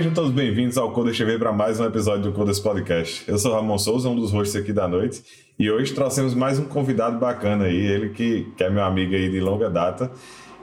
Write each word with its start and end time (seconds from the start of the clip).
sejam 0.00 0.14
todos 0.14 0.32
bem-vindos 0.32 0.78
ao 0.78 0.92
Codas 0.92 1.14
TV 1.14 1.38
para 1.38 1.52
mais 1.52 1.78
um 1.78 1.84
episódio 1.84 2.22
do 2.22 2.32
Codas 2.32 2.58
Podcast. 2.58 3.22
Eu 3.28 3.36
sou 3.38 3.52
Ramon 3.52 3.76
Souza, 3.76 4.08
um 4.08 4.16
dos 4.16 4.32
hosts 4.32 4.56
aqui 4.56 4.72
da 4.72 4.88
noite, 4.88 5.22
e 5.58 5.70
hoje 5.70 5.92
trouxemos 5.92 6.34
mais 6.34 6.58
um 6.58 6.64
convidado 6.64 7.18
bacana 7.18 7.66
aí, 7.66 7.76
ele 7.76 8.08
que, 8.08 8.50
que 8.56 8.64
é 8.64 8.70
meu 8.70 8.82
amigo 8.82 9.14
aí 9.14 9.30
de 9.30 9.38
longa 9.40 9.68
data, 9.68 10.10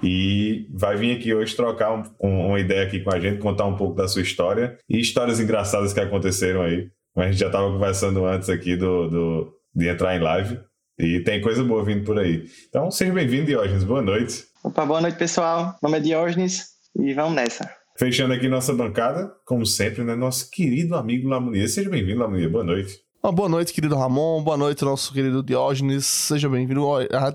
e 0.02 0.66
vai 0.74 0.98
vir 0.98 1.16
aqui 1.16 1.36
hoje 1.36 1.56
trocar 1.56 1.94
um, 1.94 2.04
um, 2.20 2.48
uma 2.48 2.60
ideia 2.60 2.82
aqui 2.82 3.00
com 3.00 3.14
a 3.14 3.20
gente, 3.20 3.38
contar 3.38 3.66
um 3.66 3.76
pouco 3.76 3.94
da 3.94 4.08
sua 4.08 4.24
história 4.24 4.76
e 4.90 5.00
histórias 5.00 5.40
engraçadas 5.40 5.94
que 5.94 6.00
aconteceram 6.00 6.64
aí. 6.64 6.90
A 7.16 7.28
gente 7.28 7.38
já 7.38 7.46
estava 7.46 7.72
conversando 7.72 8.26
antes 8.26 8.50
aqui 8.50 8.76
do, 8.76 9.08
do, 9.08 9.54
de 9.76 9.88
entrar 9.88 10.16
em 10.16 10.20
live, 10.20 10.60
e 10.98 11.20
tem 11.20 11.42
coisa 11.42 11.64
boa 11.64 11.86
vindo 11.86 12.04
por 12.04 12.18
aí. 12.18 12.46
Então, 12.68 12.90
seja 12.90 13.14
bem-vindo, 13.14 13.46
Diógenes. 13.46 13.84
Boa 13.84 14.02
noite. 14.02 14.46
Opa, 14.64 14.84
boa 14.84 15.00
noite, 15.00 15.16
pessoal. 15.16 15.76
Meu 15.84 15.92
nome 15.92 15.98
é 16.00 16.02
Diógenes 16.02 16.70
e 17.00 17.14
vamos 17.14 17.36
nessa. 17.36 17.77
Fechando 17.98 18.32
aqui 18.32 18.48
nossa 18.48 18.74
bancada, 18.74 19.34
como 19.44 19.66
sempre, 19.66 20.04
né? 20.04 20.16
Nosso 20.16 20.52
querido 20.52 20.96
amigo 20.96 21.28
Lamunier. 21.28 21.68
Seja 21.68 21.90
bem-vindo, 21.90 22.20
Lamunier. 22.20 22.48
Boa 22.48 22.64
noite. 22.64 23.00
Oh, 23.24 23.32
boa 23.32 23.50
noite, 23.50 23.74
querido 23.74 23.96
Ramon. 23.96 24.44
Boa 24.44 24.56
noite, 24.56 24.86
nosso 24.86 25.12
querido 25.12 25.42
Diógenes. 25.42 26.06
Seja 26.06 26.48
bem-vindo. 26.48 26.86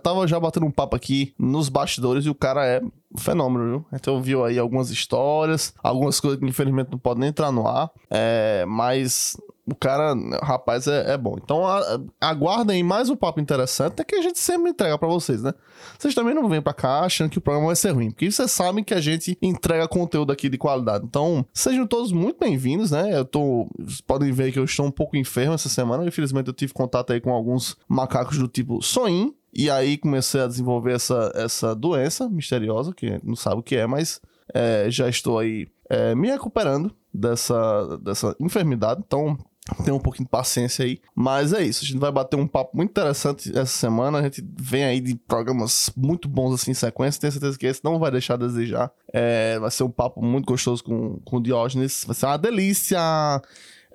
Tava 0.00 0.24
já 0.28 0.38
batendo 0.38 0.64
um 0.64 0.70
papo 0.70 0.94
aqui 0.94 1.34
nos 1.36 1.68
bastidores 1.68 2.24
e 2.24 2.30
o 2.30 2.34
cara 2.34 2.64
é 2.64 2.80
um 2.80 3.18
fenômeno, 3.18 3.64
viu? 3.64 3.86
Então 3.92 4.22
viu 4.22 4.44
aí 4.44 4.56
algumas 4.56 4.90
histórias, 4.90 5.74
algumas 5.82 6.20
coisas 6.20 6.38
que 6.38 6.46
infelizmente 6.46 6.92
não 6.92 6.98
podem 6.98 7.28
entrar 7.28 7.50
no 7.50 7.66
ar. 7.66 7.90
É, 8.08 8.64
mas 8.68 9.36
o 9.64 9.74
cara, 9.76 10.14
rapaz, 10.42 10.88
é, 10.88 11.12
é 11.12 11.16
bom. 11.16 11.36
Então 11.42 11.66
a, 11.66 12.00
aguardem 12.20 12.82
mais 12.82 13.08
um 13.08 13.16
papo 13.16 13.40
interessante, 13.40 14.00
é 14.00 14.04
que 14.04 14.16
a 14.16 14.22
gente 14.22 14.38
sempre 14.38 14.70
entrega 14.70 14.98
para 14.98 15.08
vocês, 15.08 15.42
né? 15.42 15.52
Vocês 15.98 16.14
também 16.14 16.34
não 16.34 16.48
vêm 16.48 16.60
pra 16.60 16.72
cá 16.72 17.00
achando 17.00 17.30
que 17.30 17.38
o 17.38 17.40
programa 17.40 17.68
vai 17.68 17.76
ser 17.76 17.90
ruim, 17.90 18.10
porque 18.10 18.30
vocês 18.30 18.50
sabem 18.50 18.82
que 18.82 18.92
a 18.92 19.00
gente 19.00 19.38
entrega 19.40 19.86
conteúdo 19.86 20.32
aqui 20.32 20.48
de 20.48 20.58
qualidade. 20.58 21.04
Então, 21.04 21.46
sejam 21.54 21.86
todos 21.86 22.10
muito 22.10 22.38
bem-vindos, 22.40 22.90
né? 22.90 23.16
Eu 23.16 23.24
tô. 23.24 23.68
Vocês 23.78 24.00
podem 24.00 24.32
ver 24.32 24.52
que 24.52 24.58
eu 24.58 24.64
estou 24.64 24.86
um 24.86 24.90
pouco 24.90 25.16
enfermo 25.16 25.54
essa 25.54 25.68
semana. 25.68 26.04
Infelizmente, 26.04 26.48
eu 26.48 26.54
tive 26.54 26.72
contato 26.72 27.12
aí 27.12 27.20
com 27.20 27.30
alguns 27.30 27.76
macacos 27.88 28.38
do 28.38 28.48
tipo 28.48 28.82
Soin. 28.82 29.32
E 29.54 29.70
aí 29.70 29.98
comecei 29.98 30.40
a 30.40 30.46
desenvolver 30.46 30.94
essa, 30.94 31.30
essa 31.34 31.74
doença 31.74 32.28
misteriosa, 32.28 32.92
que 32.94 33.20
não 33.22 33.36
sabe 33.36 33.60
o 33.60 33.62
que 33.62 33.76
é, 33.76 33.86
mas 33.86 34.18
é, 34.52 34.90
já 34.90 35.10
estou 35.10 35.38
aí 35.38 35.68
é, 35.90 36.14
me 36.14 36.28
recuperando 36.28 36.90
dessa, 37.12 37.98
dessa 37.98 38.34
enfermidade. 38.40 39.02
Então, 39.06 39.36
Tenha 39.84 39.94
um 39.94 40.00
pouquinho 40.00 40.24
de 40.24 40.30
paciência 40.30 40.84
aí. 40.84 40.98
Mas 41.14 41.52
é 41.52 41.62
isso. 41.62 41.84
A 41.84 41.86
gente 41.86 41.98
vai 41.98 42.10
bater 42.10 42.36
um 42.36 42.48
papo 42.48 42.76
muito 42.76 42.90
interessante 42.90 43.50
essa 43.50 43.66
semana. 43.66 44.18
A 44.18 44.22
gente 44.22 44.44
vem 44.58 44.84
aí 44.84 45.00
de 45.00 45.14
programas 45.14 45.90
muito 45.96 46.28
bons 46.28 46.54
assim 46.54 46.72
em 46.72 46.74
sequência. 46.74 47.20
Tenho 47.20 47.32
certeza 47.32 47.58
que 47.58 47.66
esse 47.66 47.84
não 47.84 47.98
vai 47.98 48.10
deixar 48.10 48.34
a 48.34 48.38
desejar. 48.38 48.92
É, 49.12 49.58
vai 49.60 49.70
ser 49.70 49.84
um 49.84 49.90
papo 49.90 50.20
muito 50.20 50.46
gostoso 50.46 50.82
com, 50.82 51.20
com 51.24 51.36
o 51.36 51.42
Diógenes. 51.42 52.04
Vai 52.04 52.14
ser 52.16 52.26
uma 52.26 52.36
delícia. 52.36 52.98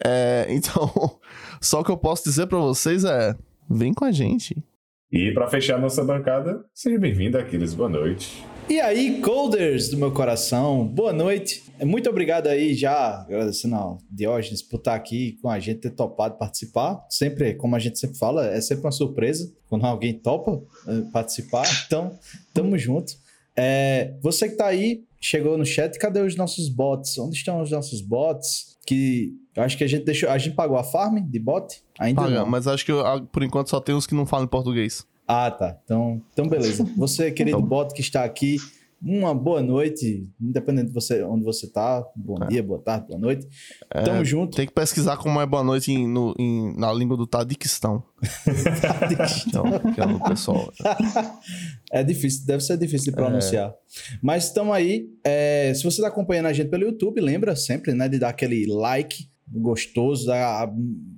É, 0.04 0.48
então, 0.50 1.20
só 1.60 1.82
o 1.82 1.84
que 1.84 1.92
eu 1.92 1.98
posso 1.98 2.24
dizer 2.24 2.48
para 2.48 2.60
vocês 2.60 3.04
é: 3.04 3.36
vem 3.70 3.94
com 3.94 4.06
a 4.06 4.12
gente. 4.12 4.56
E 5.12 5.32
para 5.34 5.48
fechar 5.48 5.80
nossa 5.80 6.04
bancada, 6.04 6.66
seja 6.74 6.98
bem-vindo, 6.98 7.38
Aquiles. 7.38 7.74
Boa 7.74 7.90
noite. 7.90 8.46
E 8.70 8.80
aí, 8.80 9.22
Colders 9.22 9.90
do 9.90 9.98
meu 9.98 10.12
coração, 10.12 10.86
boa 10.86 11.14
noite. 11.14 11.64
Muito 11.86 12.10
obrigado 12.10 12.48
aí 12.48 12.74
já, 12.74 13.22
agradecendo 13.22 13.76
ao 13.76 13.98
Diógenes 14.10 14.62
por 14.62 14.78
estar 14.78 14.96
aqui 14.96 15.38
com 15.42 15.50
a 15.50 15.60
gente, 15.60 15.80
ter 15.80 15.92
topado 15.92 16.38
participar. 16.38 17.06
Sempre, 17.10 17.54
como 17.56 17.76
a 17.76 17.80
gente 17.80 18.00
sempre 18.00 18.18
fala, 18.18 18.46
é 18.48 18.60
sempre 18.62 18.86
uma 18.86 18.92
surpresa 18.92 19.52
quando 19.68 19.86
alguém 19.86 20.14
topa 20.14 20.62
eh, 20.88 21.04
participar. 21.12 21.66
Então, 21.86 22.18
tamo 22.54 22.78
junto. 22.78 23.14
É, 23.56 24.14
você 24.22 24.50
que 24.50 24.56
tá 24.56 24.68
aí, 24.68 25.04
chegou 25.20 25.58
no 25.58 25.66
chat, 25.66 25.98
cadê 25.98 26.22
os 26.22 26.36
nossos 26.36 26.70
bots? 26.70 27.18
Onde 27.18 27.36
estão 27.36 27.62
os 27.62 27.72
nossos 27.72 28.02
bots? 28.02 28.78
Que 28.86 29.34
eu 29.56 29.64
acho 29.64 29.78
que 29.78 29.84
a 29.84 29.88
gente 29.88 30.06
deixou. 30.06 30.30
A 30.30 30.38
gente 30.38 30.56
pagou 30.56 30.78
a 30.78 30.84
farm 30.84 31.18
de 31.18 31.40
bot? 31.40 31.82
Ainda 32.00 32.22
Paga, 32.22 32.36
não. 32.36 32.46
Mas 32.46 32.68
acho 32.68 32.86
que 32.86 32.92
por 33.32 33.44
enquanto 33.44 33.70
só 33.70 33.80
tem 33.80 33.96
os 33.96 34.06
que 34.06 34.14
não 34.14 34.26
falam 34.26 34.48
português. 34.48 35.06
Ah, 35.28 35.52
tá. 35.52 35.78
Então, 35.84 36.22
então 36.32 36.48
beleza. 36.48 36.86
Você, 36.96 37.32
querido 37.32 37.58
então... 37.58 37.68
bot 37.68 37.94
que 37.94 38.00
está 38.00 38.24
aqui, 38.24 38.58
uma 39.02 39.34
boa 39.34 39.62
noite, 39.62 40.30
independente 40.42 40.88
de 40.88 40.94
você, 40.94 41.22
onde 41.24 41.44
você 41.44 41.66
está. 41.66 42.04
Bom 42.16 42.38
é. 42.44 42.48
dia, 42.48 42.64
boa 42.64 42.80
tarde, 42.80 43.08
boa 43.08 43.20
noite. 43.20 43.48
É, 43.94 44.04
Tamo 44.04 44.26
junto. 44.26 44.56
Tem 44.56 44.66
que 44.66 44.74
pesquisar 44.74 45.18
como 45.18 45.40
é 45.40 45.46
boa 45.46 45.64
noite 45.64 45.92
em, 45.92 46.08
no, 46.08 46.34
em, 46.38 46.76
na 46.78 46.92
língua 46.92 47.16
do 47.16 47.28
Tadiquistão. 47.28 48.04
Tadiquistão. 49.00 49.64
que 49.94 50.02
é 50.02 50.06
o 50.06 50.20
pessoal. 50.24 50.72
é 51.92 52.04
difícil, 52.04 52.46
deve 52.46 52.64
ser 52.64 52.78
difícil 52.78 53.12
de 53.12 53.16
pronunciar. 53.16 53.70
É. 53.70 53.74
Mas 54.22 54.46
estamos 54.46 54.74
aí. 54.74 55.08
É, 55.24 55.74
se 55.76 55.84
você 55.84 55.98
está 55.98 56.08
acompanhando 56.08 56.48
a 56.48 56.54
gente 56.54 56.70
pelo 56.70 56.84
YouTube, 56.84 57.22
lembra 57.22 57.56
sempre 57.56 57.94
né, 57.94 58.10
de 58.10 58.18
dar 58.18 58.30
aquele 58.30 58.66
like 58.66 59.30
gostoso, 59.50 60.32
a, 60.32 60.70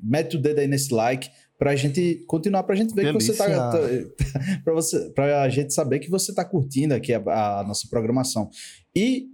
mete 0.03 0.38
o 0.38 0.40
dedo 0.40 0.59
aí 0.59 0.67
nesse 0.67 0.94
like 0.94 1.29
pra 1.59 1.75
gente 1.75 2.24
continuar, 2.25 2.64
pra 2.64 2.75
gente 2.75 2.96
ver 2.96 3.03
Delícia. 3.03 3.34
que 3.34 3.38
você 3.38 3.47
tá. 3.47 3.72
tá 3.72 3.80
pra, 4.64 4.74
você, 4.74 5.09
pra 5.09 5.50
gente 5.50 5.74
saber 5.74 6.00
que 6.00 6.09
você 6.09 6.34
tá 6.34 6.46
curtindo 6.46 6.94
aqui 6.94 7.14
a, 7.14 7.59
a 7.59 7.64
nossa 7.68 7.86
programação. 7.90 8.50
E, 8.96 9.28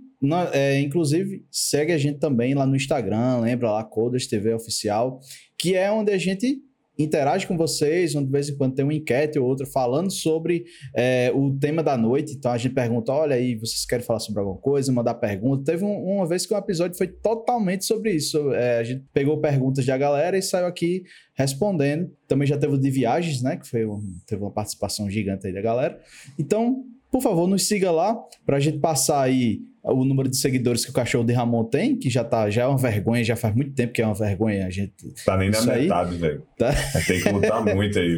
é, 0.52 0.80
inclusive, 0.80 1.46
segue 1.52 1.94
a 1.94 1.97
gente 2.00 2.18
também 2.18 2.56
lá 2.56 2.66
no 2.66 2.75
Instagram, 2.75 3.41
lembra 3.41 3.72
lá, 3.72 3.84
Coders 3.84 4.25
TV 4.25 4.56
Oficial, 4.56 5.19
que 5.56 5.75
é 5.75 5.91
onde 5.91 6.12
a 6.12 6.18
gente 6.18 6.59
interage 6.97 7.45
com 7.47 7.57
vocês, 7.57 8.16
onde 8.16 8.28
de 8.28 8.31
vez 8.31 8.50
em 8.50 8.57
quando 8.57 8.75
tem 8.75 8.85
uma 8.85 8.94
enquete 8.94 9.38
ou 9.38 9.47
outra 9.47 9.66
falando 9.66 10.11
sobre 10.11 10.66
é, 10.95 11.31
o 11.33 11.57
tema 11.57 11.83
da 11.83 11.97
noite. 11.97 12.33
Então 12.33 12.51
a 12.51 12.57
gente 12.57 12.73
pergunta: 12.73 13.11
olha 13.11 13.35
aí, 13.35 13.56
vocês 13.56 13.85
querem 13.85 14.06
falar 14.06 14.19
sobre 14.19 14.39
alguma 14.39 14.57
coisa? 14.57 14.91
Mandar 14.91 15.16
pergunta. 15.16 15.63
Teve 15.72 15.83
um, 15.83 16.16
uma 16.16 16.28
vez 16.28 16.45
que 16.45 16.53
um 16.53 16.57
episódio 16.57 16.97
foi 16.97 17.07
totalmente 17.07 17.85
sobre 17.85 18.11
isso. 18.11 18.53
É, 18.53 18.79
a 18.79 18.83
gente 18.83 19.03
pegou 19.13 19.39
perguntas 19.39 19.85
da 19.85 19.97
galera 19.97 20.38
e 20.38 20.41
saiu 20.41 20.67
aqui 20.67 21.03
respondendo. 21.35 22.09
Também 22.28 22.47
já 22.47 22.57
teve 22.57 22.73
o 22.73 22.78
de 22.78 22.89
viagens, 22.89 23.41
né? 23.41 23.57
Que 23.57 23.67
foi 23.67 23.85
um, 23.85 24.01
teve 24.25 24.41
uma 24.41 24.51
participação 24.51 25.09
gigante 25.09 25.47
aí 25.47 25.53
da 25.53 25.62
galera. 25.62 26.00
Então, 26.39 26.83
por 27.12 27.22
favor, 27.22 27.47
nos 27.47 27.67
siga 27.67 27.91
lá 27.91 28.13
para 28.45 28.57
a 28.57 28.59
gente 28.59 28.79
passar 28.79 29.22
aí 29.22 29.62
o 29.94 30.03
número 30.03 30.29
de 30.29 30.38
seguidores 30.38 30.84
que 30.84 30.91
o 30.91 30.94
cachorro 30.94 31.23
de 31.23 31.34
Ramon 31.34 31.63
tem, 31.66 31.97
que 31.97 32.09
já 32.09 32.23
tá, 32.23 32.50
já 32.50 32.63
é 32.63 32.68
uma 32.68 32.78
vergonha, 32.78 33.23
já 33.23 33.35
faz 33.35 33.56
muito 33.56 33.73
tempo 33.73 33.94
que 33.94 34.01
é 34.01 34.06
uma 34.06 34.16
vergonha 34.16 34.66
a 34.66 34.69
gente. 34.69 34.94
Tá 35.23 35.38
nem 35.38 35.50
na 35.50 35.62
metade, 35.62 36.16
velho. 36.18 36.44
Tá... 36.57 36.72
Tem 37.07 37.22
que 37.22 37.29
lutar 37.29 37.63
muito 37.75 38.00
aí. 38.00 38.18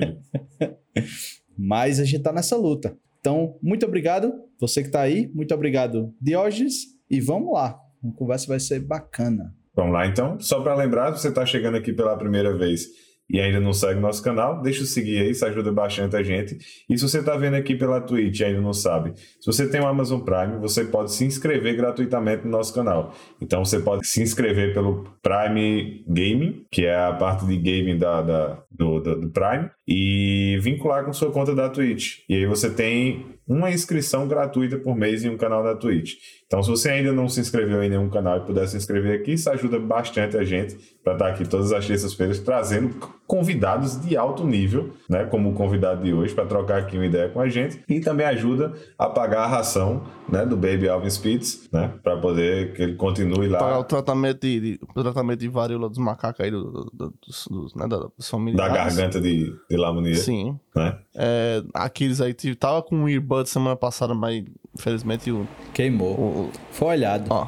Mas 1.57 1.99
a 1.99 2.05
gente 2.05 2.23
tá 2.23 2.31
nessa 2.31 2.55
luta. 2.55 2.95
Então, 3.19 3.57
muito 3.61 3.85
obrigado, 3.85 4.31
você 4.59 4.83
que 4.83 4.89
tá 4.89 5.01
aí, 5.01 5.29
muito 5.33 5.53
obrigado, 5.53 6.13
Diógenes, 6.21 6.85
e 7.09 7.19
vamos 7.19 7.53
lá. 7.53 7.77
A 8.03 8.11
conversa 8.15 8.47
vai 8.47 8.59
ser 8.59 8.79
bacana. 8.79 9.53
Vamos 9.75 9.93
lá 9.93 10.07
então. 10.07 10.39
Só 10.39 10.61
para 10.61 10.75
lembrar, 10.75 11.11
você 11.11 11.27
está 11.27 11.45
chegando 11.45 11.75
aqui 11.75 11.91
pela 11.91 12.17
primeira 12.17 12.55
vez 12.57 12.87
e 13.29 13.39
ainda 13.39 13.59
não 13.59 13.73
segue 13.73 13.99
nosso 13.99 14.23
canal, 14.23 14.61
deixa 14.61 14.83
o 14.83 14.85
seguir 14.85 15.19
aí, 15.19 15.31
isso 15.31 15.45
ajuda 15.45 15.71
bastante 15.71 16.15
a 16.15 16.23
gente. 16.23 16.57
E 16.89 16.97
se 16.97 17.07
você 17.07 17.19
está 17.19 17.35
vendo 17.35 17.55
aqui 17.55 17.75
pela 17.75 17.99
Twitch 17.99 18.39
e 18.39 18.45
ainda 18.45 18.61
não 18.61 18.73
sabe, 18.73 19.13
se 19.15 19.45
você 19.45 19.67
tem 19.69 19.81
o 19.81 19.87
Amazon 19.87 20.21
Prime, 20.21 20.57
você 20.59 20.85
pode 20.85 21.11
se 21.11 21.25
inscrever 21.25 21.75
gratuitamente 21.75 22.45
no 22.45 22.51
nosso 22.51 22.73
canal. 22.73 23.13
Então 23.41 23.63
você 23.63 23.79
pode 23.79 24.07
se 24.07 24.21
inscrever 24.21 24.73
pelo 24.73 25.03
Prime 25.21 26.03
Gaming, 26.07 26.65
que 26.71 26.85
é 26.85 26.95
a 26.95 27.13
parte 27.13 27.45
de 27.45 27.57
gaming 27.57 27.97
da, 27.97 28.21
da 28.21 28.63
do, 28.71 28.99
do, 28.99 29.21
do 29.21 29.29
Prime, 29.29 29.69
e 29.87 30.57
vincular 30.61 31.03
com 31.03 31.11
sua 31.11 31.31
conta 31.31 31.53
da 31.53 31.69
Twitch. 31.69 32.19
E 32.29 32.35
aí 32.35 32.45
você 32.45 32.69
tem 32.69 33.37
uma 33.47 33.71
inscrição 33.71 34.27
gratuita 34.27 34.77
por 34.77 34.95
mês 34.95 35.23
em 35.23 35.29
um 35.29 35.37
canal 35.37 35.63
da 35.63 35.75
Twitch. 35.75 36.15
Então, 36.45 36.61
se 36.61 36.69
você 36.69 36.89
ainda 36.89 37.13
não 37.13 37.29
se 37.29 37.39
inscreveu 37.39 37.81
em 37.81 37.89
nenhum 37.89 38.09
canal 38.09 38.37
e 38.37 38.45
puder 38.45 38.67
se 38.67 38.75
inscrever 38.75 39.19
aqui, 39.19 39.33
isso 39.33 39.49
ajuda 39.49 39.79
bastante 39.79 40.37
a 40.37 40.43
gente 40.43 40.75
para 41.03 41.13
estar 41.13 41.27
aqui 41.29 41.47
todas 41.47 41.71
as 41.71 41.87
terças-feiras 41.87 42.39
trazendo 42.39 42.95
convidados 43.27 43.99
de 43.99 44.15
alto 44.15 44.45
nível, 44.45 44.93
né, 45.09 45.25
como 45.25 45.49
o 45.49 45.53
convidado 45.53 46.01
de 46.01 46.13
hoje, 46.13 46.33
para 46.33 46.45
trocar 46.45 46.79
aqui 46.79 46.95
uma 46.95 47.05
ideia 47.05 47.27
com 47.27 47.41
a 47.41 47.49
gente. 47.49 47.83
E 47.87 47.99
também 47.99 48.25
ajuda 48.25 48.73
a 48.97 49.09
pagar 49.09 49.41
a 49.41 49.47
ração 49.47 50.03
né, 50.29 50.45
do 50.45 50.55
Baby 50.55 50.87
Alvin 50.87 51.09
Spitz, 51.09 51.69
né, 51.71 51.93
para 52.01 52.15
poder 52.17 52.73
que 52.73 52.81
ele 52.81 52.95
continue 52.95 53.49
lá. 53.49 53.59
Pagar 53.59 53.79
o 53.79 53.83
tratamento 53.83 54.39
de, 54.39 54.59
de, 54.59 54.79
o 54.95 55.03
tratamento 55.03 55.39
de 55.39 55.49
varíola 55.49 55.89
dos 55.89 55.97
macacos 55.97 56.39
aí, 56.39 56.49
do, 56.49 56.89
do, 56.93 57.13
dos, 57.25 57.47
dos, 57.51 57.75
né, 57.75 57.85
dos 57.87 58.29
familiares. 58.29 58.73
Da 58.73 58.83
garganta 58.83 59.19
de, 59.19 59.53
de 59.69 59.77
Lamonia. 59.77 60.15
Sim. 60.15 60.57
Né? 60.73 60.97
É, 61.13 61.61
aqueles 61.73 62.21
aí, 62.21 62.33
tava 62.55 62.81
com 62.81 63.03
o 63.03 63.09
earbud 63.09 63.49
semana 63.49 63.75
passada, 63.75 64.13
mas 64.13 64.45
infelizmente 64.73 65.29
o... 65.31 65.45
Queimou. 65.73 66.13
O, 66.13 66.51
Foi 66.71 66.87
olhado. 66.87 67.25
Ó. 67.29 67.47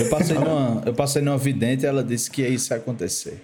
Eu 0.00 0.08
passei, 0.08 0.38
numa, 0.38 0.82
eu 0.86 0.94
passei 0.94 1.20
numa 1.20 1.36
vidente 1.36 1.84
e 1.84 1.86
ela 1.86 2.04
disse 2.04 2.30
que 2.30 2.46
isso 2.46 2.72
ia 2.72 2.76
acontecer. 2.76 3.42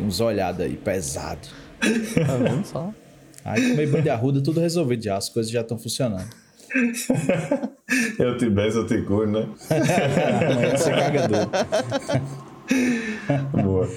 Tem 0.00 0.06
uns 0.06 0.18
olhados 0.18 0.62
aí, 0.62 0.76
pesado. 0.76 1.46
Tá 1.78 2.36
vendo 2.36 2.64
só? 2.64 2.90
Aí 3.44 3.74
meio 3.76 3.90
banho 3.90 4.02
de 4.02 4.08
arruda, 4.08 4.42
tudo 4.42 4.58
resolvido 4.58 5.04
já, 5.04 5.18
as 5.18 5.28
coisas 5.28 5.52
já 5.52 5.60
estão 5.60 5.78
funcionando. 5.78 6.26
eu 8.18 8.38
te 8.38 8.48
beso, 8.48 8.78
eu 8.78 8.86
te 8.86 9.02
curo, 9.02 9.30
né? 9.30 9.46
Amanhã 9.70 10.76
você 10.76 10.90
caga 10.90 11.28
duro. 11.28 11.50
Boa. 13.62 13.88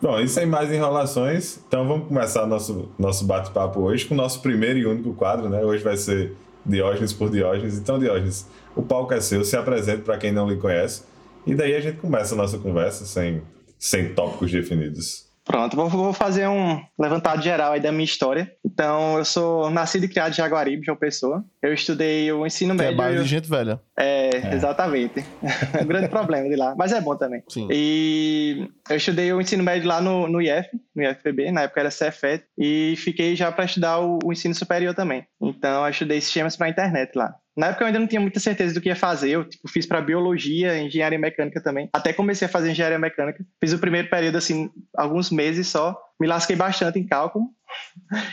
Bom, 0.00 0.18
e 0.18 0.26
sem 0.26 0.46
mais 0.46 0.72
enrolações, 0.72 1.60
então 1.68 1.86
vamos 1.86 2.08
começar 2.08 2.44
nosso, 2.44 2.90
nosso 2.98 3.24
bate-papo 3.24 3.82
hoje 3.82 4.04
com 4.06 4.14
o 4.14 4.16
nosso 4.16 4.42
primeiro 4.42 4.80
e 4.80 4.86
único 4.86 5.14
quadro, 5.14 5.48
né? 5.48 5.64
Hoje 5.64 5.84
vai 5.84 5.96
ser 5.96 6.34
Diógenes 6.66 7.12
por 7.12 7.30
Diógenes. 7.30 7.78
Então, 7.78 8.00
Diógenes, 8.00 8.48
o 8.74 8.82
palco 8.82 9.14
é 9.14 9.20
seu, 9.20 9.44
se 9.44 9.56
apresente 9.56 10.02
para 10.02 10.18
quem 10.18 10.32
não 10.32 10.50
lhe 10.50 10.56
conhece 10.56 11.04
e 11.46 11.54
daí 11.54 11.76
a 11.76 11.80
gente 11.80 11.98
começa 11.98 12.34
a 12.34 12.38
nossa 12.38 12.58
conversa 12.58 13.04
sem, 13.04 13.42
sem 13.78 14.12
tópicos 14.12 14.50
definidos. 14.50 15.30
Pronto, 15.44 15.76
vou, 15.76 16.12
fazer 16.12 16.46
um 16.46 16.80
levantado 16.98 17.42
geral 17.42 17.72
aí 17.72 17.80
da 17.80 17.90
minha 17.90 18.04
história. 18.04 18.52
Então, 18.64 19.18
eu 19.18 19.24
sou 19.24 19.70
nascido 19.70 20.04
e 20.04 20.08
criado 20.08 20.30
em 20.32 20.36
Jaguaribe, 20.36 20.84
João 20.84 20.96
Pessoa. 20.96 21.44
Eu 21.60 21.74
estudei 21.74 22.30
o 22.32 22.46
ensino 22.46 22.72
é 22.74 22.76
médio. 22.76 22.96
bairro 22.96 23.22
de 23.22 23.28
gente 23.28 23.48
velha. 23.48 23.80
É, 23.98 24.54
exatamente. 24.54 25.24
É 25.78 25.82
um 25.82 25.86
grande 25.86 26.08
problema 26.08 26.48
de 26.48 26.56
lá, 26.56 26.74
mas 26.76 26.92
é 26.92 27.00
bom 27.00 27.16
também. 27.16 27.42
Sim. 27.48 27.66
E 27.70 28.68
eu 28.88 28.96
estudei 28.96 29.32
o 29.32 29.40
ensino 29.40 29.62
médio 29.62 29.88
lá 29.88 30.00
no, 30.00 30.28
no 30.28 30.40
IF, 30.40 30.68
no 30.94 31.02
IFPB, 31.02 31.50
na 31.50 31.62
época 31.62 31.80
era 31.80 31.90
Cefet, 31.90 32.44
e 32.56 32.94
fiquei 32.96 33.34
já 33.34 33.50
para 33.50 33.64
estudar 33.64 34.00
o, 34.00 34.18
o 34.24 34.32
ensino 34.32 34.54
superior 34.54 34.94
também. 34.94 35.24
Então, 35.40 35.84
eu 35.84 35.90
estudei 35.90 36.20
sistemas 36.20 36.56
para 36.56 36.68
internet 36.68 37.16
lá. 37.16 37.34
Na 37.56 37.68
época 37.68 37.82
eu 37.82 37.86
ainda 37.86 37.98
não 37.98 38.06
tinha 38.06 38.20
muita 38.20 38.40
certeza 38.40 38.72
do 38.72 38.80
que 38.80 38.88
ia 38.88 38.96
fazer. 38.96 39.30
Eu 39.30 39.44
tipo, 39.44 39.68
fiz 39.68 39.86
para 39.86 40.00
biologia, 40.00 40.80
engenharia 40.80 41.18
mecânica 41.18 41.60
também. 41.62 41.88
Até 41.92 42.12
comecei 42.12 42.46
a 42.46 42.50
fazer 42.50 42.70
engenharia 42.70 42.98
mecânica. 42.98 43.44
Fiz 43.60 43.72
o 43.72 43.78
primeiro 43.78 44.08
período 44.08 44.38
assim, 44.38 44.70
alguns 44.96 45.30
meses 45.30 45.68
só. 45.68 45.96
Me 46.18 46.26
lasquei 46.26 46.56
bastante 46.56 46.98
em 46.98 47.06
cálculo. 47.06 47.46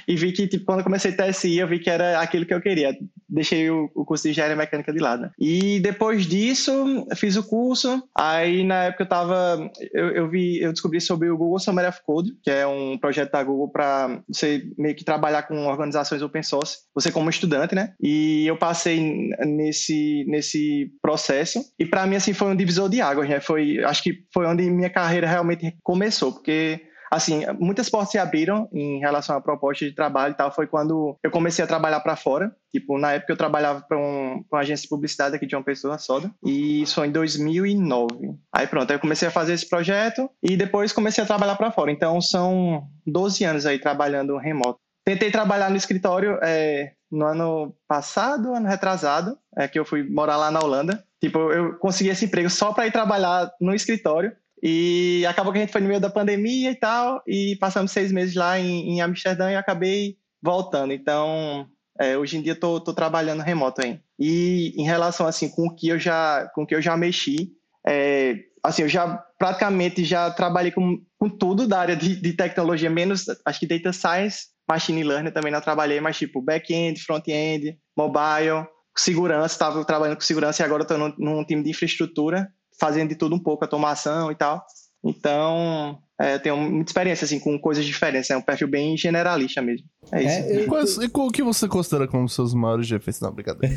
E 0.08 0.16
vi 0.16 0.32
que, 0.32 0.48
tipo, 0.48 0.66
quando 0.66 0.80
eu 0.80 0.84
comecei 0.84 1.12
TSI, 1.12 1.58
eu 1.58 1.68
vi 1.68 1.80
que 1.80 1.90
era 1.90 2.20
aquilo 2.20 2.46
que 2.46 2.54
eu 2.54 2.62
queria. 2.62 2.96
Deixei 3.28 3.70
o, 3.70 3.90
o 3.96 4.06
curso 4.06 4.24
de 4.24 4.32
engenharia 4.32 4.56
mecânica 4.56 4.92
de 4.92 5.00
lado. 5.00 5.30
E 5.40 5.80
depois 5.80 6.26
disso, 6.26 7.08
fiz 7.16 7.36
o 7.36 7.44
curso. 7.44 8.04
Aí, 8.18 8.64
na 8.64 8.86
época, 8.86 9.04
eu 9.04 9.10
tava. 9.10 9.72
Eu, 9.94 10.10
eu 10.10 10.30
vi, 10.30 10.60
eu 10.60 10.72
descobri 10.72 11.00
sobre 11.00 11.30
o 11.30 11.38
Google 11.38 11.60
Summer 11.60 11.88
of 11.88 12.00
Code, 12.06 12.36
que 12.44 12.50
é 12.50 12.66
um 12.66 12.98
projeto 12.98 13.32
da 13.32 13.44
Google 13.44 13.70
para 13.72 14.22
você 14.28 14.64
meio 14.78 14.96
que 14.96 15.06
trabalhar 15.06 15.44
com 15.44 15.68
organizações 15.68 16.22
open 16.22 16.44
source. 16.44 16.80
Você, 16.96 17.12
como 17.12 17.30
estudante, 17.30 17.76
né? 17.76 17.94
E 18.02 18.48
eu 18.48 18.58
passei 18.58 19.30
nesse, 19.46 20.26
nesse 20.28 20.92
processo. 21.02 21.64
E 21.78 21.86
para 21.86 22.06
mim, 22.06 22.16
assim, 22.16 22.34
foi 22.34 22.50
um 22.50 22.56
divisor 22.56 22.90
de 22.90 23.02
águas, 23.02 23.30
né? 23.30 23.40
Foi, 23.40 23.84
acho 23.84 24.04
que 24.04 24.24
foi 24.34 24.46
onde 24.46 24.70
minha 24.70 24.90
carreira 24.90 25.28
realmente 25.28 25.76
começou, 25.84 26.34
porque 26.34 26.89
assim, 27.10 27.42
muitas 27.60 27.90
portas 27.90 28.12
se 28.12 28.18
abriram 28.18 28.70
em 28.72 29.00
relação 29.00 29.36
à 29.36 29.42
proposta 29.42 29.86
de 29.86 29.94
trabalho 29.94 30.34
e 30.34 30.36
tal. 30.36 30.52
Foi 30.52 30.68
quando 30.68 31.18
eu 31.24 31.32
comecei 31.32 31.64
a 31.64 31.68
trabalhar 31.68 32.00
para 32.02 32.16
fora. 32.16 32.56
Tipo, 32.72 32.98
na 32.98 33.14
época 33.14 33.34
eu 33.34 33.38
trabalhava 33.38 33.82
para 33.82 33.98
um, 33.98 34.44
uma 34.52 34.62
agência 34.62 34.84
de 34.84 34.90
publicidade 34.90 35.36
aqui 35.36 35.46
de 35.46 35.56
uma 35.56 35.64
pessoa, 35.64 35.98
Soda. 35.98 36.32
E 36.46 36.82
isso 36.84 36.96
foi 36.96 37.08
em 37.08 37.12
2009. 37.12 38.36
Aí 38.54 38.68
pronto, 38.68 38.92
aí 38.92 38.96
eu 38.96 39.02
comecei 39.02 39.28
a 39.28 39.32
fazer 39.32 39.54
esse 39.54 39.68
projeto 39.68 40.30
e 40.44 40.56
depois 40.56 40.94
comecei 40.94 41.24
a 41.24 41.28
trabalhar 41.28 41.56
para 41.56 41.72
fora. 41.72 41.92
Então 41.92 42.22
são 42.22 42.84
12 43.06 43.44
anos 43.44 43.66
aí 43.66 43.80
trabalhando 43.80 44.38
remoto. 44.38 44.80
Tentei 45.06 45.32
trabalhar 45.32 45.72
no 45.72 45.78
escritório 45.78 46.38
é, 46.44 46.92
no 47.12 47.26
ano 47.26 47.76
passado, 47.88 48.54
ano 48.54 48.68
retrasado, 48.68 49.38
é, 49.58 49.68
que 49.68 49.80
eu 49.80 49.86
fui 49.86 50.04
morar 50.04 50.38
lá 50.38 50.52
na 50.52 50.60
Holanda. 50.60 51.04
Tipo, 51.20 51.52
eu 51.52 51.78
consegui 51.80 52.10
esse 52.10 52.26
emprego 52.26 52.50
só 52.50 52.72
para 52.72 52.88
ir 52.88 52.92
trabalhar 52.92 53.52
no 53.60 53.74
escritório. 53.74 54.32
E 54.62 55.26
acabou 55.26 55.54
que 55.54 55.60
a 55.60 55.62
gente 55.62 55.72
foi 55.72 55.82
no 55.82 55.88
meio 55.88 56.02
da 56.02 56.10
pandemia 56.10 56.72
e 56.72 56.76
tal, 56.76 57.22
e 57.26 57.56
passamos 57.58 57.92
seis 57.92 58.12
meses 58.12 58.36
lá 58.36 58.60
em, 58.60 58.90
em 58.90 59.02
Amsterdã 59.02 59.52
e 59.52 59.56
acabei 59.56 60.18
voltando. 60.42 60.94
Então, 60.94 61.68
é, 62.00 62.18
hoje 62.18 62.38
em 62.38 62.42
dia 62.42 62.56
tô 62.56 62.80
trabalhando 62.94 63.42
remoto 63.42 63.82
aí. 63.84 64.00
E 64.18 64.74
em 64.78 64.86
relação 64.86 65.28
assim 65.28 65.50
com 65.50 65.68
o 65.68 65.76
que 65.76 65.90
eu 65.90 66.00
já 66.00 66.50
com 66.54 66.64
o 66.64 66.66
que 66.68 66.76
eu 66.76 66.82
já 66.82 66.96
mexi, 66.98 67.52
é, 67.88 68.36
assim 68.64 68.84
eu 68.84 68.90
já 68.90 69.18
praticamente 69.38 70.04
já 70.04 70.30
trabalhei 70.32 70.72
com, 70.72 71.02
com 71.18 71.30
tudo 71.30 71.68
da 71.68 71.80
área 71.80 71.96
de, 71.96 72.16
de 72.16 72.34
tecnologia, 72.34 72.90
menos 72.90 73.26
acho 73.46 73.60
que 73.60 73.68
data 73.68 73.94
science, 73.94 74.48
machine 74.68 75.04
learning 75.04 75.32
também 75.32 75.52
não 75.52 75.62
trabalhei, 75.62 76.02
mas 76.02 76.18
tipo 76.18 76.42
back-end, 76.42 77.02
front-end, 77.02 77.78
mobile, 77.98 78.68
segurança, 78.98 79.54
estava 79.54 79.84
trabalhando 79.86 80.18
com 80.18 80.24
segurança 80.24 80.62
e 80.62 80.66
agora 80.66 80.84
estou 80.84 80.98
num, 80.98 81.14
num 81.18 81.46
time 81.46 81.64
de 81.64 81.70
infraestrutura 81.70 82.50
fazendo 82.80 83.10
de 83.10 83.16
tudo 83.16 83.36
um 83.36 83.40
pouco, 83.40 83.64
automação 83.64 84.32
e 84.32 84.36
tal. 84.36 84.64
Então, 85.04 85.98
é, 86.20 86.36
eu 86.36 86.40
tenho 86.42 86.58
muita 86.58 86.90
experiência 86.90 87.24
assim, 87.24 87.40
com 87.40 87.58
coisas 87.58 87.86
diferentes, 87.86 88.30
é 88.30 88.36
um 88.36 88.42
perfil 88.42 88.68
bem 88.68 88.98
generalista 88.98 89.62
mesmo. 89.62 89.88
É 90.12 90.22
isso. 90.22 90.36
É, 90.36 90.62
eu- 90.64 90.68
Quais- 90.68 90.98
e 90.98 91.10
o 91.14 91.32
que 91.32 91.42
você 91.42 91.68
considera 91.68 92.06
como 92.08 92.28
seus 92.28 92.54
maiores 92.54 92.88
defeitos? 92.90 93.22
Não, 93.22 93.32
brincadeira. 93.32 93.76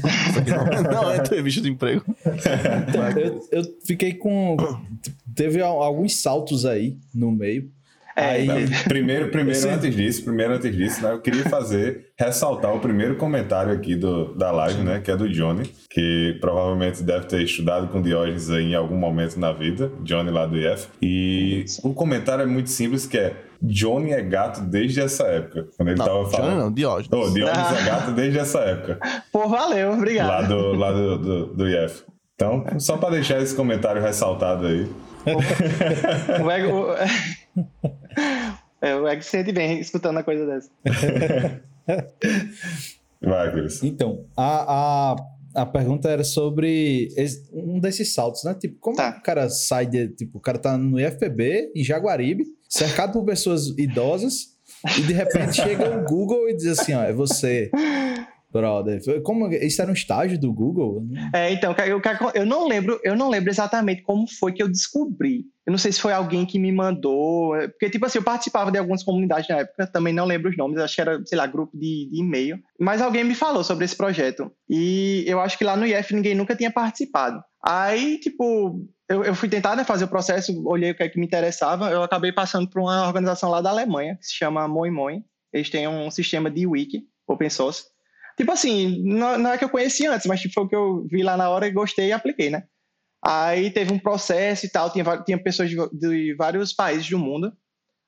Não, 0.48 0.82
não 1.04 1.10
é 1.12 1.18
entrevista 1.18 1.60
de 1.60 1.70
emprego. 1.70 2.04
Então, 2.88 3.08
eu, 3.20 3.40
eu 3.52 3.62
fiquei 3.86 4.14
com. 4.14 4.56
Teve 5.34 5.60
al- 5.62 5.82
alguns 5.82 6.16
saltos 6.16 6.66
aí 6.66 6.96
no 7.14 7.30
meio. 7.30 7.70
É, 8.16 8.24
aí, 8.24 8.46
Não, 8.46 8.54
primeiro, 8.84 9.28
primeiro 9.30 9.58
Sim. 9.58 9.70
antes 9.70 9.94
disso, 9.94 10.24
primeiro 10.24 10.52
antes 10.54 10.74
disso, 10.76 11.02
né, 11.02 11.12
eu 11.12 11.20
queria 11.20 11.44
fazer, 11.44 12.06
ressaltar 12.18 12.74
o 12.74 12.78
primeiro 12.80 13.16
comentário 13.16 13.72
aqui 13.72 13.96
do, 13.96 14.34
da 14.34 14.50
live, 14.50 14.82
né, 14.82 15.00
que 15.00 15.10
é 15.10 15.16
do 15.16 15.28
Johnny, 15.28 15.70
que 15.90 16.36
provavelmente 16.40 17.02
deve 17.02 17.26
ter 17.26 17.42
estudado 17.42 17.88
com 17.88 18.02
Diógenes 18.02 18.50
aí 18.50 18.64
em 18.64 18.74
algum 18.74 18.96
momento 18.96 19.38
na 19.40 19.52
vida, 19.52 19.90
Johnny 20.02 20.30
lá 20.30 20.46
do 20.46 20.58
IF, 20.58 20.88
e 21.00 21.64
o 21.82 21.94
comentário 21.94 22.42
é 22.42 22.46
muito 22.46 22.68
simples, 22.70 23.06
que 23.06 23.16
é 23.16 23.34
Johnny 23.62 24.10
é 24.12 24.20
gato 24.20 24.60
desde 24.60 25.00
essa 25.00 25.24
época, 25.24 25.68
quando 25.76 25.88
ele 25.90 25.98
Não, 25.98 26.04
tava 26.04 26.18
Johnny 26.24 26.32
falando. 26.36 26.58
não, 26.58 26.72
Diógenes. 26.72 27.10
Oh, 27.12 27.30
Diógenes 27.32 27.66
Ah. 27.70 27.80
é 27.80 27.84
gato 27.86 28.12
desde 28.12 28.38
essa 28.38 28.58
época, 28.60 28.98
Pô, 29.32 29.48
valeu, 29.48 29.92
obrigado. 29.92 30.28
lá 30.28 30.42
do, 30.42 30.72
lá 30.74 30.92
do, 30.92 31.18
do, 31.18 31.46
do 31.54 31.68
IF. 31.68 32.02
Então, 32.34 32.64
só 32.78 32.96
para 32.96 33.10
deixar 33.10 33.40
esse 33.40 33.54
comentário 33.54 34.02
ressaltado 34.02 34.66
aí. 34.66 34.86
O 36.44 36.50
ego, 36.50 36.90
o... 36.90 36.94
É, 38.80 38.96
o 38.96 39.06
ego 39.06 39.22
se 39.22 39.30
sente 39.30 39.52
bem 39.52 39.78
escutando 39.78 40.18
a 40.18 40.22
coisa 40.24 40.44
dessa. 40.46 40.70
Vai, 43.20 43.52
Cris. 43.52 43.82
Então, 43.82 44.24
a, 44.36 45.12
a, 45.14 45.16
a 45.62 45.66
pergunta 45.66 46.08
era 46.10 46.24
sobre 46.24 47.08
um 47.52 47.78
desses 47.78 48.12
saltos, 48.12 48.42
né? 48.44 48.54
Tipo, 48.54 48.76
como 48.80 48.96
Tá. 48.96 49.16
o 49.18 49.22
cara 49.22 49.48
sai 49.48 49.86
de. 49.86 50.08
Tipo, 50.08 50.38
o 50.38 50.40
cara 50.40 50.58
tá 50.58 50.76
no 50.76 50.98
IFPB, 50.98 51.72
em 51.76 51.84
Jaguaribe, 51.84 52.44
cercado 52.68 53.12
por 53.12 53.24
pessoas 53.24 53.68
idosas, 53.78 54.56
e 54.98 55.02
de 55.02 55.12
repente 55.12 55.54
chega 55.62 55.98
o 55.98 56.04
Google 56.04 56.48
e 56.48 56.56
diz 56.56 56.66
assim: 56.80 56.94
ó, 56.94 57.02
é 57.04 57.12
você. 57.12 57.70
Brother, 58.52 59.00
como 59.22 59.50
isso 59.52 59.80
era 59.80 59.90
um 59.90 59.94
estágio 59.94 60.38
do 60.38 60.52
Google? 60.52 61.04
É, 61.34 61.52
então, 61.52 61.74
eu, 61.86 62.00
eu 62.34 62.46
não 62.46 62.68
lembro, 62.68 63.00
eu 63.02 63.16
não 63.16 63.30
lembro 63.30 63.50
exatamente 63.50 64.02
como 64.02 64.26
foi 64.28 64.52
que 64.52 64.62
eu 64.62 64.68
descobri. 64.68 65.44
Eu 65.66 65.70
não 65.70 65.78
sei 65.78 65.92
se 65.92 66.00
foi 66.00 66.12
alguém 66.12 66.44
que 66.44 66.58
me 66.58 66.72
mandou, 66.72 67.56
é, 67.56 67.68
porque 67.68 67.88
tipo 67.88 68.04
assim, 68.04 68.18
eu 68.18 68.24
participava 68.24 68.70
de 68.70 68.78
algumas 68.78 69.02
comunidades 69.02 69.48
na 69.48 69.58
época, 69.58 69.86
também 69.86 70.12
não 70.12 70.26
lembro 70.26 70.50
os 70.50 70.56
nomes, 70.56 70.78
acho 70.78 70.94
que 70.94 71.00
era, 71.00 71.22
sei 71.24 71.38
lá, 71.38 71.46
grupo 71.46 71.76
de, 71.76 72.10
de 72.10 72.20
e-mail, 72.20 72.58
mas 72.78 73.00
alguém 73.00 73.24
me 73.24 73.34
falou 73.34 73.62
sobre 73.62 73.84
esse 73.84 73.96
projeto. 73.96 74.50
E 74.68 75.24
eu 75.26 75.40
acho 75.40 75.56
que 75.56 75.64
lá 75.64 75.76
no 75.76 75.86
IF 75.86 76.14
ninguém 76.14 76.34
nunca 76.34 76.56
tinha 76.56 76.70
participado. 76.70 77.42
Aí, 77.64 78.18
tipo, 78.18 78.84
eu, 79.08 79.22
eu 79.24 79.34
fui 79.34 79.48
tentar 79.48 79.76
né, 79.76 79.84
fazer 79.84 80.04
o 80.04 80.08
processo, 80.08 80.66
olhei 80.66 80.90
o 80.90 80.94
que 80.94 81.02
é 81.02 81.08
que 81.08 81.18
me 81.18 81.26
interessava, 81.26 81.90
eu 81.90 82.02
acabei 82.02 82.32
passando 82.32 82.68
por 82.68 82.80
uma 82.80 83.06
organização 83.06 83.50
lá 83.50 83.60
da 83.60 83.70
Alemanha, 83.70 84.16
que 84.16 84.26
se 84.26 84.34
chama 84.34 84.66
Moi 84.66 84.90
Moi. 84.90 85.22
Eles 85.52 85.70
têm 85.70 85.86
um 85.86 86.10
sistema 86.10 86.50
de 86.50 86.66
wiki, 86.66 87.04
open 87.26 87.50
source. 87.50 87.84
Tipo 88.36 88.52
assim, 88.52 89.02
não, 89.04 89.52
é 89.52 89.58
que 89.58 89.64
eu 89.64 89.68
conhecia 89.68 90.12
antes, 90.12 90.26
mas 90.26 90.40
tipo, 90.40 90.54
foi 90.54 90.64
o 90.64 90.68
que 90.68 90.76
eu 90.76 91.06
vi 91.08 91.22
lá 91.22 91.36
na 91.36 91.48
hora 91.50 91.66
e 91.66 91.72
gostei 91.72 92.08
e 92.08 92.12
apliquei, 92.12 92.50
né? 92.50 92.64
Aí 93.24 93.70
teve 93.70 93.92
um 93.92 93.98
processo 93.98 94.66
e 94.66 94.68
tal, 94.68 94.90
tinha, 94.90 95.04
tinha 95.22 95.42
pessoas 95.42 95.70
de, 95.70 95.76
de 95.92 96.34
vários 96.34 96.72
países 96.72 97.08
do 97.08 97.18
mundo. 97.18 97.52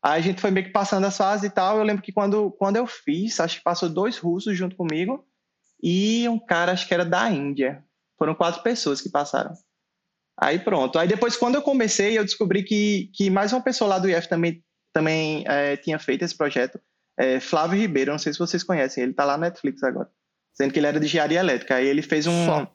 Aí 0.02 0.18
a 0.18 0.22
gente 0.22 0.40
foi 0.40 0.50
meio 0.50 0.66
que 0.66 0.72
passando 0.72 1.06
as 1.06 1.16
fases 1.16 1.44
e 1.44 1.50
tal. 1.50 1.78
Eu 1.78 1.84
lembro 1.84 2.02
que 2.02 2.12
quando, 2.12 2.50
quando 2.52 2.76
eu 2.76 2.86
fiz, 2.86 3.38
acho 3.40 3.58
que 3.58 3.62
passou 3.62 3.88
dois 3.88 4.18
russos 4.18 4.56
junto 4.56 4.76
comigo 4.76 5.24
e 5.82 6.28
um 6.28 6.38
cara, 6.38 6.72
acho 6.72 6.86
que 6.88 6.94
era 6.94 7.04
da 7.04 7.30
Índia. 7.30 7.84
Foram 8.18 8.34
quatro 8.34 8.62
pessoas 8.62 9.00
que 9.00 9.08
passaram. 9.08 9.52
Aí 10.36 10.58
pronto. 10.58 10.98
Aí 10.98 11.06
depois, 11.06 11.36
quando 11.36 11.54
eu 11.54 11.62
comecei, 11.62 12.18
eu 12.18 12.24
descobri 12.24 12.64
que, 12.64 13.10
que 13.14 13.30
mais 13.30 13.52
uma 13.52 13.62
pessoa 13.62 13.88
lá 13.88 13.98
do 13.98 14.10
IF 14.10 14.28
também, 14.28 14.64
também 14.92 15.44
eh, 15.46 15.76
tinha 15.76 15.98
feito 15.98 16.24
esse 16.24 16.36
projeto. 16.36 16.80
É, 17.18 17.38
Flávio 17.40 17.78
Ribeiro, 17.78 18.10
não 18.12 18.18
sei 18.18 18.32
se 18.32 18.38
vocês 18.38 18.62
conhecem, 18.62 19.04
ele 19.04 19.12
tá 19.14 19.24
lá 19.24 19.36
no 19.36 19.42
Netflix 19.42 19.82
agora. 19.82 20.08
Sendo 20.52 20.72
que 20.72 20.78
ele 20.78 20.86
era 20.86 20.98
de 21.00 21.06
engenharia 21.06 21.40
elétrica. 21.40 21.76
Aí 21.76 21.86
ele 21.86 22.02
fez 22.02 22.26
um. 22.26 22.46
Só. 22.46 22.68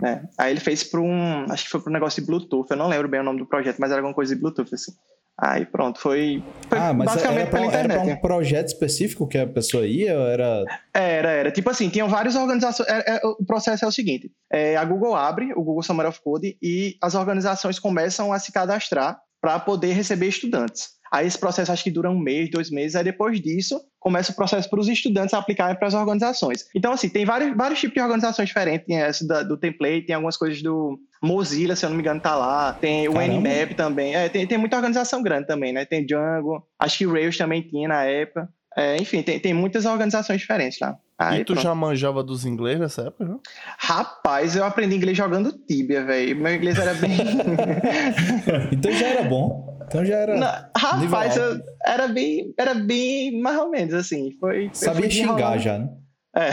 né, 0.00 0.28
aí 0.38 0.50
ele 0.52 0.60
fez 0.60 0.82
para 0.84 1.00
um. 1.00 1.44
Acho 1.50 1.64
que 1.64 1.70
foi 1.70 1.80
para 1.80 1.90
um 1.90 1.92
negócio 1.94 2.20
de 2.22 2.26
Bluetooth. 2.26 2.66
Eu 2.70 2.76
não 2.76 2.88
lembro 2.88 3.08
bem 3.08 3.20
o 3.20 3.24
nome 3.24 3.38
do 3.38 3.46
projeto, 3.46 3.78
mas 3.78 3.90
era 3.90 4.00
alguma 4.00 4.14
coisa 4.14 4.34
de 4.34 4.40
Bluetooth, 4.40 4.74
assim. 4.74 4.92
Aí 5.38 5.64
pronto, 5.64 5.98
foi. 5.98 6.42
foi 6.68 6.78
Ah, 6.78 6.92
mas 6.92 7.06
basicamente 7.06 7.40
era 7.40 7.50
pra, 7.50 7.60
pela 7.60 7.72
era 7.72 7.84
pra 7.88 7.94
internet. 7.96 8.18
um 8.18 8.20
projeto 8.20 8.66
específico 8.68 9.26
que 9.26 9.38
a 9.38 9.46
pessoa 9.46 9.86
ia? 9.86 10.18
Ou 10.18 10.26
era. 10.26 10.64
Era, 10.92 11.30
era. 11.30 11.50
Tipo 11.50 11.70
assim, 11.70 11.88
tinham 11.88 12.08
várias 12.08 12.36
organizações. 12.36 12.88
é- 12.88 13.16
é- 13.16 13.20
o 13.26 13.44
processo 13.44 13.84
é 13.84 13.88
o 13.88 13.92
seguinte: 13.92 14.30
é, 14.52 14.76
a 14.76 14.84
Google 14.84 15.14
abre 15.14 15.52
o 15.54 15.62
Google 15.62 15.82
Summer 15.82 16.06
of 16.06 16.20
Code 16.22 16.56
e 16.62 16.96
as 17.00 17.14
organizações 17.14 17.78
começam 17.78 18.32
a 18.32 18.38
se 18.38 18.52
cadastrar 18.52 19.18
para 19.40 19.58
poder 19.58 19.92
receber 19.94 20.26
estudantes. 20.28 20.90
Aí 21.12 21.26
esse 21.26 21.38
processo 21.38 21.70
acho 21.70 21.84
que 21.84 21.90
dura 21.90 22.10
um 22.10 22.18
mês, 22.18 22.50
dois 22.50 22.70
meses. 22.70 22.96
Aí 22.96 23.04
depois 23.04 23.38
disso 23.38 23.78
começa 24.00 24.32
o 24.32 24.34
processo 24.34 24.68
para 24.70 24.80
os 24.80 24.88
estudantes 24.88 25.34
aplicarem 25.34 25.76
para 25.78 25.86
as 25.86 25.92
organizações. 25.94 26.64
Então 26.74 26.90
assim, 26.92 27.08
tem 27.08 27.24
vários, 27.26 27.54
vários 27.54 27.78
tipos 27.78 27.94
de 27.94 28.00
organizações 28.00 28.48
diferentes. 28.48 28.86
Tem 28.86 28.96
essa 28.96 29.26
da- 29.26 29.42
do 29.42 29.58
template, 29.58 30.06
tem 30.06 30.14
algumas 30.14 30.36
coisas 30.38 30.62
do 30.62 30.98
Mozilla, 31.22 31.76
se 31.76 31.84
eu 31.84 31.90
não 31.90 31.96
me 31.96 32.02
engano, 32.02 32.18
tá 32.20 32.34
lá. 32.34 32.72
Tem 32.72 33.06
o. 33.08 33.12
Nmap 33.12 33.74
também. 33.76 34.14
É, 34.16 34.28
tem, 34.30 34.46
tem 34.46 34.56
muita 34.58 34.76
organização 34.76 35.22
grande 35.22 35.46
também, 35.46 35.72
né? 35.72 35.84
Tem 35.84 36.04
Django. 36.04 36.66
Acho 36.78 36.98
que 36.98 37.06
Rails 37.06 37.36
também 37.36 37.60
tinha 37.62 37.86
na 37.88 38.04
época. 38.04 38.48
É, 38.76 38.96
enfim, 38.96 39.22
tem, 39.22 39.38
tem 39.38 39.52
muitas 39.52 39.84
organizações 39.84 40.40
diferentes 40.40 40.78
lá. 40.80 40.96
Aí, 41.18 41.40
e 41.40 41.44
tu 41.44 41.52
pronto. 41.52 41.62
já 41.62 41.74
manjava 41.74 42.22
dos 42.22 42.44
inglês 42.44 42.80
nessa 42.80 43.02
época, 43.02 43.26
já? 43.26 43.38
Rapaz, 43.78 44.56
eu 44.56 44.64
aprendi 44.64 44.96
inglês 44.96 45.16
jogando 45.16 45.52
Tibia, 45.52 46.04
velho. 46.04 46.36
Meu 46.36 46.54
inglês 46.54 46.78
era 46.78 46.94
bem. 46.94 47.10
então 48.72 48.92
já 48.92 49.06
era 49.06 49.22
bom. 49.24 49.78
Então 49.86 50.04
já 50.04 50.16
era. 50.16 50.36
Não, 50.36 50.70
rapaz, 50.76 51.36
eu, 51.36 51.60
era 51.84 52.08
bem. 52.08 52.54
Era 52.58 52.74
bem 52.74 53.40
mais 53.40 53.58
ou 53.58 53.70
menos 53.70 53.94
assim. 53.94 54.32
Foi. 54.40 54.70
Sabia 54.72 55.10
xingar 55.10 55.58
já, 55.58 55.78
né? 55.78 55.88
É. 56.34 56.50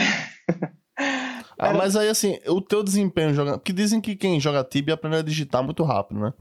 Ah, 1.58 1.74
mas 1.74 1.94
aí 1.94 2.08
assim, 2.08 2.38
o 2.46 2.60
teu 2.60 2.82
desempenho 2.82 3.34
jogando. 3.34 3.58
Porque 3.58 3.72
dizem 3.72 4.00
que 4.00 4.16
quem 4.16 4.40
joga 4.40 4.64
Tibia 4.64 4.94
aprende 4.94 5.16
a 5.16 5.22
digitar 5.22 5.62
muito 5.62 5.82
rápido, 5.82 6.20
né? 6.20 6.32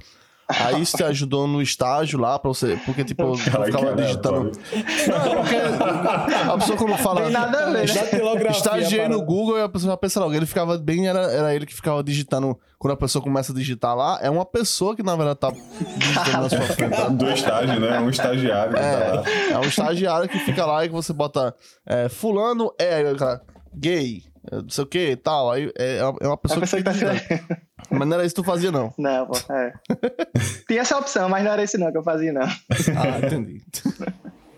Aí 0.49 0.81
isso 0.81 0.97
te 0.97 1.03
ajudou 1.03 1.47
no 1.47 1.61
estágio 1.61 2.19
lá 2.19 2.39
pra 2.39 2.49
você. 2.49 2.79
Porque, 2.83 3.03
tipo, 3.03 3.21
eu 3.23 3.35
ficava 3.35 3.95
digitando. 3.95 4.51
Não, 4.51 5.35
porque 5.35 5.55
a 5.55 6.57
pessoa 6.57 6.77
quando 6.77 6.97
fala. 6.97 7.21
Tem 7.21 7.31
nada 7.31 7.67
a 7.67 7.69
ver, 7.69 7.87
né? 7.87 8.49
Estagiei 8.49 9.07
no 9.07 9.21
Google 9.21 9.59
e 9.59 9.61
a 9.61 9.69
pessoa 9.69 9.91
já 9.91 9.97
pensa 9.97 10.19
logo. 10.19 10.33
Ele 10.33 10.47
ficava 10.47 10.75
bem, 10.77 11.07
era, 11.07 11.19
era 11.31 11.53
ele 11.53 11.67
que 11.67 11.75
ficava 11.75 12.03
digitando. 12.03 12.57
Quando 12.79 12.93
a 12.93 12.97
pessoa 12.97 13.21
começa 13.21 13.51
a 13.51 13.55
digitar 13.55 13.95
lá, 13.95 14.19
é 14.21 14.29
uma 14.29 14.45
pessoa 14.45 14.95
que 14.95 15.03
na 15.03 15.13
verdade 15.15 15.39
tá 15.39 15.51
digitando 15.97 16.41
na 16.43 16.49
sua 16.49 16.61
frente. 16.73 17.09
Do 17.11 17.29
estágio, 17.29 17.79
né? 17.79 17.99
Um 17.99 18.09
estagiário 18.09 18.73
que 18.73 18.79
é, 18.79 18.99
tá 18.99 19.13
lá. 19.15 19.23
É 19.51 19.57
um 19.57 19.67
estagiário 19.67 20.29
que 20.29 20.39
fica 20.39 20.65
lá 20.65 20.85
e 20.85 20.87
que 20.87 20.93
você 20.93 21.11
bota. 21.13 21.53
É, 21.85 22.07
fulano 22.07 22.73
é, 22.79 23.13
cara, 23.15 23.41
gay 23.75 24.28
não 24.51 24.69
sei 24.69 24.83
o 24.83 24.87
que 24.87 25.11
e 25.11 25.15
tal. 25.15 25.51
Aí 25.51 25.71
é, 25.77 25.97
é 25.97 26.27
uma 26.27 26.37
pessoa, 26.37 26.57
a 26.57 26.61
pessoa 26.61 26.81
que, 26.81 26.91
que 26.91 27.47
tá 27.47 27.57
Mas 27.89 28.07
não 28.07 28.15
era 28.15 28.25
isso 28.25 28.35
que 28.35 28.41
tu 28.41 28.45
fazia, 28.45 28.71
não. 28.71 28.93
Não, 28.97 29.27
pô, 29.27 29.53
é. 29.53 29.73
Tinha 30.67 30.81
essa 30.81 30.97
opção, 30.97 31.29
mas 31.29 31.43
não 31.43 31.51
era 31.51 31.63
isso 31.63 31.77
não 31.77 31.91
que 31.91 31.97
eu 31.97 32.03
fazia, 32.03 32.31
não. 32.31 32.43
Ah, 32.43 33.25
entendi. 33.25 33.61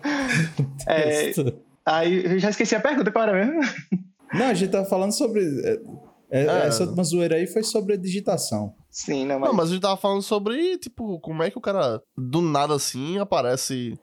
é, 0.86 1.32
aí 1.86 2.24
eu 2.24 2.38
já 2.38 2.50
esqueci 2.50 2.74
a 2.74 2.80
pergunta, 2.80 3.10
qual 3.10 3.28
era 3.28 3.46
mesmo? 3.46 3.60
Não, 4.34 4.46
a 4.46 4.54
gente 4.54 4.70
tava 4.70 4.84
falando 4.84 5.12
sobre. 5.12 5.42
É, 6.30 6.44
é. 6.44 6.66
Essa 6.66 6.84
última 6.84 7.04
zoeira 7.04 7.36
aí 7.36 7.46
foi 7.46 7.62
sobre 7.62 7.94
a 7.94 7.96
digitação. 7.96 8.74
Sim, 8.90 9.26
não, 9.26 9.38
mas... 9.38 9.48
Não, 9.48 9.56
mas 9.56 9.68
a 9.68 9.72
gente 9.72 9.82
tava 9.82 9.96
falando 9.96 10.22
sobre, 10.22 10.78
tipo, 10.78 11.18
como 11.20 11.42
é 11.42 11.50
que 11.50 11.58
o 11.58 11.60
cara, 11.60 12.02
do 12.16 12.40
nada 12.40 12.74
assim, 12.74 13.18
aparece 13.18 13.98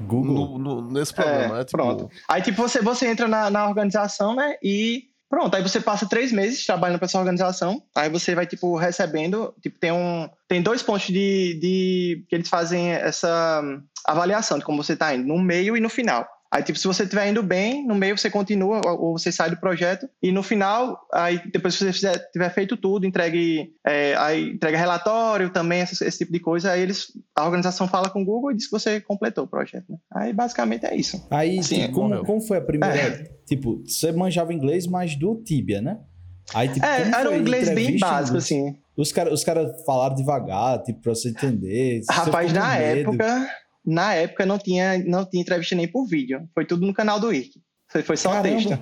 Google 0.00 0.58
no, 0.58 0.58
no, 0.58 0.90
nesse 0.90 1.14
programa, 1.14 1.54
é, 1.54 1.58
né? 1.58 1.64
Tipo... 1.64 1.78
Pronto. 1.78 2.10
Aí, 2.28 2.42
tipo, 2.42 2.60
você, 2.60 2.80
você 2.80 3.06
entra 3.06 3.28
na, 3.28 3.50
na 3.50 3.68
organização, 3.68 4.34
né? 4.34 4.56
E 4.62 5.04
pronto, 5.32 5.56
aí 5.56 5.62
você 5.62 5.80
passa 5.80 6.06
três 6.06 6.30
meses 6.30 6.66
trabalhando 6.66 6.98
para 6.98 7.06
essa 7.06 7.18
organização. 7.18 7.82
Aí 7.96 8.10
você 8.10 8.34
vai, 8.34 8.46
tipo, 8.46 8.76
recebendo. 8.76 9.54
Tipo, 9.62 9.78
tem 9.78 9.90
um. 9.90 10.28
Tem 10.46 10.60
dois 10.60 10.82
pontos 10.82 11.06
de. 11.06 11.58
de 11.58 12.26
que 12.28 12.34
eles 12.36 12.50
fazem 12.50 12.90
essa 12.90 13.62
avaliação 14.06 14.58
de 14.58 14.64
como 14.64 14.84
você 14.84 14.92
está 14.92 15.14
indo, 15.14 15.26
no 15.26 15.40
meio 15.40 15.74
e 15.74 15.80
no 15.80 15.88
final. 15.88 16.28
Aí, 16.52 16.62
tipo, 16.62 16.78
se 16.78 16.86
você 16.86 17.04
estiver 17.04 17.30
indo 17.30 17.42
bem, 17.42 17.86
no 17.86 17.94
meio 17.94 18.18
você 18.18 18.28
continua 18.28 18.82
ou 18.86 19.16
você 19.16 19.32
sai 19.32 19.48
do 19.48 19.56
projeto. 19.56 20.06
E 20.22 20.30
no 20.30 20.42
final, 20.42 21.00
aí 21.10 21.40
depois 21.50 21.74
que 21.74 21.82
você 21.82 21.92
fizer, 21.94 22.18
tiver 22.30 22.50
feito 22.52 22.76
tudo, 22.76 23.06
entregue, 23.06 23.72
é, 23.86 24.14
aí 24.16 24.50
entrega 24.50 24.76
relatório 24.76 25.48
também, 25.48 25.80
esse, 25.80 26.04
esse, 26.04 26.18
tipo 26.18 26.30
de 26.30 26.40
coisa, 26.40 26.72
aí 26.72 26.82
eles, 26.82 27.06
a 27.34 27.46
organização 27.46 27.88
fala 27.88 28.10
com 28.10 28.20
o 28.20 28.24
Google 28.26 28.52
e 28.52 28.56
diz 28.56 28.66
que 28.66 28.72
você 28.72 29.00
completou 29.00 29.44
o 29.44 29.48
projeto. 29.48 29.86
Né? 29.88 29.96
Aí 30.12 30.32
basicamente 30.34 30.84
é 30.84 30.94
isso. 30.94 31.26
Aí, 31.30 31.58
assim, 31.58 31.80
tipo, 31.80 31.94
como, 31.94 32.22
como 32.22 32.40
foi 32.42 32.58
a 32.58 32.62
primeira. 32.62 32.96
É. 32.96 33.30
Tipo, 33.46 33.82
você 33.86 34.12
manjava 34.12 34.52
inglês, 34.52 34.86
mas 34.86 35.16
do 35.16 35.36
Tibia, 35.36 35.80
né? 35.80 36.00
Aí, 36.52 36.68
tipo, 36.68 36.84
é, 36.84 37.08
era 37.18 37.30
um 37.30 37.36
inglês 37.36 37.70
bem 37.70 37.98
básico, 37.98 38.36
assim. 38.36 38.76
Os 38.94 39.10
caras 39.10 39.32
os 39.32 39.42
cara 39.42 39.74
falaram 39.86 40.14
devagar, 40.14 40.82
tipo, 40.82 41.00
pra 41.00 41.14
você 41.14 41.30
entender. 41.30 42.02
Rapaz, 42.10 42.52
na 42.52 42.76
medo. 42.76 43.10
época 43.10 43.48
na 43.84 44.14
época 44.14 44.46
não 44.46 44.58
tinha, 44.58 44.98
não 44.98 45.24
tinha 45.24 45.42
entrevista 45.42 45.74
nem 45.74 45.88
por 45.88 46.06
vídeo. 46.06 46.48
Foi 46.54 46.64
tudo 46.64 46.86
no 46.86 46.94
canal 46.94 47.18
do 47.18 47.32
IRC. 47.32 47.60
Foi, 47.90 48.02
foi 48.02 48.16
só 48.16 48.30
Caramba. 48.30 48.48
texto. 48.48 48.78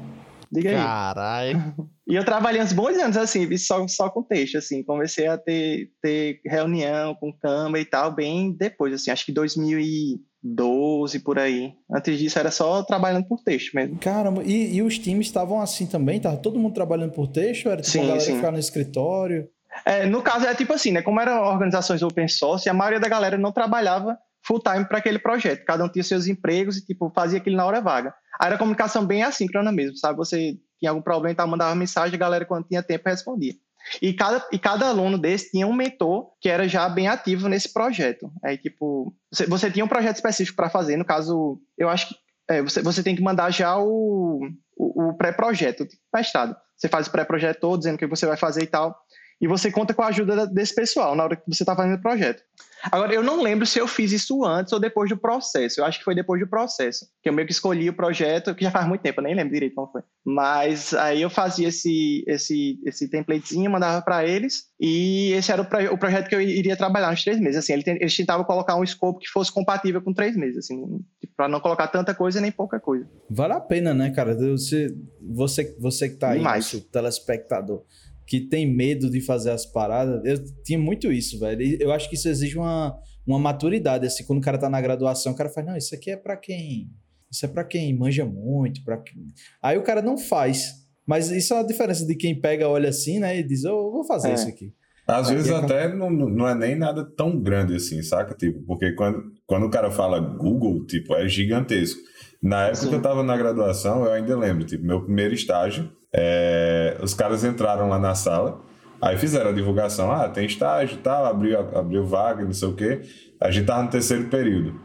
Diga 0.52 0.70
aí. 0.70 0.76
Caralho. 0.76 1.74
E 2.08 2.14
eu 2.14 2.24
trabalhei 2.24 2.60
uns 2.60 2.72
bons 2.72 2.98
anos 2.98 3.16
assim, 3.16 3.56
só, 3.56 3.86
só 3.86 4.10
com 4.10 4.22
texto, 4.22 4.58
assim. 4.58 4.82
Comecei 4.82 5.28
a 5.28 5.38
ter, 5.38 5.90
ter 6.02 6.40
reunião 6.44 7.14
com 7.14 7.32
câmera 7.32 7.80
e 7.80 7.84
tal, 7.84 8.12
bem 8.12 8.52
depois, 8.52 8.92
assim, 8.92 9.12
acho 9.12 9.24
que 9.24 9.32
2012 9.32 11.20
por 11.20 11.38
aí. 11.38 11.72
Antes 11.90 12.18
disso 12.18 12.38
era 12.38 12.50
só 12.50 12.82
trabalhando 12.82 13.28
por 13.28 13.40
texto 13.44 13.74
mesmo. 13.74 13.96
Caramba, 13.98 14.42
e, 14.44 14.74
e 14.74 14.82
os 14.82 14.98
times 14.98 15.28
estavam 15.28 15.60
assim 15.60 15.86
também? 15.86 16.18
Tava 16.18 16.36
todo 16.36 16.58
mundo 16.58 16.74
trabalhando 16.74 17.12
por 17.12 17.28
texto? 17.28 17.68
Era 17.68 17.80
tipo 17.80 17.92
sim, 17.92 18.00
a 18.00 18.02
galera 18.02 18.20
sim. 18.20 18.36
ficar 18.36 18.50
no 18.50 18.58
escritório? 18.58 19.48
É, 19.86 20.04
no 20.04 20.20
caso 20.20 20.46
é 20.46 20.54
tipo 20.54 20.72
assim, 20.72 20.90
né? 20.90 21.00
Como 21.00 21.20
eram 21.20 21.44
organizações 21.44 22.02
open 22.02 22.26
source, 22.26 22.68
a 22.68 22.74
maioria 22.74 22.98
da 22.98 23.08
galera 23.08 23.38
não 23.38 23.52
trabalhava 23.52 24.18
full 24.50 24.60
time 24.60 24.84
para 24.84 24.98
aquele 24.98 25.20
projeto. 25.20 25.64
Cada 25.64 25.84
um 25.84 25.88
tinha 25.88 26.02
seus 26.02 26.26
empregos 26.26 26.76
e 26.76 26.84
tipo 26.84 27.12
fazia 27.14 27.38
aquilo 27.38 27.56
na 27.56 27.64
hora 27.64 27.80
vaga. 27.80 28.12
Aí 28.40 28.48
era 28.48 28.58
comunicação 28.58 29.06
bem 29.06 29.22
assíncrona 29.22 29.70
mesmo, 29.70 29.96
sabe? 29.96 30.16
Você 30.16 30.58
tinha 30.80 30.90
algum 30.90 31.00
problema, 31.00 31.32
então 31.32 31.46
mandava 31.46 31.72
mensagem, 31.76 32.16
a 32.16 32.18
galera 32.18 32.44
quando 32.44 32.66
tinha 32.66 32.82
tempo 32.82 33.08
respondia. 33.08 33.54
E 34.02 34.12
cada, 34.12 34.44
e 34.50 34.58
cada 34.58 34.88
aluno 34.88 35.16
desse 35.16 35.52
tinha 35.52 35.66
um 35.66 35.72
mentor 35.72 36.32
que 36.40 36.48
era 36.48 36.66
já 36.68 36.88
bem 36.88 37.06
ativo 37.06 37.48
nesse 37.48 37.72
projeto. 37.72 38.30
Aí, 38.42 38.58
tipo, 38.58 39.14
você, 39.32 39.46
você 39.46 39.70
tinha 39.70 39.84
um 39.84 39.88
projeto 39.88 40.16
específico 40.16 40.56
para 40.56 40.68
fazer. 40.68 40.96
No 40.96 41.04
caso, 41.04 41.60
eu 41.78 41.88
acho 41.88 42.08
que 42.08 42.14
é, 42.48 42.60
você, 42.60 42.82
você 42.82 43.02
tem 43.02 43.14
que 43.14 43.22
mandar 43.22 43.50
já 43.50 43.78
o, 43.78 44.40
o, 44.76 45.08
o 45.08 45.16
pré-projeto 45.16 45.86
testado. 46.12 46.56
Você 46.76 46.88
faz 46.88 47.06
o 47.06 47.12
pré-projeto 47.12 47.60
todo, 47.60 47.78
dizendo 47.78 47.94
o 47.94 47.98
que 47.98 48.06
você 48.06 48.26
vai 48.26 48.36
fazer 48.36 48.64
e 48.64 48.66
tal 48.66 48.98
e 49.40 49.46
você 49.46 49.70
conta 49.70 49.94
com 49.94 50.02
a 50.02 50.08
ajuda 50.08 50.46
desse 50.46 50.74
pessoal 50.74 51.16
na 51.16 51.24
hora 51.24 51.36
que 51.36 51.42
você 51.46 51.62
está 51.62 51.74
fazendo 51.74 51.96
o 51.96 52.02
projeto. 52.02 52.42
Agora, 52.90 53.12
eu 53.12 53.22
não 53.22 53.42
lembro 53.42 53.66
se 53.66 53.78
eu 53.78 53.86
fiz 53.86 54.10
isso 54.12 54.44
antes 54.44 54.72
ou 54.72 54.80
depois 54.80 55.08
do 55.10 55.16
processo. 55.16 55.80
Eu 55.80 55.84
acho 55.84 55.98
que 55.98 56.04
foi 56.04 56.14
depois 56.14 56.40
do 56.40 56.48
processo. 56.48 57.06
Que 57.22 57.28
eu 57.28 57.32
meio 57.32 57.46
que 57.46 57.52
escolhi 57.52 57.88
o 57.88 57.94
projeto, 57.94 58.54
que 58.54 58.64
já 58.64 58.70
faz 58.70 58.86
muito 58.86 59.02
tempo, 59.02 59.20
eu 59.20 59.24
nem 59.24 59.34
lembro 59.34 59.52
direito 59.52 59.74
como 59.74 59.90
foi. 59.90 60.02
Mas 60.24 60.94
aí 60.94 61.20
eu 61.20 61.28
fazia 61.28 61.68
esse, 61.68 62.24
esse, 62.26 62.80
esse 62.84 63.08
templatezinho, 63.08 63.70
mandava 63.70 64.00
para 64.02 64.26
eles, 64.26 64.64
e 64.78 65.32
esse 65.32 65.52
era 65.52 65.60
o, 65.60 65.94
o, 65.94 65.98
projeto 65.98 66.28
que 66.28 66.34
eu 66.34 66.40
iria 66.40 66.76
trabalhar 66.76 67.10
nos 67.10 67.22
três 67.22 67.38
meses. 67.38 67.58
Assim, 67.58 67.74
eles 67.74 68.16
tentavam 68.16 68.44
colocar 68.44 68.76
um 68.76 68.84
escopo 68.84 69.18
que 69.18 69.28
fosse 69.28 69.52
compatível 69.52 70.00
com 70.00 70.14
três 70.14 70.34
meses, 70.34 70.58
assim, 70.58 71.00
para 71.36 71.48
não 71.48 71.60
colocar 71.60 71.88
tanta 71.88 72.14
coisa 72.14 72.40
nem 72.40 72.50
pouca 72.50 72.80
coisa. 72.80 73.06
Vale 73.28 73.52
a 73.52 73.60
pena, 73.60 73.92
né, 73.92 74.10
cara? 74.10 74.34
Você, 74.34 74.94
você, 75.20 75.76
você 75.78 76.08
que 76.08 76.16
tá 76.16 76.30
aí, 76.30 76.40
nosso 76.40 76.80
telespectador 76.80 77.84
que 78.30 78.40
tem 78.40 78.64
medo 78.64 79.10
de 79.10 79.20
fazer 79.20 79.50
as 79.50 79.66
paradas. 79.66 80.24
Eu 80.24 80.62
tinha 80.62 80.78
muito 80.78 81.10
isso, 81.10 81.36
velho. 81.40 81.76
Eu 81.80 81.90
acho 81.90 82.08
que 82.08 82.14
isso 82.14 82.28
exige 82.28 82.56
uma, 82.56 82.96
uma 83.26 83.40
maturidade. 83.40 84.06
Assim, 84.06 84.24
quando 84.24 84.38
o 84.38 84.42
cara 84.42 84.56
tá 84.56 84.70
na 84.70 84.80
graduação, 84.80 85.32
o 85.32 85.34
cara 85.34 85.50
fala, 85.50 85.72
não, 85.72 85.76
isso 85.76 85.92
aqui 85.92 86.12
é 86.12 86.16
para 86.16 86.36
quem. 86.36 86.88
Isso 87.28 87.44
é 87.44 87.48
para 87.48 87.64
quem 87.64 87.92
manja 87.92 88.24
muito. 88.24 88.84
Pra 88.84 88.98
quem... 88.98 89.26
Aí 89.60 89.76
o 89.76 89.82
cara 89.82 90.00
não 90.00 90.16
faz. 90.16 90.74
Mas 91.04 91.28
isso 91.28 91.52
é 91.54 91.58
a 91.58 91.64
diferença 91.64 92.06
de 92.06 92.14
quem 92.14 92.40
pega, 92.40 92.68
olha 92.68 92.90
assim, 92.90 93.18
né? 93.18 93.36
E 93.36 93.42
diz, 93.42 93.64
oh, 93.64 93.70
eu 93.70 93.90
vou 93.90 94.04
fazer 94.04 94.30
é. 94.30 94.34
isso 94.34 94.48
aqui. 94.48 94.72
Às 95.08 95.28
Aí 95.28 95.34
vezes 95.34 95.50
é... 95.50 95.56
até 95.56 95.92
não, 95.92 96.08
não 96.08 96.46
é 96.46 96.54
nem 96.54 96.76
nada 96.76 97.04
tão 97.04 97.36
grande 97.36 97.74
assim, 97.74 98.00
saca? 98.00 98.32
Tipo, 98.36 98.60
porque 98.64 98.92
quando, 98.92 99.24
quando 99.44 99.66
o 99.66 99.70
cara 99.70 99.90
fala 99.90 100.20
Google, 100.20 100.86
tipo, 100.86 101.16
é 101.16 101.26
gigantesco. 101.26 102.00
Na 102.40 102.66
época 102.66 102.82
Sim. 102.82 102.88
que 102.90 102.94
eu 102.94 103.02
tava 103.02 103.24
na 103.24 103.36
graduação, 103.36 104.04
eu 104.04 104.12
ainda 104.12 104.38
lembro, 104.38 104.64
tipo, 104.64 104.86
meu 104.86 105.02
primeiro 105.02 105.34
estágio, 105.34 105.90
é, 106.12 106.98
os 107.02 107.14
caras 107.14 107.44
entraram 107.44 107.88
lá 107.88 107.98
na 107.98 108.14
sala, 108.14 108.60
aí 109.00 109.16
fizeram 109.16 109.50
a 109.50 109.52
divulgação, 109.52 110.10
ah, 110.10 110.28
tem 110.28 110.46
estágio 110.46 110.96
e 110.96 111.00
tal, 111.00 111.24
abriu, 111.24 111.58
abriu 111.58 112.04
vaga, 112.04 112.44
não 112.44 112.52
sei 112.52 112.68
o 112.68 112.74
quê. 112.74 113.02
A 113.40 113.50
gente 113.50 113.66
tava 113.66 113.82
no 113.82 113.90
terceiro 113.90 114.24
período. 114.24 114.80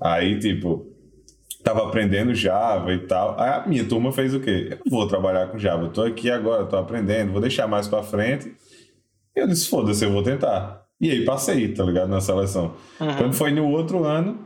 Aí, 0.00 0.38
tipo, 0.38 0.86
tava 1.62 1.86
aprendendo 1.86 2.34
Java 2.34 2.92
e 2.92 2.98
tal. 3.06 3.38
Aí 3.38 3.50
a 3.50 3.66
minha 3.66 3.84
turma 3.84 4.12
fez 4.12 4.34
o 4.34 4.40
quê? 4.40 4.78
Eu 4.84 4.90
vou 4.90 5.06
trabalhar 5.06 5.48
com 5.48 5.58
Java, 5.58 5.84
eu 5.84 5.90
tô 5.90 6.02
aqui 6.02 6.30
agora, 6.30 6.64
tô 6.66 6.76
aprendendo, 6.76 7.32
vou 7.32 7.40
deixar 7.40 7.66
mais 7.66 7.86
para 7.86 8.02
frente. 8.02 8.52
Eu 9.34 9.46
disse, 9.46 9.68
foda-se, 9.68 10.04
eu 10.04 10.12
vou 10.12 10.22
tentar. 10.22 10.82
E 11.00 11.10
aí 11.10 11.24
passei, 11.24 11.68
tá 11.68 11.82
ligado, 11.84 12.08
na 12.08 12.20
seleção. 12.20 12.74
Uhum. 13.00 13.16
Quando 13.16 13.34
foi 13.34 13.50
no 13.50 13.68
outro 13.68 14.04
ano, 14.04 14.38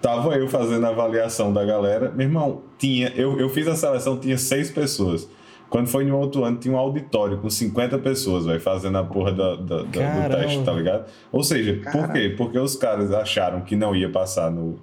tava 0.00 0.36
eu 0.36 0.46
fazendo 0.48 0.84
a 0.84 0.90
avaliação 0.90 1.52
da 1.52 1.64
galera. 1.64 2.12
Meu 2.12 2.26
irmão, 2.26 2.62
tinha, 2.78 3.08
eu, 3.16 3.38
eu 3.40 3.48
fiz 3.48 3.66
a 3.66 3.74
seleção, 3.74 4.18
tinha 4.18 4.38
seis 4.38 4.70
pessoas. 4.70 5.28
Quando 5.68 5.88
foi 5.88 6.04
no 6.04 6.18
outro 6.18 6.44
ano, 6.44 6.58
tinha 6.58 6.72
um 6.72 6.78
auditório 6.78 7.38
com 7.38 7.50
50 7.50 7.98
pessoas, 7.98 8.46
vai 8.46 8.58
fazendo 8.58 8.98
a 8.98 9.04
porra 9.04 9.32
da, 9.32 9.56
da, 9.56 9.76
da, 9.82 9.82
do 9.82 10.36
teste, 10.36 10.62
tá 10.64 10.72
ligado? 10.72 11.10
Ou 11.32 11.42
seja, 11.42 11.80
Caramba. 11.80 12.06
por 12.06 12.12
quê? 12.12 12.34
Porque 12.36 12.58
os 12.58 12.76
caras 12.76 13.12
acharam 13.12 13.62
que 13.62 13.74
não 13.74 13.94
ia 13.94 14.08
passar 14.10 14.50
no, 14.50 14.78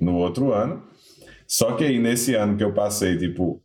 no 0.00 0.16
outro 0.16 0.52
ano. 0.52 0.82
Só 1.46 1.72
que 1.72 1.84
aí, 1.84 1.98
nesse 1.98 2.34
ano 2.34 2.56
que 2.56 2.64
eu 2.64 2.72
passei, 2.72 3.16
tipo, 3.16 3.62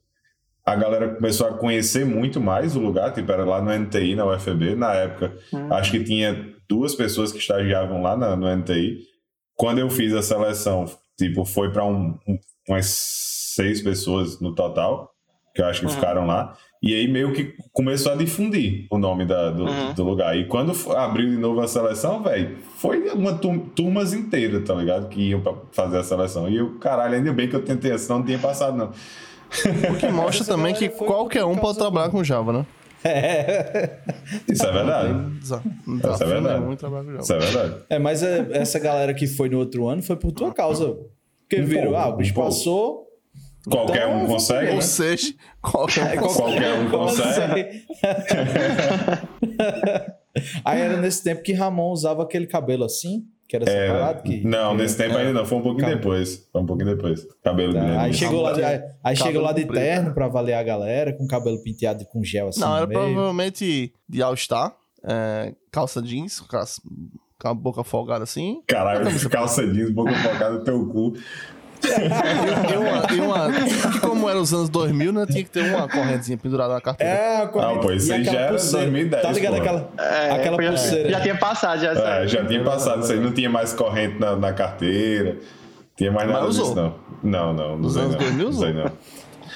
a 0.65 0.75
galera 0.75 1.15
começou 1.15 1.48
a 1.48 1.53
conhecer 1.58 2.06
muito 2.06 2.39
mais 2.39 2.75
o 2.75 2.80
lugar, 2.80 3.12
tipo, 3.13 3.32
era 3.32 3.44
lá 3.44 3.62
no 3.62 3.72
NTI, 3.72 4.15
na 4.15 4.25
UFB, 4.25 4.75
na 4.75 4.94
época. 4.94 5.36
Hum. 5.51 5.74
Acho 5.74 5.91
que 5.91 6.03
tinha 6.03 6.53
duas 6.70 6.96
pessoas 6.96 7.32
que 7.32 7.39
estagiavam 7.39 8.01
lá 8.01 8.15
na, 8.15 8.36
no 8.36 8.48
NTI. 8.56 9.00
Quando 9.56 9.80
eu 9.80 9.89
fiz 9.89 10.13
a 10.13 10.22
seleção, 10.22 10.86
tipo, 11.18 11.44
foi 11.44 11.72
para 11.72 11.86
um, 11.86 12.18
um, 12.27 12.39
umas 12.70 12.86
seis 12.86 13.82
pessoas 13.82 14.39
no 14.39 14.53
total. 14.53 15.12
Que 15.53 15.62
eu 15.62 15.65
acho 15.65 15.81
que 15.81 15.86
Uhum. 15.88 15.91
ficaram 15.93 16.25
lá. 16.25 16.55
E 16.84 16.96
aí 16.96 17.08
meio 17.08 17.31
que 17.34 17.53
começou 17.74 18.12
a 18.12 18.15
difundir 18.15 18.88
o 18.89 18.98
nome 18.98 19.25
da- 19.25 19.51
do, 19.51 19.65
Uhum. 19.65 19.93
do 19.93 20.03
lugar. 20.03 20.36
E 20.36 20.46
quando 20.48 20.72
abriu 20.96 21.29
de 21.29 21.38
novo 21.38 21.62
a 21.62 21.67
seleção, 21.67 22.24
velho, 22.24 22.58
foi 22.77 23.08
uma 23.12 23.34
tur- 23.38 23.67
turmas 23.75 24.13
inteiras, 24.13 24.63
tá 24.65 24.74
ligado? 24.74 25.08
Que 25.08 25.29
iam 25.29 25.41
pra 25.41 25.53
fazer 25.72 26.00
a 26.00 26.03
seleção. 26.03 26.50
E 26.50 26.58
eu, 26.58 26.79
caralho, 26.79 27.15
ainda 27.15 27.31
bem 27.31 27.48
que 27.48 27.55
eu 27.55 27.63
tentei, 27.63 27.96
senão 28.00 28.20
não 28.20 28.25
tinha 28.25 28.39
passado, 28.39 28.75
não. 28.77 28.88
O 29.93 29.98
que 30.00 30.08
mostra 30.08 30.46
também 30.46 30.74
que 30.74 30.89
qualquer 30.89 31.43
um 31.46 31.55
pode 31.58 31.77
trabalhar 31.77 32.10
com 32.10 32.24
Java, 32.24 32.51
né? 32.53 32.65
Isso 34.48 34.65
é 34.65 34.72
verdade. 34.72 35.13
Desa- 35.39 35.62
é 36.22 36.25
verdade. 36.25 36.74
Isso 37.20 37.34
é 37.34 37.38
verdade. 37.39 37.75
É, 37.89 38.00
mas 38.00 38.24
é, 38.24 38.48
essa 38.53 38.79
galera 38.79 39.13
que 39.13 39.27
foi 39.27 39.50
no 39.50 39.58
outro 39.60 39.88
ano 39.88 40.01
foi 40.01 40.15
por 40.15 40.31
tua 40.31 40.53
causa. 40.53 40.96
Porque 41.50 41.62
Um 41.62 41.65
viram, 41.65 41.84
pouco, 41.91 41.98
ah, 41.98 42.08
o 42.10 42.15
bicho 42.15 42.31
um 42.31 42.36
pouco. 42.36 42.50
passou. 42.50 43.08
Qualquer 43.70 44.08
Então, 44.08 44.15
um 44.15 44.20
vou 44.25 44.36
consegue, 44.36 44.60
pegar, 44.60 44.70
né? 44.72 44.75
Ou 44.75 44.82
seja, 44.82 45.34
qualquer 45.62 46.03
um 46.03 46.08
É, 46.08 46.18
consegue. 46.18 46.41
Qualquer 46.41 46.74
um 46.80 46.89
consegue. 46.89 47.86
Aí 50.65 50.82
era 50.82 50.98
nesse 50.98 51.24
tempo 51.24 51.41
que 51.44 51.53
Ramon 51.53 51.91
usava 51.91 52.24
aquele 52.24 52.48
cabelo 52.48 52.84
assim, 52.86 53.25
que 53.48 53.56
era 53.56 53.65
É, 53.70 53.88
separado. 53.88 54.24
Que, 54.24 54.46
não, 54.48 54.72
que- 54.75 54.82
nesse 54.82 54.98
tempo 54.98 55.15
é. 55.18 55.22
ainda 55.22 55.34
não. 55.34 55.46
Foi 55.46 55.58
um 55.58 55.62
pouquinho 55.62 55.86
Calma. 55.88 55.96
depois. 55.98 56.48
Foi 56.51 56.62
um 56.62 56.65
pouquinho 56.65 56.96
depois. 56.96 57.25
Cabelo 57.44 57.74
Tá. 57.74 58.01
Aí 58.01 58.13
chegou 58.13 58.41
lá, 58.41 58.53
de, 58.53 58.63
aí, 58.63 58.75
aí 59.03 59.15
Cabelo 59.15 59.25
chegou 59.27 59.41
lá 59.44 59.51
de 59.53 59.65
terno 59.65 60.13
pra 60.13 60.25
avaliar 60.25 60.62
a 60.62 60.63
galera, 60.63 61.13
com 61.13 61.27
cabelo 61.27 61.62
penteado 61.62 62.06
com 62.06 62.24
gel 62.24 62.48
assim 62.48 62.62
Não, 62.62 62.70
no 62.72 62.77
era 62.77 62.88
meio. 62.88 63.00
provavelmente 63.01 63.94
de 64.08 64.22
All-Star, 64.24 64.74
é, 65.03 65.53
calça 65.72 66.01
jeans, 66.01 66.39
com 66.39 66.58
as- 66.58 66.80
com 67.39 67.48
a 67.48 67.53
boca 67.53 67.84
folgada 67.84 68.24
assim. 68.24 68.62
Caralho, 68.68 69.06
calça 69.30 69.68
jeans, 69.68 69.91
boca 69.91 70.13
focada 70.15 70.58
no 70.58 70.63
teu 70.63 70.88
cu. 70.88 71.13
E 71.83 73.19
uma, 73.19 73.95
e 73.95 74.00
como 74.00 74.29
era 74.29 74.39
os 74.39 74.53
anos 74.53 74.69
2000, 74.69 75.11
né? 75.13 75.25
Tinha 75.25 75.43
que 75.43 75.50
ter 75.50 75.61
uma 75.73 75.88
correntezinha 75.88 76.38
pendurada 76.38 76.73
na 76.73 76.81
carteira. 76.81 77.11
É, 77.13 77.47
com 77.47 77.59
Ah, 77.59 77.79
pô, 77.79 77.91
isso 77.91 78.09
e 78.09 78.13
aí 78.13 78.23
já 78.23 78.31
era 78.31 78.50
pulseira, 78.50 78.85
2010, 78.91 79.21
Tá 79.21 79.31
ligado? 79.31 79.55
Aquela, 79.55 79.89
É, 79.97 80.31
aquela 80.31 80.57
pulseira. 80.57 81.09
Já 81.09 81.21
tinha 81.21 81.38
passado, 81.38 81.81
já. 81.81 81.91
É, 81.91 82.27
já 82.27 82.45
tinha 82.45 82.63
passado 82.63 83.01
isso 83.03 83.11
aí, 83.11 83.19
não 83.19 83.31
tinha 83.31 83.50
mais 83.50 83.73
corrente 83.73 84.19
na, 84.19 84.35
na 84.35 84.53
carteira. 84.53 85.38
Tinha 85.95 86.11
mais 86.11 86.27
nada 86.27 86.45
Mas 86.45 86.55
disso, 86.55 86.75
não. 86.75 86.95
Não, 87.23 87.53
não, 87.53 87.77
não 87.77 87.89
anos 87.89 87.95
não. 87.95 88.17
2000 88.17 88.47
Usei 88.50 88.69
usou. 88.71 88.83
não. 88.83 88.91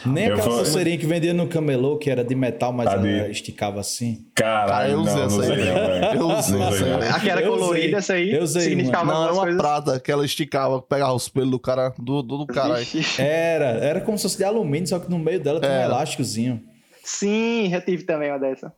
Nem 0.05 0.25
aquela 0.25 0.41
vou- 0.43 0.57
pulseirinha 0.57 0.97
que 0.97 1.05
vendia 1.05 1.33
no 1.33 1.47
camelô, 1.47 1.97
que 1.97 2.09
era 2.09 2.23
de 2.23 2.35
metal, 2.35 2.71
mas 2.73 2.87
A 2.87 2.93
ela 2.93 3.01
de- 3.01 3.31
esticava 3.31 3.79
assim. 3.79 4.25
Cara, 4.35 4.67
Caralho, 4.67 4.91
eu 4.93 4.99
usei 5.01 5.15
não 5.15 5.25
essa 5.25 5.41
aí. 5.53 6.15
Eu 6.15 6.27
usei 6.27 6.61
essa 6.61 6.85
aí. 6.85 7.09
Aquela 7.09 7.41
colorida, 7.41 7.97
essa 7.97 8.13
aí. 8.13 8.31
Eu 8.33 8.43
usei 8.43 8.61
significava 8.63 9.05
Não, 9.05 9.11
era 9.13 9.19
algumas 9.31 9.37
uma 9.37 9.43
coisas. 9.43 9.61
prata 9.61 9.99
que 9.99 10.11
ela 10.11 10.25
esticava, 10.25 10.81
pegava 10.81 11.13
os 11.13 11.27
pelos 11.29 11.51
do 11.51 11.59
cara, 11.59 11.93
do, 11.97 12.21
do, 12.21 12.37
do 12.39 12.47
caralho. 12.47 12.85
Vixe. 12.85 13.21
Era, 13.21 13.65
era 13.83 14.01
como 14.01 14.17
se 14.17 14.23
fosse 14.23 14.37
de 14.37 14.43
alumínio, 14.43 14.87
só 14.87 14.99
que 14.99 15.09
no 15.09 15.17
meio 15.19 15.39
dela 15.39 15.59
tinha 15.59 15.71
um 15.71 15.75
Era. 15.75 15.85
elásticozinho. 15.85 16.61
Sim, 17.03 17.67
já 17.69 17.79
tive 17.81 18.03
também 18.03 18.29
uma 18.31 18.39
dessa. 18.39 18.71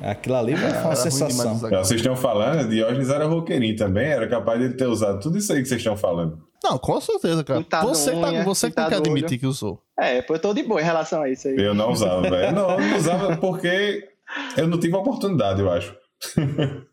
Aquilo 0.00 0.34
ali 0.36 0.54
foi 0.56 0.68
Era 0.68 0.82
uma 0.84 0.94
sensação. 0.96 1.58
Vocês 1.58 2.00
estão 2.00 2.14
falando, 2.16 2.68
Diógenes 2.68 3.08
era 3.08 3.24
roqueirinho 3.26 3.76
também, 3.76 4.06
era 4.06 4.26
capaz 4.28 4.60
de 4.60 4.74
ter 4.76 4.86
usado 4.86 5.20
tudo 5.20 5.38
isso 5.38 5.52
aí 5.52 5.62
que 5.62 5.68
vocês 5.68 5.80
estão 5.80 5.96
falando. 5.96 6.38
Não, 6.62 6.78
com 6.78 7.00
certeza, 7.00 7.44
cara. 7.44 7.60
Pintado 7.60 7.88
Você, 7.88 8.12
que 8.12 8.20
tá, 8.20 8.28
unha, 8.28 8.44
você 8.44 8.68
que 8.68 8.76
tem 8.76 8.84
que 8.84 8.90
pintado 8.90 9.08
admitir 9.08 9.32
olho. 9.32 9.40
que 9.40 9.46
usou. 9.46 9.82
É, 9.98 10.18
eu 10.18 10.38
tô 10.38 10.52
de 10.52 10.62
boa 10.62 10.80
em 10.80 10.84
relação 10.84 11.22
a 11.22 11.28
isso 11.30 11.48
aí. 11.48 11.56
Eu 11.56 11.74
não 11.74 11.90
usava, 11.90 12.22
velho. 12.22 12.54
Não, 12.54 12.70
eu 12.70 12.80
não 12.80 12.96
usava 12.96 13.36
porque 13.36 14.08
eu 14.56 14.66
não 14.66 14.78
tive 14.78 14.94
oportunidade, 14.96 15.60
eu 15.60 15.70
acho. 15.70 15.96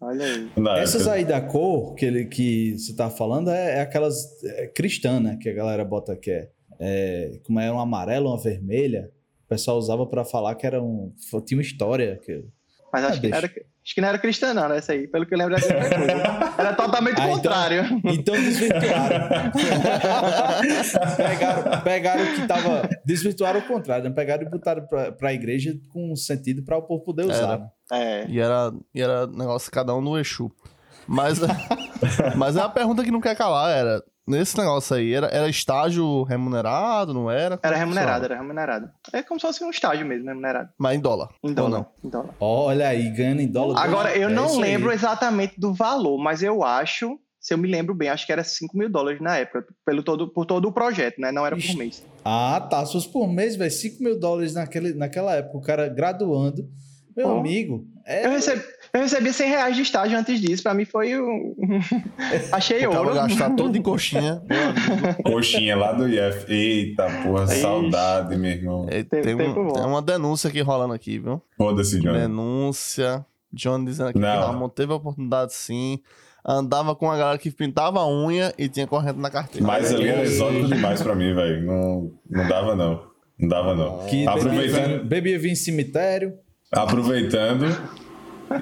Olha 0.02 0.26
aí. 0.26 0.52
Na 0.58 0.78
Essas 0.78 1.02
época. 1.02 1.16
aí 1.16 1.26
da 1.26 1.42
cor 1.42 1.96
que, 1.96 2.06
ele, 2.06 2.26
que 2.26 2.78
você 2.78 2.96
tá 2.96 3.10
falando 3.10 3.50
é, 3.50 3.78
é 3.78 3.82
aquelas 3.82 4.44
é, 4.44 4.68
cristã, 4.68 5.20
né? 5.20 5.38
Que 5.42 5.50
a 5.50 5.54
galera 5.54 5.84
bota 5.86 6.16
que 6.16 6.30
é, 6.30 6.50
é 6.80 7.40
como 7.44 7.60
é 7.60 7.72
um 7.72 7.80
amarelo, 7.80 8.30
uma 8.30 8.38
vermelha. 8.38 9.10
O 9.46 9.48
pessoal 9.48 9.78
usava 9.78 10.06
pra 10.06 10.26
falar 10.26 10.56
que 10.56 10.66
era 10.66 10.82
um. 10.82 11.14
Tinha 11.46 11.58
uma 11.58 11.62
história. 11.62 12.20
Que... 12.24 12.44
Mas 12.94 13.06
acho, 13.06 13.18
Ah, 13.18 13.22
que 13.22 13.28
não 13.30 13.38
era, 13.38 13.48
acho 13.48 13.96
que 13.96 14.02
não 14.02 14.08
era 14.08 14.18
cristã, 14.20 14.54
não, 14.54 14.72
essa 14.72 14.92
aí. 14.94 15.08
Pelo 15.08 15.26
que 15.26 15.34
eu 15.34 15.38
lembro, 15.40 15.56
era 15.56 15.64
outra 15.66 15.98
coisa. 15.98 16.54
Era 16.60 16.74
totalmente 16.74 17.20
Ah, 17.20 17.24
então- 17.24 17.36
contrário. 17.36 18.02
Então 18.06 18.36
desvirtuaram. 18.36 19.30
pegaram, 21.18 21.82
pegaram 21.82 22.24
o 22.24 22.36
que 22.36 22.48
tava. 22.48 22.90
Desvirtuaram 23.06 23.60
o 23.60 23.64
contrário, 23.68 24.06
né? 24.06 24.12
Pegaram 24.16 24.44
e 24.44 24.50
botaram 24.50 24.86
pra, 24.86 25.12
pra 25.12 25.34
igreja 25.34 25.74
com 25.92 26.16
sentido 26.16 26.64
pra 26.64 26.78
o 26.78 26.84
povo 26.84 27.04
poder 27.04 27.24
usar. 27.26 27.36
Era. 27.44 27.58
né? 27.58 27.68
É. 27.92 28.26
E 28.28 28.40
era, 28.40 28.72
e 28.94 29.02
era 29.02 29.28
negócio 29.28 29.72
cada 29.72 29.96
um 29.96 30.02
no 30.02 30.18
Exu. 30.20 30.52
Mas, 31.08 31.40
mas 32.38 32.56
é 32.56 32.62
a 32.62 32.70
pergunta 32.70 33.04
que 33.04 33.12
não 33.12 33.20
quer 33.22 33.36
calar 33.36 33.76
era, 33.76 34.04
nesse 34.28 34.58
negócio 34.58 34.96
aí, 34.96 35.14
era, 35.14 35.28
era 35.28 35.50
estágio 35.50 36.24
remunerado, 36.24 37.14
não 37.14 37.30
era? 37.30 37.60
Era 37.62 37.76
remunerado, 37.78 38.26
era 38.26 38.36
remunerado. 38.38 38.90
É 39.12 39.22
como 39.22 39.40
se 39.40 39.46
fosse 39.46 39.64
um 39.64 39.70
estágio 39.70 40.06
mesmo, 40.06 40.28
remunerado. 40.28 40.70
Mas 40.78 40.96
em 40.98 41.00
dólar. 41.00 41.30
Em 41.44 41.50
ou 41.50 41.54
dólar. 41.56 41.70
não? 41.80 41.86
Em 42.04 42.10
dólar. 42.10 42.30
Olha 42.40 42.88
aí, 42.88 43.10
ganhando 43.10 43.42
em 43.42 43.48
dólar. 43.48 43.82
Agora, 43.84 44.16
eu 44.18 44.30
É 44.30 44.32
não 44.32 44.46
isso 44.48 44.56
aí. 44.56 44.62
lembro 44.62 44.92
exatamente 44.92 45.60
do 45.60 45.74
valor, 45.74 46.18
mas 46.18 46.42
eu 46.44 46.64
acho, 46.64 47.18
se 47.40 47.54
eu 47.54 47.58
me 47.58 47.68
lembro 47.70 47.94
bem, 47.94 48.10
acho 48.10 48.26
que 48.26 48.32
era 48.32 48.44
5 48.44 48.78
mil 48.78 48.90
dólares 48.90 49.20
na 49.22 49.38
época, 49.38 49.66
pelo 49.86 50.02
todo, 50.04 50.32
por 50.32 50.46
todo 50.46 50.68
o 50.68 50.72
projeto, 50.74 51.20
né? 51.20 51.32
Não 51.32 51.46
era 51.46 51.56
por 51.56 51.76
mês. 51.76 52.06
Ah, 52.24 52.66
tá. 52.70 52.86
Se 52.86 52.94
fosse 52.94 53.12
por 53.12 53.28
mês, 53.28 53.56
velho, 53.56 53.70
5 53.72 54.02
mil 54.04 54.20
dólares 54.20 54.54
naquele, 54.54 54.94
naquela 54.94 55.34
época, 55.36 55.58
o 55.58 55.62
cara 55.62 55.88
graduando. 55.90 56.64
Meu 57.16 57.28
Oh. 57.28 57.40
amigo, 57.40 57.86
é. 58.06 58.26
Eu 58.26 58.32
recebi, 58.32 58.64
eu 58.96 59.02
recebi 59.02 59.34
100 59.34 59.50
reais 59.50 59.76
de 59.76 59.82
estágio 59.82 60.18
antes 60.18 60.40
disso, 60.40 60.62
pra 60.64 60.74
mim 60.74 60.86
foi 60.86 61.20
um... 61.20 61.56
Achei 62.52 62.86
ouro. 62.86 63.06
vai 63.14 63.28
gastar 63.28 63.50
todo 63.56 63.76
em 63.78 63.82
coxinha. 63.82 64.42
Coxinha 65.26 65.76
lá 65.76 65.94
do 65.94 66.08
IF. 66.08 66.46
Eita, 66.52 67.06
porra, 67.24 67.46
Ixi. 67.46 67.62
saudade, 67.62 68.38
meu 68.38 68.52
irmão. 68.52 68.86
É, 68.90 69.02
tem, 69.04 69.22
tempo 69.22 69.60
um- 69.60 69.74
tem 69.74 69.84
uma 69.84 70.02
denúncia 70.02 70.48
aqui 70.50 70.62
rolando 70.62 70.94
aqui, 70.94 71.18
viu? 71.20 71.42
Foda-se, 71.58 72.00
Johnny. 72.00 72.20
Denúncia. 72.20 73.26
John 73.52 73.84
dizendo 73.86 74.10
aqui 74.10 74.20
Não. 74.20 74.32
que 74.32 74.46
Ramon 74.48 74.70
teve 74.70 74.92
a 74.92 74.96
oportunidade 74.96 75.54
sim. 75.54 76.00
Andava 76.46 76.96
com 76.96 77.10
a 77.10 77.18
galera 77.18 77.38
que 77.38 77.50
pintava 77.52 78.00
a 78.00 78.08
unha 78.08 78.54
e 78.58 78.68
tinha 78.68 78.86
corrente 78.86 79.18
na 79.20 79.30
carteira. 79.30 79.66
Mas 79.66 79.94
ali 79.94 80.08
era 80.08 80.24
exótico 80.24 80.68
demais 80.68 81.02
pra 81.02 81.16
mim, 81.16 81.34
velho. 81.34 81.66
Não, 81.66 82.12
não 82.30 82.48
dava, 82.48 82.76
não. 82.76 83.04
Não 83.40 83.48
dava, 83.48 83.76
não. 83.76 84.00
Que 84.06 84.18
bebia, 84.26 84.30
Aproveitando, 84.32 84.86
vinho- 84.88 85.04
bebia 85.06 85.40
vinho 85.40 85.52
em 85.54 85.56
cemitério. 85.56 86.34
aproveitando, 86.72 87.66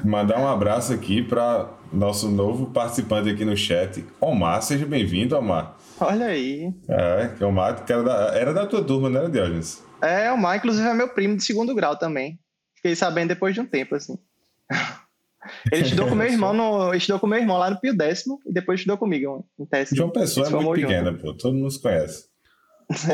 mandar 0.03 0.39
um 0.39 0.47
abraço 0.47 0.93
aqui 0.93 1.21
para 1.21 1.69
nosso 1.91 2.29
novo 2.29 2.67
participante 2.67 3.29
aqui 3.29 3.45
no 3.45 3.55
chat, 3.55 4.03
Omar. 4.19 4.61
Seja 4.61 4.85
bem-vindo, 4.85 5.37
Omar. 5.37 5.77
Olha 5.99 6.27
aí. 6.27 6.73
É, 6.87 7.29
que 7.37 7.43
Omar 7.43 7.85
que 7.85 7.91
era 7.91 8.03
da, 8.03 8.15
era 8.35 8.53
da 8.53 8.65
tua 8.65 8.83
turma, 8.83 9.09
né, 9.09 9.29
Diógenes? 9.29 9.83
É, 10.01 10.31
o 10.31 10.37
Mar, 10.37 10.57
inclusive, 10.57 10.87
é 10.87 10.93
meu 10.93 11.09
primo 11.09 11.37
de 11.37 11.43
segundo 11.43 11.75
grau 11.75 11.95
também. 11.95 12.39
Fiquei 12.75 12.95
sabendo 12.95 13.29
depois 13.29 13.53
de 13.53 13.61
um 13.61 13.65
tempo, 13.65 13.95
assim. 13.95 14.17
Ele 15.71 15.83
estudou 15.83 16.07
com 16.07 16.15
meu 16.15 16.27
irmão 16.27 16.53
no. 16.53 16.93
Estudou 16.93 17.19
com 17.19 17.27
meu 17.27 17.39
irmão 17.39 17.57
lá 17.57 17.69
no 17.69 17.79
Pio 17.79 17.95
Décimo 17.95 18.39
e 18.45 18.53
depois 18.53 18.79
estudou 18.79 18.97
comigo 18.97 19.45
em 19.59 19.65
TSI. 19.65 19.95
João 19.95 20.09
Pessoa 20.09 20.47
é 20.47 20.49
muito 20.49 20.81
junto. 20.81 20.87
pequena, 20.87 21.13
pô. 21.13 21.33
Todo 21.33 21.55
mundo 21.55 21.69
se 21.69 21.81
conhece. 21.81 22.30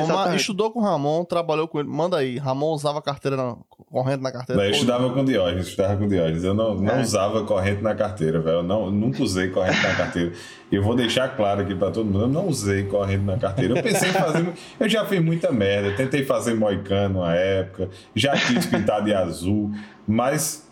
Omar 0.04 0.36
estudou 0.36 0.72
com 0.72 0.80
o 0.80 0.84
Ramon, 0.84 1.24
trabalhou 1.26 1.68
com 1.68 1.80
ele. 1.80 1.88
Manda 1.90 2.18
aí. 2.18 2.38
Ramon 2.38 2.72
usava 2.74 3.02
carteira 3.02 3.36
na, 3.38 3.56
corrente 3.92 4.22
na 4.22 4.32
carteira. 4.32 4.66
Eu 4.66 4.72
estudava 4.72 5.10
com 5.12 5.24
Diógenes, 5.26 5.68
estudava 5.68 5.98
com 5.98 6.08
Diógenes. 6.08 6.44
Eu 6.44 6.54
não, 6.54 6.76
não 6.76 6.96
É. 6.96 7.02
usava 7.02 7.44
corrente 7.44 7.82
na 7.82 7.96
carteira, 7.96 8.40
velho. 8.40 8.58
Eu 8.58 8.64
não, 8.64 8.92
nunca 8.92 9.24
usei 9.24 9.50
corrente 9.50 9.82
na 9.82 9.96
carteira. 9.96 10.34
Eu 10.72 10.84
vou 10.84 10.96
deixar 10.96 11.36
claro 11.36 11.62
aqui 11.62 11.74
pra 11.76 11.92
todo 11.92 12.06
mundo, 12.06 12.22
eu 12.22 12.28
não 12.28 12.48
usei 12.48 12.84
corrente 12.84 13.24
na 13.24 13.38
carteira. 13.38 13.78
Eu 13.78 13.84
pensei 13.84 14.10
em 14.10 14.14
fazer. 14.14 14.54
Eu 14.80 14.90
já 14.90 15.06
fiz 15.06 15.24
muita 15.24 15.52
merda. 15.52 15.96
Tentei 15.96 16.24
fazer 16.24 16.54
moicano 16.54 17.22
na 17.22 17.34
época, 17.36 17.90
já 18.16 18.34
quis 18.34 18.66
pintar 18.66 19.04
de 19.04 19.14
azul, 19.14 19.72
mas 20.08 20.68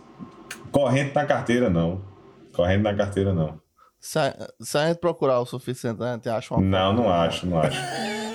corrente 0.72 1.14
na 1.16 1.26
carteira 1.26 1.70
não. 1.70 2.02
Corrente 2.54 2.84
na 2.84 2.94
carteira 2.94 3.34
não. 3.34 3.60
Se 4.00 4.20
a, 4.20 4.36
se 4.62 4.78
a 4.78 4.88
gente 4.88 5.00
procurar 5.00 5.40
o 5.40 5.46
suficiente, 5.46 6.04
a 6.04 6.14
gente 6.14 6.30
acha 6.30 6.54
uma. 6.54 6.62
Não, 6.64 6.94
não 6.94 7.10
acho, 7.10 7.48
não 7.48 7.60
acho. 7.60 7.80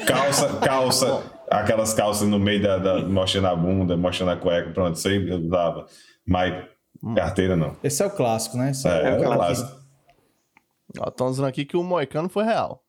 Calça, 0.06 0.48
calça, 0.60 1.22
aquelas 1.50 1.94
calças 1.94 2.28
no 2.28 2.38
meio 2.38 2.62
da, 2.62 2.78
da 2.78 2.98
mostrando 3.00 3.46
a 3.48 3.56
bunda, 3.56 3.96
mostrando 3.96 4.32
a 4.32 4.36
cueca, 4.36 4.70
pronto, 4.70 4.96
isso 4.96 5.08
aí 5.08 5.28
eu 5.28 5.38
usava. 5.38 5.86
Mas 6.26 6.64
carteira 7.14 7.56
não. 7.56 7.76
Esse 7.82 8.02
é 8.02 8.06
o 8.06 8.10
clássico, 8.10 8.56
né? 8.56 8.70
Esse 8.70 8.86
É, 8.88 8.90
é, 8.90 9.16
o 9.16 9.22
cara 9.22 9.36
clássico. 9.36 9.80
Ó, 10.98 11.08
Estão 11.08 11.30
dizendo 11.30 11.46
aqui 11.48 11.64
que 11.64 11.76
o 11.76 11.82
Moicano 11.82 12.28
foi 12.28 12.44
real. 12.44 12.82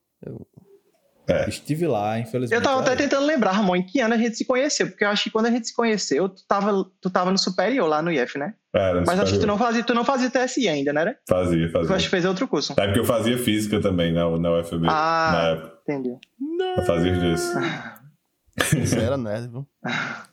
É. 1.26 1.44
que 1.44 1.50
Estive 1.50 1.86
lá, 1.86 2.18
infelizmente. 2.18 2.58
Eu 2.58 2.62
tava 2.62 2.80
até 2.80 2.96
tentando 2.96 3.24
lembrar, 3.24 3.52
Ramon, 3.52 3.76
em 3.76 3.86
que 3.86 4.00
ano 4.00 4.14
a 4.14 4.18
gente 4.18 4.36
se 4.36 4.44
conheceu, 4.44 4.88
porque 4.88 5.04
eu 5.04 5.08
acho 5.08 5.24
que 5.24 5.30
quando 5.30 5.46
a 5.46 5.50
gente 5.50 5.68
se 5.68 5.74
conheceu, 5.74 6.28
tu 6.28 6.42
tava, 6.48 6.84
tu 7.00 7.10
tava 7.10 7.30
no 7.30 7.38
superior 7.38 7.88
lá 7.88 8.02
no 8.02 8.10
IF, 8.10 8.36
né? 8.38 8.54
Era, 8.74 9.02
Mas 9.06 9.20
acho 9.20 9.34
que 9.34 9.38
tu 9.38 9.46
não 9.46 9.56
fazia, 9.56 9.84
tu 9.84 9.94
não 9.94 10.04
fazia 10.04 10.30
TSI 10.30 10.68
ainda, 10.68 10.92
né? 10.92 11.14
Fazia, 11.28 11.70
Tu 11.70 11.78
acho 11.78 11.88
fazia. 11.88 12.04
que 12.04 12.10
fez 12.10 12.24
outro 12.24 12.48
curso. 12.48 12.74
É 12.76 12.86
porque 12.86 13.00
eu 13.00 13.04
fazia 13.04 13.38
física 13.38 13.80
também 13.80 14.12
na, 14.12 14.28
na 14.38 14.58
UFB. 14.58 14.86
Ah. 14.88 15.30
Na 15.32 15.48
época. 15.50 15.81
Entendi. 15.82 16.16
Eu 16.76 16.82
fazia 16.84 17.12
os 17.12 17.18
dois. 17.18 17.52
Você 18.88 18.98
era 19.00 19.16
nerd, 19.16 19.48
viu? 19.48 19.66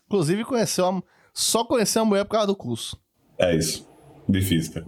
Inclusive, 0.07 0.43
conheceu 0.45 0.85
a, 0.87 1.01
só 1.33 1.63
conheceu 1.63 2.01
a 2.01 2.05
mulher 2.05 2.25
por 2.25 2.31
causa 2.31 2.47
do 2.47 2.55
curso. 2.55 2.99
É 3.37 3.55
isso. 3.55 3.87
De 4.27 4.41
física. 4.41 4.83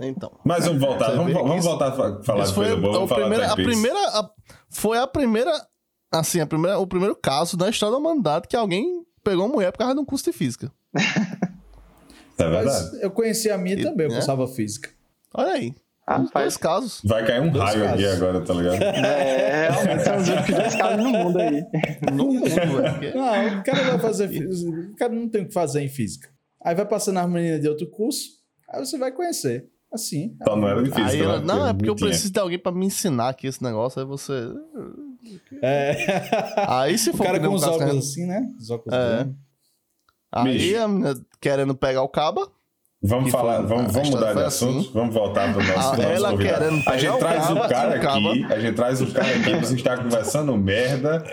Então. 0.00 0.32
Mas 0.44 0.64
vamos 0.66 0.80
voltar. 0.80 1.10
Vamos, 1.16 1.32
vamos 1.32 1.56
isso- 1.56 1.68
voltar 1.68 1.88
a 1.88 1.92
fa- 1.92 2.22
falar 2.22 2.42
Isso 2.44 2.50
de 2.52 2.54
foi 2.54 2.66
coisa 2.66 2.80
boa. 2.80 2.92
a, 2.94 2.98
Vamos 2.98 3.12
primeira, 3.12 3.52
a 3.52 3.56
primeira. 3.56 3.98
a- 4.20 4.30
foi 4.68 4.98
a 4.98 5.06
primeira. 5.06 5.66
Assim, 6.12 6.40
a 6.40 6.46
primeira, 6.46 6.78
o 6.78 6.86
primeiro 6.86 7.14
caso 7.16 7.56
da 7.56 7.68
história 7.68 7.92
da 7.92 7.98
humanidade 7.98 8.48
que 8.48 8.56
alguém 8.56 9.04
pegou 9.22 9.44
uma 9.46 9.52
mulher 9.54 9.70
por 9.72 9.78
causa 9.78 9.94
de 9.94 10.00
um 10.00 10.04
curso 10.04 10.24
de 10.24 10.32
física. 10.36 10.72
É 10.94 12.48
verdade. 12.48 12.66
Mas 12.66 13.02
eu 13.02 13.10
conheci 13.10 13.50
a 13.50 13.58
minha 13.58 13.76
E- 13.76 13.82
também, 13.82 14.06
eu 14.06 14.10
né? 14.10 14.16
cursava 14.16 14.46
física. 14.48 14.90
Olha 15.34 15.52
aí. 15.52 15.74
Os 16.10 16.16
dois 16.16 16.28
Rapaz, 16.28 16.56
casos. 16.56 17.00
Vai 17.04 17.24
cair 17.26 17.40
um 17.42 17.50
Dois 17.50 17.64
raio 17.64 17.84
aqui 17.88 18.02
casos. 18.02 18.22
agora, 18.22 18.40
tá 18.40 18.54
ligado? 18.54 18.82
é, 18.82 19.70
realmente 19.70 20.04
são 20.04 20.16
os 20.16 20.26
dois 20.26 20.74
casos 20.76 20.96
no 21.04 21.10
mundo 21.10 21.38
aí. 21.40 21.64
No 22.12 22.24
mundo, 22.26 22.40
velho. 22.48 22.92
porque- 22.92 23.10
Não, 23.14 23.58
o 23.58 23.62
cara 23.64 23.82
vai 23.84 23.98
fazer 23.98 24.28
física. 24.28 24.70
O 24.92 24.96
cara 24.96 25.12
não 25.12 25.28
tem 25.28 25.42
o 25.42 25.46
que 25.46 25.52
fazer 25.54 25.80
em 25.82 25.88
física. 25.88 26.28
Aí 26.62 26.74
vai 26.74 26.84
passando 26.86 27.18
as 27.18 27.28
meninas 27.30 27.60
de 27.60 27.68
outro 27.68 27.86
curso, 27.88 28.28
aí 28.68 28.84
você 28.84 28.98
vai 28.98 29.12
conhecer. 29.12 29.68
Assim. 29.92 30.36
Só 30.44 30.54
não 30.54 30.68
era 30.68 30.82
difícil. 30.84 31.04
Aí 31.04 31.20
ela, 31.20 31.40
né? 31.40 31.44
não, 31.46 31.66
é 31.66 31.72
porque 31.72 31.90
eu 31.90 31.96
preciso 31.96 32.32
de 32.32 32.38
alguém 32.38 32.58
pra 32.60 32.70
me 32.70 32.86
ensinar 32.86 33.28
aqui 33.30 33.48
esse 33.48 33.60
negócio. 33.60 34.00
Aí 34.00 34.06
você. 34.06 34.32
É. 35.62 35.96
Aí 36.68 36.96
se 36.96 37.10
O 37.10 37.16
for 37.16 37.24
cara 37.24 37.38
que 37.38 37.42
nem 37.42 37.50
com 37.50 37.56
os 37.56 37.62
óculos 37.64 37.96
assim, 38.10 38.24
né? 38.26 38.48
Os 38.58 38.70
óculos 38.70 38.96
É. 38.96 39.26
Aí 40.32 40.76
a 40.76 40.86
menina 40.86 41.20
querendo 41.40 41.74
pegar 41.74 42.02
o 42.02 42.08
caba. 42.08 42.48
Vamos 43.02 43.24
que 43.26 43.30
falar, 43.30 43.56
foi- 43.58 43.66
vamos, 43.66 43.92
vamos 43.94 44.10
mudar 44.10 44.26
de 44.28 44.32
foi 44.34 44.44
assunto, 44.44 44.80
assim. 44.80 44.90
vamos 44.92 45.14
voltar 45.14 45.54
para 45.54 45.62
o 45.62 45.66
nosso, 45.66 45.78
Ah, 45.78 45.96
nosso 45.96 46.02
ela 46.02 46.30
convidado. 46.32 46.64
A 46.86 46.98
gente 46.98 47.18
traz 47.18 47.50
o 47.50 47.54
cara 47.56 47.88
o 47.90 47.94
aqui, 47.94 48.44
a 48.52 48.58
gente 48.60 48.74
traz 48.74 49.00
o 49.00 49.06
cara 49.12 49.26
aqui 49.36 49.54
você 49.56 49.74
estar 49.74 49.96
conversando 50.02 50.56
merda. 50.58 51.24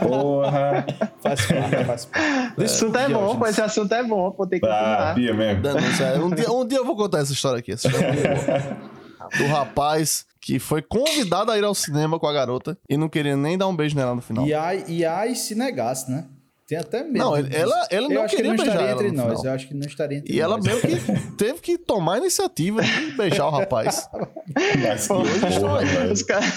Porra. 0.00 0.84
Faz 1.22 1.46
parte, 1.46 1.84
faz 1.84 2.04
parte. 2.06 2.52
Esse 2.62 2.74
assunto 2.84 2.98
é 2.98 3.08
bom, 3.08 3.36
pô, 3.36 3.46
esse 3.46 3.60
assunto 3.62 3.94
é 3.94 4.02
bom, 4.02 4.30
pô, 4.32 4.46
tem 4.46 4.60
que 4.60 4.66
Ah, 4.66 4.70
continuar. 4.70 5.14
Bia 5.14 5.34
mesmo. 5.34 5.62
Denúncia. 5.62 6.06
Um 6.20 6.30
dia, 6.30 6.50
um 6.52 6.66
dia 6.66 6.78
eu 6.78 6.84
vou 6.84 6.96
contar 6.96 7.20
essa 7.20 7.32
história 7.32 7.60
aqui. 7.60 7.72
Essa 7.72 7.88
história 7.88 8.06
é 8.08 9.38
do 9.38 9.46
rapaz 9.46 10.26
que 10.40 10.58
foi 10.58 10.82
convidado 10.82 11.52
a 11.52 11.58
ir 11.58 11.62
ao 11.64 11.74
cinema 11.74 12.18
com 12.18 12.26
a 12.26 12.32
garota 12.32 12.76
e 12.88 12.96
não 12.96 13.08
queria 13.08 13.36
nem 13.36 13.56
dar 13.56 13.68
um 13.68 13.76
beijo 13.76 13.94
nela 13.96 14.14
no 14.14 14.20
final. 14.20 14.44
E 14.46 14.52
aí, 14.52 14.84
e 14.88 15.04
aí 15.04 15.36
se 15.36 15.54
negasse, 15.54 16.10
né? 16.10 16.24
Tem 16.72 16.78
até 16.80 17.02
medo. 17.02 17.18
Não, 17.18 17.36
ela- 17.36 17.48
ela 17.50 17.86
eu 17.90 18.08
não 18.08 18.22
acho 18.22 18.30
que 18.30 18.36
queria 18.36 18.50
não 18.52 18.56
beijar 18.56 18.72
estaria 18.72 18.90
ela 18.92 19.02
entre 19.04 19.16
no 19.16 19.22
nós. 19.24 19.38
final. 19.40 19.44
Eu 19.44 19.52
acho 19.56 19.68
que 19.68 19.74
não 19.74 19.86
estaria 19.86 20.18
entre 20.18 20.34
E 20.34 20.40
ela 20.40 20.56
nós. 20.56 20.66
meio 20.66 20.80
que 20.80 20.96
teve 21.36 21.60
que 21.60 21.76
tomar 21.76 22.14
a 22.14 22.18
iniciativa 22.18 22.80
de 22.82 23.10
beijar 23.12 23.46
o 23.46 23.50
rapaz. 23.50 24.08
Mas 24.82 25.06
que 25.06 25.12
Hoje. 25.12 26.12
Os 26.12 26.22
caras- 26.22 26.46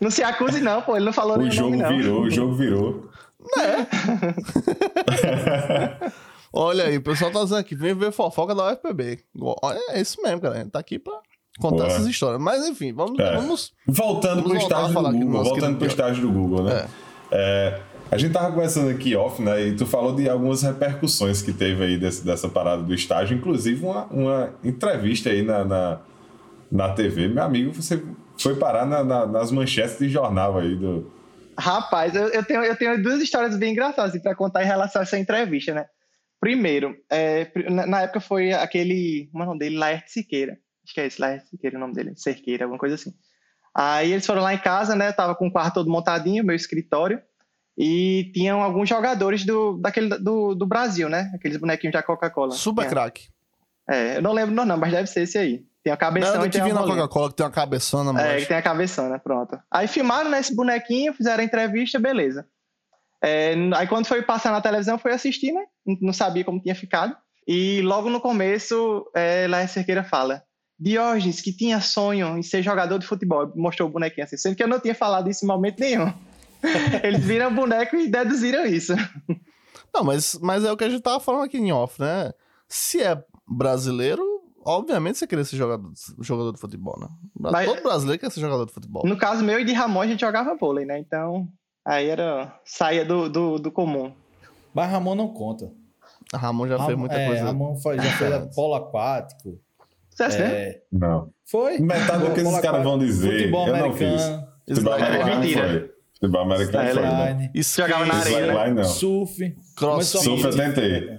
não 0.00 0.10
se 0.10 0.24
acuse, 0.24 0.60
não, 0.60 0.82
pô. 0.82 0.96
Ele 0.96 1.04
não 1.04 1.12
falou 1.12 1.36
O 1.36 1.42
nem 1.42 1.50
jogo 1.52 1.70
nome, 1.70 1.82
não. 1.82 1.96
virou, 1.96 2.22
o 2.22 2.30
jogo 2.30 2.54
virou. 2.54 3.08
Olha 6.52 6.84
aí, 6.86 6.96
o 6.96 7.02
pessoal 7.02 7.30
tá 7.30 7.42
dizendo 7.44 7.58
aqui, 7.60 7.74
vem 7.76 7.94
ver 7.94 8.10
fofoca 8.12 8.54
da 8.54 8.72
UFPB. 8.72 9.20
Olha, 9.62 9.78
é 9.90 10.00
isso 10.00 10.20
mesmo, 10.22 10.40
cara. 10.40 10.56
A 10.56 10.58
gente 10.58 10.70
tá 10.70 10.80
aqui 10.80 10.98
pra 10.98 11.12
contar 11.60 11.76
Boa. 11.76 11.86
essas 11.86 12.06
histórias. 12.06 12.40
Mas 12.42 12.66
enfim, 12.66 12.92
vamos. 12.92 13.18
É. 13.20 13.36
vamos 13.36 13.72
Voltando 13.86 14.42
Vamos 14.42 14.50
pro 14.50 14.58
estágio 14.62 14.94
do 14.94 15.12
Google, 15.12 15.44
voltando 15.44 15.78
pro 15.78 15.86
estágio 15.86 16.22
do 16.22 16.32
Google, 16.32 16.64
né? 16.64 16.86
É, 17.32 17.78
a 18.10 18.18
gente 18.18 18.32
tava 18.32 18.52
conversando 18.52 18.90
aqui 18.90 19.14
off, 19.14 19.40
né? 19.40 19.68
E 19.68 19.76
tu 19.76 19.86
falou 19.86 20.14
de 20.14 20.28
algumas 20.28 20.62
repercussões 20.62 21.40
que 21.42 21.52
teve 21.52 21.84
aí 21.84 21.96
desse- 21.98 22.24
dessa 22.24 22.48
parada 22.48 22.82
do 22.82 22.92
estágio, 22.94 23.36
inclusive 23.36 23.84
uma, 23.84 24.04
uma 24.06 24.54
entrevista 24.64 25.30
aí 25.30 25.42
na, 25.42 25.64
na, 25.64 26.00
na 26.70 26.92
TV. 26.92 27.28
Meu 27.28 27.42
amigo, 27.44 27.72
você 27.72 28.02
foi 28.38 28.56
parar 28.56 28.84
na- 28.86 29.04
na- 29.04 29.26
nas 29.26 29.50
manchetes 29.52 29.98
de 29.98 30.08
jornal 30.08 30.58
aí 30.58 30.74
do. 30.74 31.10
Rapaz, 31.58 32.14
eu, 32.14 32.28
eu 32.28 32.42
tenho, 32.44 32.62
eu 32.64 32.74
tenho 32.76 33.02
duas 33.02 33.20
histórias 33.20 33.56
bem 33.56 33.72
engraçadas 33.72 34.10
assim, 34.12 34.22
para 34.22 34.34
contar 34.34 34.62
em 34.62 34.66
relação 34.66 35.00
a 35.00 35.02
essa 35.02 35.18
entrevista, 35.18 35.74
né? 35.74 35.84
Primeiro, 36.40 36.96
é, 37.10 37.50
na 37.86 38.02
época 38.02 38.18
foi 38.20 38.52
aquele. 38.52 39.28
Como 39.30 39.42
é 39.44 39.46
o 39.46 39.48
nome 39.50 39.58
dele? 39.58 39.76
Laerte 39.76 40.10
Siqueira. 40.10 40.56
Acho 40.84 40.94
que 40.94 41.00
é 41.02 41.06
esse, 41.06 41.20
Laerte 41.20 41.48
Siqueira 41.50 41.76
o 41.76 41.80
nome 41.80 41.92
dele. 41.92 42.12
Cerqueira, 42.16 42.64
alguma 42.64 42.78
coisa 42.78 42.94
assim. 42.94 43.12
Aí 43.76 44.10
eles 44.10 44.24
foram 44.26 44.40
lá 44.42 44.54
em 44.54 44.58
casa, 44.58 44.96
né? 44.96 45.08
Eu 45.08 45.12
tava 45.12 45.34
com 45.34 45.48
o 45.48 45.52
quarto 45.52 45.74
todo 45.74 45.90
montadinho, 45.90 46.42
meu 46.42 46.56
escritório. 46.56 47.20
E 47.78 48.30
tinham 48.34 48.62
alguns 48.62 48.88
jogadores 48.88 49.44
do, 49.44 49.78
daquele, 49.78 50.18
do, 50.18 50.54
do 50.54 50.66
Brasil, 50.66 51.08
né? 51.08 51.30
Aqueles 51.34 51.56
bonequinhos 51.56 51.92
da 51.92 52.02
Coca-Cola. 52.02 52.52
Super 52.52 52.88
craque. 52.88 53.28
É, 53.88 54.18
eu 54.18 54.22
não 54.22 54.32
lembro 54.32 54.54
não, 54.54 54.64
não, 54.64 54.76
mas 54.76 54.92
deve 54.92 55.06
ser 55.08 55.22
esse 55.22 55.38
aí. 55.38 55.64
Tem 55.82 55.92
a 55.92 55.94
Não, 55.94 55.98
cabeção 55.98 56.44
é 56.44 56.46
e 56.46 56.50
tem 56.50 56.60
a 56.60 56.74
na. 56.74 56.82
Coca-Cola 56.82 57.30
que 57.30 57.36
tem 57.36 57.46
uma 57.46 57.52
cabeçona, 57.52 58.10
É, 58.10 58.12
mas. 58.12 58.42
que 58.42 58.48
tem 58.48 58.56
a 58.56 58.62
cabeçona, 58.62 59.18
pronto. 59.18 59.58
Aí 59.70 59.88
filmaram 59.88 60.30
né, 60.30 60.38
esse 60.40 60.54
bonequinho, 60.54 61.14
fizeram 61.14 61.40
a 61.40 61.44
entrevista, 61.44 61.98
beleza. 61.98 62.46
É, 63.22 63.54
aí 63.74 63.86
quando 63.86 64.06
foi 64.06 64.22
passar 64.22 64.50
na 64.52 64.60
televisão, 64.60 64.98
foi 64.98 65.12
assistir, 65.12 65.52
né? 65.52 65.64
Não 66.00 66.12
sabia 66.12 66.44
como 66.44 66.60
tinha 66.60 66.74
ficado. 66.74 67.16
E 67.46 67.80
logo 67.82 68.10
no 68.10 68.20
começo, 68.20 69.10
é, 69.14 69.46
Laia 69.48 69.66
Cerqueira 69.66 70.04
fala: 70.04 70.42
Diógenes, 70.78 71.40
que 71.40 71.52
tinha 71.52 71.80
sonho 71.80 72.38
em 72.38 72.42
ser 72.42 72.62
jogador 72.62 72.98
de 72.98 73.06
futebol. 73.06 73.50
Mostrou 73.56 73.88
o 73.88 73.92
bonequinho 73.92 74.24
assim, 74.24 74.36
sendo 74.36 74.56
que 74.56 74.62
eu 74.62 74.68
não 74.68 74.80
tinha 74.80 74.94
falado 74.94 75.28
isso 75.28 75.44
em 75.44 75.48
momento 75.48 75.80
nenhum. 75.80 76.12
Eles 77.02 77.24
viram 77.24 77.54
boneco 77.54 77.96
e 77.96 78.08
deduziram 78.08 78.64
isso. 78.66 78.94
Não, 79.94 80.04
mas, 80.04 80.38
mas 80.40 80.64
é 80.64 80.70
o 80.72 80.76
que 80.76 80.84
a 80.84 80.88
gente 80.88 81.02
tava 81.02 81.20
falando 81.20 81.44
aqui 81.44 81.58
em 81.58 81.72
off, 81.72 82.00
né? 82.00 82.32
Se 82.68 83.02
é 83.02 83.22
brasileiro, 83.48 84.22
obviamente 84.64 85.18
você 85.18 85.26
queria 85.26 85.44
ser 85.44 85.56
jogador, 85.56 85.90
jogador 86.20 86.52
de 86.52 86.60
futebol, 86.60 86.98
né? 87.00 87.08
Mas- 87.38 87.66
Todo 87.66 87.82
brasileiro 87.82 88.20
quer 88.20 88.30
ser 88.30 88.40
jogador 88.40 88.66
de 88.66 88.72
futebol. 88.72 89.06
No 89.06 89.16
caso 89.16 89.42
meu 89.44 89.58
e 89.58 89.64
de 89.64 89.72
Ramon, 89.72 90.02
a 90.02 90.06
gente 90.06 90.20
jogava 90.20 90.54
vôlei, 90.54 90.84
né? 90.84 90.98
Então, 90.98 91.48
aí 91.84 92.08
era. 92.08 92.54
saía 92.64 93.04
do, 93.04 93.28
do, 93.28 93.58
do 93.58 93.72
comum. 93.72 94.12
Mas 94.72 94.90
Ramon 94.90 95.14
não 95.16 95.28
conta. 95.28 95.72
A 96.32 96.38
Ramon 96.38 96.68
já 96.68 96.76
fez 96.76 96.88
Ramon- 96.90 97.00
muita 97.00 97.16
é, 97.16 97.26
coisa. 97.26 97.44
Ramon 97.44 97.76
foi- 97.80 97.96
já 97.96 98.12
fez 98.12 98.54
polo 98.54 98.74
aquático. 98.74 99.58
Sucesso, 100.10 100.38
né? 100.38 100.44
É, 100.54 100.82
Não. 100.92 101.30
foi. 101.46 101.78
Metade 101.78 102.24
do 102.24 102.34
que 102.34 102.40
esses 102.40 102.60
caras 102.60 102.84
vão 102.84 102.98
dizer. 102.98 103.32
Futebol 103.38 103.66
eu 103.68 103.76
não 103.76 103.92
fiz. 103.94 104.22
americano. 104.22 104.48
Futebol 104.68 104.94
Slackline. 104.98 105.22
americano 105.22 105.40
Mentira. 105.72 105.89
Futebol 106.20 106.42
americano 106.42 106.88
É, 106.88 106.92
foi. 106.92 107.02
né? 107.02 107.50
Jogava 107.54 108.06
na 108.06 108.14
areia, 108.14 108.74
né? 108.74 108.84
Surf. 108.84 109.56
Crossfit. 109.76 110.18
A- 110.18 110.20
Surf 110.22 110.44
eu 110.44 110.56
tentei. 110.56 111.18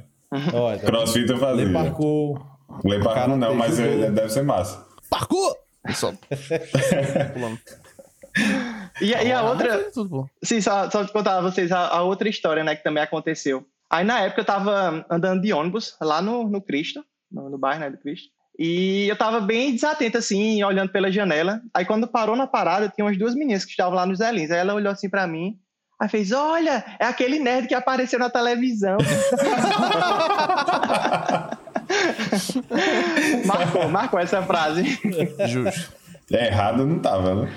Olha, 0.54 0.80
tá 0.80 0.86
Crossfit 0.86 1.30
eu 1.30 1.38
fazia. 1.38 1.64
Lei 1.66 1.74
parkour. 1.74 2.46
Lei 2.86 3.00
parkour 3.00 3.36
não, 3.38 3.56
mas 3.56 3.80
é- 3.80 4.12
deve 4.12 4.30
ser 4.30 4.44
massa. 4.44 4.86
Parkour! 5.10 5.56
Só... 5.94 6.14
E, 9.02 9.08
e 9.10 9.32
a 9.32 9.40
Ah, 9.40 9.44
outra. 9.44 9.92
pô. 10.10 10.30
Sim, 10.44 10.62
só, 10.62 10.90
só 10.90 11.04
te 11.04 11.12
contar 11.12 11.38
a 11.38 11.42
vocês 11.42 11.72
a, 11.72 11.88
a 11.88 12.02
outra 12.04 12.30
história, 12.30 12.64
né, 12.64 12.76
que 12.76 12.84
também 12.84 13.04
aconteceu. 13.04 13.66
Aí 13.90 14.06
na 14.06 14.22
época 14.22 14.42
eu 14.42 14.46
tava 14.46 15.06
andando 15.10 15.42
de 15.42 15.52
ônibus 15.52 15.98
lá 16.00 16.22
no, 16.22 16.48
no 16.48 16.62
Cristo, 16.62 17.04
no, 17.30 17.50
no 17.50 17.58
bairro, 17.58 17.82
né, 17.82 17.90
do 17.90 17.98
Cristo. 17.98 18.30
E 18.64 19.10
eu 19.10 19.16
tava 19.16 19.42
bem 19.42 19.74
desatento, 19.74 20.20
assim, 20.20 20.64
olhando 20.64 20.92
pela 20.92 21.12
janela. 21.12 21.60
Aí 21.74 21.84
quando 21.84 22.08
parou 22.08 22.36
na 22.36 22.46
parada, 22.46 22.88
tinha 22.88 23.04
umas 23.04 23.18
duas 23.18 23.34
meninas 23.34 23.66
que 23.66 23.72
estavam 23.72 23.96
lá 23.96 24.06
nos 24.06 24.20
Zelins. 24.20 24.52
Aí 24.52 24.60
ela 24.60 24.76
olhou 24.76 24.92
assim 24.92 25.10
pra 25.10 25.26
mim, 25.26 25.58
aí 26.00 26.08
fez, 26.08 26.32
olha, 26.32 26.86
é 27.00 27.06
aquele 27.06 27.40
nerd 27.40 27.68
que 27.68 27.74
apareceu 27.74 28.20
na 28.20 28.30
televisão. 28.30 29.00
marcou, 33.48 33.90
marcou 33.90 34.20
essa 34.20 34.44
frase. 34.44 34.84
Justo. 35.48 35.92
É, 36.32 36.46
errado 36.46 36.86
não 36.86 37.00
tava, 37.00 37.34
né? 37.34 37.52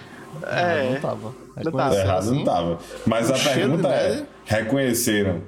É. 0.46 0.88
Não 0.90 1.00
tava. 1.02 1.34
Não 1.62 1.72
tava. 1.72 1.96
Errado 1.96 2.18
assim. 2.18 2.34
não 2.38 2.44
tava. 2.44 2.78
Mas 3.06 3.30
a 3.30 3.34
pergunta 3.52 3.88
de 3.88 3.94
é: 3.94 4.24
reconheceram 4.46 5.42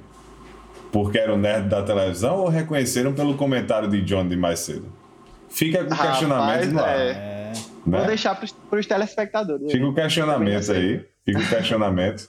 porque 0.92 1.16
era 1.16 1.32
o 1.32 1.38
nerd 1.38 1.70
da 1.70 1.82
televisão 1.82 2.40
ou 2.40 2.48
reconheceram 2.48 3.14
pelo 3.14 3.38
comentário 3.38 3.88
de 3.88 4.02
John 4.02 4.28
de 4.28 4.36
mais 4.36 4.58
cedo? 4.60 5.05
Fica 5.48 5.84
com 5.84 5.94
o 5.94 5.96
questionamento 5.96 6.72
no 6.72 6.80
ar. 6.80 6.88
é. 6.88 7.10
É, 7.10 7.52
né? 7.86 7.98
Vou 7.98 8.06
deixar 8.06 8.34
pros, 8.34 8.52
pros 8.52 8.86
telespectadores. 8.86 9.70
Fica 9.70 9.86
o 9.86 9.94
questionamento 9.94 10.72
aí. 10.72 11.08
Fica 11.24 11.38
o 11.40 11.48
questionamento. 11.48 12.28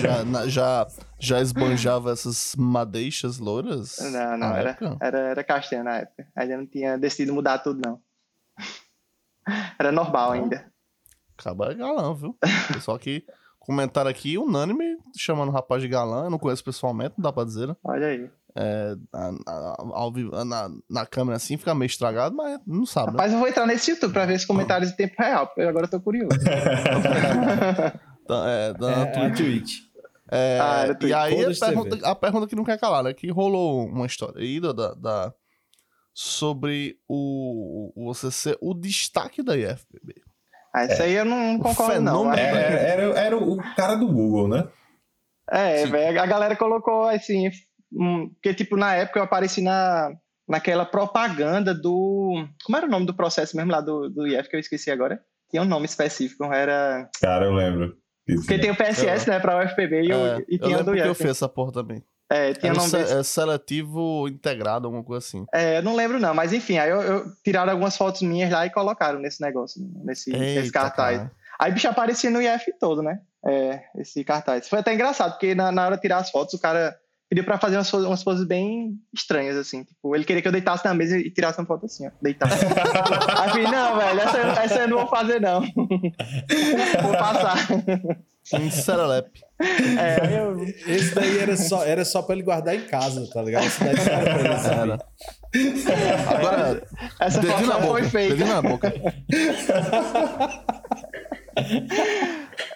Já, 0.00 0.24
na- 0.24 0.46
já, 0.46 0.86
já 1.18 1.40
esbanjava 1.40 2.12
essas 2.12 2.54
madeixas 2.56 3.38
louras? 3.38 3.96
Não, 4.12 4.38
não, 4.38 4.54
era, 4.54 4.70
época? 4.70 4.96
era, 5.00 5.18
era 5.18 5.42
castanho 5.44 5.82
na 5.82 5.96
época. 5.98 6.26
Ainda 6.36 6.56
não 6.58 6.66
tinha 6.66 6.96
decidido 6.96 7.34
mudar 7.34 7.58
tudo, 7.58 7.80
não. 7.84 8.00
Era 9.78 9.90
normal 9.90 10.32
ainda. 10.32 10.70
Acaba 11.36 11.74
galã, 11.74 12.14
viu? 12.14 12.36
Pessoal 12.72 12.96
aqui, 12.96 13.24
comentário 13.58 14.08
aqui, 14.08 14.38
unânime, 14.38 14.96
chamando 15.16 15.48
o 15.48 15.52
rapaz 15.52 15.82
de 15.82 15.88
galã. 15.88 16.24
Eu 16.26 16.30
não 16.30 16.38
conheço 16.38 16.62
pessoalmente, 16.62 17.14
não 17.18 17.22
dá 17.24 17.32
pra 17.32 17.42
dizer, 17.42 17.66
né? 17.66 17.74
Olha 17.82 18.06
aí. 18.06 18.30
É, 18.54 18.94
a- 19.14 19.30
a- 19.48 19.76
ao 19.94 20.12
vivo- 20.12 20.44
na, 20.44 20.68
na 20.90 21.06
câmera 21.06 21.36
assim 21.36 21.56
fica 21.56 21.74
meio 21.74 21.86
estragado, 21.86 22.36
mas 22.36 22.60
não 22.66 22.84
sabe, 22.84 23.06
né? 23.06 23.12
Rapaz, 23.12 23.32
eu 23.32 23.38
vou 23.38 23.48
entrar 23.48 23.66
nesse 23.66 23.90
YouTube 23.92 24.12
pra 24.12 24.26
ver 24.26 24.34
esses 24.34 24.46
comentários 24.46 24.90
em 24.90 24.96
tempo 24.96 25.14
real, 25.18 25.46
porque 25.46 25.62
agora 25.62 25.86
eu 25.86 25.90
tô 25.90 26.00
curioso. 26.00 26.28
Tá, 28.26 28.48
é, 28.48 28.72
da- 28.74 28.90
é, 28.92 28.94
é 29.18 29.26
a 29.26 29.30
Twitch. 29.34 29.72
É, 30.30 30.58
Ah, 30.60 30.82
era 30.84 30.92
e 30.92 30.96
Twitch. 30.96 31.12
aí 31.14 31.44
a 31.44 31.54
pergunta, 31.66 32.08
a 32.10 32.14
pergunta 32.14 32.46
que 32.46 32.54
não 32.56 32.64
quer 32.64 32.78
calar, 32.78 33.02
né? 33.02 33.12
Que 33.12 33.28
rolou 33.30 33.84
uma 33.86 34.06
história 34.06 34.40
aí 34.40 34.60
da, 34.60 34.72
da- 34.72 34.94
da- 34.94 35.34
sobre 36.14 36.96
o, 37.08 37.92
o 37.96 38.04
você 38.14 38.30
ser 38.30 38.56
o 38.60 38.74
destaque 38.74 39.42
da 39.42 39.56
IFBB. 39.56 40.14
Ah, 40.74 40.84
isso 40.84 41.02
aí 41.02 41.14
eu 41.14 41.24
não 41.24 41.58
concordo, 41.58 42.00
não. 42.00 42.30
fenômeno- 42.30 42.38
Era, 42.38 42.58
era, 42.78 43.02
era 43.18 43.36
o 43.36 43.56
cara 43.74 43.94
do 43.96 44.06
Google, 44.06 44.48
né? 44.48 44.68
É, 45.50 45.84
velho, 45.86 46.20
a 46.22 46.26
galera 46.26 46.54
colocou 46.56 47.08
assim, 47.08 47.50
porque 48.34 48.54
tipo, 48.54 48.76
na 48.76 48.94
época 48.94 49.18
eu 49.18 49.24
apareci 49.24 49.60
na, 49.62 50.10
naquela 50.48 50.84
propaganda 50.84 51.74
do... 51.74 52.46
Como 52.64 52.76
era 52.76 52.86
o 52.86 52.90
nome 52.90 53.06
do 53.06 53.14
processo 53.14 53.56
mesmo 53.56 53.70
lá 53.72 53.80
do, 53.80 54.08
do 54.08 54.26
IF, 54.26 54.48
que 54.48 54.56
eu 54.56 54.60
esqueci 54.60 54.90
agora? 54.90 55.20
Tinha 55.50 55.62
um 55.62 55.66
nome 55.66 55.84
específico, 55.86 56.44
era... 56.44 57.08
Cara, 57.20 57.44
eu 57.46 57.52
lembro. 57.52 57.96
Porque 58.26 58.58
tem 58.58 58.70
o 58.70 58.76
PSS, 58.76 59.28
né, 59.28 59.38
pra 59.40 59.62
UFPB 59.64 60.02
e, 60.02 60.12
É, 60.12 60.16
o, 60.16 60.44
e 60.48 60.58
tinha 60.58 60.78
o 60.80 60.84
do 60.84 60.92
que 60.92 60.98
eu 61.00 61.10
IF. 61.12 61.22
fiz 61.22 61.30
essa 61.32 61.48
porra 61.48 61.72
também. 61.72 62.02
É, 62.30 62.54
tinha 62.54 62.72
um 62.72 62.76
nome 62.76 62.88
se- 62.88 62.96
desse. 62.96 63.12
é 63.14 63.22
seletivo 63.22 64.26
integrado, 64.28 64.86
alguma 64.86 65.04
coisa 65.04 65.18
assim. 65.26 65.44
É, 65.52 65.78
eu 65.78 65.82
não 65.82 65.94
lembro 65.94 66.18
não, 66.18 66.32
mas 66.32 66.52
enfim, 66.54 66.78
aí 66.78 66.88
eu, 66.88 67.02
eu 67.02 67.24
tiraram 67.44 67.72
algumas 67.72 67.94
fotos 67.96 68.22
minhas 68.22 68.50
lá 68.50 68.64
e 68.64 68.70
colocaram 68.70 69.18
nesse 69.18 69.42
negócio, 69.42 69.82
nesse, 70.02 70.30
nesse 70.30 70.58
Eita, 70.60 70.72
cartaz. 70.72 71.18
cara. 71.18 71.32
Aí 71.58 71.72
bicho 71.72 71.88
aparecia 71.88 72.30
no 72.30 72.40
IF 72.40 72.72
todo, 72.80 73.02
né? 73.02 73.20
É, 73.44 73.82
esse 73.98 74.24
cartaz. 74.24 74.66
Foi 74.66 74.78
até 74.78 74.94
engraçado, 74.94 75.32
porque 75.32 75.54
na, 75.54 75.70
na 75.70 75.84
hora 75.84 75.96
de 75.96 76.00
tirar 76.02 76.18
as 76.18 76.30
fotos, 76.30 76.54
o 76.54 76.58
cara 76.60 76.96
pediu 77.32 77.44
pra 77.44 77.58
fazer 77.58 77.76
umas, 77.76 77.90
umas 77.94 78.22
poses 78.22 78.44
bem 78.44 79.00
estranhas, 79.10 79.56
assim. 79.56 79.84
Tipo, 79.84 80.14
ele 80.14 80.22
queria 80.22 80.42
que 80.42 80.48
eu 80.48 80.52
deitasse 80.52 80.84
na 80.84 80.92
mesa 80.92 81.16
e 81.16 81.30
tirasse 81.30 81.58
uma 81.58 81.66
foto 81.66 81.86
assim, 81.86 82.06
ó. 82.06 82.10
Deitado. 82.20 82.52
Aí 82.52 83.46
eu 83.46 83.50
falei, 83.52 83.64
não, 83.64 83.96
velho, 83.96 84.20
essa, 84.20 84.38
essa 84.62 84.80
eu 84.80 84.88
não 84.88 84.98
vou 84.98 85.08
fazer, 85.08 85.40
não. 85.40 85.62
vou 87.02 87.12
passar. 87.12 87.56
Em 88.52 88.70
Serelepe. 88.70 89.40
É, 89.98 90.40
eu... 90.40 90.62
Esse 90.62 91.14
daí 91.14 91.38
era 91.38 91.56
só, 91.56 91.82
era 91.84 92.04
só 92.04 92.20
pra 92.20 92.34
ele 92.34 92.44
guardar 92.44 92.74
em 92.74 92.82
casa, 92.82 93.26
tá 93.32 93.40
ligado? 93.40 93.64
Esse 93.64 93.82
daí 93.82 93.94
era 93.98 94.24
pra 94.24 94.40
ele. 94.40 94.48
Era. 94.48 94.98
Agora, 96.36 96.82
Essa 97.18 97.42
foto 97.42 97.82
foi 97.88 98.02
feita. 98.04 98.34
Dedinho 98.34 98.54
na 98.54 98.60
boca. 98.60 98.92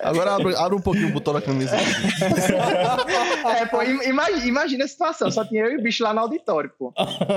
Agora 0.00 0.34
abre, 0.34 0.54
abre 0.56 0.76
um 0.76 0.80
pouquinho 0.80 1.08
o 1.08 1.12
botão 1.12 1.32
da 1.34 1.40
camisa. 1.42 1.76
É, 1.76 3.66
pô, 3.66 3.82
im- 3.82 4.02
imagina, 4.08 4.44
imagina 4.46 4.84
a 4.84 4.88
situação, 4.88 5.30
só 5.30 5.44
tinha 5.44 5.64
eu 5.64 5.72
e 5.72 5.76
o 5.76 5.82
bicho 5.82 6.02
lá 6.02 6.12
no 6.14 6.20
auditório, 6.20 6.70
pô. 6.78 6.92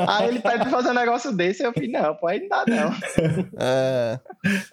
Aí 0.08 0.28
ele 0.30 0.40
pede 0.40 0.60
pra 0.60 0.70
fazer 0.70 0.90
um 0.90 0.94
negócio 0.94 1.36
desse, 1.36 1.64
eu 1.64 1.74
falei, 1.74 1.90
não, 1.90 2.16
pô, 2.16 2.28
aí 2.28 2.40
não 2.42 2.48
dá 2.50 2.64
não. 2.68 2.94
É. 3.58 4.20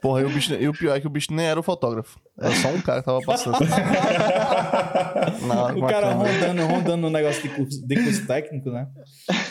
Porra, 0.00 0.22
e 0.22 0.24
o, 0.24 0.30
bicho, 0.30 0.54
e 0.54 0.68
o 0.68 0.72
pior 0.72 0.96
é 0.96 1.00
que 1.00 1.06
o 1.06 1.10
bicho 1.10 1.32
nem 1.32 1.46
era 1.46 1.58
o 1.58 1.62
fotógrafo. 1.62 2.18
Era 2.40 2.54
só 2.56 2.68
um 2.68 2.80
cara 2.80 3.00
que 3.00 3.06
tava 3.06 3.20
passando. 3.22 3.56
Com 5.74 5.80
O 5.80 5.86
cara 5.86 6.12
rondando, 6.12 6.66
rondando 6.66 6.96
no 6.98 7.10
negócio 7.10 7.42
de 7.42 7.48
curso, 7.48 7.86
de 7.86 7.96
curso 8.02 8.26
técnico, 8.26 8.70
né? 8.70 8.86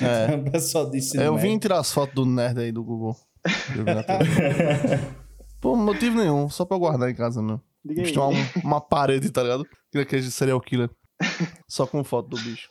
É. 0.01 0.36
O 0.45 0.51
pessoal 0.51 0.89
disse. 0.89 1.17
Eu 1.17 1.36
vim 1.38 1.58
tirar 1.58 1.80
as 1.80 1.91
fotos 1.91 2.13
do 2.15 2.25
nerd 2.25 2.60
aí 2.60 2.71
do 2.71 2.84
Google. 2.84 3.15
Eu 3.75 3.84
vi 3.86 3.93
na. 3.93 4.04
Por 5.65 5.75
motivo 5.78 6.17
nenhum, 6.17 6.47
só 6.47 6.63
pra 6.63 6.75
eu 6.75 6.80
guardar 6.80 7.10
em 7.10 7.15
casa 7.15 7.41
mesmo. 7.41 7.60
Diga 7.84 8.04
aí. 8.04 8.15
Uma, 8.15 8.32
uma 8.63 8.82
parede, 8.82 9.32
tá 9.32 9.41
ligado? 9.41 9.65
Que 9.91 9.97
aquele 9.99 10.21
serial 10.30 10.62
killer. 10.62 10.89
Só 11.67 11.88
com 11.88 12.04
foto 12.04 12.30
do 12.30 12.38
bicho. 12.38 12.69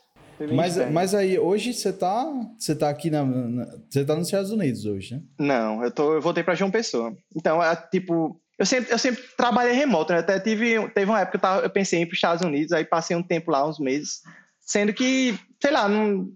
Mas, 0.53 0.77
mas 0.91 1.13
aí, 1.13 1.37
hoje 1.37 1.73
você 1.73 1.91
tá, 1.91 2.25
você 2.57 2.73
tá 2.75 2.89
aqui 2.89 3.09
na, 3.09 3.23
na- 3.25 3.65
Você 3.89 4.03
tá 4.05 4.15
nos 4.15 4.27
Estados 4.27 4.51
Unidos 4.51 4.85
hoje, 4.85 5.15
né? 5.15 5.21
Não, 5.39 5.83
eu, 5.83 5.91
tô, 5.91 6.13
eu 6.13 6.21
voltei 6.21 6.43
pra 6.43 6.55
João 6.55 6.71
Pessoa. 6.71 7.13
Então, 7.35 7.61
é, 7.63 7.75
tipo, 7.75 8.39
eu 8.57 8.65
sempre, 8.65 8.91
eu 8.93 8.97
sempre 8.97 9.21
trabalhei 9.37 9.73
remoto, 9.73 10.13
né? 10.13 10.19
Até 10.19 10.39
tive, 10.39 10.87
teve 10.89 11.11
uma 11.11 11.19
época 11.19 11.31
que 11.31 11.37
eu, 11.37 11.41
tava, 11.49 11.61
eu 11.65 11.69
pensei 11.69 11.99
em 11.99 12.03
ir 12.03 12.05
pros 12.05 12.17
Estados 12.17 12.45
Unidos, 12.45 12.71
aí 12.71 12.85
passei 12.85 13.15
um 13.15 13.23
tempo 13.23 13.51
lá, 13.51 13.67
uns 13.67 13.79
meses, 13.79 14.21
sendo 14.61 14.93
que, 14.93 15.37
sei 15.61 15.71
lá, 15.71 15.87
não, 15.89 16.29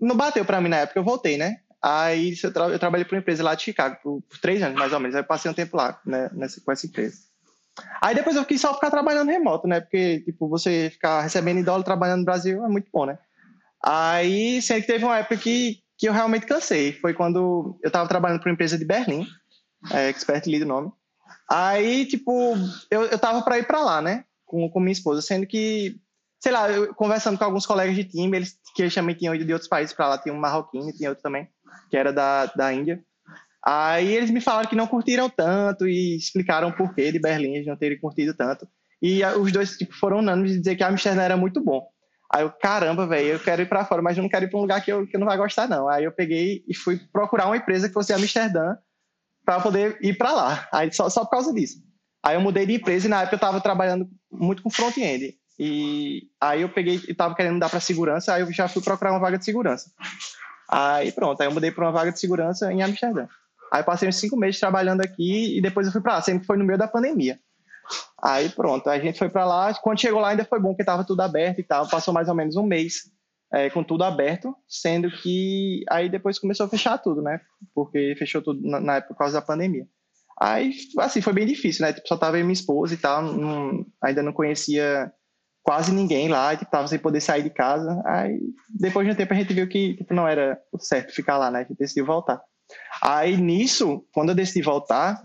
não 0.00 0.16
bateu 0.16 0.44
pra 0.44 0.60
mim 0.60 0.68
na 0.68 0.78
época, 0.78 0.98
eu 0.98 1.04
voltei, 1.04 1.36
né? 1.36 1.56
Aí 1.82 2.34
eu, 2.42 2.52
tra- 2.52 2.68
eu 2.68 2.78
trabalhei 2.78 3.04
pra 3.04 3.16
uma 3.16 3.20
empresa 3.20 3.42
lá 3.42 3.54
de 3.54 3.62
Chicago, 3.62 3.96
por, 4.02 4.22
por 4.22 4.38
três 4.38 4.62
anos, 4.62 4.78
mais 4.78 4.92
ou 4.92 5.00
menos, 5.00 5.14
aí 5.14 5.22
eu 5.22 5.26
passei 5.26 5.50
um 5.50 5.54
tempo 5.54 5.76
lá, 5.76 5.98
né, 6.04 6.30
nessa, 6.34 6.60
com 6.60 6.70
essa 6.70 6.86
empresa. 6.86 7.16
Aí 8.02 8.14
depois 8.14 8.36
eu 8.36 8.44
quis 8.44 8.60
só 8.60 8.74
ficar 8.74 8.90
trabalhando 8.90 9.30
remoto, 9.30 9.66
né? 9.66 9.80
Porque, 9.80 10.20
tipo, 10.20 10.48
você 10.48 10.90
ficar 10.90 11.22
recebendo 11.22 11.58
em 11.58 11.62
dólar 11.62 11.84
trabalhando 11.84 12.20
no 12.20 12.24
Brasil 12.24 12.64
é 12.64 12.68
muito 12.68 12.88
bom, 12.92 13.06
né? 13.06 13.18
Aí, 13.82 14.60
que 14.60 14.82
teve 14.82 15.04
uma 15.04 15.18
época 15.18 15.36
que, 15.38 15.78
que 15.96 16.06
eu 16.08 16.12
realmente 16.12 16.46
cansei. 16.46 16.92
Foi 16.92 17.14
quando 17.14 17.78
eu 17.82 17.90
tava 17.90 18.08
trabalhando 18.08 18.40
para 18.40 18.50
uma 18.50 18.54
empresa 18.54 18.76
de 18.76 18.84
Berlim, 18.84 19.26
é, 19.92 20.08
Expert 20.08 20.46
Lead 20.46 20.64
o 20.64 20.68
nome. 20.68 20.92
Aí, 21.48 22.04
tipo, 22.06 22.54
eu, 22.90 23.04
eu 23.04 23.18
tava 23.18 23.42
para 23.42 23.58
ir 23.58 23.66
para 23.66 23.80
lá, 23.82 24.02
né? 24.02 24.24
Com, 24.44 24.68
com 24.68 24.80
minha 24.80 24.92
esposa, 24.92 25.22
sendo 25.22 25.46
que, 25.46 25.96
sei 26.40 26.52
lá, 26.52 26.70
eu, 26.70 26.94
conversando 26.94 27.38
com 27.38 27.44
alguns 27.44 27.64
colegas 27.64 27.94
de 27.94 28.04
time, 28.04 28.36
eles, 28.36 28.58
que 28.74 28.82
eles 28.82 28.94
também 28.94 29.14
tinham 29.14 29.34
ido 29.34 29.44
de 29.44 29.52
outros 29.52 29.68
países 29.68 29.94
para 29.94 30.08
lá, 30.08 30.18
tinha 30.18 30.34
um 30.34 30.38
marroquino 30.38 30.92
tinha 30.92 31.08
outro 31.08 31.22
também, 31.22 31.48
que 31.90 31.96
era 31.96 32.12
da, 32.12 32.46
da 32.46 32.72
Índia. 32.72 33.02
Aí 33.64 34.14
eles 34.14 34.30
me 34.30 34.40
falaram 34.40 34.68
que 34.68 34.76
não 34.76 34.86
curtiram 34.86 35.28
tanto 35.28 35.86
e 35.86 36.16
explicaram 36.16 36.68
o 36.68 36.76
porquê 36.76 37.12
de 37.12 37.18
Berlim 37.18 37.56
eles 37.56 37.66
não 37.66 37.76
terem 37.76 38.00
curtido 38.00 38.32
tanto. 38.32 38.66
E 39.02 39.22
ah, 39.22 39.36
os 39.36 39.52
dois 39.52 39.76
tipo, 39.76 39.94
foram 39.94 40.18
unânimes 40.18 40.52
de 40.52 40.58
dizer 40.58 40.76
que 40.76 40.84
Amsterdã 40.84 41.22
era 41.22 41.36
muito 41.36 41.60
bom. 41.60 41.86
Aí 42.32 42.42
eu, 42.42 42.50
caramba, 42.50 43.06
velho, 43.06 43.30
eu 43.30 43.40
quero 43.40 43.62
ir 43.62 43.68
pra 43.68 43.84
fora, 43.84 44.00
mas 44.00 44.16
eu 44.16 44.22
não 44.22 44.30
quero 44.30 44.44
ir 44.44 44.48
pra 44.48 44.58
um 44.58 44.62
lugar 44.62 44.82
que 44.82 44.92
eu, 44.92 45.06
que 45.06 45.16
eu 45.16 45.20
não 45.20 45.26
vai 45.26 45.36
gostar, 45.36 45.68
não. 45.68 45.88
Aí 45.88 46.04
eu 46.04 46.12
peguei 46.12 46.64
e 46.68 46.74
fui 46.74 46.98
procurar 47.12 47.46
uma 47.46 47.56
empresa 47.56 47.88
que 47.88 47.94
fosse 47.94 48.12
Amsterdã 48.12 48.76
pra 49.44 49.60
poder 49.60 49.98
ir 50.00 50.16
pra 50.16 50.32
lá. 50.32 50.68
Aí 50.72 50.92
só, 50.92 51.10
só 51.10 51.24
por 51.24 51.32
causa 51.32 51.52
disso. 51.52 51.82
Aí 52.22 52.36
eu 52.36 52.40
mudei 52.40 52.66
de 52.66 52.74
empresa 52.74 53.06
e 53.06 53.10
na 53.10 53.22
época 53.22 53.36
eu 53.36 53.40
tava 53.40 53.60
trabalhando 53.60 54.08
muito 54.30 54.62
com 54.62 54.70
front-end. 54.70 55.34
E 55.58 56.30
aí 56.40 56.62
eu 56.62 56.68
peguei 56.68 57.00
e 57.06 57.14
tava 57.14 57.34
querendo 57.34 57.54
mudar 57.54 57.68
pra 57.68 57.80
segurança, 57.80 58.32
aí 58.32 58.42
eu 58.42 58.52
já 58.52 58.68
fui 58.68 58.82
procurar 58.82 59.10
uma 59.10 59.20
vaga 59.20 59.36
de 59.36 59.44
segurança. 59.44 59.90
Aí 60.70 61.10
pronto, 61.10 61.40
aí 61.40 61.48
eu 61.48 61.52
mudei 61.52 61.70
pra 61.70 61.86
uma 61.86 61.92
vaga 61.92 62.12
de 62.12 62.20
segurança 62.20 62.72
em 62.72 62.82
Amsterdã. 62.82 63.26
Aí 63.72 63.82
passei 63.82 64.08
uns 64.08 64.16
cinco 64.16 64.36
meses 64.36 64.60
trabalhando 64.60 65.00
aqui 65.00 65.56
e 65.56 65.60
depois 65.60 65.86
eu 65.86 65.92
fui 65.92 66.00
pra 66.00 66.14
lá, 66.14 66.22
que 66.22 66.38
foi 66.40 66.56
no 66.56 66.64
meio 66.64 66.78
da 66.78 66.88
pandemia. 66.88 67.38
Aí 68.22 68.48
pronto, 68.50 68.88
a 68.88 68.98
gente 68.98 69.18
foi 69.18 69.28
pra 69.28 69.44
lá. 69.44 69.74
Quando 69.74 70.00
chegou 70.00 70.20
lá 70.20 70.28
ainda 70.28 70.44
foi 70.44 70.60
bom, 70.60 70.68
porque 70.70 70.84
tava 70.84 71.04
tudo 71.04 71.20
aberto 71.22 71.58
e 71.60 71.64
tal. 71.64 71.88
Passou 71.88 72.14
mais 72.14 72.28
ou 72.28 72.34
menos 72.34 72.56
um 72.56 72.62
mês 72.62 73.10
é, 73.52 73.68
com 73.70 73.82
tudo 73.82 74.04
aberto, 74.04 74.54
sendo 74.68 75.10
que 75.10 75.84
aí 75.88 76.08
depois 76.08 76.38
começou 76.38 76.66
a 76.66 76.68
fechar 76.68 76.98
tudo, 76.98 77.20
né? 77.22 77.40
Porque 77.74 78.14
fechou 78.16 78.42
tudo 78.42 78.60
na, 78.62 78.78
na 78.80 78.96
época 78.96 79.14
por 79.14 79.18
causa 79.18 79.40
da 79.40 79.46
pandemia. 79.46 79.86
Aí, 80.40 80.72
assim, 80.98 81.20
foi 81.20 81.32
bem 81.32 81.46
difícil, 81.46 81.84
né? 81.84 81.92
Tipo, 81.92 82.08
só 82.08 82.16
tava 82.16 82.38
eu 82.38 82.44
minha 82.44 82.52
esposa 82.54 82.94
e 82.94 82.96
tal, 82.96 83.22
não- 83.22 83.84
ainda 84.02 84.22
não 84.22 84.32
conhecia 84.32 85.12
quase 85.70 85.92
ninguém 85.92 86.26
lá, 86.26 86.52
e, 86.52 86.56
tipo, 86.56 86.68
tava 86.68 86.88
sem 86.88 86.98
poder 86.98 87.20
sair 87.20 87.44
de 87.44 87.50
casa. 87.50 88.02
Aí, 88.04 88.40
depois 88.68 89.06
de 89.06 89.12
um 89.12 89.14
tempo, 89.14 89.32
a 89.32 89.36
gente 89.36 89.54
viu 89.54 89.68
que 89.68 89.94
tipo, 89.94 90.12
não 90.12 90.26
era 90.26 90.60
o 90.72 90.80
certo 90.80 91.14
ficar 91.14 91.38
lá, 91.38 91.48
né? 91.48 91.60
A 91.60 91.62
gente 91.62 91.78
decidiu 91.78 92.04
voltar. 92.04 92.42
Aí, 93.00 93.36
nisso, 93.36 94.04
quando 94.12 94.30
eu 94.30 94.34
decidi 94.34 94.62
voltar, 94.62 95.22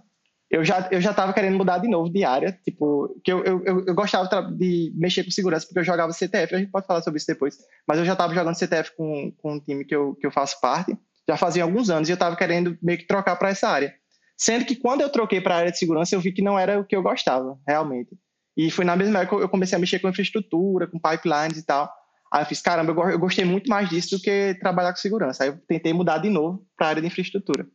eu 0.51 0.63
já, 0.63 0.87
eu 0.91 1.01
já 1.01 1.15
tava 1.15 1.33
querendo 1.33 1.57
mudar 1.57 1.79
de 1.79 1.87
novo 1.87 2.11
de 2.11 2.23
área, 2.23 2.51
tipo, 2.63 3.19
que 3.23 3.33
eu, 3.33 3.43
eu, 3.43 3.85
eu, 3.87 3.95
gostava 3.95 4.51
de 4.51 4.93
mexer 4.95 5.23
com 5.23 5.31
segurança, 5.31 5.65
porque 5.65 5.79
eu 5.79 5.83
jogava 5.83 6.13
CTF, 6.13 6.53
a 6.53 6.59
gente 6.59 6.69
pode 6.69 6.85
falar 6.85 7.01
sobre 7.01 7.17
isso 7.17 7.25
depois, 7.25 7.57
mas 7.87 7.97
eu 7.97 8.05
já 8.05 8.15
tava 8.15 8.35
jogando 8.35 8.53
CTF 8.53 8.95
com, 8.95 9.33
com 9.41 9.53
um 9.53 9.59
time 9.59 9.83
que 9.83 9.95
eu, 9.95 10.13
que 10.13 10.27
eu 10.27 10.31
faço 10.31 10.61
parte, 10.61 10.95
já 11.27 11.37
fazia 11.37 11.63
alguns 11.63 11.89
anos, 11.89 12.07
e 12.07 12.11
eu 12.11 12.17
tava 12.17 12.35
querendo 12.35 12.77
meio 12.83 12.99
que 12.99 13.07
trocar 13.07 13.35
para 13.35 13.49
essa 13.49 13.67
área. 13.67 13.95
Sendo 14.37 14.63
que 14.63 14.75
quando 14.75 15.01
eu 15.01 15.09
troquei 15.09 15.41
para 15.41 15.55
a 15.55 15.57
área 15.57 15.71
de 15.71 15.79
segurança, 15.79 16.13
eu 16.13 16.19
vi 16.19 16.31
que 16.31 16.43
não 16.43 16.59
era 16.59 16.79
o 16.79 16.85
que 16.85 16.95
eu 16.95 17.01
gostava, 17.01 17.57
realmente. 17.67 18.15
E 18.57 18.71
foi 18.71 18.85
na 18.85 18.95
mesma 18.95 19.19
época 19.19 19.37
que 19.37 19.43
eu 19.43 19.49
comecei 19.49 19.75
a 19.75 19.79
mexer 19.79 19.99
com 19.99 20.09
infraestrutura, 20.09 20.87
com 20.87 20.99
pipelines 20.99 21.57
e 21.57 21.65
tal. 21.65 21.91
Aí 22.33 22.41
eu 22.41 22.45
fiz, 22.45 22.61
caramba, 22.61 22.91
eu 22.91 22.95
go- 22.95 23.09
eu 23.09 23.19
gostei 23.19 23.45
muito 23.45 23.69
mais 23.69 23.89
disso 23.89 24.17
do 24.17 24.21
que 24.21 24.55
trabalhar 24.59 24.91
com 24.91 24.97
segurança. 24.99 25.43
Aí 25.43 25.49
eu 25.49 25.57
tentei 25.67 25.93
mudar 25.93 26.17
de 26.19 26.29
novo 26.29 26.65
para 26.77 26.87
a 26.87 26.89
área 26.91 27.01
de 27.01 27.07
infraestrutura. 27.07 27.67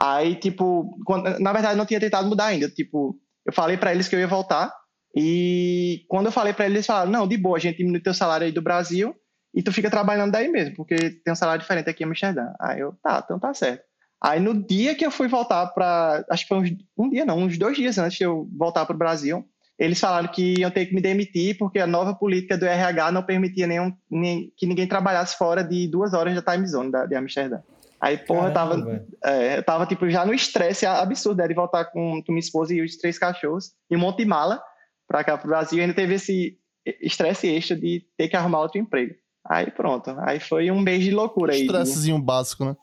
Aí, 0.00 0.34
tipo, 0.36 0.98
quando- 1.04 1.38
na 1.38 1.52
verdade, 1.52 1.76
não 1.78 1.86
tinha 1.86 2.00
tentado 2.00 2.28
mudar 2.28 2.46
ainda. 2.46 2.68
Tipo, 2.68 3.18
eu 3.46 3.52
falei 3.52 3.76
para 3.76 3.92
eles 3.94 4.08
que 4.08 4.14
eu 4.14 4.20
ia 4.20 4.26
voltar. 4.28 4.72
E 5.14 6.04
quando 6.08 6.26
eu 6.26 6.32
falei 6.32 6.52
para 6.52 6.66
eles, 6.66 6.76
eles 6.76 6.86
falaram: 6.86 7.10
não, 7.10 7.26
de 7.26 7.36
boa, 7.38 7.56
a 7.56 7.60
gente 7.60 7.78
diminui 7.78 8.00
teu 8.00 8.12
salário 8.12 8.44
aí 8.44 8.52
do 8.52 8.60
Brasil 8.60 9.14
e 9.54 9.62
tu 9.62 9.72
fica 9.72 9.90
trabalhando 9.90 10.32
daí 10.32 10.48
mesmo, 10.48 10.76
porque 10.76 10.94
tem 11.24 11.32
um 11.32 11.36
salário 11.36 11.62
diferente 11.62 11.88
aqui 11.88 12.04
em 12.04 12.06
Amsterdã. 12.06 12.52
Aí 12.60 12.80
eu, 12.80 12.92
tá, 13.02 13.22
então 13.24 13.38
tá 13.38 13.54
certo. 13.54 13.82
Aí 14.22 14.38
no 14.38 14.52
dia 14.66 14.94
que 14.94 15.06
eu 15.06 15.10
fui 15.10 15.28
voltar 15.28 15.66
para, 15.68 16.24
acho 16.30 16.42
que 16.42 16.48
foi 16.48 16.58
uns, 16.58 16.70
um 16.98 17.08
dia 17.08 17.24
não, 17.24 17.38
uns 17.38 17.56
dois 17.56 17.76
dias 17.76 17.96
antes 17.96 18.18
de 18.18 18.24
eu 18.24 18.46
voltar 18.56 18.84
para 18.84 18.94
o 18.94 18.98
Brasil, 18.98 19.46
eles 19.78 20.00
falaram 20.00 20.28
que 20.28 20.60
iam 20.60 20.70
ter 20.70 20.86
que 20.86 20.94
me 20.94 21.00
demitir 21.00 21.56
porque 21.58 21.78
a 21.78 21.86
nova 21.86 22.14
política 22.14 22.56
do 22.56 22.64
RH 22.64 23.12
não 23.12 23.22
permitia 23.22 23.66
nenhum, 23.66 23.92
nem, 24.10 24.52
que 24.56 24.66
ninguém 24.66 24.86
trabalhasse 24.86 25.36
fora 25.36 25.62
de 25.62 25.86
duas 25.88 26.14
horas 26.14 26.34
da 26.40 26.52
time 26.54 26.66
zone 26.66 26.90
da, 26.90 27.04
de 27.06 27.14
Amsterdã. 27.14 27.58
Aí, 28.00 28.16
porra, 28.18 28.48
eu 28.48 28.52
tava, 28.52 29.02
é, 29.24 29.58
eu 29.58 29.62
tava, 29.62 29.86
tipo, 29.86 30.08
já 30.10 30.24
no 30.24 30.34
estresse 30.34 30.84
absurdo, 30.86 31.38
né, 31.38 31.48
de 31.48 31.54
voltar 31.54 31.86
com, 31.86 32.22
com 32.22 32.32
minha 32.32 32.40
esposa 32.40 32.74
e 32.74 32.82
os 32.82 32.96
três 32.96 33.18
cachorros 33.18 33.72
e 33.90 33.96
um 33.96 34.00
monte 34.00 34.18
de 34.18 34.26
mala 34.26 34.62
pra 35.08 35.24
cá 35.24 35.36
pro 35.36 35.48
Brasil. 35.48 35.78
E 35.78 35.82
ainda 35.82 35.94
teve 35.94 36.14
esse 36.14 36.58
estresse 37.00 37.48
extra 37.48 37.76
de 37.76 38.04
ter 38.16 38.28
que 38.28 38.36
arrumar 38.36 38.60
outro 38.60 38.78
emprego. 38.78 39.14
Aí 39.48 39.70
pronto, 39.70 40.14
aí 40.20 40.40
foi 40.40 40.70
um 40.70 40.80
mês 40.80 41.02
de 41.04 41.10
loucura 41.10 41.52
aí. 41.52 41.60
de- 41.60 41.66
Estressezinho 41.66 42.18
básico, 42.20 42.64
né? 42.64 42.76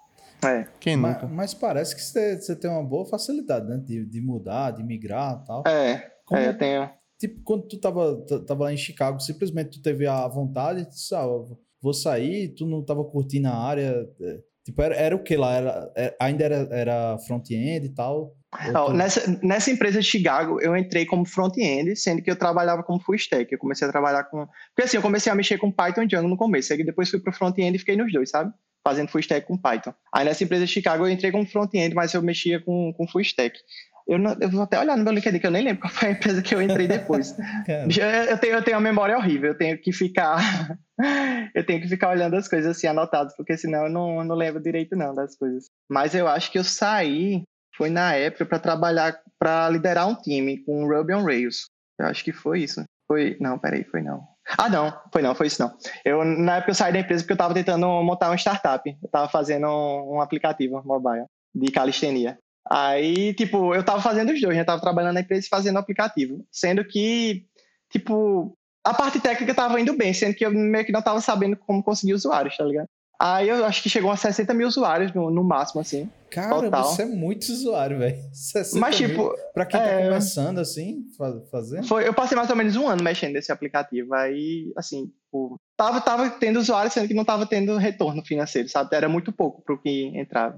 É, 0.45 0.67
Quem 0.79 0.97
Mas, 0.97 1.13
nunca? 1.13 1.27
mas 1.27 1.53
parece 1.53 1.95
que 1.95 2.01
você, 2.01 2.36
você 2.39 2.56
tem 2.56 2.69
uma 2.69 2.84
boa 2.84 3.06
facilidade, 3.06 3.65
né? 3.67 3.77
De, 3.77 4.06
de 4.06 4.19
mudar, 4.21 4.71
de 4.71 4.84
migrar 4.84 5.41
e 5.41 5.45
tal. 5.47 5.63
é, 5.67 6.12
Como- 6.26 6.40
é, 6.42 6.50
eu 6.50 6.58
tenho... 6.58 6.90
Tipo, 7.20 7.42
quando 7.44 7.68
tu 7.68 7.80
tava, 7.80 8.26
tava 8.46 8.66
lá 8.66 8.74
em 8.74 8.78
Chicago, 8.78 9.20
simplesmente 9.20 9.72
tu 9.78 9.82
teve 9.82 10.06
a 10.06 10.28
vontade, 10.28 10.84
tu 10.86 10.90
disse, 10.90 11.16
ah, 11.16 11.26
vou 11.82 11.94
sair, 11.94 12.50
tu 12.50 12.66
não 12.66 12.84
tava 12.84 13.04
curtindo 13.06 13.48
a 13.48 13.56
área. 13.56 14.06
é, 14.22 14.40
Tipo, 14.66 14.82
era, 14.82 14.96
era 14.96 15.14
o 15.16 15.22
que 15.22 15.36
lá? 15.36 15.54
Era, 15.56 15.92
é, 15.96 16.16
ainda 16.22 16.44
era, 16.46 16.56
era 16.72 17.18
front-end 17.28 17.86
e 17.86 17.90
tal? 17.94 18.34
Tu- 18.86 18.94
nessa, 18.94 19.40
nessa 19.44 19.70
empresa 19.72 20.00
de 20.00 20.06
Chicago, 20.06 20.62
eu 20.62 20.76
entrei 20.78 21.06
como 21.06 21.26
front-end, 21.26 21.96
sendo 21.98 22.22
que 22.22 22.32
eu 22.32 22.36
trabalhava 22.38 22.82
como 22.84 22.98
full 23.00 23.16
stack. 23.16 23.52
Eu 23.52 23.60
comecei 23.60 23.86
a 23.86 23.92
trabalhar 23.92 24.24
com. 24.26 24.46
Porque 24.74 24.84
assim, 24.84 24.96
eu 24.98 25.02
comecei 25.02 25.30
a 25.32 25.36
mexer 25.36 25.58
com 25.58 25.70
Python 25.72 26.04
e 26.04 26.08
Django 26.08 26.30
no 26.30 26.38
começo. 26.38 26.72
Aí 26.72 26.82
depois 26.84 27.10
fui 27.10 27.20
pro 27.20 27.34
front-end 27.34 27.76
e 27.76 27.80
fiquei 27.80 27.98
nos 27.98 28.12
dois, 28.14 28.30
sabe? 28.30 28.54
Fazendo 28.88 29.10
full 29.10 29.20
stack 29.20 29.46
com 29.48 29.58
Python. 29.58 29.94
Aí 30.14 30.24
nessa 30.24 30.44
empresa 30.46 30.66
de 30.66 30.72
Chicago 30.72 31.06
eu 31.06 31.12
entrei 31.12 31.30
como 31.32 31.46
front-end, 31.46 31.94
mas 31.94 32.14
eu 32.14 32.22
mexia 32.22 32.62
com, 32.62 32.94
com 32.96 33.06
full 33.08 33.20
stack. 33.22 33.58
Eu, 34.08 34.20
não, 34.20 34.36
eu 34.39 34.50
vou 34.50 34.63
até 34.63 34.80
olhar 34.80 34.98
no 34.98 35.04
meu 35.04 35.13
LinkedIn, 35.13 35.39
que 35.39 35.48
eu 35.48 35.52
nem 35.52 35.63
lembro 35.63 35.82
qual 35.82 35.94
foi 35.94 36.10
a 36.10 36.12
empresa 36.12 36.42
que 36.42 36.54
eu 36.54 36.62
entrei 36.62 36.88
depois. 36.88 37.36
eu, 37.68 38.08
eu, 38.08 38.38
tenho, 38.38 38.54
eu 38.56 38.63
tenho 38.63 38.78
uma 38.78 38.84
memória 38.84 39.18
horrível, 39.18 39.52
eu 39.52 39.58
tenho 39.58 39.78
que 39.78 39.92
ficar. 39.92 40.78
eu 41.56 41.66
tenho 41.66 41.82
que 41.82 41.88
ficar 41.88 42.10
olhando 42.10 42.36
as 42.36 42.48
coisas 42.48 42.78
assim 42.78 42.88
anotadas, 42.88 43.36
porque 43.36 43.58
senão 43.58 43.86
eu 43.86 43.89
não, 43.89 44.24
não 44.24 44.36
lembro 44.36 44.62
direito, 44.62 44.96
não, 44.96 45.16
das 45.16 45.36
coisas. 45.36 45.66
Mas 45.89 46.13
eu 46.13 46.28
acho 46.28 46.52
que 46.52 46.60
eu 46.60 46.63
saí, 46.63 47.44
foi 47.76 47.89
na 47.89 48.13
época, 48.13 48.46
para 48.46 48.60
trabalhar, 48.60 49.20
para 49.39 49.70
liderar 49.70 50.08
um 50.08 50.16
time 50.16 50.58
com 50.63 50.88
Ruby 50.88 51.13
on 51.13 51.24
Rails. 51.24 51.68
Eu 52.00 52.08
acho 52.08 52.24
que 52.24 52.32
foi 52.32 52.62
isso. 52.62 52.84
Foi. 53.08 53.38
Não, 53.39 53.58
peraí, 53.58 53.84
foi 53.84 54.02
não. 54.02 54.24
Ah, 54.58 54.70
não, 54.70 54.94
foi 55.12 55.22
não, 55.22 55.34
foi 55.34 55.48
isso 55.48 55.62
não. 55.62 55.74
Eu, 56.04 56.24
na 56.26 56.58
época 56.58 56.72
eu 56.72 56.76
saí 56.76 56.92
da 56.92 57.00
empresa 57.00 57.24
porque 57.24 57.32
eu 57.32 57.36
estava 57.36 57.54
tentando 57.54 57.88
montar 58.04 58.30
uma 58.30 58.36
startup. 58.36 58.89
Eu 58.89 59.06
estava 59.06 59.30
fazendo 59.30 59.68
um, 59.68 60.16
um 60.16 60.22
aplicativo 60.22 60.82
mobile 60.86 61.26
de 61.56 61.72
calistenia. 61.72 62.38
Aí, 62.69 63.34
tipo, 63.34 63.73
eu 63.76 63.84
tava 63.84 64.02
fazendo 64.02 64.32
os 64.32 64.41
dois, 64.41 64.56
né? 64.56 64.62
Eu 64.62 64.65
tava 64.65 64.82
trabalhando 64.82 65.15
na 65.15 65.21
empresa 65.21 65.45
e 65.45 65.49
fazendo 65.49 65.76
o 65.76 65.80
aplicativo. 65.80 66.45
Sendo 66.52 66.84
que, 66.86 67.45
tipo, 67.91 68.58
a 68.84 68.93
parte 68.93 69.19
técnica 69.19 69.54
tava 69.54 69.80
indo 69.80 69.95
bem, 69.95 70.13
sendo 70.13 70.34
que 70.34 70.45
eu 70.45 70.52
meio 70.52 70.86
que 70.86 70.91
não 70.91 71.02
tava 71.02 71.21
sabendo 71.21 71.58
como 71.58 71.84
conseguir 71.84 72.13
usuários, 72.13 72.58
tá 72.58 72.63
ligado? 72.63 72.88
Aí 73.19 73.47
eu 73.47 73.63
acho 73.63 73.82
que 73.82 73.89
chegou 73.89 74.12
a 74.12 74.17
60 74.17 74.54
mil 74.54 74.67
usuários 74.67 75.13
no, 75.13 75.30
no 75.30 75.43
máximo, 75.43 75.80
assim. 75.80 76.10
Cara, 76.30 76.63
total. 76.63 76.84
você 76.84 77.04
é 77.04 77.06
muito 77.06 77.43
usuário, 77.43 77.99
velho. 77.99 78.17
Mas, 78.76 78.97
tipo. 78.97 79.23
Mil. 79.23 79.36
Pra 79.54 79.65
quem 79.65 79.80
tá 79.80 79.86
é... 79.86 79.99
tá 79.99 80.08
começando, 80.10 80.60
assim, 80.60 81.06
fazendo? 81.49 81.88
Foi, 81.88 82.06
eu 82.08 82.13
passei 82.13 82.36
mais 82.36 82.49
ou 82.49 82.56
menos 82.56 82.76
um 82.76 82.88
ano 82.88 83.04
mexendo 83.04 83.34
nesse 83.34 83.52
aplicativo. 83.52 84.13
Aí, 84.13 84.73
assim, 84.76 85.06
tipo, 85.06 85.58
tava, 85.78 86.02
tava 86.02 86.30
tendo 86.32 86.60
usuários, 86.60 86.93
sendo 86.93 87.08
que 87.08 87.13
não 87.13 87.23
tava 87.23 87.45
tendo 87.45 87.78
retorno 87.78 88.26
financeiro, 88.26 88.67
sabe? 88.67 88.93
Era 88.93 89.08
muito 89.08 89.32
pouco 89.32 89.62
pro 89.62 89.82
que 89.82 90.12
entrava. 90.15 90.58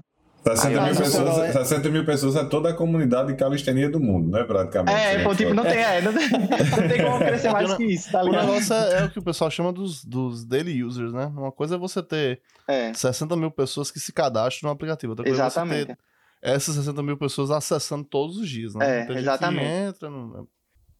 60 0.54 0.80
mil, 0.80 0.96
pessoas, 0.96 1.52
60 1.52 1.88
mil 1.90 2.04
pessoas 2.04 2.36
é 2.36 2.44
toda 2.44 2.70
a 2.70 2.74
comunidade 2.74 3.28
de 3.28 3.36
calistenia 3.36 3.90
do 3.90 3.98
mundo, 3.98 4.30
né? 4.30 4.44
Praticamente. 4.44 4.96
É, 4.96 5.22
pô, 5.24 5.34
tipo, 5.34 5.52
não 5.52 5.64
tem, 5.64 5.78
é, 5.78 6.00
não, 6.00 6.12
tem, 6.12 6.28
não 6.30 6.88
tem 6.88 7.04
como 7.04 7.18
crescer 7.18 7.50
mais 7.50 7.74
que 7.74 7.84
isso, 7.84 8.12
tá 8.12 8.22
ligado? 8.22 8.44
O 8.44 8.46
negócio 8.46 8.74
é, 8.74 9.00
é, 9.00 9.04
o 9.04 9.10
que 9.10 9.18
o 9.18 9.22
pessoal 9.22 9.50
chama 9.50 9.72
dos, 9.72 10.04
dos 10.04 10.44
daily 10.44 10.84
users, 10.84 11.12
né? 11.12 11.26
Uma 11.26 11.50
coisa 11.50 11.74
é 11.74 11.78
você 11.78 12.02
ter 12.02 12.40
é. 12.68 12.94
60 12.94 13.36
mil 13.36 13.50
pessoas 13.50 13.90
que 13.90 13.98
se 13.98 14.12
cadastram 14.12 14.68
no 14.68 14.74
aplicativo. 14.74 15.12
Outra 15.12 15.24
coisa 15.24 15.42
exatamente. 15.42 15.74
é 15.74 15.86
você 15.86 15.94
ter 15.94 15.98
essas 16.42 16.76
60 16.76 17.02
mil 17.02 17.16
pessoas 17.16 17.50
acessando 17.50 18.04
todos 18.04 18.36
os 18.38 18.48
dias, 18.48 18.74
né? 18.74 19.06
É, 19.08 19.12
exatamente. 19.18 19.66
entra, 19.66 20.08
não... 20.08 20.46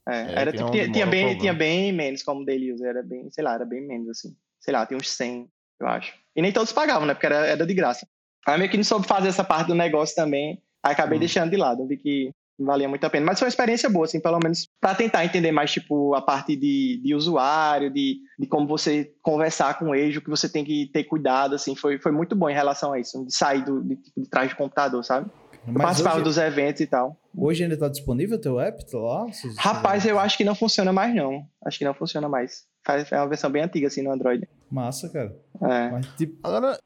É, 0.08 0.22
é, 0.22 0.40
era, 0.40 0.52
tipo, 0.52 0.70
tinha, 0.70 0.90
tinha, 0.90 1.06
bem, 1.06 1.36
tinha 1.36 1.52
bem 1.52 1.92
menos 1.92 2.22
como 2.22 2.44
daily 2.44 2.72
user, 2.72 2.88
era 2.88 3.02
bem, 3.02 3.28
sei 3.30 3.42
lá, 3.42 3.54
era 3.54 3.64
bem 3.64 3.86
menos, 3.86 4.08
assim. 4.08 4.36
Sei 4.60 4.72
lá, 4.72 4.86
tem 4.86 4.96
uns 4.96 5.08
100, 5.10 5.48
eu 5.80 5.86
acho. 5.88 6.14
E 6.34 6.40
nem 6.40 6.52
todos 6.52 6.72
pagavam, 6.72 7.06
né? 7.06 7.14
Porque 7.14 7.26
era, 7.26 7.46
era 7.46 7.66
de 7.66 7.74
graça. 7.74 8.06
Aí 8.46 8.58
meio 8.58 8.70
que 8.70 8.76
não 8.76 8.84
soube 8.84 9.06
fazer 9.06 9.28
essa 9.28 9.42
parte 9.42 9.68
do 9.68 9.74
negócio 9.74 10.14
também. 10.14 10.62
Aí 10.82 10.92
acabei 10.92 11.16
hum. 11.16 11.20
deixando 11.20 11.50
de 11.50 11.56
lado. 11.56 11.86
Vi 11.86 11.96
que 11.96 12.30
valia 12.58 12.88
muito 12.88 13.04
a 13.04 13.10
pena. 13.10 13.26
Mas 13.26 13.38
foi 13.38 13.46
uma 13.46 13.50
experiência 13.50 13.88
boa, 13.90 14.04
assim, 14.04 14.20
pelo 14.20 14.38
menos 14.42 14.68
para 14.80 14.94
tentar 14.94 15.24
entender 15.24 15.52
mais, 15.52 15.72
tipo, 15.72 16.14
a 16.14 16.22
parte 16.22 16.56
de, 16.56 17.00
de 17.02 17.14
usuário, 17.14 17.90
de, 17.90 18.18
de 18.38 18.46
como 18.46 18.66
você 18.66 19.12
conversar 19.22 19.78
com 19.78 19.94
ele, 19.94 20.16
o 20.16 20.22
que 20.22 20.30
você 20.30 20.48
tem 20.48 20.64
que 20.64 20.88
ter 20.92 21.04
cuidado, 21.04 21.54
assim, 21.54 21.74
foi, 21.76 21.98
foi 21.98 22.12
muito 22.12 22.34
bom 22.34 22.48
em 22.48 22.54
relação 22.54 22.92
a 22.92 23.00
isso, 23.00 23.24
de 23.26 23.34
sair 23.34 23.64
do, 23.64 23.82
de, 23.82 23.98
de 24.16 24.28
trás 24.30 24.48
do 24.50 24.56
computador, 24.56 25.04
sabe? 25.04 25.30
Mas 25.66 25.82
participava 25.82 26.16
hoje, 26.16 26.24
dos 26.24 26.38
eventos 26.38 26.80
e 26.80 26.86
tal. 26.86 27.16
Hoje 27.36 27.64
ainda 27.64 27.74
está 27.74 27.88
disponível 27.88 28.36
o 28.36 28.40
teu 28.40 28.60
app 28.60 28.88
tá 28.88 28.98
lá? 28.98 29.26
Rapaz, 29.58 30.06
eu 30.06 30.18
acho 30.18 30.38
que 30.38 30.44
não 30.44 30.54
funciona 30.54 30.92
mais, 30.92 31.12
não. 31.14 31.44
Acho 31.64 31.78
que 31.78 31.84
não 31.84 31.92
funciona 31.92 32.28
mais. 32.28 32.64
É 33.10 33.16
uma 33.16 33.28
versão 33.28 33.50
bem 33.50 33.62
antiga, 33.62 33.88
assim, 33.88 34.00
no 34.00 34.12
Android. 34.12 34.48
Massa, 34.70 35.08
cara. 35.08 35.36
É. 35.62 35.90
Mas, 35.90 36.06
tipo... 36.16 36.38
Agora, 36.42 36.78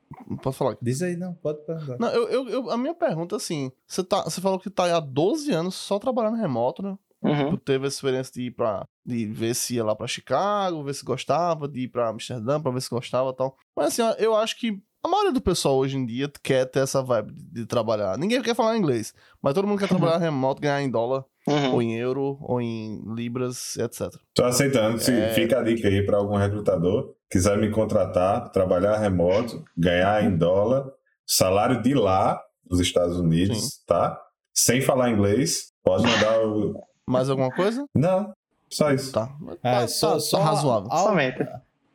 pode 0.43 0.57
falar. 0.57 0.77
Diz 0.81 1.03
aí, 1.03 1.17
não, 1.17 1.35
pode 1.35 1.65
perguntar. 1.65 1.99
Não, 1.99 2.09
eu, 2.09 2.29
eu, 2.29 2.49
eu, 2.49 2.71
a 2.71 2.77
minha 2.77 2.95
pergunta, 2.95 3.37
assim, 3.37 3.73
você, 3.87 4.05
tá, 4.05 4.23
você 4.23 4.41
falou 4.41 4.59
que 4.59 4.71
tá 4.71 4.97
há 4.97 5.01
12 5.01 5.53
anos 5.53 5.75
só 5.75 5.99
trabalhando 5.99 6.37
remoto, 6.37 6.83
né? 6.83 6.97
Uhum. 7.23 7.37
Tipo, 7.37 7.57
teve 7.59 7.85
a 7.85 7.89
experiência 7.89 8.33
de 8.33 8.43
ir 8.43 8.51
pra. 8.51 8.87
de 9.05 9.27
ver 9.27 9.55
se 9.55 9.75
ia 9.75 9.85
lá 9.85 9.95
pra 9.95 10.07
Chicago, 10.07 10.83
ver 10.83 10.95
se 10.95 11.05
gostava, 11.05 11.69
de 11.69 11.81
ir 11.81 11.89
pra 11.89 12.09
Amsterdã 12.09 12.61
pra 12.61 12.71
ver 12.71 12.81
se 12.81 12.89
gostava 12.89 13.31
e 13.31 13.37
tal. 13.37 13.57
Mas 13.77 13.99
assim, 13.99 14.23
eu 14.23 14.35
acho 14.35 14.59
que 14.59 14.83
a 15.03 15.09
maioria 15.09 15.33
do 15.33 15.41
pessoal 15.41 15.77
hoje 15.77 15.97
em 15.97 16.05
dia 16.05 16.31
quer 16.43 16.67
ter 16.67 16.81
essa 16.81 17.03
vibe 17.03 17.33
de, 17.33 17.43
de 17.43 17.67
trabalhar. 17.67 18.19
Ninguém 18.19 18.41
quer 18.43 18.55
falar 18.55 18.77
inglês, 18.77 19.15
mas 19.41 19.55
todo 19.55 19.67
mundo 19.67 19.79
quer 19.79 19.89
trabalhar 19.89 20.19
remoto, 20.19 20.63
ganhar 20.63 20.83
em 20.83 20.91
dólar, 20.91 21.25
uhum. 21.47 21.75
ou 21.75 21.83
em 21.83 21.97
euro, 21.97 22.39
ou 22.41 22.61
em 22.61 23.03
libras, 23.15 23.77
etc. 23.77 24.09
Tô 24.35 24.45
aceitando. 24.45 24.99
É... 25.11 25.35
Fica 25.35 25.61
a 25.61 25.63
dica 25.63 25.89
aí 25.89 26.05
para 26.05 26.19
algum 26.19 26.37
recrutador. 26.37 27.15
Quiser 27.31 27.59
me 27.59 27.71
contratar, 27.71 28.51
trabalhar 28.51 28.97
remoto, 28.99 29.65
ganhar 29.77 30.25
em 30.25 30.37
dólar, 30.37 30.85
salário 31.27 31.81
de 31.83 31.95
lá, 31.95 32.41
dos 32.65 32.81
Estados 32.81 33.19
Unidos, 33.19 33.59
Sim. 33.59 33.71
tá? 33.87 34.21
Sem 34.53 34.81
falar 34.81 35.11
inglês, 35.11 35.73
pode 35.83 36.05
mandar 36.05 36.47
o. 36.47 36.75
Mais 37.07 37.31
alguma 37.31 37.51
coisa? 37.51 37.85
Não, 37.95 38.33
só 38.69 38.93
isso. 38.93 39.13
Tá. 39.13 39.29
É, 39.63 39.81
tá, 39.81 39.89
só, 39.89 40.15
tá, 40.15 40.21
só 40.21 40.41
razoável. 40.41 40.91
Somente 40.91 41.45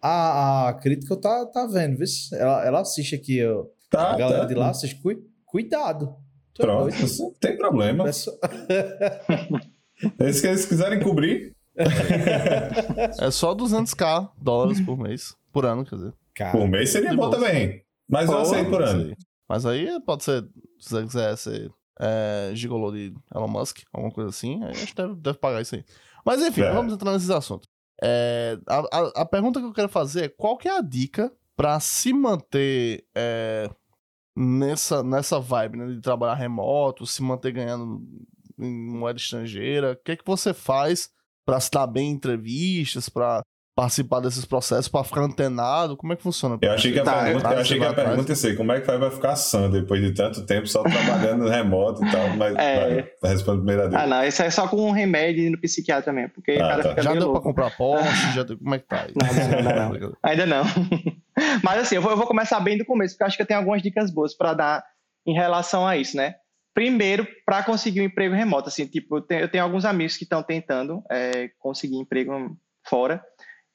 a, 0.06 0.70
a 0.70 0.74
crítica 0.74 1.16
tá, 1.16 1.46
tá 1.48 1.66
vendo, 1.66 2.06
se 2.06 2.36
ela, 2.36 2.64
ela 2.64 2.82
assiste 2.82 3.16
aqui, 3.16 3.44
ó, 3.44 3.66
tá, 3.90 4.12
a 4.12 4.18
galera 4.18 4.42
tá. 4.42 4.46
de 4.46 4.54
lá 4.54 4.70
assiste, 4.70 5.02
cu, 5.02 5.10
cuidado. 5.46 6.16
É 6.58 6.64
Pronto, 6.64 6.94
é 6.94 7.20
não 7.20 7.34
tem 7.40 7.58
problema. 7.58 8.06
É 8.10 8.12
só... 8.12 8.32
se 10.34 10.48
eles 10.48 10.66
quiserem 10.66 11.00
cobrir. 11.02 11.56
é 11.76 13.32
só 13.32 13.56
200k 13.56 14.30
dólares 14.38 14.82
por 14.82 14.98
mês, 14.98 15.36
por 15.54 15.66
ano, 15.66 15.86
quer 15.86 15.96
dizer. 15.96 16.14
Cara, 16.34 16.52
por 16.52 16.68
mês 16.68 16.90
seria 16.90 17.14
bom 17.14 17.30
também, 17.30 17.82
mas 18.08 18.30
eu 18.30 18.46
sei 18.46 18.66
por 18.66 18.82
ano. 18.82 19.16
Mas 19.48 19.66
aí 19.66 19.88
pode 20.06 20.26
ser, 20.26 20.44
se 20.80 20.90
você 20.90 21.04
quiser 21.04 21.38
ser 21.38 21.72
é, 22.00 22.52
gigolô 22.54 22.92
de 22.92 23.14
Elon 23.34 23.48
Musk, 23.48 23.80
alguma 23.94 24.12
coisa 24.12 24.30
assim, 24.30 24.62
aí 24.64 24.72
a 24.72 24.74
gente 24.74 24.96
deve, 24.96 25.16
deve 25.16 25.38
pagar 25.38 25.62
isso 25.62 25.76
aí. 25.76 25.86
Mas 26.26 26.42
enfim, 26.42 26.62
é. 26.62 26.74
vamos 26.74 26.94
entrar 26.94 27.14
nesses 27.14 27.30
assuntos. 27.30 27.70
É, 28.04 28.58
a, 28.68 28.80
a, 28.80 29.22
a, 29.22 29.26
pergunta 29.26 29.60
que 29.60 29.66
eu 29.66 29.74
quero 29.74 29.88
fazer 29.88 30.26
é 30.26 30.30
qual 30.30 30.58
que 30.58 30.68
é 30.68 30.78
a 30.78 30.82
dica 30.82 31.32
para 31.56 31.80
se 31.80 32.12
manter 32.12 33.06
é, 33.16 33.70
nessa, 34.36 35.02
nessa 35.02 35.40
vibe 35.40 35.78
né, 35.78 35.88
de 35.88 36.02
trabalhar 36.02 36.36
remoto, 36.36 37.06
se 37.06 37.22
manter 37.22 37.52
ganhando 37.52 38.02
em 38.60 38.90
moeda 38.90 39.18
estrangeira? 39.18 39.94
O 39.94 40.04
que 40.04 40.12
é 40.12 40.16
que 40.16 40.26
você 40.26 40.54
faz 40.54 41.10
para 41.46 41.60
se 41.60 41.72
dar 41.72 41.88
bem 41.88 42.10
em 42.10 42.14
entrevistas, 42.14 43.08
para 43.08 43.44
participar 43.76 44.22
desses 44.22 44.46
processos 44.46 44.88
para 44.88 45.04
ficar 45.04 45.22
antenado? 45.22 45.98
Como 45.98 46.14
é 46.14 46.16
que 46.16 46.24
funciona? 46.24 46.58
Eu 46.62 46.72
achei 46.72 46.94
que 46.94 47.00
a 47.00 47.04
tá, 47.04 47.24
pergunta, 47.24 47.54
eu 47.54 47.60
achei 47.60 47.78
que 47.78 47.86
a 47.86 47.94
pergunta 47.94 48.32
ia 48.32 48.36
ser 48.36 48.56
como 48.56 48.72
é 48.72 48.80
que 48.80 48.88
vai, 48.88 48.98
vai 48.98 49.12
ficar 49.12 49.36
sã 49.36 49.70
depois 49.70 50.02
de 50.02 50.14
tanto 50.14 50.46
tempo 50.46 50.66
só 50.66 50.82
trabalhando 50.82 51.48
remoto 51.50 52.04
e 52.04 52.10
tal, 52.10 52.30
mas 52.38 52.56
é. 52.56 53.12
vai, 53.22 53.32
responder 53.32 53.58
primeiro 53.58 53.96
a 53.96 54.04
Ah, 54.04 54.08
não, 54.08 54.24
isso 54.24 54.42
é 54.42 54.50
só 54.50 54.68
com 54.68 54.78
um 54.78 54.92
remédio 54.92 55.52
no 55.52 55.60
psiquiatra 55.60 56.14
mesmo, 56.14 56.32
porque 56.34 56.54
ah, 56.54 56.68
cara 56.68 56.84
tá. 56.84 56.90
fica 56.90 57.02
Já 57.02 57.14
deu 57.14 57.32
para 57.34 57.42
comprar 57.42 57.76
Porsche, 57.76 58.34
já 58.34 58.44
deu, 58.44 58.58
como 58.58 58.74
é 58.74 58.80
que 58.80 58.88
tá? 58.88 59.08
Não, 59.14 59.62
não, 59.62 59.90
não, 59.90 60.00
não. 60.00 60.18
Ainda 60.24 60.46
não. 60.46 60.64
Mas 61.64 61.80
assim, 61.80 61.96
eu 61.96 62.02
vou, 62.02 62.12
eu 62.12 62.18
vou 62.18 62.28
começar 62.28 62.60
bem 62.60 62.78
do 62.78 62.86
começo, 62.86 63.14
porque 63.14 63.24
acho 63.24 63.38
que 63.38 63.44
eu 63.44 63.48
tenho 63.48 63.60
algumas 63.60 63.82
dicas 63.82 64.12
boas 64.12 64.36
para 64.36 64.54
dar 64.54 64.86
em 65.26 65.34
relação 65.34 65.86
a 65.88 65.98
isso, 65.98 66.16
né? 66.16 66.36
Primeiro, 66.74 67.28
para 67.46 67.64
conseguir 67.64 68.02
um 68.02 68.06
emprego 68.06 68.36
remoto, 68.36 68.68
assim, 68.68 68.86
tipo, 68.86 69.18
eu 69.18 69.22
tenho, 69.22 69.42
eu 69.42 69.50
tenho 69.50 69.64
alguns 69.64 69.86
amigos 69.86 70.18
que 70.18 70.24
estão 70.24 70.44
tentando 70.44 71.04
é, 71.10 71.50
conseguir 71.60 71.96
emprego 71.96 72.58
fora, 72.86 73.24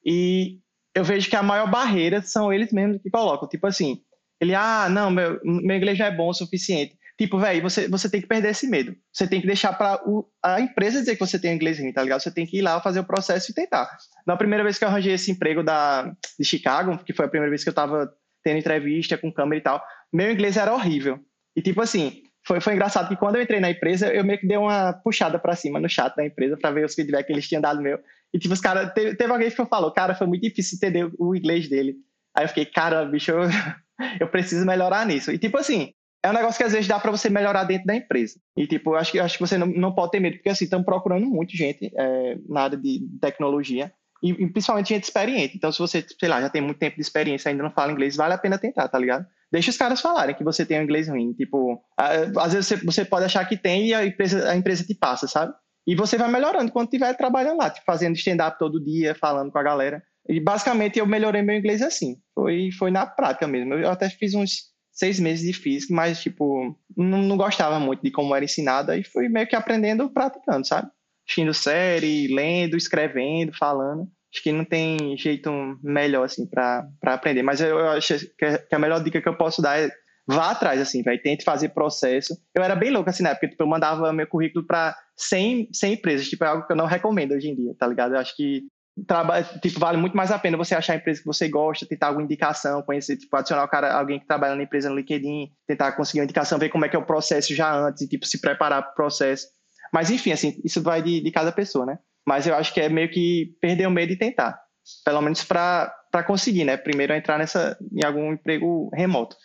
e 0.05 0.59
eu 0.95 1.05
vejo 1.05 1.29
que 1.29 1.37
a 1.37 1.43
maior 1.43 1.71
barreira 1.71 2.21
são 2.23 2.53
eles 2.53 2.73
mesmos 2.73 3.01
que 3.03 3.11
colocam. 3.11 3.49
Tipo 3.49 3.67
assim, 3.67 4.03
ele, 4.41 4.55
ah, 4.55 4.89
não, 4.89 5.11
meu, 5.11 5.41
meu 5.45 5.77
inglês 5.77 5.97
já 5.99 6.07
é 6.07 6.17
bom 6.17 6.29
o 6.29 6.35
suficiente. 6.35 6.97
Tipo, 7.21 7.39
velho, 7.39 7.61
você, 7.61 7.87
você 7.87 8.09
tem 8.09 8.19
que 8.19 8.27
perder 8.27 8.49
esse 8.49 8.67
medo. 8.67 8.97
Você 9.13 9.27
tem 9.27 9.43
que 9.43 9.47
deixar 9.47 9.75
para 9.75 10.03
a 10.43 10.59
empresa 10.59 11.01
dizer 11.01 11.17
que 11.17 11.21
você 11.21 11.39
tem 11.39 11.55
inglês 11.55 11.79
ruim, 11.79 11.93
tá 11.93 12.03
ligado? 12.03 12.23
Você 12.23 12.31
tem 12.31 12.47
que 12.47 12.57
ir 12.57 12.63
lá 12.63 12.81
fazer 12.81 13.01
o 13.01 13.05
processo 13.05 13.51
e 13.51 13.55
tentar. 13.55 13.95
Na 14.27 14.39
primeira 14.39 14.65
vez 14.65 14.79
que 14.79 14.85
eu 14.85 14.89
arranjei 14.89 15.13
esse 15.13 15.31
emprego 15.31 15.63
da, 15.63 16.17
de 16.39 16.45
Chicago, 16.47 16.97
que 17.05 17.13
foi 17.13 17.27
a 17.27 17.29
primeira 17.29 17.51
vez 17.51 17.63
que 17.63 17.69
eu 17.69 17.75
tava 17.75 18.11
tendo 18.43 18.57
entrevista 18.57 19.19
com 19.19 19.31
câmera 19.31 19.61
e 19.61 19.63
tal, 19.63 19.85
meu 20.11 20.33
inglês 20.33 20.57
era 20.57 20.73
horrível. 20.73 21.21
E 21.55 21.61
tipo 21.61 21.83
assim, 21.83 22.23
foi, 22.43 22.59
foi 22.59 22.73
engraçado 22.73 23.07
que 23.11 23.17
quando 23.17 23.37
eu 23.37 23.43
entrei 23.43 23.61
na 23.61 23.71
empresa, 23.71 24.11
eu 24.11 24.25
meio 24.25 24.41
que 24.41 24.47
dei 24.47 24.57
uma 24.57 24.95
puxada 24.95 25.39
para 25.39 25.55
cima 25.55 25.79
no 25.79 25.91
chat 25.91 26.17
da 26.17 26.25
empresa 26.25 26.57
para 26.57 26.71
ver 26.71 26.87
os 26.87 26.95
feedbacks 26.95 27.27
que 27.27 27.33
eles 27.35 27.47
tinham 27.47 27.61
dado 27.61 27.83
meu. 27.83 27.99
E, 28.33 28.39
tipo, 28.39 28.55
os 28.55 28.63
caras. 28.63 28.95
Teve, 28.95 29.15
teve 29.15 29.31
alguém 29.31 29.51
que 29.51 29.67
falou, 29.67 29.93
cara, 29.93 30.15
foi 30.15 30.27
muito 30.27 30.41
difícil 30.41 30.77
entender 30.77 31.13
o 31.19 31.37
inglês 31.37 31.69
dele. 31.69 31.97
Aí 32.35 32.45
eu 32.45 32.49
fiquei, 32.49 32.65
cara, 32.65 33.05
bicho, 33.05 33.31
eu, 33.31 33.41
eu 34.19 34.29
preciso 34.29 34.65
melhorar 34.65 35.05
nisso. 35.05 35.31
E, 35.31 35.37
tipo 35.37 35.59
assim, 35.59 35.93
é 36.23 36.31
um 36.31 36.35
negócio 36.35 36.59
que 36.59 36.65
às 36.65 36.73
vezes 36.73 36.87
dá 36.87 36.99
para 36.99 37.11
você 37.11 37.31
melhorar 37.31 37.65
dentro 37.65 37.87
da 37.87 37.95
empresa. 37.95 38.39
E, 38.57 38.67
tipo, 38.67 38.91
eu 38.91 38.97
acho 38.97 39.13
que, 39.13 39.19
eu 39.19 39.25
acho 39.25 39.39
que 39.39 39.47
você 39.47 39.57
não, 39.57 39.67
não 39.67 39.95
pode 39.95 40.13
ter 40.13 40.21
medo, 40.21 40.37
porque, 40.37 40.51
assim, 40.51 40.65
estão 40.65 40.83
procurando 40.83 41.27
muito 41.27 41.57
gente 41.57 41.91
é, 41.97 42.39
na 42.49 42.63
área 42.63 42.77
de 42.77 43.01
tecnologia. 43.21 43.93
E, 44.23 44.31
e, 44.33 44.51
principalmente 44.51 44.91
gente 44.91 45.05
experiente. 45.05 45.57
Então, 45.57 45.73
se 45.73 45.79
você, 45.79 46.05
sei 46.19 46.29
lá, 46.29 46.41
já 46.43 46.51
tem 46.51 46.61
muito 46.61 46.79
tempo 46.79 46.97
de 46.97 47.03
experiência 47.03 47.49
e 47.49 47.51
ainda 47.53 47.63
não 47.63 47.71
fala 47.71 47.93
inglês, 47.93 48.17
vale 48.17 48.35
a 48.35 48.39
pena 48.39 48.59
tentar, 48.59 48.87
tá 48.89 48.99
ligado? 48.99 49.27
Deixa 49.51 49.71
os 49.71 49.77
caras 49.79 50.01
falarem 50.01 50.35
que 50.35 50.45
você 50.45 50.65
tem 50.65 50.79
um 50.79 50.83
inglês 50.83 51.09
ruim. 51.09 51.33
Tipo, 51.33 51.81
às 51.97 52.53
vezes 52.53 52.67
você, 52.67 52.77
você 52.77 53.05
pode 53.05 53.25
achar 53.25 53.49
que 53.49 53.57
tem 53.57 53.89
e 53.89 53.95
a 53.95 54.05
empresa, 54.05 54.51
a 54.51 54.57
empresa 54.57 54.85
te 54.85 54.95
passa, 54.95 55.27
sabe? 55.27 55.55
E 55.87 55.97
você 55.97 56.19
vai 56.19 56.31
melhorando 56.31 56.71
quando 56.71 56.89
estiver 56.89 57.17
trabalhando 57.17 57.59
lá, 57.59 57.71
tipo, 57.71 57.85
fazendo 57.87 58.15
stand-up 58.15 58.59
todo 58.59 58.85
dia, 58.85 59.15
falando 59.15 59.51
com 59.51 59.59
a 59.59 59.63
galera. 59.63 60.03
E 60.29 60.39
basicamente 60.39 60.99
eu 60.99 61.07
melhorei 61.07 61.43
meu 61.43 61.57
inglês 61.57 61.81
assim. 61.81 62.17
Foi, 62.35 62.71
foi 62.79 62.91
na 62.91 63.07
prática 63.07 63.49
mesmo. 63.49 63.75
Eu 63.75 63.91
até 63.91 64.09
fiz 64.11 64.35
uns, 64.35 64.71
seis 64.93 65.19
meses 65.19 65.47
de 65.47 65.53
física, 65.53 65.95
mas, 65.95 66.21
tipo, 66.21 66.77
não, 66.97 67.23
não 67.23 67.37
gostava 67.37 67.79
muito 67.79 68.03
de 68.03 68.11
como 68.11 68.35
era 68.35 68.45
ensinado, 68.45 68.93
e 68.93 69.05
fui 69.05 69.29
meio 69.29 69.47
que 69.47 69.57
aprendendo, 69.57 70.11
praticando, 70.11 70.67
sabe? 70.67 70.89
Assistindo 71.27 71.55
série, 71.55 72.29
lendo, 72.35 72.77
escrevendo, 72.77 73.53
falando. 73.57 74.09
Acho 74.33 74.43
que 74.43 74.53
não 74.53 74.65
tem 74.65 75.17
jeito 75.17 75.51
melhor, 75.83 76.25
assim, 76.25 76.47
para 76.47 76.89
aprender. 77.03 77.43
Mas 77.43 77.61
eu, 77.61 77.79
eu 77.79 77.89
acho 77.91 78.15
que 78.37 78.75
a 78.75 78.79
melhor 78.79 79.03
dica 79.03 79.21
que 79.21 79.29
eu 79.29 79.37
posso 79.37 79.61
dar 79.61 79.79
é 79.79 79.91
vá 80.27 80.51
atrás, 80.51 80.81
assim, 80.81 81.03
vai, 81.03 81.19
tente 81.19 81.45
fazer 81.45 81.71
processo. 81.71 82.37
Eu 82.55 82.63
era 82.63 82.77
bem 82.77 82.91
louco, 82.91 83.11
assim, 83.11 83.23
na 83.23 83.31
época, 83.31 83.49
tipo, 83.49 83.63
eu 83.63 83.67
mandava 83.67 84.13
meu 84.13 84.27
currículo 84.27 84.65
para 84.65 84.97
100, 85.17 85.71
100 85.73 85.93
empresas, 85.95 86.29
tipo, 86.29 86.45
é 86.45 86.49
algo 86.49 86.67
que 86.67 86.73
eu 86.73 86.77
não 86.77 86.87
recomendo 86.87 87.33
hoje 87.33 87.49
em 87.49 87.57
dia, 87.57 87.75
tá 87.79 87.87
ligado? 87.87 88.15
Eu 88.15 88.21
acho 88.21 88.37
que 88.37 88.63
trabalha, 89.07 89.45
tipo, 89.63 89.79
vale 89.79 89.97
muito 89.97 90.17
mais 90.17 90.31
a 90.31 90.39
pena 90.39 90.57
você 90.57 90.75
achar 90.75 90.95
a 90.95 90.97
empresa 90.97 91.21
que 91.21 91.27
você 91.27 91.49
gosta, 91.49 91.87
tentar 91.87 92.09
alguma 92.09 92.25
indicação, 92.25 92.83
conhecer, 92.83 93.17
tipo, 93.17 93.35
adicionar 93.37 93.65
o 93.65 93.69
cara, 93.69 93.93
alguém 93.93 94.19
que 94.19 94.27
trabalha 94.27 94.55
na 94.55 94.63
empresa 94.63 94.91
no 94.91 94.97
LinkedIn, 94.97 95.53
tentar 95.67 95.93
conseguir 95.93 96.21
uma 96.21 96.25
indicação, 96.25 96.59
ver 96.59 96.69
como 96.69 96.85
é 96.85 96.89
que 96.89 96.97
é 96.97 96.99
o 96.99 97.07
processo 97.07 97.55
já 97.55 97.73
antes, 97.73 98.03
e, 98.03 98.09
tipo, 98.09 98.27
se 98.27 98.41
preparar 98.41 98.83
para 98.83 98.93
o 98.93 98.95
processo. 98.95 99.47
Mas, 99.93 100.11
enfim, 100.11 100.33
assim, 100.33 100.61
isso 100.65 100.83
vai 100.83 101.03
de, 101.03 101.21
de 101.21 101.31
cada 101.31 101.53
pessoa, 101.53 101.87
né? 101.87 101.99
Mas 102.27 102.47
eu 102.47 102.55
acho 102.55 102.73
que 102.73 102.81
é 102.81 102.89
meio 102.89 103.11
que 103.11 103.57
perder 103.61 103.87
o 103.87 103.91
medo 103.91 104.13
e 104.13 104.17
tentar. 104.17 104.61
Pelo 105.05 105.21
menos 105.21 105.45
para 105.45 105.93
conseguir, 106.27 106.65
né? 106.65 106.77
Primeiro 106.77 107.13
entrar 107.13 107.39
nessa, 107.39 107.77
em 107.93 108.05
algum 108.05 108.33
emprego 108.33 108.91
remoto. 108.95 109.37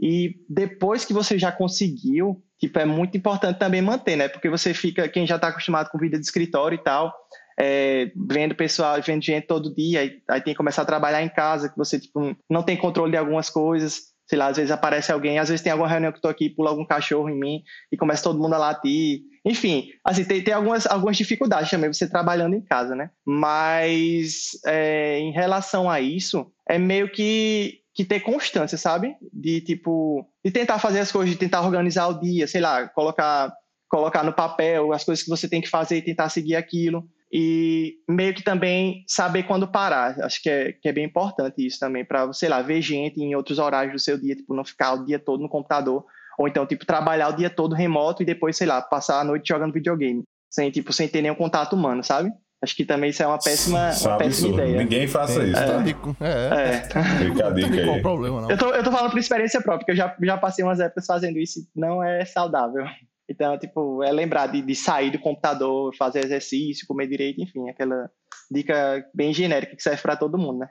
E 0.00 0.36
depois 0.48 1.04
que 1.04 1.12
você 1.12 1.38
já 1.38 1.52
conseguiu, 1.52 2.42
tipo, 2.58 2.78
é 2.78 2.86
muito 2.86 3.16
importante 3.16 3.58
também 3.58 3.82
manter, 3.82 4.16
né? 4.16 4.28
Porque 4.28 4.48
você 4.48 4.72
fica, 4.72 5.08
quem 5.08 5.26
já 5.26 5.36
está 5.36 5.48
acostumado 5.48 5.90
com 5.90 5.98
vida 5.98 6.18
de 6.18 6.24
escritório 6.24 6.76
e 6.76 6.82
tal, 6.82 7.14
é, 7.60 8.10
vendo 8.16 8.54
pessoal, 8.54 8.96
vendo 9.02 9.22
gente 9.22 9.46
todo 9.46 9.74
dia, 9.74 10.00
aí, 10.00 10.22
aí, 10.26 10.40
tem 10.40 10.54
que 10.54 10.58
começar 10.58 10.80
a 10.80 10.86
trabalhar 10.86 11.22
em 11.22 11.28
casa, 11.28 11.68
que 11.68 11.76
você 11.76 12.00
tipo, 12.00 12.34
não 12.48 12.62
tem 12.62 12.74
controle 12.74 13.12
de 13.12 13.18
algumas 13.18 13.50
coisas. 13.50 14.08
Sei 14.26 14.38
lá, 14.38 14.46
às 14.46 14.56
vezes 14.56 14.70
aparece 14.70 15.12
alguém, 15.12 15.38
às 15.38 15.48
vezes 15.48 15.62
tem 15.62 15.72
alguma 15.72 15.88
reunião 15.88 16.12
que 16.12 16.18
eu 16.18 16.22
tô 16.22 16.28
aqui, 16.28 16.48
pula 16.48 16.70
algum 16.70 16.86
cachorro 16.86 17.28
em 17.28 17.38
mim 17.38 17.62
e 17.92 17.96
começa 17.96 18.22
todo 18.22 18.38
mundo 18.38 18.54
a 18.54 18.58
latir. 18.58 19.22
Enfim, 19.44 19.88
assim, 20.04 20.24
tem, 20.24 20.42
tem 20.42 20.54
algumas, 20.54 20.86
algumas 20.86 21.16
dificuldades 21.16 21.68
também 21.68 21.92
você 21.92 22.08
trabalhando 22.08 22.54
em 22.54 22.60
casa, 22.62 22.94
né? 22.94 23.10
Mas 23.26 24.50
é, 24.64 25.18
em 25.18 25.32
relação 25.32 25.90
a 25.90 26.00
isso, 26.00 26.50
é 26.66 26.78
meio 26.78 27.10
que 27.10 27.78
que 27.92 28.04
ter 28.04 28.20
constância, 28.20 28.78
sabe? 28.78 29.16
De 29.32 29.60
tipo, 29.60 30.24
de 30.44 30.50
tentar 30.52 30.78
fazer 30.78 31.00
as 31.00 31.10
coisas, 31.12 31.30
de 31.30 31.36
tentar 31.36 31.60
organizar 31.60 32.06
o 32.06 32.20
dia, 32.20 32.46
sei 32.46 32.60
lá, 32.60 32.88
colocar 32.88 33.52
colocar 33.88 34.22
no 34.22 34.32
papel 34.32 34.92
as 34.92 35.02
coisas 35.02 35.24
que 35.24 35.28
você 35.28 35.48
tem 35.48 35.60
que 35.60 35.68
fazer 35.68 35.96
e 35.96 36.02
tentar 36.02 36.28
seguir 36.28 36.54
aquilo 36.54 37.04
e 37.32 37.96
meio 38.08 38.34
que 38.34 38.42
também 38.42 39.04
saber 39.06 39.44
quando 39.44 39.68
parar. 39.68 40.18
Acho 40.20 40.42
que 40.42 40.50
é, 40.50 40.72
que 40.72 40.88
é 40.88 40.92
bem 40.92 41.04
importante 41.04 41.64
isso 41.64 41.78
também 41.78 42.04
para, 42.04 42.32
sei 42.32 42.48
lá, 42.48 42.60
ver 42.60 42.82
gente 42.82 43.20
em 43.20 43.34
outros 43.34 43.58
horários 43.58 43.92
do 43.92 43.98
seu 43.98 44.18
dia, 44.18 44.34
tipo, 44.34 44.54
não 44.54 44.64
ficar 44.64 44.94
o 44.94 45.04
dia 45.04 45.18
todo 45.18 45.40
no 45.40 45.48
computador 45.48 46.04
ou 46.40 46.48
então 46.48 46.64
tipo 46.64 46.86
trabalhar 46.86 47.28
o 47.28 47.36
dia 47.36 47.50
todo 47.50 47.74
remoto 47.74 48.22
e 48.22 48.26
depois, 48.26 48.56
sei 48.56 48.66
lá, 48.66 48.80
passar 48.80 49.20
a 49.20 49.24
noite 49.24 49.48
jogando 49.48 49.74
videogame, 49.74 50.22
sem 50.50 50.70
tipo 50.70 50.90
sem 50.90 51.06
ter 51.06 51.20
nenhum 51.20 51.34
contato 51.34 51.74
humano, 51.74 52.02
sabe? 52.02 52.32
Acho 52.62 52.76
que 52.76 52.84
também 52.84 53.10
isso 53.10 53.22
é 53.22 53.26
uma 53.26 53.38
péssima, 53.38 53.90
uma 54.02 54.18
péssima 54.18 54.54
ideia. 54.54 54.78
Ninguém 54.78 55.06
faça 55.06 55.42
isso. 55.44 55.54
Tá 55.54 55.78
rico. 55.78 56.16
É. 56.20 56.76
é. 56.76 56.80
Fica 57.18 57.46
a 57.46 57.50
dica 57.50 57.74
aí. 57.74 58.02
problema, 58.02 58.42
não. 58.42 58.50
Eu 58.50 58.58
tô, 58.58 58.70
eu 58.70 58.82
tô 58.82 58.92
falando 58.92 59.10
por 59.10 59.18
experiência 59.18 59.62
própria, 59.62 59.78
porque 59.78 59.92
eu 59.92 59.96
já, 59.96 60.14
já 60.20 60.36
passei 60.36 60.62
umas 60.62 60.78
épocas 60.78 61.06
fazendo 61.06 61.38
isso 61.38 61.60
e 61.60 61.80
não 61.80 62.02
é 62.02 62.24
saudável. 62.24 62.84
Então, 63.30 63.56
tipo, 63.56 64.02
é 64.02 64.10
lembrar 64.10 64.48
de, 64.48 64.60
de 64.60 64.74
sair 64.74 65.12
do 65.12 65.18
computador, 65.20 65.94
fazer 65.96 66.24
exercício, 66.24 66.86
comer 66.86 67.06
direito, 67.06 67.40
enfim, 67.40 67.68
aquela 67.70 68.10
dica 68.50 69.06
bem 69.14 69.32
genérica 69.32 69.76
que 69.76 69.82
serve 69.82 70.02
para 70.02 70.16
todo 70.16 70.36
mundo, 70.36 70.58
né? 70.58 70.68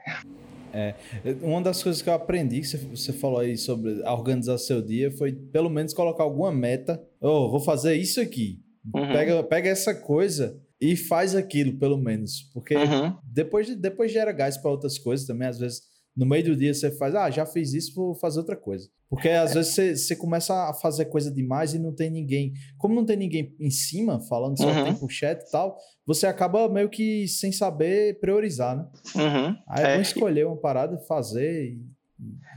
É, 0.74 0.94
uma 1.42 1.62
das 1.62 1.82
coisas 1.82 2.02
que 2.02 2.10
eu 2.10 2.14
aprendi, 2.14 2.62
que 2.62 2.78
você 2.78 3.14
falou 3.14 3.40
aí 3.40 3.58
sobre 3.58 4.02
organizar 4.04 4.58
seu 4.58 4.82
dia, 4.82 5.10
foi 5.12 5.32
pelo 5.32 5.70
menos 5.70 5.94
colocar 5.94 6.24
alguma 6.24 6.52
meta. 6.52 7.02
Oh, 7.22 7.50
vou 7.50 7.62
fazer 7.62 7.96
isso 7.96 8.20
aqui. 8.20 8.60
Uhum. 8.94 9.08
Pega, 9.08 9.44
pega 9.44 9.70
essa 9.70 9.96
coisa 9.96 10.62
e 10.80 10.96
faz 10.96 11.36
aquilo, 11.36 11.78
pelo 11.80 11.98
menos. 11.98 12.50
Porque 12.54 12.76
uhum. 12.76 13.16
depois, 13.24 13.74
depois 13.76 14.12
gera 14.12 14.32
gás 14.32 14.58
para 14.58 14.70
outras 14.70 15.00
coisas 15.00 15.26
também. 15.26 15.48
Às 15.48 15.60
vezes, 15.60 15.82
no 16.20 16.26
meio 16.26 16.44
do 16.44 16.56
dia, 16.56 16.74
você 16.74 16.92
faz, 16.92 17.16
ah, 17.16 17.32
já 17.32 17.46
fiz 17.46 17.74
isso, 17.74 17.96
vou 17.96 18.14
fazer 18.14 18.40
outra 18.40 18.58
coisa. 18.58 18.90
Porque 19.10 19.30
às 19.30 19.54
vezes 19.54 19.74
você, 19.74 19.96
você 19.96 20.16
começa 20.18 20.54
a 20.70 20.74
fazer 20.74 21.06
coisa 21.06 21.32
demais 21.32 21.74
e 21.74 21.80
não 21.80 21.96
tem 21.96 22.10
ninguém. 22.10 22.52
Como 22.78 22.94
não 22.94 23.06
tem 23.06 23.16
ninguém 23.16 23.56
em 23.58 23.72
cima 23.72 24.20
falando, 24.28 24.58
só 24.58 24.68
uhum. 24.68 24.94
tem 24.94 25.10
chat 25.10 25.42
e 25.42 25.50
tal, 25.50 25.78
você 26.06 26.28
acaba 26.28 26.68
meio 26.68 26.90
que 26.90 27.26
sem 27.26 27.54
saber 27.54 28.20
priorizar, 28.20 28.76
né? 28.76 28.86
Uhum. 29.16 29.56
Aí 29.70 29.86
é, 29.86 29.92
é 29.92 29.96
bom 29.96 30.02
escolher 30.02 30.46
uma 30.46 30.58
parada, 30.58 30.98
fazer 31.08 31.70
e. 31.70 31.82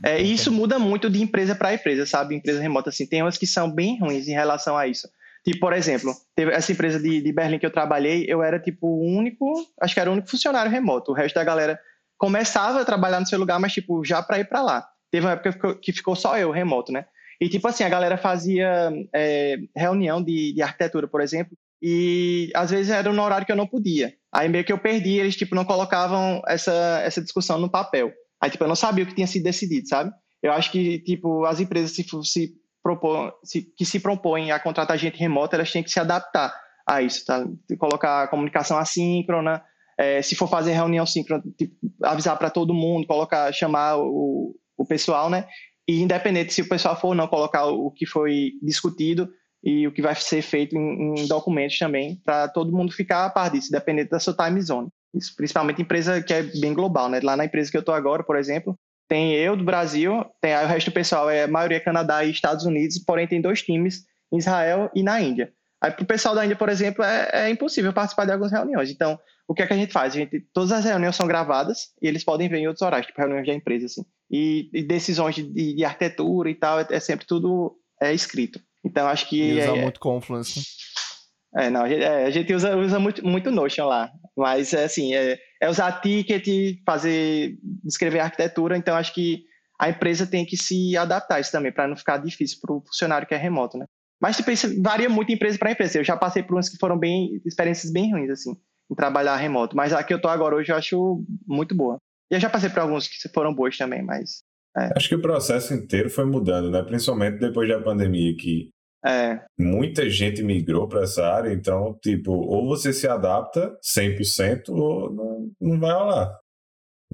É, 0.04 0.20
e 0.20 0.32
isso 0.32 0.50
muda 0.50 0.76
muito 0.76 1.08
de 1.08 1.22
empresa 1.22 1.54
para 1.54 1.72
empresa, 1.72 2.04
sabe? 2.04 2.34
Empresa 2.34 2.60
remota, 2.60 2.90
assim, 2.90 3.06
tem 3.06 3.22
umas 3.22 3.38
que 3.38 3.46
são 3.46 3.70
bem 3.70 3.96
ruins 4.00 4.26
em 4.26 4.32
relação 4.32 4.76
a 4.76 4.88
isso. 4.88 5.08
Tipo, 5.44 5.60
por 5.60 5.72
exemplo, 5.72 6.12
teve 6.34 6.50
essa 6.50 6.72
empresa 6.72 6.98
de, 6.98 7.20
de 7.20 7.32
Berlim 7.32 7.60
que 7.60 7.66
eu 7.66 7.72
trabalhei, 7.72 8.24
eu 8.26 8.42
era 8.42 8.58
tipo 8.58 8.88
o 8.88 9.04
único, 9.04 9.52
acho 9.80 9.94
que 9.94 10.00
era 10.00 10.10
o 10.10 10.14
único 10.14 10.28
funcionário 10.28 10.70
remoto. 10.70 11.12
O 11.12 11.14
resto 11.14 11.36
da 11.36 11.44
galera 11.44 11.78
começava 12.22 12.80
a 12.80 12.84
trabalhar 12.84 13.18
no 13.18 13.26
seu 13.26 13.36
lugar, 13.36 13.58
mas 13.58 13.72
tipo, 13.72 14.04
já 14.04 14.22
para 14.22 14.38
ir 14.38 14.48
para 14.48 14.62
lá. 14.62 14.88
Teve 15.10 15.26
uma 15.26 15.32
época 15.32 15.74
que 15.74 15.92
ficou 15.92 16.14
só 16.14 16.38
eu 16.38 16.52
remoto, 16.52 16.92
né? 16.92 17.04
E 17.40 17.48
tipo 17.48 17.66
assim, 17.66 17.82
a 17.82 17.88
galera 17.88 18.16
fazia 18.16 18.92
é, 19.12 19.56
reunião 19.74 20.22
de, 20.22 20.52
de 20.52 20.62
arquitetura, 20.62 21.08
por 21.08 21.20
exemplo, 21.20 21.58
e 21.82 22.48
às 22.54 22.70
vezes 22.70 22.92
era 22.92 23.12
no 23.12 23.20
horário 23.20 23.44
que 23.44 23.50
eu 23.50 23.56
não 23.56 23.66
podia. 23.66 24.14
Aí 24.32 24.48
meio 24.48 24.64
que 24.64 24.72
eu 24.72 24.78
perdi, 24.78 25.18
eles 25.18 25.34
tipo 25.34 25.56
não 25.56 25.64
colocavam 25.64 26.40
essa, 26.46 27.02
essa 27.04 27.20
discussão 27.20 27.58
no 27.58 27.68
papel. 27.68 28.12
Aí 28.40 28.48
tipo 28.48 28.62
eu 28.62 28.68
não 28.68 28.76
sabia 28.76 29.02
o 29.02 29.06
que 29.08 29.16
tinha 29.16 29.26
sido 29.26 29.42
decidido, 29.42 29.88
sabe? 29.88 30.12
Eu 30.40 30.52
acho 30.52 30.70
que 30.70 31.00
tipo 31.00 31.44
as 31.44 31.58
empresas 31.58 31.90
se, 31.90 32.06
se 32.22 32.52
propor, 32.80 33.34
se, 33.42 33.62
que 33.76 33.84
se 33.84 33.98
propõem 33.98 34.52
a 34.52 34.60
contratar 34.60 34.96
gente 34.96 35.18
remota, 35.18 35.56
elas 35.56 35.72
têm 35.72 35.82
que 35.82 35.90
se 35.90 35.98
adaptar 35.98 36.54
a 36.88 37.02
isso, 37.02 37.26
tá? 37.26 37.44
Colocar 37.80 38.22
a 38.22 38.28
comunicação 38.28 38.78
assíncrona, 38.78 39.60
é, 39.98 40.22
se 40.22 40.34
for 40.34 40.48
fazer 40.48 40.72
reunião 40.72 41.06
síncrona, 41.06 41.42
tipo, 41.56 41.74
avisar 42.02 42.38
para 42.38 42.50
todo 42.50 42.74
mundo, 42.74 43.06
colocar, 43.06 43.52
chamar 43.52 43.98
o, 43.98 44.54
o 44.76 44.84
pessoal, 44.84 45.28
né? 45.28 45.46
E 45.88 46.00
independente 46.00 46.54
se 46.54 46.62
o 46.62 46.68
pessoal 46.68 46.98
for 46.98 47.08
ou 47.08 47.14
não, 47.14 47.26
colocar 47.26 47.66
o 47.66 47.90
que 47.90 48.06
foi 48.06 48.52
discutido 48.62 49.28
e 49.62 49.86
o 49.86 49.92
que 49.92 50.02
vai 50.02 50.14
ser 50.14 50.42
feito 50.42 50.76
em, 50.76 51.14
em 51.20 51.26
documentos 51.26 51.78
também, 51.78 52.20
para 52.24 52.48
todo 52.48 52.76
mundo 52.76 52.92
ficar 52.92 53.26
a 53.26 53.30
par 53.30 53.50
disso, 53.50 53.70
dependendo 53.70 54.10
da 54.10 54.18
sua 54.18 54.34
time 54.34 54.60
zone. 54.60 54.88
Isso, 55.14 55.34
principalmente 55.36 55.82
empresa 55.82 56.22
que 56.22 56.32
é 56.32 56.42
bem 56.42 56.72
global, 56.72 57.08
né? 57.08 57.20
Lá 57.22 57.36
na 57.36 57.44
empresa 57.44 57.70
que 57.70 57.76
eu 57.76 57.80
estou 57.80 57.94
agora, 57.94 58.24
por 58.24 58.36
exemplo, 58.36 58.78
tem 59.08 59.34
eu 59.34 59.54
do 59.56 59.64
Brasil, 59.64 60.24
tem 60.40 60.54
o 60.54 60.66
resto 60.66 60.90
do 60.90 60.94
pessoal 60.94 61.28
é 61.28 61.44
a 61.44 61.48
maioria 61.48 61.78
Canadá 61.78 62.24
e 62.24 62.30
Estados 62.30 62.64
Unidos, 62.64 62.98
porém 62.98 63.26
tem 63.26 63.42
dois 63.42 63.62
times, 63.62 64.04
Israel 64.32 64.90
e 64.94 65.02
na 65.02 65.20
Índia. 65.20 65.52
Aí 65.82 65.90
para 65.90 66.02
o 66.02 66.06
pessoal 66.06 66.34
da 66.34 66.44
Índia, 66.44 66.56
por 66.56 66.68
exemplo, 66.68 67.04
é, 67.04 67.28
é, 67.32 67.50
impossível 67.50 67.92
participar 67.92 68.24
de 68.24 68.32
algumas 68.32 68.52
reuniões. 68.52 68.90
Então, 68.90 69.18
o 69.46 69.54
que 69.54 69.62
é 69.62 69.66
que 69.66 69.72
a 69.72 69.76
gente 69.76 69.92
faz? 69.92 70.14
A 70.14 70.18
gente, 70.18 70.40
todas 70.52 70.72
as 70.72 70.84
reuniões 70.84 71.16
são 71.16 71.26
gravadas 71.26 71.90
e 72.00 72.06
eles 72.06 72.24
podem 72.24 72.48
ver 72.48 72.58
em 72.58 72.66
outros 72.66 72.82
horários, 72.82 73.06
tipo 73.06 73.20
reuniões 73.20 73.46
da 73.46 73.54
empresa, 73.54 73.86
assim. 73.86 74.04
E, 74.30 74.70
e 74.72 74.82
decisões 74.82 75.34
de, 75.34 75.42
de, 75.42 75.74
de, 75.74 75.84
arquitetura 75.84 76.50
e 76.50 76.54
tal, 76.54 76.80
é, 76.80 76.86
é, 76.90 77.00
sempre 77.00 77.26
tudo 77.26 77.76
é 78.00 78.14
escrito. 78.14 78.60
Então, 78.84 79.06
acho 79.06 79.28
que... 79.28 79.40
E 79.40 79.60
usar 79.60 79.76
é, 79.76 79.82
muito 79.82 80.00
Confluence, 80.00 80.58
né? 80.58 81.64
É, 81.64 81.70
não, 81.70 81.82
a 81.82 81.88
gente, 81.88 82.02
é, 82.02 82.24
a 82.24 82.30
gente 82.30 82.54
usa, 82.54 82.76
usa 82.76 82.98
muito, 82.98 83.26
muito 83.26 83.50
Notion 83.50 83.86
lá, 83.86 84.10
mas 84.34 84.72
é 84.72 84.84
assim, 84.84 85.14
é, 85.14 85.38
é 85.60 85.68
usar 85.68 86.00
ticket, 86.00 86.78
fazer, 86.86 87.58
descrever 87.84 88.20
arquitetura, 88.20 88.76
então 88.76 88.96
acho 88.96 89.12
que 89.12 89.44
a 89.78 89.90
empresa 89.90 90.26
tem 90.26 90.46
que 90.46 90.56
se 90.56 90.96
adaptar 90.96 91.36
a 91.36 91.40
isso 91.40 91.52
também, 91.52 91.70
para 91.70 91.86
não 91.86 91.96
ficar 91.96 92.16
difícil 92.16 92.58
para 92.62 92.74
o 92.74 92.80
funcionário 92.80 93.28
que 93.28 93.34
é 93.34 93.36
remoto, 93.36 93.76
né? 93.76 93.84
Mas 94.20 94.36
tipo, 94.36 94.50
isso 94.50 94.80
varia 94.80 95.08
muito 95.08 95.28
de 95.28 95.34
empresa 95.34 95.58
para 95.58 95.72
empresa. 95.72 95.98
Eu 95.98 96.04
já 96.04 96.16
passei 96.16 96.44
por 96.44 96.54
umas 96.54 96.68
que 96.68 96.78
foram 96.78 96.96
bem 96.96 97.42
experiências 97.44 97.92
bem 97.92 98.12
ruins 98.12 98.30
assim, 98.30 98.56
em 98.90 98.94
trabalhar 98.94 99.36
remoto, 99.36 99.76
mas 99.76 99.92
a 99.92 100.02
que 100.02 100.12
eu 100.12 100.20
tô 100.20 100.28
agora 100.28 100.56
hoje 100.56 100.70
eu 100.70 100.76
acho 100.76 101.24
muito 101.46 101.74
boa. 101.74 101.98
E 102.30 102.34
eu 102.34 102.40
já 102.40 102.48
passei 102.48 102.70
por 102.70 102.80
alguns 102.80 103.08
que 103.08 103.28
foram 103.28 103.54
boas 103.54 103.76
também, 103.76 104.02
mas 104.02 104.42
é. 104.76 104.90
Acho 104.96 105.08
que 105.08 105.14
o 105.14 105.22
processo 105.22 105.74
inteiro 105.74 106.08
foi 106.08 106.24
mudando, 106.24 106.70
né? 106.70 106.82
Principalmente 106.82 107.38
depois 107.38 107.68
da 107.68 107.80
pandemia, 107.80 108.34
que 108.36 108.70
é. 109.04 109.44
Muita 109.58 110.08
gente 110.08 110.42
migrou 110.42 110.86
para 110.88 111.02
essa 111.02 111.26
área, 111.26 111.52
então, 111.52 111.98
tipo, 112.00 112.32
ou 112.32 112.68
você 112.68 112.92
se 112.92 113.08
adapta 113.08 113.76
100% 113.82 114.68
ou 114.68 115.12
não, 115.12 115.50
não 115.60 115.80
vai 115.80 115.92
rolar. 115.92 116.38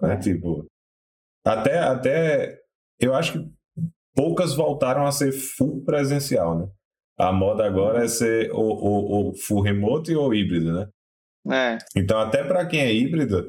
Né? 0.02 0.14
É. 0.14 0.16
Tipo, 0.18 0.66
até, 1.46 1.78
até 1.78 2.58
eu 3.00 3.14
acho 3.14 3.32
que 3.32 3.50
poucas 4.14 4.54
voltaram 4.54 5.06
a 5.06 5.12
ser 5.12 5.32
full 5.32 5.82
presencial, 5.82 6.58
né? 6.58 6.68
A 7.18 7.32
moda 7.32 7.64
agora 7.64 8.04
é 8.04 8.08
ser 8.08 8.50
ou, 8.52 8.76
ou, 8.76 9.04
ou 9.10 9.34
full 9.34 9.62
remote 9.62 10.14
ou 10.14 10.32
híbrido, 10.34 10.72
né? 10.72 10.88
É. 11.50 11.78
Então, 11.96 12.18
até 12.18 12.42
para 12.42 12.66
quem 12.66 12.80
é 12.80 12.92
híbrido, 12.92 13.46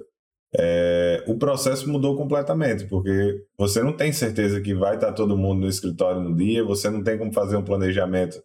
é, 0.58 1.24
o 1.28 1.38
processo 1.38 1.90
mudou 1.90 2.18
completamente, 2.18 2.86
porque 2.88 3.44
você 3.58 3.84
não 3.84 3.96
tem 3.96 4.12
certeza 4.12 4.62
que 4.62 4.74
vai 4.74 4.96
estar 4.96 5.14
todo 5.14 5.38
mundo 5.38 5.62
no 5.62 5.70
escritório 5.70 6.22
no 6.22 6.36
dia, 6.36 6.64
você 6.64 6.90
não 6.90 7.04
tem 7.04 7.18
como 7.18 7.32
fazer 7.32 7.56
um 7.56 7.64
planejamento 7.64 8.42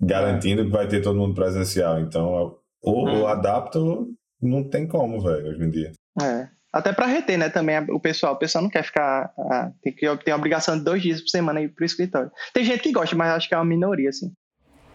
garantindo 0.00 0.62
é. 0.62 0.64
que 0.64 0.70
vai 0.70 0.86
ter 0.86 1.00
todo 1.00 1.18
mundo 1.18 1.34
presencial. 1.34 2.00
Então, 2.00 2.28
ou, 2.28 2.62
ou 2.82 3.08
hum. 3.08 3.26
adapta 3.26 3.78
ou 3.78 4.08
não 4.40 4.68
tem 4.68 4.86
como, 4.86 5.20
velho, 5.20 5.48
hoje 5.48 5.64
em 5.64 5.70
dia. 5.70 5.92
É. 6.22 6.48
Até 6.72 6.92
para 6.92 7.06
reter, 7.06 7.38
né, 7.38 7.48
também 7.48 7.78
o 7.90 7.98
pessoal. 7.98 8.34
O 8.34 8.38
pessoal 8.38 8.62
não 8.62 8.70
quer 8.70 8.84
ficar. 8.84 9.32
Ah, 9.50 9.70
tem 9.82 9.94
que 9.94 10.14
ter 10.18 10.30
a 10.30 10.36
obrigação 10.36 10.76
de 10.76 10.84
dois 10.84 11.02
dias 11.02 11.22
por 11.22 11.28
semana 11.28 11.62
ir 11.62 11.70
pro 11.70 11.86
escritório. 11.86 12.30
Tem 12.52 12.64
gente 12.64 12.82
que 12.82 12.92
gosta, 12.92 13.16
mas 13.16 13.30
acho 13.30 13.48
que 13.48 13.54
é 13.54 13.58
uma 13.58 13.64
minoria, 13.64 14.10
assim. 14.10 14.30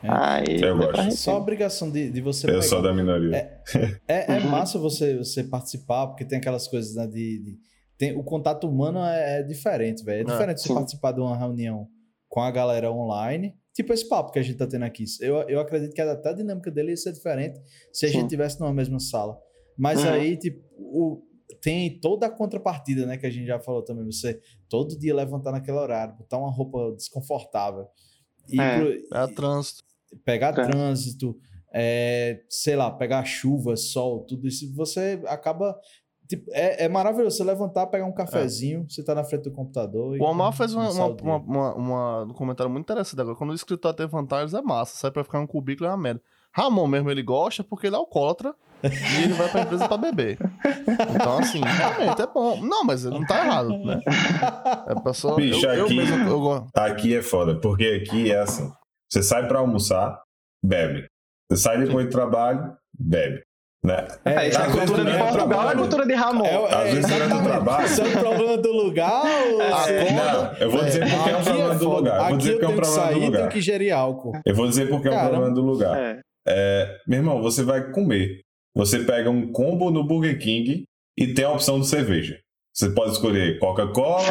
É. 0.04 0.08
Aí, 0.10 0.62
Eu 0.62 0.78
gosto. 0.78 1.12
Só 1.12 1.32
a 1.34 1.38
obrigação 1.38 1.90
de, 1.92 2.10
de 2.10 2.22
você 2.22 2.46
Eu 2.48 2.52
pegar- 2.52 2.62
sou 2.64 2.82
da 2.82 2.94
minoria. 2.94 3.62
É, 4.08 4.36
é 4.36 4.40
massa 4.46 4.80
você, 4.80 5.18
você 5.18 5.44
participar, 5.44 6.08
porque 6.08 6.26
tem 6.26 6.38
aquelas 6.40 6.68
coisas 6.68 6.96
né, 6.96 7.06
de. 7.08 7.40
de- 7.44 7.58
tem, 7.98 8.18
o 8.18 8.24
contato 8.24 8.68
humano 8.68 9.00
é, 9.06 9.40
é 9.40 9.44
diferente, 9.44 10.04
velho. 10.04 10.20
É 10.20 10.22
É, 10.22 10.34
diferente 10.34 10.62
você 10.62 10.68
sim. 10.70 10.74
participar 10.74 11.12
de 11.12 11.20
uma 11.22 11.38
reunião 11.38 11.88
com 12.28 12.40
a 12.42 12.50
galera 12.50 12.92
online. 12.92 13.54
Tipo 13.74 13.94
esse 13.94 14.08
papo 14.10 14.32
que 14.32 14.40
a 14.40 14.42
gente 14.42 14.58
tá 14.58 14.66
tendo 14.68 14.84
aqui. 14.86 15.06
Eu, 15.22 15.36
eu 15.48 15.60
acredito 15.60 15.94
que 15.94 16.02
até 16.02 16.30
a 16.30 16.34
dinâmica 16.34 16.72
dele 16.72 16.90
ia 16.90 16.98
ser 16.98 17.14
diferente 17.14 17.60
se 17.94 18.06
a 18.06 18.10
Sim. 18.10 18.16
gente 18.22 18.30
tivesse 18.30 18.60
numa 18.60 18.74
mesma 18.74 19.00
sala. 19.00 19.38
Mas 19.78 20.04
Uhum. 20.04 20.10
aí, 20.12 20.36
tipo, 20.36 20.62
o- 20.78 21.22
tem 21.62 22.00
toda 22.00 22.26
a 22.26 22.30
contrapartida, 22.30 23.06
né? 23.06 23.18
Que 23.18 23.28
a 23.28 23.30
gente 23.30 23.46
já 23.46 23.60
falou 23.60 23.84
também. 23.84 24.04
Você 24.06 24.40
todo 24.68 24.98
dia 24.98 25.14
levantar 25.14 25.52
naquele 25.52 25.78
horário, 25.78 26.16
botar 26.18 26.38
uma 26.40 26.50
roupa 26.52 26.92
desconfortável. 26.96 27.86
E 28.50 28.60
É. 28.60 28.80
pro- 28.80 29.18
É 29.20 29.28
trânsito. 29.28 29.84
Pegar 30.26 30.50
É. 30.58 30.68
trânsito, 30.68 31.36
é, 31.74 32.42
sei 32.50 32.76
lá, 32.76 32.92
pegar 32.92 33.24
chuva, 33.26 33.76
sol, 33.76 34.26
tudo 34.26 34.48
isso, 34.48 34.74
você 34.76 35.22
acaba. 35.28 35.76
tipo, 36.28 36.46
é, 36.54 36.86
é 36.86 36.88
maravilhoso 36.90 37.36
você 37.38 37.44
levantar, 37.44 37.88
pegar 37.88 38.06
um 38.06 38.14
cafezinho, 38.14 38.86
você 38.90 39.04
tá 39.04 39.14
na 39.14 39.24
frente 39.24 39.44
do 39.44 39.52
computador. 39.52 40.18
O 40.18 40.24
Omar 40.24 40.54
fez 40.54 40.74
uma, 40.74 40.90
uma, 40.90 41.06
uma, 41.08 41.36
uma- 41.38 41.76
uma- 41.76 42.24
um 42.24 42.34
comentário 42.34 42.72
muito 42.72 42.86
interessante 42.86 43.20
agora. 43.20 43.36
Quando 43.36 43.50
o 43.52 43.56
escritório 43.56 43.98
tem 43.98 44.08
vantagens, 44.08 44.54
é 44.54 44.62
massa. 44.62 44.96
Sai 44.96 45.12
pra 45.12 45.24
ficar 45.26 45.40
um 45.42 45.48
cubículo 45.48 45.88
é 45.90 45.92
uma 45.92 45.98
merda. 46.02 46.22
Ramon 46.54 46.88
mesmo, 46.88 47.10
ele 47.12 47.22
gosta 47.24 47.64
porque 47.64 47.88
ele 47.88 47.96
é 47.96 48.00
alcoólatra 48.00 48.54
e 48.84 49.24
ele 49.24 49.34
vai 49.34 49.50
pra 49.50 49.62
empresa 49.62 49.88
pra 49.88 49.96
beber. 49.98 50.38
Então, 51.16 51.38
assim, 51.38 51.62
realmente 51.62 52.22
é 52.22 52.28
bom. 52.28 52.62
Não, 52.62 52.84
mas 52.84 53.04
não 53.06 53.26
tá 53.26 53.46
errado, 53.46 53.70
né? 53.80 54.02
É 54.88 54.92
a 54.94 55.00
pessoa... 55.02 55.36
Bicho, 55.36 55.66
eu, 55.66 55.74
eu 55.74 55.86
aqui- 55.86 55.96
mesmo, 55.96 56.16
eu. 56.30 56.68
Aqui 56.74 57.16
é 57.16 57.22
foda, 57.22 57.56
porque 57.60 58.02
aqui 58.06 58.32
é 58.32 58.40
assim: 58.42 58.70
você 59.12 59.22
sai 59.24 59.48
pra 59.48 59.60
almoçar, 59.60 60.22
bebe. 60.64 61.06
Você 61.52 61.62
sai 61.62 61.84
depois 61.84 62.06
do 62.06 62.12
trabalho, 62.12 62.76
bebe. 62.98 63.42
Né? 63.84 64.08
É, 64.26 64.48
isso 64.48 64.60
é 64.60 64.62
às 64.62 64.68
a 64.68 64.74
vezes 64.74 64.90
cultura 64.92 65.12
de 65.12 65.18
Portugal, 65.18 65.26
é 65.26 65.30
a 65.30 65.34
trabalho. 65.48 65.80
cultura 65.80 66.06
de 66.06 66.14
Ramon. 66.14 66.46
É, 66.46 66.66
Às 66.76 66.88
é, 66.88 66.92
vezes 66.92 67.12
durante 67.12 67.34
o 67.34 67.44
trabalho. 67.44 67.86
Isso 67.88 68.02
é 68.02 68.06
um 68.06 68.12
problema 68.12 68.58
do 68.58 68.72
lugar 68.72 69.24
ou 69.26 69.58
você- 69.58 70.12
não, 70.12 70.54
eu 70.54 70.70
vou 70.72 70.84
dizer 70.86 71.10
porque 71.10 71.30
é 71.30 71.38
um 71.38 71.44
problema 71.44 71.76
do 71.76 71.90
lugar. 71.90 72.22
Eu 72.22 72.28
vou 72.30 72.38
dizer 72.38 72.52
porque 72.54 72.66
é 72.66 72.68
um 72.70 72.76
problema 72.76 73.08
do 73.08 73.14
tenho 73.20 73.26
lugar. 73.26 73.50
que 73.50 73.62
gerir 73.62 73.92
álcool. 73.92 74.32
Eu 74.46 74.56
vou 74.56 74.68
dizer 74.68 74.88
porque 74.88 75.08
é 75.08 75.12
um 75.12 75.14
Caramba. 75.16 75.32
problema 75.32 75.56
do 75.56 75.62
lugar. 75.66 75.98
É. 75.98 76.20
É, 76.48 76.98
meu 77.08 77.20
irmão, 77.20 77.42
você 77.42 77.64
vai 77.64 77.92
comer. 77.92 78.42
Você 78.76 79.00
pega 79.00 79.30
um 79.32 79.52
combo 79.52 79.90
no 79.90 80.04
Burger 80.04 80.38
King 80.40 80.84
e 81.18 81.34
tem 81.34 81.44
a 81.44 81.52
opção 81.52 81.80
de 81.80 81.88
cerveja. 81.88 82.40
Você 82.74 82.90
pode 82.90 83.12
escolher 83.12 83.60
Coca-Cola. 83.60 84.24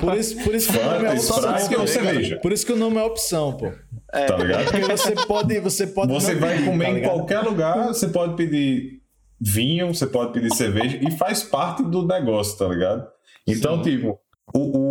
Por 0.00 0.16
isso, 0.16 0.36
por 0.44 0.54
isso 0.54 0.70
que 0.70 0.78
o 0.78 0.84
nome 0.84 1.04
é 1.06 1.16
Fanta, 1.16 1.50
opção. 1.50 1.56
Sprite 1.56 1.74
ou 1.74 1.80
pô. 1.80 1.86
cerveja. 1.86 2.40
Por 2.42 2.52
isso 2.52 2.66
que 2.66 2.72
o 2.72 2.76
nome 2.76 2.96
é 2.98 3.02
opção, 3.02 3.52
pô. 3.56 3.72
É. 4.12 4.26
tá 4.26 4.36
ligado? 4.36 4.64
Porque 4.70 4.84
você 4.84 5.14
pode. 5.26 5.60
Você, 5.60 5.86
pode 5.86 6.12
Você 6.12 6.34
vai 6.34 6.54
pedir, 6.54 6.66
comer 6.66 6.84
tá 6.84 6.90
em 6.90 7.02
qualquer 7.02 7.40
lugar, 7.40 7.86
você 7.88 8.08
pode 8.08 8.36
pedir 8.36 9.00
vinho, 9.40 9.94
você 9.94 10.06
pode 10.06 10.32
pedir 10.32 10.54
cerveja 10.54 10.98
e 11.00 11.10
faz 11.12 11.42
parte 11.42 11.82
do 11.82 12.06
negócio, 12.06 12.58
tá 12.58 12.68
ligado? 12.68 13.06
Então, 13.46 13.80
tipo, 13.80 14.18
o, 14.54 14.78
o, 14.78 14.85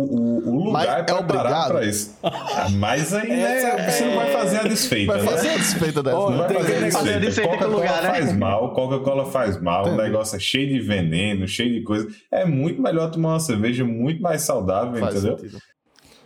lugar 0.80 1.04
é 1.08 1.10
é 1.10 1.14
obrigado? 1.14 1.68
pra 1.72 1.84
isso. 1.84 2.16
Mas 2.78 3.12
aí, 3.14 3.28
né, 3.28 3.90
você 3.90 4.04
não 4.04 4.16
vai 4.16 4.32
fazer 4.32 4.56
a 4.58 4.62
desfeita, 4.64 5.12
Vai 5.12 5.22
né? 5.22 5.28
fazer 5.30 5.48
a 5.50 5.56
desfeita 5.56 6.02
dessa. 6.02 6.16
Ó, 6.16 6.30
Não 6.30 6.38
vai 6.38 6.48
tem 6.48 6.56
fazer 6.58 6.68
que 6.72 6.74
a 6.74 6.78
a 6.78 6.84
desfeita. 6.88 7.20
desfeita 7.20 7.48
o 7.50 7.52
Coca-Cola 7.52 7.76
lugar, 7.76 8.02
né? 8.02 8.08
faz 8.10 8.32
mal, 8.36 8.74
Coca-Cola 8.74 9.26
faz 9.30 9.60
mal, 9.62 9.84
o 9.84 9.88
Entendi. 9.88 10.02
negócio 10.02 10.36
é 10.36 10.40
cheio 10.40 10.68
de 10.68 10.80
veneno, 10.80 11.46
cheio 11.48 11.72
de 11.74 11.82
coisa. 11.82 12.08
É 12.30 12.44
muito 12.44 12.80
melhor 12.82 13.10
tomar 13.10 13.30
uma 13.34 13.40
cerveja 13.40 13.84
muito 13.84 14.20
mais 14.22 14.42
saudável, 14.42 14.98
Faz 15.00 15.14
entendeu? 15.16 15.38
sentido. 15.38 15.58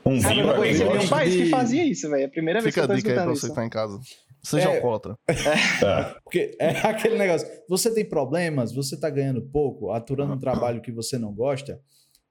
Um 0.05 0.19
Cara, 0.21 0.35
vinho 0.35 0.47
eu 0.49 0.55
conhecia 0.55 0.85
nenhum 0.87 0.97
gosta. 0.99 1.15
país 1.15 1.33
de- 1.35 1.43
que 1.43 1.49
fazia 1.51 1.85
isso, 1.85 2.09
velho. 2.11 2.23
É 2.23 2.25
a 2.27 2.29
primeira 2.31 2.61
vez 2.61 2.75
Fica 2.75 2.87
que 2.87 2.93
a 2.93 2.95
eu 2.95 2.97
tô 2.97 3.07
dica 3.07 3.21
aí 3.21 3.25
pra 3.27 3.35
você 3.35 3.49
que 3.49 3.55
tá 3.55 3.65
em 3.67 3.69
casa. 3.69 3.99
Seja 4.43 4.71
É. 4.71 4.77
alcoólatra. 4.77 5.17
É. 5.29 5.35
Porque 6.25 6.57
é 6.59 6.71
aquele 6.87 7.19
negócio. 7.19 7.47
Você 7.69 7.93
tem 7.93 8.09
problemas, 8.09 8.73
você 8.75 8.99
tá 8.99 9.11
ganhando 9.11 9.43
pouco, 9.43 9.91
aturando 9.93 10.33
um 10.33 10.39
trabalho 10.39 10.81
que 10.81 10.91
você 10.91 11.19
não 11.19 11.35
gosta. 11.35 11.79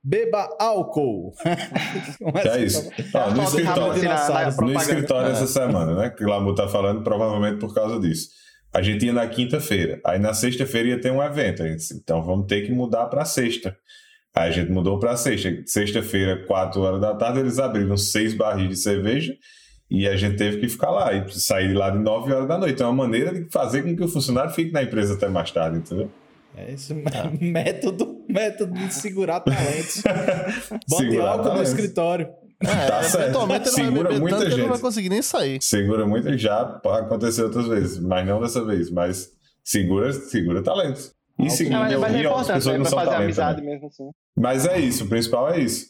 Beba 0.04 0.50
álcool. 0.60 1.34
É 2.46 2.64
isso. 2.64 2.90
Ó, 3.14 3.32
no 3.32 3.36
Falta 3.36 3.36
de 3.36 3.42
escritório, 3.44 4.04
na 4.04 4.52
no 4.62 4.74
escritório 4.74 5.28
É. 5.30 5.32
essa 5.32 5.48
semana, 5.48 5.96
né? 5.96 6.10
Que 6.10 6.24
o 6.24 6.28
Lamu 6.28 6.56
tá 6.56 6.68
falando, 6.68 7.04
provavelmente 7.04 7.60
por 7.60 7.74
causa 7.74 8.00
disso. 8.00 8.30
A 8.74 8.82
gente 8.82 9.06
ia 9.06 9.14
na 9.14 9.28
quinta-feira. 9.28 10.00
Aí 10.06 10.20
na 10.20 10.34
sexta-feira 10.34 10.90
ia 10.90 11.02
ter 11.02 11.12
um 11.12 11.22
evento. 11.24 11.64
Disse, 11.64 11.96
Então 11.96 12.24
vamos 12.24 12.46
ter 12.48 12.62
que 12.66 12.72
mudar 12.72 13.08
pra 13.08 13.26
sexta. 13.26 13.76
Aí 14.36 14.50
a 14.50 14.52
gente 14.52 14.72
mudou 14.72 15.00
pra 15.00 15.18
sexta. 15.18 15.50
Sexta-feira, 15.66 16.46
4 16.46 16.80
horas 16.82 17.02
da 17.02 17.16
tarde, 17.16 17.40
eles 17.40 17.58
abriram 17.60 17.98
seis 17.98 18.34
barris 18.34 18.70
de 18.70 18.76
cerveja 18.78 19.34
e 19.90 20.08
a 20.08 20.16
gente 20.16 20.38
teve 20.38 20.58
que 20.60 20.70
ficar 20.70 20.92
lá 20.92 21.12
e 21.14 21.28
sair 21.32 21.74
lá 21.74 21.90
de 21.90 21.98
9 21.98 22.32
horas 22.32 22.48
da 22.48 22.58
noite. 22.58 22.82
É 22.82 22.86
uma 22.86 22.94
maneira 22.94 23.34
de 23.34 23.50
fazer 23.52 23.82
com 23.82 23.96
que 23.96 24.04
o 24.04 24.08
funcionário 24.08 24.52
fique 24.52 24.72
na 24.72 24.84
empresa 24.84 25.16
até 25.16 25.28
mais 25.28 25.50
tarde, 25.52 25.80
entendeu? 25.80 26.12
É 26.56 26.74
esse 26.74 26.94
método, 27.42 28.26
método 28.28 28.74
de 28.74 28.94
segurar 28.94 29.40
talentos. 29.42 30.02
Bote 30.90 31.04
Segurar 31.04 31.30
álcool 31.32 31.44
no 31.44 31.50
talentos. 31.52 31.70
escritório. 31.70 32.28
É, 32.62 32.88
Tá 32.88 33.04
certo. 33.04 33.48
vai 33.48 33.66
Segura 33.66 34.10
beber 34.10 34.20
muita 34.20 34.38
tanto 34.38 34.48
que 34.50 34.54
ele 34.54 34.62
não 34.64 34.68
vai 34.68 34.78
gente. 34.78 34.82
conseguir 34.86 35.10
nem 35.10 35.22
sair. 35.22 35.62
Segura 35.62 36.06
muito, 36.06 36.38
já 36.38 36.62
aconteceu 36.62 37.46
outras 37.46 37.68
vezes, 37.68 38.00
mas 38.00 38.28
não 38.28 38.42
dessa 38.42 38.64
vez. 38.66 38.92
Mas 38.92 39.30
segura, 39.64 40.12
segura 40.12 40.62
talentos. 40.62 41.14
E 41.40 41.50
segura 41.50 41.78
Não, 41.78 41.86
mas, 41.86 42.00
mas 42.00 42.16
é 42.16 42.20
importante 42.20 42.54
pessoas 42.54 42.76
é 42.76 42.78
não 42.78 42.86
são 42.86 42.98
fazer 43.00 43.10
talento 43.12 43.24
amizade 43.24 43.58
também. 43.60 43.74
mesmo 43.74 43.88
assim. 43.88 44.10
Mas 44.38 44.66
é 44.66 44.78
isso, 44.80 45.06
o 45.06 45.08
principal 45.08 45.54
é 45.54 45.60
isso. 45.62 45.86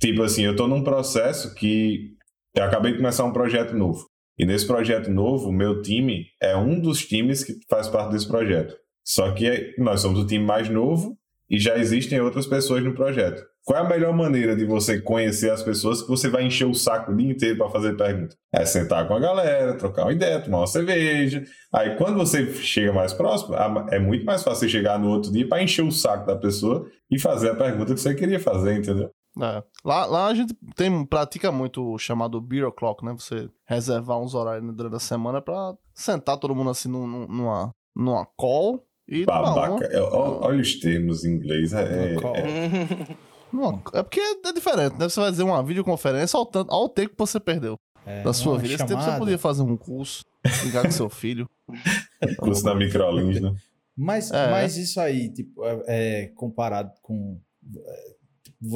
Tipo 0.00 0.22
assim, 0.22 0.42
eu 0.42 0.56
tô 0.56 0.66
num 0.66 0.82
processo 0.82 1.54
que 1.54 2.12
eu 2.54 2.64
acabei 2.64 2.92
de 2.92 2.98
começar 2.98 3.24
um 3.24 3.32
projeto 3.32 3.74
novo. 3.76 4.06
E 4.38 4.46
nesse 4.46 4.66
projeto 4.66 5.10
novo, 5.10 5.48
o 5.48 5.52
meu 5.52 5.82
time 5.82 6.24
é 6.40 6.56
um 6.56 6.80
dos 6.80 7.04
times 7.06 7.44
que 7.44 7.54
faz 7.68 7.88
parte 7.88 8.12
desse 8.12 8.26
projeto. 8.26 8.74
Só 9.06 9.30
que 9.32 9.74
nós 9.78 10.00
somos 10.00 10.18
o 10.18 10.26
time 10.26 10.44
mais 10.44 10.68
novo 10.68 11.16
e 11.48 11.58
já 11.60 11.78
existem 11.78 12.20
outras 12.20 12.46
pessoas 12.46 12.82
no 12.82 12.92
projeto. 12.94 13.40
Qual 13.64 13.78
é 13.78 13.84
a 13.84 13.88
melhor 13.88 14.12
maneira 14.14 14.54
de 14.56 14.64
você 14.64 15.00
conhecer 15.00 15.50
as 15.50 15.62
pessoas 15.62 16.02
que 16.02 16.08
você 16.08 16.28
vai 16.28 16.44
encher 16.44 16.66
o 16.66 16.74
saco 16.74 17.10
o 17.12 17.16
dia 17.16 17.30
inteiro 17.30 17.58
para 17.58 17.70
fazer 17.70 17.96
pergunta? 17.96 18.34
É 18.52 18.64
sentar 18.64 19.06
com 19.08 19.14
a 19.14 19.18
galera, 19.20 19.76
trocar 19.76 20.02
uma 20.04 20.12
ideia, 20.12 20.40
tomar 20.40 20.58
uma 20.58 20.66
cerveja. 20.66 21.42
Aí 21.72 21.96
quando 21.96 22.16
você 22.16 22.52
chega 22.54 22.92
mais 22.92 23.12
próximo, 23.12 23.54
é 23.90 23.98
muito 23.98 24.24
mais 24.24 24.42
fácil 24.42 24.68
chegar 24.68 24.98
no 24.98 25.08
outro 25.08 25.32
dia 25.32 25.48
para 25.48 25.62
encher 25.62 25.82
o 25.84 25.90
saco 25.92 26.26
da 26.26 26.36
pessoa 26.36 26.86
e 27.10 27.18
fazer 27.18 27.50
a 27.50 27.54
pergunta 27.56 27.94
que 27.94 28.00
você 28.00 28.14
queria 28.14 28.38
fazer, 28.40 28.76
entendeu? 28.78 29.10
É. 29.40 29.62
Lá, 29.84 30.06
lá 30.06 30.26
a 30.28 30.34
gente 30.34 30.54
tem, 30.76 31.04
pratica 31.04 31.52
muito 31.52 31.92
o 31.92 31.98
chamado 31.98 32.40
Beer 32.40 32.66
O'Clock, 32.68 33.04
né? 33.04 33.12
Você 33.18 33.48
reservar 33.68 34.18
uns 34.20 34.34
horários 34.34 34.74
durante 34.74 34.96
a 34.96 35.00
semana 35.00 35.42
pra 35.42 35.74
sentar 35.94 36.38
todo 36.38 36.54
mundo 36.54 36.70
assim 36.70 36.88
num- 36.88 37.06
num- 37.06 37.26
numa, 37.28 37.70
numa 37.94 38.24
call 38.36 38.85
e 39.08 39.22
uma. 39.24 39.26
Babaca. 39.26 39.84
É, 39.86 40.00
ó- 40.00 40.40
olha 40.46 40.60
os 40.60 40.74
termos 40.78 41.24
em 41.24 41.32
inglês. 41.34 41.72
É, 41.72 42.14
é- 42.14 43.16
numa- 43.52 43.82
é 43.94 44.02
porque 44.02 44.20
é 44.20 44.52
diferente, 44.52 44.98
né? 44.98 45.08
Você 45.08 45.20
vai 45.20 45.30
dizer 45.30 45.42
uma 45.42 45.62
videoconferência 45.62 46.36
ao, 46.36 46.46
tanto, 46.46 46.70
ao 46.72 46.88
tempo 46.88 47.10
que 47.10 47.18
você 47.18 47.38
perdeu 47.40 47.78
É, 48.04 48.22
da 48.22 48.32
sua 48.32 48.58
vida. 48.58 48.74
Esse 48.74 48.78
tempo 48.86 49.00
você 49.00 49.04
chamada. 49.06 49.18
podia 49.18 49.38
fazer 49.38 49.62
um 49.62 49.76
curso, 49.76 50.24
ligar 50.64 50.82
com 50.84 50.90
seu 50.90 51.08
filho. 51.08 51.48
curso 52.38 52.64
na 52.64 52.74
Microlins, 52.74 53.40
né? 53.40 53.54
Mas, 53.96 54.30
É. 54.30 54.50
mas 54.50 54.76
isso 54.76 55.00
aí, 55.00 55.32
tipo, 55.32 55.64
é, 55.64 55.82
é, 55.86 56.26
comparado 56.34 56.92
com, 57.00 57.40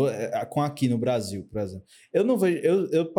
é, 0.08 0.40
é, 0.40 0.44
com 0.46 0.62
aqui 0.62 0.88
no 0.88 0.96
Brasil, 0.98 1.46
por 1.50 1.60
exemplo. 1.60 1.84
Eu 2.12 2.24
não 2.24 2.38
vejo. 2.38 2.58
Eu, 2.58 2.88
eu 2.90 3.12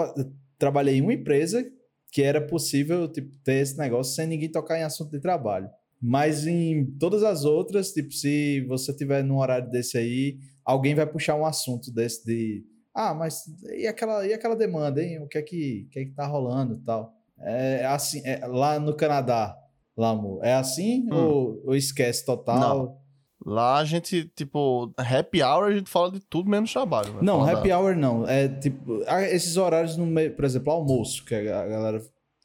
trabalhei 0.57 0.95
em 0.97 1.01
uma 1.01 1.13
empresa 1.13 1.63
que 2.11 2.21
era 2.23 2.41
possível 2.41 3.07
tipo, 3.07 3.31
ter 3.43 3.55
esse 3.61 3.77
negócio 3.77 4.13
sem 4.15 4.27
ninguém 4.27 4.51
tocar 4.51 4.77
em 4.79 4.83
assunto 4.83 5.11
de 5.11 5.19
trabalho. 5.19 5.69
Mas 6.01 6.47
em 6.47 6.85
todas 6.97 7.21
as 7.23 7.45
outras, 7.45 7.91
tipo, 7.91 8.11
se 8.11 8.61
você 8.67 8.91
tiver 8.95 9.23
num 9.23 9.37
horário 9.37 9.69
desse 9.69 9.97
aí, 9.97 10.37
alguém 10.65 10.95
vai 10.95 11.05
puxar 11.05 11.35
um 11.35 11.45
assunto 11.45 11.91
desse 11.93 12.25
de. 12.25 12.63
Ah, 12.93 13.13
mas 13.13 13.43
e 13.77 13.85
aquela, 13.87 14.25
e 14.25 14.33
aquela 14.33 14.55
demanda, 14.55 15.01
hein? 15.03 15.19
O 15.21 15.27
que 15.27 15.37
é 15.37 15.41
que, 15.41 15.87
que, 15.91 15.99
é 15.99 16.05
que 16.05 16.11
tá 16.11 16.25
rolando 16.25 16.73
e 16.75 16.79
tal? 16.83 17.13
É 17.39 17.85
assim, 17.85 18.21
é, 18.25 18.45
lá 18.47 18.79
no 18.79 18.95
Canadá, 18.95 19.55
lá, 19.95 20.09
amor, 20.09 20.43
é 20.43 20.53
assim 20.55 21.07
Hum. 21.11 21.15
ou, 21.15 21.61
ou 21.67 21.75
esquece 21.75 22.25
total? 22.25 22.99
Lá 23.43 23.77
a 23.77 23.85
gente, 23.85 24.25
tipo, 24.35 24.93
happy 24.97 25.41
hour 25.41 25.63
a 25.69 25.75
gente 25.75 25.89
fala 25.89 26.11
de 26.11 26.19
tudo 26.19 26.47
menos 26.49 26.71
trabalho. 26.71 27.13
né? 27.13 27.19
Não, 27.23 27.41
happy 27.43 27.69
da- 27.69 27.79
hour 27.79 27.95
não. 27.95 28.27
É 28.27 28.47
tipo, 28.47 29.01
ah, 29.07 29.23
esses 29.23 29.57
horários 29.57 29.97
no 29.97 30.05
meio, 30.05 30.35
por 30.35 30.45
exemplo, 30.45 30.71
almoço, 30.71 31.25
que 31.25 31.33
a 31.33 31.41
galera 31.67 32.01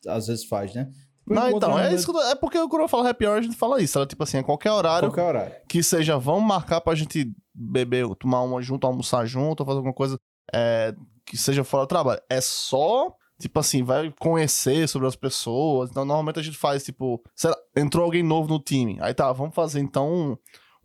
às 0.06 0.26
vezes 0.28 0.44
faz, 0.46 0.72
né? 0.74 0.90
Não, 1.26 1.50
então, 1.50 1.78
é 1.78 1.92
isso 1.92 2.16
é 2.20 2.34
porque 2.36 2.58
quando 2.68 2.82
eu 2.82 2.88
falo 2.88 3.06
happy 3.06 3.26
hour 3.26 3.38
a 3.38 3.42
gente 3.42 3.56
fala 3.56 3.82
isso. 3.82 3.98
Ela, 3.98 4.06
tipo 4.06 4.22
assim, 4.22 4.38
é 4.38 4.42
qualquer 4.42 4.70
horário 4.70 5.08
qualquer 5.08 5.28
horário. 5.28 5.54
que 5.68 5.82
seja, 5.82 6.16
vamos 6.18 6.44
marcar 6.44 6.80
pra 6.80 6.94
gente 6.94 7.32
beber, 7.54 8.06
tomar 8.16 8.42
uma 8.42 8.62
junto, 8.62 8.86
almoçar 8.86 9.26
junto, 9.26 9.64
fazer 9.64 9.78
alguma 9.78 9.94
coisa 9.94 10.18
é, 10.54 10.94
que 11.24 11.36
seja 11.36 11.64
fora 11.64 11.84
do 11.84 11.88
trabalho. 11.88 12.20
É 12.30 12.40
só, 12.40 13.12
tipo 13.40 13.58
assim, 13.58 13.82
vai 13.82 14.12
conhecer 14.20 14.88
sobre 14.88 15.08
as 15.08 15.16
pessoas. 15.16 15.90
Então, 15.90 16.04
normalmente 16.04 16.38
a 16.38 16.42
gente 16.42 16.56
faz, 16.56 16.84
tipo, 16.84 17.20
lá, 17.44 17.56
entrou 17.76 18.04
alguém 18.04 18.22
novo 18.22 18.48
no 18.48 18.60
time. 18.60 18.98
Aí 19.00 19.12
tá, 19.12 19.32
vamos 19.32 19.54
fazer 19.54 19.80
então 19.80 20.12
um, 20.12 20.36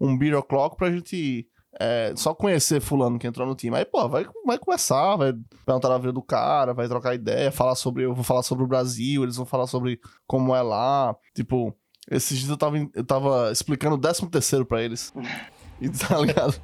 um 0.07 0.17
beer 0.17 0.35
o'clock 0.37 0.75
pra 0.75 0.91
gente 0.91 1.47
é, 1.79 2.13
só 2.15 2.33
conhecer 2.33 2.81
fulano 2.81 3.17
que 3.17 3.27
entrou 3.27 3.47
no 3.47 3.55
time. 3.55 3.77
Aí, 3.77 3.85
pô, 3.85 4.07
vai, 4.07 4.25
vai 4.45 4.57
conversar, 4.57 5.15
vai 5.15 5.33
perguntar 5.65 5.93
a 5.93 5.97
vida 5.97 6.11
do 6.11 6.21
cara, 6.21 6.73
vai 6.73 6.87
trocar 6.87 7.15
ideia, 7.15 7.51
falar 7.51 7.75
sobre. 7.75 8.03
Eu 8.05 8.13
vou 8.13 8.23
falar 8.23 8.43
sobre 8.43 8.63
o 8.63 8.67
Brasil, 8.67 9.23
eles 9.23 9.37
vão 9.37 9.45
falar 9.45 9.67
sobre 9.67 9.99
como 10.27 10.55
é 10.55 10.61
lá. 10.61 11.15
Tipo, 11.33 11.75
esses 12.09 12.37
dias 12.37 12.49
eu 12.49 12.57
tava, 12.57 12.77
eu 12.77 13.03
tava 13.03 13.51
explicando 13.51 13.95
o 13.95 13.99
13 13.99 14.27
terceiro 14.29 14.65
pra 14.65 14.81
eles. 14.81 15.13
E 15.81 15.89
tá 15.89 16.15
ligado? 16.19 16.61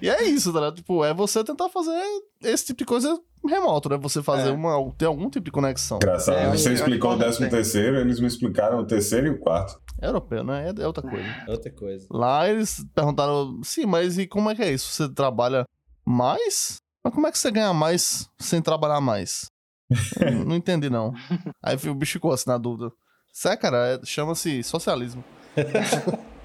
E 0.00 0.08
é 0.08 0.22
isso, 0.22 0.52
tá 0.52 0.60
ligado? 0.60 0.76
Tipo, 0.76 1.04
é 1.04 1.12
você 1.12 1.42
tentar 1.42 1.68
fazer 1.70 2.00
esse 2.40 2.66
tipo 2.66 2.78
de 2.78 2.84
coisa 2.84 3.20
remoto, 3.48 3.88
né? 3.88 3.96
Você 3.98 4.22
fazer 4.22 4.50
É. 4.50 4.52
uma. 4.52 4.92
ter 4.98 5.06
algum 5.06 5.28
tipo 5.30 5.44
de 5.44 5.50
conexão. 5.50 5.96
Engraçado. 5.96 6.36
É, 6.36 6.50
Você 6.50 6.68
eu 6.68 6.72
explicou 6.74 7.12
o 7.12 7.16
décimo 7.16 7.48
terceiro, 7.48 7.96
eles 7.98 8.20
me 8.20 8.26
explicaram 8.26 8.78
o 8.80 8.86
terceiro 8.86 9.26
e 9.26 9.30
o 9.30 9.38
quarto. 9.38 9.80
É 10.00 10.06
europeu, 10.06 10.42
né? 10.44 10.68
É, 10.76 10.82
é 10.82 10.86
outra 10.86 11.02
coisa. 11.08 11.26
Outra 11.48 11.70
coisa. 11.72 12.06
Lá 12.10 12.48
eles 12.48 12.84
perguntaram, 12.94 13.60
sim, 13.62 13.86
mas 13.86 14.18
e 14.18 14.26
como 14.26 14.50
é 14.50 14.54
que 14.54 14.62
é 14.62 14.72
isso? 14.72 14.90
Você 14.92 15.08
trabalha 15.12 15.64
mais? 16.06 16.76
Mas 17.04 17.14
como 17.14 17.26
é 17.26 17.32
que 17.32 17.38
você 17.38 17.50
ganha 17.50 17.72
mais 17.72 18.28
sem 18.38 18.60
trabalhar 18.60 19.00
mais? 19.00 19.46
Não, 20.20 20.44
não 20.44 20.56
entendi, 20.56 20.88
não. 20.88 21.12
Aí 21.60 21.76
o 21.88 21.94
bicho 21.94 22.12
ficou 22.12 22.32
assim 22.32 22.48
na 22.48 22.56
dúvida. 22.58 22.92
Isso 23.34 23.48
é, 23.48 23.56
cara, 23.56 23.94
é- 23.94 24.00
chama-se 24.04 24.62
socialismo. 24.62 25.24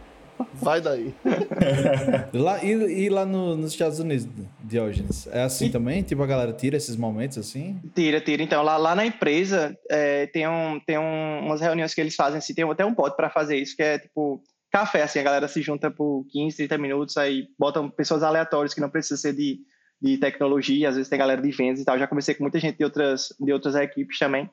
Vai 0.53 0.81
daí. 0.81 1.13
Lá, 2.33 2.63
e, 2.63 2.71
e 3.05 3.09
lá 3.09 3.25
no- 3.25 3.55
nos 3.55 3.71
Estados 3.71 3.99
Unidos, 3.99 4.27
Diógenes? 4.63 5.27
É 5.27 5.43
assim 5.43 5.69
também? 5.69 6.01
Tipo, 6.03 6.23
a 6.23 6.27
galera 6.27 6.53
tira 6.53 6.75
esses 6.77 6.95
momentos 6.95 7.37
assim? 7.37 7.79
Tira, 7.93 8.19
tira. 8.21 8.41
Então, 8.43 8.61
lá, 8.63 8.77
lá 8.77 8.95
na 8.95 9.05
empresa, 9.05 9.77
é, 9.89 10.27
tem, 10.27 10.47
um, 10.47 10.79
tem 10.85 10.97
um, 10.97 11.39
umas 11.45 11.61
reuniões 11.61 11.93
que 11.93 12.01
eles 12.01 12.15
fazem, 12.15 12.37
assim, 12.37 12.53
tem 12.53 12.69
até 12.69 12.85
um 12.85 12.93
bot 12.93 13.15
para 13.15 13.29
fazer 13.29 13.57
isso, 13.57 13.75
que 13.75 13.83
é 13.83 13.99
tipo 13.99 14.41
café, 14.71 15.03
assim, 15.03 15.19
a 15.19 15.23
galera 15.23 15.47
se 15.47 15.61
junta 15.61 15.89
por 15.89 16.25
15, 16.31 16.57
30 16.57 16.77
minutos, 16.77 17.15
aí 17.15 17.47
botam 17.57 17.89
pessoas 17.89 18.23
aleatórias 18.23 18.73
que 18.73 18.81
não 18.81 18.89
precisam 18.89 19.17
ser 19.17 19.33
de, 19.33 19.59
de 20.01 20.17
tecnologia, 20.17 20.89
às 20.89 20.95
vezes 20.95 21.09
tem 21.09 21.17
galera 21.17 21.41
de 21.41 21.49
vendas 21.51 21.79
e 21.79 21.85
tal. 21.85 21.97
Já 21.97 22.07
conversei 22.07 22.35
com 22.35 22.43
muita 22.43 22.59
gente 22.59 22.77
de 22.77 22.83
outras, 22.83 23.29
de 23.39 23.53
outras 23.53 23.75
equipes 23.75 24.19
também. 24.19 24.49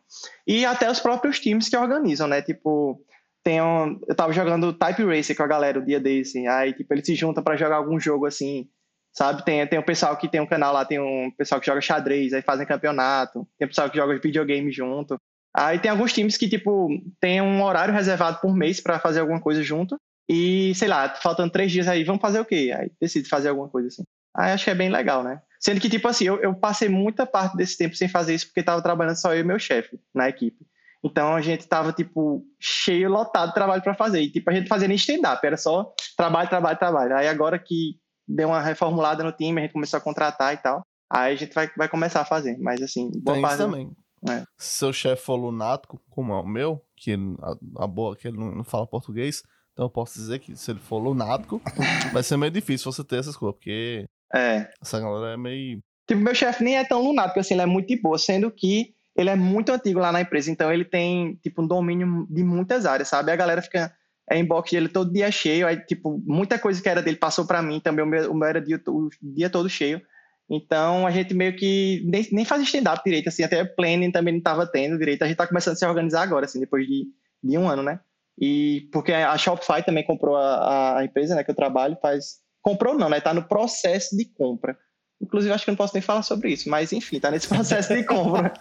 E 0.47 0.65
até 0.65 0.89
os 0.89 1.01
próprios 1.01 1.41
times 1.41 1.69
que 1.69 1.77
organizam, 1.77 2.29
né? 2.29 2.41
Tipo, 2.41 3.01
tem 3.43 3.61
um, 3.61 4.01
eu 4.07 4.15
tava 4.15 4.33
jogando 4.33 4.73
Type 4.73 5.05
Racer 5.05 5.37
com 5.37 5.43
a 5.43 5.49
galera 5.49 5.79
o 5.79 5.85
dia 5.85 5.99
desse, 5.99 6.47
aí, 6.47 6.73
tipo, 6.73 6.93
eles 6.95 7.05
se 7.05 7.15
juntam 7.15 7.43
para 7.43 7.57
jogar 7.57 7.77
algum 7.77 7.99
jogo 7.99 8.27
assim, 8.27 8.69
sabe? 9.13 9.45
Tem, 9.45 9.67
tem 9.67 9.79
o 9.79 9.85
pessoal 9.85 10.17
que 10.17 10.29
tem 10.29 10.41
um 10.41 10.47
canal 10.47 10.73
lá, 10.73 10.85
tem 10.85 11.01
um 11.01 11.31
pessoal 11.37 11.61
que 11.61 11.67
joga 11.67 11.81
xadrez, 11.81 12.33
aí 12.33 12.43
fazem 12.43 12.67
campeonato, 12.67 13.47
tem 13.59 13.67
o 13.67 13.69
pessoal 13.69 13.91
que 13.91 13.97
joga 13.97 14.19
videogame 14.19 14.71
junto. 14.71 15.17
Aí 15.55 15.79
tem 15.79 15.91
alguns 15.91 16.13
times 16.13 16.37
que, 16.37 16.49
tipo, 16.49 16.89
tem 17.21 17.43
um 17.43 17.63
horário 17.63 17.93
reservado 17.93 18.41
por 18.41 18.55
mês 18.55 18.81
para 18.81 18.99
fazer 18.99 19.21
alguma 19.21 19.41
coisa 19.41 19.63
junto. 19.63 19.97
E, 20.29 20.75
sei 20.77 20.89
lá, 20.89 21.15
faltando 21.17 21.53
três 21.53 21.71
dias 21.71 21.89
aí, 21.89 22.05
vamos 22.05 22.23
fazer 22.23 22.41
o 22.41 22.45
quê? 22.45 22.73
Aí 22.75 22.91
decide 23.01 23.29
fazer 23.29 23.51
alguma 23.51 23.69
coisa 23.69 23.89
assim. 23.89 24.03
Aí 24.35 24.53
acho 24.53 24.65
que 24.65 24.71
é 24.71 24.75
bem 24.75 24.89
legal, 24.89 25.23
né? 25.23 25.43
Sendo 25.61 25.81
que, 25.81 25.91
tipo 25.91 26.09
assim, 26.09 26.25
eu, 26.25 26.41
eu 26.41 26.55
passei 26.55 26.89
muita 26.89 27.27
parte 27.27 27.57
desse 27.57 27.77
tempo 27.77 27.95
sem 27.95 28.09
fazer 28.09 28.35
isso 28.35 28.47
porque 28.47 28.63
tava 28.63 28.81
trabalhando 28.81 29.17
só 29.17 29.35
eu 29.35 29.41
e 29.41 29.45
meu 29.45 29.59
chefe 29.59 30.01
na 30.15 30.29
equipe. 30.29 30.65
Então 31.05 31.35
a 31.35 31.41
gente 31.41 31.67
tava, 31.67 31.93
tipo, 31.93 32.45
cheio, 32.61 33.11
lotado 33.11 33.49
de 33.49 33.55
trabalho 33.55 33.83
para 33.83 33.95
fazer. 33.95 34.21
E, 34.23 34.31
tipo, 34.31 34.49
a 34.49 34.55
gente 34.55 34.69
fazia 34.69 34.87
nem 34.87 34.97
stand-up, 34.97 35.45
era 35.45 35.57
só 35.57 35.93
trabalho, 36.17 36.49
trabalho, 36.49 36.79
trabalho. 36.79 37.17
Aí 37.17 37.27
agora 37.27 37.59
que 37.59 37.97
deu 38.27 38.49
uma 38.49 38.61
reformulada 38.63 39.25
no 39.25 39.33
time, 39.33 39.61
a 39.61 39.65
gente 39.65 39.73
começou 39.73 39.99
a 39.99 40.01
contratar 40.01 40.55
e 40.55 40.59
tal. 40.59 40.81
Aí 41.13 41.35
a 41.35 41.37
gente 41.37 41.53
vai, 41.55 41.69
vai 41.77 41.89
começar 41.89 42.21
a 42.21 42.25
fazer. 42.25 42.57
Mas 42.59 42.81
assim, 42.81 43.11
boa 43.17 43.35
Tem 43.35 43.43
parte. 43.43 43.59
também. 43.59 43.91
É. 44.31 44.45
Se 44.57 44.79
seu 44.79 44.93
chefe 44.93 45.23
for 45.25 45.35
lunático, 45.35 46.01
como 46.09 46.33
é 46.33 46.37
o 46.41 46.47
meu, 46.47 46.81
que 46.97 47.13
a, 47.15 47.83
a 47.85 47.87
boa 47.89 48.15
que 48.17 48.29
ele 48.29 48.39
não, 48.39 48.53
não 48.55 48.65
fala 48.65 48.87
português, 48.87 49.43
então 49.73 49.87
eu 49.87 49.91
posso 49.91 50.15
dizer 50.15 50.39
que 50.39 50.55
se 50.55 50.71
ele 50.71 50.79
for 50.79 50.99
lunático, 50.99 51.61
vai 52.13 52.23
ser 52.23 52.37
meio 52.37 52.53
difícil 52.53 52.93
você 52.93 53.03
ter 53.03 53.17
essas 53.19 53.37
coisas, 53.37 53.57
porque 53.57 54.07
É. 54.33 54.71
essa 54.81 55.01
galera 55.01 55.35
é 55.35 55.37
meio. 55.37 55.81
Tipo, 56.07 56.21
meu 56.21 56.35
chefe 56.37 56.63
nem 56.63 56.77
é 56.79 56.85
tão 56.85 57.03
lunático 57.03 57.41
assim, 57.41 57.55
ele 57.55 57.63
é 57.63 57.67
muito 57.67 57.89
de 57.89 58.01
boa, 58.01 58.17
sendo 58.17 58.49
que 58.53 58.95
ele 59.17 59.31
é 59.31 59.37
muito 59.37 59.73
antigo 59.73 60.01
lá 60.01 60.11
na 60.11 60.23
empresa, 60.23 60.51
então 60.51 60.73
ele 60.73 60.85
tem, 60.85 61.35
tipo, 61.43 61.63
um 61.63 61.67
domínio 61.67 62.27
de 62.31 62.43
muitas 62.43 62.87
áreas, 62.87 63.09
sabe? 63.09 63.31
A 63.31 63.37
galera 63.37 63.61
fica, 63.61 63.95
é 64.31 64.39
inbox 64.39 64.71
dele 64.71 64.89
todo 64.89 65.13
dia 65.13 65.31
cheio, 65.31 65.67
aí, 65.67 65.77
tipo, 65.77 66.23
muita 66.25 66.59
coisa 66.59 66.83
que 66.83 66.89
era 66.89 67.03
dele 67.03 67.17
passou 67.17 67.47
para 67.47 67.63
mim, 67.63 67.81
também 67.81 68.05
o 68.05 68.09
meu, 68.09 68.33
o 68.33 68.35
meu 68.35 68.49
era 68.49 68.61
dia, 68.61 68.81
o 68.89 69.11
dia 69.21 69.51
todo 69.51 69.69
cheio. 69.69 70.01
Então, 70.49 71.07
a 71.07 71.11
gente 71.11 71.35
meio 71.35 71.55
que 71.57 72.03
nem, 72.07 72.27
nem 72.33 72.45
faz 72.45 72.63
stand-up 72.63 73.03
direito, 73.05 73.29
assim, 73.29 73.43
até 73.43 73.65
planning 73.65 74.11
também 74.11 74.35
não 74.35 74.41
tava 74.41 74.67
tendo 74.67 74.99
direito, 74.99 75.23
a 75.23 75.27
gente 75.27 75.37
tá 75.37 75.47
começando 75.47 75.75
a 75.75 75.77
se 75.77 75.87
organizar 75.87 76.23
agora, 76.23 76.47
assim, 76.47 76.61
depois 76.61 76.87
de, 76.87 77.07
de 77.43 77.59
um 77.59 77.69
ano, 77.69 77.83
né? 77.83 78.01
E 78.39 78.89
porque 78.93 79.13
a 79.13 79.37
Shopify 79.37 79.85
também 79.85 80.05
comprou 80.05 80.37
a, 80.37 80.99
a 80.99 81.05
empresa, 81.05 81.35
né, 81.35 81.45
que 81.45 81.51
eu 81.51 81.55
trabalho, 81.55 81.99
faz... 82.01 82.41
Comprou 82.63 82.97
não, 82.97 83.09
né? 83.09 83.21
Tá 83.21 83.35
no 83.35 83.43
processo 83.43 84.17
de 84.17 84.25
compra. 84.25 84.79
Inclusive, 85.23 85.55
acho 85.55 85.65
que 85.65 85.71
eu 85.71 85.73
não 85.73 85.77
posso 85.77 85.95
nem 85.95 86.03
falar 86.03 86.23
sobre 86.23 86.51
isso, 86.51 86.69
mas 86.69 86.93
enfim, 86.93 87.21
tá 87.21 87.31
nesse 87.31 87.47
processo 87.49 87.95
de 87.95 88.05
compra. 88.05 88.53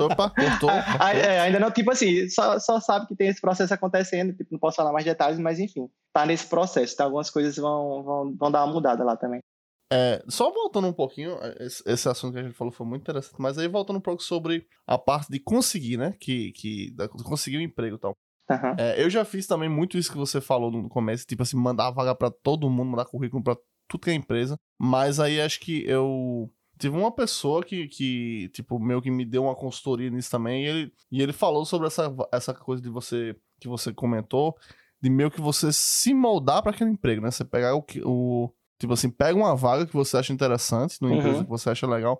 Opa, 0.00 0.30
cortou. 0.30 0.70
Ah, 1.00 1.12
é, 1.12 1.40
ainda 1.40 1.58
não, 1.58 1.70
tipo 1.70 1.90
assim, 1.90 2.28
só, 2.28 2.58
só 2.58 2.78
sabe 2.80 3.06
que 3.08 3.16
tem 3.16 3.28
esse 3.28 3.40
processo 3.40 3.74
acontecendo, 3.74 4.32
tipo, 4.32 4.52
não 4.52 4.58
posso 4.58 4.76
falar 4.76 4.92
mais 4.92 5.04
detalhes, 5.04 5.38
mas 5.38 5.58
enfim, 5.58 5.88
tá 6.12 6.24
nesse 6.24 6.46
processo, 6.46 6.94
então 6.94 7.06
algumas 7.06 7.28
coisas 7.30 7.56
vão, 7.56 8.02
vão, 8.02 8.34
vão 8.36 8.50
dar 8.50 8.64
uma 8.64 8.72
mudada 8.72 9.02
lá 9.02 9.16
também. 9.16 9.40
É, 9.92 10.22
só 10.28 10.52
voltando 10.52 10.86
um 10.86 10.92
pouquinho, 10.92 11.36
esse, 11.58 11.82
esse 11.84 12.08
assunto 12.08 12.34
que 12.34 12.38
a 12.38 12.42
gente 12.44 12.54
falou 12.54 12.72
foi 12.72 12.86
muito 12.86 13.02
interessante, 13.02 13.34
mas 13.40 13.58
aí 13.58 13.66
voltando 13.66 13.96
um 13.96 14.00
pouco 14.00 14.22
sobre 14.22 14.64
a 14.86 14.96
parte 14.96 15.28
de 15.32 15.40
conseguir, 15.40 15.96
né? 15.96 16.14
Que, 16.20 16.52
que 16.52 16.92
da- 16.94 17.08
conseguir 17.08 17.58
um 17.58 17.62
emprego 17.62 17.96
e 17.96 17.98
tal. 17.98 18.16
Aham. 18.48 18.76
É, 18.78 19.02
eu 19.02 19.10
já 19.10 19.24
fiz 19.24 19.46
também 19.48 19.68
muito 19.68 19.98
isso 19.98 20.10
que 20.12 20.16
você 20.18 20.40
falou 20.40 20.70
no 20.70 20.88
começo, 20.88 21.26
tipo 21.26 21.42
assim, 21.42 21.56
mandar 21.56 21.90
vaga 21.90 22.14
pra 22.14 22.30
todo 22.30 22.70
mundo, 22.70 22.90
mandar 22.90 23.04
currículo 23.04 23.42
pra 23.42 23.56
tudo 23.90 24.00
que 24.02 24.10
é 24.10 24.14
empresa. 24.14 24.56
Mas 24.80 25.20
aí 25.20 25.40
acho 25.40 25.60
que 25.60 25.84
eu 25.86 26.50
tive 26.78 26.96
uma 26.96 27.12
pessoa 27.12 27.62
que, 27.62 27.88
que 27.88 28.48
tipo, 28.54 28.78
meio 28.78 29.02
que 29.02 29.10
me 29.10 29.24
deu 29.26 29.42
uma 29.42 29.54
consultoria 29.54 30.08
nisso 30.08 30.30
também, 30.30 30.64
e 30.64 30.66
ele, 30.66 30.92
e 31.12 31.20
ele 31.22 31.32
falou 31.32 31.66
sobre 31.66 31.86
essa, 31.88 32.10
essa 32.32 32.54
coisa 32.54 32.80
de 32.82 32.88
você, 32.88 33.36
que 33.60 33.68
você 33.68 33.92
comentou, 33.92 34.56
de 35.02 35.10
meio 35.10 35.30
que 35.30 35.40
você 35.40 35.70
se 35.72 36.14
moldar 36.14 36.62
pra 36.62 36.70
aquele 36.72 36.90
emprego, 36.90 37.20
né? 37.20 37.30
Você 37.30 37.44
pegar 37.44 37.74
o, 37.74 37.82
que- 37.82 38.00
o 38.04 38.50
tipo 38.78 38.94
assim, 38.94 39.10
pega 39.10 39.38
uma 39.38 39.54
vaga 39.54 39.84
que 39.86 39.92
você 39.92 40.16
acha 40.16 40.32
interessante, 40.32 40.96
numa 41.02 41.12
Uhum. 41.12 41.18
empresa 41.18 41.44
que 41.44 41.50
você 41.50 41.68
acha 41.68 41.86
legal, 41.86 42.18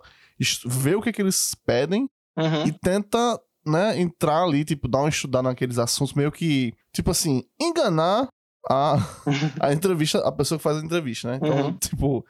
vê 0.66 0.94
o 0.94 1.00
que, 1.00 1.12
que 1.12 1.22
eles 1.22 1.54
pedem 1.64 2.06
Uhum. 2.38 2.66
e 2.66 2.72
tenta, 2.72 3.40
né, 3.66 3.98
entrar 3.98 4.42
ali, 4.44 4.62
tipo, 4.64 4.86
dar 4.88 4.98
uma 5.00 5.08
estudada 5.08 5.48
naqueles 5.48 5.78
assuntos, 5.78 6.12
meio 6.14 6.30
que, 6.30 6.72
tipo 6.94 7.10
assim, 7.10 7.42
enganar 7.60 8.28
a, 8.68 8.96
a 9.60 9.72
entrevista, 9.72 10.18
a 10.26 10.32
pessoa 10.32 10.58
que 10.58 10.62
faz 10.64 10.76
a 10.78 10.84
entrevista, 10.84 11.30
né? 11.30 11.38
Então, 11.42 11.56
Uhum. 11.56 11.72
tipo, 11.78 12.26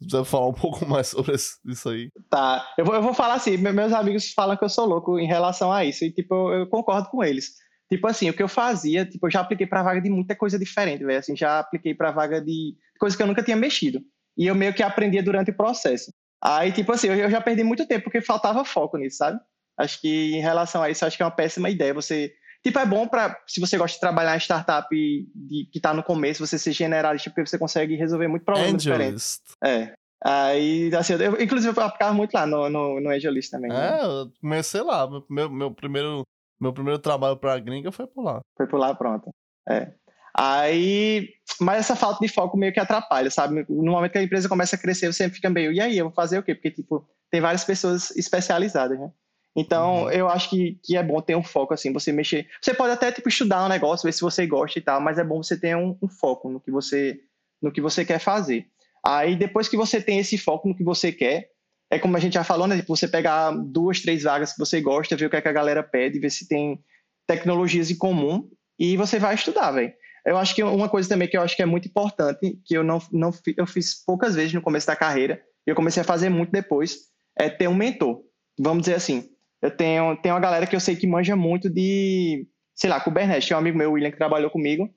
você 0.00 0.16
deve 0.16 0.24
falar 0.24 0.48
um 0.48 0.52
pouco 0.54 0.86
mais 0.86 1.08
sobre 1.08 1.34
isso 1.34 1.88
aí. 1.88 2.10
Tá, 2.30 2.66
eu 2.78 2.84
vou, 2.84 2.94
eu 2.94 3.02
vou 3.02 3.14
falar 3.14 3.34
assim, 3.34 3.56
me- 3.56 3.72
meus 3.72 3.92
amigos 3.92 4.32
falam 4.32 4.56
que 4.56 4.64
eu 4.64 4.68
sou 4.68 4.86
louco 4.86 5.18
em 5.18 5.26
relação 5.26 5.72
a 5.72 5.84
isso, 5.84 6.04
e 6.04 6.12
tipo, 6.12 6.34
eu, 6.52 6.60
eu 6.60 6.66
concordo 6.68 7.08
com 7.08 7.22
eles. 7.24 7.52
Tipo 7.90 8.06
assim, 8.08 8.30
o 8.30 8.34
que 8.34 8.42
eu 8.42 8.48
fazia, 8.48 9.04
tipo, 9.04 9.26
eu 9.26 9.30
já 9.30 9.40
apliquei 9.40 9.66
pra 9.66 9.82
vaga 9.82 10.00
de 10.00 10.08
muita 10.10 10.34
coisa 10.34 10.58
diferente, 10.58 11.04
velho, 11.04 11.18
assim, 11.18 11.36
já 11.36 11.58
apliquei 11.60 11.94
pra 11.94 12.10
vaga 12.10 12.40
de 12.40 12.74
coisa 12.98 13.16
que 13.16 13.22
eu 13.22 13.26
nunca 13.26 13.42
tinha 13.42 13.56
mexido. 13.56 14.00
E 14.36 14.46
eu 14.46 14.54
meio 14.54 14.72
que 14.74 14.82
aprendia 14.82 15.22
durante 15.22 15.50
o 15.50 15.56
processo. 15.56 16.10
Aí, 16.42 16.72
tipo 16.72 16.90
assim, 16.92 17.08
eu, 17.08 17.14
eu 17.14 17.30
já 17.30 17.40
perdi 17.40 17.62
muito 17.62 17.86
tempo 17.86 18.04
porque 18.04 18.20
faltava 18.20 18.64
foco 18.64 18.96
nisso, 18.96 19.18
sabe? 19.18 19.38
Acho 19.78 20.00
que 20.00 20.34
em 20.34 20.40
relação 20.40 20.82
a 20.82 20.90
isso, 20.90 21.04
acho 21.04 21.16
que 21.16 21.22
é 21.22 21.26
uma 21.26 21.30
péssima 21.32 21.68
ideia 21.70 21.92
você 21.94 22.32
Tipo, 22.64 22.78
é 22.78 22.86
bom 22.86 23.06
para 23.06 23.38
se 23.46 23.60
você 23.60 23.76
gosta 23.76 23.94
de 23.94 24.00
trabalhar 24.00 24.34
em 24.34 24.40
startup 24.40 24.88
de, 24.90 25.68
que 25.70 25.78
tá 25.78 25.92
no 25.92 26.02
começo, 26.02 26.44
você 26.44 26.58
ser 26.58 26.72
generalista, 26.72 27.28
porque 27.28 27.46
você 27.46 27.58
consegue 27.58 27.94
resolver 27.94 28.26
muito 28.26 28.44
problema 28.44 28.76
diferente. 28.76 29.02
Angelist. 29.02 29.42
É. 29.62 29.92
Aí, 30.24 30.90
assim, 30.96 31.12
eu, 31.12 31.38
inclusive, 31.38 31.78
eu 31.78 31.82
aplicava 31.84 32.14
muito 32.14 32.32
lá 32.32 32.46
no, 32.46 32.70
no, 32.70 32.98
no 32.98 33.10
Angelist 33.10 33.50
também. 33.50 33.70
né? 33.70 34.00
É, 34.00 34.04
eu 34.04 34.32
comecei 34.40 34.80
lá. 34.80 35.06
Meu, 35.06 35.24
meu, 35.28 35.50
meu 35.50 35.70
primeiro, 35.70 36.22
meu 36.58 36.72
primeiro 36.72 36.98
trabalho 36.98 37.36
pra 37.36 37.58
gringa 37.58 37.92
foi 37.92 38.06
por 38.06 38.24
lá. 38.24 38.40
Foi 38.56 38.66
por 38.66 38.78
lá, 38.78 38.94
pronto. 38.94 39.28
É. 39.68 39.92
Aí, 40.34 41.28
mas 41.60 41.80
essa 41.80 41.94
falta 41.94 42.18
de 42.20 42.32
foco 42.32 42.56
meio 42.56 42.72
que 42.72 42.80
atrapalha, 42.80 43.30
sabe? 43.30 43.66
No 43.68 43.92
momento 43.92 44.12
que 44.12 44.18
a 44.18 44.22
empresa 44.22 44.48
começa 44.48 44.74
a 44.74 44.78
crescer, 44.78 45.12
você 45.12 45.28
fica 45.28 45.50
meio, 45.50 45.70
e 45.70 45.80
aí, 45.80 45.98
eu 45.98 46.06
vou 46.06 46.14
fazer 46.14 46.38
o 46.38 46.42
quê? 46.42 46.54
Porque, 46.54 46.70
tipo, 46.70 47.06
tem 47.30 47.42
várias 47.42 47.62
pessoas 47.62 48.10
especializadas, 48.16 48.98
né? 48.98 49.12
Então, 49.56 50.04
Uhum. 50.04 50.10
eu 50.10 50.28
acho 50.28 50.50
que, 50.50 50.78
que 50.82 50.96
é 50.96 51.02
bom 51.02 51.20
ter 51.20 51.36
um 51.36 51.42
foco, 51.42 51.72
assim, 51.72 51.92
você 51.92 52.12
mexer. 52.12 52.48
Você 52.60 52.74
pode 52.74 52.92
até, 52.92 53.12
tipo, 53.12 53.28
estudar 53.28 53.64
um 53.64 53.68
negócio, 53.68 54.06
ver 54.06 54.12
se 54.12 54.20
você 54.20 54.46
gosta 54.46 54.78
e 54.78 54.82
tal, 54.82 55.00
mas 55.00 55.18
é 55.18 55.24
bom 55.24 55.42
você 55.42 55.56
ter 55.56 55.76
um, 55.76 55.96
um 56.02 56.08
foco 56.08 56.50
no 56.50 56.60
que 56.60 56.70
você 56.70 57.20
no 57.62 57.72
que 57.72 57.80
você 57.80 58.04
quer 58.04 58.18
fazer. 58.18 58.66
Aí, 59.04 59.36
depois 59.36 59.68
que 59.68 59.76
você 59.76 60.00
tem 60.00 60.18
esse 60.18 60.36
foco 60.36 60.68
no 60.68 60.74
que 60.74 60.84
você 60.84 61.10
quer, 61.10 61.50
é 61.90 61.98
como 61.98 62.16
a 62.16 62.20
gente 62.20 62.34
já 62.34 62.44
falou, 62.44 62.66
né? 62.66 62.76
Tipo, 62.76 62.94
você 62.94 63.08
pegar 63.08 63.52
duas, 63.52 64.00
três 64.00 64.22
vagas 64.24 64.52
que 64.52 64.58
você 64.58 64.80
gosta, 64.80 65.16
ver 65.16 65.26
o 65.26 65.30
que, 65.30 65.36
é 65.36 65.40
que 65.40 65.48
a 65.48 65.52
galera 65.52 65.82
pede, 65.82 66.18
ver 66.18 66.30
se 66.30 66.46
tem 66.46 66.82
tecnologias 67.26 67.90
em 67.90 67.96
comum 67.96 68.50
e 68.78 68.96
você 68.96 69.18
vai 69.18 69.34
estudar, 69.34 69.70
velho. 69.70 69.92
Eu 70.26 70.36
acho 70.36 70.54
que 70.54 70.62
uma 70.62 70.88
coisa 70.88 71.08
também 71.08 71.28
que 71.28 71.36
eu 71.36 71.42
acho 71.42 71.54
que 71.54 71.62
é 71.62 71.66
muito 71.66 71.86
importante, 71.88 72.58
que 72.64 72.76
eu 72.76 72.82
não, 72.82 72.98
não 73.12 73.30
eu 73.56 73.66
fiz 73.66 74.04
poucas 74.04 74.34
vezes 74.34 74.52
no 74.52 74.62
começo 74.62 74.86
da 74.86 74.96
carreira, 74.96 75.42
e 75.66 75.70
eu 75.70 75.76
comecei 75.76 76.00
a 76.00 76.04
fazer 76.04 76.28
muito 76.28 76.50
depois, 76.50 76.96
é 77.38 77.48
ter 77.48 77.68
um 77.68 77.74
mentor. 77.74 78.22
Vamos 78.58 78.82
dizer 78.82 78.94
assim, 78.94 79.28
eu 79.64 79.70
tenho, 79.70 80.14
tenho 80.16 80.34
uma 80.34 80.40
galera 80.40 80.66
que 80.66 80.76
eu 80.76 80.80
sei 80.80 80.94
que 80.94 81.06
manja 81.06 81.34
muito 81.34 81.70
de, 81.70 82.46
sei 82.74 82.90
lá, 82.90 83.00
Kubernetes. 83.00 83.48
Tem 83.48 83.56
um 83.56 83.60
amigo 83.60 83.78
meu, 83.78 83.92
William, 83.92 84.10
que 84.10 84.18
trabalhou 84.18 84.50
comigo, 84.50 84.90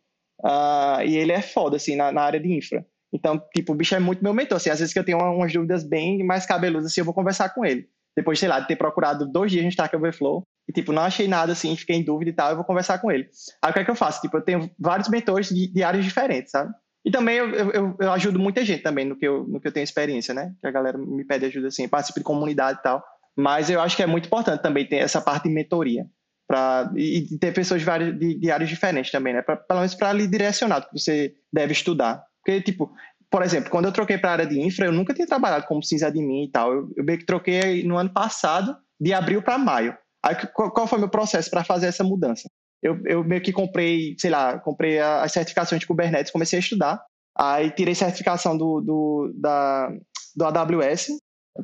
ah, 0.43 0.99
e 1.05 1.15
ele 1.15 1.31
é 1.31 1.41
foda, 1.41 1.77
assim, 1.77 1.95
na, 1.95 2.11
na 2.11 2.21
área 2.21 2.39
de 2.39 2.53
infra. 2.53 2.85
Então, 3.13 3.41
tipo, 3.55 3.71
o 3.71 3.75
bicho 3.75 3.95
é 3.95 3.99
muito 3.99 4.21
meu 4.21 4.33
mentor. 4.33 4.57
Assim, 4.57 4.69
às 4.69 4.79
vezes 4.79 4.93
que 4.93 4.99
eu 4.99 5.05
tenho 5.05 5.19
umas 5.19 5.53
dúvidas 5.53 5.87
bem 5.87 6.21
mais 6.21 6.45
cabeludas, 6.45 6.87
assim, 6.87 6.99
eu 6.99 7.05
vou 7.05 7.13
conversar 7.13 7.53
com 7.53 7.65
ele. 7.65 7.87
Depois, 8.13 8.39
sei 8.39 8.49
lá, 8.49 8.59
de 8.59 8.67
ter 8.67 8.75
procurado 8.75 9.31
dois 9.31 9.51
dias 9.51 9.63
no 9.63 9.69
Stack 9.69 9.95
Overflow 9.95 10.43
e, 10.67 10.73
tipo, 10.73 10.91
não 10.91 11.03
achei 11.03 11.29
nada 11.29 11.53
assim, 11.53 11.73
fiquei 11.77 11.95
em 11.95 12.03
dúvida 12.03 12.31
e 12.31 12.33
tal, 12.33 12.49
eu 12.49 12.57
vou 12.57 12.65
conversar 12.65 12.99
com 12.99 13.09
ele. 13.09 13.29
Aí 13.63 13.71
o 13.71 13.73
que 13.73 13.79
é 13.79 13.85
que 13.85 13.91
eu 13.91 13.95
faço? 13.95 14.19
Tipo, 14.19 14.37
eu 14.37 14.41
tenho 14.41 14.69
vários 14.77 15.07
mentores 15.07 15.47
de, 15.47 15.71
de 15.71 15.81
áreas 15.81 16.03
diferentes, 16.03 16.51
sabe? 16.51 16.73
E 17.05 17.11
também 17.11 17.37
eu, 17.37 17.49
eu, 17.51 17.95
eu, 18.01 18.11
ajudo 18.11 18.37
muita 18.37 18.65
gente 18.65 18.83
também 18.83 19.05
no 19.05 19.15
que, 19.15 19.25
eu, 19.25 19.47
no 19.47 19.61
que 19.61 19.67
eu 19.69 19.71
tenho 19.71 19.85
experiência, 19.85 20.33
né? 20.33 20.53
Que 20.59 20.67
a 20.67 20.71
galera 20.71 20.97
me 20.97 21.23
pede 21.23 21.45
ajuda 21.45 21.69
assim, 21.69 21.87
participo 21.87 22.19
de 22.19 22.25
comunidade 22.25 22.79
e 22.79 22.81
tal. 22.83 23.01
Mas 23.37 23.69
eu 23.69 23.79
acho 23.79 23.95
que 23.95 24.01
é 24.01 24.07
muito 24.07 24.25
importante 24.25 24.63
também 24.63 24.85
ter 24.85 24.97
essa 24.97 25.21
parte 25.21 25.43
de 25.43 25.53
mentoria. 25.53 26.07
Pra, 26.47 26.89
e 26.95 27.37
ter 27.39 27.53
pessoas 27.53 27.83
de, 27.83 28.39
de 28.39 28.49
áreas 28.49 28.69
diferentes 28.69 29.11
também, 29.11 29.33
né? 29.33 29.41
Pra, 29.41 29.57
pelo 29.57 29.81
menos 29.81 29.93
para 29.93 30.13
lhe 30.13 30.25
direcionar 30.25 30.79
o 30.79 30.81
que 30.83 30.99
você 30.99 31.33
deve 31.51 31.73
estudar. 31.73 32.23
Porque, 32.41 32.61
tipo, 32.61 32.89
por 33.29 33.43
exemplo, 33.43 33.69
quando 33.69 33.85
eu 33.85 33.91
troquei 33.91 34.17
para 34.17 34.29
a 34.29 34.33
área 34.33 34.45
de 34.47 34.59
infra, 34.59 34.85
eu 34.85 34.93
nunca 34.93 35.13
tinha 35.13 35.27
trabalhado 35.27 35.67
como 35.67 35.83
sysadmin 35.83 36.45
e 36.45 36.51
tal. 36.51 36.73
Eu, 36.73 36.89
eu 36.95 37.03
meio 37.03 37.19
que 37.19 37.25
troquei 37.25 37.83
no 37.83 37.97
ano 37.97 38.09
passado, 38.11 38.75
de 38.99 39.13
abril 39.13 39.41
para 39.41 39.57
maio. 39.57 39.95
Aí, 40.25 40.35
qual, 40.53 40.71
qual 40.71 40.87
foi 40.87 40.97
o 40.97 41.01
meu 41.01 41.09
processo 41.09 41.49
para 41.49 41.63
fazer 41.63 41.87
essa 41.87 42.03
mudança? 42.03 42.49
Eu, 42.81 42.99
eu 43.05 43.23
meio 43.23 43.41
que 43.41 43.51
comprei, 43.51 44.15
sei 44.17 44.29
lá, 44.29 44.57
comprei 44.57 44.99
as 44.99 45.31
certificações 45.31 45.81
de 45.81 45.87
Kubernetes, 45.87 46.31
comecei 46.31 46.57
a 46.57 46.61
estudar. 46.61 47.03
Aí 47.37 47.69
tirei 47.71 47.93
certificação 47.93 48.57
do, 48.57 48.81
do, 48.81 49.33
da, 49.35 49.91
do 50.35 50.45
AWS 50.45 51.09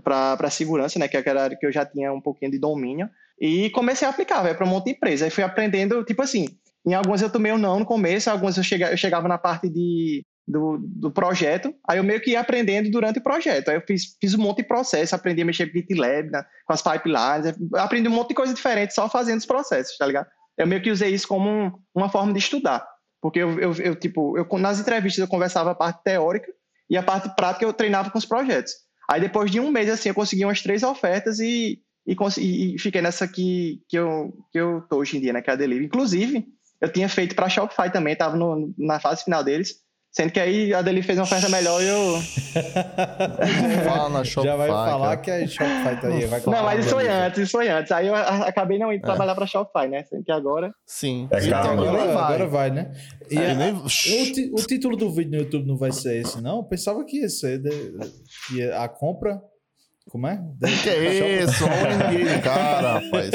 para 0.03 0.49
segurança, 0.49 0.97
né, 0.97 1.07
que 1.07 1.17
era 1.17 1.41
a 1.41 1.43
área 1.43 1.57
que 1.57 1.65
eu 1.65 1.71
já 1.71 1.85
tinha 1.85 2.13
um 2.13 2.21
pouquinho 2.21 2.51
de 2.51 2.59
domínio. 2.59 3.09
E 3.39 3.69
comecei 3.71 4.07
a 4.07 4.11
aplicar, 4.11 4.41
para 4.55 4.65
um 4.65 4.69
monte 4.69 4.85
de 4.85 4.91
empresa. 4.91 5.25
Aí 5.25 5.31
fui 5.31 5.43
aprendendo, 5.43 6.03
tipo 6.03 6.21
assim, 6.21 6.47
em 6.85 6.93
algumas 6.93 7.21
eu 7.21 7.29
tomei 7.29 7.51
um 7.51 7.57
não 7.57 7.79
no 7.79 7.85
começo, 7.85 8.29
algumas 8.29 8.57
eu, 8.57 8.63
chega, 8.63 8.91
eu 8.91 8.97
chegava 8.97 9.27
na 9.27 9.37
parte 9.37 9.69
de, 9.69 10.23
do, 10.47 10.77
do 10.81 11.11
projeto, 11.11 11.73
aí 11.87 11.97
eu 11.97 12.03
meio 12.03 12.21
que 12.21 12.31
ia 12.31 12.39
aprendendo 12.39 12.89
durante 12.91 13.19
o 13.19 13.23
projeto. 13.23 13.69
Aí 13.69 13.75
eu 13.75 13.81
fiz, 13.81 14.15
fiz 14.19 14.33
um 14.33 14.41
monte 14.41 14.57
de 14.57 14.63
processo, 14.63 15.15
aprendi 15.15 15.41
a 15.41 15.45
mexer 15.45 15.67
com 15.67 15.77
GitLab, 15.77 16.29
né, 16.29 16.43
com 16.65 16.73
as 16.73 16.81
pipelines, 16.81 17.55
aprendi 17.75 18.07
um 18.07 18.13
monte 18.13 18.29
de 18.29 18.35
coisa 18.35 18.53
diferente 18.53 18.93
só 18.93 19.09
fazendo 19.09 19.39
os 19.39 19.45
processos, 19.45 19.97
tá 19.97 20.05
ligado? 20.05 20.27
Eu 20.57 20.67
meio 20.67 20.81
que 20.81 20.91
usei 20.91 21.13
isso 21.13 21.27
como 21.27 21.49
um, 21.49 21.71
uma 21.95 22.09
forma 22.09 22.33
de 22.33 22.39
estudar. 22.39 22.85
Porque 23.21 23.39
eu, 23.39 23.57
eu, 23.59 23.73
eu, 23.75 23.95
tipo, 23.95 24.37
eu, 24.37 24.45
nas 24.59 24.79
entrevistas 24.79 25.21
eu 25.21 25.29
conversava 25.29 25.71
a 25.71 25.75
parte 25.75 26.03
teórica 26.03 26.51
e 26.89 26.97
a 26.97 27.01
parte 27.01 27.33
prática 27.35 27.65
eu 27.65 27.71
treinava 27.71 28.11
com 28.11 28.17
os 28.17 28.25
projetos. 28.25 28.73
Aí 29.09 29.19
depois 29.21 29.51
de 29.51 29.59
um 29.59 29.71
mês, 29.71 29.89
assim, 29.89 30.09
eu 30.09 30.15
consegui 30.15 30.45
umas 30.45 30.61
três 30.61 30.83
ofertas 30.83 31.39
e, 31.39 31.81
e, 32.05 32.75
e 32.75 32.79
fiquei 32.79 33.01
nessa 33.01 33.27
que, 33.27 33.81
que, 33.87 33.97
eu, 33.97 34.33
que 34.51 34.59
eu 34.59 34.81
tô 34.89 34.97
hoje 34.97 35.17
em 35.17 35.21
dia, 35.21 35.33
né, 35.33 35.41
que 35.41 35.49
é 35.49 35.53
a 35.53 35.55
Delivery. 35.55 35.85
Inclusive, 35.85 36.45
eu 36.79 36.91
tinha 36.91 37.09
feito 37.09 37.35
para 37.35 37.49
Shopify 37.49 37.91
também, 37.91 38.13
estava 38.13 38.37
na 38.77 38.99
fase 38.99 39.23
final 39.23 39.43
deles. 39.43 39.82
Sendo 40.13 40.31
que 40.31 40.39
aí 40.39 40.71
a 40.75 40.83
dele 40.83 41.01
fez 41.01 41.17
uma 41.17 41.23
oferta 41.23 41.49
melhor 41.49 41.81
e 41.81 41.87
eu. 41.87 42.21
Fala 43.83 44.09
na 44.09 44.23
Shopify. 44.23 44.47
Já 44.47 44.55
vai 44.55 44.67
falar 44.67 45.17
cara. 45.17 45.17
que 45.17 45.31
a 45.31 45.47
Shopify 45.47 46.01
tá 46.01 46.07
aí. 46.07 46.25
Vai 46.27 46.41
não, 46.45 46.63
mas 46.63 46.85
isso 46.85 46.93
foi 46.93 47.07
antes, 47.07 47.39
isso 47.39 47.51
foi 47.51 47.67
antes. 47.67 47.91
Aí 47.91 48.07
eu 48.07 48.15
acabei 48.15 48.77
não 48.77 48.93
indo 48.93 49.03
é. 49.03 49.05
trabalhar 49.05 49.33
pra 49.33 49.47
Shopify, 49.47 49.87
né? 49.87 50.03
Sendo 50.03 50.23
que 50.23 50.31
agora. 50.31 50.71
Sim. 50.85 51.27
É 51.31 51.43
então, 51.43 51.71
agora, 51.71 52.05
vai. 52.05 52.23
agora 52.25 52.47
vai, 52.47 52.69
né? 52.69 52.91
E 53.31 53.37
é, 53.39 53.51
a, 53.51 53.55
nem... 53.55 53.73
o, 53.73 53.85
o, 53.85 54.67
título 54.67 54.95
do 54.95 55.11
vídeo 55.11 55.31
no 55.31 55.37
YouTube 55.37 55.65
não 55.65 55.77
vai 55.77 55.91
ser 55.91 56.21
esse, 56.21 56.39
não? 56.39 56.57
Eu 56.57 56.63
pensava 56.63 57.03
que 57.03 57.21
ia 57.21 57.29
ser 57.29 57.57
de, 57.57 57.97
que 58.47 58.69
a 58.69 58.87
compra 58.87 59.41
como 60.09 60.27
é? 60.27 60.39
Que 60.83 60.89
é 60.89 61.43
isso? 61.43 61.63
Olha 61.63 62.11
ninguém, 62.11 62.41
cara, 62.41 62.99
rapaz. 62.99 63.31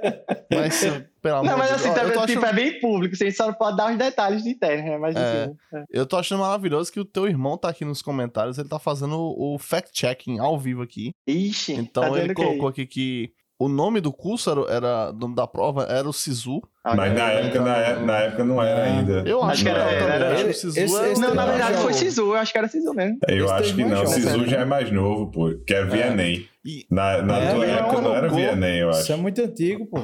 Mas, 0.50 1.04
pelo 1.22 1.36
amor 1.36 1.50
Não, 1.50 1.56
mas 1.58 1.72
assim, 1.72 1.94
também, 1.94 2.10
tipo, 2.10 2.20
achando... 2.20 2.46
é 2.46 2.52
bem 2.52 2.80
público, 2.80 3.14
você 3.14 3.30
só 3.30 3.52
pode 3.52 3.76
dar 3.76 3.92
os 3.92 3.96
detalhes 3.96 4.42
de 4.42 4.50
internet, 4.50 4.90
né? 4.90 4.98
Mas, 4.98 5.14
é, 5.14 5.20
assim, 5.20 5.56
é. 5.74 5.84
Eu 5.88 6.04
tô 6.04 6.16
achando 6.16 6.40
maravilhoso 6.40 6.92
que 6.92 6.98
o 7.00 7.04
teu 7.04 7.28
irmão 7.28 7.56
tá 7.56 7.68
aqui 7.68 7.84
nos 7.84 8.02
comentários, 8.02 8.58
ele 8.58 8.68
tá 8.68 8.78
fazendo 8.78 9.16
o 9.16 9.56
fact-checking 9.58 10.40
ao 10.40 10.58
vivo 10.58 10.82
aqui. 10.82 11.14
Ixi, 11.26 11.74
Então 11.74 12.12
tá 12.12 12.18
ele 12.20 12.34
colocou 12.34 12.68
aqui 12.68 12.84
que 12.84 13.32
o 13.62 13.68
nome 13.68 14.00
do 14.00 14.12
curso 14.12 14.50
era, 14.50 14.60
era 14.72 15.10
o 15.10 15.12
nome 15.12 15.36
da 15.36 15.46
prova 15.46 15.84
era 15.84 16.08
o 16.08 16.12
Sisu. 16.12 16.60
Ah, 16.82 16.96
Mas 16.96 17.14
na 17.14 17.30
época, 17.30 17.60
na, 17.60 18.00
na, 18.00 18.18
época 18.18 18.44
não 18.44 18.60
era 18.60 18.82
ainda. 18.82 19.22
Eu 19.24 19.40
acho, 19.40 19.52
acho 19.52 19.62
que 19.62 19.68
era. 19.68 19.80
era, 19.80 20.14
era, 20.14 20.24
era 20.40 20.52
Sisu 20.52 20.80
esse, 20.80 20.80
esse 20.80 21.20
não, 21.20 21.32
na 21.32 21.46
verdade 21.46 21.78
foi 21.78 21.92
Sisu, 21.92 22.22
eu 22.22 22.34
acho 22.34 22.50
que 22.50 22.58
era 22.58 22.66
Sisu 22.66 22.92
mesmo. 22.92 23.18
Eu 23.28 23.44
esse 23.44 23.54
acho 23.54 23.74
que 23.76 23.84
não, 23.84 24.04
Sisu 24.04 24.46
já 24.46 24.60
é 24.62 24.64
mais 24.64 24.90
novo, 24.90 25.30
pô. 25.30 25.54
Que 25.64 25.74
é 25.74 25.84
Vienem. 25.84 26.48
Na, 26.90 27.22
na 27.22 27.38
é, 27.38 27.54
tua 27.54 27.66
época 27.66 28.00
não 28.00 28.14
era 28.16 28.28
Vienem, 28.28 28.80
eu 28.80 28.90
acho. 28.90 29.02
Isso 29.02 29.12
é 29.12 29.16
muito 29.16 29.40
antigo, 29.40 29.86
pô. 29.86 30.02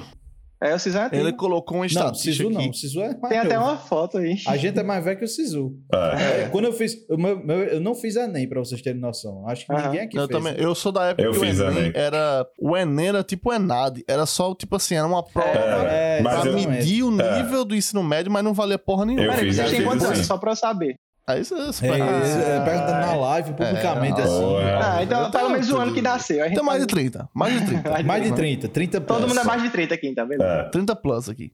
É, 0.60 0.74
o 0.74 0.78
Sisu 0.78 0.98
é 0.98 1.08
Ele 1.12 1.32
colocou 1.32 1.78
um 1.78 1.86
não, 1.92 2.14
Sisu 2.14 2.50
não. 2.50 2.72
Sisu 2.72 3.00
é 3.00 3.14
Tem 3.14 3.38
até 3.38 3.58
uma 3.58 3.76
foto 3.76 4.18
aí. 4.18 4.36
A 4.46 4.56
gente 4.56 4.78
é 4.78 4.82
mais 4.82 5.04
velho 5.04 5.18
que 5.18 5.24
o 5.24 5.28
Sisu. 5.28 5.76
É. 5.92 6.42
É, 6.42 6.48
quando 6.48 6.64
eu 6.64 6.72
fiz... 6.72 6.96
Eu, 7.08 7.16
meu, 7.16 7.62
eu 7.62 7.80
não 7.80 7.94
fiz 7.94 8.16
Enem, 8.16 8.48
pra 8.48 8.58
vocês 8.58 8.82
terem 8.82 9.00
noção. 9.00 9.48
Acho 9.48 9.66
que 9.66 9.72
ninguém 9.72 10.00
aqui 10.00 10.16
eu 10.16 10.26
fez. 10.26 10.38
Também, 10.38 10.54
eu 10.58 10.74
sou 10.74 10.90
da 10.90 11.06
época 11.06 11.22
eu 11.22 11.32
que 11.32 11.38
fiz 11.38 11.60
o 11.60 11.64
Enem, 11.64 11.78
Enem, 11.78 11.92
era... 11.94 12.46
O 12.58 12.76
Enem 12.76 13.08
era 13.08 13.22
tipo 13.22 13.50
o 13.50 13.52
Enad. 13.54 14.00
Era 14.08 14.26
só, 14.26 14.52
tipo 14.54 14.74
assim, 14.74 14.96
era 14.96 15.06
uma 15.06 15.22
prova 15.22 15.48
é, 15.48 16.22
pra 16.22 16.44
medir 16.44 17.04
o 17.04 17.20
é. 17.20 17.42
nível 17.42 17.64
do 17.64 17.76
ensino 17.76 18.02
médio, 18.02 18.32
mas 18.32 18.42
não 18.42 18.52
valia 18.52 18.78
porra 18.78 19.06
nenhuma. 19.06 19.26
Eu 19.26 19.32
fiz, 19.34 19.56
Peraí, 19.56 19.70
tem 19.70 19.84
quantos 19.84 20.04
anos? 20.04 20.26
Só 20.26 20.38
pra 20.38 20.52
eu 20.52 20.56
saber. 20.56 20.96
Aí 21.28 21.44
você, 21.44 21.54
você 21.54 21.86
é, 21.86 21.90
é, 21.90 22.60
perguntando 22.64 23.00
na 23.00 23.14
live, 23.14 23.52
publicamente, 23.52 24.18
é, 24.18 24.24
assim. 24.24 24.56
Ah, 24.82 25.02
então 25.02 25.30
pelo 25.30 25.50
menos 25.50 25.70
o 25.70 25.76
ano 25.76 25.92
que 25.92 26.00
nasceu. 26.00 26.46
Então 26.46 26.64
mais 26.64 26.80
de 26.80 26.86
30. 26.86 27.28
Mais 27.34 27.52
de 27.52 27.66
30. 27.66 28.00
mais 28.02 28.24
de 28.24 28.32
30. 28.34 28.68
30 28.70 29.00
plus. 29.02 29.18
Todo 29.18 29.28
mundo 29.28 29.38
é 29.38 29.44
mais 29.44 29.62
de 29.62 29.68
30 29.68 29.94
aqui, 29.94 30.14
tá 30.14 30.24
vendo? 30.24 30.42
É. 30.42 30.70
30 30.70 30.96
plus 30.96 31.28
aqui. 31.28 31.52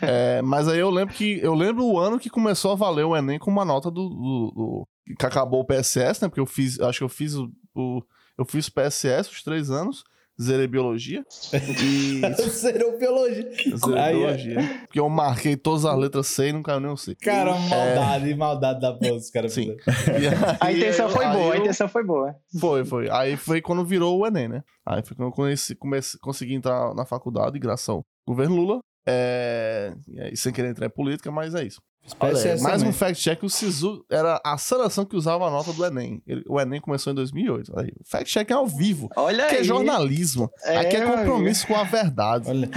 é, 0.00 0.40
mas 0.42 0.68
aí 0.68 0.78
eu 0.78 0.90
lembro 0.90 1.12
que 1.12 1.40
eu 1.42 1.54
lembro 1.54 1.84
o 1.84 1.98
ano 1.98 2.20
que 2.20 2.30
começou 2.30 2.70
a 2.70 2.76
valer 2.76 3.04
o 3.04 3.16
Enem 3.16 3.36
com 3.36 3.50
uma 3.50 3.64
nota 3.64 3.90
do, 3.90 4.08
do, 4.08 4.52
do 4.54 4.88
que 5.18 5.26
acabou 5.26 5.62
o 5.62 5.66
PSS, 5.66 6.22
né? 6.22 6.28
Porque 6.28 6.40
eu 6.40 6.46
fiz, 6.46 6.78
acho 6.78 6.98
que 6.98 7.04
eu 7.04 7.08
fiz 7.08 7.34
o, 7.34 7.50
o 7.74 8.00
eu 8.38 8.44
fiz 8.44 8.68
o 8.68 8.72
PSS 8.72 9.28
os 9.28 9.42
três 9.42 9.70
anos 9.70 10.04
zerei 10.40 10.66
biologia. 10.66 11.24
E... 11.52 12.20
Zerou 12.50 12.98
biologia. 12.98 13.50
Zerei 13.76 13.98
Aí, 14.00 14.16
biologia. 14.16 14.60
É... 14.60 14.78
Porque 14.86 15.00
eu 15.00 15.08
marquei 15.08 15.56
todas 15.56 15.84
as 15.84 15.98
letras 15.98 16.26
C 16.26 16.48
e 16.48 16.52
não 16.52 16.62
caiu 16.62 16.80
nenhum 16.80 16.96
C. 16.96 17.14
Cara, 17.16 17.54
maldade, 17.54 18.32
é... 18.32 18.36
maldade 18.36 18.80
da 18.80 18.92
porra 18.92 19.12
dos 19.12 19.30
caras. 19.30 19.52
Sim. 19.52 19.76
a 20.60 20.72
intenção 20.72 21.08
foi 21.08 21.26
boa, 21.26 21.46
eu... 21.46 21.52
a 21.52 21.58
intenção 21.58 21.88
foi 21.88 22.04
boa. 22.04 22.36
Foi, 22.60 22.84
foi. 22.84 23.10
Aí 23.10 23.36
foi 23.36 23.60
quando 23.60 23.84
virou 23.84 24.18
o 24.18 24.26
Enem, 24.26 24.48
né? 24.48 24.62
Aí 24.84 25.02
foi 25.02 25.16
quando 25.16 25.28
eu 25.28 25.32
conheci, 25.32 25.74
comecei, 25.74 26.18
consegui 26.20 26.54
entrar 26.54 26.94
na 26.94 27.04
faculdade, 27.04 27.58
graças 27.58 27.88
ao 27.88 28.04
governo 28.26 28.56
Lula. 28.56 28.80
É... 29.08 29.94
E 30.32 30.36
sem 30.36 30.52
querer 30.52 30.68
entrar 30.68 30.86
em 30.86 30.90
política, 30.90 31.30
mas 31.30 31.54
é 31.54 31.64
isso. 31.64 31.80
Olha, 32.20 32.56
mais 32.58 32.82
um 32.82 32.92
fact-check, 32.92 33.42
o 33.42 33.48
SISU 33.48 34.04
era 34.10 34.40
a 34.44 34.56
seleção 34.56 35.04
que 35.04 35.16
usava 35.16 35.46
a 35.46 35.50
nota 35.50 35.72
do 35.72 35.84
Enem. 35.84 36.22
Ele, 36.26 36.42
o 36.48 36.60
Enem 36.60 36.80
começou 36.80 37.12
em 37.12 37.16
2008. 37.16 37.72
Fact-check 38.04 38.50
é 38.50 38.54
ao 38.54 38.66
vivo. 38.66 39.08
Olha 39.16 39.46
Aqui 39.46 39.56
é 39.56 39.64
jornalismo. 39.64 40.50
É, 40.64 40.76
Aqui 40.78 40.96
é 40.96 41.04
compromisso 41.04 41.66
com 41.66 41.74
a 41.74 41.84
verdade. 41.84 42.48
Olha, 42.48 42.70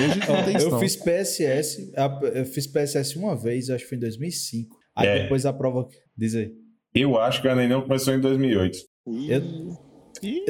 eu, 0.59 0.71
eu 0.71 0.79
fiz 0.79 0.95
PSS, 0.95 1.91
eu 2.33 2.45
fiz 2.45 2.67
PSS 2.67 3.17
uma 3.17 3.35
vez, 3.35 3.69
acho 3.69 3.83
que 3.83 3.89
foi 3.89 3.97
em 3.97 4.01
2005. 4.01 4.75
Aí 4.95 5.07
é. 5.07 5.23
depois 5.23 5.45
a 5.45 5.53
prova... 5.53 5.87
Diz 6.17 6.35
aí. 6.35 6.51
Eu 6.93 7.17
acho 7.19 7.41
que 7.41 7.47
o 7.47 7.51
Enem 7.51 7.69
não 7.69 7.81
começou 7.81 8.13
em 8.13 8.19
2008. 8.19 8.77
Eu... 9.27 9.88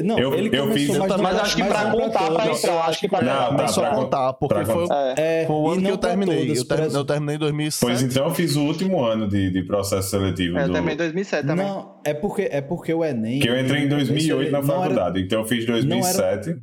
Não, 0.02 0.18
eu, 0.18 0.34
ele 0.34 0.56
eu 0.56 0.72
fiz, 0.72 0.96
mais 0.96 1.16
mas 1.16 1.38
acho 1.40 1.56
que 1.56 1.64
pra 1.64 1.90
contar 1.90 2.30
pra 2.32 2.46
entrar, 2.46 2.84
acho 2.86 3.00
que 3.00 3.08
pra 3.08 3.22
não, 3.22 3.56
tá, 3.56 3.68
só 3.68 3.90
contar, 3.94 4.32
porque 4.34 4.64
foi, 4.64 4.86
é, 5.16 5.44
foi 5.46 5.56
o 5.56 5.68
ano 5.70 5.82
que 5.82 5.90
eu 5.90 5.98
terminei. 5.98 6.46
Todos, 6.46 6.58
eu, 6.58 6.64
terminei 6.64 6.96
eu 6.96 7.04
terminei 7.04 7.36
em 7.36 7.38
2007. 7.38 7.80
Pois 7.80 8.02
então 8.02 8.24
eu 8.26 8.34
fiz 8.34 8.56
o 8.56 8.62
último 8.62 9.04
ano 9.04 9.28
de, 9.28 9.50
de 9.50 9.62
processo 9.62 10.10
seletivo. 10.10 10.58
É, 10.58 10.64
eu 10.64 10.68
do... 10.68 10.72
também 10.72 10.94
em 10.94 10.98
2007 10.98 11.46
também. 11.46 11.66
Não, 11.66 12.00
é 12.04 12.14
porque, 12.14 12.48
é 12.50 12.60
porque 12.60 12.92
o 12.92 13.04
Enem. 13.04 13.40
Que 13.40 13.48
eu 13.48 13.58
entrei 13.58 13.84
em 13.84 13.88
2008 13.88 14.50
na 14.50 14.62
faculdade, 14.62 15.18
era, 15.18 15.26
então 15.26 15.40
eu 15.40 15.46
fiz 15.46 15.66
2007. 15.66 16.56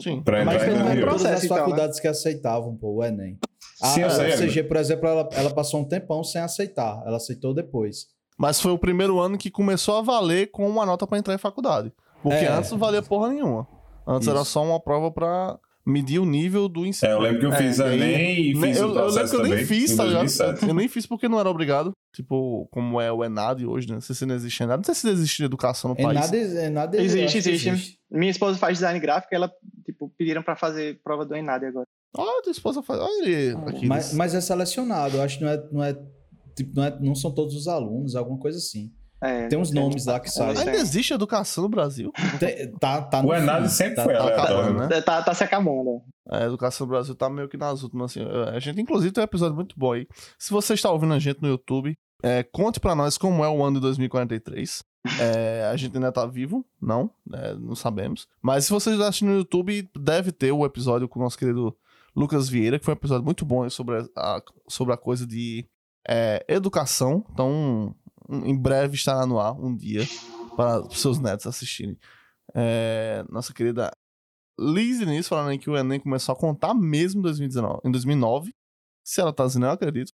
Sim. 0.00 0.20
Pra 0.22 0.42
entrar 0.42 0.54
mas 0.54 0.62
em 0.62 0.74
2008. 0.74 1.06
todas 1.06 1.24
as 1.24 1.44
então, 1.44 1.56
né? 1.56 1.62
faculdades 1.62 2.00
que 2.00 2.08
aceitavam 2.08 2.76
pô, 2.76 2.96
o 2.96 3.04
Enem. 3.04 3.38
A, 3.82 3.86
Sim, 3.88 4.02
a 4.02 4.10
CG, 4.10 4.64
por 4.64 4.76
exemplo, 4.76 5.08
ela, 5.08 5.28
ela 5.32 5.50
passou 5.50 5.80
um 5.80 5.84
tempão 5.84 6.22
sem 6.22 6.40
aceitar. 6.40 7.02
Ela 7.06 7.16
aceitou 7.16 7.54
depois. 7.54 8.08
Mas 8.40 8.60
foi 8.60 8.72
o 8.72 8.78
primeiro 8.78 9.18
ano 9.18 9.36
que 9.36 9.50
começou 9.50 9.98
a 9.98 10.02
valer 10.02 10.50
com 10.50 10.66
uma 10.66 10.86
nota 10.86 11.06
para 11.06 11.18
entrar 11.18 11.34
em 11.34 11.38
faculdade. 11.38 11.92
Porque 12.22 12.44
é. 12.44 12.48
antes 12.48 12.70
não 12.70 12.78
valia 12.78 13.02
porra 13.02 13.28
nenhuma. 13.30 13.66
Antes 14.06 14.26
Isso. 14.26 14.36
era 14.36 14.44
só 14.44 14.62
uma 14.64 14.80
prova 14.80 15.10
pra 15.10 15.58
medir 15.84 16.18
o 16.18 16.24
nível 16.24 16.68
do 16.68 16.86
ensino. 16.86 17.10
É, 17.10 17.14
eu 17.14 17.20
lembro 17.20 17.40
que 17.40 17.46
eu 17.46 17.52
fiz 17.52 17.80
é, 17.80 17.84
a 17.84 17.94
ENEM 17.94 18.50
e 18.50 18.60
fiz 18.60 18.78
eu, 18.78 18.92
o 18.92 18.98
eu 18.98 19.06
lembro 19.06 19.30
que 19.30 19.36
eu 19.36 19.42
nem 19.42 19.64
fiz, 19.64 19.96
tá 19.96 20.04
ligado? 20.04 20.26
Eu 20.68 20.74
nem 20.74 20.88
fiz 20.88 21.06
porque 21.06 21.28
não 21.28 21.40
era 21.40 21.48
obrigado. 21.48 21.92
Tipo, 22.12 22.68
como 22.70 23.00
é 23.00 23.10
o 23.12 23.24
ENAD 23.24 23.66
hoje, 23.66 23.88
né? 23.88 23.94
Não 23.94 24.00
sei 24.00 24.14
se 24.14 24.26
não 24.26 24.34
existe 24.34 24.62
ENAD. 24.62 24.78
Não 24.78 24.84
sei 24.84 24.94
se 24.94 25.08
existe 25.08 25.44
educação 25.44 25.90
no 25.90 25.96
país. 25.96 26.32
ENAD, 26.32 26.96
existe, 26.96 27.38
existe, 27.38 27.68
existe. 27.68 28.00
Minha 28.10 28.30
esposa 28.30 28.58
faz 28.58 28.78
design 28.78 28.98
gráfico 28.98 29.32
e 29.32 29.36
ela, 29.36 29.50
tipo, 29.84 30.12
pediram 30.18 30.42
pra 30.42 30.56
fazer 30.56 31.00
prova 31.02 31.24
do 31.24 31.34
ENAD 31.34 31.66
agora. 31.66 31.86
Ah, 32.16 32.42
tua 32.42 32.50
esposa 32.50 32.82
faz. 32.82 33.00
Olha 33.00 33.24
ele 33.24 33.56
aqui. 33.66 33.86
Mas, 33.86 34.12
mas 34.12 34.34
é 34.34 34.40
selecionado. 34.40 35.16
Eu 35.16 35.22
acho 35.22 35.38
que 35.38 35.44
não 35.44 35.50
é, 35.50 35.68
não 35.70 35.84
é, 35.84 35.94
tipo, 36.56 36.74
não 36.74 36.84
é. 36.84 36.98
Não 37.00 37.14
são 37.14 37.32
todos 37.32 37.54
os 37.54 37.68
alunos, 37.68 38.16
alguma 38.16 38.38
coisa 38.38 38.58
assim. 38.58 38.92
É, 39.22 39.48
tem 39.48 39.58
uns 39.58 39.70
nomes 39.70 40.06
lá 40.06 40.18
que 40.18 40.30
saem. 40.30 40.56
Ainda 40.56 40.72
existe 40.72 41.12
educação 41.12 41.64
no 41.64 41.68
Brasil? 41.68 42.10
Tem, 42.38 42.72
tá, 42.78 43.02
tá 43.02 43.20
o 43.20 43.34
Enad 43.34 43.68
sempre 43.68 43.96
tá, 43.96 44.04
foi 44.04 44.14
tá 44.14 44.20
aleatório, 44.22 44.74
né? 44.74 44.88
né? 44.88 45.00
Tá, 45.02 45.22
tá 45.22 45.34
se 45.34 45.44
acabando. 45.44 46.00
A 46.28 46.44
educação 46.44 46.86
no 46.86 46.92
Brasil 46.92 47.14
tá 47.14 47.28
meio 47.28 47.48
que 47.48 47.56
nas 47.56 47.82
últimas, 47.82 48.12
assim. 48.12 48.20
A 48.54 48.58
gente, 48.58 48.80
inclusive, 48.80 49.12
tem 49.12 49.22
um 49.22 49.24
episódio 49.24 49.54
muito 49.54 49.78
bom 49.78 49.92
aí. 49.92 50.06
Se 50.38 50.50
você 50.50 50.74
está 50.74 50.90
ouvindo 50.90 51.12
a 51.12 51.18
gente 51.18 51.42
no 51.42 51.48
YouTube, 51.48 51.94
é, 52.22 52.42
conte 52.42 52.80
para 52.80 52.94
nós 52.94 53.18
como 53.18 53.44
é 53.44 53.48
o 53.48 53.62
ano 53.62 53.76
de 53.76 53.82
2043. 53.82 54.82
É, 55.18 55.68
a 55.70 55.76
gente 55.76 55.96
ainda 55.96 56.12
tá 56.12 56.26
vivo, 56.26 56.64
não, 56.80 57.10
é, 57.32 57.54
não 57.54 57.74
sabemos. 57.74 58.28
Mas 58.42 58.66
se 58.66 58.70
vocês 58.70 59.00
assistindo 59.00 59.30
no 59.30 59.38
YouTube, 59.38 59.88
deve 59.96 60.30
ter 60.30 60.52
o 60.52 60.64
episódio 60.64 61.08
com 61.08 61.18
o 61.18 61.22
nosso 61.22 61.38
querido 61.38 61.74
Lucas 62.14 62.48
Vieira, 62.48 62.78
que 62.78 62.84
foi 62.84 62.94
um 62.94 62.96
episódio 62.96 63.24
muito 63.24 63.44
bom 63.44 63.68
sobre 63.70 64.06
a, 64.16 64.42
sobre 64.68 64.92
a 64.92 64.98
coisa 64.98 65.26
de 65.26 65.66
é, 66.06 66.44
educação. 66.48 67.24
Então, 67.32 67.94
em 68.30 68.56
breve 68.56 68.94
estará 68.94 69.26
no 69.26 69.38
ar 69.38 69.52
um 69.52 69.76
dia 69.76 70.02
para 70.56 70.80
os 70.80 71.00
seus 71.00 71.18
netos 71.18 71.46
assistirem. 71.46 71.98
É, 72.54 73.24
nossa 73.28 73.52
querida 73.52 73.90
Liz 74.58 75.00
Inês 75.00 75.26
falando 75.26 75.58
que 75.58 75.70
o 75.70 75.76
Enem 75.76 75.98
começou 75.98 76.34
a 76.34 76.36
contar 76.36 76.74
mesmo 76.74 77.20
em 77.20 77.22
2019, 77.22 77.80
em 77.84 77.90
2009. 77.90 78.54
Se 79.04 79.20
ela 79.20 79.32
tá 79.32 79.46
dizendo, 79.46 79.66
eu 79.66 79.70
acredito. 79.70 80.12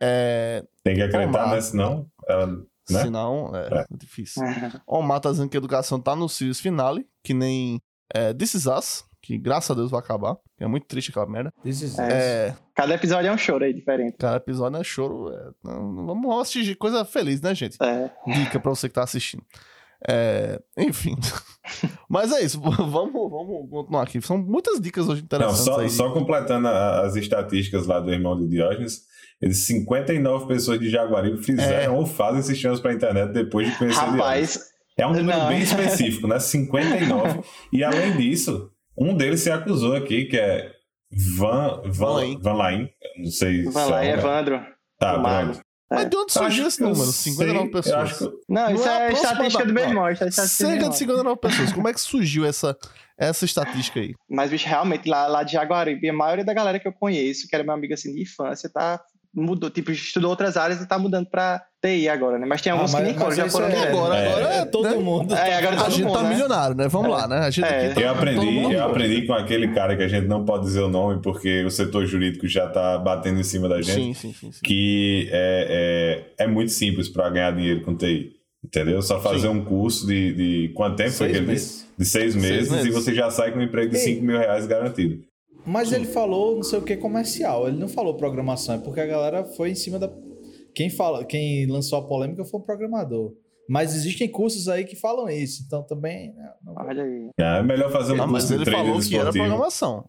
É, 0.00 0.64
Tem 0.84 0.94
que 0.94 1.02
acreditar, 1.02 1.44
Omar, 1.44 1.54
né? 1.54 1.60
Senão, 1.60 2.10
ela, 2.28 2.46
né? 2.46 2.64
Senão, 3.02 3.50
é, 3.54 3.80
é. 3.80 3.86
difícil. 3.96 4.42
Omar 4.86 5.20
tá 5.20 5.30
dizendo 5.30 5.50
que 5.50 5.56
a 5.56 5.58
educação 5.58 6.00
tá 6.00 6.14
no 6.14 6.28
Sirius 6.28 6.60
Finale, 6.60 7.06
que 7.24 7.34
nem 7.34 7.80
é, 8.14 8.32
This 8.32 8.54
Is 8.54 8.66
Us, 8.66 9.04
que 9.30 9.38
graças 9.38 9.70
a 9.70 9.74
Deus 9.74 9.90
vai 9.90 10.00
acabar. 10.00 10.36
É 10.58 10.66
muito 10.66 10.86
triste 10.86 11.10
aquela 11.10 11.26
merda. 11.26 11.52
This 11.62 11.82
is 11.82 11.98
É, 11.98 12.54
Cada 12.74 12.94
episódio 12.94 13.28
é 13.28 13.32
um 13.32 13.38
choro 13.38 13.64
aí 13.64 13.72
diferente. 13.72 14.16
Cada 14.18 14.36
episódio 14.38 14.78
é 14.80 14.84
choro. 14.84 15.28
é, 15.32 15.50
não- 15.64 16.06
vamos 16.06 16.40
assistir 16.40 16.74
coisa 16.76 17.04
feliz, 17.04 17.40
né, 17.40 17.54
gente? 17.54 17.76
É. 17.82 18.10
Dica 18.26 18.58
pra 18.58 18.70
você 18.70 18.88
que 18.88 18.94
tá 18.94 19.02
assistindo. 19.04 19.42
É, 20.08 20.60
enfim. 20.78 21.14
Mas 22.08 22.32
é 22.32 22.42
isso. 22.42 22.58
Vamos, 22.60 23.12
vamos 23.12 23.70
continuar 23.70 24.02
aqui. 24.02 24.20
São 24.22 24.38
muitas 24.38 24.80
dicas 24.80 25.06
hoje 25.08 25.20
Não, 25.20 25.26
interessantes 25.26 25.64
só, 25.64 25.80
aí. 25.80 25.90
só 25.90 26.10
completando 26.12 26.66
as 26.68 27.14
estatísticas 27.16 27.86
lá 27.86 28.00
do 28.00 28.10
irmão 28.12 28.36
de 28.38 28.48
Diógenes, 28.48 29.02
eles 29.40 29.58
59 29.66 30.46
pessoas 30.46 30.80
de 30.80 30.88
Jaguaribe 30.88 31.42
fizeram 31.44 31.96
ou 31.96 32.06
fazem 32.06 32.42
sistemas 32.42 32.80
para 32.80 32.94
internet 32.94 33.32
depois 33.32 33.70
de 33.70 33.76
conhecer 33.78 33.98
Diógenes. 34.00 34.20
Rapaz, 34.22 34.70
É 34.98 35.06
um 35.06 35.12
número 35.12 35.38
Não. 35.38 35.48
bem 35.48 35.60
específico, 35.60 36.26
né? 36.26 36.38
59. 36.40 37.40
e 37.72 37.84
além 37.84 38.16
disso, 38.16 38.70
um 39.00 39.16
deles 39.16 39.40
se 39.40 39.50
acusou 39.50 39.96
aqui, 39.96 40.26
que 40.26 40.36
é 40.38 40.70
Van, 41.36 41.82
Van 41.86 41.90
Van, 41.92 42.12
Lain. 42.14 42.38
Van 42.40 42.52
Lain. 42.52 42.88
Não 43.18 43.30
sei 43.30 43.64
vai 43.64 43.84
se 43.84 43.90
lá, 43.90 44.04
é. 44.04 44.10
Evandro. 44.12 44.60
Tá, 44.98 45.16
o 45.16 45.22
mago. 45.22 45.52
pronto. 45.52 45.64
Mas 45.92 46.08
de 46.08 46.16
onde 46.16 46.32
surgiu 46.32 46.68
esse 46.68 46.80
número? 46.80 47.00
sei, 47.10 47.32
59 47.32 47.66
eu 47.66 47.70
pessoas. 47.72 48.12
que- 48.18 48.24
Não, 48.48 48.70
isso 48.70 48.84
Não 48.84 48.92
é 48.92 48.96
é, 48.96 49.06
a 49.08 49.12
estatística 49.12 49.64
do. 49.64 49.72
Isso 49.72 50.24
é 50.24 50.28
estatística 50.28 50.28
do 50.28 50.32
meu 50.32 50.46
Cerca 50.46 50.74
irmão. 50.76 50.90
de 50.90 50.96
59 50.96 51.40
pessoas. 51.40 51.72
Como 51.72 51.88
é 51.88 51.92
que 51.92 52.00
surgiu 52.00 52.44
essa, 52.46 52.76
essa 53.18 53.44
estatística 53.44 53.98
aí? 53.98 54.14
Mas, 54.28 54.50
bicho, 54.52 54.68
realmente, 54.68 55.08
lá, 55.08 55.26
lá 55.26 55.42
de 55.42 55.52
Jaguaribe, 55.54 56.08
a 56.08 56.12
maioria 56.12 56.44
da 56.44 56.54
galera 56.54 56.78
que 56.78 56.86
eu 56.86 56.92
conheço, 56.92 57.48
que 57.48 57.56
era 57.56 57.64
meu 57.64 57.74
amigo 57.74 57.92
assim 57.92 58.14
de 58.14 58.22
infância, 58.22 58.70
tá. 58.72 59.02
Mudou, 59.32 59.70
tipo, 59.70 59.92
estudou 59.92 60.28
outras 60.30 60.56
áreas 60.56 60.80
e 60.82 60.88
tá 60.88 60.98
mudando 60.98 61.26
pra 61.30 61.62
TI 61.80 62.08
agora, 62.08 62.36
né? 62.36 62.44
Mas 62.46 62.60
tem 62.60 62.72
alguns 62.72 62.92
Ah, 62.92 62.98
que 62.98 63.02
mas- 63.04 63.10
nem 63.12 63.14
foram, 63.14 63.28
mas 63.28 63.36
já 63.36 63.48
foram 63.48 63.68
é- 63.68 63.88
agora, 63.88 64.16
É. 64.16 64.28
agora 64.32 64.54
É, 64.54 64.64
todo 64.64 64.88
né? 64.90 64.96
mundo. 64.96 65.34
É, 65.34 65.54
agora 65.54 65.76
A 65.76 65.78
todo 65.84 65.90
gente 65.92 66.02
mundo, 66.04 66.14
tá 66.14 66.22
né? 66.24 66.28
milionário, 66.30 66.76
né? 66.76 66.88
Vamos 66.88 67.10
lá, 67.12 67.28
né? 67.28 67.38
A 67.38 67.50
gente 67.50 67.64
É. 67.64 67.86
aqui 67.86 67.94
tá 67.94 68.00
Eu 68.00 68.10
aprendi, 68.10 68.72
eu 68.74 68.84
aprendi 68.84 69.26
com 69.26 69.32
aquele 69.32 69.68
cara 69.72 69.96
que 69.96 70.02
a 70.02 70.08
gente 70.08 70.26
não 70.26 70.44
pode 70.44 70.64
dizer 70.64 70.80
o 70.80 70.88
nome 70.88 71.22
porque 71.22 71.62
o 71.64 71.70
setor 71.70 72.06
jurídico 72.06 72.48
já 72.48 72.66
tá 72.68 72.98
batendo 72.98 73.38
em 73.38 73.44
cima 73.44 73.68
da 73.68 73.80
gente. 73.80 73.94
Sim, 73.94 74.14
sim, 74.14 74.32
sim. 74.32 74.50
sim. 74.50 74.60
que 74.64 75.28
é, 75.30 76.24
é, 76.38 76.44
é 76.44 76.46
muito 76.48 76.72
simples 76.72 77.08
para 77.08 77.30
ganhar 77.30 77.52
dinheiro 77.52 77.82
com 77.82 77.94
TI. 77.96 78.32
Entendeu? 78.62 79.00
Só 79.00 79.18
fazer 79.20 79.42
Sim. 79.48 79.54
um 79.54 79.64
curso 79.64 80.06
de, 80.06 80.34
de 80.34 80.68
quanto 80.74 80.96
tempo 80.96 81.12
foi 81.12 81.28
Seis 81.28 81.32
que 81.32 81.38
ele 81.38 81.46
meses. 81.46 81.66
disse? 81.68 81.86
De 81.98 82.04
seis 82.04 82.34
meses, 82.36 82.70
meses. 82.70 82.86
e 82.86 82.90
você 82.90 83.14
já 83.14 83.30
sai 83.30 83.52
com 83.52 83.58
um 83.58 83.62
emprego 83.62 83.90
de 83.90 83.96
Ei. 83.96 84.02
5 84.02 84.22
mil 84.22 84.36
reais 84.38 84.66
garantido. 84.66 85.22
Mas 85.66 85.92
ele 85.92 86.06
falou 86.06 86.56
não 86.56 86.62
sei 86.62 86.78
o 86.78 86.82
que 86.82 86.96
comercial. 86.96 87.68
Ele 87.68 87.78
não 87.78 87.88
falou 87.88 88.14
programação, 88.14 88.74
é 88.76 88.78
porque 88.78 89.00
a 89.00 89.06
galera 89.06 89.44
foi 89.44 89.70
em 89.70 89.74
cima 89.74 89.98
da. 89.98 90.10
Quem, 90.74 90.88
fala, 90.90 91.24
quem 91.24 91.66
lançou 91.66 91.98
a 91.98 92.02
polêmica 92.06 92.44
foi 92.44 92.60
o 92.60 92.62
programador. 92.62 93.34
Mas 93.68 93.94
existem 93.94 94.28
cursos 94.28 94.68
aí 94.68 94.84
que 94.84 94.96
falam 94.96 95.28
isso, 95.28 95.62
então 95.66 95.82
também. 95.82 96.32
né, 96.34 96.52
não- 96.64 96.74
Olha 96.76 97.04
aí. 97.04 97.30
É 97.38 97.62
melhor 97.62 97.90
fazer 97.92 98.12
um 98.14 98.22
Ah, 98.22 98.26
mas 98.26 98.44
curso 98.44 98.48
de 98.48 98.62
ele 98.62 98.70
falou 98.70 98.92
que 99.00 99.14
era 99.14 99.24
esportivo. 99.28 99.32
programação. 99.44 100.04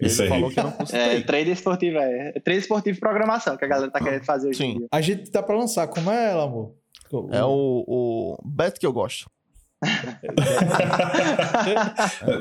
Isso 0.00 0.22
ele 0.22 0.32
aí. 0.32 0.38
falou 0.40 0.50
que 0.50 0.58
era 0.58 0.68
um 0.68 0.72
curso 0.72 0.96
É, 0.96 1.20
trade 1.20 1.50
esportivo, 1.52 1.98
é. 1.98 2.32
é 2.34 2.40
Trade 2.40 2.60
esportivo 2.60 2.96
e 2.96 3.00
programação 3.00 3.56
que 3.56 3.64
a 3.64 3.68
galera 3.68 3.90
tá 3.92 4.00
querendo 4.02 4.24
fazer 4.24 4.48
hoje 4.48 4.58
Sim. 4.58 4.64
em 4.70 4.78
dia. 4.78 4.86
A 4.90 5.00
gente 5.00 5.30
tá 5.30 5.40
pra 5.42 5.56
lançar. 5.56 5.86
Como 5.86 6.10
é, 6.10 6.32
amor? 6.32 6.74
É 7.30 7.44
o, 7.44 7.84
o 7.86 8.36
bet 8.44 8.80
que 8.80 8.86
eu 8.86 8.92
gosto. 8.92 9.30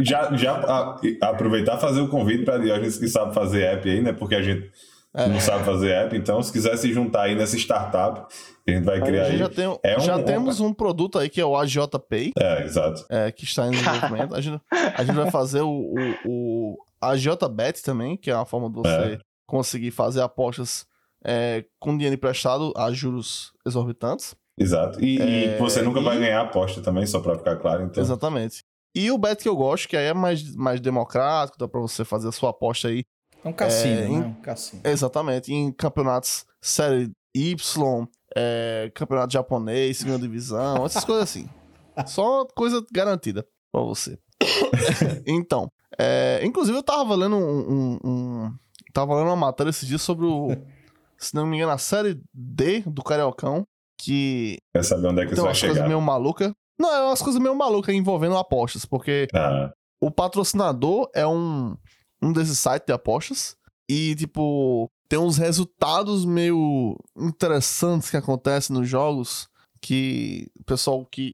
já 0.02 0.36
já 0.36 0.52
a- 0.54 1.00
aproveitar 1.22 1.78
e 1.78 1.82
fazer 1.82 2.02
o 2.02 2.08
convite 2.08 2.44
para 2.46 2.58
Diógenes 2.58 2.98
que 2.98 3.08
sabe 3.08 3.34
fazer 3.34 3.64
app 3.64 3.90
aí, 3.90 4.02
né? 4.02 4.14
Porque 4.14 4.36
a 4.36 4.42
gente 4.42 4.72
É. 5.16 5.28
não 5.28 5.40
sabe 5.40 5.64
fazer 5.64 5.92
app, 5.92 6.16
então 6.18 6.42
se 6.42 6.52
quiser 6.52 6.76
se 6.78 6.92
juntar 6.92 7.24
aí 7.24 7.36
nessa 7.36 7.56
startup 7.56 8.22
a 8.68 8.72
gente 8.72 8.84
vai 8.84 9.00
criar 9.02 9.24
A 9.24 9.30
gente 9.30 9.40
já, 9.40 9.50
tem, 9.50 9.66
É 9.84 9.98
um- 9.98 10.00
já 10.00 10.22
temos 10.24 10.60
um 10.60 10.74
produto 10.74 11.20
aí 11.20 11.30
que 11.30 11.40
é 11.42 11.46
o 11.46 11.56
AJ 11.56 11.78
Pay, 12.10 12.32
É, 12.40 12.64
exato. 12.64 13.06
é, 13.10 13.32
que 13.32 13.44
está 13.44 13.68
em 13.68 13.72
desenvolvimento. 13.72 14.34
A 14.36 14.42
gente, 14.42 14.62
a 14.72 15.04
gente 15.04 15.16
vai 15.16 15.30
fazer 15.30 15.62
o, 15.62 15.94
o, 16.26 16.26
o 16.26 16.78
AJ 17.02 17.28
Bet 17.52 17.84
também, 17.84 18.18
que 18.18 18.32
é 18.32 18.36
uma 18.36 18.46
forma 18.46 18.70
de 18.70 18.76
você 18.78 19.20
conseguir 19.46 19.92
fazer 19.92 20.22
apostas 20.22 20.86
é, 21.26 21.64
com 21.80 21.92
dinheiro 21.96 22.16
emprestado 22.16 22.74
a 22.76 22.92
juros 22.92 23.52
exorbitantes. 23.66 24.36
Exato. 24.58 25.04
E, 25.04 25.18
e 25.18 25.46
É, 25.46 25.58
você 25.58 25.82
nunca 25.82 26.00
vai 26.02 26.18
e- 26.18 26.20
ganhar 26.20 26.42
aposta 26.42 26.82
também, 26.82 27.06
só 27.06 27.20
para 27.20 27.38
ficar 27.38 27.56
claro. 27.58 27.84
Então, 27.84 28.02
Exatamente. 28.04 28.64
E 28.96 29.10
o 29.10 29.18
bet 29.18 29.42
que 29.42 29.50
eu 29.50 29.56
gosto, 29.56 29.88
que 29.88 29.98
aí 29.98 30.06
é 30.06 30.14
mais, 30.14 30.56
mais 30.56 30.80
democrático, 30.80 31.58
dá 31.58 31.68
pra 31.68 31.80
você 31.82 32.06
fazer 32.06 32.28
a 32.28 32.32
sua 32.32 32.52
aposta 32.52 32.88
aí 32.90 33.04
É 33.44 33.48
um 33.48 33.54
cassino, 33.54 34.00
É, 34.00 34.08
né? 34.10 34.26
Um 34.28 34.34
cassino. 34.42 34.82
Exatamente, 34.86 35.52
em 35.52 35.72
campeonatos 35.72 36.46
Série 36.62 37.12
Y, 37.36 38.08
é, 38.36 38.92
campeonato 38.94 39.34
japonês, 39.34 39.98
segunda 39.98 40.20
divisão, 40.20 40.86
essas 40.86 41.04
coisas 41.04 41.24
assim. 41.24 41.50
Só 42.06 42.46
coisa 42.56 42.86
garantida 42.94 43.46
pra 43.72 43.82
você. 43.82 44.20
então, 45.26 45.72
é, 45.98 46.40
inclusive 46.44 46.78
eu 46.78 46.84
tava 46.84 47.16
lendo 47.16 47.36
um, 47.36 47.72
um- 47.72 48.00
um- 48.04 48.54
Tava 48.94 49.16
lendo 49.16 49.26
uma 49.28 49.36
matéria 49.36 49.72
esses 49.72 49.88
dias 49.88 50.04
sobre 50.04 50.26
o. 50.28 50.50
se 51.18 51.34
não 51.34 51.48
me 51.48 51.58
engano, 51.58 51.72
a 51.72 51.78
série 51.80 52.22
D 52.32 52.82
do 52.86 53.02
Cariocão, 53.04 53.66
que 54.04 54.58
quer 54.76 54.84
saber 54.84 55.08
onde 55.08 55.22
é 55.22 55.24
que 55.24 55.30
tem 55.30 55.34
isso 55.34 55.42
vai 55.42 55.50
umas 55.52 55.60
coisas 55.60 55.78
chegar. 55.78 55.88
meio 55.88 56.02
malucas. 56.02 56.52
Não, 56.80 56.94
é 56.94 57.06
umas 57.06 57.22
coisas 57.22 57.42
meio 57.42 57.56
malucas 57.56 57.94
envolvendo 57.96 58.36
apostas, 58.38 58.86
porque 58.86 59.28
Ah, 59.34 59.72
o 60.02 60.10
patrocinador 60.12 61.10
é 61.14 61.26
um, 61.26 61.78
um 62.22 62.34
desses 62.34 62.58
sites 62.60 62.86
de 62.88 62.94
apostas. 62.94 63.56
E, 63.90 64.16
tipo, 64.16 64.90
tem 65.10 65.20
uns 65.20 65.38
resultados 65.38 66.26
meio 66.26 66.98
interessantes 67.18 68.10
que 68.10 68.18
acontecem 68.18 68.76
nos 68.76 68.88
jogos 68.88 69.48
que 69.82 70.48
o 70.60 70.64
pessoal 70.64 71.06
que 71.06 71.32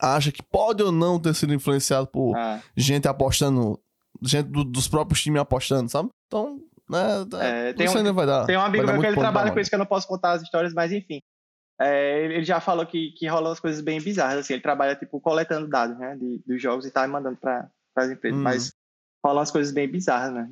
acha 0.00 0.32
que 0.32 0.42
pode 0.42 0.82
ou 0.82 0.90
não 0.90 1.18
ter 1.20 1.34
sido 1.34 1.54
influenciado 1.54 2.06
por 2.08 2.36
Ah, 2.36 2.60
gente 2.76 3.06
apostando, 3.06 3.78
gente 4.22 4.48
do- 4.48 4.64
dos 4.64 4.88
próprios 4.88 5.22
times 5.22 5.40
apostando, 5.40 5.88
sabe? 5.88 6.08
Então, 6.26 6.58
né, 6.90 7.24
É, 7.40 7.72
tem 7.72 7.86
isso 7.86 7.94
um- 7.94 7.98
ainda 7.98 8.12
vai 8.12 8.26
dar. 8.26 8.44
Tem 8.44 8.56
um 8.56 8.60
amigo 8.60 8.84
meu 8.86 9.00
que 9.00 9.06
ele 9.06 9.16
trabalha 9.16 9.52
com 9.52 9.60
isso 9.60 9.70
que 9.70 9.74
eu 9.76 9.78
não 9.78 9.86
posso 9.86 10.06
contar 10.08 10.32
as 10.32 10.42
histórias, 10.42 10.74
mas 10.74 10.90
enfim. 10.92 11.20
É, 11.80 12.24
ele 12.26 12.44
já 12.44 12.60
falou 12.60 12.86
que, 12.86 13.10
que 13.12 13.26
rolam 13.26 13.50
as 13.52 13.58
coisas 13.60 13.80
bem 13.82 14.00
bizarras, 14.00 14.38
assim, 14.38 14.52
ele 14.54 14.62
trabalha, 14.62 14.94
tipo, 14.94 15.20
coletando 15.20 15.66
dados, 15.68 15.98
né, 15.98 16.16
de, 16.16 16.40
dos 16.46 16.62
jogos 16.62 16.86
e 16.86 16.90
tá 16.90 17.06
mandando 17.08 17.36
para 17.36 17.68
as 17.96 18.10
empresas, 18.10 18.38
Hum. 18.38 18.42
mas 18.42 18.72
rolam 19.24 19.42
as 19.42 19.50
coisas 19.50 19.72
bem 19.72 19.88
bizarras, 19.88 20.32
né? 20.32 20.50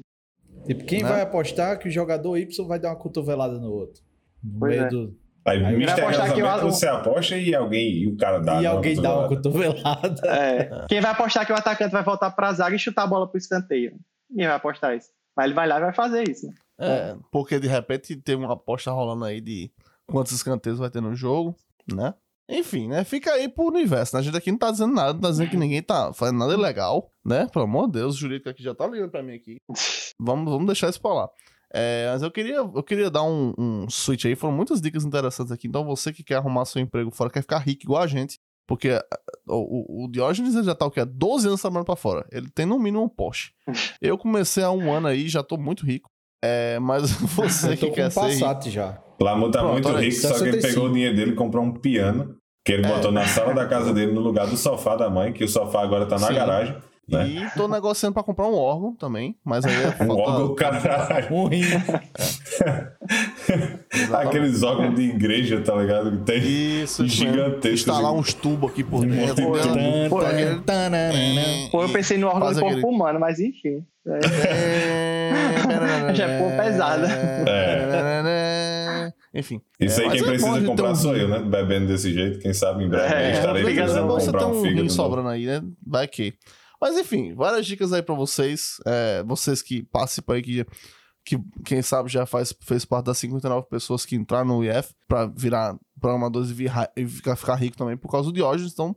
Tipo, 0.67 0.85
quem 0.85 1.03
Né? 1.03 1.09
vai 1.09 1.21
apostar 1.21 1.79
que 1.79 1.89
o 1.89 1.91
jogador 1.93 2.37
Y 2.37 2.67
vai 2.67 2.79
dar 2.79 2.91
uma 2.91 2.97
cotovelada 2.97 3.59
no 3.59 3.71
outro? 3.73 4.03
No 4.43 4.59
Pois 4.61 4.73
meio 4.73 4.85
é. 4.85 4.89
do... 4.89 5.17
aí, 5.47 5.57
Aí 5.57 5.63
vai 5.63 5.71
apostar 5.73 6.07
que 6.07 6.13
misteriosamente, 6.13 6.65
o- 6.67 6.71
você 6.73 6.87
aposta 6.89 7.37
e 7.39 7.55
alguém 7.55 7.93
e 7.99 8.07
o 8.09 8.17
cara 8.17 8.39
dá. 8.41 8.61
e 8.61 8.67
alguém 8.67 8.95
uma 8.95 9.03
dá 9.03 9.19
uma 9.19 9.29
cotovelada. 9.29 10.09
cotovelada. 10.09 10.29
É, 10.29 10.87
quem 10.89 11.01
vai 11.01 11.11
apostar 11.13 11.47
que 11.47 11.53
o 11.53 11.57
atacante 11.57 11.93
vai 11.93 12.03
voltar 12.03 12.31
pra 12.33 12.53
zaga 12.53 12.75
e 12.75 12.79
chutar 12.79 13.05
a 13.05 13.07
bola 13.07 13.29
pro 13.29 13.39
escanteio? 13.39 13.97
Ninguém 14.29 14.47
vai 14.49 14.57
apostar 14.57 14.97
isso. 14.97 15.09
Mas 15.37 15.47
ele 15.47 15.55
vai 15.55 15.67
lá 15.69 15.79
e 15.79 15.81
vai 15.81 15.93
fazer 15.95 16.29
isso, 16.29 16.47
né? 16.49 16.55
É, 16.79 17.17
porque 17.31 17.61
de 17.61 17.69
repente 17.69 18.17
tem 18.17 18.35
uma 18.35 18.53
aposta 18.55 18.91
rolando 18.91 19.25
aí 19.25 19.41
de 19.41 19.71
quantos 20.13 20.33
escanteios 20.33 20.79
vai 20.79 20.91
ter 20.91 21.01
no 21.01 21.15
jogo, 21.15 21.57
né? 21.93 22.15
Enfim, 22.49 22.87
né? 22.87 23.03
Fica 23.03 23.33
aí 23.33 23.49
pro 23.49 23.65
universo. 23.65 24.15
né? 24.15 24.21
A 24.21 24.23
gente 24.23 24.37
aqui 24.37 24.51
não 24.51 24.59
tá 24.59 24.71
dizendo 24.71 24.93
nada, 24.93 25.15
não 25.15 25.21
tá 25.21 25.31
dizendo 25.31 25.51
que 25.51 25.57
ninguém 25.57 25.83
tá 25.83 26.13
fazendo 26.13 26.39
nada 26.39 26.53
ilegal, 26.53 27.11
né? 27.25 27.49
Pelo 27.51 27.65
amor 27.65 27.87
de 27.87 27.93
Deus, 27.95 28.15
o 28.15 28.19
jurídico 28.19 28.51
aqui 28.51 28.63
já 28.63 28.75
tá 28.75 28.87
ligando 28.87 29.11
pra 29.11 29.23
mim 29.23 29.35
aqui. 29.35 29.57
Vamos, 30.21 30.53
vamos 30.53 30.67
deixar 30.67 30.89
isso 30.89 31.01
pra 31.01 31.13
lá. 31.13 31.29
É, 31.75 32.11
mas 32.13 32.23
eu 32.23 32.31
queria, 32.31 32.57
eu 32.57 32.83
queria 32.83 33.11
dar 33.11 33.25
um, 33.25 33.53
um 33.59 33.91
switch 33.91 34.27
aí. 34.27 34.37
Foram 34.37 34.55
muitas 34.55 34.81
dicas 34.81 35.05
interessantes 35.05 35.51
aqui. 35.51 35.67
Então, 35.67 35.85
você 35.85 36.13
que 36.13 36.23
quer 36.23 36.37
arrumar 36.37 36.65
seu 36.67 36.81
emprego 36.81 37.11
fora, 37.11 37.31
quer 37.31 37.41
ficar 37.41 37.59
rico 37.59 37.85
igual 37.85 38.03
a 38.03 38.07
gente. 38.07 38.39
Porque 38.69 38.91
ah, 38.91 39.19
o, 39.49 40.03
o, 40.03 40.05
o 40.05 40.09
Diógenes 40.09 40.55
já 40.65 40.75
tá 40.75 40.87
o 40.87 40.91
quê? 40.91 41.05
12 41.05 41.49
anos 41.49 41.61
trabalhando 41.61 41.87
pra 41.87 41.97
fora. 41.97 42.27
Ele 42.31 42.49
tem 42.51 42.67
no 42.67 42.79
mínimo 42.79 43.03
um 43.03 43.09
Porsche. 43.09 43.53
Eu 44.01 44.17
comecei 44.17 44.63
há 44.63 44.71
um 44.71 44.93
ano 44.93 45.09
aí, 45.09 45.29
já 45.29 45.43
tô 45.43 45.57
muito 45.57 45.85
rico. 45.85 46.11
É, 46.45 46.79
mas 46.79 47.11
você 47.35 47.77
que 47.77 47.91
quer 47.91 48.09
um 48.09 48.11
ser 48.11 48.21
rico, 48.21 48.41
Passat 48.41 48.71
já. 48.71 49.02
Lamor 49.21 49.51
tá 49.51 49.59
Pronto, 49.61 49.73
muito 49.75 49.89
olha 49.89 50.01
rico, 50.01 50.17
só 50.17 50.29
que 50.35 50.43
ele 50.45 50.53
65. 50.53 50.75
pegou 50.75 50.89
o 50.89 50.93
dinheiro 50.93 51.17
dele 51.17 51.31
e 51.33 51.35
comprou 51.35 51.65
um 51.65 51.73
piano 51.73 52.35
que 52.65 52.73
ele 52.73 52.87
É. 52.87 52.89
botou 52.89 53.11
na 53.13 53.25
sala 53.27 53.53
da 53.55 53.67
casa 53.67 53.93
dele 53.93 54.13
no 54.13 54.21
lugar 54.21 54.47
do 54.47 54.57
sofá 54.57 54.95
da 54.97 55.11
mãe, 55.11 55.33
que 55.33 55.45
o 55.45 55.49
sofá 55.49 55.83
agora 55.83 56.07
tá 56.07 56.19
na 56.19 56.29
Sim. 56.29 56.35
garagem. 56.35 56.77
Né? 57.09 57.27
E 57.29 57.51
tô 57.59 57.67
negociando 57.67 58.15
pra 58.15 58.23
comprar 58.23 58.47
um 58.47 58.55
órgão 58.55 58.95
também, 58.95 59.37
mas 59.45 59.65
aí 59.65 59.75
é 59.75 59.89
Um 59.89 60.07
falta- 60.07 60.13
órgão, 60.23 60.55
caralho. 60.55 61.27
Um 61.35 61.47
rim. 61.49 61.63
Aqueles 64.13 64.63
órgãos 64.63 64.95
de 64.95 65.03
igreja, 65.03 65.61
tá 65.61 65.75
ligado? 65.75 66.13
Que 66.13 66.19
tem 66.19 66.39
Isso, 66.83 67.07
gigantesco. 67.07 67.75
Instalar 67.91 68.11
assim. 68.13 68.21
uns 68.21 68.33
tubos 68.35 68.71
aqui 68.71 68.85
por 68.85 69.05
dentro. 69.05 69.35
Pô, 71.71 71.83
eu 71.83 71.89
pensei 71.89 72.17
no 72.19 72.29
órgão 72.29 72.53
do 72.53 72.61
corpo 72.61 72.67
aquele- 72.79 72.87
humano, 72.87 73.19
mas 73.21 73.41
enfim. 73.41 73.85
É. 74.07 74.21
É, 76.11 76.15
Já 76.15 76.29
ficou 76.29 76.51
pesada. 76.57 77.09
É. 77.09 78.62
Enfim. 79.35 79.61
Isso 79.81 80.01
É, 80.01 80.05
aí 80.05 80.09
mas 80.11 80.21
quem 80.21 80.29
é 80.29 80.33
precisa 80.37 80.67
comprar 80.67 80.91
um- 80.91 80.95
sou 80.95 81.17
eu, 81.17 81.27
né? 81.29 81.39
Bebendo 81.41 81.87
desse 81.87 82.13
jeito, 82.13 82.39
quem 82.41 82.53
sabe 82.53 82.85
em 82.85 82.89
breve 82.89 83.15
É, 83.15 83.33
estarei 83.33 83.63
é 83.63 83.65
precisando 83.75 84.07
bom 84.09 84.15
você 84.21 84.27
comprar 84.27 84.41
ter 84.41 84.47
um 84.47 84.59
um 84.59 84.63
fígado 84.63 84.83
novo. 84.83 84.91
sobrando 84.91 85.29
aí, 85.29 85.47
né? 85.47 85.63
Vai 85.87 86.07
que. 86.07 86.35
Mas 86.81 86.99
enfim, 86.99 87.35
várias 87.35 87.65
dicas 87.67 87.93
aí 87.93 88.03
pra 88.03 88.15
vocês. 88.15 88.77
É, 88.87 89.23
vocês 89.25 89.63
que 89.63 89.83
participam 89.85 90.35
aí, 90.35 90.43
que, 90.43 90.67
que 91.25 91.39
quem 91.65 91.81
sabe 91.81 92.11
já 92.11 92.27
faz, 92.27 92.53
fez 92.61 92.85
parte 92.85 93.07
das 93.07 93.19
59 93.19 93.67
pessoas 93.71 94.05
que 94.05 94.17
entraram 94.17 94.47
no 94.49 94.65
IF 94.65 94.93
pra 95.09 95.27
virar 95.27 95.77
programadores 96.01 96.51
e, 96.51 96.55
vir, 96.55 96.71
e 96.97 97.07
ficar, 97.07 97.37
ficar 97.37 97.55
rico 97.55 97.77
também 97.77 97.97
por 97.97 98.11
causa 98.11 98.29
do 98.29 98.35
Diógenes. 98.35 98.73
Então, 98.73 98.95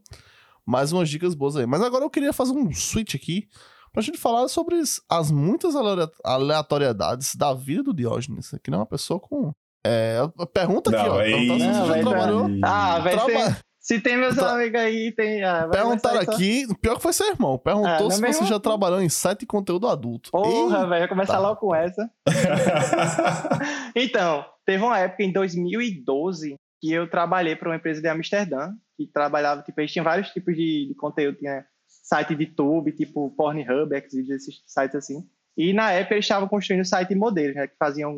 mais 0.65 0.91
umas 0.91 1.07
dicas 1.09 1.33
boas 1.35 1.55
aí. 1.55 1.65
Mas 1.65 1.81
agora 1.81 2.03
eu 2.03 2.09
queria 2.09 2.33
fazer 2.33 2.51
um 2.53 2.73
switch 2.73 3.13
aqui 3.15 3.47
pra 3.93 4.01
gente 4.01 4.17
falar 4.17 4.47
sobre 4.49 4.75
as- 4.75 4.99
as 5.07 5.29
muitas 5.31 5.75
alea- 5.75 6.09
aleatoriedades 6.25 7.35
da 7.35 7.53
vida 7.53 7.83
do 7.83 7.93
Diógenes. 7.93 8.49
Que 8.63 8.71
não 8.71 8.79
é 8.79 8.81
uma 8.81 8.87
pessoa 8.87 9.19
com. 9.19 9.53
É, 9.85 10.17
a 10.39 10.45
pergunta 10.47 10.89
aqui, 10.89 11.07
Não, 11.07 11.15
ó. 11.15 11.19
aí- 11.19 11.31
perguntar 11.31 11.59
se 11.59 11.79
você 11.79 11.87
já 11.87 12.01
trabalhou. 12.09 12.47
Ah, 12.63 12.99
vai 12.99 13.13
Traba- 13.13 13.51
ser. 13.51 13.57
Se 13.79 13.99
tem 13.99 14.17
meus 14.17 14.33
Tra- 14.35 14.53
amigos 14.53 14.81
aí, 14.81 15.11
tem. 15.11 15.43
Ah, 15.43 15.67
Perguntaram 15.71 16.23
só- 16.25 16.31
aqui, 16.31 16.65
pior 16.81 16.95
que 16.95 17.03
foi 17.03 17.13
seu 17.13 17.27
irmão, 17.27 17.55
perguntou 17.59 18.07
Ah, 18.07 18.11
se 18.11 18.17
é 18.17 18.27
você 18.31 18.37
irmão. 18.39 18.49
já 18.49 18.59
trabalhou 18.59 18.99
em 18.99 19.09
site 19.09 19.41
de 19.41 19.45
conteúdo 19.45 19.87
adulto. 19.87 20.31
Porra, 20.31 20.77
velho, 20.79 20.89
vai 20.89 21.07
começar 21.07 21.37
logo 21.37 21.57
com 21.59 21.75
essa. 21.75 22.09
Então, 23.95 24.45
teve 24.65 24.83
uma 24.83 24.99
época 24.99 25.23
em 25.23 25.31
2012 25.31 26.55
que 26.81 26.91
eu 26.91 27.09
trabalhei 27.09 27.55
para 27.55 27.69
uma 27.69 27.75
empresa 27.75 28.01
de 28.01 28.07
Amsterdã, 28.07 28.71
que 28.97 29.07
trabalhava, 29.07 29.61
tipo, 29.61 29.79
eles 29.79 29.91
tinham 29.91 30.03
vários 30.03 30.29
tipos 30.29 30.55
de, 30.55 30.87
de 30.87 30.95
conteúdo, 30.95 31.37
tinha 31.37 31.65
site 31.87 32.35
de 32.35 32.43
YouTube, 32.45 32.91
tipo 32.91 33.31
Pornhub, 33.31 33.89
Xvideos, 34.09 34.29
esses 34.41 34.61
sites 34.65 34.95
assim. 34.95 35.27
E 35.57 35.73
na 35.73 35.91
época 35.91 36.15
eles 36.15 36.25
estavam 36.25 36.47
construindo 36.47 36.83
site 36.85 37.09
de 37.09 37.15
modelos, 37.15 37.55
né, 37.55 37.67
que 37.67 37.75
faziam 37.77 38.15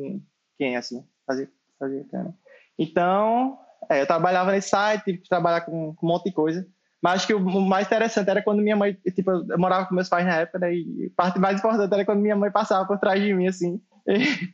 quem 0.57 0.75
assim, 0.75 1.03
fazia, 1.25 1.45
né? 1.45 1.51
Então, 2.77 3.57
é, 3.89 4.01
eu 4.01 4.07
trabalhava 4.07 4.51
nesse 4.51 4.69
site, 4.69 5.03
tive 5.03 5.17
que 5.19 5.29
trabalhar 5.29 5.61
com, 5.61 5.93
com 5.95 6.05
um 6.05 6.09
monte 6.09 6.25
de 6.25 6.33
coisa. 6.33 6.65
Mas 7.01 7.15
acho 7.15 7.27
que 7.27 7.33
o 7.33 7.61
mais 7.61 7.85
interessante 7.85 8.29
era 8.29 8.41
quando 8.41 8.61
minha 8.61 8.75
mãe, 8.75 8.97
tipo, 9.15 9.29
eu 9.31 9.59
morava 9.59 9.85
com 9.85 9.93
meus 9.93 10.09
pais 10.09 10.25
na 10.25 10.37
época, 10.37 10.59
né, 10.59 10.73
e 10.73 11.11
a 11.13 11.21
parte 11.21 11.39
mais 11.39 11.59
importante 11.59 11.93
era 11.93 12.03
quando 12.03 12.21
minha 12.21 12.35
mãe 12.35 12.51
passava 12.51 12.87
por 12.87 12.97
trás 12.97 13.21
de 13.21 13.33
mim, 13.33 13.47
assim, 13.47 13.79
e, 14.07 14.49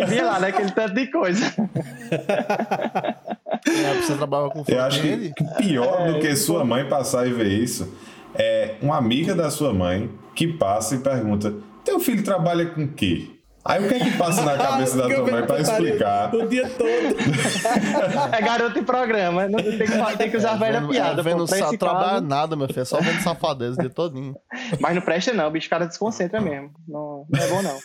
e 0.00 0.04
via 0.06 0.24
lá, 0.24 0.40
né, 0.40 0.48
aquele 0.48 0.72
tanto 0.72 0.94
de 0.94 1.10
coisa. 1.10 1.44
É, 3.66 3.94
você 4.00 4.16
trabalhava 4.16 4.50
com 4.50 4.64
Eu 4.66 4.80
acho 4.80 5.02
que, 5.02 5.32
que 5.34 5.44
pior 5.56 6.00
É, 6.00 6.12
do 6.12 6.20
que 6.20 6.34
sua 6.36 6.64
mãe 6.64 6.88
passar 6.88 7.26
e 7.26 7.32
ver 7.32 7.48
isso 7.48 7.92
é 8.34 8.76
uma 8.80 8.96
amiga 8.96 9.34
da 9.34 9.50
sua 9.50 9.74
mãe 9.74 10.10
que 10.34 10.46
passa 10.46 10.94
e 10.94 10.98
pergunta: 10.98 11.54
Teu 11.84 11.98
filho 11.98 12.22
trabalha 12.22 12.66
com 12.66 12.84
o 12.84 12.88
quê? 12.88 13.37
Aí 13.64 13.84
o 13.84 13.88
que 13.88 13.94
é 13.94 13.98
que 13.98 14.16
passa 14.16 14.42
na 14.42 14.56
cabeça 14.58 14.96
da 14.96 15.08
tua 15.08 15.22
mãe 15.22 15.32
vejo 15.34 15.46
pra 15.46 15.60
explicar? 15.60 16.34
O 16.34 16.46
dia 16.48 16.68
todo. 16.70 16.88
É 18.32 18.40
garoto 18.40 18.78
de 18.78 18.82
programa, 18.86 19.48
não 19.48 19.58
tem 19.58 19.78
que, 19.78 20.16
tem 20.16 20.30
que 20.30 20.36
usar 20.36 20.56
velha 20.56 20.80
vendo, 20.80 20.90
piada. 20.90 21.20
é, 21.20 21.24
vendo 21.24 21.38
pô, 21.38 21.46
pra 21.46 21.58
sa- 21.58 21.66
esse 21.66 21.78
trabalha 21.78 22.10
caso. 22.12 22.26
nada, 22.26 22.56
meu 22.56 22.66
filho, 22.68 22.80
é 22.80 22.84
só 22.84 23.00
vendo 23.00 23.20
safadeza 23.22 23.76
de 23.82 23.88
todinho. 23.88 24.34
Mas 24.80 24.94
não 24.94 25.02
presta 25.02 25.32
não, 25.32 25.48
o 25.48 25.50
bicho 25.50 25.66
o 25.66 25.70
cara 25.70 25.86
desconcentra 25.86 26.40
mesmo. 26.40 26.70
Não, 26.86 27.26
não 27.28 27.40
é 27.40 27.46
bom 27.48 27.62
não. 27.62 27.78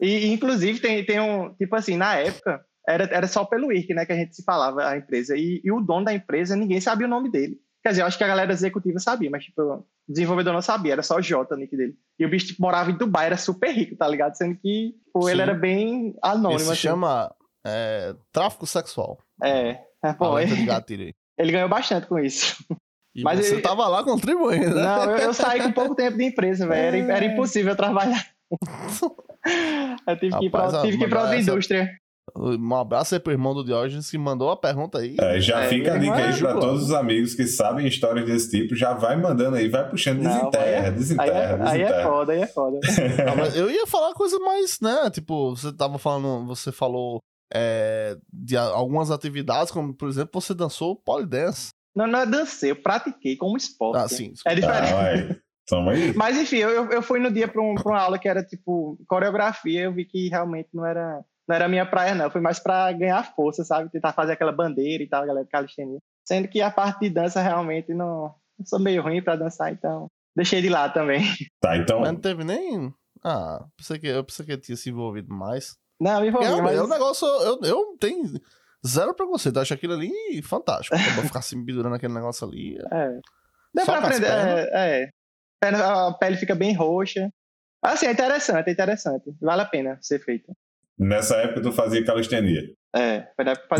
E 0.00 0.26
inclusive 0.32 0.80
tem, 0.80 1.04
tem 1.04 1.20
um, 1.20 1.52
tipo 1.54 1.74
assim, 1.76 1.96
na 1.96 2.16
época 2.16 2.60
era, 2.86 3.04
era 3.04 3.26
só 3.26 3.44
pelo 3.44 3.72
IRC, 3.72 3.94
né, 3.94 4.04
que 4.04 4.12
a 4.12 4.16
gente 4.16 4.34
se 4.36 4.44
falava 4.44 4.84
a 4.86 4.96
empresa. 4.98 5.36
E, 5.36 5.60
e 5.64 5.72
o 5.72 5.80
dono 5.80 6.04
da 6.04 6.12
empresa, 6.12 6.54
ninguém 6.56 6.80
sabia 6.80 7.06
o 7.06 7.10
nome 7.10 7.30
dele. 7.30 7.56
Quer 7.84 7.90
dizer, 7.90 8.02
eu 8.02 8.06
acho 8.06 8.16
que 8.16 8.24
a 8.24 8.28
galera 8.28 8.50
executiva 8.52 8.98
sabia, 8.98 9.28
mas 9.30 9.44
tipo, 9.44 9.60
o 9.62 9.84
desenvolvedor 10.08 10.54
não 10.54 10.62
sabia, 10.62 10.92
era 10.94 11.02
só 11.02 11.20
J 11.20 11.54
o 11.54 11.58
nick 11.58 11.76
dele. 11.76 11.94
E 12.18 12.24
o 12.24 12.28
bicho 12.30 12.46
tipo, 12.46 12.62
morava 12.62 12.90
em 12.90 12.96
Dubai, 12.96 13.26
era 13.26 13.36
super 13.36 13.70
rico, 13.70 13.94
tá 13.96 14.08
ligado? 14.08 14.34
Sendo 14.36 14.56
que 14.56 14.94
tipo, 15.04 15.28
ele 15.28 15.42
era 15.42 15.52
bem 15.52 16.16
anônimo. 16.22 16.56
Isso 16.56 16.64
se 16.66 16.72
assim. 16.72 16.80
chama 16.80 17.30
é, 17.66 18.14
tráfico 18.32 18.66
sexual. 18.66 19.18
É. 19.42 19.80
é 20.02 20.12
pô, 20.14 20.38
ele, 20.38 20.52
aí. 20.70 21.14
ele 21.38 21.52
ganhou 21.52 21.68
bastante 21.68 22.06
com 22.06 22.18
isso. 22.18 22.56
E 23.14 23.22
Mas 23.22 23.38
você 23.46 23.54
eu- 23.56 23.62
tava 23.62 23.86
lá 23.86 24.02
contribuindo, 24.02 24.74
né? 24.74 24.82
Não, 24.82 25.10
eu, 25.10 25.16
eu 25.18 25.34
saí 25.34 25.62
com 25.62 25.70
pouco 25.70 25.94
tempo 25.94 26.16
de 26.16 26.24
empresa, 26.24 26.66
velho. 26.66 27.04
Era, 27.04 27.16
era 27.18 27.24
impossível 27.26 27.76
trabalhar. 27.76 28.26
Eu 30.06 30.16
tive 30.18 30.38
que 30.38 30.44
ir 30.46 30.48
Rapaz, 30.48 30.72
pra, 30.72 30.82
tive 30.82 30.98
que 30.98 31.04
ir 31.04 31.08
pra 31.08 31.20
outra 31.20 31.36
essa- 31.36 31.50
indústria. 31.50 31.90
Um 32.36 32.74
abraço 32.74 33.14
aí 33.14 33.20
pro 33.20 33.32
irmão 33.32 33.54
do 33.54 33.62
Diógenes 33.64 34.10
que 34.10 34.16
mandou 34.18 34.50
a 34.50 34.56
pergunta 34.56 34.98
aí. 34.98 35.16
É, 35.20 35.40
já 35.40 35.64
É, 35.64 35.68
fica 35.68 35.94
a 35.94 35.98
dica 35.98 36.14
aí 36.16 36.38
pra 36.38 36.54
todos 36.54 36.84
os 36.84 36.92
amigos 36.92 37.34
que 37.34 37.46
sabem 37.46 37.86
histórias 37.86 38.24
desse 38.26 38.50
tipo, 38.50 38.74
já 38.74 38.94
vai 38.94 39.14
mandando 39.16 39.56
aí, 39.56 39.68
vai 39.68 39.88
puxando, 39.88 40.22
Não, 40.22 40.30
desenterra, 40.50 40.86
aí, 40.86 40.90
desenterra, 40.92 41.30
é, 41.30 41.46
aí 41.46 41.52
é 41.52 41.84
desenterra. 41.84 42.02
foda, 42.08 42.32
aí 42.32 42.40
é 42.40 42.46
foda. 42.46 42.80
Ah, 43.30 43.36
mas 43.36 43.56
eu 43.56 43.70
ia 43.70 43.86
falar 43.86 44.14
coisa 44.14 44.38
mais, 44.38 44.78
né? 44.80 45.10
Tipo, 45.10 45.54
você 45.54 45.72
tava 45.72 45.98
falando, 45.98 46.46
você 46.46 46.72
falou 46.72 47.20
é, 47.52 48.16
de 48.32 48.56
algumas 48.56 49.10
atividades, 49.10 49.70
como 49.70 49.94
por 49.94 50.08
exemplo, 50.08 50.40
você 50.40 50.54
dançou 50.54 50.96
polydance. 50.96 51.68
Não, 51.94 52.06
não 52.06 52.18
é 52.20 52.26
dancei, 52.26 52.70
eu 52.72 52.76
pratiquei 52.82 53.36
como 53.36 53.56
esporte. 53.56 53.98
Ah, 54.02 54.08
sim. 54.08 54.32
É 54.46 54.54
diferente. 54.54 54.92
Ah, 54.92 54.96
vai. 54.96 55.36
Toma 55.68 55.92
aí. 55.92 56.12
Mas 56.14 56.36
enfim, 56.36 56.56
eu, 56.56 56.70
eu- 56.70 56.90
eu 56.90 57.02
fui 57.02 57.20
no 57.20 57.30
dia 57.30 57.46
pra, 57.46 57.62
um- 57.62 57.74
pra 57.74 57.92
uma 57.92 58.00
aula 58.00 58.18
que 58.18 58.28
era 58.28 58.42
tipo 58.42 58.98
coreografia, 59.06 59.82
eu 59.82 59.92
vi 59.94 60.04
que 60.04 60.28
realmente 60.28 60.68
não 60.74 60.84
era, 60.84 61.20
não 61.46 61.56
era 61.56 61.66
a 61.66 61.68
minha 61.68 61.84
praia, 61.84 62.14
não. 62.14 62.24
Eu 62.24 62.30
fui 62.30 62.40
mais 62.40 62.58
pra 62.58 62.90
ganhar 62.92 63.22
força, 63.34 63.64
sabe? 63.64 63.90
Tentar 63.90 64.12
fazer 64.12 64.32
aquela 64.32 64.52
bandeira 64.52 65.02
e 65.02 65.08
tal, 65.08 65.22
a 65.22 65.26
galera 65.26 65.44
de 65.44 65.50
calistenia. 65.50 65.98
Sendo 66.24 66.48
que 66.48 66.60
a 66.60 66.70
parte 66.70 67.00
de 67.00 67.10
dança 67.10 67.40
realmente 67.42 67.92
não. 67.92 68.34
Eu 68.58 68.66
sou 68.66 68.78
meio 68.78 69.02
ruim 69.02 69.22
pra 69.22 69.36
dançar, 69.36 69.72
então. 69.72 70.08
Deixei 70.34 70.62
de 70.62 70.68
lado 70.68 70.94
também. 70.94 71.22
Tá, 71.60 71.76
então. 71.76 72.00
Mas 72.00 72.12
não 72.12 72.20
teve 72.20 72.44
nem. 72.44 72.92
Ah, 73.22 73.64
pensei 73.76 73.98
que, 73.98 74.06
eu 74.06 74.24
pensei 74.24 74.44
que 74.44 74.56
tinha 74.58 74.76
se 74.76 74.90
envolvido 74.90 75.32
mais. 75.32 75.76
Não, 76.00 76.20
me 76.20 76.28
envolvi, 76.28 76.46
É, 76.46 76.60
mas... 76.60 76.76
é 76.76 76.82
um 76.82 76.88
negócio. 76.88 77.26
Eu, 77.26 77.60
eu 77.62 77.96
tenho 77.98 78.24
zero 78.86 79.14
preconceito. 79.14 79.56
Eu 79.56 79.62
acho 79.62 79.74
aquilo 79.74 79.94
ali 79.94 80.42
fantástico. 80.42 80.94
Eu 80.94 81.14
vou 81.14 81.24
ficar 81.24 81.42
se 81.42 81.56
pendurando 81.64 81.94
aquele 81.94 82.14
negócio 82.14 82.46
ali. 82.46 82.76
É. 82.92 83.20
Dá 83.74 83.84
Só 83.84 83.92
pra 83.92 84.06
aprender. 84.06 84.28
É, 84.28 85.02
é. 85.02 85.10
A 85.64 86.12
pele 86.12 86.36
fica 86.36 86.54
bem 86.54 86.74
roxa. 86.74 87.28
Assim, 87.82 88.06
é 88.06 88.12
interessante, 88.12 88.68
é 88.68 88.72
interessante. 88.72 89.34
Vale 89.40 89.62
a 89.62 89.66
pena 89.66 89.98
ser 90.00 90.18
feito. 90.20 90.54
Nessa 90.98 91.36
época 91.36 91.62
tu 91.62 91.72
fazia 91.72 92.04
calistenia. 92.04 92.62
É, 92.94 93.26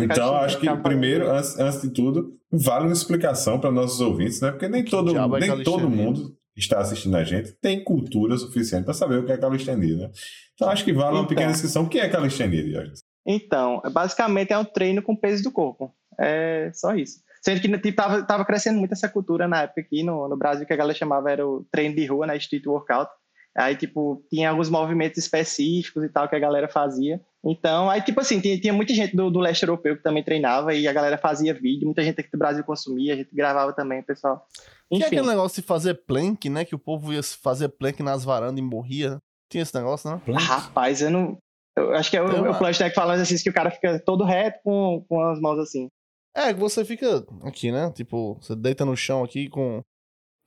Então, 0.01 0.35
acho 0.35 0.59
que 0.59 0.69
primeiro, 0.79 1.31
antes, 1.31 1.59
antes 1.59 1.81
de 1.83 1.91
tudo, 1.91 2.37
vale 2.51 2.87
uma 2.87 2.93
explicação 2.93 3.61
para 3.61 3.71
nossos 3.71 4.01
ouvintes, 4.01 4.41
né? 4.41 4.51
Porque 4.51 4.69
nem, 4.69 4.83
Que 4.83 4.91
todo, 4.91 5.17
é 5.17 5.41
nem 5.41 5.63
todo 5.63 5.89
mundo 5.89 6.37
que 6.53 6.61
está 6.61 6.79
assistindo 6.79 7.17
a 7.17 7.25
gente 7.25 7.53
tem 7.61 7.83
cultura 7.83 8.37
suficiente 8.37 8.85
para 8.85 8.95
saber 8.95 9.19
o 9.19 9.25
que 9.27 9.33
é 9.33 9.37
calistenia, 9.37 9.97
né? 9.97 10.11
Então, 10.55 10.69
acho 10.69 10.85
que 10.85 10.93
vale 10.93 11.13
uma 11.13 11.19
Então. 11.19 11.29
pequena 11.29 11.53
descrição. 11.53 11.85
O 11.85 11.89
que 11.89 11.99
é 11.99 12.09
calistenia, 12.09 12.63
Diógenes? 12.63 13.01
Então, 13.27 13.81
basicamente 13.93 14.53
é 14.53 14.59
um 14.59 14.65
treino 14.65 15.03
com 15.03 15.17
peso 15.17 15.43
do 15.45 15.53
corpo. 15.53 15.95
É 16.19 16.71
só 16.75 16.95
isso. 16.95 17.21
Sendo 17.43 17.61
que 17.61 17.79
tipo, 17.79 17.97
tava, 17.97 18.23
tava 18.23 18.45
crescendo 18.45 18.79
muito 18.79 18.93
essa 18.93 19.09
cultura 19.09 19.47
na 19.47 19.63
época 19.63 19.81
aqui 19.81 20.03
no, 20.03 20.29
no 20.29 20.37
Brasil, 20.37 20.67
que 20.67 20.73
a 20.73 20.77
galera 20.77 20.97
chamava 20.97 21.31
era 21.31 21.47
o 21.47 21.65
treino 21.71 21.95
de 21.95 22.07
rua, 22.07 22.27
né? 22.27 22.37
Street 22.37 22.67
workout. 22.67 23.11
Aí, 23.57 23.77
tipo, 23.77 24.25
tinha 24.29 24.51
alguns 24.51 24.69
movimentos 24.69 25.19
específicos 25.19 26.03
e 26.03 26.09
tal 26.09 26.29
que 26.29 26.35
a 26.35 26.39
galera 26.41 26.69
fazia. 26.69 27.21
Então, 27.45 27.89
aí, 27.89 28.03
tipo 28.03 28.21
assim, 28.21 28.41
tinha, 28.41 28.59
tinha 28.59 28.73
muita 28.73 28.93
gente 28.95 29.15
do, 29.15 29.31
do 29.31 29.39
leste 29.39 29.63
europeu 29.63 29.97
que 29.97 30.03
também 30.03 30.25
treinava 30.25 30.75
e 30.75 30.89
a 30.89 30.93
galera 30.93 31.17
fazia 31.19 31.55
vídeo, 31.55 31.85
muita 31.87 32.03
gente 32.03 32.21
aqui 32.21 32.31
do 32.33 32.39
Brasil 32.39 32.65
consumia, 32.65 33.13
a 33.13 33.17
gente 33.17 33.35
gravava 33.35 33.73
também, 33.73 34.03
pessoal. 34.03 34.45
Que 34.89 34.95
é 34.95 34.97
Enfim, 34.97 35.07
aquele 35.07 35.27
negócio 35.29 35.61
de 35.61 35.67
fazer 35.69 35.95
plank, 36.07 36.49
né? 36.49 36.65
Que 36.65 36.75
o 36.75 36.79
povo 36.79 37.13
ia 37.13 37.23
se 37.23 37.37
fazer 37.37 37.69
plank 37.69 38.03
nas 38.03 38.25
varandas 38.25 38.59
e 38.59 38.63
morria. 38.63 39.19
Tinha 39.51 39.63
esse 39.63 39.75
negócio, 39.75 40.11
né? 40.11 40.21
rapaz, 40.37 41.01
eu 41.01 41.11
não. 41.11 41.39
Eu 41.77 41.93
acho 41.95 42.11
que 42.11 42.17
é 42.17 42.23
o, 42.23 42.31
Tem 42.31 42.41
uma- 42.41 42.51
o 42.51 42.55
Flashback 42.55 42.95
falando 42.95 43.21
assim, 43.21 43.37
que 43.37 43.51
o 43.51 43.55
cara 43.55 43.71
fica 43.71 44.01
todo 44.01 44.25
reto 44.25 44.61
com, 44.65 45.05
com 45.09 45.21
as 45.21 45.41
mãos 45.41 45.59
assim. 45.59 45.89
É, 46.37 46.53
que 46.53 46.59
você 46.59 46.85
fica 46.85 47.25
aqui, 47.43 47.71
né? 47.71 47.93
Tipo, 47.93 48.37
você 48.41 48.57
deita 48.57 48.85
no 48.85 48.97
chão 48.97 49.23
aqui 49.23 49.49
com, 49.49 49.81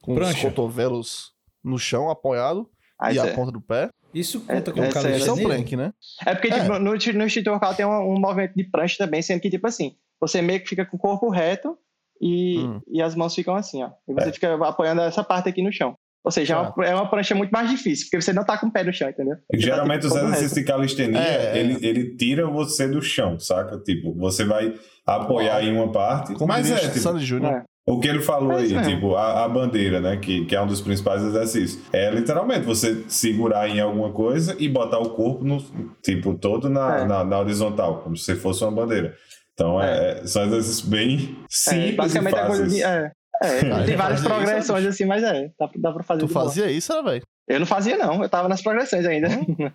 com 0.02 0.14
os 0.14 0.42
cotovelos 0.42 1.32
no 1.64 1.78
chão, 1.78 2.10
apoiado, 2.10 2.70
Aí 3.00 3.16
e 3.16 3.20
a 3.20 3.34
ponta 3.34 3.52
do 3.52 3.62
pé. 3.62 3.90
Isso 4.14 4.44
É, 4.48 4.56
conta 4.56 4.72
como 4.72 4.86
é 4.86 4.90
Isso 4.90 4.98
é 4.98 5.02
um 5.02 5.04
calistenia? 5.04 5.44
plank, 5.48 5.76
né? 5.76 5.94
É 6.26 6.34
porque, 6.34 6.48
É. 6.48 6.60
tipo, 6.62 6.80
no, 6.80 6.92
no 6.92 6.96
Street 6.96 7.48
Workout 7.48 7.76
tem 7.78 7.86
um, 7.86 8.14
um 8.16 8.20
movimento 8.20 8.54
de 8.56 8.64
prancha 8.64 8.96
também, 8.98 9.22
sendo 9.22 9.40
que, 9.42 9.50
tipo 9.50 9.68
assim, 9.68 9.96
você 10.20 10.42
meio 10.42 10.60
que 10.62 10.70
fica 10.70 10.86
com 10.86 10.98
o 10.98 11.00
corpo 11.00 11.30
reto 11.30 11.78
e, 12.22 12.60
Hum. 12.60 12.82
e 12.88 13.02
as 13.02 13.14
mãos 13.16 13.36
ficam 13.36 13.54
assim, 13.56 13.84
ó. 13.84 13.92
E 14.08 14.14
você 14.14 14.32
fica 14.32 14.54
apoiando 14.68 15.02
essa 15.02 15.24
parte 15.24 15.50
aqui 15.50 15.62
no 15.62 15.72
chão. 15.72 15.96
Ou 16.24 16.32
seja, 16.32 16.56
é, 16.56 16.58
uma, 16.58 16.86
é 16.88 16.96
uma 16.96 17.10
prancha 17.10 17.34
muito 17.36 17.52
mais 17.52 17.70
difícil, 17.70 18.06
porque 18.08 18.20
você 18.22 18.34
não 18.34 18.44
tá 18.44 18.58
com 18.58 18.68
o 18.68 18.72
pé 18.72 18.84
no 18.84 18.92
chão, 18.92 19.08
entendeu? 19.10 19.36
Você 19.36 19.46
tá, 19.52 19.58
Geralmente 19.66 20.02
tipo, 20.02 20.14
os 20.16 20.22
exercícios 20.22 20.54
de 20.54 20.64
calistenia, 20.66 21.20
É, 21.20 21.58
é. 21.58 21.58
Ele, 21.60 21.88
ele 21.88 22.16
tira 22.18 22.50
você 22.50 22.88
do 22.88 23.02
chão, 23.02 23.40
saca? 23.40 23.78
Tipo, 23.80 24.14
você 24.16 24.44
vai 24.44 24.74
apoiar 25.06 25.58
Uau. 25.58 25.62
em 25.62 25.74
uma 25.74 25.92
parte, 25.92 26.34
Como 26.34 26.48
mas 26.48 26.70
é, 26.70 26.80
tipo, 26.80 26.98
Sandy 26.98 27.24
Júnior. 27.24 27.64
É. 27.88 27.92
O 27.92 28.00
que 28.00 28.08
ele 28.08 28.22
falou 28.22 28.52
É 28.54 28.58
aí, 28.58 28.66
isso 28.66 28.76
mesmo. 28.76 28.94
tipo, 28.94 29.16
a, 29.16 29.46
a 29.46 29.48
bandeira, 29.50 30.02
né? 30.02 30.18
Que, 30.18 30.46
que 30.46 30.56
é 30.56 30.62
um 30.62 30.68
dos 30.68 30.82
principais 30.82 31.24
exercícios. 31.24 31.82
É 31.94 32.10
literalmente 32.12 32.66
você 32.66 33.04
segurar 33.08 33.70
em 33.70 33.80
alguma 33.80 34.12
coisa 34.12 34.56
e 34.60 34.68
botar 34.68 35.00
o 35.00 35.12
corpo 35.12 35.44
no, 35.44 35.64
tipo, 36.04 36.34
todo 36.36 36.70
na, 36.70 37.00
É. 37.00 37.06
na, 37.06 37.24
na 37.24 37.40
horizontal, 37.40 38.02
como 38.02 38.18
se 38.18 38.36
fosse 38.36 38.64
uma 38.64 38.72
bandeira. 38.72 39.16
Então, 39.54 39.82
é. 39.82 40.26
são 40.28 40.44
exercícios 40.44 40.82
bem 40.82 41.38
É, 41.44 41.46
simples 41.50 41.96
basicamente 41.96 42.36
e 42.36 42.38
é 42.40 42.46
coisa 42.46 42.64
fáceis. 42.64 42.74
de. 42.74 42.84
É, 42.84 43.12
é, 43.44 43.60
tem 43.86 43.96
várias 43.96 43.98
fazia 43.98 44.14
isso, 44.14 44.26
progressões 44.28 44.80
bicho. 44.80 44.90
assim, 44.90 45.06
mas 45.06 45.24
é, 45.24 45.50
dá, 45.60 45.68
pra- 45.68 45.82
dá 45.82 45.92
pra 45.94 46.04
fazer. 46.04 46.20
Tu 46.22 46.28
de 46.28 46.34
boa. 46.34 46.46
fazia 46.46 46.70
isso, 46.72 46.94
né, 46.94 47.02
velho? 47.12 47.24
Eu 47.48 47.60
não 47.62 47.66
fazia, 47.66 47.98
não, 47.98 48.22
eu 48.22 48.28
tava 48.30 48.50
nas 48.50 48.62
progressões 48.62 49.06
ainda. 49.06 49.30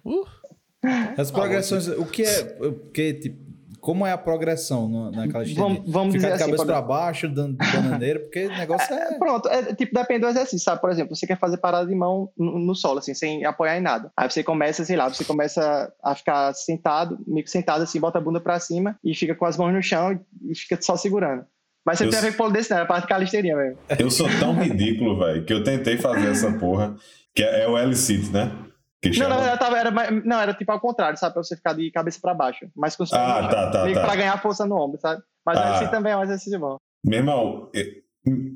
Uh, 0.05 0.25
As 1.17 1.31
progressões, 1.31 1.89
o 1.89 2.05
que 2.05 2.23
é. 2.25 2.57
O 2.61 2.73
que, 2.93 3.15
tipo, 3.15 3.52
como 3.83 4.07
é 4.07 4.13
a 4.13 4.17
progressão 4.17 4.89
no, 4.89 5.11
naquela 5.11 5.43
Vamos- 5.45 5.49
estendida? 5.49 5.83
vamos 5.93 6.15
Ficar 6.15 6.27
dizer 6.27 6.29
de 6.29 6.33
assim, 6.35 6.39
cabeça 6.45 6.63
por 6.65 6.67
pra 6.67 6.81
baixo, 6.81 7.29
dando 7.29 7.57
bananeira, 7.57 8.21
porque 8.21 8.47
o 8.47 8.57
negócio 8.57 8.87
é. 8.95 9.19
Pronto, 9.19 9.49
é, 9.49 9.75
tipo, 9.75 9.93
depende 9.93 10.21
do 10.21 10.29
exercício, 10.29 10.61
sabe? 10.65 10.81
Por 10.81 10.89
exemplo, 10.89 11.17
você 11.17 11.27
quer 11.27 11.37
fazer 11.37 11.57
parada 11.57 11.85
de 11.87 11.95
mão 11.97 12.31
no, 12.39 12.61
no 12.61 12.75
solo, 12.77 13.01
assim, 13.01 13.13
sem 13.13 13.45
apoiar 13.45 13.77
em 13.77 13.81
nada. 13.81 14.13
Aí 14.17 14.31
você 14.31 14.45
começa, 14.45 14.85
sei 14.85 14.95
lá, 14.95 15.09
você 15.09 15.25
começa 15.25 15.93
a 16.01 16.15
ficar 16.15 16.55
sentado, 16.55 17.19
meio 17.27 17.45
que 17.45 17.51
sentado 17.51 17.83
assim, 17.83 17.99
bota 17.99 18.19
a 18.19 18.21
bunda 18.21 18.41
pra 18.41 18.61
cima 18.61 18.97
e 19.05 19.17
fica 19.17 19.35
com 19.35 19.45
as 19.47 19.57
mãos 19.57 19.73
no 19.73 19.83
chão 19.83 20.17
e, 20.49 20.55
fica 20.55 20.79
só 20.81 20.97
segurando. 20.97 21.45
Mas 21.85 21.99
você 21.99 22.05
Eu 22.05 22.07
não 22.07 22.11
tem 22.13 22.21
a 22.21 22.31
ver 22.31 22.37
com 22.37 22.51
desse, 22.53 22.71
não, 22.71 22.79
é 22.79 22.83
a 22.83 22.87
parte 22.87 23.03
de 23.03 23.09
calistenia 23.09 23.57
mesmo. 23.57 23.79
Eu 23.99 24.09
sou 24.09 24.29
tão 24.39 24.55
ridículo, 24.55 25.19
velho, 25.19 25.45
que 25.45 25.53
eu 25.53 25.65
tentei 25.65 25.99
fazer 25.99 26.29
essa 26.31 26.53
porra, 26.53 26.95
que 27.35 27.43
é, 27.43 27.65
é 27.65 27.69
o 27.69 27.77
L-sit, 27.77 28.31
né? 28.31 28.53
Que 29.03 29.19
Não, 29.19 29.29
verdade, 29.29 29.59
tava, 29.59 29.79
era, 29.79 29.91
não, 30.25 30.41
era 30.41 30.55
tipo 30.55 30.71
ao 30.71 30.79
contrário, 30.81 31.19
sabe? 31.19 31.35
Pra 31.35 31.43
você 31.43 31.57
ficar 31.57 31.73
de 31.73 31.91
cabeça 31.91 32.21
pra 32.23 32.33
baixo. 32.35 32.67
Mas 32.77 32.95
com 32.95 33.03
Ah, 33.13 33.49
tá, 33.49 33.71
tá, 33.71 33.83
meio 33.83 33.95
que 33.97 34.01
tá. 34.01 34.07
pra 34.07 34.15
ganhar 34.17 34.41
força 34.41 34.65
no 34.65 34.77
ombro, 34.77 35.01
sabe? 35.01 35.21
Mas 35.45 35.59
Ah. 35.59 35.75
assim 35.75 35.89
também 35.89 36.13
é 36.13 36.17
um 36.17 36.23
exercício 36.23 36.59
bom. 36.61 36.77
Meu 37.05 37.19
irmão, 37.19 37.69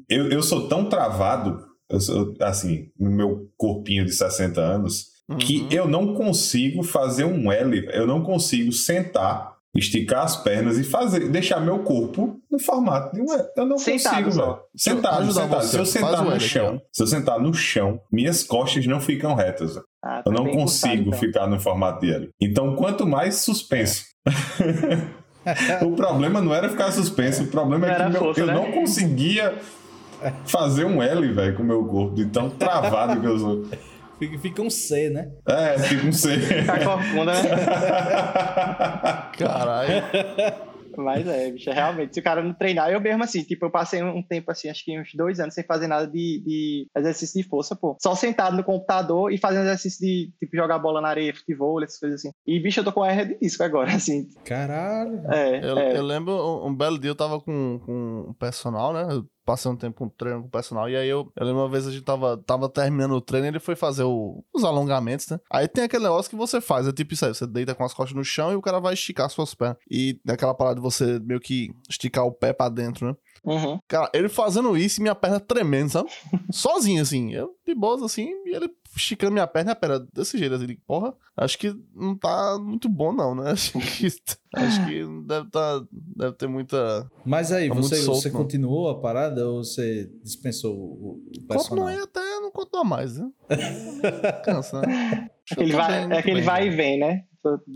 eu, 0.08 0.30
eu 0.30 0.42
sou 0.42 0.68
tão 0.68 0.88
travado, 0.88 1.66
eu 1.90 2.00
sou, 2.00 2.34
assim, 2.40 2.90
no 2.98 3.10
meu 3.10 3.50
corpinho 3.56 4.04
de 4.04 4.12
60 4.12 4.60
anos, 4.60 5.06
que 5.40 5.62
uhum. 5.62 5.68
eu 5.72 5.88
não 5.88 6.14
consigo 6.14 6.84
fazer 6.84 7.24
um 7.24 7.50
L, 7.50 7.88
eu 7.92 8.06
não 8.06 8.22
consigo 8.22 8.70
sentar, 8.70 9.56
esticar 9.76 10.22
as 10.22 10.36
pernas 10.36 10.78
e 10.78 10.84
fazer, 10.84 11.28
deixar 11.28 11.58
meu 11.60 11.80
corpo 11.80 12.40
no 12.48 12.58
formato 12.60 13.14
de 13.16 13.20
um 13.20 13.32
L. 13.32 13.44
Eu 13.56 13.66
não 13.66 13.76
Sentado 13.78 14.24
consigo, 14.24 14.30
velho. 14.46 14.58
Sentado, 14.76 15.22
ajudar 15.22 15.42
sentado. 15.42 15.62
você, 15.62 15.68
Se 15.68 15.78
eu 15.78 15.86
sentar 15.86 16.24
no 16.24 16.40
chão, 16.40 16.82
se 16.92 17.02
eu 17.02 17.06
sentar 17.08 17.40
no 17.40 17.52
chão, 17.52 18.00
minhas 18.12 18.44
costas 18.44 18.86
não 18.86 19.00
ficam 19.00 19.34
retas. 19.34 19.76
Ah, 20.08 20.22
Eu 20.24 20.32
tá 20.32 20.42
não 20.42 20.50
consigo 20.50 21.08
então. 21.08 21.18
ficar 21.18 21.46
no 21.48 21.58
formato 21.58 22.00
de 22.06 22.12
L. 22.12 22.28
Então, 22.40 22.76
quanto 22.76 23.04
mais 23.06 23.36
suspenso. 23.36 24.04
o 25.82 25.92
problema 25.96 26.40
não 26.40 26.54
era 26.54 26.68
ficar 26.68 26.92
suspenso, 26.92 27.42
o 27.44 27.46
problema 27.48 27.86
Não 27.86 27.92
é 27.94 27.96
que 28.04 28.08
meu- 28.10 28.20
força, 28.20 28.40
eu 28.40 28.46
né? 28.46 28.54
não 28.54 28.70
conseguia 28.72 29.54
fazer 30.46 30.84
um 30.84 31.02
L, 31.02 31.32
velho, 31.32 31.56
com 31.56 31.62
o 31.62 31.66
meu 31.66 31.84
corpo, 31.84 32.14
de 32.14 32.26
tão 32.26 32.48
travado 32.50 33.20
que 33.20 33.26
eu 33.26 33.38
sou. 33.38 33.64
Fica, 34.18 34.38
fica 34.38 34.62
um 34.62 34.70
C, 34.70 35.10
né? 35.10 35.28
É, 35.46 35.78
fica 35.78 36.06
um 36.06 36.12
C. 36.12 36.38
Ficar 36.38 36.82
corcunda, 36.84 37.32
né? 37.34 37.42
Caralho. 39.36 39.90
Mas 41.02 41.26
é, 41.26 41.50
bicho, 41.50 41.70
realmente, 41.70 42.14
se 42.14 42.20
o 42.20 42.22
cara 42.22 42.42
não 42.42 42.54
treinar, 42.54 42.90
eu 42.90 43.00
mesmo 43.00 43.22
assim, 43.22 43.42
tipo, 43.42 43.66
eu 43.66 43.70
passei 43.70 44.02
um 44.02 44.22
tempo 44.22 44.50
assim, 44.50 44.68
acho 44.68 44.84
que 44.84 44.98
uns 44.98 45.10
dois 45.14 45.40
anos 45.40 45.54
sem 45.54 45.64
fazer 45.64 45.86
nada 45.86 46.06
de, 46.06 46.42
de 46.44 46.86
exercício 46.96 47.42
de 47.42 47.48
força, 47.48 47.74
pô. 47.76 47.96
Só 48.00 48.14
sentado 48.14 48.56
no 48.56 48.64
computador 48.64 49.32
e 49.32 49.38
fazendo 49.38 49.64
exercício 49.64 50.00
de, 50.00 50.32
tipo, 50.38 50.56
jogar 50.56 50.78
bola 50.78 51.00
na 51.00 51.08
areia, 51.08 51.34
futebol, 51.34 51.82
essas 51.82 51.98
coisas 51.98 52.20
assim. 52.20 52.30
E, 52.46 52.60
bicho, 52.60 52.80
eu 52.80 52.84
tô 52.84 52.92
com 52.92 53.04
hernia 53.04 53.26
de 53.26 53.38
disco 53.38 53.62
agora, 53.62 53.90
assim. 53.94 54.28
Caralho. 54.44 55.20
É, 55.32 55.60
Eu, 55.64 55.78
é. 55.78 55.96
eu 55.98 56.02
lembro 56.02 56.32
um, 56.32 56.68
um 56.68 56.74
belo 56.74 56.98
dia 56.98 57.10
eu 57.10 57.16
tava 57.16 57.40
com, 57.40 57.80
com 57.84 58.26
o 58.28 58.34
personal, 58.34 58.92
né? 58.92 59.06
Eu 59.10 59.24
passei 59.46 59.70
um 59.70 59.76
tempo 59.76 59.96
com 59.96 60.08
treino 60.08 60.42
com 60.42 60.48
o 60.48 60.50
personal. 60.50 60.90
E 60.90 60.96
aí 60.96 61.08
eu, 61.08 61.32
eu 61.36 61.46
lembro 61.46 61.62
uma 61.62 61.68
vez 61.70 61.86
a 61.86 61.90
gente 61.90 62.04
tava, 62.04 62.36
tava 62.36 62.68
terminando 62.68 63.12
o 63.12 63.20
treino 63.20 63.46
e 63.46 63.50
ele 63.50 63.60
foi 63.60 63.76
fazer 63.76 64.02
o- 64.02 64.44
os 64.52 64.64
alongamentos, 64.64 65.28
né? 65.28 65.38
Aí 65.50 65.66
tem 65.68 65.84
aquele 65.84 66.02
negócio 66.02 66.28
que 66.28 66.36
você 66.36 66.60
faz, 66.60 66.86
é 66.88 66.92
tipo 66.92 67.14
isso 67.14 67.24
aí, 67.24 67.32
você 67.34 67.46
deita 67.46 67.74
com 67.74 67.84
as 67.84 67.94
costas 67.94 68.16
no 68.16 68.24
chão 68.24 68.52
e 68.52 68.56
o 68.56 68.60
cara 68.62 68.80
vai 68.80 68.92
esticar 68.94 69.30
suas 69.30 69.54
pernas. 69.54 69.78
E 69.90 70.20
naquela 70.24 70.52
parada 70.52 70.74
de 70.76 70.82
você 70.82 71.18
meio 71.20 71.40
que 71.40 71.70
esticar 71.88 72.26
o 72.26 72.32
pé 72.32 72.52
pra 72.52 72.68
dentro, 72.68 73.06
né? 73.08 73.16
Uhum. 73.46 73.78
Cara, 73.86 74.10
ele 74.12 74.28
fazendo 74.28 74.76
isso 74.76 74.98
e 75.00 75.02
minha 75.02 75.14
perna 75.14 75.38
tremendo, 75.38 75.88
sabe? 75.90 76.10
Sozinho, 76.50 77.00
assim. 77.00 77.32
Eu 77.32 77.54
de 77.64 77.74
boas, 77.74 78.02
assim, 78.02 78.28
e 78.44 78.54
ele 78.56 78.68
esticando 78.96 79.32
minha 79.32 79.46
perna 79.46 79.70
e 79.70 79.72
a 79.72 79.76
perna 79.76 80.06
desse 80.12 80.36
jeito, 80.36 80.54
assim. 80.56 80.76
Porra, 80.86 81.14
acho 81.36 81.56
que 81.58 81.72
não 81.94 82.16
tá 82.16 82.58
muito 82.60 82.88
bom, 82.88 83.12
não, 83.12 83.34
né? 83.34 83.52
Acho 83.56 83.72
que, 83.78 84.06
acho 84.56 84.84
que 84.84 85.04
deve, 85.26 85.50
tá, 85.50 85.82
deve 86.16 86.32
ter 86.32 86.46
muita. 86.48 87.08
Mas 87.24 87.52
aí, 87.52 87.68
Tá 87.68 87.74
você, 87.74 87.96
solto, 87.96 88.22
você 88.22 88.30
continuou 88.30 88.88
a 88.88 89.00
parada 89.00 89.46
ou 89.48 89.62
você 89.62 90.10
dispensou 90.24 90.74
o, 90.74 91.22
o 91.36 91.46
personal? 91.46 91.84
Continuei 91.86 92.02
até 92.02 92.20
não 92.40 92.50
continuar 92.50 92.84
mais, 92.84 93.16
né? 93.18 93.28
Cansa, 94.44 94.80
né? 94.80 95.28
Que 95.46 95.60
Ele 95.62 95.72
vai, 95.74 95.98
é 96.02 96.06
muito 96.06 96.18
aquele 96.18 96.36
bem, 96.36 96.44
vai 96.44 96.62
já. 96.66 96.72
e 96.72 96.76
vem, 96.76 96.98
né? 96.98 97.24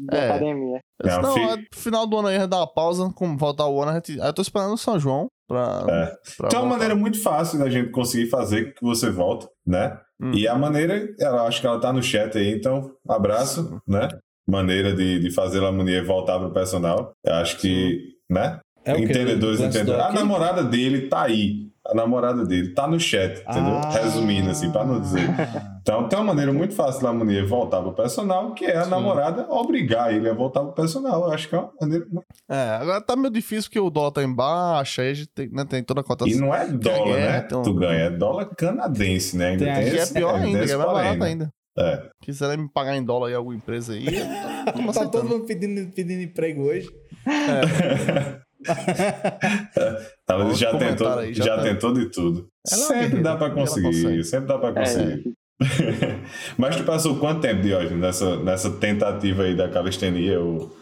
Da 0.09 0.19
É. 0.19 0.31
academia. 0.31 0.81
Não, 1.05 1.23
Não, 1.23 1.35
fi- 1.35 1.41
é, 1.63 1.65
final 1.79 2.07
do 2.07 2.19
ano 2.19 2.29
aí 2.29 2.37
a 2.37 2.41
gente 2.41 2.49
dá 2.51 2.57
uma 2.59 2.67
pausa, 2.67 3.11
como 3.15 3.39
voltar 3.39 3.67
o 3.69 3.81
ano, 3.81 3.93
a 3.93 3.95
gente. 3.95 4.21
Aí 4.21 4.29
eu 4.29 4.33
tô 4.33 4.43
esperando 4.43 4.73
o 4.75 4.79
São 4.79 4.99
João 4.99 5.29
pra. 5.51 5.85
É. 5.89 6.07
pra 6.37 6.49
Tem 6.49 6.59
uma 6.59 6.63
voltar. 6.63 6.69
maneira 6.69 6.95
muito 6.95 7.21
fácil 7.21 7.59
da 7.59 7.69
gente 7.69 7.91
conseguir 7.91 8.31
fazer 8.31 8.73
que 8.73 8.83
você 8.83 9.11
volta, 9.11 9.49
né? 9.67 9.99
Hum. 10.23 10.33
E 10.33 10.47
a 10.47 10.55
maneira, 10.55 11.09
ela 11.19 11.43
acho 11.49 11.61
que 11.61 11.67
ela 11.67 11.81
tá 11.81 11.93
no 11.93 12.03
chat 12.03 12.39
aí, 12.39 12.55
então, 12.55 12.93
abraço, 13.09 13.83
né? 13.87 14.09
Maneira 14.49 14.95
de, 14.95 15.19
de 15.19 15.31
fazer 15.33 15.63
a 15.65 15.73
Munier 15.73 16.05
voltar 16.07 16.39
pro 16.39 16.53
personal. 16.53 17.13
Eu 17.25 17.35
acho 17.35 17.59
que, 17.59 18.01
né? 18.31 18.61
É? 18.85 18.99
Entendedores 18.99 19.59
Do 19.59 19.67
entenderam. 19.67 20.01
A 20.05 20.13
namorada 20.13 20.63
dele 20.63 21.09
tá 21.09 21.23
aí. 21.23 21.69
A 21.91 21.95
namorada 21.95 22.45
dele 22.47 22.73
tá 22.73 22.87
no 22.87 23.01
chat, 23.01 23.41
entendeu? 23.41 23.75
Ah. 23.83 23.91
Resumindo, 23.91 24.51
assim, 24.51 24.71
pra 24.71 24.85
não 24.85 25.01
dizer. 25.01 25.29
Então, 25.83 26.09
tem 26.09 26.19
uma 26.19 26.27
maneira 26.27 26.53
muito 26.53 26.75
fácil 26.75 27.03
da 27.03 27.13
Munier 27.13 27.47
voltar 27.47 27.83
pro 27.83 27.93
personal, 27.93 28.53
que 28.55 28.65
é 28.65 28.77
a 28.77 28.85
Sim. 28.85 28.91
namorada 28.91 29.47
obrigar 29.51 30.15
ele 30.15 30.29
a 30.29 30.35
voltar 30.35 30.61
pro 30.63 30.73
personal. 30.73 31.25
Eu 31.25 31.33
acho 31.33 31.49
que 31.49 31.55
é 31.55 31.59
uma 31.59 31.73
maneira. 31.81 32.07
É, 32.49 32.71
agora 32.77 33.01
tá 33.01 33.17
meio 33.17 33.33
difícil 33.33 33.65
porque 33.71 33.81
o 33.81 33.91
dólar 33.91 34.13
tá 34.13 34.23
em 34.23 34.33
baixa, 34.33 35.03
aí 35.03 35.11
a 35.11 35.15
gente 35.15 35.29
tem, 35.35 35.49
né, 35.51 35.65
tem 35.65 35.83
toda 35.83 36.01
a 36.01 36.05
cotação. 36.05 36.33
E 36.33 36.39
não 36.41 36.55
é 36.55 36.67
dólar, 36.69 37.05
guerra, 37.17 37.31
né? 37.33 37.43
então- 37.47 37.63
Tu 37.63 37.75
ganha, 37.75 38.05
é 38.05 38.11
dólar 38.11 38.47
canadense, 38.57 39.37
né? 39.37 39.49
Ainda 39.49 39.65
Tem 39.65 39.75
tem, 39.75 39.83
aqui 39.83 39.91
Que 39.91 39.99
é 39.99 40.03
esse- 40.03 40.15
pior 40.15 40.35
ainda 40.35 40.47
ainda, 40.47 40.59
é 40.61 40.65
esse 40.65 40.77
mais 40.77 40.93
barato 40.93 41.25
ainda. 41.25 41.51
É. 41.79 42.03
Quiserem 42.23 42.59
me 42.65 42.69
pagar 42.69 42.97
em 42.97 43.03
dólar 43.05 43.31
em 43.31 43.35
alguma 43.35 43.55
empresa 43.57 43.95
aí, 43.95 44.05
eu 44.07 44.13
tô- 44.13 44.83
tô 44.83 44.93
Tá 44.93 45.07
todo 45.09 45.29
mundo 45.29 45.45
pedindo, 45.47 45.91
pedindo 45.93 46.23
emprego 46.23 46.63
hoje. 46.65 46.89
Ela 50.29 50.45
Outro 50.45 50.59
já 50.59 50.77
tentou, 50.77 51.19
aí, 51.19 51.35
já 51.35 51.45
já 51.45 51.57
tá- 51.57 51.63
tentou 51.63 51.93
de 51.93 52.07
tudo. 52.11 52.49
Ela 52.71 52.83
é 52.83 52.87
sempre 52.87 52.99
guerreira, 53.07 53.23
dá 53.23 53.37
pra 53.37 53.47
ela 53.47 53.55
conseguir, 53.55 54.25
sempre 54.25 54.47
dá 54.49 54.59
pra 54.59 54.69
É, 54.69 54.73
conseguir. 54.73 55.35
Mas 56.57 56.77
tu 56.77 56.85
passou 56.85 57.19
quanto 57.19 57.41
tempo, 57.41 57.63
Diógenes, 57.63 57.99
nessa, 58.01 58.37
nessa 58.43 58.71
tentativa 58.79 59.43
aí 59.43 59.55
da 59.57 59.69
calistenia? 59.69 60.33
Eu, 60.35 60.75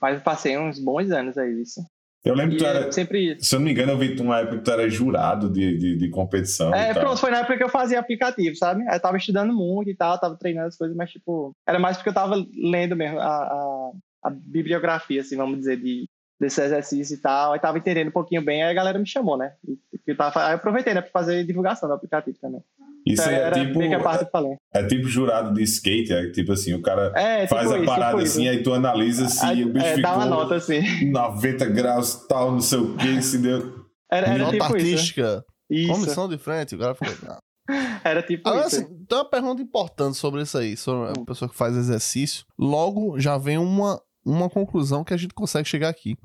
mas 0.00 0.16
eu 0.16 0.20
passei 0.22 0.58
uns 0.58 0.78
bons 0.78 1.10
anos 1.10 1.38
aí, 1.38 1.60
isso. 1.62 1.80
eu 2.24 2.34
lembro 2.34 2.54
E 2.54 2.58
que 2.58 2.64
tu 2.64 2.68
era, 2.68 2.90
sempre. 2.92 3.36
se 3.40 3.54
eu 3.54 3.58
não 3.60 3.64
me 3.66 3.72
engano, 3.72 3.92
eu 3.92 3.98
vi 3.98 4.20
uma 4.20 4.40
época 4.40 4.58
que 4.58 4.64
tu 4.64 4.70
era 4.70 4.88
jurado 4.90 5.48
de, 5.50 5.76
de, 5.78 5.96
de 5.96 6.10
competição. 6.10 6.74
É, 6.74 6.90
e 6.90 6.94
tal. 6.94 7.02
pronto, 7.04 7.20
foi 7.20 7.30
na 7.30 7.38
época 7.38 7.56
que 7.56 7.62
eu 7.64 7.68
fazia 7.68 7.98
aplicativo, 8.00 8.56
sabe? 8.56 8.82
Aí 8.88 8.96
Eu 8.96 9.00
tava 9.00 9.16
estudando 9.16 9.52
muito 9.54 9.90
e 9.90 9.94
tal, 9.96 10.18
tava 10.18 10.36
treinando 10.36 10.68
as 10.68 10.76
coisas, 10.76 10.96
mas, 10.96 11.10
tipo, 11.10 11.52
era 11.66 11.78
mais 11.78 11.96
porque 11.96 12.08
eu 12.10 12.14
tava 12.14 12.34
lendo 12.54 12.96
mesmo 12.96 13.18
a, 13.20 13.24
a, 13.26 13.90
a 14.24 14.30
bibliografia, 14.30 15.20
assim, 15.20 15.36
vamos 15.36 15.58
dizer, 15.58 15.76
de, 15.76 16.06
desse 16.40 16.60
exercício 16.60 17.14
e 17.14 17.18
tal. 17.18 17.52
Aí 17.52 17.58
tava 17.60 17.78
entendendo 17.78 18.08
um 18.08 18.12
pouquinho 18.12 18.42
bem, 18.42 18.62
aí 18.62 18.70
a 18.70 18.74
galera 18.74 18.98
me 18.98 19.06
chamou, 19.06 19.36
né? 19.38 19.52
E, 19.66 19.78
eu 20.06 20.16
tava, 20.16 20.44
aí 20.44 20.52
eu 20.52 20.56
aproveitei, 20.56 20.94
né, 20.94 21.00
pra 21.00 21.10
fazer 21.10 21.44
divulgação 21.44 21.88
do 21.88 21.94
aplicativo 21.94 22.36
também. 22.40 22.62
Isso 23.06 23.22
aí 23.22 23.34
é 23.34 23.38
era 23.38 23.54
tipo, 23.64 23.78
bem 23.78 23.88
que 23.88 23.94
a 23.94 24.00
parte 24.02 24.20
que 24.20 24.26
eu 24.26 24.30
falei. 24.30 24.56
é 24.74 24.84
tipo 24.84 25.06
jurado 25.08 25.54
de 25.54 25.62
skate, 25.62 26.12
é 26.12 26.30
tipo 26.30 26.52
assim, 26.52 26.74
o 26.74 26.82
cara 26.82 27.12
É, 27.14 27.42
tipo 27.42 27.54
faz 27.54 27.70
a 27.70 27.76
isso, 27.76 27.86
parada 27.86 28.12
tipo 28.18 28.22
assim, 28.24 28.42
isso. 28.42 28.50
aí 28.50 28.62
tu 28.64 28.74
analisa 28.74 29.28
se 29.28 29.44
Aí, 29.46 29.64
o 29.64 29.72
bicho 29.72 29.86
é, 29.86 29.94
ficou 29.94 30.02
dá 30.10 30.16
uma 30.16 30.26
nota, 30.26 30.56
assim. 30.56 31.10
90 31.10 31.66
graus, 31.66 32.26
tal, 32.28 32.50
não 32.52 32.60
sei 32.60 32.78
o 32.78 32.96
que, 32.96 33.22
se 33.22 33.38
deu. 33.38 33.84
Era, 34.10 34.26
era 34.28 34.38
Nota 34.38 34.52
tipo 34.52 34.64
isso. 34.64 34.74
artística, 34.76 35.44
Isso. 35.70 35.92
comissão 35.92 36.28
de 36.28 36.36
frente, 36.38 36.74
o 36.74 36.78
cara 36.78 36.94
falou. 36.94 37.14
"Ah." 37.28 37.38
Era 38.04 38.22
tipo 38.22 38.48
Agora, 38.48 38.66
isso. 38.68 38.76
assim, 38.76 39.04
tem 39.08 39.18
uma 39.18 39.28
pergunta 39.28 39.60
importante 39.62 40.16
sobre 40.16 40.42
isso 40.42 40.56
aí, 40.56 40.76
sobre 40.76 41.08
a 41.08 41.12
Hum. 41.20 41.24
pessoa 41.24 41.48
que 41.48 41.56
faz 41.56 41.76
exercício. 41.76 42.44
Logo, 42.56 43.18
já 43.18 43.36
vem 43.38 43.58
uma, 43.58 44.00
uma 44.26 44.50
conclusão 44.50 45.04
que 45.04 45.14
a 45.14 45.16
gente 45.16 45.32
consegue 45.32 45.68
chegar 45.68 45.88
aqui. 45.88 46.16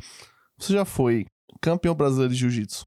Você 0.57 0.73
já 0.73 0.83
foi 0.85 1.25
campeão 1.61 1.93
brasileiro 1.95 2.33
de 2.33 2.39
jiu-jitsu? 2.39 2.85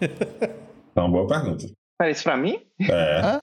É 0.00 1.00
uma 1.00 1.08
boa 1.08 1.26
pergunta. 1.26 1.66
Peraí, 1.98 2.12
isso 2.12 2.24
pra 2.24 2.36
mim? 2.36 2.58
É. 2.80 3.38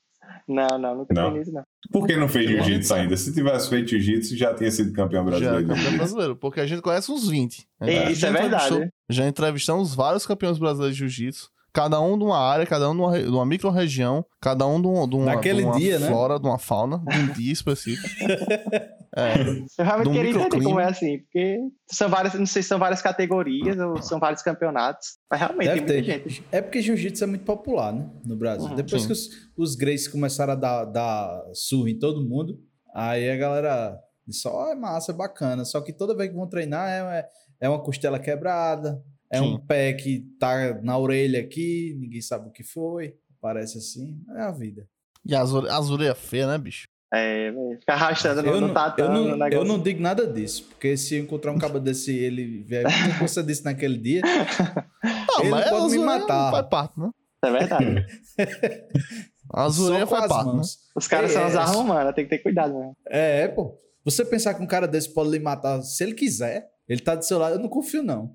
Não, 0.47 0.77
não, 0.77 0.95
nunca 0.97 1.13
Não? 1.13 1.31
fiz 1.33 1.43
isso, 1.43 1.51
não. 1.53 1.63
Por 1.91 2.05
que 2.05 2.15
não 2.17 2.27
fez 2.27 2.49
jiu-jitsu 2.49 2.93
ainda? 2.93 3.15
Se 3.15 3.33
tivesse 3.33 3.69
feito 3.69 3.89
jiu-jitsu, 3.89 4.35
já 4.35 4.53
tinha 4.53 4.69
sido 4.71 4.91
campeão 4.91 5.23
Já 5.23 5.29
brasileiro 5.29 5.57
é 5.57 5.61
de 5.61 5.67
campeão 5.67 5.97
brasileiro, 5.97 6.35
porque 6.35 6.59
a 6.59 6.65
gente 6.67 6.81
conhece 6.81 7.11
uns 7.11 7.29
20. 7.29 7.67
A 7.79 7.85
gente 7.85 7.97
É, 7.97 8.11
isso 8.11 8.21
já 8.21 8.27
é 8.29 8.31
verdade. 8.31 8.89
Já 9.09 9.27
entrevistamos 9.27 9.95
vários 9.95 10.25
campeões 10.25 10.57
brasileiros 10.57 10.95
de 10.97 10.99
jiu-jitsu. 11.07 11.49
Cada 11.73 12.01
um 12.01 12.17
de 12.17 12.25
uma 12.25 12.37
área, 12.37 12.65
cada 12.65 12.89
um 12.89 12.93
de 12.93 13.01
uma, 13.01 13.17
de 13.21 13.29
uma 13.29 13.45
micro-região, 13.45 14.25
cada 14.41 14.67
um 14.67 14.81
de, 14.81 14.87
um, 14.87 15.07
de 15.07 15.15
uma, 15.15 15.25
Naquele 15.27 15.59
de 15.61 15.67
uma 15.67 15.77
dia, 15.77 15.99
né? 15.99 16.07
flora, 16.07 16.37
de 16.37 16.45
uma 16.45 16.57
fauna, 16.57 16.97
de 17.07 17.17
um 17.17 17.27
dia 17.27 17.53
específico. 17.53 18.09
É, 19.15 19.33
Eu 19.77 19.85
realmente 19.85 20.11
queria 20.11 20.31
entender 20.31 20.63
como 20.63 20.79
é 20.79 20.85
assim, 20.85 21.19
porque 21.19 21.57
são 21.89 22.09
várias, 22.09 22.33
não 22.33 22.45
sei 22.45 22.61
se 22.61 22.69
são 22.69 22.79
várias 22.79 23.01
categorias 23.01 23.77
ou 23.77 24.01
são 24.01 24.19
vários 24.19 24.41
campeonatos, 24.41 25.17
mas 25.29 25.39
realmente 25.39 25.67
Deve 25.67 25.81
tem 25.81 25.95
muita 25.95 26.19
ter. 26.23 26.29
gente. 26.29 26.45
É 26.51 26.61
porque 26.61 26.81
jiu-jitsu 26.81 27.23
é 27.23 27.27
muito 27.27 27.43
popular, 27.43 27.93
né? 27.93 28.09
No 28.25 28.37
Brasil. 28.37 28.69
Uhum, 28.69 28.75
Depois 28.75 29.01
sim. 29.01 29.07
que 29.07 29.13
os, 29.13 29.29
os 29.57 29.75
Grace 29.75 30.09
começaram 30.09 30.53
a 30.53 30.55
dar, 30.55 30.85
dar 30.85 31.43
surra 31.53 31.89
em 31.89 31.99
todo 31.99 32.23
mundo, 32.27 32.57
aí 32.95 33.29
a 33.29 33.35
galera 33.35 33.99
disse: 34.25 34.47
Ó, 34.47 34.71
é 34.71 34.75
massa, 34.75 35.11
é 35.11 35.15
bacana. 35.15 35.65
Só 35.65 35.81
que 35.81 35.91
toda 35.91 36.15
vez 36.15 36.29
que 36.29 36.35
vão 36.35 36.47
treinar 36.47 36.89
é, 36.89 37.19
é, 37.19 37.27
é 37.61 37.69
uma 37.69 37.83
costela 37.83 38.17
quebrada, 38.19 39.03
é 39.29 39.39
Sim. 39.39 39.55
um 39.55 39.59
pé 39.59 39.93
que 39.93 40.25
tá 40.39 40.79
na 40.81 40.97
orelha 40.97 41.39
aqui, 41.41 41.95
ninguém 41.99 42.21
sabe 42.21 42.47
o 42.47 42.51
que 42.51 42.63
foi. 42.63 43.15
Parece 43.41 43.77
assim. 43.77 44.17
É 44.37 44.41
a 44.43 44.51
vida. 44.51 44.87
e 45.25 45.35
as, 45.35 45.53
as 45.53 45.89
orelhas 45.89 46.17
feias, 46.17 46.47
né, 46.47 46.57
bicho? 46.57 46.87
É, 47.13 47.51
velho, 47.51 47.77
ficar 47.79 47.93
arrastando 47.95 48.41
no, 48.41 48.47
Eu 48.49 48.61
no 48.61 48.67
não, 48.67 48.73
tatame, 48.73 49.17
eu, 49.17 49.23
não, 49.25 49.31
negócio. 49.37 49.53
eu 49.53 49.65
não 49.65 49.79
digo 49.79 50.01
nada 50.01 50.25
disso, 50.25 50.63
porque 50.69 50.95
se 50.95 51.15
eu 51.15 51.23
encontrar 51.23 51.51
um 51.51 51.57
cabo 51.59 51.77
desse 51.79 52.11
e 52.13 52.19
ele 52.23 52.63
vier, 52.63 52.85
o 52.85 52.89
que 53.17 53.19
você 53.27 53.43
disse 53.43 53.65
naquele 53.65 53.97
dia, 53.97 54.21
Não, 55.03 55.41
Ele 55.41 55.49
mas 55.49 55.69
pode 55.69 55.91
me 55.97 55.99
matar. 56.05 56.51
Faz 56.51 56.67
parte, 56.67 56.99
né? 56.99 57.09
É 57.43 57.51
verdade. 57.51 58.05
Orelhas 59.53 60.09
com 60.09 60.15
faz 60.15 60.27
parte, 60.27 60.55
né? 60.55 60.61
Os 60.95 61.07
caras 61.07 61.31
É, 61.31 61.33
são 61.33 61.59
é, 61.59 61.63
arrumanos, 61.63 62.13
tem 62.15 62.23
que 62.25 62.29
ter 62.29 62.37
cuidado 62.39 62.73
mesmo. 62.73 62.95
É, 63.07 63.47
pô. 63.49 63.77
Você 64.05 64.23
pensar 64.25 64.53
que 64.53 64.63
um 64.63 64.67
cara 64.67 64.87
desse 64.87 65.13
pode 65.13 65.29
lhe 65.29 65.39
matar 65.39 65.81
se 65.81 66.03
ele 66.03 66.13
quiser, 66.13 66.67
ele 66.87 67.01
tá 67.01 67.13
do 67.15 67.23
seu 67.25 67.37
lado, 67.37 67.55
eu 67.55 67.59
não 67.59 67.69
confio, 67.69 68.01
não. 68.01 68.33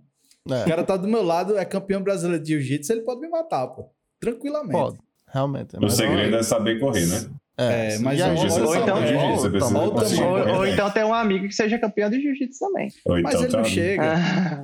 O 0.48 0.53
É, 0.55 0.65
cara 0.65 0.85
tá 0.85 0.97
do 0.97 1.09
meu 1.09 1.23
lado, 1.23 1.57
é 1.59 1.65
campeão 1.65 2.03
brasileiro 2.03 2.43
de 2.43 2.51
jiu-jitsu, 2.51 2.93
ele 2.93 3.01
pode 3.03 3.20
me 3.20 3.28
matar, 3.28 3.66
pô. 3.69 3.90
Tranquilamente. 4.20 4.73
pode. 4.73 4.98
Realmente. 5.32 5.77
O 5.77 5.81
mas 5.82 5.94
segredo 5.94 6.36
é 6.36 6.43
saber 6.43 6.78
correr, 6.78 7.07
né? 7.07 7.31
É, 7.59 7.95
É, 7.95 7.99
mas 8.01 8.20
ou 8.20 8.77
então- 8.77 8.97
correr, 8.97 9.16
ó, 9.16 9.35
você 9.35 9.47
o 9.47 9.51
precisa 9.51 9.73
tamanho- 9.74 9.91
conseguir 9.93 10.23
Ou, 10.23 10.57
ou 10.59 10.66
então 10.66 10.91
tem 10.91 11.05
um 11.05 11.15
amigo 11.15 11.47
que 11.49 11.55
seja 11.55 11.78
campeão 11.78 12.11
de 12.11 12.20
jiu-jitsu 12.20 12.59
também. 12.59 12.89
Ou 13.07 13.23
Mas 13.23 13.35
então 13.35 13.45
ele 13.47 13.53
não 13.57 13.62
tá- 13.62 13.69
chega. 13.69 14.15
Ah, 14.15 14.62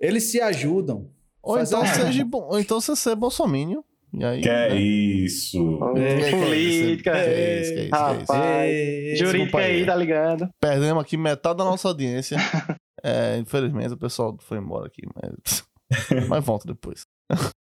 Eles 0.00 0.24
se 0.24 0.40
ajudam. 0.40 1.08
Ou 1.42 1.60
então, 1.60 1.80
uma- 1.80 1.94
seja, 1.94 2.24
bom- 2.24 2.48
ou 2.50 2.58
então 2.58 2.80
você 2.80 2.96
ser 2.96 3.14
bolsominion. 3.14 3.82
E 4.12 4.24
aí. 4.24 4.40
Que 4.42 4.48
é 4.48 4.68
né? 4.70 4.76
isso? 4.76 5.78
É, 5.96 6.16
que 6.16 6.22
é 6.24 6.28
isso? 6.28 6.36
política. 6.36 7.12
Que 7.12 7.18
é 7.18 7.22
isso, 7.22 7.32
que 7.32 7.38
é 7.38 7.60
isso, 7.60 7.72
que 7.72 7.78
é 7.80 7.84
isso. 7.84 8.32
Rapaz. 8.32 9.18
Jurídica 9.18 9.58
aí, 9.58 9.86
tá 9.86 9.94
ligado? 9.94 10.50
Perdemos 10.60 11.02
aqui 11.02 11.16
metade 11.16 11.58
da 11.58 11.64
nossa 11.64 11.88
audiência. 11.88 12.36
É, 13.04 13.36
infelizmente 13.38 13.92
o 13.94 13.96
pessoal 13.96 14.36
foi 14.40 14.58
embora 14.58 14.86
aqui, 14.86 15.02
mas. 15.12 15.64
mas 16.28 16.44
volta 16.44 16.68
depois. 16.68 17.00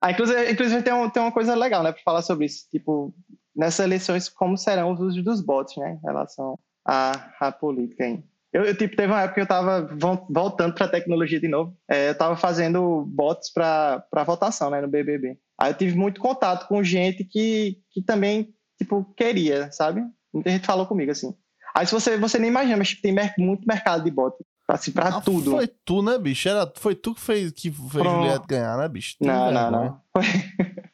Ah, 0.03 0.11
inclusive, 0.11 0.51
inclusive 0.53 0.82
tem, 0.82 0.93
um- 0.93 1.09
tem 1.09 1.23
uma 1.23 1.32
coisa 1.32 1.55
legal, 1.55 1.82
né, 1.82 1.93
pra 1.93 2.03
falar 2.03 2.20
sobre 2.20 2.45
isso. 2.45 2.66
Tipo, 2.70 3.15
nessas 3.56 3.85
eleições, 3.85 4.28
como 4.28 4.56
serão 4.56 4.93
os 4.93 5.01
usos 5.01 5.22
dos 5.24 5.40
bots, 5.40 5.76
né, 5.76 5.98
em 6.02 6.06
relação 6.06 6.59
à, 6.85 7.31
à 7.40 7.52
política 7.52 8.05
aí. 8.05 8.22
Eu, 8.52 8.64
eu, 8.64 8.76
tipo, 8.76 8.94
teve 8.94 9.12
uma 9.12 9.20
época 9.22 9.35
que 9.35 9.40
eu 9.40 9.47
tava 9.47 9.82
vol- 9.97 10.26
voltando 10.31 10.74
pra 10.74 10.86
tecnologia 10.86 11.40
de 11.40 11.48
novo. 11.48 11.76
É, 11.89 12.10
eu 12.10 12.14
tava 12.16 12.36
fazendo 12.36 13.05
bots 13.05 13.52
pra, 13.52 14.05
pra 14.10 14.22
votação, 14.22 14.70
né, 14.70 14.81
no 14.81 14.86
BBB. 14.86 15.36
Aí 15.59 15.72
eu 15.72 15.76
tive 15.76 15.97
muito 15.97 16.20
contato 16.20 16.68
com 16.68 16.82
gente 16.82 17.24
que, 17.24 17.81
que 17.90 18.01
também, 18.01 18.55
tipo, 18.78 19.05
queria, 19.16 19.72
sabe? 19.72 20.02
Muita 20.32 20.51
gente 20.51 20.66
falou 20.66 20.86
comigo, 20.86 21.10
assim. 21.10 21.35
Aí 21.74 21.85
se 21.85 21.93
você, 21.93 22.16
você 22.16 22.39
nem 22.39 22.48
imagina, 22.48 22.76
mas 22.76 22.90
tipo, 22.90 23.02
tem 23.02 23.12
mer- 23.12 23.35
muito 23.36 23.66
mercado 23.66 24.05
de 24.05 24.10
bot. 24.12 24.36
Assim, 24.68 24.93
pra 24.93 25.09
Ah, 25.09 25.20
tudo. 25.20 25.51
Foi 25.51 25.66
tu, 25.85 26.01
né, 26.01 26.16
bicho? 26.16 26.48
Era, 26.48 26.72
foi 26.76 26.94
tu 26.94 27.12
que 27.14 27.20
fez, 27.20 27.51
que 27.51 27.70
fez. 27.72 28.05
Juliette 28.05 28.47
ganhar, 28.47 28.78
né, 28.78 28.89
bicho? 28.89 29.16
Tu 29.18 29.26
Não, 29.26 29.51
não, 29.51 29.70
não. 29.70 30.01
Foi- 30.12 30.24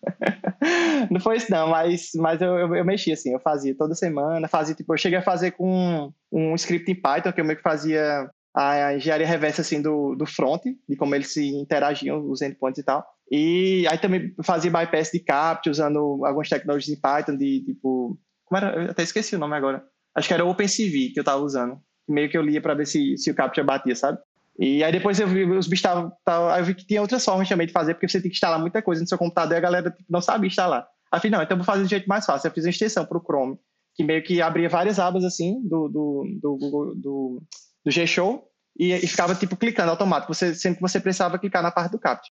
não 1.10 1.20
foi 1.20 1.36
isso, 1.36 1.51
não, 1.51 1.68
mas, 1.68 2.10
mas 2.16 2.40
eu, 2.40 2.59
eu, 2.59 2.77
eu 2.77 2.85
mexi 2.85 3.12
assim, 3.12 3.32
eu 3.32 3.40
fazia 3.40 3.77
toda 3.77 3.94
semana, 3.94 4.48
fazia, 4.48 4.74
tipo, 4.74 4.93
eu 4.93 4.98
cheguei 4.98 5.18
a 5.18 5.22
fazer 5.22 5.52
com 5.52 6.12
um 6.32 6.55
script 6.55 6.90
em 6.90 6.94
Python, 6.94 7.32
que 7.32 7.40
eu 7.40 7.44
meio 7.44 7.56
que 7.56 7.62
fazia 7.62 8.28
a 8.55 8.94
engenharia 8.94 9.27
reversa 9.27 9.62
assim 9.62 9.81
do, 9.81 10.14
do 10.14 10.27
front, 10.27 10.62
de 10.89 10.97
como 10.97 11.14
eles 11.14 11.32
se 11.32 11.55
interagiam, 11.55 12.28
os 12.28 12.43
endpoints 12.43 12.78
e 12.78 12.82
tal. 12.82 13.06
E 13.31 13.86
aí 13.89 13.98
também 13.98 14.35
fazia 14.43 14.70
bypass 14.70 15.10
de 15.12 15.20
CAPT 15.20 15.70
usando 15.70 16.24
algumas 16.24 16.48
tecnologias 16.48 16.97
em 16.97 17.01
Python 17.01 17.36
de 17.36 17.62
tipo, 17.64 18.18
como 18.44 18.59
era? 18.59 18.85
Eu 18.85 18.90
até 18.90 19.05
esqueci 19.05 19.36
o 19.36 19.39
nome 19.39 19.55
agora. 19.55 19.85
Acho 20.16 20.27
que 20.27 20.35
era 20.35 20.44
OpenCV 20.44 21.10
que 21.14 21.20
eu 21.20 21.24
tava 21.24 21.43
usando. 21.43 21.78
Meio 22.09 22.28
que 22.28 22.36
eu 22.36 22.43
lia 22.43 22.60
para 22.60 22.74
ver 22.74 22.86
se, 22.86 23.16
se 23.16 23.31
o 23.31 23.35
CAPTCHA 23.35 23.62
batia, 23.62 23.94
sabe? 23.94 24.18
E 24.61 24.85
aí 24.85 24.93
depois 24.93 25.19
eu 25.19 25.27
vi 25.27 25.43
os 25.45 25.66
bichos 25.66 25.78
estavam. 25.78 26.12
Aí 26.53 26.61
eu 26.61 26.65
vi 26.66 26.74
que 26.74 26.87
tinha 26.87 27.01
outras 27.01 27.24
formas 27.24 27.49
também 27.49 27.66
de 27.66 27.73
fazer, 27.73 27.95
porque 27.95 28.07
você 28.07 28.20
tem 28.20 28.31
que 28.31 28.37
instalar 28.37 28.61
muita 28.61 28.82
coisa 28.82 29.01
no 29.01 29.09
seu 29.09 29.16
computador 29.16 29.55
e 29.55 29.57
a 29.57 29.61
galera 29.61 29.91
tipo, 29.91 30.05
não 30.11 30.20
sabia 30.20 30.49
instalar. 30.49 30.87
Aí 31.11 31.16
eu 31.16 31.20
falei, 31.20 31.31
não, 31.31 31.43
então 31.43 31.55
eu 31.55 31.65
vou 31.65 31.65
fazer 31.65 31.85
de 31.85 31.89
jeito 31.89 32.07
mais 32.07 32.27
fácil. 32.27 32.47
Eu 32.49 32.53
fiz 32.53 32.65
uma 32.65 32.70
extensão 32.70 33.07
para 33.07 33.16
o 33.16 33.23
Chrome, 33.23 33.59
que 33.95 34.05
meio 34.05 34.23
que 34.23 34.43
abria 34.43 34.69
várias 34.69 34.99
abas 34.99 35.24
assim 35.24 35.66
do, 35.66 35.89
do, 35.89 36.39
do, 36.43 36.57
Google- 36.59 36.95
do, 36.95 37.43
do 37.82 37.91
G-Show 37.91 38.47
e, 38.78 38.93
e 38.93 39.07
ficava 39.07 39.35
tipo 39.35 39.57
clicando 39.57 39.93
automático, 39.93 40.35
você, 40.35 40.55
sempre 40.55 40.77
que 40.77 40.82
você 40.82 41.01
precisava 41.01 41.39
clicar 41.39 41.62
na 41.62 41.70
parte 41.70 41.93
do 41.93 41.99
CAPT. 41.99 42.31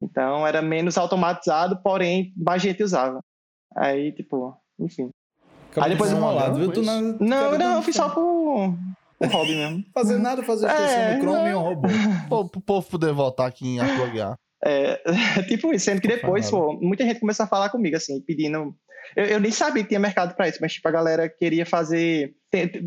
Então 0.00 0.46
era 0.46 0.62
menos 0.62 0.96
automatizado, 0.96 1.82
porém 1.82 2.32
mais 2.36 2.62
gente 2.62 2.84
usava. 2.84 3.18
Aí, 3.76 4.12
tipo, 4.12 4.56
enfim. 4.78 5.10
Acabou 5.72 5.84
Aí 5.84 5.90
depois 5.90 6.12
enrolado, 6.12 6.56
viu? 6.56 6.72
Tu 6.72 6.82
não, 6.82 7.02
não, 7.58 7.76
eu 7.76 7.82
fiz 7.82 7.96
só 7.96 8.08
por, 8.10 8.78
por 9.28 9.36
hobby 9.36 9.54
mesmo. 9.54 9.84
Fazer 9.92 10.18
nada, 10.18 10.42
fazer 10.42 10.66
extensão 10.66 10.98
É, 10.98 11.14
do 11.14 11.20
Chrome 11.20 11.50
e 11.50 11.54
um 11.54 11.60
robô. 11.62 11.88
Pô, 12.28 12.48
pro 12.48 12.60
povo 12.60 12.88
poder 12.90 13.12
voltar 13.12 13.46
aqui 13.46 13.66
em 13.66 13.80
Aguiar. 13.80 14.34
É, 14.64 15.00
tipo 15.48 15.72
isso, 15.74 15.84
sendo 15.84 16.00
que 16.00 16.08
Não 16.08 16.14
depois, 16.16 16.50
pô, 16.50 16.72
muita 16.80 17.04
gente 17.04 17.20
começou 17.20 17.44
a 17.44 17.46
falar 17.48 17.68
comigo, 17.68 17.96
assim, 17.96 18.20
pedindo. 18.22 18.74
Eu, 19.14 19.24
eu 19.26 19.40
nem 19.40 19.50
sabia 19.50 19.82
que 19.82 19.88
tinha 19.90 20.00
mercado 20.00 20.34
pra 20.34 20.48
isso, 20.48 20.58
mas, 20.60 20.72
tipo, 20.72 20.88
a 20.88 20.92
galera 20.92 21.28
queria 21.28 21.66
fazer. 21.66 22.34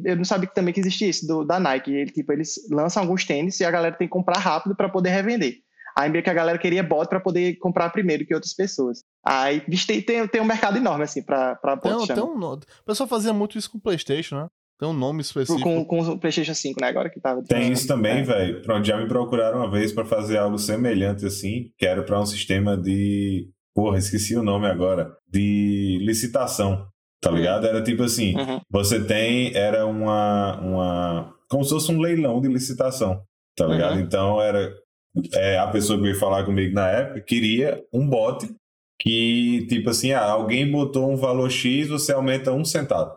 Eu 0.03 0.15
não 0.15 0.25
sabia 0.25 0.47
que 0.47 0.55
também 0.55 0.73
que 0.73 0.79
existia 0.79 1.07
isso 1.07 1.27
do, 1.27 1.43
da 1.45 1.59
Nike. 1.59 1.93
Ele, 1.93 2.11
tipo, 2.11 2.33
eles 2.33 2.55
lançam 2.71 3.03
alguns 3.03 3.23
tênis 3.25 3.59
e 3.59 3.65
a 3.65 3.69
galera 3.71 3.95
tem 3.95 4.07
que 4.07 4.11
comprar 4.11 4.39
rápido 4.39 4.75
pra 4.75 4.89
poder 4.89 5.09
revender. 5.11 5.57
Aí 5.95 6.09
meio 6.11 6.23
que 6.23 6.29
a 6.29 6.33
galera 6.33 6.59
queria 6.59 6.83
bot 6.83 7.09
pra 7.09 7.19
poder 7.19 7.57
comprar 7.57 7.89
primeiro 7.89 8.23
que 8.25 8.33
outras 8.33 8.53
pessoas. 8.53 9.03
Aí, 9.25 9.61
tem, 9.87 10.01
tem, 10.01 10.27
tem 10.27 10.41
um 10.41 10.45
mercado 10.45 10.77
enorme, 10.77 11.03
assim, 11.03 11.23
pra, 11.23 11.55
pra 11.55 11.75
bot. 11.75 12.03
um- 12.03 12.05
tem 12.07 12.23
um, 12.23 12.39
o 12.53 12.59
pessoal 12.85 13.07
fazia 13.09 13.33
muito 13.33 13.57
isso 13.57 13.69
com 13.71 13.77
o 13.79 13.81
PlayStation, 13.81 14.35
né? 14.41 14.47
Tem 14.79 14.87
um 14.87 14.93
nome 14.93 15.21
específico. 15.21 15.59
com, 15.61 15.83
com 15.85 15.99
o 16.01 16.19
PlayStation 16.19 16.53
5, 16.53 16.79
né? 16.81 16.87
Agora 16.87 17.09
que 17.09 17.19
tava. 17.19 17.43
Tem 17.43 17.71
isso 17.71 17.87
também, 17.87 18.19
É. 18.19 18.23
velho. 18.23 18.61
Pronto, 18.61 18.85
já 18.85 18.97
me 18.97 19.07
procuraram 19.07 19.57
uma 19.59 19.71
vez 19.71 19.91
pra 19.91 20.05
fazer 20.05 20.37
algo 20.37 20.59
semelhante 20.59 21.25
assim, 21.25 21.71
que 21.77 21.85
era 21.85 22.03
pra 22.03 22.19
um 22.21 22.25
sistema 22.25 22.77
de. 22.77 23.49
Porra, 23.73 23.97
esqueci 23.97 24.35
o 24.35 24.43
nome 24.43 24.67
agora. 24.67 25.11
De 25.31 25.97
licitação. 26.01 26.87
Tá 27.21 27.31
ligado? 27.31 27.65
Era 27.65 27.81
tipo 27.81 28.03
assim: 28.03 28.35
Uhum. 28.37 28.59
você 28.69 29.03
tem. 29.03 29.55
Era 29.55 29.85
uma. 29.85 30.59
uma 30.61 31.33
como 31.49 31.63
se 31.63 31.71
fosse 31.71 31.91
um 31.91 31.99
leilão 31.99 32.39
de 32.39 32.47
licitação. 32.47 33.21
Tá 33.55 33.65
ligado? 33.65 33.95
Uhum. 33.95 34.01
Então 34.01 34.39
era. 34.41 34.71
é, 35.33 35.57
a 35.57 35.67
pessoa 35.67 35.97
que 35.97 36.03
veio 36.03 36.15
falar 36.19 36.43
comigo 36.45 36.75
na 36.75 36.87
época 36.89 37.21
queria 37.21 37.81
um 37.91 38.07
bot 38.07 38.47
que, 39.01 39.65
tipo 39.67 39.89
assim, 39.89 40.11
ah, 40.11 40.23
alguém 40.23 40.69
botou 40.71 41.11
um 41.11 41.15
valor 41.15 41.49
X, 41.49 41.87
você 41.87 42.11
aumenta 42.13 42.51
um 42.51 42.63
centavo. 42.65 43.11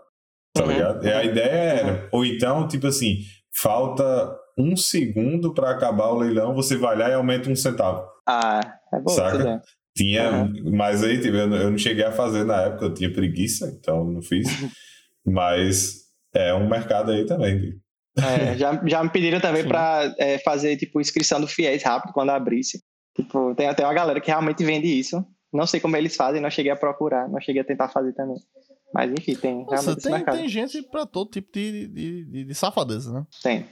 Tá 0.54 0.64
Uhum. 0.64 0.72
ligado? 0.72 1.06
E 1.06 1.12
a 1.12 1.24
ideia 1.24 1.44
era. 1.50 2.08
Ou 2.12 2.24
então, 2.24 2.66
tipo 2.66 2.86
assim, 2.86 3.18
falta 3.54 4.36
um 4.58 4.76
segundo 4.76 5.54
pra 5.54 5.70
acabar 5.70 6.08
o 6.08 6.18
leilão, 6.18 6.54
você 6.54 6.76
vai 6.76 6.96
lá 6.96 7.08
e 7.08 7.14
aumenta 7.14 7.48
um 7.50 7.56
centavo. 7.56 8.06
Ah, 8.26 8.60
é 8.92 8.98
bom. 9.00 9.08
Saca? 9.10 9.30
tudo 9.32 9.44
bem. 9.44 9.60
Tinha, 9.96 10.30
Uhum. 10.30 10.72
mas 10.76 11.02
aí 11.02 11.20
tipo, 11.20 11.36
eu, 11.36 11.46
não, 11.48 11.56
eu 11.56 11.70
não 11.70 11.78
cheguei 11.78 12.04
a 12.04 12.12
fazer 12.12 12.44
na 12.44 12.62
época, 12.62 12.84
eu 12.86 12.94
tinha 12.94 13.12
preguiça, 13.12 13.66
então 13.78 14.04
não 14.04 14.22
fiz. 14.22 14.46
mas 15.26 16.00
é 16.34 16.54
um 16.54 16.68
mercado 16.68 17.10
aí 17.10 17.24
também. 17.26 17.74
É, 18.18 18.56
já, 18.56 18.80
já 18.86 19.02
me 19.02 19.10
pediram 19.10 19.40
também 19.40 19.64
pra 19.66 20.14
é, 20.18 20.38
fazer, 20.38 20.76
tipo, 20.76 21.00
inscrição 21.00 21.40
do 21.40 21.46
FIES 21.46 21.82
rápido 21.82 22.12
quando 22.12 22.30
abrisse. 22.30 22.82
Tipo, 23.16 23.54
tem 23.54 23.68
até 23.68 23.84
uma 23.84 23.94
galera 23.94 24.20
que 24.20 24.28
realmente 24.30 24.64
vende 24.64 24.86
isso. 24.86 25.24
Não 25.52 25.66
sei 25.66 25.80
como 25.80 25.96
eles 25.96 26.14
fazem, 26.14 26.40
não 26.40 26.50
cheguei 26.50 26.70
a 26.70 26.76
procurar, 26.76 27.28
não 27.28 27.40
cheguei 27.40 27.60
a 27.62 27.64
tentar 27.64 27.88
fazer 27.88 28.12
também. 28.12 28.36
Mas 28.92 29.12
enfim, 29.12 29.34
tem 29.36 29.64
Nossa, 29.64 29.94
realmente 29.94 30.02
tem, 30.02 30.24
tem 30.24 30.48
gente 30.48 30.82
pra 30.82 31.06
todo 31.06 31.30
tipo 31.30 31.48
de, 31.52 31.86
de, 31.88 32.24
de, 32.24 32.44
de 32.44 32.54
safadeza, 32.54 33.12
né? 33.12 33.26
Tem. 33.42 33.68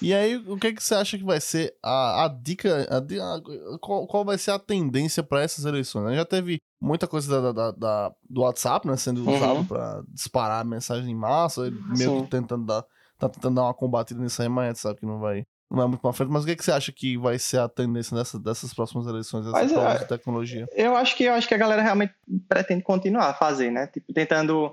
E 0.00 0.14
aí, 0.14 0.36
o 0.36 0.56
que, 0.56 0.72
que 0.74 0.82
você 0.82 0.94
acha 0.94 1.18
que 1.18 1.24
vai 1.24 1.40
ser 1.40 1.74
a, 1.82 2.24
a 2.24 2.28
dica? 2.28 2.86
A, 2.90 2.98
a- 2.98 3.78
qual, 3.80 4.06
qual 4.06 4.24
vai 4.24 4.38
ser 4.38 4.52
a 4.52 4.58
tendência 4.58 5.22
para 5.22 5.42
essas 5.42 5.64
eleições? 5.64 6.04
né? 6.06 6.14
Já 6.16 6.24
teve 6.24 6.58
muita 6.80 7.08
coisa 7.08 7.40
da, 7.40 7.52
da- 7.52 7.70
da- 7.72 8.14
do 8.28 8.42
WhatsApp, 8.42 8.86
né? 8.86 8.96
Sendo 8.96 9.24
Uhum. 9.24 9.34
usado 9.36 9.64
para 9.64 10.02
disparar 10.08 10.64
mensagem 10.64 11.10
em 11.10 11.14
massa, 11.16 11.62
meio 11.96 12.10
Sim. 12.10 12.22
que 12.24 12.28
tentando 12.30 12.64
dar, 12.66 12.84
tá 13.18 13.28
tentando 13.28 13.56
dar 13.56 13.62
uma 13.62 13.74
combatida 13.74 14.20
nisso 14.20 14.40
aí, 14.42 14.48
mas 14.48 14.78
sabe 14.78 15.00
que 15.00 15.06
não 15.06 15.18
vai, 15.18 15.44
não 15.70 15.78
vai 15.78 15.86
muito 15.88 16.00
pra 16.00 16.12
frente. 16.12 16.30
Mas 16.30 16.44
o 16.44 16.46
que, 16.46 16.56
que 16.56 16.64
você 16.64 16.72
acha 16.72 16.92
que 16.92 17.16
vai 17.18 17.38
ser 17.38 17.58
a 17.58 17.68
tendência 17.68 18.16
dessa, 18.16 18.38
dessas 18.38 18.72
próximas 18.72 19.06
eleições, 19.06 19.44
dessas 19.44 19.72
provas 19.72 19.96
é- 19.96 19.98
de 19.98 20.08
tecnologia? 20.08 20.68
Eu 20.72 20.96
acho 20.96 21.16
que 21.16 21.24
eu 21.24 21.34
acho 21.34 21.48
que 21.48 21.54
a 21.54 21.58
galera 21.58 21.82
realmente 21.82 22.14
pretende 22.48 22.82
continuar 22.82 23.30
a 23.30 23.34
fazer, 23.34 23.70
né? 23.70 23.86
Tipo, 23.88 24.12
tentando. 24.12 24.72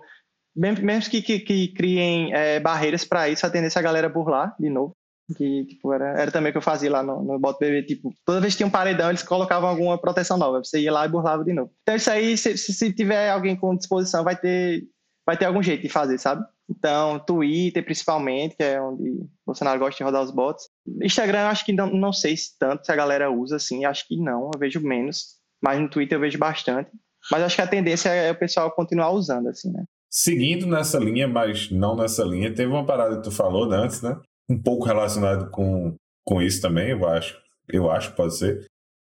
Mesmo, 0.56 1.10
que, 1.10 1.22
que, 1.24 1.40
que 1.40 1.68
criem 1.70 2.32
é, 2.32 2.60
barreiras 2.60 3.04
para 3.04 3.28
isso, 3.28 3.44
a 3.44 3.50
tendência 3.50 3.80
é 3.80 3.82
a 3.82 3.84
galera 3.84 4.08
burlar 4.08 4.56
de 4.60 4.70
novo. 4.70 4.96
Que, 5.36 5.66
tipo, 5.66 5.92
era, 5.94 6.20
era 6.20 6.32
também 6.32 6.50
o 6.50 6.52
que 6.52 6.58
eu 6.58 6.62
fazia 6.62 6.92
lá 6.92 7.02
no, 7.02 7.24
no 7.24 7.40
Bot 7.40 7.58
BB. 7.60 7.84
Tipo, 7.84 8.14
toda 8.24 8.40
vez 8.42 8.54
que 8.54 8.58
tinha 8.58 8.68
um 8.68 8.72
paredão, 8.72 9.10
eles 9.10 9.24
colocavam 9.24 9.68
alguma 9.68 9.98
proteção 9.98 10.38
nova. 10.38 10.64
Você 10.64 10.82
ia 10.82 10.92
lá 10.92 11.06
e 11.06 11.10
burlava 11.10 11.44
de 11.44 11.54
novo. 11.54 11.72
Então, 11.82 11.96
isso 11.96 12.12
aí, 12.12 12.38
se, 12.38 12.56
se 12.58 12.94
tiver 12.94 13.30
alguém 13.32 13.56
com 13.56 13.76
disposição, 13.76 14.24
vai 14.24 14.36
ter. 14.36 14.84
Vai 15.26 15.38
ter 15.38 15.46
algum 15.46 15.64
jeito 15.64 15.82
de 15.82 15.90
fazer, 15.90 16.18
sabe? 16.18 16.46
Então, 16.70 17.20
Twitter, 17.20 17.84
principalmente, 17.84 18.56
que 18.56 18.64
é 18.64 18.82
onde 18.82 19.26
Bolsonaro 19.46 19.80
gosta 19.80 19.98
de 19.98 20.04
rodar 20.04 20.24
os 20.24 20.32
bots. 20.32 20.70
Instagram, 21.02 21.48
acho 21.48 21.66
que 21.66 21.74
não, 21.74 21.88
não 21.88 22.14
sei 22.14 22.36
se 22.36 22.58
tanto 22.58 22.86
se 22.86 22.92
a 22.92 22.96
galera 22.96 23.32
usa, 23.32 23.58
assim, 23.58 23.86
acho 23.86 24.08
que 24.08 24.18
não, 24.18 24.52
eu 24.54 24.60
vejo 24.60 24.80
menos. 24.82 25.38
Mas 25.62 25.80
no 25.80 25.90
Twitter 25.90 26.18
eu 26.18 26.22
vejo 26.22 26.38
bastante. 26.38 26.92
Mas 27.32 27.44
acho 27.44 27.56
que 27.56 27.62
a 27.62 27.68
tendência 27.68 28.10
é 28.10 28.32
o 28.32 28.38
pessoal 28.38 28.72
continuar 28.72 29.12
usando, 29.12 29.48
assim, 29.48 29.72
né? 29.72 29.84
Seguindo 30.10 30.68
nessa 30.68 31.00
linha, 31.00 31.28
mas 31.28 31.72
não 31.72 31.96
nessa 31.96 32.24
linha, 32.24 32.54
teve 32.54 32.72
uma 32.72 32.86
parada 32.86 33.18
que 33.18 33.24
tu 33.24 33.32
falou 33.32 33.68
né, 33.68 33.78
antes, 33.78 34.02
né? 34.02 34.20
Um 34.50 34.62
pouco 34.62 34.86
relacionado 34.86 35.50
com, 35.50 35.96
com 36.26 36.42
isso 36.42 36.62
também, 36.62 36.90
eu 36.90 37.08
acho. 37.08 37.42
Eu 37.68 37.90
acho 37.90 38.14
pode 38.14 38.38
ser. 38.38 38.66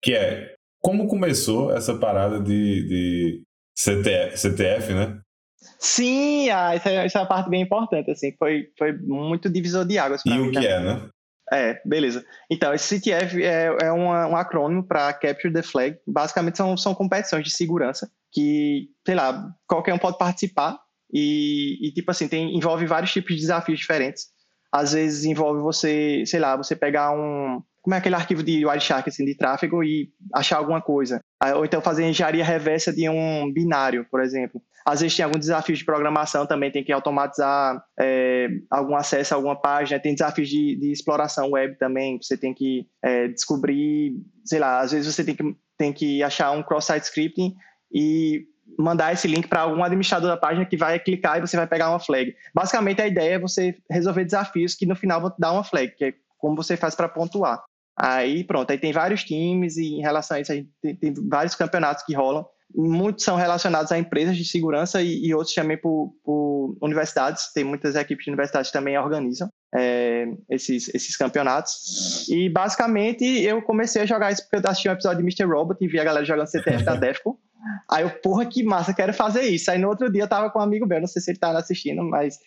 Que 0.03 0.15
é 0.15 0.55
como 0.81 1.07
começou 1.07 1.73
essa 1.73 1.97
parada 1.97 2.41
de, 2.41 2.89
de 2.89 3.43
CTF, 3.77 4.39
CTF, 4.39 4.95
né? 4.95 5.21
Sim, 5.79 6.51
ah, 6.51 6.75
essa, 6.75 6.91
é, 6.91 7.07
essa 7.07 7.19
é 7.19 7.23
uma 7.23 7.29
parte 7.29 7.51
bem 7.51 7.63
importante, 7.63 8.11
assim, 8.11 8.33
foi, 8.39 8.69
foi 8.79 8.93
muito 8.93 9.51
divisor 9.51 9.85
de 9.85 9.99
águas. 9.99 10.23
E 10.25 10.39
o 10.39 10.51
que 10.51 10.67
é, 10.67 10.81
né? 10.81 11.09
É, 11.51 11.81
beleza. 11.85 12.25
Então, 12.51 12.75
esse 12.75 13.01
CTF 13.01 13.43
é, 13.43 13.75
é 13.83 13.93
uma, 13.93 14.27
um 14.27 14.37
acrônimo 14.37 14.83
para 14.83 15.13
Capture 15.15 15.53
the 15.53 15.63
Flag. 15.63 15.97
Basicamente, 16.07 16.59
são, 16.59 16.77
são 16.77 16.95
competições 16.95 17.45
de 17.45 17.51
segurança 17.51 18.11
que, 18.33 18.89
sei 19.07 19.15
lá, 19.15 19.51
qualquer 19.67 19.95
um 19.95 19.99
pode 19.99 20.19
participar 20.19 20.79
e, 21.13 21.89
e 21.89 21.93
tipo 21.93 22.11
assim, 22.11 22.29
tem, 22.29 22.55
envolve 22.55 22.87
vários 22.87 23.13
tipos 23.13 23.35
de 23.35 23.41
desafios 23.41 23.79
diferentes. 23.79 24.27
Às 24.71 24.93
vezes 24.93 25.25
envolve 25.25 25.61
você, 25.63 26.23
sei 26.27 26.39
lá, 26.39 26.55
você 26.55 26.77
pegar 26.77 27.13
um, 27.13 27.63
como 27.81 27.95
é 27.95 27.99
aquele 27.99 28.15
arquivo 28.15 28.43
de 28.43 28.67
Wireshark, 28.67 29.09
assim, 29.09 29.25
de 29.25 29.35
tráfego 29.35 29.83
e 29.83 30.11
achar 30.35 30.59
alguma 30.59 30.83
coisa. 30.83 31.21
Ou 31.57 31.65
então 31.65 31.81
fazer 31.81 32.05
engenharia 32.05 32.45
reversa 32.45 32.93
de 32.93 33.09
um 33.09 33.53
binário, 33.53 34.05
por 34.11 34.21
exemplo. 34.21 34.61
Às 34.85 35.01
vezes 35.01 35.17
tem 35.17 35.25
algum 35.25 35.39
desafio 35.39 35.77
de 35.77 35.85
programação 35.85 36.47
também, 36.47 36.71
tem 36.71 36.83
que 36.83 36.91
automatizar 36.91 37.85
é, 37.99 38.49
algum 38.71 38.97
acesso 38.97 39.35
a 39.35 39.37
alguma 39.37 39.55
página, 39.55 40.01
tem 40.01 40.15
desafios 40.15 40.49
de, 40.49 40.77
de 40.77 40.91
exploração 40.91 41.51
web 41.51 41.77
também, 41.79 42.19
você 42.21 42.37
tem 42.37 42.55
que 42.55 42.89
é, 43.03 43.29
descobrir, 43.29 44.15
sei 44.45 44.59
lá, 44.59 44.81
às 44.81 44.93
vezes 44.93 45.15
você 45.15 45.23
tem 45.23 45.35
que, 45.35 45.57
tem 45.77 45.93
que 45.93 46.23
achar 46.23 46.53
um 46.53 46.63
cross-site 46.63 47.05
scripting 47.05 47.55
e 47.93 48.47
mandar 48.79 49.13
esse 49.13 49.29
link 49.29 49.47
para 49.47 49.61
algum 49.61 49.83
administrador 49.83 50.29
da 50.29 50.37
página 50.37 50.65
que 50.65 50.77
vai 50.77 50.99
clicar 50.99 51.39
e 51.39 51.41
você 51.41 51.57
vai 51.57 51.67
pegar 51.67 51.91
uma 51.91 52.01
flag. 52.01 52.35
Basicamente, 52.55 53.03
a 53.03 53.07
ideia 53.07 53.35
é 53.35 53.39
você 53.39 53.77
resolver 53.91 54.25
desafios 54.25 54.75
que 54.75 54.87
no 54.87 54.97
final 54.97 55.21
vão 55.21 55.33
dar 55.39 55.53
uma 55.53 55.65
flag, 55.65 55.95
que 55.97 56.05
é 56.05 56.15
como 56.39 56.57
você 56.57 56.77
faz 56.77 56.95
para 56.95 57.09
pontuar. 57.09 57.63
Aí 58.01 58.45
pronto, 58.45 58.71
aí 58.71 58.79
tem 58.79 58.93
vários 58.93 59.25
times 59.25 59.77
e 59.77 59.95
em 59.95 60.01
relação 60.01 60.37
a 60.37 60.41
isso 60.41 60.53
a 60.53 60.55
gente 60.55 60.71
tem, 60.81 60.95
tem 60.95 61.15
vários 61.29 61.57
campeonatos 61.57 62.05
que 62.05 62.15
rolam. 62.15 62.47
Muitos 62.73 63.25
são 63.25 63.35
relacionados 63.35 63.91
a 63.91 63.99
empresas 63.99 64.37
de 64.37 64.45
segurança 64.45 65.03
e, 65.03 65.27
e 65.27 65.35
outros 65.35 65.55
também 65.55 65.77
por, 65.77 66.13
por, 66.23 66.77
universidades. 66.83 67.51
Tem 67.53 67.65
muitas 67.65 67.97
equipes 67.97 68.25
de 68.25 68.31
universidades 68.31 68.71
que 68.71 68.79
também 68.79 68.97
organizam 68.97 69.49
é, 69.75 70.27
esses, 70.51 70.89
esses 70.95 71.17
campeonatos. 71.17 72.29
E 72.29 72.49
basicamente 72.51 73.25
eu 73.25 73.63
comecei 73.63 74.03
a 74.03 74.07
jogar 74.07 74.31
isso 74.31 74.43
porque 74.43 74.65
eu 74.65 74.71
assisti 74.71 74.89
um 74.89 74.93
episódio 74.93 75.19
de 75.19 75.25
Mr. 75.25 75.45
Robot 75.45 75.83
e 75.83 75.89
vi 75.89 75.99
a 75.99 76.05
galera 76.05 76.27
jogando 76.27 76.47
CTF 76.47 76.85
da 76.85 76.95
Defcon. 76.97 77.37
Aí 77.91 78.05
eu, 78.05 78.11
porra, 78.11 78.47
que 78.47 78.63
massa, 78.63 78.95
quero 78.95 79.13
fazer 79.13 79.43
isso. 79.43 79.71
Aí 79.71 79.79
no 79.79 79.89
outro 79.89 80.13
dia 80.13 80.23
eu 80.23 80.29
tava 80.29 80.51
com 80.51 80.61
um 80.61 80.63
amigo 80.63 80.87
meu, 80.87 81.01
não 81.01 81.09
sei 81.09 81.21
se 81.21 81.31
ele 81.31 81.39
tá 81.39 81.51
assistindo, 81.59 82.05
mas 82.05 82.39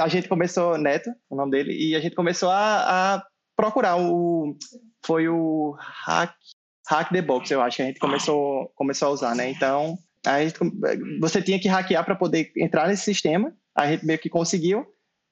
a 0.00 0.08
gente 0.08 0.28
começou, 0.28 0.76
Neto, 0.76 1.10
o 1.30 1.36
nome 1.36 1.52
dele, 1.52 1.72
e 1.72 1.96
a 1.96 2.00
gente 2.00 2.14
começou 2.14 2.50
a, 2.50 3.14
a 3.14 3.22
procurar 3.56 3.96
o. 3.96 4.56
Foi 5.04 5.28
o 5.28 5.76
Hack, 5.78 6.34
Hack 6.88 7.10
the 7.10 7.22
Box, 7.22 7.50
eu 7.50 7.60
acho, 7.60 7.76
que 7.76 7.82
a 7.82 7.86
gente 7.86 7.98
começou, 7.98 8.72
começou 8.74 9.08
a 9.08 9.10
usar, 9.10 9.34
né? 9.34 9.50
Então, 9.50 9.98
a 10.26 10.42
gente, 10.42 10.58
você 11.20 11.42
tinha 11.42 11.60
que 11.60 11.68
hackear 11.68 12.04
para 12.04 12.14
poder 12.14 12.50
entrar 12.56 12.88
nesse 12.88 13.04
sistema, 13.04 13.52
a 13.76 13.86
gente 13.86 14.04
meio 14.06 14.18
que 14.18 14.30
conseguiu. 14.30 14.86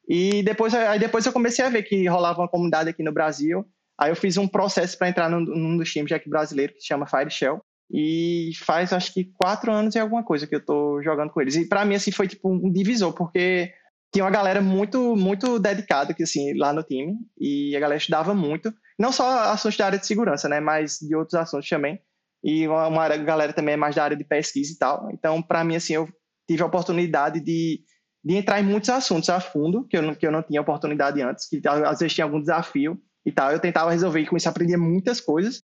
E 0.08 0.42
depois, 0.42 0.74
aí 0.74 0.98
depois 0.98 1.24
eu 1.24 1.32
comecei 1.32 1.64
a 1.64 1.70
ver 1.70 1.84
que 1.84 2.06
rolava 2.06 2.40
uma 2.40 2.48
comunidade 2.48 2.90
aqui 2.90 3.02
no 3.02 3.12
Brasil. 3.12 3.64
Aí 3.98 4.10
eu 4.10 4.16
fiz 4.16 4.36
um 4.36 4.48
processo 4.48 4.98
para 4.98 5.08
entrar 5.08 5.30
num, 5.30 5.40
num, 5.40 5.76
dos 5.76 5.90
times 5.90 6.10
aqui 6.12 6.28
brasileiro 6.28 6.74
que 6.74 6.80
se 6.80 6.88
chama 6.88 7.06
Fire 7.06 7.30
Shell. 7.30 7.60
E 7.90 8.52
faz 8.56 8.92
acho 8.92 9.12
que 9.12 9.30
quatro 9.38 9.70
anos 9.70 9.94
e 9.94 9.98
alguma 9.98 10.24
coisa 10.24 10.46
que 10.46 10.54
eu 10.54 10.64
tô 10.64 11.00
jogando 11.02 11.30
com 11.30 11.40
eles. 11.40 11.56
E 11.56 11.68
para 11.68 11.84
mim, 11.84 11.94
assim, 11.94 12.10
foi 12.10 12.26
tipo 12.26 12.50
um 12.50 12.72
divisor, 12.72 13.12
porque 13.12 13.72
tinha 14.12 14.24
uma 14.24 14.30
galera 14.30 14.60
muito, 14.60 15.16
muito 15.16 15.58
dedicada 15.58 16.12
que, 16.12 16.22
assim, 16.22 16.56
lá 16.56 16.72
no 16.72 16.82
time, 16.82 17.16
e 17.40 17.74
a 17.74 17.80
galera 17.80 17.98
estudava 17.98 18.34
muito, 18.34 18.72
não 18.98 19.10
só 19.10 19.50
assuntos 19.50 19.78
da 19.78 19.86
área 19.86 19.98
de 19.98 20.06
segurança, 20.06 20.48
né, 20.48 20.60
mas 20.60 20.98
de 20.98 21.16
outros 21.16 21.34
assuntos 21.34 21.68
também, 21.68 21.98
e 22.44 22.68
uma, 22.68 23.08
galera 23.16 23.52
também 23.52 23.74
é 23.74 23.76
mais 23.76 23.94
da 23.94 24.04
área 24.04 24.16
de 24.16 24.24
pesquisa 24.24 24.72
e 24.72 24.76
tal, 24.76 25.08
então, 25.10 25.40
para 25.40 25.64
mim, 25.64 25.76
assim, 25.76 25.94
eu 25.94 26.06
tive 26.46 26.62
a 26.62 26.66
oportunidade 26.66 27.40
de, 27.40 27.80
de 28.22 28.36
entrar 28.36 28.60
em 28.60 28.64
muitos 28.64 28.90
assuntos 28.90 29.30
a 29.30 29.40
fundo, 29.40 29.86
que 29.88 29.96
eu, 29.96 30.02
não, 30.02 30.14
que 30.14 30.26
eu 30.26 30.32
não 30.32 30.42
tinha 30.42 30.60
oportunidade 30.60 31.22
antes, 31.22 31.48
que 31.48 31.60
às 31.66 31.98
vezes 31.98 32.14
tinha 32.14 32.26
algum 32.26 32.40
desafio 32.40 33.00
e 33.24 33.32
tal, 33.32 33.50
eu 33.50 33.60
tentava 33.60 33.90
resolver 33.90 34.20
e 34.20 34.26
comecei 34.26 34.48
a 34.48 34.52
aprender 34.52 34.76
muitas 34.76 35.22
coisas, 35.22 35.62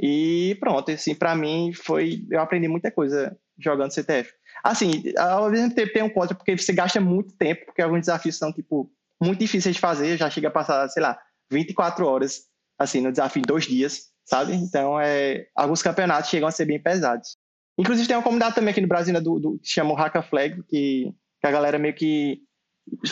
e 0.00 0.56
pronto, 0.58 0.90
assim, 0.90 1.14
para 1.14 1.34
mim 1.34 1.72
foi, 1.74 2.26
eu 2.30 2.40
aprendi 2.40 2.68
muita 2.68 2.90
coisa 2.90 3.36
jogando 3.58 3.92
CTF. 3.92 4.32
Assim, 4.62 5.02
ao 5.18 5.50
mesmo 5.50 5.74
tempo 5.74 5.92
tem 5.92 6.02
um 6.02 6.10
contra, 6.10 6.34
porque 6.34 6.56
você 6.56 6.72
gasta 6.72 7.00
muito 7.00 7.34
tempo, 7.36 7.66
porque 7.66 7.82
alguns 7.82 8.00
desafios 8.00 8.36
são, 8.36 8.52
tipo, 8.52 8.90
muito 9.20 9.40
difíceis 9.40 9.74
de 9.74 9.80
fazer, 9.80 10.16
já 10.16 10.30
chega 10.30 10.48
a 10.48 10.52
passar, 10.52 10.88
sei 10.88 11.02
lá, 11.02 11.18
24 11.50 12.06
horas, 12.06 12.42
assim, 12.78 13.00
no 13.00 13.10
desafio 13.10 13.40
em 13.40 13.46
dois 13.46 13.64
dias, 13.64 14.12
sabe? 14.24 14.54
Então, 14.54 15.00
é, 15.00 15.46
alguns 15.54 15.82
campeonatos 15.82 16.30
chegam 16.30 16.48
a 16.48 16.52
ser 16.52 16.64
bem 16.64 16.80
pesados. 16.80 17.36
Inclusive, 17.78 18.06
tem 18.06 18.16
uma 18.16 18.22
comunidade 18.22 18.54
também 18.54 18.70
aqui 18.70 18.80
no 18.80 18.88
Brasil, 18.88 19.12
né, 19.14 19.20
do, 19.20 19.38
do, 19.38 19.58
que 19.58 19.68
chama 19.68 19.92
o 19.92 19.96
Hacka 19.96 20.22
Flag, 20.22 20.62
que, 20.64 21.12
que 21.40 21.46
a 21.46 21.50
galera 21.50 21.78
meio 21.78 21.94
que 21.94 22.40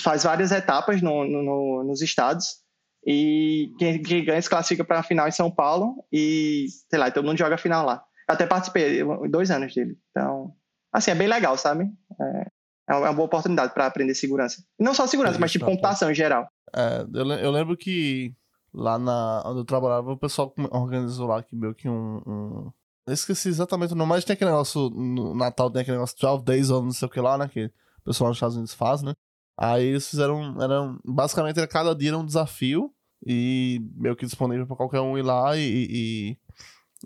faz 0.03 0.25
várias 0.25 0.53
etapas 0.53 1.01
no, 1.01 1.25
no, 1.25 1.85
nos 1.85 2.03
estados, 2.03 2.59
e 3.07 3.73
quem, 3.79 4.03
quem 4.03 4.25
ganha 4.25 4.43
se 4.43 4.49
classifica 4.49 4.85
para 4.85 4.99
a 4.99 5.03
final 5.03 5.27
em 5.27 5.33
São 5.33 5.51
Paulo, 5.51 6.05
e, 6.13 6.67
sei 6.89 6.99
lá, 6.99 7.11
todo 7.11 7.25
mundo 7.25 7.39
joga 7.39 7.55
a 7.55 7.59
final 7.59 7.87
lá. 7.87 8.05
Eu 8.31 8.35
até 8.35 8.47
participei, 8.47 9.03
dois 9.29 9.51
anos 9.51 9.75
dele, 9.75 9.99
então 10.11 10.55
assim, 10.93 11.11
é 11.11 11.15
bem 11.17 11.27
legal, 11.27 11.57
sabe? 11.57 11.91
É, 12.21 12.47
é 12.91 12.95
uma 12.95 13.13
boa 13.13 13.27
oportunidade 13.27 13.75
para 13.75 13.87
aprender 13.87 14.15
segurança. 14.15 14.63
Não 14.79 14.95
só 14.95 15.05
segurança, 15.09 15.37
mas 15.39 15.51
tipo 15.51 15.65
computação 15.65 16.11
em 16.13 16.15
geral. 16.15 16.49
É, 16.75 17.05
eu, 17.13 17.29
eu, 17.29 17.51
lembro 17.51 17.77
que 17.77 18.33
lá 18.73 18.99
na, 19.01 19.43
onde 19.47 19.61
eu 19.61 19.65
trabalhava, 19.65 20.13
o 20.13 20.17
pessoal 20.17 20.55
organizou 20.71 21.27
lá 21.27 21.43
que 21.43 21.57
meio 21.57 21.75
que 21.75 21.89
um, 21.89 22.23
um... 22.25 22.73
Eu 23.05 23.15
esqueci 23.15 23.49
exatamente 23.49 23.95
o 23.95 23.97
nome, 23.97 24.11
mas 24.11 24.25
tem 24.25 24.35
aquele 24.35 24.51
negócio, 24.51 24.91
no 24.91 25.35
Natal 25.35 25.69
tem 25.69 25.83
aquele 25.83 25.97
negócio 25.97 26.17
12 26.21 26.45
Days 26.45 26.71
ou 26.71 26.83
não 26.85 26.93
sei 26.93 27.09
o 27.09 27.11
que 27.11 27.21
lá, 27.21 27.37
né? 27.37 27.49
Que 27.49 27.65
o 27.65 28.05
pessoal 28.05 28.29
nos 28.29 28.37
Estados 28.37 28.55
Unidos 28.55 28.75
faz, 28.75 29.03
né? 29.03 29.13
Aí 29.59 29.87
eles 29.87 30.09
fizeram, 30.09 30.57
eram, 30.63 31.01
basicamente 31.05 31.67
cada 31.67 31.97
dia 31.97 32.11
era 32.11 32.19
um 32.19 32.25
desafio 32.25 32.95
e 33.27 33.81
meio 33.97 34.17
que 34.17 34.25
disponível 34.25 34.67
para 34.67 34.77
qualquer 34.77 35.01
um 35.01 35.19
ir 35.19 35.23
lá 35.23 35.57
e, 35.57 35.61
e, 35.61 36.39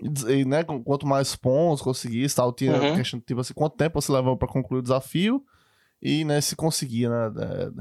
e, 0.02 0.44
né, 0.44 0.64
quanto 0.64 1.06
mais 1.06 1.36
pontos 1.36 1.82
conseguisse, 1.82 2.34
tal, 2.34 2.52
tinha 2.52 2.74
uhum. 2.74 2.96
questão, 2.96 3.20
tipo 3.20 3.40
assim, 3.40 3.54
quanto 3.54 3.76
tempo 3.76 4.00
você 4.00 4.10
levava 4.10 4.36
para 4.36 4.48
concluir 4.48 4.80
o 4.80 4.82
desafio 4.82 5.42
e, 6.02 6.24
né, 6.24 6.40
se 6.40 6.56
conseguia, 6.56 7.08
né, 7.08 7.32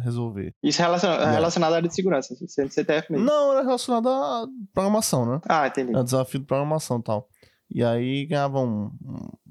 resolver. 0.02 0.54
Isso 0.62 0.82
é 0.82 0.86
relacionado, 0.86 1.22
é. 1.22 1.32
relacionado 1.32 1.74
à 1.74 1.76
área 1.78 1.90
de 1.90 1.96
segurança, 1.96 2.36
CTF 2.36 3.12
mesmo? 3.12 3.26
Não, 3.26 3.52
era 3.52 3.64
relacionado 3.64 4.08
à 4.08 4.48
programação, 4.74 5.26
né? 5.26 5.42
Ah, 5.48 5.68
entendi. 5.68 5.92
Era 5.92 6.04
desafio 6.04 6.40
de 6.40 6.46
programação 6.46 7.00
e 7.00 7.04
tal. 7.04 7.28
E 7.70 7.84
aí 7.84 8.26
ganhava 8.26 8.60
um, 8.60 8.92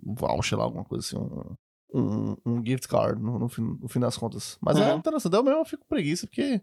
um 0.07 0.15
voucher 0.15 0.57
lá, 0.57 0.65
alguma 0.65 0.85
coisa 0.85 1.05
assim, 1.05 1.19
um, 1.19 1.57
um, 1.93 2.37
um 2.47 2.65
gift 2.65 2.89
card 2.89 3.21
no, 3.21 3.39
no, 3.39 3.49
fim, 3.49 3.63
no 3.63 3.89
fim 3.89 4.01
das 4.01 4.17
contas. 4.17 4.57
Mas 4.61 4.77
é 4.77 4.81
uhum. 4.81 4.93
é 4.93 4.95
interessante. 4.95 5.35
Eu 5.35 5.43
mesmo 5.43 5.65
fico 5.65 5.85
preguiça, 5.89 6.27
porque. 6.27 6.63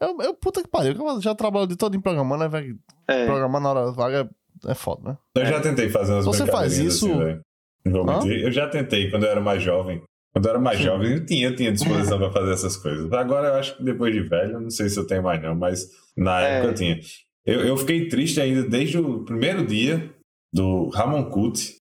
Eu, 0.00 0.20
eu, 0.20 0.34
puta 0.34 0.62
que 0.62 0.68
pariu, 0.68 0.94
eu 0.94 1.20
já 1.20 1.34
trabalho 1.34 1.66
de 1.66 1.76
todo 1.76 1.96
em 1.96 2.00
programando, 2.00 2.42
né, 2.42 2.48
velho? 2.48 2.78
É. 3.06 3.26
Programar 3.26 3.60
na 3.60 3.70
hora 3.70 3.92
vaga 3.92 4.20
é 4.20 4.28
foda, 4.74 5.10
né? 5.10 5.18
Eu 5.36 5.46
já 5.46 5.60
tentei 5.60 5.88
fazer 5.88 6.12
umas 6.12 6.24
Você 6.24 6.46
faz 6.46 6.78
isso? 6.78 7.10
Assim, 7.12 8.30
eu 8.30 8.50
já 8.52 8.68
tentei 8.68 9.10
quando 9.10 9.24
eu 9.24 9.30
era 9.30 9.40
mais 9.40 9.62
jovem. 9.62 10.02
Quando 10.32 10.46
eu 10.46 10.50
era 10.50 10.58
mais 10.58 10.78
Sim. 10.78 10.84
jovem, 10.84 11.12
eu 11.12 11.26
tinha, 11.26 11.48
eu 11.48 11.56
tinha 11.56 11.72
disposição 11.72 12.18
para 12.18 12.30
fazer 12.30 12.52
essas 12.52 12.76
coisas. 12.76 13.12
Agora 13.12 13.48
eu 13.48 13.54
acho 13.54 13.76
que 13.76 13.84
depois 13.84 14.14
de 14.14 14.22
velho, 14.22 14.60
não 14.60 14.70
sei 14.70 14.88
se 14.88 14.98
eu 14.98 15.06
tenho 15.06 15.22
mais 15.22 15.42
não, 15.42 15.54
mas 15.54 15.88
na 16.16 16.40
é. 16.40 16.54
época 16.54 16.68
eu 16.68 16.74
tinha. 16.74 17.00
Eu, 17.44 17.60
eu 17.60 17.76
fiquei 17.76 18.08
triste 18.08 18.40
ainda 18.40 18.62
desde 18.62 18.98
o 18.98 19.24
primeiro 19.24 19.66
dia 19.66 20.10
do 20.52 20.88
Ramon 20.88 21.28
Cut, 21.28 21.76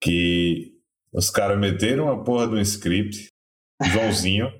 que 0.00 0.72
os 1.12 1.30
caras 1.30 1.58
meteram 1.58 2.10
a 2.10 2.22
porra 2.22 2.46
do 2.46 2.60
script, 2.60 3.28
Joãozinho, 3.92 4.52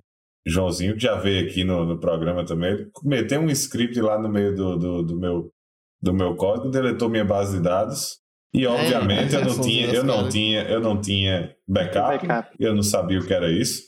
Joãozinho, 0.47 0.95
que 0.95 1.03
já 1.03 1.15
veio 1.15 1.47
aqui 1.47 1.63
no, 1.63 1.85
no 1.85 1.99
programa 1.99 2.45
também, 2.45 2.89
meteu 3.05 3.41
um 3.41 3.51
script 3.51 4.01
lá 4.01 4.19
no 4.19 4.29
meio 4.29 4.55
do, 4.55 4.77
do, 4.77 5.03
do 5.03 5.19
meu 5.19 5.51
do 6.07 6.15
meu 6.15 6.35
código, 6.37 6.71
deletou 6.71 7.09
minha 7.09 7.25
base 7.25 7.59
de 7.59 7.63
dados. 7.63 8.19
E 8.55 8.65
é, 8.65 8.69
obviamente 8.69 9.35
é, 9.35 9.41
eu 9.41 9.45
não 9.45 9.61
tinha, 9.61 9.87
eu 9.93 10.05
não 10.05 10.29
tinha, 10.29 10.63
eu 10.63 10.81
não 10.81 11.01
tinha 11.01 11.55
backup, 11.69 12.27
backup, 12.27 12.57
eu 12.59 12.75
não 12.75 12.83
sabia 12.83 13.19
o 13.19 13.27
que 13.27 13.35
era 13.35 13.51
isso. 13.51 13.83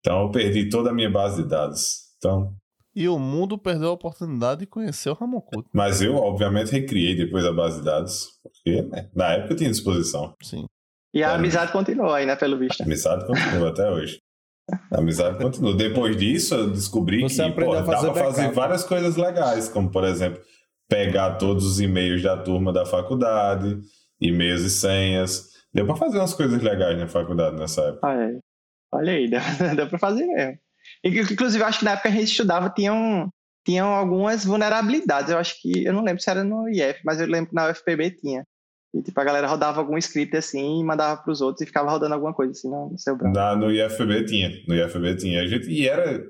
Então 0.00 0.22
eu 0.22 0.30
perdi 0.30 0.68
toda 0.68 0.90
a 0.90 0.94
minha 0.94 1.10
base 1.10 1.42
de 1.42 1.48
dados. 1.48 2.08
Então 2.16 2.54
e 2.96 3.08
o 3.08 3.16
mundo 3.16 3.56
perdeu 3.56 3.90
a 3.90 3.92
oportunidade 3.92 4.60
de 4.60 4.66
conhecer 4.66 5.08
o 5.08 5.14
Ramon 5.14 5.40
Couto. 5.40 5.68
Mas 5.72 6.02
eu, 6.02 6.16
obviamente, 6.16 6.72
recriei 6.72 7.14
depois 7.14 7.44
a 7.44 7.52
base 7.52 7.78
de 7.78 7.84
dados, 7.84 8.26
porque 8.42 8.82
né, 8.82 9.08
na 9.14 9.34
época 9.34 9.52
eu 9.52 9.56
tinha 9.56 9.70
disposição. 9.70 10.34
Sim. 10.42 10.66
E 11.14 11.22
a 11.22 11.30
é. 11.30 11.34
amizade 11.36 11.70
continua 11.70 12.16
aí, 12.16 12.26
né, 12.26 12.34
pelo 12.34 12.58
visto. 12.58 12.80
A 12.80 12.84
amizade 12.84 13.24
continua 13.24 13.68
até 13.68 13.88
hoje. 13.88 14.18
A 14.92 14.98
amizade 14.98 15.38
continua. 15.38 15.76
Depois 15.76 16.16
disso, 16.16 16.56
eu 16.56 16.70
descobri 16.70 17.22
Você 17.22 17.44
que 17.44 17.64
pô, 17.64 17.72
dá 17.72 17.84
pra 17.84 18.12
fazer 18.14 18.50
várias 18.50 18.82
coisas 18.82 19.16
legais, 19.16 19.68
como, 19.68 19.90
por 19.92 20.02
exemplo, 20.02 20.42
pegar 20.88 21.36
todos 21.36 21.64
os 21.64 21.80
e-mails 21.80 22.22
da 22.22 22.36
turma 22.36 22.72
da 22.72 22.86
faculdade, 22.86 23.78
e-mails 24.20 24.62
e 24.62 24.70
senhas. 24.70 25.48
Deu 25.72 25.86
pra 25.86 25.96
fazer 25.96 26.18
umas 26.18 26.34
coisas 26.34 26.60
legais 26.62 26.98
na 26.98 27.06
faculdade 27.06 27.56
nessa 27.56 27.82
época. 27.82 28.10
É. 28.10 28.38
Olha 28.92 29.12
aí, 29.12 29.28
deu, 29.30 29.40
deu 29.76 29.88
pra 29.88 29.98
fazer 29.98 30.26
mesmo. 30.26 30.58
Inclusive, 31.04 31.62
acho 31.62 31.80
que 31.80 31.84
na 31.84 31.92
época 31.92 32.08
a 32.08 32.12
gente 32.12 32.30
estudava, 32.30 32.70
tinham, 32.70 33.28
tinham 33.64 33.88
algumas 33.88 34.44
vulnerabilidades. 34.44 35.30
Eu 35.30 35.38
acho 35.38 35.60
que, 35.60 35.84
eu 35.84 35.92
não 35.92 36.02
lembro 36.02 36.22
se 36.22 36.30
era 36.30 36.42
no 36.42 36.68
IF, 36.68 37.00
mas 37.04 37.20
eu 37.20 37.26
lembro 37.26 37.50
que 37.50 37.54
na 37.54 37.70
UFPB 37.70 38.12
tinha. 38.12 38.44
E 38.94 39.02
tipo, 39.02 39.20
a 39.20 39.24
galera 39.24 39.46
rodava 39.46 39.80
algum 39.80 39.98
script 39.98 40.34
assim 40.34 40.80
e 40.80 40.84
mandava 40.84 41.22
pros 41.22 41.42
outros 41.42 41.60
e 41.60 41.66
ficava 41.66 41.90
rodando 41.90 42.14
alguma 42.14 42.32
coisa 42.32 42.52
assim 42.52 42.70
no, 42.70 42.90
no 42.90 42.98
seu 42.98 43.14
browser. 43.14 43.34
Na, 43.34 43.54
no 43.54 43.70
IFB 43.70 44.24
tinha. 44.24 44.50
No 44.66 44.74
IFB 44.74 45.16
tinha. 45.16 45.42
A 45.42 45.46
gente, 45.46 45.68
e 45.68 45.86
era 45.86 46.24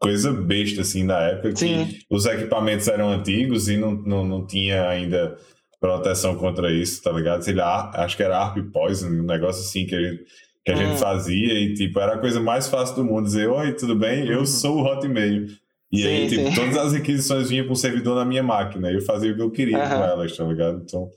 coisa 0.00 0.32
besta, 0.32 0.80
assim, 0.80 1.04
na 1.04 1.18
época, 1.20 1.52
que 1.52 1.58
Sim. 1.58 1.98
os 2.10 2.24
equipamentos 2.26 2.88
eram 2.88 3.10
antigos 3.10 3.68
e 3.68 3.76
não, 3.76 3.92
não, 3.92 4.24
não 4.26 4.46
tinha 4.46 4.88
ainda 4.88 5.36
proteção 5.80 6.34
contra 6.36 6.70
isso, 6.72 7.02
tá 7.02 7.12
ligado? 7.12 7.42
Sei 7.42 7.54
lá, 7.54 7.90
acho 7.94 8.16
que 8.16 8.22
era 8.22 8.38
ARP 8.38 8.58
Poison, 8.72 9.08
um 9.08 9.22
negócio 9.22 9.62
assim 9.62 9.86
que 9.86 9.94
a 9.94 10.00
gente, 10.00 10.24
que 10.64 10.72
a 10.72 10.76
gente 10.76 10.92
Hum. 10.94 10.96
fazia 10.98 11.54
e, 11.54 11.74
tipo, 11.74 11.98
era 12.00 12.14
a 12.14 12.18
coisa 12.18 12.40
mais 12.40 12.66
fácil 12.68 12.96
do 12.96 13.04
mundo 13.04 13.24
dizer, 13.26 13.48
oi, 13.48 13.72
tudo 13.74 13.94
bem? 13.96 14.26
Eu 14.26 14.40
Uhum. 14.40 14.46
sou 14.46 14.76
o 14.78 14.84
Hotmail. 14.84 15.46
E 15.92 16.06
aí, 16.06 16.28
Sim, 16.28 16.36
tipo, 16.36 16.48
sim. 16.50 16.54
todas 16.54 16.76
as 16.76 16.92
requisições 16.92 17.48
vinham 17.50 17.64
para 17.64 17.72
um 17.72 17.76
servidor 17.76 18.14
na 18.14 18.24
minha 18.24 18.42
máquina. 18.42 18.90
e 18.90 18.94
Eu 18.94 19.00
fazia 19.02 19.32
o 19.32 19.34
que 19.36 19.42
eu 19.42 19.50
queria 19.50 19.76
com 19.78 19.84
Aham. 19.84 20.04
elas, 20.06 20.36
tá 20.36 20.44
ligado? 20.44 20.82
Então, 20.84 21.08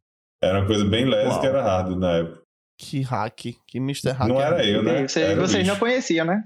era 0.42 0.60
uma 0.60 0.66
coisa 0.68 0.84
bem 0.84 1.08
Uau. 1.08 1.40
que 1.40 1.46
era 1.48 1.62
hard 1.62 1.98
na 1.98 2.12
época. 2.18 2.42
Que 2.80 3.02
hack. 3.02 3.40
Que 3.68 3.78
Mr. 3.78 4.10
Hack. 4.12 4.28
Não 4.28 4.42
era 4.42 4.66
eu, 4.66 4.82
né? 4.82 5.04
E 5.04 5.08
você- 5.08 5.22
Era 5.22 5.40
o 5.44 5.48
vocês 5.48 5.68
não 5.68 5.76
conheciam, 5.78 6.26
né? 6.26 6.44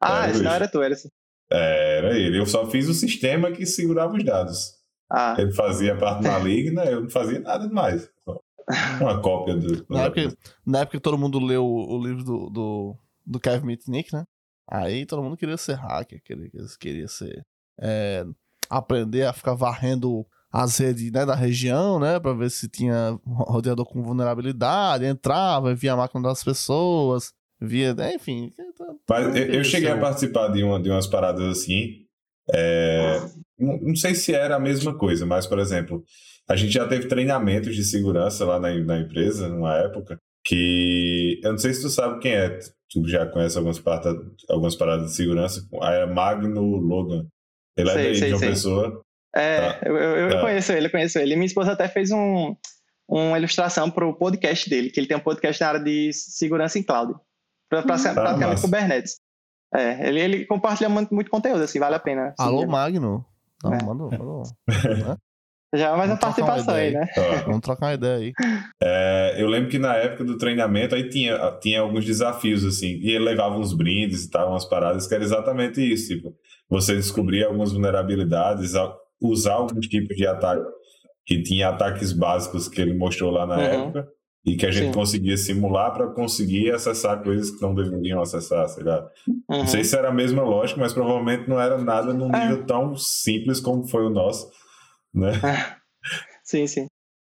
Ah, 0.00 0.18
Era 0.22 0.26
o 0.28 0.30
esse 0.30 0.42
não 0.44 0.52
era 0.52 0.68
tu, 0.68 0.82
era 0.82 0.94
esse. 0.94 1.08
É, 1.54 1.98
Era 1.98 2.18
ele. 2.18 2.38
Eu 2.38 2.46
só 2.46 2.66
fiz 2.66 2.88
o 2.88 2.94
sistema 2.94 3.50
que 3.52 3.64
segurava 3.66 4.14
os 4.14 4.24
dados. 4.24 4.74
Ah, 5.10 5.36
Ele 5.38 5.52
fazia 5.52 5.94
a 5.94 5.96
parte 5.98 6.24
maligna, 6.26 6.84
eu 6.86 7.02
não 7.02 7.10
fazia 7.10 7.38
nada 7.38 7.68
demais. 7.68 8.08
Uma 9.00 9.20
cópia 9.20 9.54
do. 9.56 9.84
Na 9.88 10.04
época, 10.04 10.36
na 10.66 10.78
época 10.80 10.96
que 10.96 11.02
todo 11.02 11.18
mundo 11.18 11.38
leu 11.38 11.64
o, 11.64 11.98
o 11.98 12.02
livro 12.06 12.24
do, 12.24 12.50
do, 12.50 12.96
do 13.26 13.40
Kevin 13.40 13.66
Mitnick, 13.66 14.12
né? 14.12 14.24
Aí 14.66 15.04
todo 15.04 15.22
mundo 15.22 15.36
queria 15.36 15.56
ser 15.58 15.74
hacker, 15.74 16.22
queria, 16.24 16.48
queria 16.80 17.06
ser. 17.08 17.44
é, 17.78 18.24
aprender 18.70 19.24
a 19.26 19.32
ficar 19.34 19.52
varrendo 19.54 20.26
as 20.50 20.78
redes 20.78 21.12
né, 21.12 21.26
da 21.26 21.34
região, 21.34 22.00
né? 22.00 22.18
Pra 22.18 22.32
ver 22.32 22.50
se 22.50 22.66
tinha 22.68 23.18
roteador 23.26 23.84
com 23.84 24.02
vulnerabilidade, 24.02 25.04
entrava, 25.04 25.74
via 25.74 25.92
a 25.92 25.96
máquina 25.96 26.22
das 26.22 26.42
pessoas, 26.42 27.32
via. 27.64 27.94
né, 27.94 28.14
Enfim. 28.14 28.52
Mas 29.08 29.36
eu, 29.36 29.44
eu 29.46 29.64
cheguei 29.64 29.90
a 29.90 29.98
participar 29.98 30.48
de, 30.48 30.62
uma, 30.62 30.80
de 30.80 30.90
umas 30.90 31.06
paradas 31.06 31.44
assim. 31.58 32.04
é, 32.52 33.20
não, 33.58 33.78
não 33.80 33.96
sei 33.96 34.14
se 34.14 34.32
era 34.34 34.56
a 34.56 34.60
mesma 34.60 34.96
coisa, 34.96 35.24
mas, 35.26 35.46
por 35.46 35.58
exemplo, 35.58 36.02
a 36.48 36.56
gente 36.56 36.72
já 36.72 36.86
teve 36.86 37.06
treinamentos 37.08 37.74
de 37.74 37.84
segurança 37.84 38.44
lá 38.44 38.58
na, 38.60 38.74
na 38.74 38.98
empresa, 39.00 39.48
numa 39.48 39.76
época, 39.76 40.18
que. 40.44 41.40
Eu 41.42 41.52
não 41.52 41.58
sei 41.58 41.72
se 41.72 41.82
tu 41.82 41.88
sabe 41.88 42.18
quem 42.20 42.32
é. 42.34 42.58
Tu 42.90 43.08
já 43.08 43.26
conhece 43.26 43.56
algumas, 43.56 43.78
parta, 43.78 44.14
algumas 44.48 44.76
paradas 44.76 45.06
de 45.10 45.16
segurança. 45.16 45.66
É 45.82 46.06
Magno 46.06 46.60
Logan. 46.76 47.26
Ele 47.76 47.90
é 47.90 47.92
Sei, 47.92 48.04
daí 48.04 48.14
sei, 48.16 48.28
de 48.28 48.34
uma 48.34 48.38
sei. 48.40 48.48
pessoa. 48.50 49.02
é, 49.34 49.58
Tá. 49.72 49.80
eu, 49.88 49.96
eu, 49.96 50.30
Tá. 50.30 50.40
conheço 50.42 50.72
ele, 50.72 50.86
eu 50.86 50.90
conheço 50.90 51.18
ele. 51.18 51.34
Minha 51.34 51.46
esposa 51.46 51.72
até 51.72 51.88
fez 51.88 52.12
um, 52.12 52.54
uma 53.08 53.36
ilustração 53.38 53.90
pro 53.90 54.14
podcast 54.16 54.68
dele, 54.70 54.90
que 54.90 55.00
ele 55.00 55.08
tem 55.08 55.16
um 55.16 55.20
podcast 55.20 55.60
na 55.60 55.68
área 55.68 55.80
de 55.80 56.12
segurança 56.12 56.78
em 56.78 56.82
cloud. 56.84 57.14
Pra, 57.68 57.82
pra, 57.82 57.94
Hum. 57.96 57.98
praticamente 58.02 58.46
massa. 58.46 58.66
Kubernetes. 58.66 59.20
É, 59.74 60.08
ele, 60.08 60.20
ele 60.20 60.46
compartilha 60.46 60.88
muito, 60.88 61.12
muito 61.14 61.30
conteúdo, 61.30 61.62
assim, 61.62 61.78
vale 61.80 61.96
a 61.96 61.98
pena. 62.00 62.32
Alô, 62.38 62.60
seguir. 62.60 62.70
Magno. 62.70 63.24
Não, 63.62 63.72
É. 63.74 63.82
mandou, 63.82 64.10
mandou. 64.10 64.42
Já 65.74 65.96
mais 65.96 66.08
uma 66.08 66.16
Vamos 66.16 66.36
trocar 66.36 66.40
uma 66.42 66.46
participação 66.46 66.74
aí, 66.76 66.92
né? 66.92 67.08
Ó, 67.18 67.44
Vamos 67.46 67.60
trocar 67.62 67.86
uma 67.86 67.94
ideia 67.94 68.14
aí. 68.16 68.32
É, 68.80 69.34
eu 69.38 69.48
lembro 69.48 69.68
que 69.68 69.78
na 69.78 69.96
época 69.96 70.22
do 70.22 70.38
treinamento 70.38 70.94
aí 70.94 71.08
tinha, 71.08 71.36
tinha 71.60 71.80
alguns 71.80 72.04
desafios, 72.04 72.64
assim, 72.64 72.98
e 73.02 73.10
ele 73.10 73.24
levava 73.24 73.56
uns 73.58 73.72
brindes 73.74 74.24
e 74.24 74.30
tal, 74.30 74.50
umas 74.50 74.64
paradas, 74.64 75.08
que 75.08 75.14
era 75.14 75.24
exatamente 75.24 75.80
isso, 75.80 76.14
tipo, 76.14 76.32
você 76.68 76.94
descobrir 76.94 77.42
algumas 77.44 77.72
vulnerabilidades, 77.72 78.76
a- 78.76 78.94
usar 79.20 79.54
alguns 79.54 79.88
tipos 79.88 80.14
de 80.16 80.24
ataque, 80.24 80.64
que 81.26 81.42
tinha 81.42 81.70
ataques 81.70 82.12
básicos 82.12 82.68
que 82.68 82.80
ele 82.80 82.94
mostrou 82.94 83.32
lá 83.32 83.44
na 83.44 83.56
Uhum. 83.56 83.62
época, 83.62 84.08
e 84.44 84.56
que 84.56 84.66
a 84.66 84.70
gente 84.70 84.88
Sim. 84.88 84.92
conseguia 84.92 85.36
simular 85.36 85.92
para 85.92 86.08
conseguir 86.08 86.70
acessar 86.70 87.22
coisas 87.22 87.50
que 87.50 87.62
não 87.62 87.74
deveriam 87.74 88.20
acessar, 88.20 88.68
sei 88.68 88.84
lá. 88.84 89.08
Uhum. 89.26 89.58
Não 89.58 89.66
sei 89.66 89.82
se 89.84 89.96
era 89.96 90.08
a 90.08 90.12
mesma 90.14 90.42
lógica, 90.42 90.78
mas 90.78 90.92
provavelmente 90.92 91.48
não 91.48 91.58
era 91.58 91.78
nada 91.78 92.12
num 92.12 92.34
É. 92.34 92.48
nível 92.48 92.66
tão 92.66 92.94
simples 92.96 93.58
como 93.58 93.86
foi 93.88 94.04
o 94.04 94.10
nosso, 94.10 94.50
né? 95.14 95.32
Sim, 96.42 96.66
sim. 96.66 96.86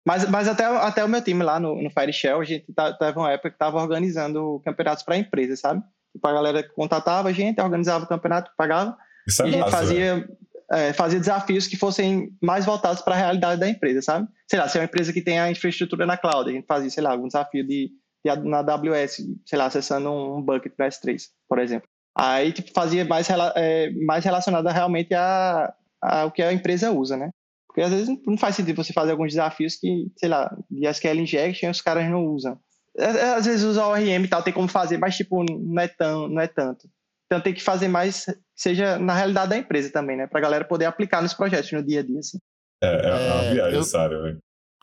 Mas, 0.07 0.29
mas 0.31 0.49
até, 0.49 0.65
até 0.65 1.05
o 1.05 1.09
meu 1.09 1.23
time 1.23 1.43
lá 1.43 1.59
no, 1.61 1.83
no 1.83 1.91
Fire 1.91 2.13
Shell, 2.13 2.41
a 2.41 2.45
gente 2.45 2.73
tá, 2.73 2.93
teve 2.93 3.19
uma 3.19 3.31
época 3.33 3.51
que 3.51 3.59
tava 3.59 3.79
organizando 3.81 4.61
campeonatos 4.65 5.03
para 5.03 5.17
empresas, 5.19 5.61
sabe? 5.61 5.83
Tipo, 6.13 6.27
a 6.27 6.33
galera 6.33 6.69
contatava 6.75 7.29
a 7.29 7.33
gente, 7.33 7.61
organizava 7.61 8.05
o 8.05 8.09
campeonato, 8.09 8.51
pagava, 8.57 8.97
Isso 9.27 9.43
e 9.43 9.45
a 9.45 9.49
é 9.49 9.51
gente 9.53 9.61
massa, 9.61 9.85
velho. 9.85 10.29
É, 10.73 10.93
fazia 10.93 11.19
desafios 11.19 11.67
que 11.67 11.77
fossem 11.77 12.31
mais 12.41 12.65
voltados 12.65 13.03
para 13.03 13.15
a 13.15 13.19
realidade 13.19 13.61
da 13.61 13.69
empresa, 13.69 14.03
sabe? 14.03 14.29
Sei 14.49 14.59
lá, 14.59 14.69
se 14.69 14.79
é 14.79 14.81
uma 14.81 14.85
empresa 14.85 15.13
que 15.13 15.21
tem 15.21 15.39
a 15.39 15.51
infraestrutura 15.51 16.07
na 16.07 16.17
cloud, 16.17 16.49
a 16.49 16.53
gente 16.53 16.67
fazia, 16.67 16.91
sei 16.91 17.03
lá, 17.03 17.11
algum 17.11 17.27
desafio 17.27 17.67
de, 17.67 17.91
de 18.25 18.49
na 18.49 18.59
AWS, 18.59 19.23
sei 19.47 19.59
lá, 19.59 19.67
acessando 19.67 20.11
um 20.11 20.43
bucket 20.43 20.73
para 20.77 20.89
S3, 20.89 21.23
por 21.49 21.59
exemplo. 21.59 21.89
Aí, 22.17 22.53
tipo, 22.53 22.71
fazia 22.73 23.05
mais, 23.05 23.29
é, 23.57 23.91
mais 24.05 24.25
relacionado 24.25 24.67
realmente 24.69 25.15
a, 25.15 25.73
a 26.03 26.25
o 26.27 26.31
que 26.31 26.43
a 26.43 26.53
empresa 26.53 26.91
usa, 26.93 27.17
né? 27.17 27.31
Porque 27.67 27.83
às 27.83 27.91
vezes 27.91 28.09
não 28.27 28.37
faz 28.37 28.57
sentido 28.57 28.83
você 28.83 28.93
fazer 28.93 29.13
alguns 29.13 29.33
desafios 29.33 29.77
que, 29.77 30.11
sei 30.17 30.29
lá, 30.29 30.55
de 30.69 30.87
SQL 30.87 31.21
injection 31.21 31.71
os 31.71 31.81
caras 31.81 32.09
não 32.11 32.27
usam. 32.27 32.59
É, 32.97 33.05
é, 33.05 33.35
Às 33.35 33.47
vezes 33.47 33.63
usa 33.63 33.87
ORM 33.87 34.25
e 34.25 34.29
tal, 34.29 34.43
tem 34.43 34.53
como 34.53 34.69
fazer, 34.69 34.99
mas 34.99 35.17
tipo, 35.17 35.45
não 35.45 35.81
é, 35.81 35.89
tão, 35.89 36.29
não 36.29 36.41
é 36.41 36.49
tanto. 36.49 36.89
Então 37.33 37.41
tem 37.41 37.55
que 37.55 37.63
fazer 37.63 37.87
mais, 37.87 38.27
seja 38.57 38.99
na 38.99 39.15
realidade 39.15 39.51
da 39.51 39.57
empresa 39.57 39.93
também, 39.93 40.17
né? 40.17 40.27
Pra 40.27 40.41
galera 40.41 40.65
poder 40.65 40.87
aplicar 40.87 41.23
nos 41.23 41.33
projetos 41.33 41.71
no 41.71 41.81
dia 41.85 42.01
a 42.01 42.03
dia, 42.03 42.19
assim. 42.19 42.39
É, 42.83 42.89
é 42.89 43.15
uma 43.15 43.43
É, 43.45 43.53
viagem 43.55 43.79
eu- 43.79 44.01
área, 44.01 44.23
velho. 44.23 44.39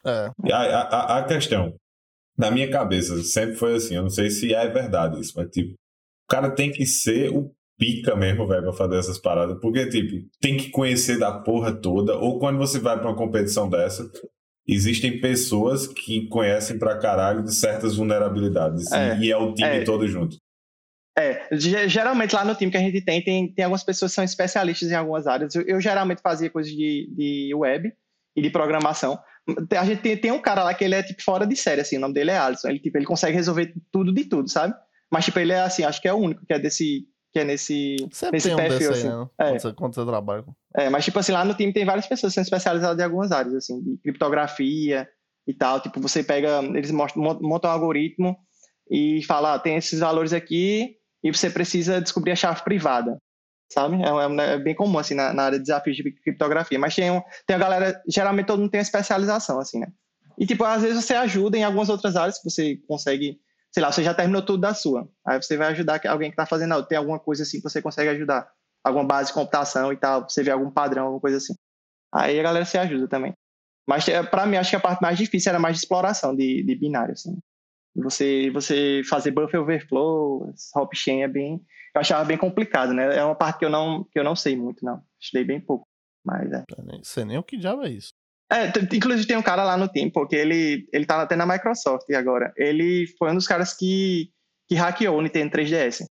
É. 0.06 0.32
A, 0.54 0.58
a, 0.58 0.82
a- 0.82 1.18
a 1.20 1.24
questão, 1.26 1.76
na 2.38 2.50
minha 2.50 2.70
cabeça, 2.72 3.22
sempre 3.24 3.56
foi 3.56 3.76
assim, 3.76 3.96
eu 3.96 4.04
não 4.04 4.10
sei 4.10 4.30
se 4.30 4.54
é 4.54 4.66
verdade 4.70 5.20
isso, 5.20 5.34
mas 5.36 5.50
tipo, 5.50 5.74
o 5.74 6.28
cara 6.30 6.50
tem 6.52 6.72
que 6.72 6.86
ser 6.86 7.30
o 7.32 7.52
pica 7.78 8.16
mesmo, 8.16 8.48
velho, 8.48 8.64
pra 8.64 8.72
fazer 8.74 8.96
essas 8.96 9.20
paradas, 9.20 9.60
porque, 9.60 9.86
tipo, 9.90 10.26
tem 10.40 10.56
que 10.56 10.70
conhecer 10.72 11.20
da 11.20 11.38
porra 11.42 11.74
toda, 11.76 12.16
ou 12.18 12.40
quando 12.40 12.58
você 12.58 12.80
vai 12.80 12.98
pra 12.98 13.10
uma 13.10 13.16
competição 13.18 13.70
dessa, 13.70 14.10
existem 14.66 15.20
pessoas 15.20 15.86
que 15.86 16.28
conhecem 16.30 16.80
pra 16.80 16.98
caralho 16.98 17.44
de 17.44 17.54
certas 17.54 17.98
vulnerabilidades, 17.98 18.90
É, 18.94 19.18
e, 19.18 19.26
e 19.26 19.32
é 19.32 19.38
o 19.38 19.54
time 19.54 19.68
é. 19.80 19.84
todo 19.84 20.08
junto. 20.08 20.38
É, 21.18 21.48
ge- 21.52 21.90
geralmente 21.90 22.36
lá 22.36 22.46
no 22.46 22.54
time 22.54 22.70
que 22.72 22.78
a 22.78 22.82
gente 22.82 23.02
tem, 23.02 23.24
tem, 23.24 23.52
tem 23.52 23.66
algumas 23.66 23.84
pessoas 23.84 24.12
que 24.12 24.16
são 24.16 24.24
especialistas 24.24 24.92
em 24.92 24.96
algumas 24.96 25.26
áreas. 25.26 25.56
Eu, 25.56 25.64
eu 25.64 25.82
geralmente 25.82 26.22
fazia 26.22 26.50
coisas 26.50 26.72
de, 26.72 27.10
de 27.16 27.52
web 27.56 27.92
e 28.36 28.42
de 28.42 28.50
programação. 28.52 29.18
A 29.80 29.86
gente 29.86 30.02
tem, 30.02 30.16
tem 30.18 30.32
um 30.32 30.42
cara 30.42 30.64
lá 30.64 30.74
que 30.74 30.84
ele 30.84 30.94
é 30.94 31.02
tipo 31.02 31.24
fora 31.24 31.48
de 31.48 31.56
série, 31.56 31.82
assim, 31.82 31.98
o 31.98 32.00
nome 32.02 32.14
dele 32.14 32.32
é 32.32 32.38
Alisson. 32.38 32.68
Ele, 32.68 32.80
tipo, 32.80 32.98
ele 32.98 33.06
consegue 33.06 33.36
resolver 33.36 33.74
tudo 33.92 34.14
de 34.14 34.26
tudo, 34.26 34.48
sabe? 34.50 34.76
Mas, 35.12 35.26
tipo, 35.26 35.40
ele 35.40 35.54
é 35.54 35.62
assim, 35.62 35.84
acho 35.84 36.02
que 36.02 36.08
é 36.08 36.14
o 36.14 36.18
único 36.18 36.46
que 36.46 36.54
é 36.54 36.60
desse. 36.60 37.06
Que 37.34 37.40
é 37.40 37.44
nesse. 37.44 37.96
Sempre 38.12 38.34
nesse 38.38 38.48
tem 38.50 38.54
um 38.56 38.58
perfil, 38.58 38.90
desse 38.92 39.08
aí, 39.08 39.14
assim. 39.14 39.20
né? 39.20 39.28
É. 39.40 39.44
Quando, 39.50 39.60
você, 39.62 39.74
quando 39.74 39.96
você 39.96 40.06
trabalha. 40.06 40.44
com- 40.44 40.54
É, 40.76 40.90
mas, 40.90 41.04
tipo 41.06 41.18
assim, 41.18 41.32
lá 41.32 41.44
no 41.46 41.54
time 41.56 41.74
tem 41.74 41.86
várias 41.86 42.06
pessoas 42.06 42.32
que 42.32 42.36
são 42.36 42.42
especializadas 42.44 43.00
em 43.00 43.04
algumas 43.04 43.32
áreas, 43.32 43.56
assim, 43.56 43.82
de 43.82 43.98
criptografia 44.04 45.08
e 45.48 45.54
tal. 45.54 45.80
Tipo, 45.80 46.00
você 46.00 46.22
pega, 46.24 46.62
eles 46.64 46.92
mostram, 46.92 47.24
mon- 47.24 47.40
montam 47.42 47.70
um 47.72 47.74
algoritmo 47.74 48.38
e 48.92 49.24
fala, 49.24 49.54
ah, 49.56 49.60
tem 49.60 49.78
esses 49.78 50.00
valores 50.00 50.34
aqui 50.34 50.97
e 51.28 51.34
você 51.36 51.50
precisa 51.50 52.02
descobrir 52.02 52.32
a 52.32 52.36
chave 52.36 52.64
privada, 52.64 53.18
sabe? 53.72 54.02
É, 54.04 54.12
um- 54.28 54.40
é 54.42 54.58
bem 54.58 54.76
comum, 54.76 54.98
assim, 55.00 55.14
na, 55.16 55.34
na 55.34 55.44
área 55.44 55.58
de 55.58 55.64
desafios 55.66 55.96
de 55.98 56.04
criptografia. 56.12 56.80
Mas 56.80 56.96
tem, 56.96 57.12
um, 57.12 57.22
tem 57.46 57.56
a 57.56 57.60
galera, 57.60 58.02
geralmente 58.08 58.46
todo 58.48 58.60
mundo 58.60 58.72
tem 58.72 58.80
uma 58.80 58.84
especialização, 58.84 59.60
assim, 59.60 59.80
né? 59.80 59.88
E, 60.38 60.46
tipo, 60.46 60.64
às 60.64 60.82
vezes 60.84 61.04
você 61.04 61.16
ajuda 61.16 61.58
em 61.58 61.64
algumas 61.64 61.90
outras 61.90 62.16
áreas 62.16 62.38
que 62.38 62.50
você 62.50 62.78
consegue, 62.88 63.40
sei 63.72 63.82
lá, 63.82 63.92
você 63.92 64.04
já 64.04 64.14
terminou 64.14 64.42
tudo 64.44 64.62
da 64.62 64.74
sua. 64.74 65.10
Aí 65.26 65.42
você 65.42 65.58
vai 65.58 65.70
ajudar 65.70 66.00
alguém 66.08 66.30
que 66.30 66.38
tá 66.38 66.46
fazendo, 66.46 66.76
ah, 66.76 66.84
tem 66.84 66.98
alguma 66.98 67.20
coisa 67.20 67.44
assim 67.44 67.58
que 67.58 67.64
você 67.64 67.82
consegue 67.82 68.10
ajudar 68.12 68.48
alguma 68.84 69.04
base 69.06 69.30
de 69.30 69.34
computação 69.34 69.92
e 69.92 69.98
tal, 69.98 70.30
você 70.30 70.44
vê 70.44 70.52
algum 70.52 70.70
padrão, 70.72 71.04
alguma 71.06 71.20
coisa 71.22 71.38
assim. 71.38 71.54
Aí 72.14 72.40
a 72.40 72.44
galera 72.44 72.66
se 72.66 72.78
ajuda 72.78 73.08
também. 73.08 73.34
Mas 73.88 74.08
é, 74.08 74.22
para 74.22 74.46
mim, 74.46 74.58
acho 74.58 74.70
que 74.70 74.76
a 74.76 74.80
parte 74.80 75.02
mais 75.02 75.18
difícil 75.18 75.50
era 75.50 75.60
mais 75.60 75.76
de 75.76 75.82
exploração 75.84 76.36
de, 76.36 76.64
de 76.64 76.76
binário, 76.76 77.14
assim. 77.14 77.38
Você, 78.04 78.50
você 78.52 79.02
fazer 79.10 79.32
buffer 79.32 79.62
overflow, 79.62 80.54
hop 80.76 80.94
chain 80.94 81.24
é 81.24 81.28
bem... 81.28 81.62
Eu 81.96 82.02
achava 82.02 82.24
bem 82.26 82.38
complicado, 82.38 82.94
né? 82.94 83.18
É 83.18 83.24
uma 83.24 83.36
parte 83.36 83.60
que 83.60 83.66
eu 83.66 83.70
não, 83.70 84.04
que 84.04 84.20
eu 84.20 84.24
não 84.24 84.36
sei 84.36 84.56
muito, 84.56 84.86
não. 84.86 85.02
Estudei 85.20 85.44
bem 85.44 85.60
pouco, 85.60 85.88
mas 86.24 86.52
é. 86.52 86.64
Nem 86.84 87.04
sei 87.04 87.26
nem 87.26 87.38
o 87.38 87.44
que 87.44 87.58
diabo 87.58 87.84
é 87.84 87.90
isso. 87.90 88.10
É, 88.52 88.68
inclusive 88.96 89.28
tem 89.28 89.36
um 89.36 89.42
cara 89.42 89.64
lá 89.64 89.76
no 89.76 89.88
time, 89.90 90.12
porque 90.12 90.36
ele, 90.36 90.88
ele 90.94 91.06
tá 91.06 91.22
até 91.22 91.36
na 91.36 91.46
Microsoft 91.46 92.10
agora. 92.12 92.54
Ele 92.56 93.06
foi 93.18 93.32
um 93.32 93.36
dos 93.36 93.48
caras 93.48 93.74
que, 93.74 94.32
que 94.70 94.76
hackeou 94.76 95.18
o 95.18 95.22
Nintendo 95.22 95.58
3DS. 95.58 96.06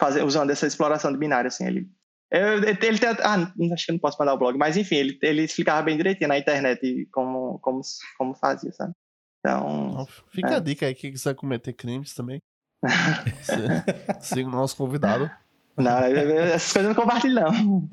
fazer, 0.00 0.22
usando 0.22 0.50
essa 0.50 0.66
exploração 0.66 1.12
de 1.12 1.18
binário, 1.18 1.48
assim, 1.48 1.66
ele... 1.66 1.88
Eu, 2.30 2.62
ele 2.62 2.76
tem, 2.76 2.90
ah, 3.22 3.52
acho 3.72 3.86
que 3.86 3.90
eu 3.90 3.94
não 3.94 4.00
posso 4.00 4.18
mandar 4.18 4.34
o 4.34 4.38
blog, 4.38 4.58
mas 4.58 4.76
enfim, 4.76 4.96
ele, 4.96 5.18
ele 5.22 5.42
explicava 5.44 5.80
bem 5.80 5.96
direitinho 5.96 6.28
na 6.28 6.38
internet 6.38 7.08
como, 7.10 7.58
como, 7.60 7.80
como 8.18 8.34
fazia, 8.34 8.70
sabe? 8.72 8.92
Então. 9.40 10.06
Fica 10.30 10.54
é. 10.54 10.56
a 10.56 10.60
dica 10.60 10.86
aí, 10.86 10.94
quem 10.94 11.12
quiser 11.12 11.34
cometer 11.34 11.72
crimes 11.72 12.14
também. 12.14 12.40
Siga 14.20 14.48
o 14.48 14.52
nosso 14.52 14.76
convidado. 14.76 15.30
Não, 15.76 15.98
é, 15.98 16.12
é, 16.12 16.54
essas 16.54 16.72
coisas 16.72 16.94
não 16.94 17.02
compartilho, 17.02 17.34
não. 17.36 17.88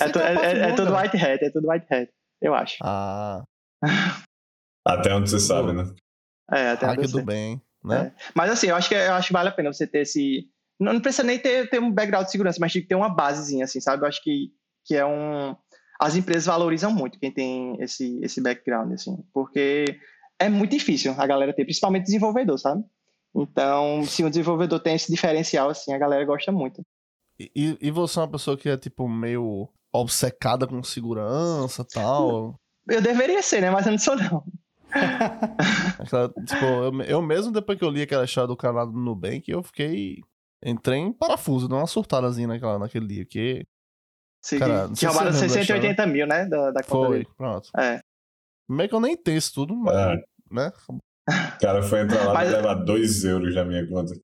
é, 0.00 0.08
tu, 0.08 0.18
é, 0.18 0.34
é, 0.34 0.58
é 0.70 0.74
tudo 0.74 0.96
white 0.96 1.16
hat, 1.16 1.44
é 1.44 1.50
tudo 1.50 1.70
white 1.70 1.86
hat, 1.92 2.10
eu 2.40 2.54
acho. 2.54 2.78
Ah. 2.82 3.44
Até 4.84 5.14
onde 5.14 5.30
você 5.30 5.38
sabe, 5.38 5.72
né? 5.72 5.94
É, 6.50 6.70
até 6.70 6.90
onde 6.90 7.06
você. 7.06 7.22
bem, 7.22 7.62
né? 7.84 8.06
É. 8.06 8.12
Mas 8.34 8.50
assim, 8.50 8.66
eu 8.66 8.74
acho 8.74 8.88
que 8.88 8.96
eu 8.96 9.14
acho 9.14 9.28
que 9.28 9.32
vale 9.32 9.48
a 9.48 9.52
pena 9.52 9.72
você 9.72 9.86
ter 9.86 10.00
esse. 10.00 10.48
Não, 10.78 10.94
não 10.94 11.00
precisa 11.00 11.22
nem 11.22 11.38
ter, 11.38 11.70
ter 11.70 11.80
um 11.80 11.90
background 11.90 12.26
de 12.26 12.32
segurança, 12.32 12.58
mas 12.60 12.72
tem 12.72 12.82
que 12.82 12.88
ter 12.88 12.96
uma 12.96 13.08
basezinha, 13.08 13.64
assim, 13.64 13.80
sabe? 13.80 14.02
Eu 14.02 14.08
acho 14.08 14.22
que, 14.22 14.50
que 14.84 14.96
é 14.96 15.06
um. 15.06 15.56
As 16.00 16.16
empresas 16.16 16.46
valorizam 16.46 16.92
muito 16.92 17.18
quem 17.18 17.30
tem 17.30 17.76
esse, 17.80 18.18
esse 18.22 18.40
background, 18.40 18.92
assim, 18.92 19.16
porque 19.32 19.84
é 20.38 20.48
muito 20.48 20.72
difícil 20.72 21.14
a 21.16 21.26
galera 21.26 21.52
ter, 21.52 21.64
principalmente 21.64 22.04
desenvolvedor, 22.04 22.58
sabe? 22.58 22.84
Então, 23.34 24.04
se 24.04 24.22
o 24.24 24.28
desenvolvedor 24.28 24.80
tem 24.80 24.94
esse 24.94 25.10
diferencial, 25.10 25.70
assim, 25.70 25.92
a 25.92 25.98
galera 25.98 26.24
gosta 26.24 26.52
muito. 26.52 26.84
E, 27.38 27.78
e 27.80 27.90
você 27.90 28.18
é 28.18 28.22
uma 28.22 28.30
pessoa 28.30 28.56
que 28.56 28.68
é, 28.68 28.76
tipo, 28.76 29.08
meio 29.08 29.68
obcecada 29.92 30.66
com 30.66 30.82
segurança 30.82 31.82
e 31.82 31.94
tal? 31.94 32.60
Eu 32.88 33.00
deveria 33.00 33.42
ser, 33.42 33.60
né? 33.60 33.70
Mas 33.70 33.86
eu 33.86 33.92
não 33.92 33.98
sou, 33.98 34.16
não. 34.16 34.44
Aquela, 35.98 36.28
tipo, 36.28 36.64
eu, 36.64 37.02
eu, 37.02 37.22
mesmo, 37.22 37.52
depois 37.52 37.78
que 37.78 37.84
eu 37.84 37.90
li 37.90 38.02
aquela 38.02 38.24
história 38.24 38.48
do 38.48 38.56
canal 38.56 38.86
do 38.86 38.98
Nubank, 38.98 39.50
eu 39.50 39.62
fiquei... 39.62 40.20
Entrei 40.64 40.98
em 40.98 41.12
parafuso, 41.12 41.66
deu 41.66 41.76
uma 41.76 41.86
surtadazinha 41.86 42.46
naquela, 42.46 42.78
naquele 42.78 43.06
dia, 43.06 43.24
que... 43.24 43.66
Sim, 44.42 44.58
cara, 44.58 44.88
que 44.96 45.06
roubaram 45.06 45.32
680 45.32 46.06
mil, 46.06 46.26
né? 46.26 46.46
Da, 46.46 46.70
da 46.72 46.82
conta 46.82 47.06
Foi, 47.06 47.18
dele. 47.18 47.28
pronto. 47.36 47.68
É. 47.78 48.00
Meio 48.68 48.88
que 48.88 48.94
eu 48.94 49.00
nem 49.00 49.16
tenho 49.16 49.38
isso 49.38 49.54
tudo, 49.54 49.76
mas... 49.76 49.96
É. 49.96 50.22
Né? 50.50 50.72
O 50.88 50.98
cara 51.60 51.82
foi 51.82 52.00
entrar 52.00 52.24
lá 52.26 52.34
Mas... 52.34 52.50
e 52.50 52.56
levar 52.56 52.74
2 52.74 53.24
euros 53.24 53.54
na 53.54 53.64
minha 53.64 53.86
conta. 53.88 54.14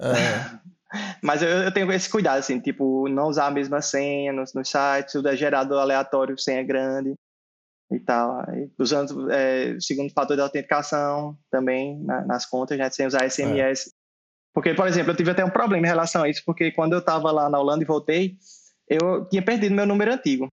É. 0.00 0.06
Mas 1.22 1.42
eu, 1.42 1.48
eu, 1.48 1.72
tenho 1.72 1.90
esse 1.92 2.08
cuidado, 2.08 2.38
assim, 2.38 2.60
tipo, 2.60 3.08
não 3.08 3.28
usar 3.28 3.46
a 3.46 3.50
mesma 3.50 3.82
senha 3.82 4.32
nos, 4.32 4.54
nos 4.54 4.68
sites, 4.68 5.12
tudo 5.12 5.28
é 5.28 5.36
gerado 5.36 5.76
aleatório, 5.76 6.38
senha 6.38 6.62
grande 6.62 7.14
e 7.90 7.98
tal. 7.98 8.42
Aí, 8.48 8.70
usando 8.78 9.30
é, 9.30 9.72
o 9.72 9.80
segundo 9.80 10.12
fator 10.12 10.36
de 10.36 10.42
autenticação 10.42 11.36
também 11.50 12.02
na, 12.02 12.24
nas 12.24 12.46
contas, 12.46 12.78
né, 12.78 12.88
sem 12.90 13.06
usar 13.06 13.28
SMS. 13.28 13.88
É. 13.88 13.90
Porque, 14.54 14.74
por 14.74 14.86
exemplo, 14.86 15.12
eu 15.12 15.16
tive 15.16 15.30
até 15.30 15.44
um 15.44 15.50
problema 15.50 15.86
em 15.86 15.90
relação 15.90 16.22
a 16.22 16.28
isso, 16.28 16.42
porque 16.46 16.70
quando 16.70 16.94
eu 16.94 17.00
estava 17.00 17.30
lá 17.30 17.50
na 17.50 17.58
Holanda 17.58 17.82
e 17.82 17.86
voltei, 17.86 18.38
eu 18.88 19.28
tinha 19.28 19.42
perdido 19.42 19.74
meu 19.74 19.86
número 19.86 20.12
antigo. 20.12 20.48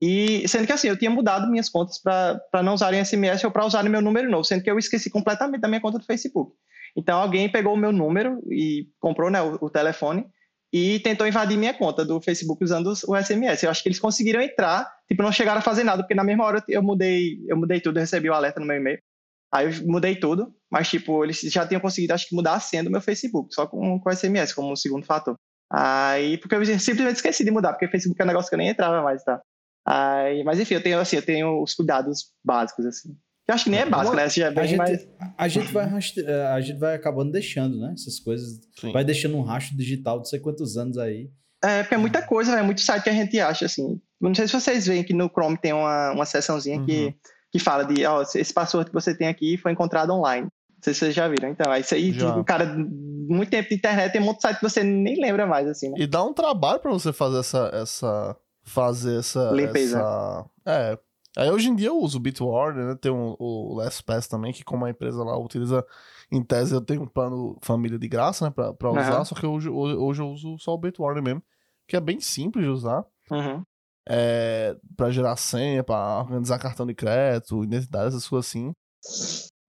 E 0.00 0.46
sendo 0.46 0.66
que 0.66 0.72
assim, 0.72 0.88
eu 0.88 0.98
tinha 0.98 1.10
mudado 1.10 1.50
minhas 1.50 1.68
contas 1.68 1.98
para 1.98 2.62
não 2.62 2.74
usarem 2.74 3.02
SMS 3.02 3.42
ou 3.44 3.50
para 3.50 3.64
usarem 3.64 3.90
meu 3.90 4.02
número 4.02 4.30
novo, 4.30 4.44
sendo 4.44 4.62
que 4.62 4.70
eu 4.70 4.78
esqueci 4.78 5.08
completamente 5.08 5.60
da 5.60 5.68
minha 5.68 5.80
conta 5.80 5.98
do 5.98 6.04
Facebook. 6.04 6.52
Então 6.94 7.18
alguém 7.18 7.50
pegou 7.50 7.74
o 7.74 7.76
meu 7.76 7.92
número 7.92 8.40
e 8.50 8.88
comprou 9.00 9.30
né, 9.30 9.40
o, 9.40 9.58
o 9.60 9.70
telefone 9.70 10.26
e 10.72 10.98
tentou 11.00 11.26
invadir 11.26 11.56
minha 11.56 11.72
conta 11.72 12.04
do 12.04 12.20
Facebook 12.20 12.62
usando 12.62 12.88
o 12.88 13.16
SMS. 13.16 13.62
Eu 13.62 13.70
acho 13.70 13.82
que 13.82 13.88
eles 13.88 13.98
conseguiram 13.98 14.40
entrar, 14.40 14.86
tipo, 15.08 15.22
não 15.22 15.32
chegaram 15.32 15.60
a 15.60 15.62
fazer 15.62 15.84
nada, 15.84 16.02
porque 16.02 16.14
na 16.14 16.24
mesma 16.24 16.44
hora 16.44 16.62
eu 16.68 16.82
mudei, 16.82 17.38
eu 17.48 17.56
mudei 17.56 17.80
tudo, 17.80 17.96
eu 17.96 18.02
recebi 18.02 18.28
o 18.28 18.34
alerta 18.34 18.60
no 18.60 18.66
meu 18.66 18.76
e-mail. 18.76 18.98
Aí 19.52 19.66
eu 19.66 19.86
mudei 19.86 20.16
tudo, 20.16 20.54
mas 20.70 20.88
tipo, 20.88 21.24
eles 21.24 21.40
já 21.40 21.66
tinham 21.66 21.80
conseguido, 21.80 22.12
acho 22.12 22.28
que 22.28 22.34
mudar 22.34 22.54
a 22.54 22.60
senha 22.60 22.84
do 22.84 22.90
meu 22.90 23.00
Facebook, 23.00 23.54
só 23.54 23.66
com, 23.66 23.98
com 24.00 24.12
SMS 24.12 24.52
como 24.52 24.72
um 24.72 24.76
segundo 24.76 25.06
fator. 25.06 25.36
Aí, 25.70 26.38
porque 26.38 26.54
eu 26.54 26.64
simplesmente 26.78 27.16
esqueci 27.16 27.44
de 27.44 27.50
mudar, 27.50 27.72
porque 27.72 27.86
o 27.86 27.90
Facebook 27.90 28.20
é 28.20 28.24
um 28.24 28.28
negócio 28.28 28.48
que 28.48 28.54
eu 28.54 28.58
nem 28.58 28.68
entrava 28.68 29.02
mais, 29.02 29.22
tá? 29.24 29.40
Aí, 29.86 30.42
mas 30.44 30.58
enfim, 30.58 30.74
eu 30.74 30.82
tenho 30.82 30.98
assim, 30.98 31.16
eu 31.16 31.22
tenho 31.22 31.62
os 31.62 31.74
cuidados 31.74 32.32
básicos 32.44 32.86
assim. 32.86 33.16
Eu 33.48 33.54
acho 33.54 33.64
que 33.64 33.70
nem 33.70 33.80
é 33.80 33.86
básico, 33.86 34.16
né? 34.16 34.28
Já 34.28 34.46
é 34.46 34.58
a, 34.58 34.66
gente, 34.66 34.76
mais... 34.76 35.08
a, 35.38 35.48
gente 35.48 35.72
vai 35.72 35.84
eh, 35.86 36.46
a 36.48 36.60
gente 36.60 36.78
vai 36.78 36.96
acabando 36.96 37.30
deixando, 37.30 37.78
né? 37.78 37.92
Essas 37.92 38.18
coisas. 38.18 38.58
Sim. 38.80 38.92
Vai 38.92 39.04
deixando 39.04 39.36
um 39.36 39.42
rastro 39.42 39.76
digital 39.76 40.20
de 40.20 40.28
sei 40.28 40.40
quantos 40.40 40.76
anos 40.76 40.98
aí. 40.98 41.30
É, 41.62 41.82
porque 41.82 41.94
é 41.94 41.98
muita 41.98 42.22
coisa, 42.22 42.58
é 42.58 42.62
muito 42.62 42.80
site 42.80 43.04
que 43.04 43.10
a 43.10 43.14
gente 43.14 43.38
acha, 43.38 43.66
assim. 43.66 44.00
Não 44.20 44.34
sei 44.34 44.48
se 44.48 44.60
vocês 44.60 44.86
veem 44.86 45.04
que 45.04 45.14
no 45.14 45.28
Chrome 45.28 45.56
tem 45.56 45.72
uma, 45.72 46.12
uma 46.12 46.26
seçãozinha 46.26 46.78
uhum. 46.78 46.86
que, 46.86 47.14
que 47.52 47.58
fala 47.60 47.84
de, 47.84 48.04
ó, 48.04 48.22
esse 48.22 48.52
password 48.52 48.90
que 48.90 48.94
você 48.94 49.16
tem 49.16 49.28
aqui 49.28 49.56
foi 49.56 49.70
encontrado 49.70 50.10
online. 50.10 50.46
Não 50.46 50.82
sei 50.82 50.92
se 50.92 51.00
vocês 51.00 51.14
já 51.14 51.28
viram. 51.28 51.48
Então, 51.48 51.74
isso 51.76 51.94
aí, 51.94 52.12
tipo, 52.12 52.44
cara, 52.44 52.76
muito 53.28 53.50
tempo 53.50 53.68
de 53.68 53.74
internet 53.74 54.12
tem 54.12 54.20
um 54.20 54.24
monte 54.24 54.36
de 54.36 54.42
site 54.42 54.56
que 54.58 54.68
você 54.68 54.82
nem 54.82 55.20
lembra 55.20 55.46
mais, 55.46 55.68
assim, 55.68 55.90
né? 55.90 55.96
E 55.98 56.06
dá 56.06 56.22
um 56.22 56.32
trabalho 56.32 56.80
para 56.80 56.90
você 56.90 57.12
fazer 57.12 57.38
essa, 57.38 57.70
essa 57.72 58.36
fazer 58.64 59.18
essa. 59.18 59.50
Limpeza. 59.52 59.98
Essa... 59.98 60.50
É. 60.66 60.98
Aí 61.36 61.50
hoje 61.50 61.68
em 61.68 61.76
dia 61.76 61.88
eu 61.88 61.98
uso 61.98 62.16
o 62.16 62.20
Bitwarden, 62.20 62.84
né? 62.84 62.94
Tem 62.98 63.12
um, 63.12 63.36
o 63.38 63.74
LastPass 63.74 64.26
também, 64.26 64.52
que 64.52 64.64
como 64.64 64.86
a 64.86 64.90
empresa 64.90 65.22
lá 65.22 65.38
utiliza, 65.38 65.84
em 66.32 66.42
tese 66.42 66.74
eu 66.74 66.80
tenho 66.80 67.02
um 67.02 67.06
plano 67.06 67.58
família 67.60 67.98
de 67.98 68.08
graça, 68.08 68.46
né? 68.46 68.50
Pra, 68.50 68.72
pra 68.72 68.90
usar, 68.90 69.18
uhum. 69.18 69.24
só 69.24 69.34
que 69.34 69.46
hoje, 69.46 69.68
hoje 69.68 70.22
eu 70.22 70.28
uso 70.28 70.58
só 70.58 70.72
o 70.72 70.78
Bitwarden 70.78 71.22
mesmo, 71.22 71.42
que 71.86 71.94
é 71.94 72.00
bem 72.00 72.20
simples 72.20 72.64
de 72.64 72.70
usar. 72.70 73.04
Uhum. 73.30 73.62
É, 74.08 74.76
pra 74.96 75.10
gerar 75.10 75.36
senha, 75.36 75.84
pra 75.84 76.20
organizar 76.20 76.58
cartão 76.58 76.86
de 76.86 76.94
crédito, 76.94 77.64
identidade, 77.64 78.08
essas 78.08 78.26
coisas 78.26 78.48
assim. 78.48 78.72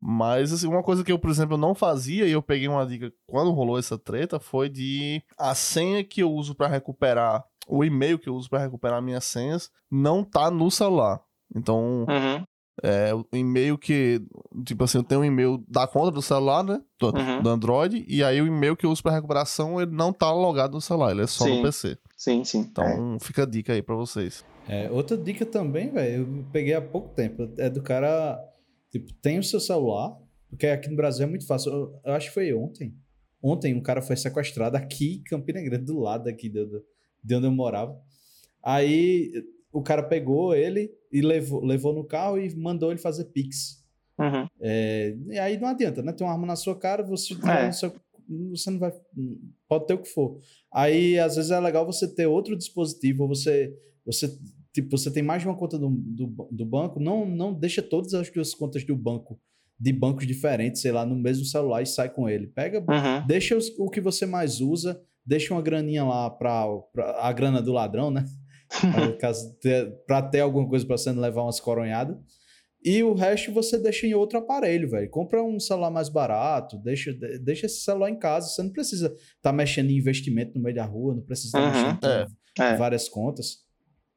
Mas, 0.02 0.54
assim, 0.54 0.68
uma 0.68 0.84
coisa 0.84 1.04
que 1.04 1.12
eu, 1.12 1.18
por 1.18 1.30
exemplo, 1.30 1.58
não 1.58 1.74
fazia, 1.74 2.28
e 2.28 2.32
eu 2.32 2.42
peguei 2.42 2.68
uma 2.68 2.86
dica 2.86 3.12
quando 3.26 3.52
rolou 3.52 3.80
essa 3.80 3.98
treta, 3.98 4.40
foi 4.40 4.70
de 4.70 5.22
a 5.38 5.56
senha 5.56 6.04
que 6.04 6.22
eu 6.22 6.32
uso 6.32 6.54
para 6.54 6.68
recuperar 6.68 7.44
o 7.68 7.84
e-mail 7.84 8.18
que 8.18 8.30
eu 8.30 8.36
uso 8.36 8.50
para 8.50 8.60
recuperar 8.60 9.02
minhas 9.02 9.26
senhas 9.26 9.70
não 9.92 10.24
tá 10.24 10.50
no 10.50 10.72
celular. 10.72 11.22
Então, 11.54 12.06
uhum. 12.08 12.44
é, 12.82 13.14
o 13.14 13.26
e-mail 13.34 13.78
que. 13.78 14.22
Tipo 14.66 14.86
assim, 14.86 14.98
eu 14.98 15.04
tenho 15.04 15.22
um 15.22 15.26
e-mail 15.26 15.64
da 15.68 15.86
conta 15.86 16.12
do 16.12 16.22
celular, 16.22 16.64
né? 16.64 16.82
Do, 17.00 17.08
uhum. 17.08 17.42
do 17.42 17.50
Android, 17.50 18.06
e 18.08 18.24
aí 18.24 18.42
o 18.42 18.48
e-mail 18.48 18.76
que 18.76 18.86
eu 18.86 18.92
uso 18.92 19.04
para 19.04 19.14
recuperação, 19.14 19.82
ele 19.82 19.92
não 19.92 20.12
tá 20.12 20.32
logado 20.32 20.74
no 20.74 20.82
celular, 20.82 21.12
ele 21.12 21.24
é 21.24 21.28
só 21.28 21.46
sim. 21.46 21.58
no 21.58 21.64
PC. 21.64 21.98
Sim, 22.16 22.44
sim. 22.44 22.60
Então, 22.60 23.16
é. 23.16 23.20
fica 23.20 23.44
a 23.44 23.46
dica 23.46 23.74
aí 23.74 23.82
para 23.82 23.96
vocês. 23.96 24.44
É, 24.68 24.90
outra 24.92 25.18
dica 25.18 25.46
também, 25.46 25.90
velho, 25.90 26.24
eu 26.24 26.46
peguei 26.52 26.74
há 26.74 26.82
pouco 26.82 27.10
tempo, 27.10 27.50
é 27.58 27.70
do 27.70 27.82
cara. 27.82 28.40
Tipo, 29.00 29.14
tem 29.22 29.40
o 29.40 29.44
seu 29.44 29.60
celular, 29.60 30.18
porque 30.50 30.68
aqui 30.68 30.90
no 30.90 30.96
Brasil 30.96 31.26
é 31.26 31.30
muito 31.30 31.46
fácil. 31.46 31.72
Eu, 31.72 32.00
eu 32.06 32.14
acho 32.14 32.28
que 32.28 32.34
foi 32.34 32.54
ontem. 32.54 32.96
Ontem 33.42 33.74
um 33.74 33.82
cara 33.82 34.02
foi 34.02 34.16
sequestrado 34.16 34.76
aqui 34.78 35.16
em 35.16 35.24
Campina 35.24 35.62
Grande, 35.62 35.86
do 35.86 36.00
lado 36.00 36.28
aqui 36.28 36.50
do 36.50 36.84
de 37.24 37.36
onde 37.36 37.46
eu 37.46 37.52
morava. 37.52 38.00
Aí 38.64 39.32
o 39.72 39.82
cara 39.82 40.02
pegou 40.02 40.56
ele 40.56 40.92
e 41.12 41.22
levou, 41.22 41.64
levou 41.64 41.94
no 41.94 42.06
carro 42.06 42.40
e 42.40 42.56
mandou 42.56 42.92
ele 42.92 43.00
fazer 43.00 43.26
pix. 43.26 43.86
Uhum. 44.18 44.48
É, 44.60 45.16
e 45.28 45.38
aí 45.38 45.60
não 45.60 45.68
adianta, 45.68 46.02
né? 46.02 46.12
Tem 46.12 46.26
uma 46.26 46.34
arma 46.34 46.48
na 46.48 46.56
sua 46.56 46.78
cara, 46.78 47.04
você, 47.04 47.36
é. 47.48 47.72
seu, 47.72 47.94
você 48.50 48.72
não 48.72 48.80
vai. 48.80 48.92
Pode 49.68 49.86
ter 49.86 49.94
o 49.94 50.02
que 50.02 50.10
for. 50.10 50.40
Aí, 50.74 51.20
às 51.20 51.36
vezes, 51.36 51.52
é 51.52 51.60
legal 51.60 51.86
você 51.86 52.08
ter 52.08 52.26
outro 52.26 52.58
dispositivo, 52.58 53.28
você. 53.28 53.78
você 54.06 54.28
tipo, 54.82 54.96
você 54.96 55.12
tem 55.12 55.24
mais 55.24 55.42
de 55.42 55.48
uma 55.48 55.58
conta 55.58 55.78
do, 55.78 55.90
do, 55.90 56.48
do 56.52 56.66
banco, 56.66 57.00
não, 57.00 57.26
não 57.26 57.52
deixa 57.52 57.82
todas 57.82 58.14
as 58.14 58.30
duas 58.30 58.54
contas 58.54 58.84
do 58.86 58.96
banco 58.96 59.40
de 59.80 59.92
bancos 59.92 60.26
diferentes, 60.26 60.82
sei 60.82 60.92
lá, 60.92 61.06
no 61.06 61.16
mesmo 61.16 61.46
celular 61.46 61.82
e 61.82 61.86
sai 61.86 62.10
com 62.10 62.30
ele. 62.30 62.48
Pega, 62.48 62.80
uhum. 62.80 63.26
deixa 63.28 63.56
os, 63.56 63.70
o 63.78 63.90
que 63.90 64.02
você 64.02 64.26
mais 64.26 64.62
usa, 64.62 65.00
deixa 65.26 65.54
uma 65.54 65.62
graninha 65.62 66.04
lá 66.04 66.30
para 66.30 66.68
a 67.20 67.32
grana 67.32 67.62
do 67.62 67.74
ladrão, 67.74 68.12
né? 68.12 68.26
para 70.06 70.22
ter 70.22 70.42
alguma 70.42 70.68
coisa 70.68 70.86
para 70.86 70.98
você 70.98 71.12
não 71.12 71.22
levar 71.22 71.44
umas 71.44 71.60
coronhadas. 71.60 72.18
E 72.84 73.04
o 73.04 73.14
resto 73.14 73.52
você 73.52 73.80
deixa 73.80 74.06
em 74.06 74.14
outro 74.14 74.38
aparelho, 74.38 74.90
velho. 74.90 75.10
Compra 75.10 75.44
um 75.44 75.60
celular 75.60 75.90
mais 75.90 76.10
barato, 76.10 76.78
deixa, 76.78 77.14
deixa 77.42 77.66
esse 77.66 77.82
celular 77.82 78.12
em 78.12 78.20
casa. 78.20 78.50
Você 78.50 78.62
não 78.62 78.72
precisa 78.72 79.08
estar 79.08 79.20
tá 79.42 79.54
mexendo 79.54 79.90
em 79.90 79.98
investimento 79.98 80.54
no 80.56 80.64
meio 80.64 80.76
da 80.76 80.86
rua, 80.86 81.16
não 81.16 81.24
precisa 81.24 81.48
estar 81.48 81.60
tá 81.60 81.66
uhum, 81.66 81.86
mexendo 81.94 82.36
é, 82.60 82.74
em 82.74 82.78
várias 82.78 83.10
contas. 83.10 83.67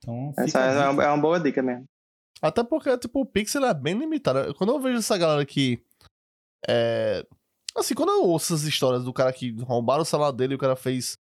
Então, 0.03 0.33
Essa 0.37 0.61
é 0.61 0.89
uma, 0.89 1.05
é 1.05 1.09
uma 1.09 1.19
boa 1.19 1.39
dica 1.39 1.63
mesmo. 1.63 1.85
Até 2.43 2.65
porque, 2.65 2.97
tipo, 2.99 3.21
o 3.21 3.27
Pixel 3.27 3.65
é 3.65 3.75
bem 3.75 3.99
limitado. 3.99 4.55
Quando 4.55 4.73
eu 4.73 4.81
vejo 4.81 4.99
essa 4.99 5.19
galera 5.19 5.45
que 5.45 5.83
é, 6.67 7.27
Assim, 7.77 7.95
quando 7.95 8.11
eu 8.11 8.25
ouço 8.25 8.55
essas 8.55 8.67
histórias 8.67 9.05
do 9.05 9.13
cara 9.13 9.33
que 9.33 9.53
roubaram 9.63 10.03
o 10.03 10.07
celular 10.07 10.33
dele 10.33 10.55
e 10.55 10.57
o 10.57 10.59
cara 10.59 10.77
fez. 10.77 11.17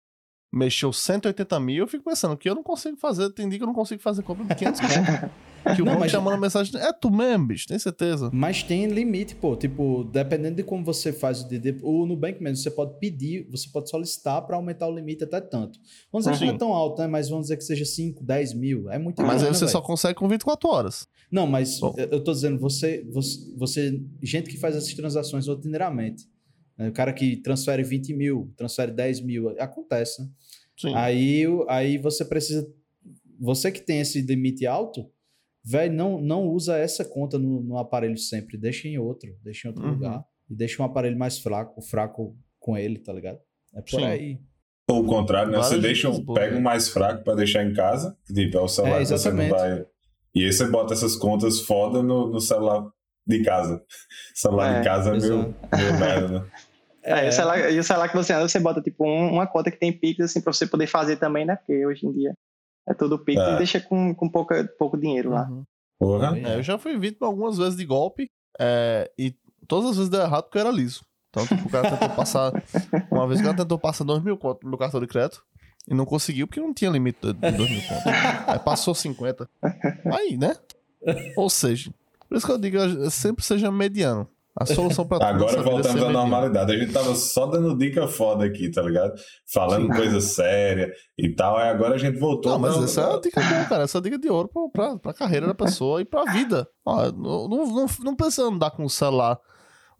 Mexeu 0.55 0.93
180 0.93 1.59
mil, 1.61 1.85
eu 1.85 1.89
fico 1.89 2.05
pensando 2.05 2.37
que 2.37 2.49
eu 2.49 2.55
não 2.55 2.63
consigo 2.63 2.97
fazer. 2.97 3.31
Tem 3.31 3.49
dia 3.49 3.59
que 3.59 3.65
eu 3.65 3.67
não 3.67 3.75
consigo 3.75 4.01
fazer 4.01 4.23
compra 4.23 4.45
de 4.45 4.55
500 4.55 4.81
conto. 4.81 5.33
Que 5.75 5.83
o 5.83 5.85
não, 5.85 5.95
banco 5.95 6.09
chamando 6.09 6.41
mensagem. 6.41 6.79
É 6.81 6.93
tu 6.93 7.11
mesmo, 7.11 7.47
bicho, 7.47 7.67
tem 7.67 7.79
certeza. 7.79 8.31
Mas 8.33 8.63
tem 8.63 8.87
limite, 8.87 9.35
pô. 9.35 9.57
Tipo, 9.57 10.05
dependendo 10.05 10.57
de 10.57 10.63
como 10.63 10.85
você 10.85 11.13
faz 11.13 11.43
o 11.43 11.49
DD. 11.49 11.79
O 11.83 12.07
Nubank 12.07 12.43
mesmo, 12.43 12.57
você 12.57 12.71
pode 12.71 12.99
pedir, 12.99 13.49
você 13.51 13.69
pode 13.73 13.91
solicitar 13.91 14.43
para 14.47 14.57
aumentar 14.57 14.89
o 14.89 14.95
limite 14.95 15.25
até 15.25 15.41
tanto. 15.41 15.79
Vamos 16.13 16.27
dizer 16.27 16.39
que 16.39 16.47
não 16.47 16.55
é 16.55 16.59
tão 16.59 16.73
alto, 16.73 17.01
né? 17.01 17.09
Mas 17.09 17.29
vamos 17.29 17.47
dizer 17.47 17.57
que 17.57 17.65
seja 17.65 17.85
5, 17.85 18.23
10 18.23 18.55
mil. 18.55 18.91
É 18.91 18.99
muito 18.99 19.23
Mas 19.23 19.43
aí 19.43 19.49
você 19.49 19.67
só 19.67 19.81
consegue 19.81 20.15
com 20.15 20.29
24 20.29 20.69
horas. 20.69 21.09
Não, 21.31 21.47
mas 21.47 21.81
Bom. 21.81 21.95
eu 21.97 22.23
tô 22.23 22.33
dizendo, 22.33 22.59
você, 22.59 23.05
você, 23.11 23.53
você. 23.57 24.01
Gente 24.23 24.49
que 24.49 24.57
faz 24.57 24.77
essas 24.77 24.95
transações 24.95 25.49
rotineiramente 25.49 26.25
O 26.79 26.93
cara 26.93 27.13
que 27.13 27.37
transfere 27.37 27.83
20 27.83 28.15
mil, 28.15 28.53
transfere 28.57 28.93
10 28.93 29.21
mil, 29.23 29.49
acontece, 29.59 30.23
né? 30.23 30.29
Sim. 30.77 30.95
Aí, 30.95 31.45
aí 31.69 31.99
você 31.99 32.25
precisa. 32.25 32.69
Você 33.41 33.71
que 33.71 33.81
tem 33.81 34.01
esse 34.01 34.21
limite 34.23 34.67
alto, 34.67 35.11
velho, 35.67 35.93
não, 35.93 36.21
não 36.21 36.45
usa 36.45 36.79
essa 36.79 37.05
conta 37.05 37.39
no, 37.39 37.61
no, 37.61 37.77
aparelho 37.77 38.17
sempre. 38.17 38.57
Deixa 38.57 38.87
em 38.87 38.99
outro, 38.99 39.29
deixa 39.43 39.67
em 39.67 39.71
outro 39.71 39.85
uhum. 39.85 39.95
lugar. 39.95 40.25
E 40.49 40.55
deixa 40.55 40.81
um 40.81 40.87
aparelho 40.87 41.19
mais 41.19 41.39
fraco, 41.39 41.83
fraco 41.83 42.37
com 42.61 42.79
ele, 42.79 42.99
tá 42.99 43.13
ligado? 43.13 43.41
É 43.75 43.81
por 43.81 43.99
Sim. 43.99 44.05
aí. 44.05 44.39
Ou 44.89 45.03
o 45.03 45.07
contrário, 45.07 45.51
né? 45.51 45.59
Você 45.59 45.79
deixa 45.79 46.09
um, 46.09 46.25
pega 46.25 46.57
um 46.57 46.61
mais 46.61 46.89
fraco 46.89 47.25
para 47.25 47.35
deixar 47.35 47.65
em 47.65 47.75
casa, 47.75 48.17
tipo, 48.33 48.57
é 48.57 48.61
o 48.61 48.69
celular 48.69 49.01
é, 49.01 49.05
que 49.05 49.11
você 49.11 49.33
não 49.33 49.49
vai. 49.49 49.85
E 50.33 50.45
aí 50.45 50.53
você 50.53 50.69
bota 50.69 50.95
essas 50.95 51.17
contas 51.17 51.61
foda 51.63 52.01
no, 52.01 52.29
no 52.29 52.41
celular 52.41 52.89
de 53.27 53.43
casa. 53.43 53.83
celular 54.33 54.77
é, 54.77 54.79
de 54.79 54.85
casa 54.85 55.17
é 55.17 55.19
meio, 55.19 55.55
meio 55.77 55.99
merda, 55.99 56.29
né? 56.29 56.47
É, 57.09 57.21
é. 57.21 57.27
E, 57.27 57.29
o 57.29 57.33
celular, 57.33 57.73
e 57.73 57.79
o 57.79 57.85
celular 57.85 58.09
que 58.09 58.17
você 58.17 58.33
anda, 58.33 58.49
você 58.49 58.59
bota 58.59 58.83
tipo 58.83 59.07
um, 59.07 59.35
uma 59.35 59.47
conta 59.47 59.71
que 59.71 59.79
tem 59.79 59.93
Pix, 59.93 60.25
assim, 60.25 60.41
pra 60.41 60.53
você 60.53 60.67
poder 60.67 60.89
fazer 60.89 61.15
também, 61.15 61.45
né? 61.45 61.55
Porque 61.55 61.87
hoje 61.87 62.05
em 62.05 62.11
dia 62.11 62.35
é 62.89 62.95
tudo 62.95 63.19
Pix 63.19 63.41
é. 63.41 63.55
e 63.55 63.57
deixa 63.59 63.81
com, 63.81 64.15
com 64.15 64.29
pouca, 64.29 64.65
pouco 64.79 64.97
dinheiro 64.97 65.31
lá. 65.31 65.49
Uhum. 65.49 65.65
Porra. 65.99 66.39
É, 66.39 66.57
eu 66.57 66.63
já 66.63 66.79
fui 66.79 66.99
vítima 66.99 67.27
algumas 67.27 67.57
vezes 67.57 67.77
de 67.77 67.85
golpe 67.85 68.31
é, 68.59 69.11
e 69.19 69.35
todas 69.67 69.91
as 69.91 69.97
vezes 69.97 70.11
deu 70.11 70.21
errado 70.21 70.45
porque 70.45 70.59
eu 70.59 70.63
era 70.63 70.71
liso. 70.71 71.05
Então, 71.31 71.47
tipo, 71.47 71.69
o 71.69 71.71
cara 71.71 71.91
tentou 71.91 72.09
passar. 72.11 72.53
Uma 73.11 73.27
vez 73.27 73.41
o 73.41 73.43
cara 73.43 73.57
tentou 73.57 73.79
passar 73.79 74.05
2 74.05 74.23
mil 74.23 74.37
conto 74.37 74.63
no 74.63 74.71
meu 74.71 74.79
cartão 74.79 75.01
de 75.01 75.07
crédito 75.07 75.43
e 75.89 75.95
não 75.95 76.07
conseguiu 76.07 76.47
porque 76.47 76.61
não 76.61 76.73
tinha 76.73 76.91
limite 76.91 77.21
de 77.21 77.33
2 77.33 77.71
mil 77.71 77.83
conto. 77.83 78.09
Aí 78.47 78.59
passou 78.59 78.95
50. 78.95 79.49
Aí, 80.13 80.37
né? 80.37 80.57
Ou 81.37 81.51
seja, 81.51 81.93
por 82.29 82.37
isso 82.37 82.47
que 82.47 82.53
eu 82.53 82.59
digo, 82.59 82.79
sempre 83.11 83.45
seja 83.45 83.71
mediano. 83.71 84.29
A 84.59 84.65
solução 84.65 85.07
pra 85.07 85.19
tudo. 85.19 85.29
Agora 85.29 85.63
voltamos 85.63 86.03
à 86.03 86.09
normalidade. 86.09 86.73
A 86.73 86.79
gente 86.79 86.91
tava 86.91 87.15
só 87.15 87.47
dando 87.47 87.77
dica 87.77 88.09
foda 88.09 88.47
aqui, 88.47 88.71
tá 88.71 88.81
ligado? 88.81 89.13
Falando 89.53 89.93
Sim. 89.93 89.93
coisa 89.93 90.21
séria 90.21 90.91
e 91.19 91.29
tal. 91.35 91.59
Aí 91.59 91.69
agora 91.69 91.97
a 91.97 91.99
gente 91.99 92.19
voltou. 92.19 92.53
Não, 92.53 92.59
mas 92.59 92.83
essa 92.83 93.03
é 93.03 93.15
a 93.15 93.21
dica 93.21 93.41
boa, 93.43 93.65
cara. 93.67 93.85
Essa 93.85 93.99
é 93.99 94.01
a 94.01 94.03
dica 94.03 94.19
de 94.19 94.31
ouro 94.31 94.49
pra, 94.49 94.69
pra, 94.73 94.99
pra 94.99 95.13
carreira 95.13 95.47
da 95.47 95.53
pessoa 95.55 96.01
e 96.01 96.07
pra 96.07 96.33
vida. 96.33 96.67
Ó, 96.87 97.13
não, 97.13 97.49
não, 97.49 97.87
não 98.03 98.17
precisa 98.17 98.45
andar 98.45 98.71
com 98.71 98.85
o 98.85 98.91
celular 98.91 99.39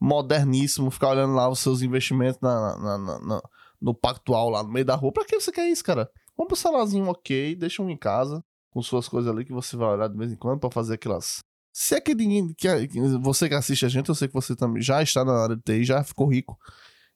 moderníssimo, 0.01 0.91
ficar 0.91 1.11
olhando 1.11 1.35
lá 1.35 1.49
os 1.51 1.59
seus 1.59 1.83
investimentos 1.83 2.41
na, 2.41 2.79
na, 2.79 2.99
na, 2.99 3.21
na 3.21 3.43
no 3.81 3.95
pactual 3.95 4.49
lá 4.49 4.63
no 4.63 4.71
meio 4.71 4.87
da 4.87 4.95
rua. 4.95 5.13
Pra 5.13 5.25
que 5.25 5.39
você 5.39 5.53
quer 5.53 5.69
isso, 5.69 5.85
cara? 5.85 6.09
Compra 6.35 6.55
um 6.55 6.57
celularzinho 6.57 7.07
ok, 7.09 7.55
deixa 7.57 7.83
um 7.83 7.91
em 7.91 7.97
casa, 7.97 8.43
com 8.71 8.81
suas 8.81 9.07
coisas 9.09 9.31
ali 9.31 9.45
que 9.45 9.53
você 9.53 9.77
vai 9.77 9.89
olhar 9.89 10.09
de 10.09 10.17
vez 10.17 10.33
em 10.33 10.37
quando 10.37 10.61
pra 10.61 10.71
fazer 10.71 10.95
aquelas 10.95 11.43
se 11.79 11.95
é 11.95 12.01
que 12.01 12.15
ninguém. 12.15 12.55
Que, 12.55 12.89
você 13.21 13.51
que 13.51 13.55
assiste 13.55 13.85
a 13.85 13.89
gente, 13.91 14.09
eu 14.09 14.15
sei 14.15 14.29
que 14.29 14.33
você 14.33 14.57
também 14.57 14.81
já 14.81 15.03
está 15.03 15.23
na 15.23 15.35
área 15.35 15.55
de 15.55 15.63
TI, 15.63 15.85
já 15.85 16.03
ficou 16.03 16.27
rico. 16.27 16.59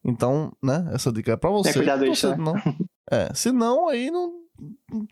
Então, 0.05 0.53
né, 0.63 0.87
essa 0.93 1.11
dica 1.11 1.33
é 1.33 1.37
pra 1.37 1.49
você. 1.49 1.71
É 1.71 1.73
cuidado 1.73 2.05
isso, 2.05 2.29
né? 2.29 2.37
não, 2.37 2.55
é, 3.11 3.33
se 3.33 3.51
não, 3.53 3.89
aí 3.89 4.11
não. 4.11 4.35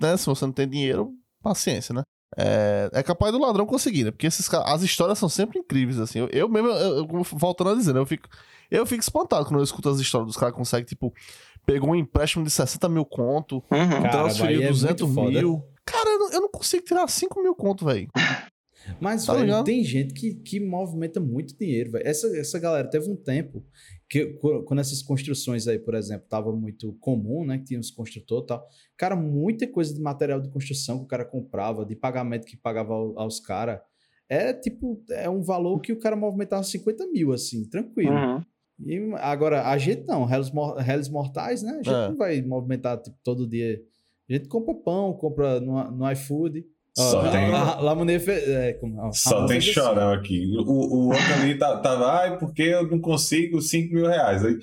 Né, 0.02 0.18
se 0.18 0.26
você 0.26 0.44
não 0.44 0.52
tem 0.52 0.68
dinheiro, 0.68 1.14
paciência, 1.42 1.94
né? 1.94 2.02
É, 2.36 2.90
é 2.92 3.02
capaz 3.02 3.32
do 3.32 3.40
ladrão 3.40 3.64
conseguir, 3.64 4.04
né? 4.04 4.10
Porque 4.10 4.26
esses, 4.26 4.52
as 4.52 4.82
histórias 4.82 5.18
são 5.18 5.30
sempre 5.30 5.58
incríveis, 5.60 5.98
assim. 5.98 6.18
Eu, 6.18 6.28
eu 6.28 6.46
mesmo, 6.46 6.68
eu, 6.68 7.08
eu, 7.10 7.22
voltando 7.32 7.70
a 7.70 7.74
dizer, 7.74 7.94
né? 7.94 8.00
Eu 8.00 8.06
fico, 8.06 8.28
eu 8.70 8.84
fico 8.84 9.00
espantado 9.00 9.46
quando 9.46 9.60
eu 9.60 9.64
escuto 9.64 9.88
as 9.88 9.98
histórias 9.98 10.26
dos 10.26 10.36
caras 10.36 10.52
que 10.52 10.58
conseguem, 10.58 10.84
tipo, 10.84 11.10
pegou 11.64 11.88
um 11.88 11.96
empréstimo 11.96 12.44
de 12.44 12.50
60 12.50 12.86
mil 12.90 13.06
conto, 13.06 13.64
uhum. 13.70 14.10
transferiu 14.10 14.60
Cara, 14.60 14.72
200 14.72 15.08
é 15.08 15.20
mil. 15.22 15.64
Cara, 15.86 16.10
eu 16.10 16.18
não, 16.18 16.32
eu 16.32 16.40
não 16.42 16.50
consigo 16.50 16.84
tirar 16.84 17.08
5 17.08 17.42
mil 17.42 17.54
conto, 17.54 17.86
velho. 17.86 18.08
Mas, 19.00 19.26
tá 19.26 19.34
velho, 19.34 19.64
tem 19.64 19.84
gente 19.84 20.14
que, 20.14 20.34
que 20.34 20.60
movimenta 20.60 21.20
muito 21.20 21.56
dinheiro, 21.56 21.92
velho. 21.92 22.06
Essa, 22.06 22.26
essa 22.36 22.59
galera 22.59 22.88
teve 22.88 23.10
um 23.10 23.16
tempo 23.16 23.64
que, 24.09 24.38
quando 24.64 24.80
essas 24.80 25.02
construções 25.02 25.68
aí, 25.68 25.78
por 25.78 25.94
exemplo, 25.94 26.26
tava 26.28 26.52
muito 26.52 26.92
comum, 26.94 27.44
né? 27.44 27.59
Que 27.59 27.64
tinha 27.64 27.80
os 27.80 27.90
construtores 27.90 28.44
e 28.44 28.46
tal. 28.48 28.66
Cara, 28.96 29.14
muita 29.14 29.66
coisa 29.66 29.94
de 29.94 30.00
material 30.00 30.40
de 30.40 30.48
construção 30.48 30.98
que 30.98 31.05
o 31.05 31.09
cara 31.09 31.24
comprava, 31.24 31.84
de 31.84 31.94
pagamento 31.94 32.46
que 32.46 32.56
pagava 32.56 32.94
aos 32.94 33.40
caras. 33.40 33.80
É 34.28 34.52
tipo, 34.52 35.02
é 35.10 35.28
um 35.28 35.42
valor 35.42 35.80
que 35.80 35.92
o 35.92 35.98
cara 35.98 36.14
movimentava 36.14 36.62
50 36.62 37.06
mil, 37.09 37.32
assim, 37.32 37.64
tranquilo. 37.68 38.12
Uhum. 38.12 38.44
E 38.84 38.98
agora, 39.16 39.68
a 39.68 39.78
gente 39.78 40.06
não, 40.06 40.24
réis 40.24 41.09
mortais, 41.09 41.62
né? 41.62 41.72
A 41.72 41.76
gente 41.76 41.90
é. 41.90 42.09
não 42.09 42.16
vai 42.16 42.40
movimentar 42.42 43.00
tipo, 43.00 43.16
todo 43.24 43.48
dia. 43.48 43.82
A 44.28 44.32
gente 44.34 44.48
compra 44.48 44.74
pão, 44.74 45.12
compra 45.14 45.59
no, 45.60 45.90
no 45.90 46.12
iFood. 46.12 46.64
Só 46.98 47.20
oh, 47.20 47.30
tem. 47.30 47.52
é, 48.28 48.72
como, 48.72 49.12
Só 49.12 49.46
tem 49.46 49.60
chorão 49.60 50.12
aqui. 50.12 50.52
O, 50.58 50.72
o 50.72 51.06
outro 51.10 51.34
ali 51.34 51.56
tava, 51.56 51.80
tá, 51.80 51.96
tá, 51.96 52.12
ai, 52.22 52.38
porque 52.38 52.62
eu 52.62 52.90
não 52.90 53.00
consigo 53.00 53.62
5 53.62 53.94
mil 53.94 54.08
reais. 54.08 54.44
Aí 54.44 54.58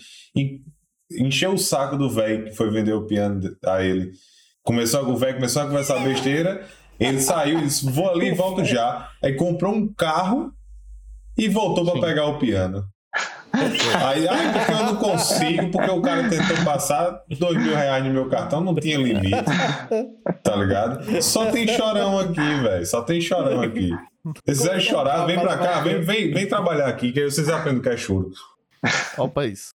encheu 1.13 1.53
o 1.53 1.57
saco 1.57 1.95
do 1.95 2.09
velho 2.09 2.43
que 2.43 2.51
foi 2.51 2.69
vender 2.69 2.91
o 2.91 3.05
piano 3.05 3.39
a 3.65 3.81
ele. 3.81 4.11
Começou, 4.63 5.07
o 5.07 5.15
velho 5.15 5.35
começou 5.35 5.61
a 5.61 5.67
conversar 5.67 6.03
besteira. 6.03 6.67
Ele 6.99 7.21
saiu, 7.21 7.61
disse: 7.61 7.89
Vou 7.89 8.09
ali 8.09 8.27
e 8.27 8.35
volto 8.35 8.63
já. 8.65 9.09
Aí 9.23 9.33
comprou 9.35 9.73
um 9.73 9.93
carro 9.93 10.51
e 11.37 11.47
voltou 11.47 11.85
para 11.85 12.01
pegar 12.01 12.25
o 12.25 12.37
piano. 12.37 12.83
Aí, 14.05 14.27
ai, 14.27 14.53
porque 14.53 14.71
eu 14.71 14.85
não 14.85 14.95
consigo, 14.95 15.71
porque 15.71 15.91
o 15.91 16.01
cara 16.01 16.29
tentou 16.29 16.63
passar 16.63 17.21
dois 17.39 17.57
mil 17.57 17.75
reais 17.75 18.03
no 18.03 18.11
meu 18.11 18.29
cartão, 18.29 18.61
não 18.61 18.75
tinha 18.75 18.97
limite. 18.97 19.31
Tá 20.43 20.55
ligado? 20.55 21.21
Só 21.21 21.51
tem 21.51 21.67
chorão 21.67 22.19
aqui, 22.19 22.35
velho. 22.35 22.85
Só 22.85 23.01
tem 23.01 23.21
chorão 23.21 23.61
aqui. 23.61 23.91
Se 24.37 24.41
quiser 24.43 24.79
chorar, 24.79 25.25
vem 25.25 25.39
pra 25.39 25.57
cá, 25.57 25.79
vem, 25.81 26.01
vem, 26.01 26.31
vem 26.31 26.47
trabalhar 26.47 26.87
aqui, 26.87 27.11
que 27.11 27.19
aí 27.19 27.29
vocês 27.29 27.47
aprendem 27.47 27.79
o 27.79 27.83
que 27.83 27.89
é 27.89 27.97
choro. 27.97 28.31
Olha 29.17 29.27
o 29.27 29.29
país. 29.29 29.73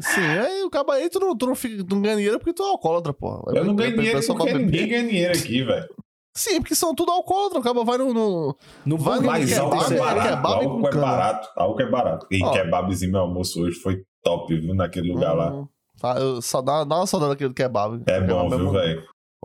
Sim, 0.00 0.20
aí 0.20 0.62
o 0.62 0.70
cabo 0.70 0.92
aí 0.92 1.10
tu 1.10 1.20
não, 1.20 1.36
tu 1.36 1.46
não, 1.46 1.54
fica, 1.54 1.84
tu 1.84 1.94
não 1.96 2.02
ganha 2.02 2.16
dinheiro 2.16 2.38
porque 2.38 2.54
tu 2.54 2.62
é 2.62 2.66
alcoólatra, 2.66 3.12
porra. 3.12 3.42
Eu 3.54 3.64
não 3.64 3.74
ganho 3.76 3.96
dinheiro 3.96 4.20
porque 4.26 4.52
ninguém 4.54 4.88
ganha 4.88 5.08
dinheiro 5.08 5.38
aqui, 5.38 5.62
velho. 5.62 5.88
Sim, 6.36 6.60
porque 6.60 6.74
são 6.74 6.94
tudo 6.94 7.10
alcoólatra. 7.10 7.58
Acaba 7.58 7.82
vai 7.82 7.96
no. 7.96 8.12
no, 8.12 8.56
no 8.84 8.98
vai 8.98 9.18
no 9.18 9.26
mas 9.26 9.56
álcool 9.56 9.92
é 9.92 9.98
barato. 9.98 10.46
Álcool 10.46 10.88
é 10.88 10.94
barato. 10.94 11.48
Álcool 11.56 11.82
é 11.82 11.90
barato. 11.90 12.26
E 12.30 12.44
oh. 12.44 12.50
kebabzinho, 12.52 13.12
meu 13.12 13.20
almoço 13.22 13.62
hoje 13.62 13.78
foi 13.80 14.04
top, 14.22 14.54
viu? 14.54 14.74
Naquele 14.74 15.10
lugar 15.12 15.34
uhum. 15.34 15.66
lá. 16.02 16.42
Só 16.42 16.60
dá, 16.60 16.84
dá 16.84 16.96
uma 16.96 17.06
saudade 17.06 17.32
daquele 17.32 17.54
kebab. 17.54 18.02
É 18.06 18.20
bom, 18.20 18.50
viu, 18.50 18.70
velho? 18.70 19.02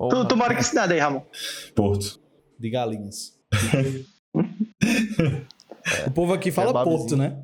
Tu, 0.09 0.27
tu 0.27 0.35
mora 0.35 0.53
em 0.53 0.57
que 0.57 0.63
cidade 0.63 0.93
aí, 0.93 0.99
Ramon? 0.99 1.23
Porto. 1.73 2.19
De 2.59 2.69
Galinhas. 2.69 3.31
é. 4.83 5.41
O 6.07 6.11
povo 6.11 6.31
aqui 6.31 6.51
fala 6.51 6.83
Porto, 6.83 7.17
né? 7.17 7.43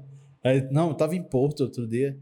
Não, 0.71 0.89
eu 0.89 0.93
tava 0.93 1.15
em 1.15 1.23
Porto 1.23 1.61
outro 1.61 1.87
dia. 1.87 2.15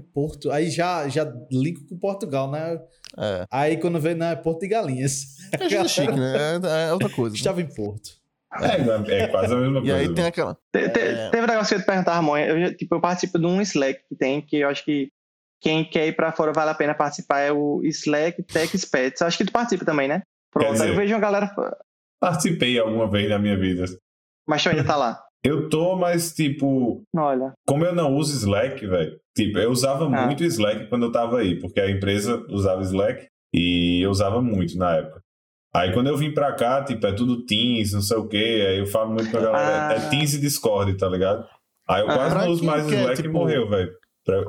Porto. 0.00 0.50
Aí 0.50 0.70
já, 0.70 1.08
já 1.08 1.32
linko 1.50 1.86
com 1.86 1.98
Portugal, 1.98 2.50
né? 2.50 2.80
É. 3.18 3.46
Aí 3.50 3.76
quando 3.76 4.00
vê, 4.00 4.14
não, 4.14 4.26
é 4.26 4.36
Porto 4.36 4.60
de 4.60 4.68
Galinhas. 4.68 5.36
É 5.52 5.88
chique, 5.88 6.12
né? 6.12 6.60
É, 6.62 6.88
é 6.88 6.92
outra 6.92 7.08
coisa. 7.08 7.34
Estava 7.34 7.60
né? 7.60 7.68
em 7.70 7.74
Porto. 7.74 8.10
É, 8.60 9.22
é 9.22 9.26
quase 9.28 9.52
a 9.52 9.56
mesma 9.56 9.80
coisa. 9.80 9.96
E 9.96 10.00
aí 10.00 10.14
tem 10.14 10.26
aquela. 10.26 10.54
Te, 10.72 10.88
te, 10.88 11.00
é... 11.00 11.30
Teve 11.30 11.42
um 11.42 11.46
negócio 11.46 11.68
que 11.68 11.74
eu 11.74 11.78
ia 11.78 11.82
te 11.82 11.86
perguntar, 11.86 12.14
Ramon. 12.14 12.36
Eu, 12.36 12.76
tipo, 12.76 12.94
eu 12.94 13.00
participo 13.00 13.38
de 13.38 13.46
um 13.46 13.60
Slack 13.60 14.02
que 14.08 14.14
tem, 14.14 14.40
que 14.40 14.58
eu 14.58 14.68
acho 14.68 14.84
que 14.84 15.10
quem 15.60 15.84
quer 15.84 16.06
ir 16.06 16.14
pra 16.14 16.32
fora 16.32 16.52
vale 16.52 16.70
a 16.70 16.74
pena 16.74 16.94
participar. 16.94 17.40
É 17.40 17.52
o 17.52 17.80
Slack 17.84 18.42
Tech 18.44 18.78
Spets. 18.78 19.22
Acho 19.22 19.38
que 19.38 19.44
tu 19.44 19.52
participa 19.52 19.84
também, 19.84 20.06
né? 20.06 20.22
Pronto, 20.52 20.72
dizer, 20.72 20.88
eu 20.88 20.96
vejo 20.96 21.14
uma 21.14 21.20
galera. 21.20 21.50
Participei 22.20 22.78
alguma 22.78 23.10
vez 23.10 23.28
na 23.28 23.38
minha 23.38 23.58
vida. 23.58 23.86
Mas 24.46 24.62
tu 24.62 24.68
ainda 24.68 24.84
tá 24.84 24.96
lá. 24.96 25.20
Eu 25.44 25.68
tô, 25.68 25.94
mas 25.94 26.32
tipo. 26.32 27.02
Olha. 27.14 27.52
Como 27.66 27.84
eu 27.84 27.94
não 27.94 28.16
uso 28.16 28.32
Slack, 28.32 28.86
velho. 28.86 29.18
Tipo, 29.36 29.58
eu 29.58 29.70
usava 29.70 30.06
ah. 30.06 30.26
muito 30.26 30.42
Slack 30.42 30.86
quando 30.88 31.06
eu 31.06 31.12
tava 31.12 31.40
aí, 31.40 31.60
porque 31.60 31.80
a 31.80 31.90
empresa 31.90 32.42
usava 32.48 32.82
Slack 32.82 33.26
e 33.52 34.00
eu 34.02 34.10
usava 34.10 34.40
muito 34.40 34.78
na 34.78 34.96
época. 34.96 35.20
Aí 35.74 35.92
quando 35.92 36.06
eu 36.06 36.16
vim 36.16 36.32
pra 36.32 36.52
cá, 36.52 36.82
tipo, 36.82 37.04
é 37.06 37.12
tudo 37.12 37.44
Teams, 37.44 37.92
não 37.92 38.00
sei 38.00 38.16
o 38.16 38.28
quê, 38.28 38.64
aí 38.68 38.78
eu 38.78 38.86
falo 38.86 39.12
muito 39.12 39.30
com 39.30 39.36
a 39.36 39.40
galera, 39.40 39.92
é 39.92 39.96
ah. 39.96 40.06
é 40.06 40.08
Teams 40.08 40.34
e 40.34 40.40
Discord, 40.40 40.96
tá 40.96 41.08
ligado? 41.08 41.44
Aí 41.88 42.00
eu 42.00 42.10
ah, 42.10 42.14
quase 42.14 42.34
não 42.36 42.48
uso 42.48 42.64
mais 42.64 42.86
Slack 42.86 43.16
tipo... 43.16 43.28
e 43.28 43.32
morreu, 43.32 43.68
velho. 43.68 43.92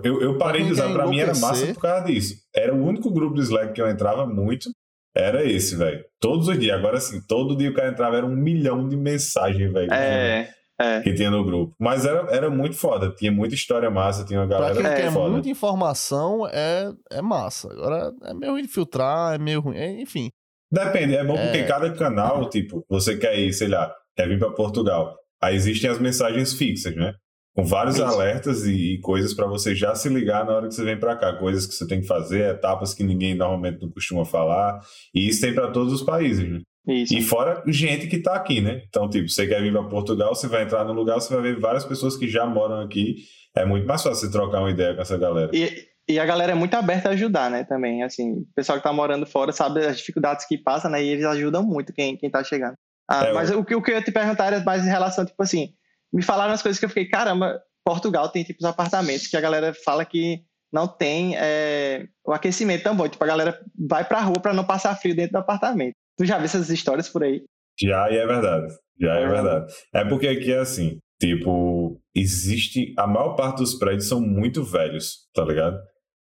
Eu, 0.03 0.21
eu 0.21 0.37
parei 0.37 0.63
de 0.63 0.71
usar, 0.71 0.93
pra 0.93 1.05
mim 1.05 1.19
era 1.19 1.35
massa 1.35 1.73
por 1.73 1.81
causa 1.81 2.05
disso. 2.05 2.35
Era 2.55 2.73
o 2.73 2.81
único 2.81 3.11
grupo 3.11 3.35
do 3.35 3.41
Slack 3.41 3.73
que 3.73 3.81
eu 3.81 3.89
entrava 3.89 4.25
muito, 4.25 4.69
era 5.13 5.43
esse, 5.43 5.75
velho. 5.75 6.05
Todos 6.21 6.47
os 6.47 6.57
dias. 6.57 6.77
Agora, 6.77 6.97
assim, 6.97 7.19
todo 7.27 7.57
dia 7.57 7.69
o 7.69 7.73
cara 7.73 7.89
entrava, 7.89 8.15
era 8.15 8.25
um 8.25 8.35
milhão 8.35 8.87
de 8.87 8.95
mensagens, 8.95 9.73
velho. 9.73 9.91
É. 9.91 10.49
É. 10.79 11.01
que 11.01 11.13
tinha 11.13 11.31
no 11.31 11.43
grupo. 11.43 11.73
Mas 11.79 12.05
era, 12.05 12.27
era 12.35 12.49
muito 12.49 12.75
foda, 12.75 13.09
tinha 13.15 13.31
muita 13.31 13.55
história 13.55 13.89
massa, 13.89 14.25
tinha 14.25 14.39
uma 14.39 14.47
galera 14.47 14.75
pra 14.75 14.83
quem 14.95 15.03
quer 15.03 15.11
foda. 15.11 15.31
muita 15.31 15.49
informação, 15.49 16.45
é, 16.47 16.91
é 17.11 17.21
massa. 17.21 17.71
Agora 17.71 18.13
é 18.23 18.33
meio 18.33 18.51
ruim 18.53 18.61
de 18.63 18.67
filtrar, 18.67 19.35
é 19.35 19.37
meio 19.37 19.61
ruim, 19.61 19.77
é, 19.77 20.01
enfim. 20.01 20.29
Depende, 20.71 21.15
é 21.15 21.23
bom 21.23 21.37
porque 21.37 21.59
é. 21.59 21.65
cada 21.65 21.91
canal, 21.93 22.49
tipo, 22.49 22.83
você 22.89 23.17
quer 23.17 23.37
ir, 23.39 23.53
sei 23.53 23.69
lá, 23.69 23.93
quer 24.15 24.27
vir 24.27 24.39
para 24.39 24.51
Portugal. 24.51 25.15
Aí 25.41 25.55
existem 25.55 25.89
as 25.89 25.99
mensagens 25.99 26.53
fixas, 26.53 26.95
né? 26.95 27.13
Com 27.55 27.63
vários 27.63 27.95
Isso. 27.95 28.03
alertas 28.03 28.65
e, 28.65 28.95
e 28.95 28.99
coisas 28.99 29.33
para 29.33 29.47
você 29.47 29.73
já 29.73 29.95
se 29.95 30.09
ligar 30.09 30.45
na 30.45 30.53
hora 30.53 30.67
que 30.67 30.73
você 30.73 30.83
vem 30.83 30.99
para 30.99 31.15
cá, 31.15 31.37
coisas 31.37 31.65
que 31.65 31.73
você 31.73 31.87
tem 31.87 32.01
que 32.01 32.07
fazer, 32.07 32.49
etapas 32.49 32.93
que 32.93 33.03
ninguém 33.03 33.33
normalmente 33.33 33.81
não 33.81 33.89
costuma 33.89 34.25
falar. 34.25 34.81
E 35.13 35.29
isso 35.29 35.39
tem 35.39 35.53
para 35.53 35.71
todos 35.71 35.93
os 35.93 36.03
países, 36.03 36.49
né? 36.49 36.59
Isso. 36.87 37.15
E 37.15 37.21
fora 37.21 37.63
gente 37.67 38.07
que 38.07 38.17
está 38.17 38.35
aqui, 38.35 38.61
né? 38.61 38.83
Então, 38.87 39.09
tipo, 39.09 39.27
você 39.27 39.47
quer 39.47 39.61
vir 39.61 39.71
para 39.71 39.83
Portugal, 39.83 40.35
você 40.35 40.47
vai 40.47 40.63
entrar 40.63 40.83
no 40.85 40.93
lugar, 40.93 41.15
você 41.15 41.33
vai 41.33 41.41
ver 41.41 41.59
várias 41.59 41.83
pessoas 41.83 42.15
que 42.15 42.27
já 42.27 42.45
moram 42.45 42.81
aqui. 42.81 43.17
é 43.55 43.65
muito 43.65 43.87
mais 43.87 44.03
fácil 44.03 44.27
você 44.27 44.31
trocar 44.31 44.59
uma 44.59 44.69
ideia 44.69 44.93
com 44.93 45.01
essa 45.01 45.17
galera. 45.17 45.49
E, 45.53 45.87
e 46.07 46.19
a 46.19 46.25
galera 46.25 46.51
é 46.51 46.55
muito 46.55 46.75
aberta 46.75 47.09
a 47.09 47.13
ajudar, 47.13 47.49
né, 47.49 47.63
também, 47.63 48.03
assim, 48.03 48.33
o 48.33 48.47
pessoal 48.55 48.77
que 48.77 48.83
tá 48.83 48.93
morando 48.93 49.25
fora 49.25 49.51
sabe 49.51 49.83
as 49.83 49.97
dificuldades 49.97 50.45
que 50.45 50.57
passa, 50.57 50.87
né, 50.87 51.03
e 51.03 51.07
eles 51.07 51.25
ajudam 51.25 51.63
muito 51.63 51.91
quem, 51.91 52.15
quem 52.15 52.29
tá 52.29 52.43
chegando. 52.43 52.75
Ah, 53.09 53.25
é, 53.25 53.33
mas 53.33 53.49
eu... 53.49 53.59
o, 53.59 53.65
que, 53.65 53.75
o 53.75 53.81
que 53.81 53.91
eu 53.91 53.95
ia 53.95 54.01
te 54.01 54.11
perguntar 54.11 54.47
era 54.47 54.63
mais 54.63 54.85
em 54.85 54.89
relação, 54.89 55.25
tipo 55.25 55.41
assim, 55.41 55.69
me 56.13 56.21
falaram 56.21 56.53
as 56.53 56.61
coisas 56.61 56.77
que 56.79 56.85
eu 56.85 56.89
fiquei, 56.89 57.05
caramba, 57.05 57.59
Portugal 57.83 58.29
tem 58.29 58.43
tipos 58.43 58.65
apartamentos 58.65 59.27
que 59.27 59.37
a 59.37 59.41
galera 59.41 59.73
fala 59.83 60.05
que 60.05 60.41
não 60.71 60.87
tem 60.87 61.35
é, 61.37 62.07
o 62.25 62.33
aquecimento 62.33 62.83
tão 62.83 62.95
bom, 62.95 63.07
tipo, 63.07 63.23
a 63.23 63.27
galera 63.27 63.59
vai 63.87 64.03
pra 64.03 64.21
rua 64.21 64.39
para 64.41 64.53
não 64.53 64.65
passar 64.65 64.95
frio 64.95 65.15
dentro 65.15 65.33
do 65.33 65.39
apartamento. 65.39 65.95
Tu 66.17 66.25
já 66.25 66.37
viu 66.37 66.45
essas 66.45 66.69
histórias 66.69 67.09
por 67.09 67.23
aí? 67.23 67.43
Já, 67.79 68.09
e 68.09 68.17
é 68.17 68.25
verdade. 68.25 68.73
Já 68.99 69.19
é, 69.19 69.23
é 69.23 69.27
verdade. 69.27 69.73
É 69.93 70.05
porque 70.05 70.27
aqui 70.27 70.51
é 70.51 70.59
assim, 70.59 70.97
tipo, 71.19 71.99
existe. 72.15 72.93
A 72.97 73.05
maior 73.05 73.35
parte 73.35 73.57
dos 73.57 73.75
prédios 73.75 74.07
são 74.07 74.21
muito 74.21 74.63
velhos, 74.63 75.27
tá 75.33 75.43
ligado? 75.43 75.77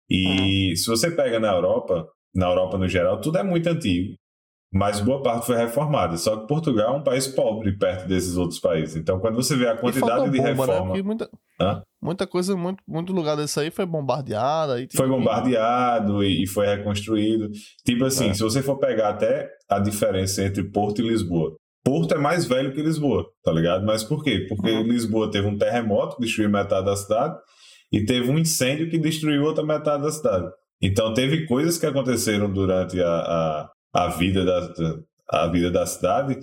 E 0.09 0.69
uhum. 0.71 0.75
se 0.75 0.87
você 0.87 1.11
pega 1.11 1.39
na 1.39 1.51
Europa, 1.51 2.07
na 2.35 2.47
Europa 2.47 2.77
no 2.77 2.87
geral, 2.87 3.21
tudo 3.21 3.37
é 3.37 3.43
muito 3.43 3.67
antigo. 3.67 4.15
Mas 4.73 4.99
boa 4.99 5.21
parte 5.21 5.45
foi 5.45 5.55
reformada. 5.55 6.17
Só 6.17 6.35
que 6.35 6.47
Portugal 6.47 6.95
é 6.95 6.97
um 6.97 7.03
país 7.03 7.27
pobre 7.27 7.77
perto 7.77 8.07
desses 8.07 8.37
outros 8.37 8.59
países. 8.59 8.95
Então, 8.95 9.19
quando 9.19 9.35
você 9.35 9.55
vê 9.55 9.67
a 9.67 9.77
quantidade 9.77 10.31
de 10.31 10.37
bomba, 10.37 10.43
né? 10.43 10.49
reforma. 10.49 10.95
Né? 10.95 11.01
Muita, 11.03 11.29
muita, 12.01 12.25
coisa, 12.25 12.55
muito, 12.57 12.81
muito 12.87 13.13
lugar 13.13 13.37
desse 13.37 13.59
aí 13.59 13.69
foi 13.69 13.85
bombardeada. 13.85 14.81
Tipo, 14.81 14.97
foi 14.97 15.07
bombardeado 15.07 16.23
e, 16.23 16.43
e, 16.43 16.47
foi 16.47 16.65
reconstruído. 16.65 17.51
Tipo 17.85 18.05
assim, 18.05 18.29
é. 18.29 18.33
se 18.33 18.41
você 18.41 18.63
for 18.63 18.79
pegar 18.79 19.09
até 19.09 19.47
a 19.69 19.77
diferença 19.77 20.43
entre 20.43 20.63
Porto 20.63 21.03
e 21.03 21.07
Lisboa. 21.07 21.55
Porto 21.83 22.15
é 22.15 22.17
mais 22.17 22.45
velho 22.45 22.73
que 22.73 22.81
Lisboa, 22.81 23.25
tá 23.43 23.51
ligado? 23.51 23.85
Mas 23.85 24.03
por 24.03 24.23
quê? 24.23 24.47
Porque 24.49 24.71
uhum. 24.71 24.83
Lisboa 24.83 25.29
teve 25.29 25.45
um 25.47 25.57
terremoto 25.57 26.15
que 26.15 26.23
destruiu 26.23 26.49
metade 26.49 26.85
da 26.85 26.95
cidade 26.95 27.37
e 27.91 28.03
teve 28.05 28.31
um 28.31 28.39
incêndio 28.39 28.89
que 28.89 28.97
destruiu 28.97 29.43
outra 29.43 29.63
metade 29.63 30.01
da 30.01 30.11
cidade. 30.11 30.49
Então 30.81 31.13
teve 31.13 31.45
coisas 31.45 31.77
que 31.77 31.85
aconteceram 31.85 32.51
durante 32.51 32.99
a, 33.01 33.07
a, 33.07 33.69
a 33.93 34.07
vida 34.07 34.43
da, 34.43 34.73
a 35.29 35.47
vida 35.47 35.69
da 35.69 35.85
cidade 35.85 36.39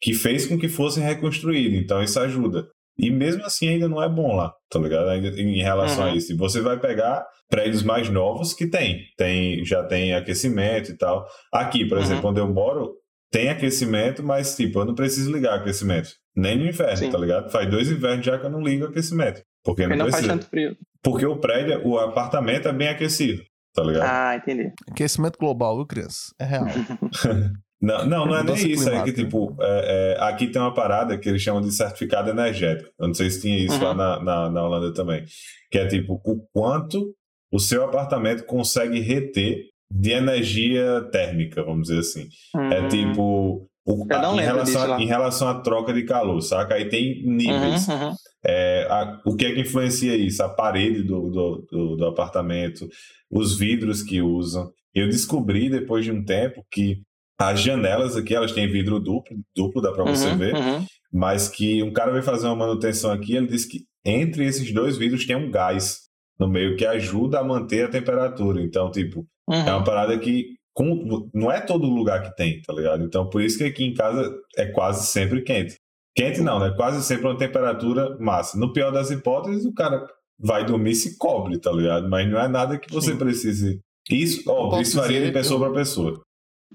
que 0.00 0.14
fez 0.14 0.46
com 0.46 0.58
que 0.58 0.68
fosse 0.68 1.00
reconstruído. 1.00 1.76
Então 1.76 2.02
isso 2.02 2.18
ajuda. 2.20 2.66
E 2.98 3.10
mesmo 3.10 3.44
assim 3.44 3.68
ainda 3.68 3.88
não 3.88 4.02
é 4.02 4.08
bom 4.08 4.34
lá, 4.34 4.52
tá 4.68 4.78
ligado? 4.78 5.08
Ainda 5.08 5.28
em 5.40 5.62
relação 5.62 6.04
uhum. 6.04 6.12
a 6.12 6.14
isso. 6.14 6.32
E 6.32 6.36
você 6.36 6.60
vai 6.60 6.78
pegar 6.78 7.26
prédios 7.48 7.82
mais 7.82 8.08
novos 8.10 8.52
que 8.52 8.66
tem, 8.66 9.04
tem 9.16 9.64
já 9.64 9.82
tem 9.82 10.14
aquecimento 10.14 10.90
e 10.90 10.96
tal. 10.96 11.26
Aqui, 11.52 11.86
por 11.86 11.96
uhum. 11.96 12.04
exemplo, 12.04 12.30
onde 12.30 12.40
eu 12.40 12.52
moro, 12.52 12.94
tem 13.30 13.48
aquecimento, 13.48 14.22
mas 14.22 14.54
tipo, 14.54 14.80
eu 14.80 14.84
não 14.84 14.94
preciso 14.94 15.32
ligar 15.32 15.54
aquecimento. 15.54 16.10
Nem 16.36 16.58
no 16.58 16.66
inverno, 16.66 16.96
Sim. 16.96 17.10
tá 17.10 17.18
ligado? 17.18 17.50
Faz 17.50 17.70
dois 17.70 17.90
invernos 17.90 18.24
já 18.24 18.38
que 18.38 18.46
eu 18.46 18.50
não 18.50 18.62
ligo 18.62 18.84
aquecimento. 18.84 19.42
Porque 19.64 19.86
não, 19.86 19.96
não 19.96 20.06
precisa. 20.06 20.28
faz 20.28 20.40
tanto 20.40 20.50
frio. 20.50 20.76
Porque 21.02 21.26
o 21.26 21.38
prédio, 21.38 21.86
o 21.86 21.98
apartamento 21.98 22.68
é 22.68 22.72
bem 22.72 22.88
aquecido, 22.88 23.42
tá 23.80 23.86
ligado? 23.86 24.08
Ah, 24.08 24.36
entendi. 24.36 24.72
Aquecimento 24.90 25.38
global, 25.38 25.76
viu, 25.76 25.86
criança? 25.86 26.32
É 26.38 26.44
real. 26.44 26.66
não, 27.80 28.06
não, 28.06 28.26
não 28.26 28.36
é 28.36 28.42
nem 28.42 28.70
isso. 28.70 28.88
É 28.88 29.02
que, 29.02 29.12
tipo, 29.12 29.56
é, 29.60 30.16
é, 30.18 30.24
aqui 30.24 30.48
tem 30.48 30.60
uma 30.60 30.74
parada 30.74 31.16
que 31.18 31.28
eles 31.28 31.42
chamam 31.42 31.60
de 31.60 31.72
certificado 31.72 32.30
energético. 32.30 32.90
Eu 32.98 33.08
não 33.08 33.14
sei 33.14 33.30
se 33.30 33.40
tinha 33.40 33.58
isso 33.58 33.76
uhum. 33.76 33.84
lá 33.84 33.94
na, 33.94 34.22
na, 34.22 34.50
na 34.50 34.62
Holanda 34.62 34.92
também. 34.92 35.24
Que 35.70 35.78
é 35.78 35.86
tipo, 35.86 36.20
o 36.24 36.46
quanto 36.52 37.14
o 37.52 37.58
seu 37.58 37.84
apartamento 37.84 38.44
consegue 38.44 39.00
reter 39.00 39.70
de 39.92 40.12
energia 40.12 41.02
térmica, 41.10 41.64
vamos 41.64 41.88
dizer 41.88 42.00
assim. 42.00 42.28
Hum. 42.54 42.72
É 42.72 42.88
tipo. 42.88 43.69
O, 43.86 44.06
a, 44.12 44.34
em, 44.34 44.40
relação, 44.40 45.00
em 45.00 45.06
relação 45.06 45.48
à 45.48 45.60
troca 45.60 45.92
de 45.92 46.04
calor, 46.04 46.40
saca? 46.42 46.74
Aí 46.74 46.88
tem 46.88 47.24
níveis. 47.24 47.88
Uhum, 47.88 48.08
uhum. 48.08 48.14
É, 48.44 48.86
a, 48.90 49.20
o 49.24 49.34
que 49.34 49.46
é 49.46 49.54
que 49.54 49.60
influencia 49.60 50.14
isso? 50.16 50.42
A 50.42 50.48
parede 50.48 51.02
do, 51.02 51.30
do, 51.30 51.66
do, 51.70 51.96
do 51.96 52.06
apartamento, 52.06 52.86
os 53.30 53.58
vidros 53.58 54.02
que 54.02 54.20
usam. 54.20 54.70
Eu 54.94 55.08
descobri 55.08 55.70
depois 55.70 56.04
de 56.04 56.12
um 56.12 56.24
tempo 56.24 56.64
que 56.70 57.02
as 57.38 57.60
janelas 57.60 58.16
aqui, 58.16 58.34
elas 58.34 58.52
têm 58.52 58.70
vidro 58.70 59.00
duplo, 59.00 59.36
duplo 59.56 59.80
dá 59.80 59.92
para 59.92 60.04
você 60.04 60.28
uhum, 60.28 60.36
ver, 60.36 60.54
uhum. 60.54 60.84
mas 61.10 61.48
que 61.48 61.82
um 61.82 61.92
cara 61.92 62.10
veio 62.10 62.22
fazer 62.22 62.46
uma 62.46 62.56
manutenção 62.56 63.10
aqui, 63.10 63.34
ele 63.34 63.46
disse 63.46 63.66
que 63.66 63.84
entre 64.04 64.44
esses 64.44 64.72
dois 64.74 64.98
vidros 64.98 65.26
tem 65.26 65.36
um 65.36 65.50
gás 65.50 66.00
no 66.38 66.48
meio 66.48 66.76
que 66.76 66.84
ajuda 66.84 67.40
a 67.40 67.44
manter 67.44 67.84
a 67.84 67.88
temperatura. 67.88 68.62
Então, 68.62 68.90
tipo, 68.90 69.26
uhum. 69.48 69.56
é 69.56 69.72
uma 69.72 69.84
parada 69.84 70.18
que 70.18 70.54
com, 70.80 71.28
não 71.34 71.52
é 71.52 71.60
todo 71.60 71.86
lugar 71.86 72.22
que 72.22 72.34
tem, 72.34 72.62
tá 72.62 72.72
ligado? 72.72 73.04
Então, 73.04 73.28
por 73.28 73.42
isso 73.42 73.58
que 73.58 73.64
aqui 73.64 73.84
em 73.84 73.92
casa 73.92 74.34
é 74.56 74.64
quase 74.64 75.06
sempre 75.06 75.42
quente. 75.42 75.74
Quente 76.16 76.40
não, 76.40 76.58
né? 76.58 76.72
Quase 76.74 77.04
sempre 77.04 77.26
uma 77.26 77.36
temperatura 77.36 78.16
massa. 78.18 78.58
No 78.58 78.72
pior 78.72 78.90
das 78.90 79.10
hipóteses, 79.10 79.66
o 79.66 79.74
cara 79.74 80.06
vai 80.38 80.64
dormir 80.64 80.94
se 80.94 81.18
cobre, 81.18 81.58
tá 81.58 81.70
ligado? 81.70 82.08
Mas 82.08 82.26
não 82.30 82.40
é 82.40 82.48
nada 82.48 82.78
que 82.78 82.90
você 82.90 83.12
Sim. 83.12 83.18
precise. 83.18 83.80
Isso, 84.10 84.42
ó, 84.50 84.80
isso 84.80 84.96
varia 84.96 85.22
de 85.22 85.30
pessoa 85.30 85.60
para 85.60 85.74
pessoa. 85.74 86.22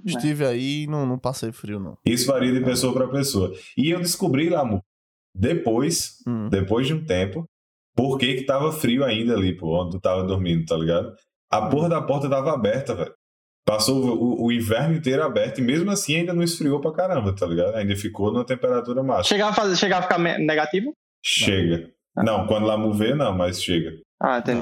Estive 0.06 0.46
aí 0.46 0.84
e 0.84 0.88
não, 0.88 1.04
não 1.06 1.18
passei 1.18 1.52
frio, 1.52 1.80
não. 1.80 1.98
Isso 2.06 2.28
varia 2.28 2.54
de 2.54 2.64
pessoa 2.64 2.94
para 2.94 3.08
pessoa. 3.08 3.52
E 3.76 3.90
eu 3.90 4.00
descobri 4.00 4.50
lá, 4.50 4.64
depois, 5.36 6.18
hum. 6.28 6.48
depois 6.50 6.86
de 6.86 6.94
um 6.94 7.04
tempo, 7.04 7.44
por 7.96 8.20
que 8.20 8.36
que 8.36 8.44
tava 8.44 8.72
frio 8.72 9.04
ainda 9.04 9.34
ali, 9.34 9.58
pô, 9.58 9.82
onde 9.82 9.92
tu 9.92 10.00
tava 10.00 10.24
dormindo, 10.24 10.64
tá 10.66 10.78
ligado? 10.78 11.16
A 11.50 11.68
porra 11.70 11.90
da 11.90 12.02
porta 12.02 12.30
tava 12.30 12.54
aberta, 12.54 12.94
velho. 12.94 13.14
Passou 13.66 13.98
o, 13.98 14.46
o, 14.46 14.52
inverno 14.52 14.96
inteiro 14.96 15.24
aberto 15.24 15.58
e 15.58 15.64
mesmo 15.64 15.90
assim 15.90 16.18
ainda 16.18 16.34
não 16.34 16.44
esfriou 16.44 16.80
pra 16.80 16.92
caramba, 16.94 17.36
tá 17.36 17.48
ligado? 17.48 17.76
Ainda 17.76 17.96
ficou 17.96 18.32
numa 18.32 18.46
temperatura 18.46 19.02
máxima. 19.02 19.24
Chegava 19.24 19.52
a, 19.52 19.56
fazer, 19.56 19.76
chegava 19.76 20.02
a 20.02 20.04
ficar 20.04 20.20
negativo? 20.20 20.94
Chega. 21.24 21.90
Não, 22.16 22.24
não 22.24 22.48
quando 22.48 22.68
lá 22.68 22.78
mover, 22.78 23.16
não, 23.16 23.36
mas 23.36 23.64
chega. 23.64 23.92
Ah, 24.22 24.38
entendi. 24.38 24.62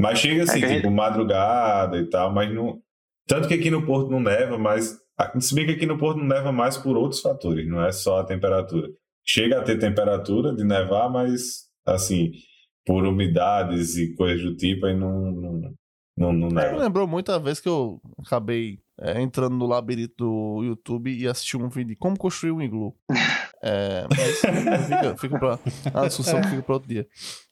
Mas 0.00 0.18
chega 0.18 0.44
assim, 0.44 0.64
é 0.64 0.68
tipo, 0.68 0.84
gente... 0.84 0.88
madrugada 0.88 1.98
e 1.98 2.08
tal, 2.08 2.32
mas 2.32 2.50
não. 2.52 2.80
Tanto 3.28 3.46
que 3.46 3.52
aqui 3.52 3.70
no 3.70 3.84
Porto 3.84 4.10
não 4.10 4.20
neva, 4.20 4.56
mas. 4.56 4.98
Se 5.38 5.54
bem 5.54 5.66
que 5.66 5.72
aqui 5.72 5.84
no 5.84 5.98
Porto 5.98 6.16
não 6.16 6.26
neva 6.26 6.50
mais 6.50 6.78
por 6.78 6.96
outros 6.96 7.20
fatores, 7.20 7.68
não 7.68 7.84
é 7.84 7.92
só 7.92 8.20
a 8.20 8.24
temperatura. 8.24 8.88
Chega 9.22 9.60
a 9.60 9.62
ter 9.62 9.78
temperatura 9.78 10.54
de 10.54 10.64
nevar, 10.64 11.10
mas 11.10 11.66
assim, 11.86 12.32
por 12.86 13.04
umidades 13.04 13.98
e 13.98 14.14
coisas 14.14 14.42
do 14.42 14.56
tipo, 14.56 14.86
aí 14.86 14.96
não, 14.96 15.30
não, 15.30 15.74
não, 16.20 16.32
não 16.32 16.48
leva. 16.48 16.72
Me 16.72 16.78
lembrou 16.78 17.06
muita 17.06 17.38
vez 17.38 17.58
que 17.58 17.68
eu 17.68 18.00
acabei 18.18 18.78
é, 19.00 19.22
entrando 19.22 19.56
no 19.56 19.66
labirinto 19.66 20.14
do 20.18 20.62
YouTube 20.62 21.10
e 21.10 21.26
assisti 21.26 21.56
um 21.56 21.68
vídeo 21.68 21.88
de 21.88 21.96
como 21.96 22.18
construir 22.18 22.52
um 22.52 22.62
iglu. 22.62 22.94
É, 23.62 24.06
mas 24.08 24.86
fica, 24.86 25.16
fica 25.18 25.38
pra, 25.38 25.58
a 25.92 26.08
discussão 26.08 26.42
fica 26.42 26.62
para 26.62 26.72
outro 26.72 26.88
dia. 26.88 27.06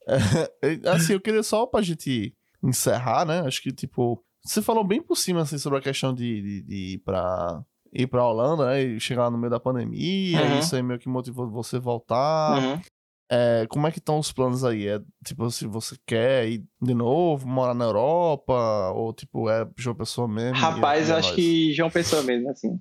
É, 0.09 0.89
assim, 0.89 1.13
eu 1.13 1.21
queria 1.21 1.43
só 1.43 1.67
pra 1.67 1.83
gente 1.83 2.35
encerrar, 2.63 3.27
né? 3.27 3.41
Acho 3.41 3.61
que, 3.61 3.71
tipo, 3.71 4.25
você 4.43 4.63
falou 4.63 4.83
bem 4.83 5.03
por 5.03 5.17
cima, 5.17 5.43
assim, 5.43 5.59
sobre 5.59 5.79
a 5.79 5.83
questão 5.83 6.15
de, 6.15 6.41
de, 6.41 6.63
de 6.63 6.95
ir 6.95 6.99
pra 7.01 7.63
ir 7.93 8.07
pra 8.07 8.27
Holanda, 8.27 8.69
né? 8.69 8.83
E 8.83 8.99
chegar 9.01 9.25
lá 9.25 9.31
no 9.31 9.37
meio 9.37 9.51
da 9.51 9.61
pandemia, 9.61 10.41
uhum. 10.41 10.59
isso 10.61 10.75
aí 10.75 10.83
meio 10.83 10.99
que 10.99 11.11
motivou 11.11 11.51
você 11.51 11.79
voltar. 11.79 12.59
Uhum. 12.59 12.81
É, 13.31 13.67
como 13.69 13.87
é 13.87 13.91
que 13.91 13.99
estão 13.99 14.19
os 14.19 14.33
planos 14.33 14.65
aí? 14.65 14.89
É 14.89 15.01
tipo, 15.25 15.51
se 15.51 15.67
você 15.67 15.97
quer 16.07 16.49
ir 16.49 16.65
de 16.81 16.95
novo, 16.95 17.47
morar 17.47 17.75
na 17.75 17.85
Europa, 17.85 18.91
ou 18.95 19.13
tipo, 19.13 19.51
é 19.51 19.69
João 19.77 19.95
Pessoa 19.95 20.27
mesmo? 20.27 20.57
Rapaz, 20.57 21.11
acho 21.11 21.35
que 21.35 21.73
João 21.75 21.91
Pessoa 21.91 22.23
mesmo, 22.23 22.51
assim. 22.51 22.81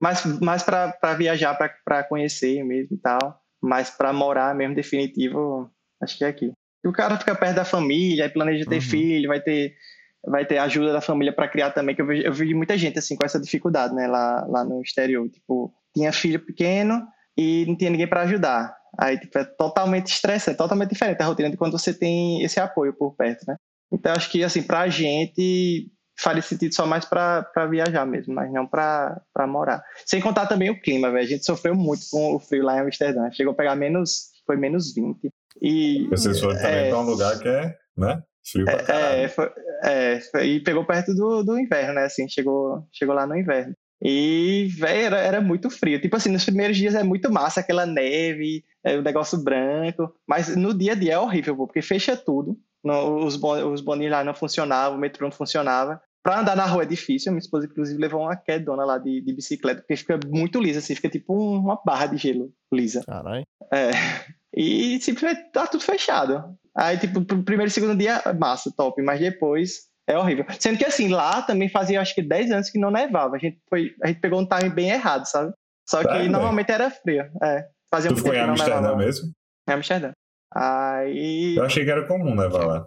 Mais, 0.00 0.24
mais 0.40 0.62
pra, 0.62 0.92
pra 0.92 1.14
viajar, 1.14 1.54
pra, 1.54 1.68
pra 1.84 2.04
conhecer 2.04 2.62
mesmo 2.64 2.94
e 2.94 2.98
tal. 2.98 3.40
Mas 3.60 3.90
pra 3.90 4.12
morar 4.12 4.54
mesmo, 4.54 4.76
definitivo, 4.76 5.68
acho 6.00 6.16
que 6.16 6.24
é 6.24 6.28
aqui. 6.28 6.52
E 6.84 6.88
o 6.88 6.92
cara 6.92 7.18
fica 7.18 7.34
perto 7.34 7.56
da 7.56 7.64
família, 7.64 8.24
aí 8.24 8.30
planeja 8.30 8.64
ter 8.64 8.76
uhum. 8.76 8.80
filho, 8.80 9.28
vai 9.28 9.40
ter, 9.40 9.74
vai 10.24 10.46
ter 10.46 10.58
ajuda 10.58 10.92
da 10.92 11.00
família 11.00 11.32
para 11.32 11.48
criar 11.48 11.72
também, 11.72 11.96
que 11.96 12.02
eu 12.02 12.06
vi, 12.06 12.24
eu 12.24 12.32
vi 12.32 12.54
muita 12.54 12.78
gente 12.78 13.00
assim 13.00 13.16
com 13.16 13.26
essa 13.26 13.40
dificuldade, 13.40 13.92
né, 13.96 14.06
lá, 14.06 14.46
lá 14.48 14.64
no 14.64 14.80
exterior. 14.80 15.28
Tipo, 15.28 15.74
tinha 15.92 16.12
filho 16.12 16.38
pequeno 16.38 17.04
e 17.36 17.64
não 17.66 17.76
tinha 17.76 17.90
ninguém 17.90 18.06
para 18.06 18.22
ajudar. 18.22 18.77
Aí, 18.96 19.18
tipo, 19.18 19.38
é 19.38 19.44
totalmente 19.44 20.12
estressante, 20.12 20.54
é 20.54 20.58
totalmente 20.58 20.90
diferente 20.90 21.20
a 21.20 21.26
rotina 21.26 21.50
de 21.50 21.56
quando 21.56 21.78
você 21.78 21.92
tem 21.92 22.42
esse 22.42 22.60
apoio 22.60 22.92
por 22.92 23.14
perto, 23.14 23.44
né? 23.46 23.56
Então, 23.92 24.12
acho 24.12 24.30
que, 24.30 24.44
assim, 24.44 24.62
pra 24.62 24.88
gente 24.88 25.90
faria 26.18 26.42
sentido 26.42 26.74
só 26.74 26.84
mais 26.84 27.04
para 27.04 27.66
viajar 27.70 28.04
mesmo, 28.04 28.34
mas 28.34 28.52
não 28.52 28.66
para 28.66 29.22
morar. 29.46 29.82
Sem 30.04 30.20
contar 30.20 30.46
também 30.46 30.68
o 30.68 30.80
clima, 30.80 31.10
velho. 31.10 31.24
A 31.24 31.28
gente 31.28 31.44
sofreu 31.44 31.74
muito 31.74 32.02
com 32.10 32.34
o 32.34 32.40
frio 32.40 32.64
lá 32.64 32.76
em 32.76 32.80
Amsterdã. 32.80 33.30
Chegou 33.30 33.52
a 33.52 33.56
pegar 33.56 33.76
menos, 33.76 34.30
foi 34.44 34.56
menos 34.56 34.92
20. 34.92 35.30
E, 35.62 36.08
Vocês 36.08 36.40
foram 36.40 36.56
também 36.56 36.86
é, 36.86 36.88
para 36.88 36.98
um 36.98 37.04
lugar 37.04 37.38
que 37.38 37.48
é, 37.48 37.76
né? 37.96 38.22
Frio 38.44 38.64
pra 38.64 38.74
é, 38.74 38.82
caralho. 38.82 39.20
É, 39.20 39.28
foi, 39.28 39.50
é, 39.84 40.20
foi, 40.20 40.46
e 40.46 40.60
pegou 40.60 40.84
perto 40.84 41.14
do, 41.14 41.42
do 41.44 41.58
inverno, 41.58 41.94
né? 41.94 42.04
Assim, 42.04 42.28
chegou, 42.28 42.86
chegou 42.92 43.14
lá 43.14 43.26
no 43.26 43.36
inverno. 43.36 43.74
E, 44.02 44.68
velho, 44.76 45.06
era, 45.06 45.18
era 45.18 45.40
muito 45.40 45.70
frio. 45.70 46.00
Tipo 46.00 46.16
assim, 46.16 46.30
nos 46.30 46.44
primeiros 46.44 46.76
dias 46.76 46.94
é 46.94 47.02
muito 47.02 47.30
massa, 47.32 47.60
aquela 47.60 47.84
neve, 47.84 48.64
é, 48.88 48.98
o 48.98 49.02
negócio 49.02 49.38
branco. 49.38 50.14
Mas 50.26 50.56
no 50.56 50.72
dia 50.72 50.92
a 50.92 50.94
dia 50.94 51.14
é 51.14 51.18
horrível, 51.18 51.56
pô, 51.56 51.66
porque 51.66 51.82
fecha 51.82 52.16
tudo. 52.16 52.58
Os, 52.84 53.36
os 53.42 53.80
boninhos 53.80 54.12
lá 54.12 54.24
não 54.24 54.34
funcionavam, 54.34 54.96
o 54.96 55.00
metrô 55.00 55.26
não 55.26 55.32
funcionava. 55.32 56.00
Pra 56.22 56.40
andar 56.40 56.56
na 56.56 56.66
rua 56.66 56.82
é 56.82 56.86
difícil. 56.86 57.32
Minha 57.32 57.40
esposa, 57.40 57.66
inclusive, 57.66 58.00
levou 58.00 58.22
uma 58.22 58.36
quedona 58.36 58.84
lá 58.84 58.98
de, 58.98 59.20
de 59.20 59.32
bicicleta, 59.32 59.80
porque 59.80 59.96
fica 59.96 60.18
muito 60.26 60.60
lisa, 60.60 60.78
assim, 60.78 60.94
fica 60.94 61.08
tipo 61.08 61.34
uma 61.34 61.80
barra 61.84 62.06
de 62.06 62.16
gelo 62.16 62.52
lisa. 62.72 63.02
Caralho. 63.04 63.44
É. 63.72 63.90
E 64.54 64.98
simplesmente 65.00 65.50
tá 65.52 65.66
tudo 65.66 65.82
fechado. 65.82 66.56
Aí, 66.76 66.96
tipo, 66.98 67.20
primeiro 67.42 67.68
e 67.68 67.70
segundo 67.70 67.96
dia, 67.96 68.22
massa, 68.38 68.72
top. 68.76 69.02
Mas 69.02 69.20
depois 69.20 69.88
é 70.06 70.16
horrível. 70.16 70.46
Sendo 70.58 70.78
que 70.78 70.84
assim, 70.84 71.08
lá 71.08 71.42
também 71.42 71.68
fazia 71.68 72.00
acho 72.00 72.14
que 72.14 72.22
10 72.22 72.50
anos 72.50 72.70
que 72.70 72.78
não 72.78 72.90
nevava. 72.90 73.36
A 73.36 73.38
gente, 73.38 73.60
foi, 73.68 73.94
a 74.02 74.08
gente 74.08 74.20
pegou 74.20 74.40
um 74.40 74.46
time 74.46 74.70
bem 74.70 74.90
errado, 74.90 75.26
sabe? 75.26 75.52
Só 75.88 76.02
que 76.02 76.28
normalmente 76.28 76.70
era 76.70 76.90
frio. 76.90 77.24
É. 77.42 77.66
Fazia 77.90 78.10
Tu 78.10 78.14
muito 78.14 78.24
ficou 78.24 78.38
em 78.38 78.42
Amsterdã 78.42 78.96
mesmo? 78.96 79.32
Em 79.68 79.72
Amsterdã. 79.72 80.12
Aí. 80.54 81.56
Eu 81.56 81.64
achei 81.64 81.84
que 81.84 81.90
era 81.90 82.06
comum 82.06 82.34
nevar 82.34 82.66
lá. 82.66 82.86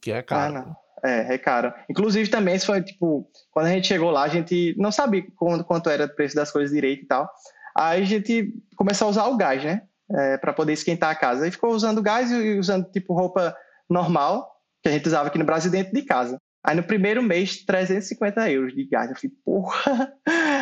Que 0.00 0.12
é 0.12 0.18
Ah, 0.18 0.22
caro. 0.22 0.54
não. 0.54 0.76
É, 1.04 1.34
é 1.34 1.38
caro. 1.38 1.72
Inclusive 1.90 2.30
também, 2.30 2.54
isso 2.54 2.66
foi 2.66 2.80
tipo, 2.82 3.28
quando 3.50 3.66
a 3.66 3.70
gente 3.70 3.88
chegou 3.88 4.10
lá, 4.10 4.22
a 4.22 4.28
gente 4.28 4.74
não 4.78 4.92
sabia 4.92 5.24
quanto, 5.36 5.64
quanto 5.64 5.90
era 5.90 6.04
o 6.04 6.08
preço 6.14 6.36
das 6.36 6.50
coisas 6.50 6.70
direito 6.72 7.02
e 7.02 7.06
tal. 7.06 7.28
Aí 7.76 8.02
a 8.02 8.06
gente 8.06 8.54
começou 8.76 9.06
a 9.08 9.10
usar 9.10 9.26
o 9.26 9.36
gás, 9.36 9.64
né? 9.64 9.82
É, 10.10 10.36
para 10.38 10.52
poder 10.52 10.72
esquentar 10.74 11.10
a 11.10 11.14
casa. 11.14 11.44
Aí 11.44 11.50
ficou 11.50 11.70
usando 11.70 12.02
gás 12.02 12.30
e 12.30 12.58
usando 12.58 12.88
tipo 12.90 13.14
roupa 13.14 13.56
normal, 13.88 14.48
que 14.82 14.88
a 14.88 14.92
gente 14.92 15.06
usava 15.06 15.28
aqui 15.28 15.38
no 15.38 15.44
Brasil 15.44 15.70
dentro 15.70 15.92
de 15.92 16.02
casa. 16.02 16.38
Aí 16.64 16.76
no 16.76 16.82
primeiro 16.82 17.22
mês, 17.22 17.64
350 17.64 18.48
euros 18.50 18.72
de 18.74 18.84
gás. 18.84 19.10
Eu 19.10 19.16
falei, 19.16 19.32
porra, 19.44 20.12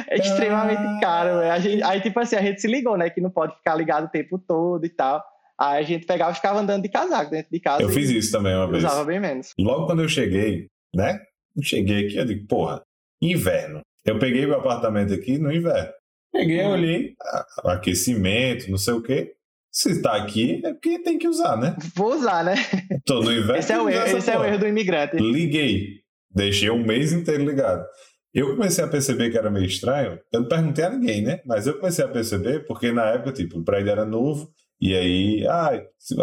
é 0.09 0.17
extremamente 0.17 1.01
caro. 1.01 1.39
velho. 1.41 1.53
A 1.53 1.59
gente- 1.59 1.83
aí, 1.83 2.01
tipo 2.01 2.19
assim, 2.21 2.37
a 2.37 2.43
gente 2.43 2.61
se 2.61 2.67
ligou, 2.67 2.97
né? 2.97 3.11
Que 3.11 3.21
não 3.21 3.31
pode 3.31 3.55
ficar 3.57 3.75
ligado 3.75 4.07
o 4.07 4.11
tempo 4.11 4.39
todo 4.39 4.85
e 4.85 4.89
tal. 4.89 5.23
Aí 5.59 5.79
a 5.79 5.87
gente 5.87 6.07
pegava 6.07 6.33
e 6.33 6.35
ficava 6.37 6.59
andando 6.61 6.83
de 6.83 6.89
casaco 6.89 7.31
dentro 7.31 7.51
de 7.53 7.61
casa. 7.61 7.83
Eu 7.83 7.91
fiz 7.91 8.09
isso 8.09 8.33
também 8.33 8.55
uma 8.57 8.67
vez. 8.67 8.83
Usava 8.83 9.05
bem 9.05 9.21
menos. 9.21 9.53
Logo 9.59 9.85
quando 9.87 10.01
eu 10.03 10.09
cheguei, 10.09 10.69
né? 10.95 11.21
Eu 11.55 11.63
cheguei 11.63 12.07
aqui, 12.07 12.17
eu 12.17 12.25
digo, 12.25 12.47
porra, 12.47 12.81
inverno. 13.21 13.81
Eu 14.05 14.19
peguei 14.19 14.47
o 14.47 14.55
apartamento 14.55 15.13
aqui 15.13 15.37
no 15.37 15.53
inverno. 15.53 15.91
Peguei, 16.33 16.63
Uhum. 16.63 16.71
olhei, 16.73 17.15
a- 17.21 17.73
aquecimento, 17.75 18.71
não 18.71 18.79
sei 18.79 18.95
o 18.95 19.03
quê. 19.03 19.35
Se 19.73 20.03
tá 20.03 20.17
aqui, 20.17 20.61
é 20.65 20.73
porque 20.73 20.99
tem 21.03 21.17
que 21.19 21.29
usar, 21.29 21.57
né? 21.57 21.77
Vou 21.95 22.13
usar, 22.15 22.45
né? 22.45 22.55
Tô 23.07 23.23
no 23.23 23.33
inverno. 23.33 23.57
Esse 23.57 23.73
é 23.73 23.81
o 23.81 23.89
erro, 23.89 24.17
esse 24.19 24.31
é 24.31 24.39
o 24.39 24.45
erro 24.45 24.59
do 24.59 24.67
imigrante. 24.67 25.17
Liguei. 25.17 26.01
Deixei 26.35 26.71
um 26.71 26.85
mês 26.85 27.13
inteiro 27.13 27.45
ligado. 27.45 27.85
Eu 28.33 28.55
comecei 28.55 28.85
a 28.85 28.89
perceber 28.89 29.31
que 29.31 29.39
era 29.39 29.51
meio 29.51 29.67
estranho. 29.67 30.19
Eu 30.33 30.41
não 30.41 30.49
perguntei 30.49 30.85
a 30.85 30.91
ninguém, 30.91 31.23
né? 31.23 31.41
Mas 31.47 31.67
eu 31.67 31.75
comecei 31.79 32.05
a 32.05 32.09
perceber 32.09 32.65
porque 32.67 32.93
na 32.93 33.07
época, 33.07 33.33
tipo, 33.33 33.59
o 33.59 33.65
prédio 33.65 33.91
era 33.91 34.05
novo. 34.05 34.49
E 34.81 34.95
aí, 34.97 35.47
ah, 35.47 35.79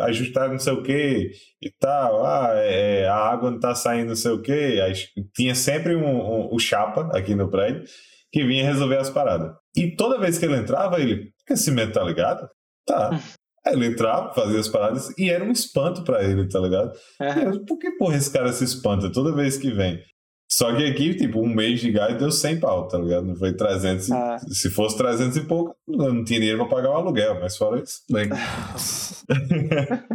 ajustar 0.08 0.50
não 0.50 0.58
sei 0.58 0.74
o 0.74 0.82
que 0.82 1.32
e 1.62 1.70
tal. 1.80 2.26
Ah, 2.26 2.52
é, 2.56 3.08
a 3.08 3.16
água 3.16 3.52
não 3.52 3.60
tá 3.60 3.76
saindo 3.76 4.08
não 4.10 4.16
sei 4.16 4.32
o 4.32 4.42
que. 4.42 4.52
Aí 4.82 4.94
tinha 5.36 5.54
sempre 5.54 5.96
um, 5.96 6.06
um- 6.06 6.50
o 6.54 6.58
chapa 6.60 7.10
aqui 7.18 7.36
no 7.36 7.50
prédio 7.52 7.84
que 8.32 8.44
vinha 8.44 8.66
resolver 8.66 8.98
as 8.98 9.10
paradas. 9.10 9.52
E 9.76 9.96
toda 9.96 10.18
vez 10.20 10.38
que 10.38 10.46
ele 10.46 10.56
entrava, 10.58 11.00
ele, 11.00 11.32
aquecimento 11.46 11.94
tá 11.94 12.04
ligado? 12.04 12.48
Tá. 12.86 13.20
Aí 13.68 13.74
ele 13.74 13.88
entrava, 13.88 14.34
fazia 14.34 14.60
as 14.60 14.68
paradas 14.68 15.14
e 15.18 15.30
era 15.30 15.44
um 15.44 15.52
espanto 15.52 16.04
pra 16.04 16.24
ele, 16.24 16.48
tá 16.48 16.60
ligado? 16.60 16.92
Eu, 17.20 17.66
Por 17.66 17.78
que, 17.78 17.92
porra, 17.92 18.16
esse 18.16 18.32
cara 18.32 18.52
se 18.54 18.64
espanta 18.64 19.12
toda 19.12 19.36
vez 19.36 19.58
que 19.58 19.72
vem? 19.72 20.02
Só 20.50 20.74
que 20.74 20.86
aqui, 20.86 21.14
tipo, 21.14 21.42
um 21.42 21.54
mês 21.54 21.82
de 21.82 21.92
gás 21.92 22.18
deu 22.18 22.32
100 22.32 22.62
pau, 22.62 22.88
tá 22.88 22.98
ligado? 22.98 23.26
Não 23.26 23.36
foi 23.36 23.52
300. 23.54 24.08
e- 24.08 24.14
Ah. 24.14 24.38
Se 24.48 24.70
fosse 24.70 24.96
300 24.98 25.36
e 25.36 25.42
pouco, 25.42 25.76
eu 25.88 26.14
não 26.14 26.24
tinha 26.24 26.40
dinheiro 26.40 26.60
pra 26.66 26.78
pagar 26.78 26.92
o 26.92 26.94
aluguel, 26.96 27.38
mas 27.42 27.58
fora 27.58 27.82
isso, 27.82 28.02
bem. 28.10 28.30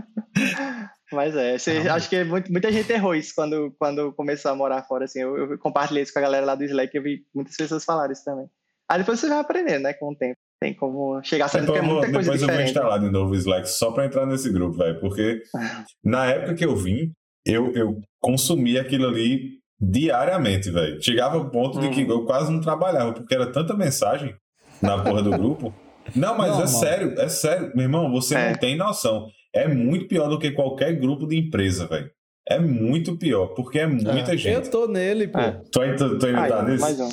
Mas 1.12 1.36
é, 1.36 1.58
você, 1.58 1.72
acho 1.90 2.08
que 2.08 2.24
muito- 2.24 2.50
muita 2.50 2.72
gente 2.72 2.90
errou 2.90 3.14
isso 3.14 3.34
quando, 3.34 3.70
quando 3.78 4.12
começou 4.14 4.50
a 4.50 4.54
morar 4.54 4.82
fora. 4.84 5.04
Assim, 5.04 5.20
eu, 5.20 5.36
eu 5.36 5.58
compartilhei 5.58 6.02
isso 6.02 6.12
com 6.12 6.18
a 6.18 6.22
galera 6.22 6.46
lá 6.46 6.54
do 6.54 6.64
Slack, 6.64 6.96
eu 6.96 7.02
vi 7.02 7.22
muitas 7.34 7.54
pessoas 7.54 7.84
falarem 7.84 8.12
isso 8.14 8.24
também. 8.24 8.46
Aí 8.88 8.98
depois 8.98 9.20
você 9.20 9.28
vai 9.28 9.38
aprendendo, 9.38 9.82
né, 9.82 9.92
com 9.92 10.10
o 10.10 10.16
tempo. 10.16 10.38
Tem 10.62 10.74
como 10.74 11.20
chegar 11.24 11.48
sabendo 11.48 11.72
que 11.72 11.80
Depois, 11.80 11.88
é 11.90 11.90
eu 11.90 11.94
vou, 11.94 12.02
muita 12.02 12.12
coisa 12.12 12.30
depois 12.30 12.42
eu 12.42 12.54
vou 12.54 12.64
instalar 12.64 13.00
de 13.00 13.10
novo 13.10 13.32
o 13.32 13.36
Slack 13.36 13.68
só 13.68 13.90
pra 13.90 14.06
entrar 14.06 14.26
nesse 14.26 14.48
grupo, 14.52 14.76
velho. 14.78 15.00
Porque 15.00 15.42
na 16.04 16.26
época 16.26 16.54
que 16.54 16.64
eu 16.64 16.76
vim, 16.76 17.10
eu, 17.44 17.72
eu 17.72 18.00
consumia 18.20 18.80
aquilo 18.82 19.08
ali 19.08 19.58
diariamente, 19.80 20.70
velho. 20.70 21.02
Chegava 21.02 21.36
ao 21.36 21.50
ponto 21.50 21.80
de 21.80 21.88
que 21.90 22.04
Uhum. 22.04 22.10
eu 22.10 22.24
quase 22.24 22.52
não 22.52 22.60
trabalhava, 22.60 23.12
porque 23.12 23.34
era 23.34 23.50
tanta 23.50 23.74
mensagem 23.76 24.34
na 24.80 25.02
porra 25.02 25.20
do 25.22 25.30
grupo. 25.30 25.74
Não, 26.14 26.36
mas 26.38 26.48
Não, 26.50 26.54
é 26.54 26.58
mano. 26.58 26.68
sério, 26.68 27.14
é 27.20 27.28
sério. 27.28 27.72
Meu 27.74 27.84
irmão, 27.84 28.10
você 28.12 28.36
É. 28.36 28.50
não 28.50 28.58
tem 28.58 28.76
noção. 28.76 29.26
É 29.52 29.66
muito 29.68 30.06
pior 30.06 30.28
do 30.28 30.38
que 30.38 30.50
qualquer 30.52 30.92
grupo 30.98 31.26
de 31.26 31.36
empresa, 31.36 31.86
velho. 31.88 32.08
É 32.48 32.58
muito 32.58 33.16
pior, 33.16 33.48
porque 33.54 33.78
é 33.80 33.86
muita 33.86 34.32
Eu 34.32 34.38
gente. 34.38 34.70
tô 34.70 34.86
nele, 34.86 35.26
pô. 35.28 35.38
É. 35.38 35.60
Tu 35.70 35.80
ainda, 35.80 36.18
tá 36.18 36.64
um. 36.64 37.08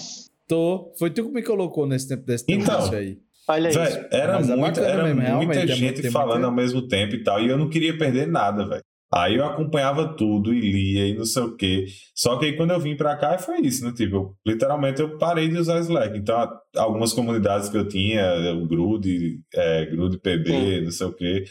Tô. 0.48 0.92
Foi 0.98 1.12
tu 1.12 1.24
que 1.26 1.32
me 1.32 1.44
colocou 1.44 1.86
nesse 1.86 2.08
tempo 2.08 2.26
desse 2.26 2.44
Então. 2.48 2.74
negócio 2.76 2.98
aí. 2.98 3.18
Olha 3.50 3.70
isso. 3.70 3.80
Véi, 3.80 4.08
era 4.12 4.34
Mas 4.34 4.50
é 4.50 4.56
muita, 4.56 4.82
era 4.82 5.04
mesmo, 5.04 5.22
realmente, 5.22 5.46
muita 5.48 5.60
é 5.62 5.66
muito- 5.66 5.76
gente 6.02 6.12
falando 6.12 6.46
ao 6.46 6.52
mesmo 6.52 6.88
tempo 6.88 7.16
e 7.16 7.24
tal, 7.24 7.42
e 7.42 7.50
eu 7.50 7.58
não 7.58 7.68
queria 7.70 7.98
perder 7.98 8.28
nada, 8.28 8.66
velho. 8.68 8.84
Aí 9.12 9.38
eu 9.38 9.44
acompanhava 9.46 10.16
tudo 10.16 10.54
e 10.54 10.60
lia 10.62 11.08
e 11.08 11.18
não 11.18 11.26
sei 11.26 11.42
o 11.42 11.56
quê. 11.56 11.88
Só 12.14 12.38
que 12.38 12.46
aí 12.46 12.56
quando 12.56 12.70
eu 12.72 12.80
vim 12.80 12.96
pra 12.96 13.18
cá 13.18 13.40
foi 13.40 13.60
isso, 13.62 13.84
né? 13.84 13.92
Tipo, 13.92 14.16
eu- 14.16 14.36
literalmente 14.46 15.02
eu 15.02 15.18
parei 15.18 15.50
de 15.50 15.58
usar 15.58 15.80
Slack. 15.80 16.16
Então, 16.16 16.38
a- 16.38 16.62
algumas 16.78 17.12
comunidades 17.12 17.70
que 17.70 17.78
eu 17.78 17.88
tinha, 17.88 18.54
o 18.54 18.68
Grude, 18.68 19.40
é, 19.52 19.88
Grude 19.88 20.20
PB, 20.20 20.82
não 20.82 20.92
sei 20.92 21.08
o 21.08 21.12
quê, 21.14 21.44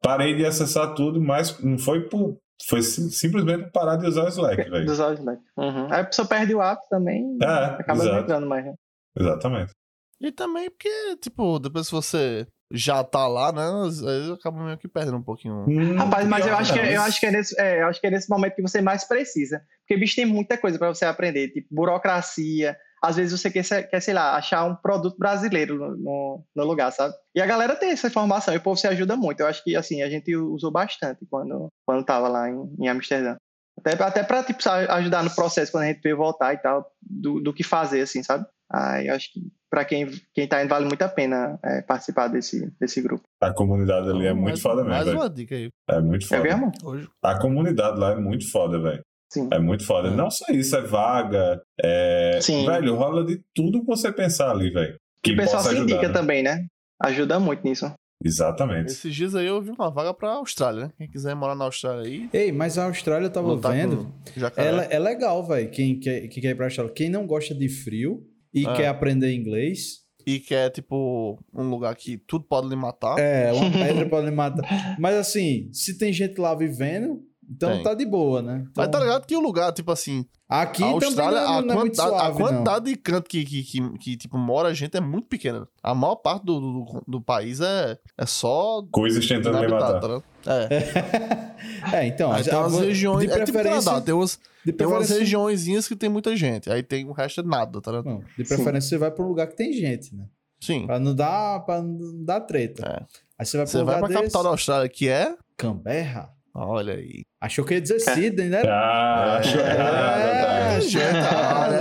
parei 0.00 0.36
de 0.36 0.46
acessar 0.46 0.94
tudo, 0.94 1.20
mas 1.20 1.58
não 1.60 1.76
foi 1.78 2.02
por. 2.08 2.38
Foi 2.68 2.80
sim- 2.82 3.10
simplesmente 3.10 3.64
por 3.64 3.72
parar 3.72 3.96
de 3.96 4.06
usar 4.06 4.26
o 4.26 4.28
Slack, 4.28 4.70
velho. 4.70 4.86
Dos 4.86 5.00
olhos, 5.00 5.18
né? 5.24 5.36
Uhum. 5.56 5.86
Aí 5.90 6.02
a 6.02 6.04
pessoa 6.04 6.28
perde 6.28 6.54
o 6.54 6.60
hábito 6.60 6.86
também 6.90 7.36
É, 7.42 7.46
acaba 7.46 7.98
não 7.98 8.04
exato. 8.04 8.22
entrando 8.22 8.46
mais. 8.46 8.64
né? 8.66 8.74
Exatamente. 9.18 9.72
E 10.20 10.30
também 10.30 10.68
porque, 10.70 11.16
tipo, 11.16 11.58
depois 11.58 11.86
que 11.88 11.94
você 11.94 12.46
já 12.72 13.02
tá 13.02 13.26
lá, 13.26 13.50
né? 13.52 13.62
Às 13.86 14.00
vezes 14.00 14.30
acaba 14.30 14.62
meio 14.62 14.78
que 14.78 14.86
perdendo 14.86 15.16
um 15.16 15.22
pouquinho. 15.22 15.64
Hum, 15.68 15.96
Rapaz, 15.96 16.28
mas 16.28 16.46
eu 16.46 16.56
acho, 16.56 16.72
que, 16.72 16.78
não, 16.78 16.86
eu, 16.86 17.02
acho 17.02 17.18
que 17.20 17.26
é 17.26 17.30
nesse, 17.30 17.60
é, 17.60 17.82
eu 17.82 17.86
acho 17.86 18.00
que 18.00 18.06
é 18.06 18.10
nesse 18.10 18.28
momento 18.30 18.54
que 18.54 18.62
você 18.62 18.80
mais 18.80 19.04
precisa. 19.04 19.62
Porque, 19.80 19.98
bicho, 19.98 20.14
tem 20.16 20.26
muita 20.26 20.56
coisa 20.58 20.78
para 20.78 20.88
você 20.88 21.04
aprender, 21.04 21.48
tipo 21.48 21.68
burocracia. 21.74 22.76
Às 23.02 23.16
vezes 23.16 23.38
você 23.40 23.50
quer, 23.50 23.62
se- 23.64 23.82
quer, 23.84 24.00
sei 24.00 24.12
lá, 24.12 24.36
achar 24.36 24.64
um 24.66 24.76
produto 24.76 25.16
brasileiro 25.18 25.74
no, 25.76 25.96
no, 25.96 26.44
no 26.54 26.64
lugar, 26.64 26.92
sabe? 26.92 27.14
E 27.34 27.40
a 27.40 27.46
galera 27.46 27.74
tem 27.74 27.90
essa 27.90 28.06
informação 28.08 28.52
e 28.52 28.58
o 28.58 28.62
povo 28.62 28.76
se 28.76 28.86
ajuda 28.86 29.16
muito. 29.16 29.40
Eu 29.40 29.46
acho 29.46 29.64
que, 29.64 29.74
assim, 29.74 30.02
a 30.02 30.10
gente 30.10 30.36
usou 30.36 30.70
bastante 30.70 31.24
quando, 31.30 31.68
quando 31.86 32.04
tava 32.04 32.28
lá 32.28 32.48
em, 32.50 32.74
em 32.78 32.88
Amsterdã. 32.88 33.36
Até, 33.78 33.92
até 34.04 34.22
pra, 34.22 34.44
tipo, 34.44 34.60
ajudar 34.68 35.24
no 35.24 35.34
processo 35.34 35.72
quando 35.72 35.84
a 35.84 35.86
gente 35.86 36.02
veio 36.02 36.16
voltar 36.18 36.52
e 36.52 36.58
tal, 36.58 36.92
do, 37.00 37.40
do 37.40 37.54
que 37.54 37.64
fazer, 37.64 38.02
assim, 38.02 38.22
sabe? 38.22 38.44
Aí 38.72 39.08
eu 39.08 39.14
acho 39.14 39.32
que 39.32 39.40
pra 39.70 39.84
quem, 39.84 40.08
quem 40.34 40.46
tá 40.46 40.62
indo 40.62 40.68
vale 40.70 40.86
muito 40.86 41.02
a 41.02 41.08
pena 41.08 41.58
é, 41.64 41.82
participar 41.82 42.28
desse, 42.28 42.70
desse 42.80 43.00
grupo. 43.02 43.22
A 43.40 43.52
comunidade 43.52 44.08
ali 44.08 44.26
é 44.26 44.32
muito 44.32 44.44
mais- 44.46 44.60
foda 44.60 44.76
mesmo, 44.82 44.90
Mais 44.90 45.04
velho. 45.06 45.18
uma 45.18 45.30
dica 45.30 45.54
aí. 45.54 45.68
É 45.88 46.00
muito 46.00 46.24
É 46.24 46.28
foda. 46.28 46.42
mesmo? 46.42 46.72
Hoje. 46.84 47.08
A 47.22 47.38
comunidade 47.40 47.98
lá 47.98 48.12
é 48.12 48.16
muito 48.16 48.50
foda, 48.50 48.80
velho. 48.80 49.00
Sim. 49.32 49.48
É 49.52 49.58
muito 49.58 49.84
foda. 49.86 50.08
É. 50.08 50.10
Não 50.10 50.30
só 50.30 50.44
isso, 50.50 50.76
é 50.76 50.82
vaga. 50.82 51.60
É... 51.82 52.38
Sim. 52.42 52.66
Velho, 52.66 52.94
rola 52.96 53.24
de 53.24 53.40
tudo 53.54 53.80
que 53.80 53.86
você 53.86 54.12
pensar 54.12 54.50
ali, 54.50 54.70
velho. 54.70 54.94
E 54.94 54.98
Que 55.22 55.32
o 55.32 55.36
pessoal 55.36 55.56
possa 55.62 55.70
se 55.70 55.76
ajudar. 55.76 55.92
indica 55.94 56.08
né? 56.08 56.14
também, 56.14 56.42
né? 56.42 56.66
Ajuda 57.02 57.38
muito 57.38 57.62
nisso. 57.64 57.92
Exatamente. 58.22 58.90
Esses 58.92 59.14
dias 59.14 59.34
aí 59.34 59.46
eu 59.46 59.62
vi 59.62 59.70
uma 59.70 59.90
vaga 59.90 60.12
pra 60.12 60.32
Austrália, 60.32 60.86
né? 60.86 60.92
Quem 60.98 61.08
quiser 61.08 61.34
morar 61.34 61.54
na 61.54 61.64
Austrália 61.64 62.02
aí. 62.06 62.28
Ei, 62.32 62.52
mas 62.52 62.76
a 62.76 62.84
Austrália 62.84 63.26
eu 63.26 63.30
tava 63.32 63.56
vendo. 63.56 64.04
com. 64.36 64.60
Ela 64.60 64.84
é 64.84 64.98
legal, 64.98 65.42
velho. 65.46 65.70
Quem 65.70 65.98
quer, 65.98 66.28
quem 66.28 66.42
quer 66.42 66.50
ir 66.50 66.54
pra 66.54 66.66
Austrália. 66.66 66.92
Quem 66.92 67.08
não 67.08 67.26
gosta 67.26 67.54
de 67.54 67.68
frio 67.68 68.22
e 68.52 68.66
Ah. 68.66 68.74
quer 68.74 68.86
aprender 68.88 69.32
inglês. 69.34 70.00
E 70.26 70.38
que 70.38 70.54
é, 70.54 70.68
tipo, 70.68 71.38
um 71.52 71.70
lugar 71.70 71.94
que 71.96 72.18
tudo 72.18 72.44
pode 72.44 72.68
lhe 72.68 72.76
matar. 72.76 73.18
É, 73.18 73.50
uma 73.52 73.70
pedra 73.70 74.06
pode 74.08 74.26
lhe 74.26 74.34
matar. 74.34 74.96
Mas 74.98 75.14
assim, 75.16 75.70
se 75.72 75.96
tem 75.96 76.12
gente 76.12 76.38
lá 76.38 76.54
vivendo, 76.54 77.22
então 77.50 77.70
Tem. 77.72 77.82
tá 77.82 77.94
de 77.94 78.06
boa, 78.06 78.40
né? 78.40 78.58
Então, 78.60 78.72
Mas 78.76 78.88
tá 78.88 79.00
ligado 79.00 79.26
que 79.26 79.36
o 79.36 79.40
lugar, 79.40 79.72
tipo 79.72 79.90
assim, 79.90 80.24
Aqui 80.48 80.82
a 80.82 80.86
Austrália, 80.86 81.40
também 81.40 81.52
não, 81.52 81.58
a, 81.58 81.62
não 81.62 81.74
é 81.74 81.76
muito 81.78 81.96
quantidade, 81.96 82.08
a 82.14 82.18
suave, 82.18 82.38
não. 82.42 82.48
quantidade 82.48 82.84
de 82.86 82.96
canto 82.96 83.28
que, 83.28 83.44
que, 83.44 83.62
que, 83.62 83.98
que, 83.98 84.16
tipo, 84.16 84.36
mora 84.36 84.74
gente 84.74 84.96
é 84.96 85.00
muito 85.00 85.28
pequena. 85.28 85.66
A 85.82 85.94
maior 85.94 86.16
parte 86.16 86.44
do, 86.44 86.58
do, 86.60 87.04
do 87.06 87.20
país 87.20 87.60
é, 87.60 87.96
é 88.18 88.26
só 88.26 88.82
Coisas 88.90 89.26
tentando 89.26 89.58
matar. 89.68 90.00
tá 90.00 90.06
ligado? 90.08 90.24
É. 90.46 91.96
É, 91.98 92.06
então. 92.08 92.32
Aí 92.32 92.40
a- 92.40 92.44
tem 92.44 92.54
umas 92.58 92.74
a- 92.78 92.80
regiões. 92.80 93.20
De 93.20 93.26
É 93.32 93.44
tipo 93.44 93.52
preferência, 93.52 93.84
Canadá, 93.84 94.04
tem 94.04 94.14
umas, 94.14 94.38
de 94.64 94.72
tem 94.72 94.86
umas 94.86 95.08
regiõezinhas 95.10 95.86
que 95.86 95.94
tem 95.96 96.08
muita 96.08 96.34
gente. 96.36 96.70
Aí 96.70 96.82
tem 96.82 97.04
o 97.06 97.12
resto 97.12 97.40
é 97.40 97.44
nada, 97.44 97.80
tá 97.80 97.90
ligado? 97.92 98.06
Não, 98.06 98.18
de 98.36 98.44
preferência 98.44 98.88
você 98.88 98.98
vai 98.98 99.10
pra 99.10 99.24
um 99.24 99.28
lugar 99.28 99.46
que 99.46 99.56
tem 99.56 99.72
gente, 99.72 100.14
né? 100.16 100.24
Sim. 100.60 100.86
Pra 100.86 100.98
não 100.98 101.14
dar, 101.14 101.60
pra 101.60 101.80
não 101.80 102.24
dar 102.24 102.40
treta. 102.40 102.84
É. 102.86 103.06
Aí 103.38 103.46
você 103.46 103.56
vai 103.56 103.66
pra 103.66 103.72
Você 103.72 103.78
um 103.78 103.84
vai 103.84 103.98
pra 103.98 104.08
desse, 104.08 104.20
capital 104.20 104.42
da 104.42 104.48
Austrália, 104.50 104.88
que 104.88 105.08
é. 105.08 105.36
Canberra. 105.56 106.30
Olha 106.54 106.94
aí. 106.94 107.24
Achou 107.40 107.64
que 107.64 107.74
ia 107.74 107.80
dizer 107.80 108.00
Sydney, 108.00 108.48
né? 108.48 108.62
Ah, 108.66 109.36
achou 109.38 109.60
É, 109.60 109.70
errado, 109.70 111.74
aí. 111.74 111.80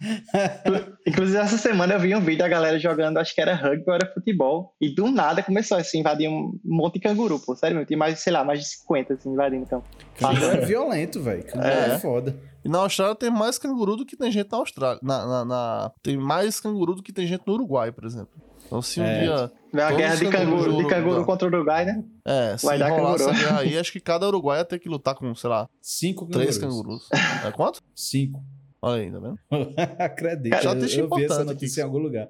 Inclusive, 1.06 1.38
essa 1.38 1.58
semana 1.58 1.94
eu 1.94 2.00
vi 2.00 2.14
um 2.14 2.20
vídeo 2.20 2.38
da 2.38 2.48
galera 2.48 2.78
jogando, 2.78 3.18
acho 3.18 3.34
que 3.34 3.40
era 3.40 3.54
rugby 3.54 3.84
ou 3.86 3.94
era 3.94 4.10
futebol. 4.12 4.74
E 4.80 4.94
do 4.94 5.10
nada 5.10 5.42
começou 5.42 5.76
assim, 5.76 6.00
invadir 6.00 6.28
um 6.28 6.58
monte 6.64 6.94
de 6.94 7.00
canguru, 7.00 7.38
pô. 7.38 7.54
Sério, 7.56 7.76
meu, 7.76 7.86
tem 7.86 7.96
mais, 7.96 8.20
sei 8.20 8.32
lá, 8.32 8.44
mais 8.44 8.60
de 8.60 8.66
50 8.66 9.14
assim, 9.14 9.30
invadindo 9.30 9.62
então. 9.62 9.82
Canguru 10.18 10.44
é 10.46 10.60
violento, 10.60 11.20
velho. 11.22 11.44
Canguru 11.44 11.68
é. 11.68 11.94
É. 11.94 11.98
foda. 11.98 12.36
E 12.64 12.68
na 12.68 12.78
Austrália 12.78 13.14
tem 13.14 13.30
mais 13.30 13.58
canguru 13.58 13.96
do 13.96 14.04
que 14.06 14.16
tem 14.16 14.30
gente 14.30 14.50
na 14.50 14.58
Austrália. 14.58 15.00
Na, 15.02 15.26
na- 15.26 15.44
na- 15.44 15.92
Tem 16.02 16.16
mais 16.16 16.60
canguru 16.60 16.94
do 16.94 17.02
que 17.02 17.12
tem 17.12 17.26
gente 17.26 17.42
no 17.46 17.54
Uruguai, 17.54 17.90
por 17.90 18.04
exemplo. 18.04 18.30
Então 18.70 18.80
se 18.80 19.00
um 19.00 19.04
É. 19.04 19.20
dia. 19.20 19.52
Vem 19.72 19.84
a 19.84 19.92
guerra 19.92 20.14
de 20.14 20.28
canguru, 20.30 20.76
de 20.76 20.86
canguru 20.88 21.24
contra 21.24 21.48
o 21.48 21.50
Uruguai, 21.50 21.84
né? 21.84 22.04
É, 22.24 22.56
se 22.56 22.64
Vai 22.64 22.78
dar 22.78 22.92
essa 23.16 23.32
guerra 23.32 23.60
aí, 23.60 23.76
acho 23.76 23.90
que 23.90 23.98
cada 23.98 24.28
Uruguai 24.28 24.58
ia 24.60 24.64
ter 24.64 24.78
que 24.78 24.88
lutar 24.88 25.16
com, 25.16 25.34
sei 25.34 25.50
lá, 25.50 25.68
Cinco 25.82 26.26
três 26.26 26.56
cangurus. 26.56 27.08
cangurus. 27.08 27.44
É 27.44 27.50
quanto? 27.50 27.80
Cinco. 27.94 28.40
Olha 28.80 29.02
aí, 29.02 29.10
tá 29.10 29.18
vendo? 29.18 29.38
Acredito. 29.98 30.50
Cara, 30.52 30.64
eu, 30.64 30.68
estatística 30.72 31.02
eu 31.02 31.10
vi 31.16 31.24
essa 31.24 31.44
notícia 31.44 31.82
aqui. 31.82 31.90
em 31.90 31.92
algum 31.94 31.98
lugar. 31.98 32.28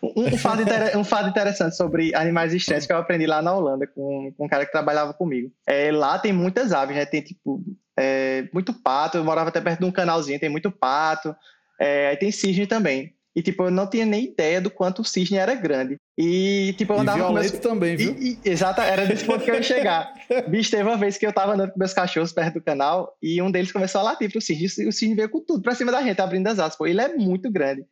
Um, 0.00 0.28
um 0.34 0.38
fato 0.38 0.62
inter- 0.62 0.96
um 0.96 1.04
fato 1.04 1.28
interessante 1.28 1.76
sobre 1.76 2.14
animais 2.14 2.54
extremos 2.54 2.86
que 2.86 2.92
eu 2.92 2.96
aprendi 2.96 3.26
lá 3.26 3.42
na 3.42 3.52
Holanda 3.54 3.86
com, 3.86 4.32
com 4.36 4.44
um 4.46 4.48
cara 4.48 4.64
que 4.64 4.72
trabalhava 4.72 5.12
comigo. 5.12 5.50
É, 5.66 5.90
lá 5.92 6.18
tem 6.18 6.32
muitas 6.32 6.72
aves, 6.72 6.96
né? 6.96 7.04
Tem 7.04 7.20
tipo 7.20 7.60
é, 7.98 8.48
muito 8.52 8.72
pato. 8.72 9.18
Eu 9.18 9.24
morava 9.24 9.48
até 9.50 9.60
perto 9.60 9.80
de 9.80 9.84
um 9.86 9.92
canalzinho, 9.92 10.38
tem 10.40 10.48
muito 10.48 10.70
pato. 10.70 11.34
É, 11.80 12.08
aí 12.08 12.16
tem 12.16 12.30
cisne 12.30 12.66
também. 12.66 13.12
E 13.34 13.42
tipo, 13.42 13.64
eu 13.64 13.70
não 13.70 13.88
tinha 13.88 14.06
nem 14.06 14.26
ideia 14.26 14.60
do 14.60 14.70
quanto 14.70 15.02
o 15.02 15.04
cisne 15.04 15.36
era 15.36 15.54
grande. 15.54 15.96
E 16.16 16.72
tipo, 16.78 16.92
eu 16.92 16.98
E 16.98 17.00
andava 17.00 17.26
com 17.26 17.32
meus... 17.32 17.50
também, 17.52 17.96
viu? 17.96 18.16
E, 18.16 18.38
e, 18.44 18.48
exato, 18.48 18.80
era 18.80 19.04
desse 19.06 19.24
ponto 19.24 19.44
que 19.44 19.50
eu 19.50 19.56
ia 19.56 19.62
chegar. 19.62 20.12
Bicho, 20.48 20.70
teve 20.70 20.84
uma 20.84 20.96
vez 20.96 21.18
que 21.18 21.26
eu 21.26 21.32
tava 21.32 21.54
andando 21.54 21.72
com 21.72 21.78
meus 21.78 21.92
cachorros 21.92 22.32
perto 22.32 22.54
do 22.54 22.62
canal 22.62 23.16
e 23.20 23.42
um 23.42 23.50
deles 23.50 23.72
começou 23.72 24.00
a 24.00 24.04
latir 24.04 24.30
pro 24.30 24.40
cisne. 24.40 24.84
E 24.84 24.88
o 24.88 24.92
cisne 24.92 25.16
veio 25.16 25.28
com 25.28 25.40
tudo 25.40 25.62
pra 25.62 25.74
cima 25.74 25.90
da 25.90 26.02
gente, 26.02 26.20
abrindo 26.20 26.46
as 26.46 26.60
asas. 26.60 26.76
Pô, 26.76 26.86
ele 26.86 27.00
é 27.00 27.08
muito 27.16 27.50
grande. 27.50 27.84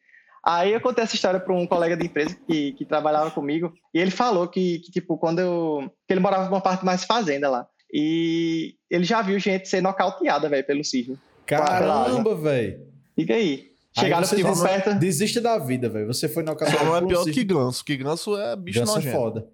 Aí 0.44 0.72
eu 0.72 0.80
contei 0.80 1.02
essa 1.02 1.14
história 1.14 1.40
para 1.40 1.54
um 1.54 1.66
colega 1.66 1.96
de 1.96 2.06
empresa 2.06 2.36
que, 2.46 2.72
que 2.72 2.84
trabalhava 2.84 3.30
comigo 3.30 3.72
e 3.94 4.00
ele 4.00 4.10
falou 4.10 4.48
que, 4.48 4.80
que, 4.80 4.90
tipo, 4.90 5.16
quando 5.16 5.38
eu... 5.40 5.90
que 6.06 6.12
ele 6.12 6.20
morava 6.20 6.48
numa 6.48 6.60
parte 6.60 6.84
mais 6.84 7.04
fazenda 7.04 7.48
lá. 7.48 7.66
E 7.92 8.74
ele 8.88 9.04
já 9.04 9.22
viu 9.22 9.38
gente 9.38 9.68
ser 9.68 9.80
nocauteada, 9.80 10.48
velho, 10.48 10.64
pelo 10.64 10.84
cisne. 10.84 11.18
Caramba, 11.46 12.34
velho. 12.34 12.80
Fica 13.14 13.34
aí. 13.34 13.71
Chegaram, 13.98 14.24
você 14.26 14.36
tipo, 14.36 14.48
desiste- 14.48 14.68
perto... 14.68 14.98
Desiste 14.98 15.40
da 15.40 15.58
vida, 15.58 15.88
velho. 15.88 16.06
Você 16.06 16.28
foi 16.28 16.42
na 16.42 16.52
Só 16.58 16.84
não 16.84 16.96
é 16.96 17.06
pior 17.06 17.24
que 17.24 17.44
ganso, 17.44 17.84
que 17.84 17.96
ganso 17.96 18.36
é 18.38 18.56
bicho 18.56 18.80
Ganso 18.80 18.92
é 18.92 18.94
nojento. 18.96 19.16
foda. 19.16 19.46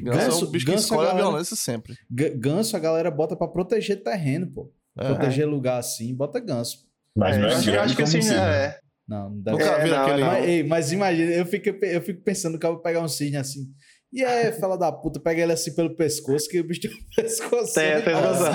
Ganso, 0.00 0.18
é 0.20 0.24
Ganso- 0.24 0.46
um 0.46 0.50
bicho 0.50 0.66
que 0.66 0.72
ganso, 0.72 0.84
escolhe 0.84 1.00
a 1.02 1.10
galera- 1.10 1.28
violência 1.28 1.56
sempre. 1.56 1.94
Ganso 2.10 2.76
a 2.76 2.80
galera 2.80 3.10
bota 3.10 3.36
pra 3.36 3.46
proteger 3.46 4.02
terreno, 4.02 4.50
pô. 4.52 4.72
É. 4.98 5.06
Proteger 5.08 5.46
lugar 5.48 5.78
assim, 5.78 6.14
bota 6.14 6.40
ganso. 6.40 6.78
Mas 7.16 7.36
É, 7.36 7.38
não 7.38 7.46
eu 7.48 7.52
é 7.52 7.56
acho, 7.56 7.70
eu 7.70 7.80
acho 7.82 7.96
que 7.96 8.06
cisne... 8.06 8.22
cisne. 8.22 8.36
É, 8.38 8.78
Não, 9.06 9.30
não 9.30 9.40
deve 9.40 9.58
Nunca 9.58 9.70
É, 9.70 9.84
viram 9.84 9.96
não, 9.96 10.04
aquele. 10.04 10.20
não. 10.22 10.26
Mas, 10.30 10.44
ei, 10.48 10.62
mas 10.64 10.92
imagina, 10.92 11.30
eu 11.32 11.46
fico, 11.46 11.68
eu 11.68 12.02
fico 12.02 12.22
pensando 12.22 12.58
que 12.58 12.66
eu 12.66 12.72
vou 12.72 12.80
pegar 12.82 13.00
um 13.00 13.08
cisne 13.08 13.36
assim. 13.36 13.66
E 14.12 14.22
é, 14.24 14.50
fala 14.58 14.76
da 14.76 14.90
puta, 14.90 15.20
pega 15.20 15.42
ele 15.42 15.52
assim 15.52 15.72
pelo 15.74 15.94
pescoço, 15.94 16.48
que 16.48 16.58
o 16.60 16.64
bicho 16.64 16.80
tem 16.80 16.90
um 16.90 16.94
pescoço. 17.14 17.74
Tem, 17.74 18.02
tem 18.02 18.14
razão. 18.14 18.52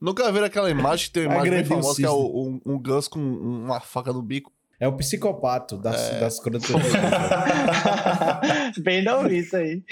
Nunca 0.00 0.30
viram 0.32 0.46
aquela 0.46 0.70
imagem 0.70 1.06
que 1.06 1.12
tem 1.12 1.22
uma 1.26 1.34
imagem 1.36 1.50
bem 1.50 1.60
Agrediu 1.60 1.76
famosa 1.82 1.96
que 1.96 2.04
é 2.06 2.10
o- 2.10 2.60
um, 2.66 2.74
um 2.74 2.78
ganso 2.78 3.08
com 3.08 3.18
uma 3.20 3.80
faca 3.80 4.12
no 4.12 4.20
bico. 4.22 4.52
É 4.80 4.86
o 4.86 4.96
psicopato 4.96 5.76
das, 5.76 6.12
É. 6.12 6.20
das 6.20 6.40
crônicas. 6.40 6.70
Bem 8.82 9.02
não 9.02 9.26
isso 9.26 9.56
aí. 9.56 9.82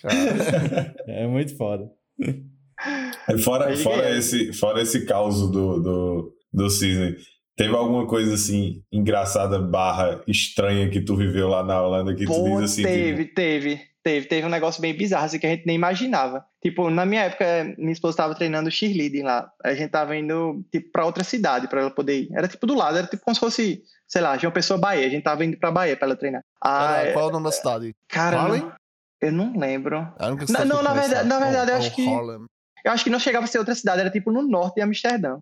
Cara, 0.00 0.94
é 1.06 1.26
muito 1.26 1.56
foda. 1.56 1.90
E 2.18 3.38
Fora, 3.38 3.76
fora, 3.76 4.08
é. 4.08 4.18
esse, 4.18 4.52
fora 4.52 4.82
esse 4.82 5.04
caos 5.04 5.50
do, 5.50 5.80
do, 5.80 6.34
do 6.52 6.70
Cisne, 6.70 7.16
teve 7.64 7.76
alguma 7.76 8.06
coisa 8.06 8.34
assim, 8.34 8.82
engraçada, 8.92 9.58
barra, 9.58 10.20
estranha 10.26 10.88
que 10.88 11.00
tu 11.00 11.14
viveu 11.16 11.48
lá 11.48 11.62
na 11.62 11.80
Holanda 11.80 12.14
que 12.14 12.24
tu 12.24 12.32
Pô, 12.32 12.44
diz 12.60 12.72
assim, 12.72 12.82
teve, 12.82 13.24
tipo, 13.24 13.34
teve, 13.34 13.80
teve. 14.02 14.26
Teve 14.26 14.46
um 14.46 14.50
negócio 14.50 14.80
bem 14.80 14.94
bizarro, 14.96 15.26
assim, 15.26 15.38
que 15.38 15.46
a 15.46 15.50
gente 15.50 15.66
nem 15.66 15.76
imaginava. 15.76 16.44
Tipo, 16.62 16.88
na 16.88 17.04
minha 17.04 17.22
época, 17.24 17.44
minha 17.76 17.92
esposa 17.92 18.12
estava 18.14 18.34
treinando 18.34 18.70
cheerleading 18.70 19.22
lá. 19.22 19.50
A 19.62 19.74
gente 19.74 19.90
tava 19.90 20.16
indo, 20.16 20.64
tipo, 20.72 20.90
pra 20.90 21.04
outra 21.04 21.22
cidade 21.22 21.68
pra 21.68 21.82
ela 21.82 21.90
poder 21.90 22.22
ir. 22.22 22.28
Era 22.32 22.48
tipo 22.48 22.66
do 22.66 22.74
lado, 22.74 22.96
era 22.96 23.06
tipo 23.06 23.22
como 23.22 23.34
se 23.34 23.40
fosse, 23.40 23.82
sei 24.08 24.22
lá, 24.22 24.38
João 24.38 24.52
Pessoa, 24.52 24.78
Bahia. 24.80 25.06
A 25.06 25.10
gente 25.10 25.22
tava 25.22 25.44
indo 25.44 25.58
pra 25.58 25.70
Bahia 25.70 25.96
pra 25.96 26.06
ela 26.06 26.16
treinar. 26.16 26.42
Ah, 26.64 27.02
é- 27.02 27.12
qual 27.12 27.26
é 27.26 27.28
o 27.28 27.32
nome 27.32 27.44
da 27.44 27.52
cidade? 27.52 27.94
cara, 28.08 28.48
não- 28.48 28.72
eu 29.20 29.32
não 29.32 29.58
lembro. 29.58 29.96
É 30.18 30.26
única 30.28 30.40
Não, 30.40 30.46
cidade 30.46 30.68
não, 30.68 30.76
eu 30.78 30.82
na 30.82 30.94
verdade- 30.94 31.28
na 31.28 31.36
é 31.36 31.40
verdade, 31.40 31.70
eu 31.72 31.76
acho 31.76 31.88
é 31.88 31.90
que- 31.90 32.08
Harlem. 32.08 32.44
Eu 32.82 32.92
acho 32.92 33.04
que 33.04 33.10
não 33.10 33.18
chegava 33.18 33.44
a 33.44 33.46
ser 33.46 33.58
outra 33.58 33.74
cidade, 33.74 34.00
era 34.00 34.08
tipo 34.10 34.32
no 34.32 34.40
norte 34.40 34.76
de 34.76 34.80
Amsterdã. 34.80 35.38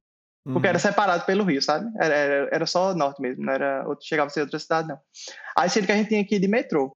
Porque 0.53 0.66
Uhum. 0.66 0.70
era 0.70 0.79
separado 0.79 1.25
pelo 1.27 1.45
rio, 1.45 1.61
sabe? 1.61 1.91
Era, 2.01 2.15
era, 2.15 2.49
era 2.51 2.66
só 2.66 2.95
norte 2.95 3.20
mesmo, 3.20 3.45
não 3.45 3.53
era 3.53 3.87
outro, 3.87 4.07
chegava 4.07 4.29
a 4.29 4.31
ser 4.31 4.41
outra 4.41 4.59
cidade, 4.59 4.89
não. 4.89 4.99
Aí 5.57 5.69
sendo 5.69 5.87
que 5.87 5.93
a 5.93 5.97
gente 5.97 6.09
tinha 6.09 6.25
que 6.25 6.37
ir 6.37 6.41
de 6.41 6.49
metrô. 6.49 6.91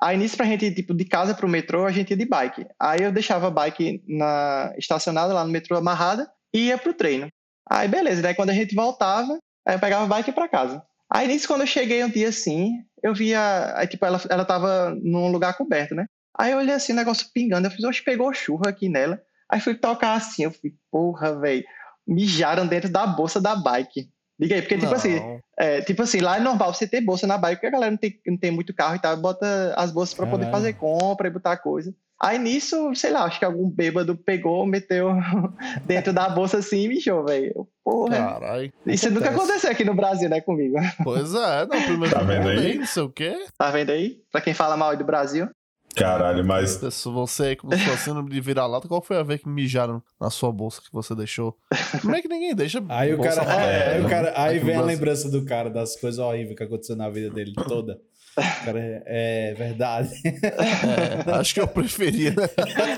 Aí 0.00 0.16
nisso 0.16 0.36
pra 0.36 0.46
gente 0.46 0.66
ir, 0.66 0.74
tipo, 0.74 0.94
de 0.94 1.04
casa 1.04 1.34
pro 1.34 1.48
metrô, 1.48 1.86
a 1.86 1.92
gente 1.92 2.10
ia 2.10 2.16
de 2.16 2.26
bike. 2.26 2.66
Aí 2.78 3.02
eu 3.02 3.12
deixava 3.12 3.48
a 3.48 3.50
bike 3.50 4.02
na, 4.06 4.72
estacionada 4.76 5.32
lá 5.32 5.44
no 5.44 5.50
metrô 5.50 5.76
amarrada 5.76 6.30
e 6.52 6.66
ia 6.66 6.78
pro 6.78 6.92
treino. 6.92 7.28
Aí 7.68 7.88
beleza, 7.88 8.20
daí 8.20 8.34
quando 8.34 8.50
a 8.50 8.54
gente 8.54 8.74
voltava, 8.74 9.38
aí 9.66 9.76
eu 9.76 9.80
pegava 9.80 10.04
a 10.04 10.08
bike 10.08 10.30
ia 10.30 10.34
pra 10.34 10.48
casa. 10.48 10.82
Aí 11.10 11.26
nisso, 11.26 11.48
quando 11.48 11.62
eu 11.62 11.66
cheguei 11.66 12.04
um 12.04 12.10
dia 12.10 12.28
assim, 12.28 12.72
eu 13.02 13.14
via, 13.14 13.72
aí 13.76 13.86
tipo, 13.86 14.04
ela, 14.04 14.20
ela 14.28 14.44
tava 14.44 14.94
num 15.02 15.30
lugar 15.30 15.56
coberto, 15.56 15.94
né? 15.94 16.06
Aí 16.38 16.52
eu 16.52 16.58
olhei 16.58 16.74
assim, 16.74 16.92
o 16.92 16.96
negócio 16.96 17.26
pingando, 17.34 17.66
eu 17.66 17.70
fiz, 17.70 17.84
oxe, 17.84 18.02
pegou 18.02 18.32
chuva 18.32 18.68
aqui 18.68 18.88
nela. 18.88 19.20
Aí 19.50 19.60
fui 19.60 19.74
tocar 19.74 20.14
assim, 20.14 20.44
eu 20.44 20.52
fui, 20.52 20.72
porra, 20.90 21.38
velho, 21.38 21.64
mijaram 22.10 22.66
dentro 22.66 22.90
da 22.90 23.06
bolsa 23.06 23.40
da 23.40 23.54
bike. 23.54 24.08
Diga 24.38 24.54
aí, 24.54 24.62
porque 24.62 24.76
tipo 24.76 24.86
Não. 24.90 24.94
assim, 24.96 25.20
é, 25.58 25.82
tipo 25.82 26.02
assim, 26.02 26.20
lá 26.20 26.38
é 26.38 26.40
normal 26.40 26.72
você 26.74 26.86
ter 26.86 27.00
bolsa 27.02 27.26
na 27.26 27.36
bike, 27.36 27.56
porque 27.56 27.66
a 27.66 27.70
galera 27.70 27.90
não 27.90 27.98
tem, 27.98 28.18
não 28.26 28.36
tem 28.38 28.50
muito 28.50 28.74
carro 28.74 28.96
e 28.96 28.98
tal, 28.98 29.16
bota 29.18 29.74
as 29.76 29.92
bolsas 29.92 30.14
pra 30.14 30.26
poder 30.26 30.46
Caralho. 30.46 30.62
fazer 30.64 30.72
compra 30.74 31.28
e 31.28 31.30
botar 31.30 31.56
coisa. 31.58 31.94
Aí 32.22 32.38
nisso, 32.38 32.94
sei 32.94 33.10
lá, 33.12 33.24
acho 33.24 33.38
que 33.38 33.44
algum 33.46 33.68
bêbado 33.70 34.14
pegou, 34.16 34.66
meteu 34.66 35.08
dentro 35.86 36.12
da 36.12 36.28
bolsa 36.28 36.58
assim 36.58 36.82
e 36.84 36.88
mijou, 36.88 37.24
velho. 37.24 37.66
Porra. 37.84 38.16
Caralho. 38.16 38.72
Isso 38.86 39.10
nunca 39.10 39.26
acontece. 39.30 39.44
aconteceu 39.50 39.70
aqui 39.70 39.84
no 39.84 39.94
Brasil, 39.94 40.28
né, 40.28 40.40
comigo. 40.40 40.76
Pois 41.02 41.34
é, 41.34 41.60
não, 41.66 41.82
primeiro 41.82 42.14
Tá 42.14 42.20
vendo 42.22 42.48
mundo 42.48 42.60
aí? 42.60 42.78
não 42.78 42.86
sei 42.86 43.02
o 43.02 43.08
quê. 43.10 43.46
Tá 43.56 43.70
vendo 43.70 43.90
aí? 43.90 44.18
Pra 44.30 44.40
quem 44.40 44.52
fala 44.54 44.76
mal 44.76 44.90
aí 44.90 44.96
do 44.98 45.04
Brasil. 45.04 45.48
Caralho, 45.94 46.44
mas 46.44 46.70
Se 46.70 47.08
você 47.08 47.42
aí 47.44 47.56
com 47.56 47.68
sua 47.76 47.96
síndrome 47.96 48.30
de 48.30 48.40
vira-lata, 48.40 48.88
qual 48.88 49.02
foi 49.02 49.18
a 49.18 49.22
vez 49.22 49.40
que 49.40 49.48
mijaram 49.48 50.02
na 50.20 50.30
sua 50.30 50.52
bolsa 50.52 50.80
que 50.80 50.92
você 50.92 51.14
deixou? 51.14 51.56
Como 52.00 52.14
é 52.14 52.22
que 52.22 52.28
ninguém 52.28 52.54
deixa 52.54 52.82
Aí 52.88 53.12
o 53.12 53.16
bolsa 53.16 53.44
cara, 53.44 53.52
é, 53.52 53.94
aí, 53.94 54.04
o 54.04 54.08
cara, 54.08 54.32
aí 54.36 54.58
vem 54.58 54.76
a 54.76 54.82
lembrança 54.82 55.30
do 55.30 55.44
cara 55.44 55.70
das 55.70 55.96
coisas 55.96 56.18
horríveis 56.18 56.56
que 56.56 56.62
aconteceu 56.62 56.96
na 56.96 57.08
vida 57.08 57.30
dele 57.30 57.52
toda. 57.66 57.98
Cara 58.36 58.78
é, 58.78 59.02
é 59.50 59.54
verdade. 59.54 60.10
É, 60.24 61.30
acho 61.32 61.52
que 61.54 61.60
eu 61.60 61.66
preferia, 61.68 62.30
né? 62.30 62.48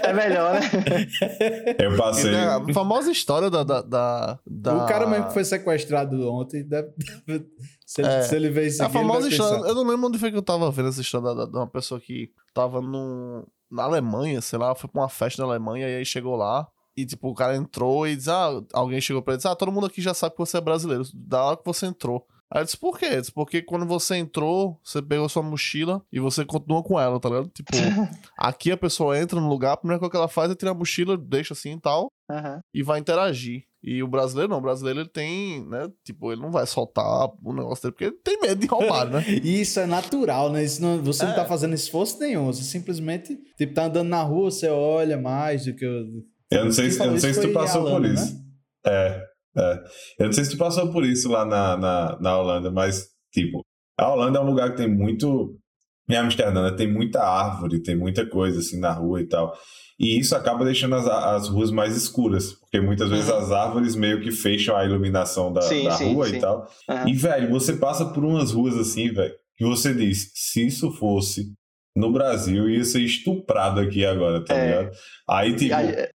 É 0.03 0.13
melhor, 0.13 0.55
né? 0.61 1.77
eu 1.79 1.97
passei. 1.97 2.35
É, 2.35 2.45
A 2.45 2.75
famosa 2.75 3.11
história 3.11 3.51
da. 3.51 3.63
da, 3.65 3.83
da, 3.83 4.39
da- 4.47 4.85
O 4.85 4.87
cara 4.87 5.07
mesmo 5.07 5.27
que 5.29 5.33
foi 5.35 5.45
sequestrado 5.45 6.31
ontem, 6.31 6.63
deve- 6.65 6.93
se, 7.87 8.03
ele- 8.03 8.09
É. 8.09 8.23
se 8.23 8.37
ele 8.37 8.51
vê 8.51 8.67
isso 8.67 8.83
A 8.83 8.87
aqui, 8.87 8.97
ele 8.99 9.07
famosa 9.07 9.29
história. 9.29 9.57
pensar, 9.59 9.69
Eu 9.69 9.75
não 9.75 9.85
lembro 9.87 10.09
onde 10.09 10.19
foi 10.19 10.31
que 10.31 10.37
eu 10.37 10.43
tava 10.43 10.71
vendo 10.71 10.89
essa 10.89 11.01
história 11.01 11.29
da- 11.29 11.45
da- 11.45 11.51
de 11.51 11.57
uma 11.57 11.67
pessoa 11.67 12.01
que 12.01 12.31
tava 12.55 12.81
no, 12.81 13.47
na 13.71 13.85
Alemanha, 13.85 14.41
sei 14.41 14.59
lá, 14.59 14.75
foi 14.75 14.89
pra 14.91 15.03
uma 15.03 15.09
festa 15.09 15.43
na 15.43 15.49
Alemanha 15.49 15.89
e 15.89 15.97
aí 15.97 16.05
chegou 16.05 16.37
lá. 16.37 16.67
E, 16.97 17.07
tipo, 17.07 17.29
o 17.31 17.35
cara 17.35 17.57
entrou 17.57 18.07
e 18.07 18.15
diz: 18.15 18.29
Ah, 18.29 18.51
alguém 18.75 19.01
chegou 19.01 19.23
pra 19.23 19.33
ele 19.33 19.37
e 19.37 19.39
disse: 19.39 19.49
Ah, 19.49 19.57
todo 19.57 19.73
mundo 19.73 19.87
aqui 19.87 20.03
já 20.03 20.13
sabe 20.13 20.35
que 20.35 20.39
você 20.39 20.59
é 20.59 20.61
brasileiro, 20.61 21.03
da 21.15 21.43
hora 21.43 21.57
que 21.57 21.65
você 21.65 21.87
entrou. 21.87 22.27
Aí 22.55 22.61
eu 22.61 22.65
disse, 22.67 22.77
por 22.77 22.99
quê? 22.99 23.07
Eu 23.13 23.21
disse, 23.21 23.33
porque 23.33 23.63
quando 23.63 23.87
você 23.87 24.17
entrou, 24.17 24.79
você 24.85 25.01
pegou 25.01 25.29
sua 25.29 25.43
mochila 25.43 26.03
e 26.13 26.21
você 26.21 26.45
continua 26.45 26.83
com 26.83 27.01
ela, 27.01 27.19
tá 27.19 27.29
ligado? 27.31 27.49
Tipo, 27.49 27.71
aqui 28.37 28.71
a 28.71 28.77
pessoa 28.77 29.19
entra 29.19 29.41
no 29.41 29.49
lugar, 29.49 29.73
a 29.73 29.77
primeira 29.79 29.99
coisa 29.99 30.11
que 30.11 30.17
ela 30.19 30.29
faz 30.29 30.51
é 30.51 30.55
tirar 30.55 30.73
a 30.73 30.75
mochila, 30.75 31.17
deixa 31.17 31.55
assim 31.55 31.73
e 31.77 31.81
tal, 31.81 32.09
Aham. 32.31 32.61
e 32.75 32.83
vai 32.83 33.01
interagir. 33.01 33.63
E 33.83 34.01
o 34.03 34.07
brasileiro 34.07 34.49
não, 34.51 34.59
o 34.59 34.63
brasileiro 34.63 35.01
ele 35.01 35.09
tem, 35.09 35.67
né? 35.67 35.91
Tipo, 36.05 36.31
ele 36.31 36.41
não 36.41 36.53
vai 36.53 36.65
soltar 36.67 37.31
o 37.43 37.53
negócio 37.53 37.83
dele, 37.83 37.93
porque 37.93 38.05
ele 38.05 38.17
tem 38.23 38.41
medo 38.41 38.61
de 38.61 38.67
roubar, 38.69 39.09
né? 39.11 39.23
Isso 39.43 39.81
é 39.81 39.87
natural, 39.87 40.53
né? 40.53 40.63
Isso 40.63 40.81
não- 40.81 41.03
você 41.03 41.25
não 41.25 41.33
É. 41.33 41.35
tá 41.37 41.45
fazendo 41.47 41.75
esforço 41.75 42.19
nenhum. 42.21 42.47
Você 42.47 42.63
simplesmente, 42.63 43.37
tipo, 43.57 43.75
tá 43.75 43.87
andando 43.87 44.09
na 44.09 44.23
rua, 44.23 44.51
você 44.53 44.69
olha 44.69 45.19
mais 45.19 45.65
do 45.65 45.75
que... 45.75 45.85
o- 45.85 46.23
Eu 46.51 46.67
não 46.67 46.73
sei, 46.73 46.91
se- 46.93 47.01
eu 47.03 47.11
não 47.11 47.19
sei 47.19 47.33
se 47.35 47.41
tu 47.41 47.53
passou 47.53 47.83
por 47.83 47.89
Alana, 47.93 48.09
né? 48.09 48.15
isso. 48.15 48.37
É, 48.87 49.25
é. 49.57 49.81
Eu 50.19 50.27
não 50.27 50.33
sei 50.33 50.45
se 50.45 50.51
tu 50.53 50.57
passou 50.59 50.91
por 50.93 51.05
isso 51.05 51.29
lá 51.31 51.45
na, 51.45 51.77
na, 51.77 52.19
na 52.21 52.39
Holanda, 52.39 52.71
mas, 52.71 53.07
tipo, 53.33 53.61
a 53.99 54.11
Holanda 54.11 54.39
é 54.39 54.43
um 54.43 54.47
lugar 54.47 54.71
que 54.71 54.77
tem 54.79 54.89
muito. 54.89 55.57
Em 56.11 56.17
Amsterdã, 56.17 56.63
né, 56.71 56.77
tem 56.77 56.93
muita 56.93 57.23
árvore, 57.23 57.81
tem 57.81 57.97
muita 57.97 58.29
coisa 58.29 58.59
assim 58.59 58.79
na 58.81 58.93
rua 58.93 59.21
e 59.21 59.27
tal. 59.29 59.55
E 59.99 60.19
isso 60.19 60.35
acaba 60.35 60.65
deixando 60.65 60.97
as, 60.97 61.07
as 61.07 61.49
ruas 61.49 61.71
mais 61.71 61.97
escuras, 61.97 62.53
porque 62.55 62.81
muitas 62.81 63.09
vezes 63.09 63.31
Uhum. 63.31 63.37
as 63.39 63.53
árvores 63.53 63.95
meio 63.95 64.21
que 64.21 64.33
fecham 64.33 64.77
a 64.77 64.85
iluminação 64.85 65.53
da, 65.53 65.63
Sim, 65.63 65.85
da 65.85 65.93
sim, 65.93 66.13
rua 66.13 66.27
sim. 66.29 66.37
e 66.37 66.41
tal. 66.41 66.67
Aham. 66.91 67.09
E, 67.09 67.15
velho, 67.15 67.51
você 67.51 67.75
passa 67.75 68.05
por 68.07 68.25
umas 68.25 68.51
ruas 68.51 68.77
assim, 68.77 69.13
velho, 69.13 69.33
que 69.57 69.65
você 69.65 69.95
diz, 69.95 70.33
se 70.35 70.67
isso 70.67 70.91
fosse 70.93 71.53
no 71.97 72.11
Brasil, 72.13 72.69
ia 72.69 72.85
ser 72.85 73.01
estuprado 73.03 73.79
aqui 73.81 74.05
agora, 74.05 74.45
tá 74.45 74.55
É. 74.55 74.67
ligado? 74.67 74.97
Aí, 75.31 75.55
tipo, 75.57 75.75
aí, 75.75 76.09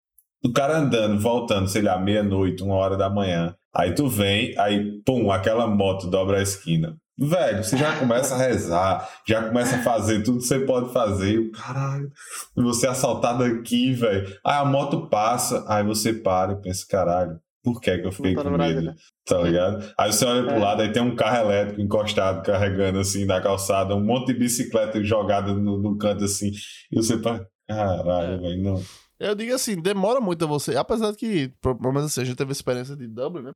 o 0.44 0.52
cara 0.52 0.78
andando, 0.78 1.20
voltando, 1.20 1.68
sei 1.68 1.82
lá, 1.82 1.98
meia-noite, 2.00 2.64
uma 2.64 2.76
hora 2.76 2.96
da 2.98 3.10
manhã. 3.10 3.56
Aí 3.76 3.94
tu 3.94 4.08
vem, 4.08 4.58
aí, 4.58 5.02
pum, 5.06 5.32
aquela 5.32 5.68
moto 5.68 6.08
dobra 6.08 6.40
a 6.40 6.42
esquina. 6.42 6.96
Velho, 7.20 7.64
você 7.64 7.76
já 7.78 7.98
começa 7.98 8.36
a 8.36 8.38
rezar, 8.38 9.10
já 9.28 9.42
começa 9.48 9.78
a 9.78 9.82
fazer 9.82 10.22
tudo 10.22 10.38
que 10.38 10.46
você 10.46 10.60
pode 10.60 10.94
fazer. 10.94 11.34
E 11.34 11.38
o 11.40 11.52
caralho, 11.52 12.12
você 12.56 12.86
é 12.86 12.90
assaltado 12.92 13.44
aqui, 13.44 13.92
velho. 13.94 14.28
Aí 14.46 14.56
a 14.58 14.66
moto 14.66 15.08
passa, 15.10 15.66
aí 15.68 15.84
você 15.84 16.14
para 16.14 16.54
e 16.54 16.62
pensa, 16.62 16.86
caralho, 16.88 17.40
por 17.64 17.82
que, 17.82 17.90
é 17.90 17.98
que 17.98 18.06
eu 18.08 18.12
fiquei 18.12 18.36
com 18.36 18.50
medo? 18.52 18.82
Né? 18.82 18.94
Tá 19.26 19.42
ligado? 19.42 19.84
Aí 19.98 20.14
você 20.14 20.26
olha 20.26 20.44
pro 20.44 20.56
É. 20.56 20.60
lado, 20.60 20.82
aí 20.84 20.92
tem 20.92 21.02
um 21.02 21.16
carro 21.16 21.50
elétrico 21.50 21.82
encostado, 21.82 22.44
carregando 22.44 23.00
assim 23.00 23.26
na 23.26 23.42
calçada, 23.42 23.96
um 23.96 24.04
monte 24.06 24.28
de 24.28 24.40
bicicleta 24.40 25.04
jogada 25.04 25.54
no, 25.54 25.78
no 25.82 25.98
canto 25.98 26.24
assim. 26.24 26.52
E 26.92 26.96
você 26.96 27.18
fala, 27.20 27.46
caralho, 27.68 28.34
É. 28.34 28.38
velho, 28.38 28.64
não. 28.64 28.82
Eu 29.20 29.34
digo 29.36 29.54
assim, 29.54 29.82
demora 29.82 30.22
muito 30.22 30.44
a 30.46 30.48
você. 30.48 30.76
Apesar 30.76 31.12
de 31.12 31.18
que, 31.18 31.50
pelo 31.62 31.92
menos 31.92 32.06
assim, 32.06 32.22
a 32.22 32.24
gente 32.24 32.38
teve 32.38 32.52
experiência 32.52 32.96
de 32.96 33.08
Dublin, 33.08 33.44
né? 33.44 33.52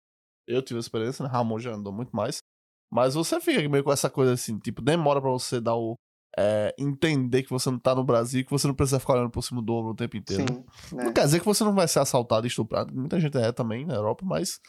Eu 0.48 0.62
tive 0.62 0.80
experiência, 0.80 1.24
né? 1.24 1.30
Ramon 1.30 1.60
já 1.60 1.72
andou 1.72 1.94
muito 1.94 2.16
mais. 2.16 2.40
Mas 2.92 3.14
você 3.14 3.40
fica 3.40 3.68
meio 3.70 3.84
com 3.84 3.92
essa 3.92 4.10
coisa 4.10 4.34
assim, 4.34 4.60
tipo, 4.60 4.82
demora 4.82 5.22
pra 5.22 5.30
você 5.30 5.62
dar 5.62 5.76
o. 5.76 5.96
é, 6.38 6.74
entender 6.78 7.44
que 7.44 7.50
você 7.50 7.70
não 7.70 7.80
tá 7.80 7.94
no 7.96 8.04
Brasil, 8.04 8.44
que 8.44 8.52
você 8.52 8.68
não 8.68 8.74
precisa 8.74 9.00
ficar 9.00 9.14
olhando 9.14 9.30
por 9.30 9.44
cima 9.44 9.62
do 9.62 9.74
ombro 9.74 9.92
o 9.92 9.96
tempo 9.96 10.18
inteiro. 10.18 10.46
Sim. 10.48 10.96
Não 10.96 11.10
é. 11.10 11.14
quer 11.14 11.26
dizer 11.26 11.40
que 11.40 11.46
você 11.46 11.64
não 11.64 11.74
vai 11.74 11.88
ser 11.88 12.00
assaltado 12.00 12.46
e 12.46 12.50
estuprado. 12.50 12.94
Muita 12.94 13.20
gente 13.20 13.38
é 13.38 13.52
também 13.52 13.86
na 13.86 13.96
Europa, 13.96 14.26
mas 14.26 14.60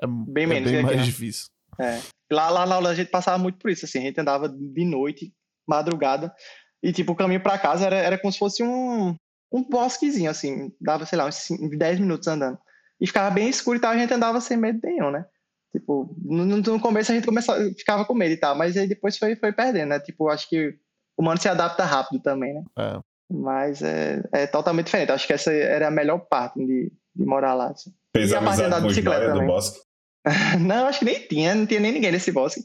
é 0.00 0.06
Bem 0.06 0.44
é 0.44 0.46
menos 0.46 0.70
bem 0.70 0.78
aqui, 0.78 0.86
mais 0.86 0.98
né? 0.98 1.02
difícil. 1.02 1.46
É. 1.78 2.00
Lá, 2.32 2.50
lá 2.50 2.66
na 2.66 2.78
Holanda 2.78 2.92
a 2.92 2.94
gente 2.94 3.10
passava 3.10 3.38
muito 3.38 3.58
por 3.58 3.70
isso, 3.70 3.84
assim, 3.84 3.98
a 3.98 4.02
gente 4.02 4.20
andava 4.20 4.48
de 4.48 4.84
noite, 4.84 5.32
madrugada, 5.68 6.32
e 6.82 6.92
tipo, 6.92 7.12
o 7.12 7.16
caminho 7.16 7.42
pra 7.42 7.58
casa 7.58 7.86
era, 7.86 7.96
era 7.96 8.18
como 8.18 8.32
se 8.32 8.38
fosse 8.38 8.62
um, 8.62 9.14
um 9.56 9.68
bosquezinho, 9.68 10.30
assim, 10.30 10.72
dava, 10.80 11.04
sei 11.06 11.18
lá, 11.18 11.26
uns 11.26 11.34
5, 11.36 11.76
10 11.76 11.98
minutos 12.00 12.28
andando. 12.28 12.58
E 13.00 13.06
ficava 13.06 13.30
bem 13.30 13.48
escuro 13.48 13.76
e 13.78 13.80
tal, 13.80 13.92
a 13.92 13.98
gente 13.98 14.12
andava 14.12 14.40
sem 14.40 14.56
medo 14.56 14.80
nenhum, 14.82 15.10
né? 15.10 15.24
Tipo, 15.72 16.14
no, 16.24 16.44
no- 16.44 16.80
começo 16.80 17.12
a 17.12 17.14
gente 17.14 17.26
começava, 17.26 17.60
ficava 17.76 18.04
com 18.04 18.14
medo 18.14 18.32
e 18.32 18.36
tal, 18.38 18.56
mas 18.56 18.76
aí 18.76 18.86
depois 18.88 19.18
foi, 19.18 19.36
foi 19.36 19.52
perdendo, 19.52 19.90
né? 19.90 20.00
Tipo, 20.00 20.28
acho 20.28 20.48
que 20.48 20.68
o 21.16 21.22
humano 21.22 21.40
se 21.40 21.48
adapta 21.48 21.84
rápido 21.84 22.22
também, 22.22 22.54
né? 22.54 22.64
É. 22.78 22.98
Mas 23.30 23.82
é, 23.82 24.22
é 24.32 24.46
totalmente 24.46 24.86
diferente. 24.86 25.10
Acho 25.12 25.26
que 25.26 25.32
essa 25.32 25.52
era 25.52 25.88
a 25.88 25.90
melhor 25.90 26.18
parte 26.20 26.58
de, 26.64 26.92
de 27.14 27.24
morar 27.26 27.54
lá. 27.54 27.68
assim. 27.70 27.92
Fez 28.16 28.30
E 28.30 28.36
a 28.36 28.40
parte 28.40 28.62
da 28.68 28.80
bicicleta 28.80 29.26
também. 29.26 29.46
bosque. 29.46 29.80
Não, 30.60 30.86
acho 30.86 31.00
que 31.00 31.04
nem 31.04 31.20
tinha, 31.28 31.54
não 31.54 31.66
tinha 31.66 31.78
nem 31.80 31.92
ninguém 31.92 32.10
nesse 32.12 32.32
bosque. 32.32 32.60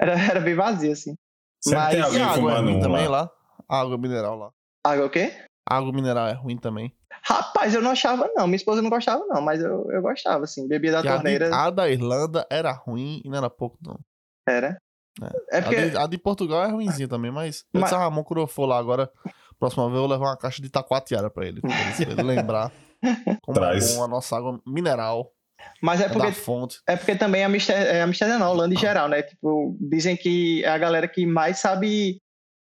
Era, 0.00 0.18
era 0.18 0.40
bem 0.40 0.54
vazio, 0.54 0.92
assim. 0.92 1.14
Sempre 1.62 1.78
Mas- 1.80 1.90
tem 1.94 2.00
alguém 2.02 2.22
água 2.22 2.34
fumando 2.56 2.70
um 2.70 2.80
também 2.80 3.08
lá. 3.08 3.22
lá? 3.22 3.30
Água 3.68 3.98
mineral 3.98 4.36
lá. 4.38 4.50
Água 4.84 5.06
o 5.06 5.10
quê? 5.10 5.32
A 5.68 5.76
água 5.78 5.92
mineral 5.92 6.26
é 6.28 6.32
ruim 6.32 6.56
também. 6.58 6.92
Rapaz, 7.22 7.74
eu 7.74 7.80
não 7.80 7.92
achava, 7.92 8.30
não. 8.34 8.46
Minha 8.46 8.56
esposa 8.56 8.82
não 8.82 8.90
gostava, 8.90 9.24
não, 9.26 9.40
mas 9.40 9.60
eu, 9.62 9.90
eu 9.90 10.02
gostava, 10.02 10.44
assim. 10.44 10.68
Bebia 10.68 10.92
da 10.92 11.02
Que 11.02 11.08
a, 11.08 11.14
torneira. 11.14 11.54
a 11.56 11.70
da 11.70 11.88
Irlanda 11.88 12.46
era 12.50 12.70
ruim 12.72 13.22
e 13.24 13.28
não 13.28 13.38
era 13.38 13.48
pouco, 13.48 13.78
não. 13.82 13.98
Era. 14.46 14.76
É 15.50 15.58
A 15.58 15.62
porque. 15.62 15.90
de, 15.90 15.96
a 15.96 16.06
de 16.06 16.18
Portugal 16.18 16.64
é 16.64 16.70
ruimzinha 16.70 17.08
também, 17.08 17.30
mas. 17.30 17.64
Mas- 17.72 17.90
Ramon, 17.92 18.24
quando 18.24 18.40
eu 18.40 18.46
for 18.46 18.66
lá 18.66 18.78
agora, 18.78 19.08
próxima 19.58 19.84
vez 19.84 19.94
eu 19.94 20.00
vou 20.02 20.10
levar 20.10 20.26
uma 20.26 20.36
caixa 20.36 20.60
de 20.60 20.68
taquatiara 20.68 21.30
pra 21.30 21.46
ele. 21.46 21.60
Pra 21.60 21.70
ele, 22.00 22.22
lembrar 22.22 22.70
como 23.42 23.54
Traz. 23.58 23.92
é 23.92 23.96
bom 23.96 24.04
a 24.04 24.08
nossa 24.08 24.36
água 24.36 24.60
mineral. 24.66 25.30
Mas 25.80 26.00
é 26.00 26.06
É, 26.06 26.08
porque, 26.10 26.26
da 26.26 26.32
fonte. 26.34 26.80
é 26.86 26.96
porque 26.96 27.14
também 27.14 27.42
a 27.42 27.46
Amsterdã, 27.46 27.80
é 27.90 28.02
Amsterdã 28.02 28.38
não, 28.38 28.50
Holanda 28.50 28.74
em 28.74 28.78
geral, 28.78 29.08
né? 29.08 29.22
Tipo, 29.22 29.74
dizem 29.80 30.14
que 30.16 30.62
é 30.64 30.68
a 30.68 30.76
galera 30.76 31.08
que 31.08 31.24
mais 31.24 31.58
sabe 31.58 32.20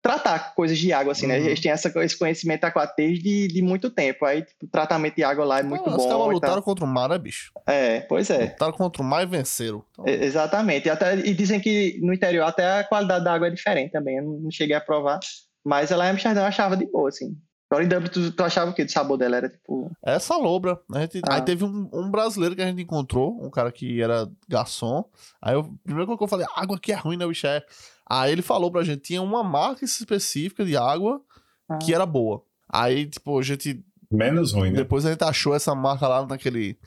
tratar 0.05 0.53
coisas 0.53 0.77
de 0.77 0.93
água, 0.93 1.13
assim, 1.13 1.25
né? 1.25 1.39
Uhum. 1.39 1.45
Eles 1.47 1.59
têm 1.59 1.71
essa, 1.71 1.91
esse 2.03 2.15
conhecimento 2.15 2.63
aquático 2.63 2.93
desde 2.97 3.47
de 3.47 3.59
muito 3.63 3.89
tempo. 3.89 4.23
Aí, 4.23 4.43
tipo, 4.43 4.65
o 4.65 4.69
tratamento 4.69 5.15
de 5.15 5.23
água 5.23 5.43
lá 5.43 5.59
é 5.59 5.63
muito 5.63 5.89
Ah, 5.89 5.95
Os 5.97 6.03
caras 6.03 6.17
bom. 6.19 6.29
lutaram 6.31 6.61
contra 6.61 6.85
o 6.85 6.87
mar, 6.87 7.09
né, 7.09 7.17
bicho? 7.17 7.51
É, 7.65 8.01
pois 8.01 8.29
é. 8.29 8.43
Lutaram 8.51 8.73
contra 8.73 9.01
o 9.01 9.05
mar 9.05 9.23
e 9.23 9.25
venceram. 9.25 9.83
Então, 9.91 10.05
E- 10.07 10.23
Exatamente. 10.25 10.85
E, 10.87 10.91
até, 10.91 11.15
e 11.15 11.33
dizem 11.33 11.59
que 11.59 11.99
no 12.03 12.13
interior 12.13 12.43
até 12.43 12.79
a 12.79 12.83
qualidade 12.83 13.25
da 13.25 13.33
água 13.33 13.47
é 13.47 13.51
diferente 13.51 13.91
também. 13.91 14.17
Eu 14.17 14.23
não 14.23 14.51
cheguei 14.51 14.75
a 14.75 14.81
provar. 14.81 15.19
Mas 15.65 15.89
lá 15.89 16.05
em 16.05 16.11
Amsterdã 16.11 16.41
eu 16.41 16.45
achava 16.45 16.77
de 16.77 16.85
boa, 16.85 17.09
assim. 17.09 17.35
Agora 17.71 17.83
em 17.83 17.87
Dublin, 17.87 18.09
tu, 18.11 18.31
tu 18.31 18.43
achava 18.43 18.69
o 18.69 18.73
quê? 18.75 18.85
Do 18.85 18.91
sabor 18.91 19.17
dela 19.17 19.37
era 19.37 19.49
tipo. 19.49 19.89
É 20.05 20.19
salobra. 20.19 20.79
A 20.93 20.99
gente, 20.99 21.19
Ah. 21.27 21.33
Aí 21.37 21.41
teve 21.41 21.63
um, 21.65 21.89
um 21.91 22.11
brasileiro 22.11 22.55
que 22.55 22.61
a 22.61 22.67
gente 22.67 22.79
encontrou, 22.83 23.43
um 23.43 23.49
cara 23.49 23.71
que 23.71 23.99
era 23.99 24.29
garçom. 24.47 25.03
Aí 25.41 25.55
eu, 25.55 25.73
primeiro 25.83 26.15
que 26.15 26.23
eu 26.23 26.27
falei, 26.27 26.45
água 26.55 26.77
aqui 26.77 26.91
é 26.91 26.95
ruim, 26.95 27.17
né, 27.17 27.25
bicho? 27.25 27.47
É. 27.47 27.63
Aí 28.09 28.31
ele 28.31 28.41
falou 28.41 28.71
pra 28.71 28.83
gente, 28.83 29.01
tinha 29.01 29.21
uma 29.21 29.43
marca 29.43 29.83
específica 29.85 30.63
de 30.65 30.77
água 30.77 31.21
Ah. 31.69 31.77
que 31.77 31.93
era 31.93 32.05
boa. 32.05 32.43
Aí, 32.69 33.05
tipo, 33.07 33.37
a 33.39 33.41
gente 33.41 33.83
Menos 34.11 34.53
ruim, 34.53 34.69
né? 34.71 34.77
Depois 34.77 35.05
a 35.05 35.11
gente 35.11 35.23
achou 35.23 35.55
essa 35.55 35.73
marca 35.73 36.07
lá 36.07 36.25
naquele. 36.25 36.77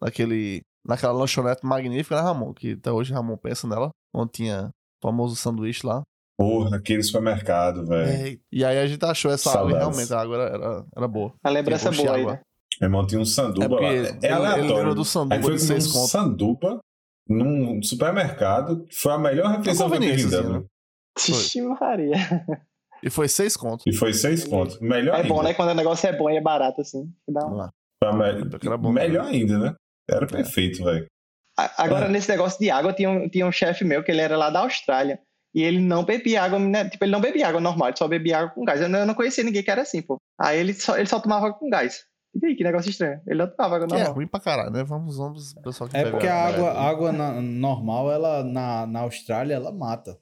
naquele 0.00 0.62
naquela 0.86 1.12
lanchonete 1.12 1.66
magnífica, 1.66 2.16
né, 2.16 2.22
Ramon? 2.22 2.54
Que 2.54 2.72
até 2.72 2.90
hoje 2.90 3.12
Ramon 3.12 3.36
pensa 3.36 3.66
nela. 3.66 3.90
Onde 4.14 4.30
tinha 4.32 4.68
o 5.02 5.06
famoso 5.08 5.36
sanduíche 5.36 5.86
lá. 5.86 6.02
Porra, 6.38 6.76
aquele 6.76 7.02
supermercado, 7.02 7.84
velho. 7.84 8.08
É, 8.10 8.38
e 8.50 8.64
aí 8.64 8.78
a 8.78 8.86
gente 8.86 9.04
achou 9.04 9.30
essa 9.30 9.50
água 9.50 9.70
e 9.70 9.72
Saudades. 9.74 9.96
realmente 10.08 10.14
a 10.14 10.20
água 10.20 10.36
era, 10.36 10.54
era, 10.56 10.84
era 10.96 11.08
boa. 11.08 11.34
A 11.44 11.50
lembrança 11.50 11.90
boa 11.90 12.14
aí, 12.14 12.20
água. 12.22 12.32
né? 12.34 12.40
Meu 12.80 12.86
irmão 12.86 13.06
tinha 13.06 13.20
um 13.20 13.24
sanduba 13.24 13.64
É 13.76 13.80
lá. 13.80 13.92
ele- 13.92 14.06
É 14.06 14.10
ele 14.10 14.34
lembra 14.34 14.36
aleatório. 14.52 14.94
do 14.94 15.04
sanduba 15.04 15.34
Aí 15.34 15.42
foi 15.42 15.54
de 15.56 15.60
seis 15.62 15.86
um 15.88 15.92
contos. 15.92 16.10
sanduba 16.10 16.80
num 17.28 17.82
supermercado. 17.82 18.86
Foi 18.92 19.12
a 19.12 19.18
melhor 19.18 19.56
refeição 19.56 19.88
que 19.90 19.96
eu 19.96 20.00
tive 20.00 20.26
né? 20.48 21.76
Maria. 21.80 22.16
E 23.00 23.08
foi 23.10 23.28
seis 23.28 23.56
contos. 23.56 23.86
E 23.86 23.92
foi 23.96 24.12
seis 24.12 24.42
contos. 24.42 24.80
Melhor 24.80 25.14
É 25.14 25.18
ainda. 25.18 25.28
bom, 25.28 25.40
né? 25.40 25.54
Quando 25.54 25.70
o 25.70 25.74
negócio 25.74 26.08
é 26.08 26.12
bom 26.12 26.28
e 26.28 26.36
é 26.36 26.40
barato, 26.40 26.80
assim. 26.80 27.08
Dá 27.28 27.46
um- 27.46 27.60
a 27.62 28.12
me- 28.12 28.92
Melhor 28.92 29.26
né? 29.26 29.30
ainda, 29.30 29.56
né? 29.56 29.74
Era 30.10 30.26
perfeito, 30.26 30.82
velho. 30.82 31.06
Agora, 31.76 32.06
É. 32.06 32.08
nesse 32.08 32.28
negócio 32.28 32.58
de 32.58 32.70
água, 32.70 32.92
tinha 32.92 33.08
um, 33.08 33.28
tinha 33.28 33.46
um 33.46 33.52
chefe 33.52 33.84
meu 33.84 34.02
que 34.02 34.10
ele 34.10 34.20
era 34.20 34.36
lá 34.36 34.50
da 34.50 34.60
Austrália. 34.60 35.20
E 35.54 35.62
ele 35.62 35.78
não 35.80 36.04
bebia 36.04 36.42
água, 36.42 36.58
né? 36.58 36.88
Tipo, 36.88 37.04
ele 37.04 37.12
não 37.12 37.20
bebia 37.20 37.46
água 37.48 37.60
normal, 37.60 37.88
ele 37.88 37.96
só 37.96 38.08
bebia 38.08 38.38
água 38.38 38.50
com 38.50 38.64
gás. 38.64 38.80
Eu 38.80 38.88
não, 38.88 38.98
eu 38.98 39.06
não 39.06 39.14
conhecia 39.14 39.44
ninguém 39.44 39.62
que 39.62 39.70
era 39.70 39.82
assim, 39.82 40.02
pô. 40.02 40.16
Aí 40.40 40.58
ele 40.58 40.74
só, 40.74 40.96
ele 40.96 41.06
só 41.06 41.20
tomava 41.20 41.46
água 41.46 41.58
com 41.58 41.70
gás. 41.70 42.00
E 42.42 42.46
aí, 42.46 42.54
que 42.56 42.62
negócio 42.64 42.90
estranho. 42.90 43.20
Ele 43.26 43.38
não 43.38 43.50
tomava 43.50 43.76
água 43.76 43.86
Que 43.88 43.94
é 43.94 43.98
normal. 43.98 44.14
ruim 44.14 44.26
pra 44.26 44.40
caralho, 44.40 44.70
né? 44.70 44.84
Vamos, 44.84 45.16
vamos, 45.16 45.54
pessoal 45.54 45.88
que 45.90 45.96
É 45.96 46.10
porque 46.10 46.26
a 46.26 46.34
água, 46.46 46.72
né? 46.74 46.80
água 46.80 47.12
na- 47.12 47.40
normal, 47.40 48.10
ela 48.12 48.44
na, 48.44 48.86
na 48.86 49.00
Austrália, 49.00 49.54
ela 49.54 49.72
mata. 49.72 50.18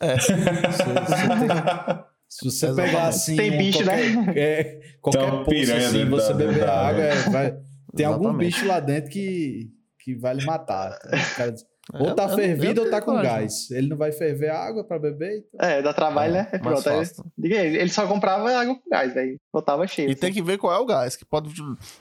É. 0.00 0.18
Se, 0.18 0.32
se 0.32 0.34
tem- 0.34 2.04
se 2.28 2.44
você 2.44 2.74
pegar 2.74 3.08
assim. 3.08 3.36
Tem 3.36 3.58
bicho, 3.58 3.78
qualquer, 3.84 4.16
né? 4.16 4.32
é, 4.36 4.80
qualquer 5.00 5.24
uma 5.24 5.44
poço 5.44 5.50
piranha 5.50 5.86
assim, 5.88 6.04
você 6.08 6.34
beber 6.34 6.68
água, 6.68 7.02
é, 7.02 7.14
vai- 7.30 7.56
tem 7.96 8.06
algum 8.06 8.24
Exatamente. 8.28 8.46
bicho 8.54 8.66
lá 8.66 8.80
dentro 8.80 9.10
que, 9.10 9.68
que 9.98 10.14
vai 10.14 10.34
lhe 10.34 10.44
matar. 10.44 10.96
Então, 11.06 11.18
os 11.18 11.32
caras- 11.34 11.66
ou 11.92 12.14
tá 12.14 12.24
eu 12.24 12.36
fervido 12.36 12.80
eu 12.80 12.84
ou 12.84 12.90
tá 12.90 13.00
com 13.00 13.12
coragem, 13.12 13.30
gás. 13.40 13.70
Ele 13.70 13.88
não 13.88 13.96
vai 13.96 14.12
ferver 14.12 14.50
a 14.50 14.58
água 14.58 14.84
pra 14.84 14.98
beber. 14.98 15.44
Então... 15.52 15.68
É, 15.68 15.82
dá 15.82 15.92
trabalho, 15.92 16.32
né? 16.34 16.48
É. 16.52 16.58
Mais 16.58 16.82
pronto. 16.82 17.32
Aí, 17.42 17.76
ele 17.76 17.88
só 17.90 18.06
comprava 18.06 18.50
água 18.50 18.74
com 18.74 18.90
gás, 18.90 19.16
aí 19.16 19.36
botava 19.52 19.86
cheio. 19.86 20.08
E 20.08 20.12
assim. 20.12 20.20
tem 20.20 20.32
que 20.32 20.42
ver 20.42 20.58
qual 20.58 20.72
é 20.72 20.78
o 20.78 20.86
gás, 20.86 21.16
que 21.16 21.24
pode, 21.24 21.50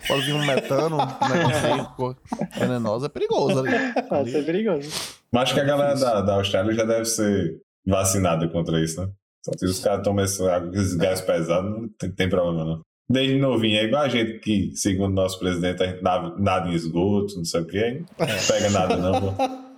pode 0.07 0.21
vir 0.25 0.33
um 0.33 0.45
metano, 0.45 0.97
um 0.97 1.05
negocinho 1.29 1.85
co- 1.95 2.15
venenoso, 2.57 3.05
é 3.05 3.09
perigoso 3.09 3.59
ali. 3.59 3.71
Pode 4.07 4.31
ser 4.31 4.45
perigoso. 4.45 4.89
Mas 5.31 5.43
acho 5.43 5.53
que 5.53 5.59
a 5.59 5.63
galera 5.63 5.93
Difícil. 5.93 6.13
da, 6.13 6.21
da 6.21 6.33
Austrália 6.35 6.73
já 6.73 6.83
deve 6.85 7.05
ser 7.05 7.59
vacinada 7.85 8.47
contra 8.49 8.79
isso, 8.83 9.01
né? 9.01 9.09
Só 9.45 9.51
que 9.57 9.65
os 9.65 9.79
caras 9.79 10.03
tomam 10.03 10.23
essa 10.23 10.51
água, 10.53 10.69
esses 10.73 10.95
gás 10.95 11.21
pesados, 11.21 11.71
não 11.71 11.87
tem, 11.97 12.11
tem 12.11 12.29
problema 12.29 12.65
não. 12.65 12.81
Desde 13.11 13.37
novinho, 13.39 13.79
é 13.79 13.85
igual 13.85 14.03
a 14.03 14.09
gente 14.09 14.37
que, 14.39 14.71
segundo 14.75 15.11
o 15.11 15.15
nosso 15.15 15.39
presidente, 15.39 15.81
a 15.81 15.87
gente 15.87 16.03
nada, 16.03 16.35
nada 16.37 16.67
em 16.69 16.73
esgoto, 16.73 17.37
não 17.37 17.45
sei 17.45 17.61
o 17.61 17.65
que, 17.65 17.77
aí 17.79 18.03
não 18.19 18.47
pega 18.47 18.69
nada 18.69 18.95
não, 18.97 19.19
pô. 19.19 19.33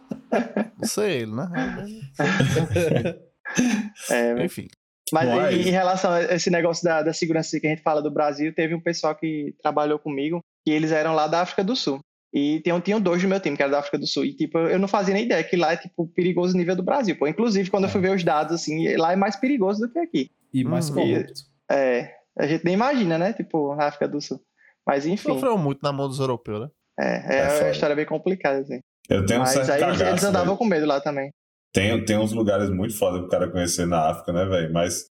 Não 0.77 0.87
sei 0.87 1.21
ele, 1.21 1.31
né? 1.33 1.47
É, 4.09 4.43
Enfim. 4.45 4.67
Mas 5.11 5.53
em, 5.53 5.67
em 5.67 5.71
relação 5.71 6.11
a 6.11 6.23
esse 6.23 6.49
negócio 6.49 6.83
da, 6.83 7.03
da 7.03 7.13
segurança 7.13 7.59
que 7.59 7.67
a 7.67 7.69
gente 7.69 7.81
fala 7.81 8.01
do 8.01 8.09
Brasil, 8.09 8.53
teve 8.53 8.73
um 8.73 8.79
pessoal 8.79 9.13
que 9.13 9.53
trabalhou 9.61 9.99
comigo 9.99 10.39
e 10.65 10.71
eles 10.71 10.91
eram 10.91 11.13
lá 11.13 11.27
da 11.27 11.41
África 11.41 11.63
do 11.63 11.75
Sul. 11.75 11.99
E 12.33 12.61
tinham, 12.61 12.79
tinham 12.79 13.01
dois 13.01 13.21
do 13.21 13.27
meu 13.27 13.41
time, 13.41 13.57
que 13.57 13.61
era 13.61 13.71
da 13.73 13.79
África 13.79 13.97
do 13.97 14.07
Sul. 14.07 14.23
E, 14.23 14.33
tipo, 14.33 14.57
eu 14.57 14.79
não 14.79 14.87
fazia 14.87 15.13
nem 15.13 15.25
ideia 15.25 15.43
que 15.43 15.57
lá 15.57 15.73
é, 15.73 15.77
tipo, 15.77 16.07
perigoso 16.07 16.55
nível 16.55 16.77
do 16.77 16.83
Brasil. 16.83 17.17
Pô. 17.17 17.27
Inclusive, 17.27 17.69
quando 17.69 17.83
eu 17.83 17.89
fui 17.89 17.99
ver 17.99 18.15
os 18.15 18.23
dados, 18.23 18.53
assim, 18.55 18.95
lá 18.95 19.11
é 19.11 19.17
mais 19.17 19.35
perigoso 19.35 19.81
do 19.81 19.91
que 19.91 19.99
aqui. 19.99 20.31
E 20.53 20.63
mais 20.63 20.89
Hum, 20.89 20.93
corrupto. 20.93 21.41
É, 21.69 22.13
a 22.39 22.47
gente 22.47 22.63
nem 22.63 22.73
imagina, 22.75 23.17
né? 23.17 23.33
Tipo, 23.33 23.71
a 23.73 23.87
África 23.87 24.07
do 24.07 24.21
Sul. 24.21 24.41
Mas, 24.87 25.05
enfim, 25.05 25.33
Sofreu 25.33 25.57
muito 25.57 25.81
na 25.83 25.91
mão 25.91 26.07
dos 26.07 26.19
europeus, 26.19 26.61
né? 26.61 26.67
é, 26.97 27.35
é, 27.35 27.39
É 27.39 27.63
uma 27.63 27.71
história 27.71 27.95
bem 27.97 28.05
complicada, 28.05 28.59
assim. 28.59 28.79
Eu 29.11 29.25
tenho 29.25 29.41
um 29.41 29.43
Mas 29.43 29.51
certo 29.51 29.69
aí 29.71 29.83
eles, 29.83 29.97
cagaço, 29.97 30.11
eles 30.11 30.23
andavam 30.23 30.47
velho. 30.47 30.57
com 30.57 30.65
medo 30.65 30.85
lá 30.85 31.01
também. 31.01 31.29
Tem, 31.73 32.03
tem 32.05 32.17
uns 32.17 32.31
lugares 32.31 32.69
muito 32.69 32.97
foda 32.97 33.19
pro 33.19 33.29
cara 33.29 33.51
conhecer 33.51 33.85
na 33.85 34.09
África, 34.09 34.31
né, 34.31 34.45
velho? 34.45 34.71
Mas, 34.71 35.05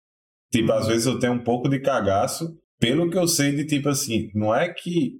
tipo, 0.52 0.72
às 0.72 0.86
vezes 0.86 1.06
eu 1.06 1.18
tenho 1.18 1.34
um 1.34 1.44
pouco 1.44 1.68
de 1.68 1.78
cagaço, 1.80 2.56
pelo 2.78 3.10
que 3.10 3.18
eu 3.18 3.28
sei 3.28 3.54
de, 3.54 3.66
tipo 3.66 3.88
assim, 3.90 4.30
não 4.34 4.54
é 4.54 4.72
que, 4.72 5.18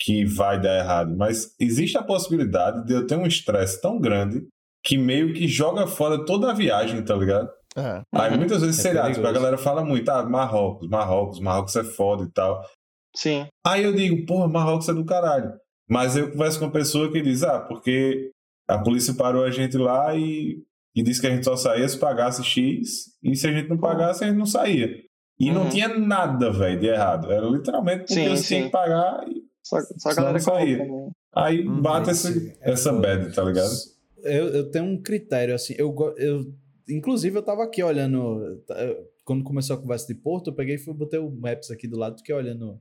que 0.00 0.24
vai 0.24 0.60
dar 0.60 0.78
errado, 0.78 1.16
mas 1.16 1.54
existe 1.60 1.96
a 1.96 2.02
possibilidade 2.02 2.84
de 2.84 2.92
eu 2.92 3.06
ter 3.06 3.16
um 3.16 3.26
estresse 3.26 3.80
tão 3.80 4.00
grande 4.00 4.46
que 4.84 4.98
meio 4.98 5.32
que 5.32 5.46
joga 5.46 5.86
fora 5.86 6.24
toda 6.24 6.50
a 6.50 6.54
viagem, 6.54 7.04
tá 7.04 7.14
ligado? 7.14 7.48
É. 7.76 8.02
Aí 8.14 8.36
muitas 8.36 8.62
vezes, 8.62 8.78
É 8.80 8.82
sei 8.82 8.92
lá, 8.94 9.12
tipo, 9.12 9.26
a 9.26 9.32
galera 9.32 9.58
fala 9.58 9.84
muito, 9.84 10.08
ah, 10.10 10.24
Marrocos, 10.24 10.88
Marrocos, 10.88 11.40
Marrocos 11.40 11.76
é 11.76 11.84
foda 11.84 12.24
e 12.24 12.30
tal. 12.30 12.64
Sim. 13.14 13.46
Aí 13.66 13.84
eu 13.84 13.92
digo, 13.94 14.26
porra, 14.26 14.48
Marrocos 14.48 14.88
é 14.88 14.94
do 14.94 15.04
caralho. 15.04 15.52
Mas 15.88 16.16
eu 16.16 16.30
converso 16.30 16.58
com 16.58 16.66
uma 16.66 16.72
pessoa 16.72 17.10
que 17.10 17.22
diz, 17.22 17.42
ah, 17.42 17.60
porque 17.60 18.30
a 18.68 18.78
polícia 18.78 19.14
parou 19.14 19.42
a 19.44 19.50
gente 19.50 19.76
lá 19.78 20.14
e, 20.14 20.62
e 20.94 21.02
disse 21.02 21.20
que 21.20 21.26
a 21.26 21.30
gente 21.30 21.44
só 21.44 21.56
saía 21.56 21.88
se 21.88 21.98
pagasse 21.98 22.44
X, 22.44 23.06
e 23.22 23.34
se 23.34 23.46
a 23.46 23.52
gente 23.52 23.68
não 23.68 23.78
pagasse, 23.78 24.22
a 24.24 24.28
gente 24.28 24.36
não 24.38 24.46
saía. 24.46 24.90
E 25.40 25.50
não 25.50 25.62
Uhum. 25.62 25.68
tinha 25.70 25.88
nada, 25.98 26.50
velho, 26.52 26.80
de 26.80 26.86
errado. 26.88 27.30
Era 27.32 27.46
literalmente 27.46 28.00
porque 28.00 28.14
Sim, 28.14 28.28
você 28.28 28.46
tinha 28.48 28.60
sim. 28.60 28.66
que 28.66 28.72
pagar 28.72 29.24
e 29.28 29.42
Só, 29.62 29.78
só 29.96 30.10
a 30.10 30.14
galera 30.14 30.38
sair. 30.40 30.78
Né? 30.78 31.10
Aí 31.34 31.66
hum, 31.66 31.80
bate 31.80 32.10
essa, 32.10 32.28
é 32.60 32.72
essa 32.72 32.92
bad, 32.92 33.32
tá 33.34 33.44
ligado? 33.44 33.70
Eu, 34.24 34.48
eu 34.48 34.70
tenho 34.70 34.84
um 34.84 35.00
critério, 35.00 35.54
assim, 35.54 35.74
eu, 35.78 35.94
eu 36.16 36.44
inclusive 36.88 37.38
eu 37.38 37.42
tava 37.42 37.62
aqui 37.62 37.82
olhando, 37.82 38.60
quando 39.24 39.44
começou 39.44 39.76
a 39.76 39.80
conversa 39.80 40.06
de 40.12 40.14
Porto, 40.20 40.48
eu 40.50 40.54
peguei 40.54 40.74
e 40.74 40.78
fui, 40.78 40.92
botei 40.92 41.20
o 41.20 41.30
Maps 41.30 41.70
aqui 41.70 41.86
do 41.86 41.96
lado, 41.98 42.18
fiquei 42.18 42.34
olhando 42.34 42.80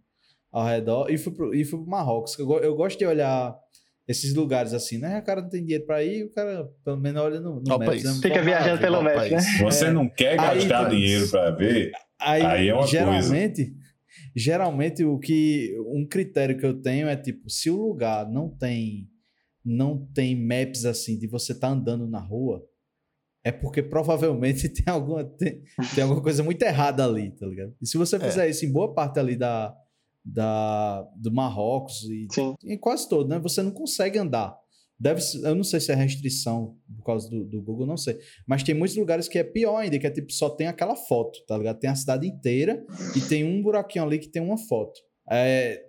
ao 0.57 0.65
redor 0.65 1.09
e 1.11 1.17
fui 1.17 1.33
pro, 1.33 1.53
e 1.53 1.63
fui 1.63 1.79
pro 1.79 1.87
Marrocos. 1.87 2.37
Eu, 2.39 2.49
eu 2.59 2.75
gosto 2.75 2.97
de 2.97 3.05
olhar 3.05 3.55
esses 4.07 4.33
lugares 4.33 4.73
assim, 4.73 4.97
né? 4.97 5.19
O 5.19 5.23
cara 5.23 5.41
não 5.41 5.49
tem 5.49 5.61
dinheiro 5.61 5.85
pra 5.85 6.03
ir, 6.03 6.23
o 6.23 6.31
cara 6.31 6.67
pelo 6.83 6.97
menos 6.97 7.21
olha 7.21 7.39
no, 7.39 7.61
no 7.61 7.77
Maps. 7.77 8.03
Né? 8.03 8.13
Fica 8.21 8.41
viajando 8.41 8.81
pelo 8.81 9.01
Maps, 9.03 9.31
né? 9.31 9.39
Você 9.61 9.85
é. 9.85 9.91
não 9.91 10.09
quer 10.09 10.35
gastar 10.37 10.87
aí, 10.87 10.95
dinheiro 10.95 11.27
pra 11.29 11.51
ver, 11.51 11.91
aí, 12.19 12.41
aí 12.41 12.69
é 12.69 12.73
uma 12.73 12.87
geralmente, 12.87 13.65
coisa. 13.65 13.87
Geralmente 14.35 15.03
o 15.03 15.19
que 15.19 15.75
um 15.93 16.07
critério 16.07 16.57
que 16.57 16.65
eu 16.65 16.81
tenho 16.81 17.07
é 17.07 17.15
tipo, 17.15 17.49
se 17.49 17.69
o 17.69 17.75
lugar 17.75 18.27
não 18.29 18.49
tem 18.49 19.07
não 19.63 20.07
tem 20.13 20.33
maps 20.33 20.85
assim 20.85 21.19
de 21.19 21.27
você 21.27 21.53
tá 21.53 21.67
andando 21.67 22.07
na 22.07 22.19
rua, 22.19 22.63
é 23.43 23.51
porque 23.51 23.83
provavelmente 23.83 24.69
tem 24.73 24.85
alguma, 24.87 25.25
tem, 25.25 25.61
tem 25.93 26.03
alguma 26.03 26.23
coisa 26.23 26.41
muito 26.41 26.63
errada 26.63 27.05
ali, 27.05 27.31
tá 27.31 27.45
ligado? 27.45 27.75
E 27.81 27.85
se 27.85 27.97
você 27.97 28.15
é. 28.15 28.19
fizer 28.19 28.47
é. 28.47 28.49
isso 28.49 28.65
em 28.65 28.71
boa 28.71 28.93
parte 28.93 29.19
ali 29.19 29.35
da, 29.35 29.75
da, 30.27 31.01
do 31.15 31.31
Marrocos 31.31 32.03
e 32.03 32.27
em 32.65 32.77
quase 32.77 33.07
todo, 33.07 33.29
né? 33.29 33.39
Você 33.39 33.61
não 33.63 33.71
consegue 33.71 34.19
andar. 34.19 34.57
Deve, 34.99 35.21
eu 35.43 35.53
não 35.53 35.63
sei 35.63 35.79
se 35.79 35.91
é 35.91 35.95
restrição 35.95 36.75
por 36.97 37.05
causa 37.05 37.29
do, 37.29 37.45
do, 37.45 37.61
Google, 37.61 37.85
não 37.85 37.97
sei. 37.97 38.17
Mas 38.47 38.63
tem 38.63 38.73
muitos 38.73 38.97
lugares 38.97 39.27
que 39.27 39.37
é 39.37 39.43
pior 39.43 39.77
ainda, 39.77 39.99
que 39.99 40.07
é 40.07 40.09
tipo, 40.09 40.31
só 40.31 40.49
tem 40.49 40.67
aquela 40.67 40.95
foto, 40.95 41.39
tá 41.47 41.55
ligado? 41.55 41.79
Tem 41.79 41.89
a 41.89 41.95
cidade 41.95 42.27
inteira 42.27 42.83
e 43.15 43.21
tem 43.21 43.43
um 43.43 43.61
buraquinho 43.61 44.03
ali 44.03 44.17
que 44.17 44.27
tem 44.27 44.41
uma 44.41 44.57
foto. 44.57 44.99
É, 45.29 45.83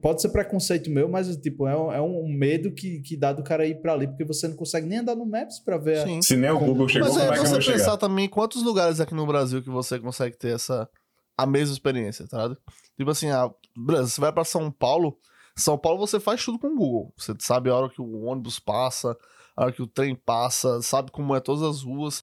pode 0.00 0.22
ser 0.22 0.28
preconceito 0.28 0.88
meu, 0.90 1.08
mas 1.08 1.36
tipo, 1.38 1.66
é, 1.66 1.76
um, 1.76 1.92
é 1.92 2.00
um 2.00 2.28
medo 2.28 2.72
que, 2.72 3.00
que 3.00 3.16
dá 3.16 3.32
do 3.32 3.42
cara 3.42 3.66
ir 3.66 3.80
para 3.82 3.94
ali, 3.94 4.06
porque 4.06 4.24
você 4.24 4.46
não 4.46 4.54
consegue 4.54 4.86
nem 4.86 4.98
andar 4.98 5.16
no 5.16 5.26
Maps 5.26 5.58
para 5.58 5.76
ver. 5.76 6.06
Sim. 6.06 6.18
A... 6.18 6.22
Se 6.22 6.36
nem 6.36 6.50
o 6.50 6.58
Google 6.60 6.88
chegou, 6.88 7.08
mas 7.08 7.16
é, 7.16 7.26
como 7.26 7.34
é 7.34 7.42
que 7.42 7.48
você 7.48 7.72
pensar 7.72 7.84
chegar? 7.84 7.96
também 7.96 8.28
quantos 8.28 8.62
lugares 8.62 9.00
aqui 9.00 9.14
no 9.14 9.26
Brasil 9.26 9.60
que 9.60 9.70
você 9.70 9.98
consegue 9.98 10.38
ter 10.38 10.54
essa 10.54 10.88
a 11.36 11.46
mesma 11.46 11.72
experiência, 11.72 12.26
tá 12.26 12.36
ligado? 12.36 12.58
Tipo 12.96 13.10
assim, 13.10 13.30
a, 13.30 13.50
você 13.76 14.20
vai 14.20 14.32
para 14.32 14.44
São 14.44 14.70
Paulo, 14.70 15.18
São 15.56 15.78
Paulo 15.78 15.98
você 15.98 16.20
faz 16.20 16.44
tudo 16.44 16.58
com 16.58 16.68
o 16.68 16.76
Google. 16.76 17.14
Você 17.16 17.34
sabe 17.38 17.70
a 17.70 17.74
hora 17.74 17.90
que 17.90 18.00
o 18.00 18.22
ônibus 18.22 18.58
passa, 18.58 19.16
a 19.56 19.64
hora 19.64 19.72
que 19.72 19.82
o 19.82 19.86
trem 19.86 20.14
passa, 20.14 20.80
sabe 20.82 21.10
como 21.10 21.34
é 21.34 21.40
todas 21.40 21.62
as 21.62 21.82
ruas. 21.82 22.22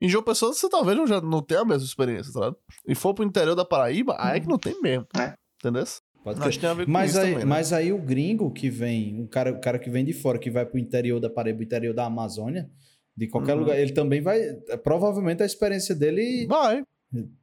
Em 0.00 0.08
João 0.08 0.24
Pessoa, 0.24 0.52
você 0.52 0.68
talvez 0.68 0.96
não, 0.96 1.06
já 1.06 1.20
não 1.20 1.42
tenha 1.42 1.60
a 1.60 1.64
mesma 1.64 1.84
experiência, 1.84 2.32
tá 2.32 2.40
ligado? 2.40 2.56
E 2.86 2.94
for 2.94 3.12
pro 3.12 3.24
interior 3.24 3.54
da 3.54 3.64
Paraíba, 3.64 4.16
aí 4.18 4.38
é 4.38 4.40
que 4.40 4.48
não 4.48 4.58
tem 4.58 4.80
mesmo. 4.80 5.06
É. 5.14 5.34
Entendeu? 5.58 5.84
Pode 6.24 6.40
Acho 6.40 6.50
que 6.50 6.58
tem 6.58 6.70
a 6.70 6.74
ver 6.74 6.86
com 6.86 6.92
mas 6.92 7.10
isso 7.10 7.20
aí, 7.20 7.32
também, 7.32 7.44
né? 7.44 7.50
Mas 7.50 7.72
aí 7.72 7.92
o 7.92 7.98
gringo 7.98 8.50
que 8.50 8.68
vem, 8.68 9.22
o 9.22 9.28
cara, 9.28 9.52
o 9.52 9.60
cara 9.60 9.78
que 9.78 9.90
vem 9.90 10.04
de 10.04 10.12
fora, 10.12 10.38
que 10.38 10.50
vai 10.50 10.66
pro 10.66 10.78
interior 10.78 11.18
da 11.18 11.30
Paraíba, 11.30 11.62
interior 11.62 11.94
da 11.94 12.04
Amazônia, 12.04 12.70
de 13.16 13.26
qualquer 13.26 13.54
uhum. 13.54 13.60
lugar, 13.60 13.78
ele 13.78 13.92
também 13.92 14.20
vai. 14.20 14.40
Provavelmente 14.82 15.42
a 15.42 15.46
experiência 15.46 15.94
dele. 15.94 16.46
Vai. 16.46 16.82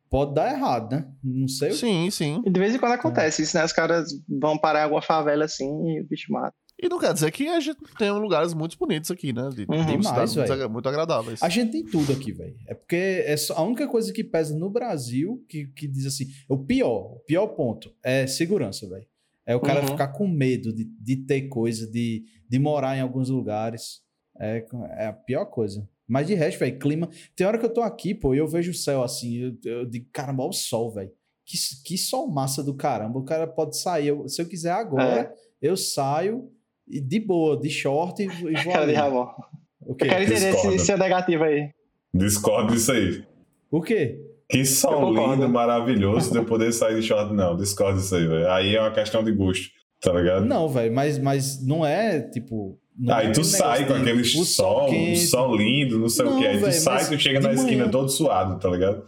Pode 0.09 0.33
dar 0.33 0.51
errado, 0.51 0.95
né? 0.95 1.07
Não 1.23 1.47
sei. 1.47 1.71
Sim, 1.71 2.09
sim. 2.09 2.41
E 2.45 2.49
de 2.49 2.59
vez 2.59 2.73
em 2.73 2.79
quando 2.79 2.93
acontece 2.93 3.41
é. 3.41 3.43
isso, 3.43 3.57
né? 3.57 3.65
Os 3.65 3.73
caras 3.73 4.09
vão 4.27 4.57
parar 4.57 4.81
em 4.81 4.83
alguma 4.83 5.01
favela 5.01 5.45
assim 5.45 5.69
e 5.89 6.01
o 6.01 6.07
bicho 6.07 6.31
mata. 6.31 6.55
E 6.79 6.87
não 6.87 6.99
quer 6.99 7.11
dizer 7.11 7.31
que 7.31 7.47
a 7.47 7.59
gente 7.59 7.79
tem 7.97 8.11
lugares 8.11 8.53
muito 8.53 8.77
bonitos 8.77 9.09
aqui, 9.09 9.33
né? 9.33 9.49
De, 9.49 9.65
uhum. 9.67 9.85
Demais, 9.85 10.35
muito, 10.35 10.69
muito 10.69 10.89
agradáveis. 10.89 11.41
A 11.41 11.49
gente 11.49 11.71
tem 11.71 11.83
tudo 11.83 12.13
aqui, 12.13 12.31
velho. 12.31 12.55
É 12.67 12.75
porque 12.75 13.23
é 13.25 13.35
só, 13.35 13.55
a 13.55 13.63
única 13.63 13.87
coisa 13.87 14.13
que 14.13 14.23
pesa 14.23 14.55
no 14.55 14.69
Brasil, 14.69 15.43
que, 15.49 15.65
que 15.67 15.87
diz 15.87 16.05
assim, 16.05 16.25
o 16.47 16.57
pior, 16.57 17.15
o 17.15 17.19
pior 17.25 17.47
ponto 17.47 17.91
é 18.03 18.27
segurança, 18.27 18.87
velho. 18.87 19.07
É 19.43 19.55
o 19.55 19.59
cara 19.59 19.81
uhum. 19.81 19.87
ficar 19.87 20.09
com 20.09 20.27
medo 20.27 20.71
de, 20.71 20.83
de 20.83 21.15
ter 21.15 21.47
coisa, 21.47 21.89
de, 21.89 22.25
de 22.47 22.59
morar 22.59 22.95
em 22.95 23.01
alguns 23.01 23.29
lugares. 23.29 24.01
É, 24.39 24.63
é 24.97 25.07
a 25.07 25.13
pior 25.13 25.45
coisa. 25.45 25.87
Mas 26.07 26.27
de 26.27 26.33
resto, 26.33 26.59
velho, 26.59 26.79
clima. 26.79 27.09
Tem 27.35 27.45
hora 27.45 27.57
que 27.57 27.65
eu 27.65 27.73
tô 27.73 27.81
aqui, 27.81 28.13
pô, 28.13 28.33
e 28.33 28.37
eu 28.37 28.47
vejo 28.47 28.71
o 28.71 28.75
céu 28.75 29.03
assim, 29.03 29.35
eu, 29.37 29.57
eu 29.65 29.85
digo, 29.85 30.07
caramba, 30.11 30.43
olha 30.43 30.49
o 30.49 30.53
sol, 30.53 30.91
velho. 30.91 31.11
Que, 31.45 31.57
que 31.83 31.97
sol 31.97 32.27
massa 32.29 32.63
do 32.63 32.73
caramba. 32.73 33.19
O 33.19 33.23
cara 33.23 33.47
pode 33.47 33.77
sair. 33.77 34.07
Eu, 34.07 34.27
se 34.27 34.41
eu 34.41 34.45
quiser 34.45 34.71
agora, 34.71 35.21
é. 35.21 35.33
eu 35.61 35.77
saio 35.77 36.49
e 36.87 37.01
de 37.01 37.19
boa, 37.19 37.59
de 37.59 37.69
short 37.69 38.21
e, 38.21 38.25
e 38.25 38.63
vou. 38.63 38.73
Cara 38.73 38.85
de 38.85 38.93
Ramon. 38.93 39.27
Eu 39.85 39.95
quero 39.95 40.23
entender 40.23 40.49
esse 40.49 40.79
seu 40.79 40.97
negativo 40.97 41.43
aí. 41.43 41.69
Discordo 42.13 42.73
disso 42.73 42.91
aí. 42.91 43.23
O 43.71 43.81
quê? 43.81 44.19
Que 44.49 44.65
sol 44.65 45.13
lindo, 45.13 45.47
maravilhoso 45.49 46.31
de 46.31 46.37
eu 46.37 46.45
poder 46.45 46.71
sair 46.71 46.95
de 46.95 47.05
short. 47.05 47.33
Não, 47.33 47.55
discordo 47.55 47.99
disso 47.99 48.15
aí, 48.15 48.25
velho. 48.25 48.51
Aí 48.51 48.75
é 48.75 48.81
uma 48.81 48.91
questão 48.91 49.23
de 49.23 49.31
gosto, 49.31 49.69
tá 50.01 50.13
ligado? 50.13 50.45
Não, 50.45 50.69
velho, 50.69 50.93
mas, 50.93 51.19
mas 51.19 51.65
não 51.65 51.85
é 51.85 52.21
tipo. 52.21 52.79
Não 52.97 53.15
aí 53.15 53.27
é 53.27 53.31
tu 53.31 53.43
sai 53.43 53.85
com 53.85 53.93
aquele 53.93 54.23
sol, 54.23 54.45
sol, 54.45 55.15
sol 55.15 55.55
lindo, 55.55 55.99
não 55.99 56.09
sei 56.09 56.25
não, 56.25 56.35
o 56.35 56.39
que. 56.39 56.47
Aí 56.47 56.59
tu 56.59 56.71
sai, 56.71 57.07
tu 57.07 57.19
chega 57.19 57.39
na 57.39 57.53
esquina 57.53 57.81
manhã... 57.81 57.91
todo 57.91 58.09
suado, 58.09 58.59
tá 58.59 58.69
ligado? 58.69 59.03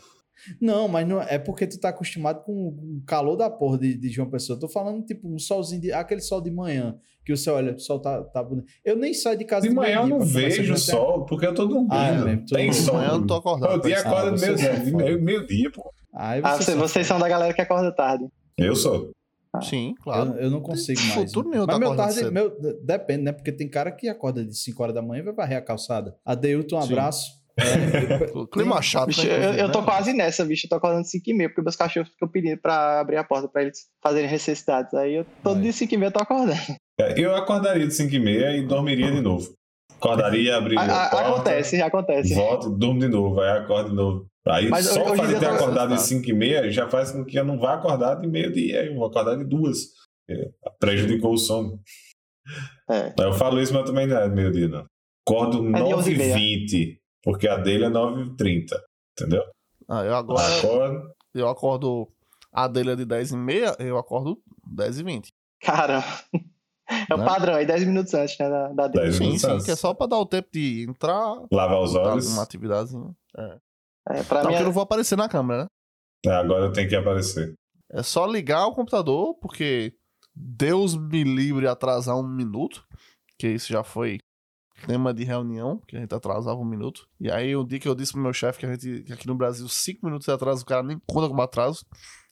Não, 0.61 0.87
mas 0.87 1.07
não, 1.07 1.21
é 1.21 1.37
porque 1.37 1.67
tu 1.67 1.79
tá 1.79 1.89
acostumado 1.89 2.43
com 2.43 2.53
o 2.53 3.03
calor 3.05 3.35
da 3.35 3.49
porra 3.49 3.77
de, 3.77 3.95
de 3.95 4.09
João 4.09 4.29
Pessoa. 4.29 4.55
Eu 4.55 4.61
tô 4.61 4.67
falando, 4.67 5.03
tipo, 5.03 5.27
um 5.27 5.39
solzinho, 5.39 5.81
de, 5.81 5.91
aquele 5.91 6.21
sol 6.21 6.41
de 6.41 6.51
manhã, 6.51 6.95
que 7.25 7.35
você 7.35 7.49
olha, 7.49 7.73
o 7.73 7.79
sol 7.79 7.99
tá, 7.99 8.23
tá 8.23 8.41
bonito. 8.41 8.67
Eu 8.83 8.95
nem 8.95 9.13
saio 9.13 9.37
de 9.37 9.45
casa 9.45 9.63
de, 9.63 9.69
de 9.69 9.75
manhã. 9.75 10.01
eu 10.01 10.07
não 10.07 10.19
vejo 10.21 10.77
sol, 10.77 11.25
porque 11.25 11.45
eu 11.45 11.53
tô 11.53 11.65
dormindo. 11.65 11.91
Ah, 11.91 12.31
é, 12.31 12.37
Tem 12.37 12.71
sol. 12.71 12.95
Manhã 12.95 13.09
eu 13.09 13.19
não 13.19 13.27
tô 13.27 13.35
acordado. 13.35 13.79
O 13.79 13.81
dia 13.81 13.99
acorda 13.99 14.31
meio, 14.31 14.55
dia, 14.55 14.73
meio, 14.73 15.21
meio 15.21 15.47
dia, 15.47 15.71
pô. 15.71 15.91
Ah, 16.13 16.39
você 16.57 16.75
vocês 16.75 17.05
são 17.05 17.19
da 17.19 17.27
galera 17.27 17.53
que 17.53 17.61
acorda 17.61 17.93
tarde. 17.93 18.25
Eu 18.57 18.75
sou. 18.75 19.11
Ah. 19.55 19.61
Sim, 19.61 19.95
claro. 20.01 20.33
Eu, 20.33 20.43
eu 20.43 20.51
não 20.51 20.61
consigo 20.61 20.99
mais. 21.01 21.13
Futuro 21.13 21.49
nenhum 21.49 21.65
Mas 21.65 21.73
tá 21.75 21.79
meu 21.79 21.95
tarde, 21.95 22.31
meu, 22.31 22.55
depende, 22.83 23.23
né? 23.23 23.31
Porque 23.31 23.51
tem 23.51 23.67
cara 23.67 23.91
que 23.91 24.07
acorda 24.07 24.45
de 24.45 24.55
5 24.55 24.81
horas 24.81 24.95
da 24.95 25.01
manhã 25.01 25.21
e 25.21 25.25
vai 25.25 25.33
varrer 25.33 25.57
a 25.57 25.61
calçada. 25.61 26.15
Adeilton, 26.25 26.77
um 26.77 26.83
abraço. 26.83 27.39
É, 27.59 28.47
clima 28.53 28.81
chato. 28.81 29.07
Bicho, 29.07 29.27
né, 29.27 29.49
eu, 29.49 29.53
eu, 29.65 29.69
tô 29.69 29.81
né? 29.81 29.85
quase 29.85 30.13
nessa, 30.13 30.45
bicho. 30.45 30.65
Eu 30.65 30.69
tô 30.69 30.75
acordando 30.77 31.05
5 31.05 31.29
e 31.29 31.33
meia, 31.33 31.49
porque 31.49 31.61
meus 31.61 31.75
cachorros 31.75 32.07
ficam 32.07 32.29
pedindo 32.29 32.57
pra 32.57 33.01
abrir 33.01 33.17
a 33.17 33.23
porta 33.25 33.49
pra 33.49 33.63
eles 33.63 33.79
fazerem 34.01 34.31
necessidades. 34.31 34.93
Aí 34.93 35.15
eu 35.15 35.25
todo 35.43 35.59
dia 35.59 35.73
5 35.73 35.93
e 35.93 35.97
meia 35.97 36.07
eu 36.07 36.13
tô 36.13 36.19
acordando. 36.19 36.57
É, 36.97 37.19
eu 37.19 37.35
acordaria 37.35 37.85
de 37.85 37.93
5 37.93 38.15
e 38.15 38.19
meia 38.19 38.55
e 38.55 38.65
dormiria 38.65 39.11
de 39.11 39.19
novo. 39.19 39.53
Acordaria, 39.97 40.55
abriria 40.55 40.79
a, 40.79 41.07
a, 41.07 41.09
porta. 41.09 41.29
Acontece, 41.29 41.81
acontece. 41.81 42.33
Volto, 42.33 42.69
durmo 42.69 43.01
de 43.01 43.09
novo, 43.09 43.41
aí 43.41 43.57
acordo 43.57 43.89
de 43.89 43.95
novo. 43.97 44.25
Aí 44.49 44.69
Mas 44.69 44.87
só 44.87 45.11
o 45.11 45.15
fazer 45.15 45.39
ter 45.39 45.47
acordado 45.47 45.93
de 45.95 46.01
5 46.01 46.29
e 46.29 46.33
meia 46.33 46.71
já 46.71 46.89
faz 46.89 47.11
com 47.11 47.23
que 47.23 47.37
eu 47.37 47.45
não 47.45 47.59
vá 47.59 47.75
acordar 47.75 48.15
de 48.15 48.27
meio-dia. 48.27 48.85
Eu 48.85 48.95
vou 48.95 49.05
acordar 49.05 49.37
de 49.37 49.43
duas. 49.43 49.77
É, 50.29 50.49
prejudicou 50.79 51.33
o 51.33 51.37
sono. 51.37 51.79
É. 52.89 53.13
Eu 53.19 53.33
falo 53.33 53.61
isso, 53.61 53.73
mas 53.73 53.85
também 53.85 54.07
não 54.07 54.17
é 54.17 54.27
meio-dia, 54.27 54.67
não. 54.67 54.85
Acordo 55.27 55.61
9h20. 55.61 56.97
Porque 57.23 57.47
a 57.47 57.57
dele 57.57 57.85
é 57.85 57.89
9h30, 57.89 58.65
entendeu? 59.11 59.43
Ah, 59.87 60.03
eu 60.03 60.15
agora. 60.15 60.57
Acordo. 60.57 61.13
Eu 61.33 61.47
acordo. 61.47 62.07
A 62.51 62.67
dele 62.67 62.91
é 62.91 62.95
de 62.95 63.05
10h30, 63.05 63.75
eu 63.79 63.97
acordo 63.97 64.41
10h20. 64.75 65.27
Caramba. 65.61 66.05
É 67.07 67.13
o 67.13 67.17
né? 67.17 67.25
padrão, 67.25 67.53
aí 67.53 67.67
10 67.67 67.85
minutos 67.85 68.13
antes, 68.15 68.37
né? 68.39 68.49
Da, 68.49 68.67
da 68.69 68.87
dele. 68.87 69.13
Sim, 69.13 69.37
sim, 69.37 69.47
antes. 69.47 69.65
que 69.65 69.71
é 69.71 69.75
só 69.75 69.93
pra 69.93 70.07
dar 70.07 70.17
o 70.17 70.25
tempo 70.25 70.47
de 70.51 70.87
entrar. 70.89 71.35
Lavar 71.51 71.81
os 71.81 71.93
olhos. 71.93 72.33
Uma 72.33 72.41
atividadezinha. 72.43 73.15
É. 73.37 73.57
É, 74.09 74.23
pra 74.23 74.43
não, 74.43 74.51
que 74.51 74.57
eu 74.57 74.63
não 74.65 74.71
vou 74.71 74.83
aparecer 74.83 75.15
na 75.15 75.29
câmera, 75.29 75.63
né? 75.63 75.67
É, 76.25 76.35
agora 76.35 76.65
eu 76.65 76.73
tenho 76.73 76.89
que 76.89 76.95
aparecer. 76.95 77.53
É 77.91 78.03
só 78.03 78.25
ligar 78.25 78.65
o 78.67 78.75
computador, 78.75 79.35
porque 79.35 79.93
Deus 80.35 80.95
me 80.95 81.23
livre 81.23 81.67
atrasar 81.67 82.17
um 82.17 82.27
minuto, 82.27 82.85
que 83.37 83.47
isso 83.47 83.71
já 83.71 83.83
foi 83.83 84.19
tema 84.85 85.13
de 85.13 85.23
reunião, 85.23 85.81
que 85.87 85.97
a 85.97 85.99
gente 85.99 86.13
atrasava 86.13 86.59
um 86.59 86.65
minuto. 86.65 87.07
E 87.19 87.31
aí, 87.31 87.55
o 87.55 87.63
dia 87.63 87.79
que 87.79 87.87
eu 87.87 87.95
disse 87.95 88.13
pro 88.13 88.21
meu 88.21 88.33
chefe 88.33 88.59
que 88.59 88.65
a 88.65 88.71
gente, 88.71 89.03
que 89.03 89.13
aqui 89.13 89.27
no 89.27 89.35
Brasil, 89.35 89.67
cinco 89.67 90.05
minutos 90.05 90.25
de 90.25 90.31
atraso, 90.31 90.63
o 90.63 90.65
cara 90.65 90.83
nem 90.83 90.99
conta 91.07 91.27
como 91.27 91.41
atraso. 91.41 91.85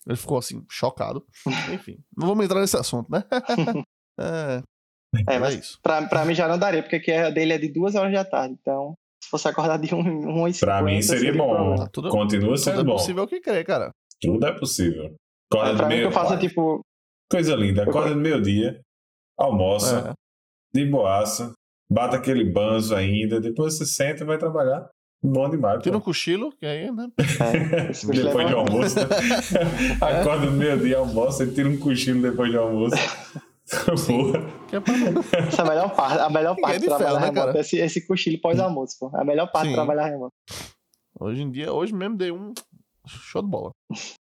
Ele 0.06 0.16
ficou 0.16 0.38
assim, 0.38 0.66
chocado. 0.70 1.26
Enfim, 1.74 2.00
não 2.16 2.28
vamos 2.28 2.46
entrar 2.46 2.62
nesse 2.62 2.78
assunto, 2.78 3.12
né? 3.12 3.24
é, 4.20 4.64
é, 5.16 5.36
é, 5.36 5.40
mas 5.40 5.56
é 5.56 5.60
isso. 5.60 5.80
Pra, 5.82 6.08
pra 6.08 6.26
mim 6.26 6.34
já 6.34 6.48
não 6.48 6.58
daria, 6.58 6.82
porque 6.82 6.96
aqui 6.98 7.12
a 7.12 7.30
dele 7.30 7.54
é 7.54 7.58
de 7.58 7.68
duas 7.68 7.96
horas 7.96 8.14
da 8.14 8.24
tarde. 8.24 8.56
Então, 8.60 8.96
se 9.24 9.30
fosse 9.30 9.48
acordar 9.48 9.78
de 9.78 9.94
um, 9.94 10.00
um 10.00 10.48
e 10.48 10.54
Pra 10.54 10.82
mim 10.82 11.02
seria, 11.02 11.32
seria 11.32 11.38
bom. 11.38 11.76
Tá 11.76 11.88
tudo, 11.92 12.10
Continua 12.10 12.58
sendo 12.58 12.78
tudo 12.78 12.86
bom. 12.86 12.94
é 12.94 12.96
possível 12.96 13.28
que 13.28 13.40
crer, 13.40 13.66
cara. 13.66 13.92
Tudo 14.22 14.46
é 14.46 14.52
possível. 14.52 15.16
Acorda 15.52 15.72
é, 15.72 15.76
pra 15.76 15.88
mim 15.88 15.96
meio... 15.96 16.02
que 16.02 16.08
eu 16.08 16.12
faço, 16.20 16.40
tipo... 16.40 16.82
Coisa 17.30 17.56
linda. 17.56 17.84
Acorda 17.84 18.16
no 18.16 18.22
meio-dia, 18.22 18.80
almoça, 19.38 20.10
é. 20.10 20.80
de 20.80 20.86
boaça, 20.90 21.54
bata 21.92 22.18
aquele 22.18 22.44
banzo 22.44 22.96
ainda, 22.96 23.40
depois 23.40 23.78
você 23.78 23.86
senta 23.86 24.24
e 24.24 24.26
vai 24.26 24.38
trabalhar. 24.38 24.90
Bom 25.22 25.50
demais. 25.50 25.82
Tira 25.82 25.98
um 25.98 26.02
cochilo, 26.02 26.52
que 26.58 26.66
aí, 26.66 26.92
né? 26.92 27.08
É, 27.18 27.92
depois 28.14 28.48
de 28.48 28.54
almoço. 28.54 29.00
Né? 29.00 29.06
Acorda 30.00 30.46
no 30.46 30.52
meio-dia, 30.52 31.00
almoça 31.00 31.44
e 31.44 31.52
tira 31.52 31.68
um 31.68 31.78
cochilo 31.78 32.22
depois 32.22 32.52
de 32.52 32.58
almoço. 32.58 32.96
Essa 33.68 35.62
é 35.62 35.66
a 35.66 35.66
melhor 35.66 35.96
parte, 35.96 36.20
a 36.20 36.30
melhor 36.30 36.56
parte 36.56 36.80
de 36.80 36.86
trabalhar 36.86 37.20
né, 37.20 37.42
remoto. 37.42 37.58
Esse, 37.58 37.78
esse 37.78 38.08
cochilo 38.08 38.40
pós-almoço, 38.40 38.96
pô. 39.00 39.12
É 39.16 39.22
a 39.22 39.26
melhor 39.26 39.52
parte 39.52 39.66
Sim. 39.66 39.70
de 39.72 39.76
trabalhar 39.76 40.08
remoto. 40.08 40.34
Hoje 41.20 41.42
em 41.42 41.52
dia, 41.52 41.74
hoje 41.74 41.94
mesmo 41.94 42.16
dei 42.16 42.32
um 42.32 42.54
show 43.06 43.42
de 43.42 43.50
bola. 43.50 43.72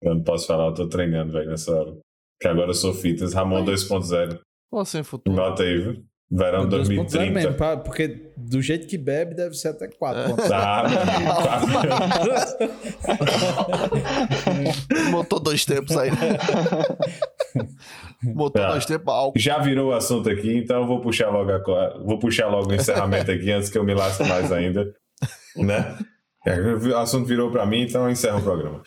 Eu 0.02 0.16
não 0.16 0.24
posso 0.24 0.46
falar, 0.46 0.66
eu 0.66 0.74
tô 0.74 0.88
treinando, 0.88 1.32
velho, 1.32 1.50
nessa 1.50 1.74
hora. 1.74 1.98
Que 2.40 2.48
agora 2.48 2.70
eu 2.70 2.74
sou 2.74 2.94
fitness. 2.94 3.34
Ramon 3.34 3.64
2.0. 3.64 4.40
Ou 4.72 4.86
sem 4.86 5.02
futuro. 5.02 5.36
Nota 5.36 5.64
aí, 5.64 5.78
viu? 5.78 6.06
Verão 6.36 6.68
2030. 6.68 7.32
Mesmo, 7.32 7.54
pra, 7.54 7.78
porque 7.78 8.32
do 8.36 8.60
jeito 8.60 8.88
que 8.88 8.98
bebe, 8.98 9.36
deve 9.36 9.54
ser 9.54 9.68
até 9.68 9.88
4. 9.88 10.20
É. 10.20 10.50
Tá, 10.50 10.84
Botou 15.12 15.40
dois 15.40 15.64
tempos 15.64 15.96
aí. 15.96 16.10
Botou 18.24 18.64
tá. 18.64 18.72
dois 18.72 18.84
tempos 18.84 19.14
álcool. 19.14 19.40
Já 19.40 19.60
virou 19.60 19.92
o 19.92 19.94
assunto 19.94 20.28
aqui, 20.28 20.58
então 20.58 20.82
eu 20.82 20.88
vou 20.88 21.02
puxar 21.02 21.30
logo 21.30 21.52
a, 21.52 21.60
vou 22.04 22.18
puxar 22.18 22.48
logo 22.48 22.72
o 22.72 22.74
encerramento 22.74 23.30
aqui 23.30 23.52
antes 23.52 23.70
que 23.70 23.78
eu 23.78 23.84
me 23.84 23.94
lasque 23.94 24.24
mais 24.24 24.52
ainda. 24.52 24.92
Né? 25.56 25.96
O 26.48 26.98
assunto 26.98 27.28
virou 27.28 27.52
para 27.52 27.64
mim, 27.64 27.84
então 27.84 28.06
eu 28.06 28.10
encerro 28.10 28.40
o 28.40 28.44
programa. 28.44 28.82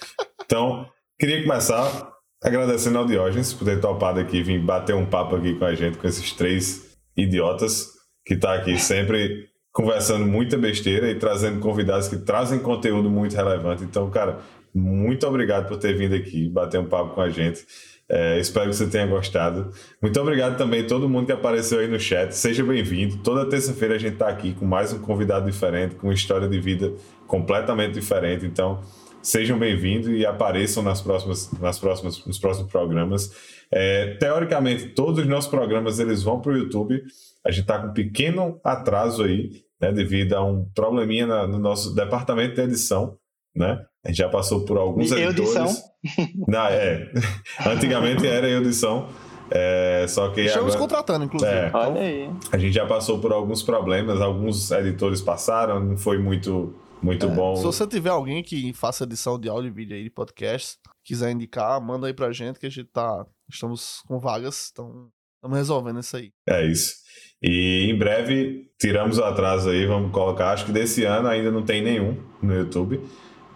Então, 0.44 0.84
queria 1.16 1.42
começar 1.42 2.12
agradecendo 2.42 2.98
ao 2.98 3.06
Diógenes 3.06 3.52
por 3.52 3.64
ter 3.64 3.80
topado 3.80 4.18
aqui, 4.18 4.42
vir 4.42 4.60
bater 4.60 4.96
um 4.96 5.06
papo 5.06 5.36
aqui 5.36 5.54
com 5.54 5.64
a 5.64 5.76
gente, 5.76 5.96
com 5.96 6.08
esses 6.08 6.32
três 6.32 6.85
idiotas 7.16 7.88
que 8.24 8.34
está 8.34 8.54
aqui 8.54 8.78
sempre 8.78 9.48
conversando 9.72 10.26
muita 10.26 10.56
besteira 10.56 11.10
e 11.10 11.14
trazendo 11.14 11.60
convidados 11.60 12.08
que 12.08 12.16
trazem 12.16 12.58
conteúdo 12.58 13.10
muito 13.10 13.36
relevante. 13.36 13.84
Então, 13.84 14.10
cara, 14.10 14.40
muito 14.74 15.26
obrigado 15.26 15.68
por 15.68 15.78
ter 15.78 15.94
vindo 15.94 16.14
aqui 16.14 16.48
bater 16.48 16.78
um 16.80 16.86
papo 16.86 17.14
com 17.14 17.20
a 17.20 17.30
gente. 17.30 17.64
É, 18.08 18.38
espero 18.38 18.70
que 18.70 18.76
você 18.76 18.86
tenha 18.86 19.06
gostado. 19.06 19.70
Muito 20.00 20.20
obrigado 20.20 20.56
também 20.56 20.82
a 20.82 20.86
todo 20.86 21.08
mundo 21.08 21.26
que 21.26 21.32
apareceu 21.32 21.80
aí 21.80 21.88
no 21.88 21.98
chat. 21.98 22.32
Seja 22.32 22.62
bem-vindo. 22.62 23.18
Toda 23.18 23.48
terça-feira 23.48 23.96
a 23.96 23.98
gente 23.98 24.14
está 24.14 24.28
aqui 24.28 24.54
com 24.54 24.64
mais 24.64 24.92
um 24.92 24.98
convidado 24.98 25.44
diferente, 25.50 25.96
com 25.96 26.06
uma 26.06 26.14
história 26.14 26.48
de 26.48 26.60
vida 26.60 26.94
completamente 27.26 27.94
diferente. 27.94 28.46
Então, 28.46 28.80
sejam 29.20 29.58
bem-vindos 29.58 30.08
e 30.08 30.24
apareçam 30.24 30.82
nas 30.82 31.00
próximas, 31.00 31.50
nas 31.60 31.78
próximas, 31.78 32.24
nos 32.24 32.38
próximos 32.38 32.70
programas. 32.70 33.55
É, 33.72 34.14
teoricamente, 34.14 34.88
todos 34.88 35.20
os 35.20 35.26
nossos 35.26 35.50
programas 35.50 35.98
eles 35.98 36.22
vão 36.22 36.40
para 36.40 36.52
o 36.52 36.56
YouTube. 36.56 37.02
A 37.44 37.50
gente 37.50 37.62
está 37.62 37.78
com 37.78 37.88
um 37.88 37.92
pequeno 37.92 38.60
atraso 38.64 39.24
aí, 39.24 39.62
né, 39.80 39.92
devido 39.92 40.34
a 40.34 40.44
um 40.44 40.64
probleminha 40.74 41.26
na, 41.26 41.46
no 41.46 41.58
nosso 41.58 41.94
departamento 41.94 42.54
de 42.54 42.62
edição. 42.62 43.16
Né? 43.54 43.80
A 44.04 44.08
gente 44.08 44.18
já 44.18 44.28
passou 44.28 44.64
por 44.64 44.76
alguns 44.76 45.10
e 45.10 45.14
editores. 45.14 45.54
Edição? 45.54 46.36
Não, 46.46 46.66
é. 46.66 47.10
Antigamente 47.66 48.26
era 48.26 48.48
edição. 48.48 49.08
É, 49.50 50.06
só 50.08 50.30
que 50.30 50.42
Estamos 50.42 50.74
agora, 50.74 50.80
contratando, 50.80 51.24
inclusive. 51.24 51.50
É, 51.50 51.70
Olha 51.72 52.00
aí. 52.00 52.30
A 52.50 52.58
gente 52.58 52.74
já 52.74 52.86
passou 52.86 53.18
por 53.20 53.32
alguns 53.32 53.62
problemas, 53.62 54.20
alguns 54.20 54.70
editores 54.70 55.20
passaram, 55.20 55.80
não 55.80 55.96
foi 55.96 56.18
muito, 56.18 56.74
muito 57.02 57.26
é, 57.26 57.28
bom. 57.28 57.56
Se 57.56 57.64
você 57.64 57.86
tiver 57.86 58.10
alguém 58.10 58.42
que 58.42 58.72
faça 58.72 59.04
edição 59.04 59.38
de 59.38 59.48
áudio 59.48 59.68
e 59.68 59.72
vídeo 59.72 59.96
aí 59.96 60.04
de 60.04 60.10
podcast, 60.10 60.78
quiser 61.04 61.30
indicar, 61.30 61.80
manda 61.80 62.06
aí 62.06 62.14
pra 62.14 62.32
gente 62.32 62.58
que 62.58 62.66
a 62.66 62.70
gente 62.70 62.88
tá 62.88 63.24
estamos 63.50 64.02
com 64.06 64.18
vagas, 64.18 64.70
então 64.72 65.08
estamos 65.36 65.56
resolvendo 65.56 66.00
isso 66.00 66.16
aí. 66.16 66.32
É 66.48 66.66
isso. 66.66 66.96
E 67.42 67.88
em 67.90 67.96
breve 67.96 68.70
tiramos 68.78 69.18
o 69.18 69.24
atraso 69.24 69.70
aí, 69.70 69.86
vamos 69.86 70.10
colocar. 70.10 70.50
Acho 70.50 70.66
que 70.66 70.72
desse 70.72 71.04
ano 71.04 71.28
ainda 71.28 71.50
não 71.50 71.62
tem 71.62 71.82
nenhum 71.82 72.16
no 72.42 72.54
YouTube. 72.54 73.00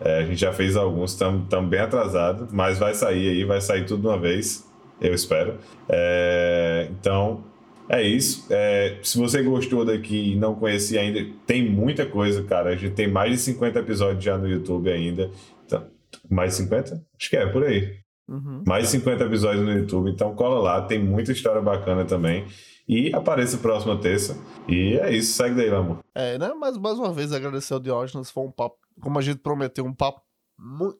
É, 0.01 0.19
a 0.19 0.25
gente 0.25 0.41
já 0.41 0.53
fez 0.53 0.77
alguns, 0.77 1.13
estamos 1.13 1.69
bem 1.69 1.81
atrasados, 1.81 2.51
mas 2.53 2.79
vai 2.79 2.95
sair 2.95 3.29
aí, 3.29 3.45
vai 3.45 3.61
sair 3.61 3.85
tudo 3.85 4.03
de 4.03 4.07
uma 4.07 4.19
vez, 4.19 4.67
eu 5.01 5.13
espero. 5.13 5.59
É, 5.89 6.89
então, 6.91 7.45
é 7.91 8.03
isso. 8.03 8.47
É, 8.51 8.99
se 9.03 9.19
você 9.19 9.43
gostou 9.43 9.85
daqui 9.85 10.33
e 10.33 10.37
não 10.37 10.55
conhecia 10.55 11.01
ainda, 11.01 11.27
tem 11.45 11.69
muita 11.69 12.07
coisa, 12.07 12.45
cara. 12.45 12.71
A 12.71 12.77
gente 12.77 12.95
tem 12.95 13.11
mais 13.11 13.33
de 13.33 13.39
50 13.39 13.81
episódios 13.81 14.23
já 14.23 14.39
no 14.39 14.49
YouTube 14.49 14.89
ainda. 14.89 15.29
Então, 15.67 15.85
mais 16.31 16.53
de 16.53 16.63
50? 16.63 17.05
Acho 17.19 17.31
que 17.31 17.37
é, 17.37 17.47
por 17.47 17.65
aí. 17.65 17.99
Uhum. 18.29 18.63
Mais 18.65 18.85
de 18.85 18.91
50 18.93 19.25
episódios 19.25 19.65
no 19.65 19.73
YouTube, 19.73 20.09
então 20.09 20.33
cola 20.37 20.61
lá, 20.61 20.83
tem 20.83 21.01
muita 21.01 21.33
história 21.33 21.61
bacana 21.61 22.05
também. 22.05 22.47
E 22.89 23.13
apareça 23.13 23.59
próxima 23.59 24.01
terça. 24.01 24.39
E 24.69 24.97
é 24.99 25.13
isso, 25.13 25.33
segue 25.33 25.57
daí, 25.57 25.69
amor. 25.69 25.99
É, 26.15 26.39
né? 26.39 26.53
Mas 26.55 26.77
mais 26.77 26.97
uma 26.97 27.13
vez 27.13 27.33
agradecer 27.33 27.75
ao 27.75 27.81
Diógenes, 27.81 28.31
foi 28.31 28.45
um 28.45 28.53
papo, 28.53 28.77
como 29.01 29.19
a 29.19 29.23
gente 29.23 29.39
prometeu, 29.39 29.85
um 29.85 29.93
papo 29.93 30.23
muito. 30.57 30.99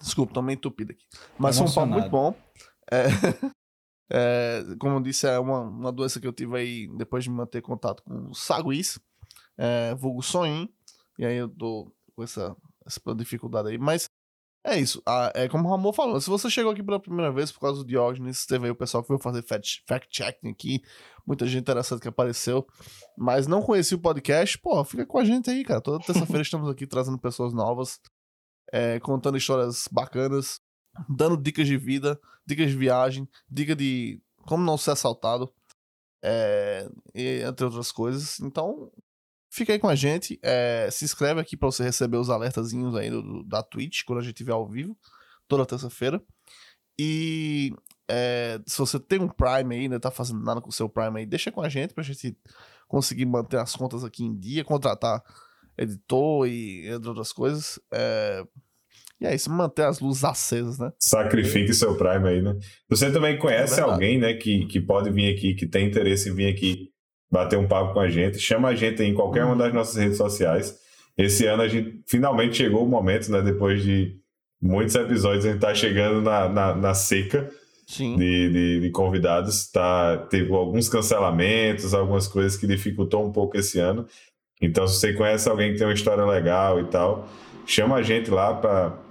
Desculpa, 0.00 0.32
tô 0.32 0.40
meio 0.40 0.56
entupido 0.56 0.92
aqui. 0.92 1.04
Mas 1.38 1.58
foi 1.58 1.66
um 1.66 1.72
papo 1.72 1.86
muito 1.86 2.08
bom. 2.08 2.34
É, 2.90 3.04
é, 4.10 4.64
como 4.78 4.96
eu 4.96 5.00
disse, 5.00 5.26
é 5.26 5.38
uma, 5.38 5.60
uma 5.60 5.92
doença 5.92 6.20
que 6.20 6.26
eu 6.26 6.32
tive 6.32 6.56
aí 6.56 6.88
depois 6.96 7.24
de 7.24 7.30
manter 7.30 7.60
contato 7.60 8.02
com 8.02 8.30
o 8.30 8.34
Saguis, 8.34 8.98
é, 9.56 9.94
vulgo 9.94 10.22
Soin. 10.22 10.68
E 11.18 11.24
aí 11.24 11.36
eu 11.36 11.48
tô 11.48 11.92
com 12.14 12.22
essa, 12.22 12.56
essa 12.86 13.00
dificuldade 13.14 13.68
aí. 13.68 13.78
Mas 13.78 14.08
é 14.64 14.78
isso. 14.78 15.02
Ah, 15.06 15.32
é 15.34 15.48
como 15.48 15.68
o 15.68 15.70
Ramon 15.70 15.92
falou. 15.92 16.20
Se 16.20 16.28
você 16.28 16.50
chegou 16.50 16.72
aqui 16.72 16.82
pela 16.82 17.00
primeira 17.00 17.32
vez 17.32 17.50
por 17.50 17.60
causa 17.60 17.82
do 17.82 17.86
Diógenes, 17.86 18.44
teve 18.46 18.66
aí 18.66 18.70
o 18.70 18.76
pessoal 18.76 19.02
que 19.02 19.08
veio 19.08 19.20
fazer 19.20 19.42
fact-checking 19.42 20.50
aqui. 20.50 20.82
Muita 21.26 21.46
gente 21.46 21.62
interessante 21.62 22.00
que 22.00 22.08
apareceu. 22.08 22.66
Mas 23.16 23.46
não 23.46 23.62
conhecia 23.62 23.96
o 23.96 24.00
podcast, 24.00 24.58
pô, 24.58 24.84
fica 24.84 25.06
com 25.06 25.18
a 25.18 25.24
gente 25.24 25.50
aí, 25.50 25.64
cara. 25.64 25.80
Toda 25.80 26.04
terça-feira 26.04 26.42
estamos 26.42 26.68
aqui 26.70 26.86
trazendo 26.86 27.18
pessoas 27.18 27.52
novas, 27.52 28.00
é, 28.72 28.98
contando 29.00 29.38
histórias 29.38 29.88
bacanas, 29.90 30.60
dando 31.08 31.36
dicas 31.36 31.66
de 31.66 31.76
vida, 31.76 32.18
dicas 32.46 32.70
de 32.70 32.76
viagem, 32.76 33.28
dica 33.50 33.74
de 33.76 34.20
como 34.46 34.64
não 34.64 34.78
ser 34.78 34.92
assaltado, 34.92 35.52
é, 36.22 36.88
entre 37.14 37.66
outras 37.66 37.92
coisas. 37.92 38.40
Então, 38.40 38.90
Fica 39.50 39.72
aí 39.72 39.78
com 39.78 39.88
a 39.88 39.94
gente. 39.94 40.38
É, 40.42 40.88
se 40.90 41.04
inscreve 41.04 41.40
aqui 41.40 41.56
para 41.56 41.70
você 41.70 41.82
receber 41.82 42.18
os 42.18 42.28
alertazinhos 42.28 42.94
aí 42.94 43.10
do, 43.10 43.42
da 43.44 43.62
Twitch 43.62 44.04
quando 44.04 44.18
a 44.18 44.22
gente 44.22 44.34
estiver 44.34 44.52
ao 44.52 44.68
vivo, 44.68 44.96
toda 45.46 45.64
terça-feira. 45.64 46.22
E 46.98 47.72
é, 48.08 48.60
se 48.66 48.78
você 48.78 49.00
tem 49.00 49.20
um 49.20 49.28
Prime 49.28 49.74
aí, 49.74 49.88
né, 49.88 49.98
tá 49.98 50.10
fazendo 50.10 50.42
nada 50.42 50.60
com 50.60 50.68
o 50.68 50.72
seu 50.72 50.88
Prime 50.88 51.18
aí, 51.20 51.26
deixa 51.26 51.50
com 51.50 51.62
a 51.62 51.68
gente 51.68 51.94
pra 51.94 52.02
gente 52.02 52.36
conseguir 52.86 53.26
manter 53.26 53.58
as 53.58 53.74
contas 53.74 54.04
aqui 54.04 54.24
em 54.24 54.36
dia, 54.36 54.64
contratar 54.64 55.22
editor 55.76 56.46
e 56.46 56.86
entre 56.88 57.08
outras 57.08 57.32
coisas. 57.32 57.80
É, 57.92 58.46
e 59.20 59.26
é 59.26 59.34
isso, 59.34 59.50
manter 59.50 59.82
as 59.84 59.98
luzes 60.00 60.24
acesas, 60.24 60.78
né? 60.78 60.92
Sacrifique 60.98 61.74
seu 61.74 61.96
Prime 61.96 62.28
aí, 62.28 62.40
né? 62.40 62.56
Você 62.88 63.10
também 63.10 63.36
conhece 63.36 63.80
é 63.80 63.82
alguém, 63.82 64.18
né, 64.18 64.34
que, 64.34 64.66
que 64.66 64.80
pode 64.80 65.10
vir 65.10 65.34
aqui, 65.34 65.54
que 65.54 65.66
tem 65.66 65.86
interesse 65.86 66.30
em 66.30 66.34
vir 66.34 66.48
aqui 66.48 66.90
bater 67.30 67.58
um 67.58 67.66
papo 67.66 67.94
com 67.94 68.00
a 68.00 68.08
gente. 68.08 68.38
Chama 68.38 68.68
a 68.68 68.74
gente 68.74 69.02
em 69.02 69.14
qualquer 69.14 69.44
uma 69.44 69.56
das 69.56 69.72
nossas 69.72 69.96
redes 69.96 70.16
sociais. 70.16 70.76
Esse 71.16 71.46
ano 71.46 71.62
a 71.62 71.68
gente 71.68 72.00
finalmente 72.06 72.56
chegou 72.56 72.84
o 72.84 72.88
momento, 72.88 73.30
né? 73.30 73.42
Depois 73.42 73.82
de 73.82 74.16
muitos 74.62 74.94
episódios, 74.94 75.44
a 75.44 75.48
gente 75.48 75.56
está 75.56 75.74
chegando 75.74 76.22
na, 76.22 76.48
na, 76.48 76.74
na 76.74 76.94
seca 76.94 77.50
de, 77.88 78.16
de, 78.16 78.80
de, 78.80 78.90
convidados. 78.90 79.68
Tá, 79.70 80.16
teve 80.30 80.52
alguns 80.52 80.88
cancelamentos, 80.88 81.92
algumas 81.92 82.28
coisas 82.28 82.56
que 82.56 82.66
dificultou 82.66 83.26
um 83.26 83.32
pouco 83.32 83.56
esse 83.56 83.80
ano. 83.80 84.06
Então, 84.60 84.86
se 84.86 85.00
você 85.00 85.12
conhece 85.12 85.48
alguém 85.48 85.72
que 85.72 85.78
tem 85.78 85.86
uma 85.86 85.92
história 85.92 86.24
legal 86.24 86.80
e 86.80 86.84
tal, 86.84 87.28
chama 87.66 87.96
a 87.96 88.02
gente 88.02 88.30
lá 88.30 88.54
para 88.54 89.07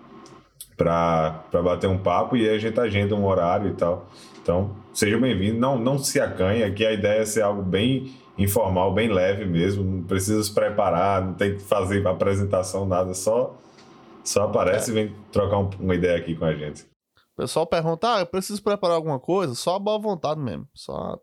para 0.77 1.43
bater 1.51 1.87
um 1.87 1.97
papo 1.97 2.37
e 2.37 2.47
aí 2.47 2.55
a 2.55 2.59
gente 2.59 2.79
agenda 2.79 3.15
um 3.15 3.25
horário 3.25 3.71
e 3.71 3.73
tal. 3.73 4.07
Então, 4.41 4.75
seja 4.93 5.17
bem-vindo. 5.17 5.59
Não, 5.59 5.77
não 5.77 5.97
se 5.97 6.21
acanhe, 6.21 6.63
aqui 6.63 6.85
a 6.85 6.93
ideia 6.93 7.21
é 7.21 7.25
ser 7.25 7.41
algo 7.41 7.63
bem 7.63 8.15
informal, 8.37 8.93
bem 8.93 9.11
leve 9.11 9.43
mesmo. 9.43 9.83
Não 9.83 10.03
precisa 10.03 10.41
se 10.43 10.53
preparar, 10.53 11.25
não 11.25 11.33
tem 11.33 11.55
que 11.55 11.63
fazer 11.63 12.07
apresentação, 12.07 12.85
nada. 12.85 13.13
Só, 13.15 13.57
só 14.23 14.43
aparece 14.43 14.91
é. 14.91 14.93
e 14.93 14.95
vem 14.95 15.15
trocar 15.31 15.57
um, 15.57 15.69
uma 15.79 15.95
ideia 15.95 16.17
aqui 16.17 16.35
com 16.35 16.45
a 16.45 16.53
gente. 16.53 16.83
O 17.33 17.41
pessoal 17.41 17.65
pergunta, 17.65 18.15
ah, 18.15 18.19
eu 18.19 18.25
preciso 18.27 18.63
preparar 18.63 18.95
alguma 18.95 19.19
coisa? 19.19 19.55
Só 19.55 19.75
a 19.75 19.79
boa 19.79 19.99
vontade 19.99 20.39
mesmo. 20.39 20.67
Só 20.73 21.19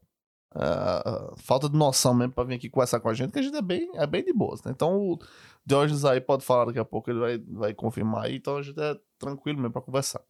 uh, 0.54 1.34
falta 1.36 1.68
de 1.68 1.76
noção 1.76 2.14
mesmo 2.14 2.32
para 2.32 2.44
vir 2.44 2.54
aqui 2.54 2.68
conversar 2.68 3.00
com 3.00 3.08
a 3.08 3.14
gente, 3.14 3.32
que 3.32 3.38
a 3.38 3.42
gente 3.42 3.56
é 3.56 3.62
bem, 3.62 3.90
é 3.94 4.06
bem 4.06 4.24
de 4.24 4.32
boas, 4.32 4.62
né? 4.62 4.72
Então 4.74 4.96
o 4.96 5.18
Diogenes 5.66 6.04
aí 6.04 6.20
pode 6.20 6.44
falar 6.44 6.66
daqui 6.66 6.78
a 6.78 6.84
pouco, 6.84 7.10
ele 7.10 7.18
vai, 7.18 7.38
vai 7.38 7.74
confirmar 7.74 8.24
aí, 8.24 8.36
então 8.36 8.56
a 8.56 8.62
gente 8.62 8.80
é 8.80 8.94
tranquilo 9.24 9.58
mesmo 9.58 9.72
para 9.72 9.82
conversar. 9.82 10.22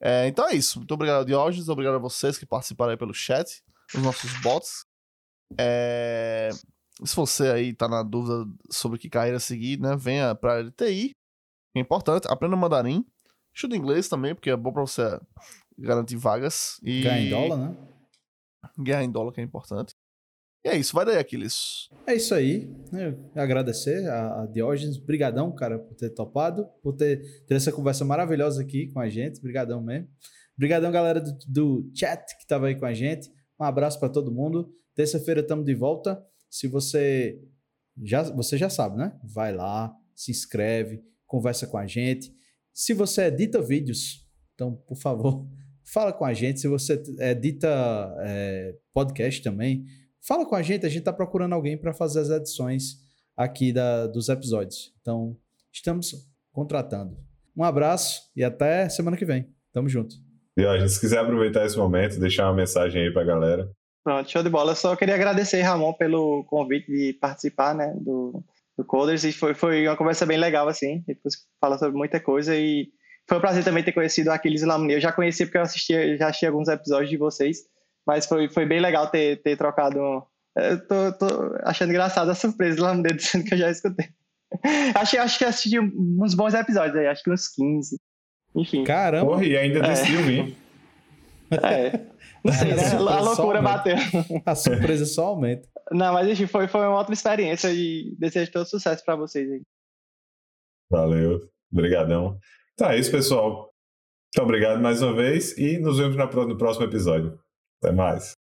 É, 0.00 0.26
então 0.26 0.48
é 0.48 0.54
isso. 0.54 0.78
Muito 0.78 0.92
obrigado, 0.94 1.26
Diógenes. 1.26 1.68
Obrigado 1.68 1.96
a 1.96 1.98
vocês 1.98 2.38
que 2.38 2.46
participaram 2.46 2.92
aí 2.92 2.96
pelo 2.96 3.12
chat, 3.12 3.62
os 3.94 4.02
nossos 4.02 4.32
bots. 4.40 4.84
É, 5.58 6.48
se 7.04 7.16
você 7.16 7.48
aí 7.48 7.74
tá 7.74 7.88
na 7.88 8.02
dúvida 8.02 8.50
sobre 8.70 8.98
que 8.98 9.10
carreira 9.10 9.38
seguir, 9.38 9.78
né, 9.80 9.96
venha 9.96 10.34
pra 10.34 10.60
LTI. 10.60 11.14
É 11.74 11.80
importante. 11.80 12.26
Aprenda 12.28 12.56
mandarim. 12.56 13.04
Estuda 13.54 13.76
inglês 13.76 14.08
também, 14.08 14.34
porque 14.34 14.50
é 14.50 14.56
bom 14.56 14.72
pra 14.72 14.82
você 14.82 15.20
garantir 15.78 16.16
vagas. 16.16 16.78
E... 16.82 17.02
Ganhar 17.02 17.20
em 17.20 17.30
dólar, 17.30 17.56
né? 17.56 17.76
Ganhar 18.78 19.02
em 19.02 19.10
dólar, 19.10 19.32
que 19.32 19.40
é 19.40 19.44
importante. 19.44 19.94
E 20.64 20.68
é 20.68 20.76
isso, 20.76 20.94
vai 20.94 21.06
daí, 21.06 21.16
Aquiles. 21.16 21.88
É 22.06 22.14
isso 22.14 22.34
aí. 22.34 22.70
agradecer 23.34 24.06
a, 24.08 24.42
a 24.42 24.46
Diógenes. 24.46 24.98
Brigadão, 24.98 25.54
cara, 25.54 25.78
por 25.78 25.94
ter 25.94 26.10
topado, 26.10 26.66
por 26.82 26.94
ter, 26.94 27.22
ter 27.46 27.54
essa 27.54 27.72
conversa 27.72 28.04
maravilhosa 28.04 28.60
aqui 28.62 28.88
com 28.88 29.00
a 29.00 29.08
gente. 29.08 29.40
Brigadão 29.40 29.82
mesmo. 29.82 30.08
Brigadão, 30.58 30.92
galera 30.92 31.18
do, 31.18 31.38
do 31.48 31.90
chat 31.94 32.36
que 32.38 32.46
tava 32.46 32.66
aí 32.66 32.74
com 32.74 32.84
a 32.84 32.92
gente. 32.92 33.30
Um 33.58 33.64
abraço 33.64 33.98
para 33.98 34.10
todo 34.10 34.30
mundo. 34.30 34.70
Terça-feira 34.94 35.40
estamos 35.40 35.64
de 35.64 35.74
volta. 35.74 36.22
Se 36.50 36.68
você 36.68 37.40
já, 38.02 38.22
você 38.24 38.58
já 38.58 38.68
sabe, 38.68 38.98
né? 38.98 39.18
Vai 39.24 39.54
lá, 39.54 39.94
se 40.14 40.30
inscreve, 40.30 41.02
conversa 41.26 41.66
com 41.66 41.78
a 41.78 41.86
gente. 41.86 42.34
Se 42.74 42.92
você 42.92 43.22
edita 43.24 43.62
vídeos, 43.62 44.28
então, 44.54 44.74
por 44.86 44.96
favor, 44.96 45.46
fala 45.82 46.12
com 46.12 46.26
a 46.26 46.34
gente. 46.34 46.60
Se 46.60 46.68
você 46.68 47.02
edita 47.18 47.68
é, 48.20 48.76
podcast 48.92 49.42
também, 49.42 49.86
fala 50.26 50.46
com 50.46 50.54
a 50.54 50.62
gente. 50.62 50.86
A 50.86 50.88
gente 50.88 51.00
está 51.00 51.12
procurando 51.12 51.54
alguém 51.54 51.76
para 51.76 51.92
fazer 51.92 52.20
as 52.20 52.30
edições 52.30 52.98
aqui 53.36 53.72
da, 53.72 54.06
dos 54.06 54.28
episódios. 54.28 54.92
Então, 55.00 55.36
estamos 55.72 56.14
contratando. 56.52 57.16
Um 57.56 57.64
abraço 57.64 58.30
e 58.34 58.44
até 58.44 58.88
semana 58.88 59.16
que 59.16 59.24
vem. 59.24 59.48
Tamo 59.72 59.88
junto. 59.88 60.16
E 60.56 60.64
ó, 60.64 60.86
se 60.86 61.00
quiser 61.00 61.18
aproveitar 61.18 61.64
esse 61.64 61.76
momento, 61.76 62.18
deixar 62.18 62.46
uma 62.46 62.54
mensagem 62.54 63.02
aí 63.02 63.12
para 63.12 63.22
a 63.22 63.26
galera. 63.26 63.70
Pronto, 64.02 64.30
show 64.30 64.42
de 64.42 64.50
bola. 64.50 64.72
Eu 64.72 64.76
só 64.76 64.96
queria 64.96 65.14
agradecer, 65.14 65.60
Ramon, 65.62 65.92
pelo 65.92 66.44
convite 66.44 66.90
de 66.90 67.12
participar, 67.14 67.74
né, 67.74 67.94
do, 68.00 68.42
do 68.76 68.84
Coders. 68.84 69.24
E 69.24 69.32
foi, 69.32 69.54
foi 69.54 69.86
uma 69.86 69.96
conversa 69.96 70.26
bem 70.26 70.38
legal, 70.38 70.68
assim. 70.68 71.04
Depois 71.06 71.34
fala 71.60 71.78
sobre 71.78 71.96
muita 71.96 72.18
coisa 72.18 72.56
e 72.56 72.88
foi 73.28 73.38
um 73.38 73.40
prazer 73.40 73.62
também 73.62 73.84
ter 73.84 73.92
conhecido 73.92 74.30
o 74.30 74.32
Aquiles 74.32 74.62
Lamuni. 74.62 74.94
Eu 74.94 75.00
já 75.00 75.12
conheci 75.12 75.44
porque 75.44 75.58
eu 75.58 75.62
assisti, 75.62 76.16
já 76.16 76.28
assisti 76.28 76.46
alguns 76.46 76.68
episódios 76.68 77.10
de 77.10 77.16
vocês, 77.16 77.58
mas 78.06 78.26
foi, 78.26 78.48
foi 78.48 78.66
bem 78.66 78.80
legal 78.80 79.08
ter, 79.08 79.42
ter 79.42 79.56
trocado. 79.56 79.98
Eu 80.56 80.86
tô, 80.86 81.12
tô 81.12 81.56
achando 81.62 81.90
engraçado 81.90 82.30
a 82.30 82.34
surpresa 82.34 82.76
do 82.76 82.82
Lamuni 82.82 83.12
dizendo 83.14 83.44
que 83.44 83.54
eu 83.54 83.58
já 83.58 83.70
escutei. 83.70 84.08
acho, 84.94 85.18
acho 85.18 85.38
que 85.38 85.44
assisti 85.44 85.78
uns 85.78 86.34
bons 86.34 86.54
episódios 86.54 86.96
aí, 86.96 87.06
acho 87.06 87.22
que 87.22 87.30
uns 87.30 87.48
15. 87.48 87.96
Enfim. 88.56 88.84
Caramba! 88.84 89.26
Porra, 89.26 89.44
e 89.44 89.56
ainda 89.56 89.80
decidiu 89.80 90.20
é. 90.20 90.22
vir. 90.22 90.56
É. 91.52 92.00
Não 92.44 92.52
sei, 92.52 92.74
né? 92.74 92.82
A 92.92 93.20
loucura 93.20 93.60
bateu. 93.60 93.96
A 94.46 94.54
surpresa 94.54 95.04
só 95.04 95.26
aumenta. 95.26 95.68
Não, 95.90 96.12
mas 96.12 96.28
enfim, 96.28 96.46
foi, 96.46 96.68
foi 96.68 96.80
uma 96.80 96.96
ótima 96.96 97.14
experiência 97.14 97.68
e 97.72 98.14
desejo 98.18 98.52
todo 98.52 98.66
sucesso 98.66 99.04
para 99.04 99.16
vocês 99.16 99.50
aí. 99.50 99.62
Valeu, 100.90 101.40
obrigadão. 101.72 102.38
Tá, 102.76 102.94
é 102.94 102.98
isso, 102.98 103.10
pessoal. 103.10 103.70
Muito 104.34 104.44
obrigado 104.44 104.80
mais 104.80 105.02
uma 105.02 105.14
vez 105.14 105.56
e 105.58 105.78
nos 105.78 105.98
vemos 105.98 106.16
no 106.16 106.56
próximo 106.56 106.86
episódio. 106.86 107.38
Até 107.82 107.92
mais. 107.92 108.39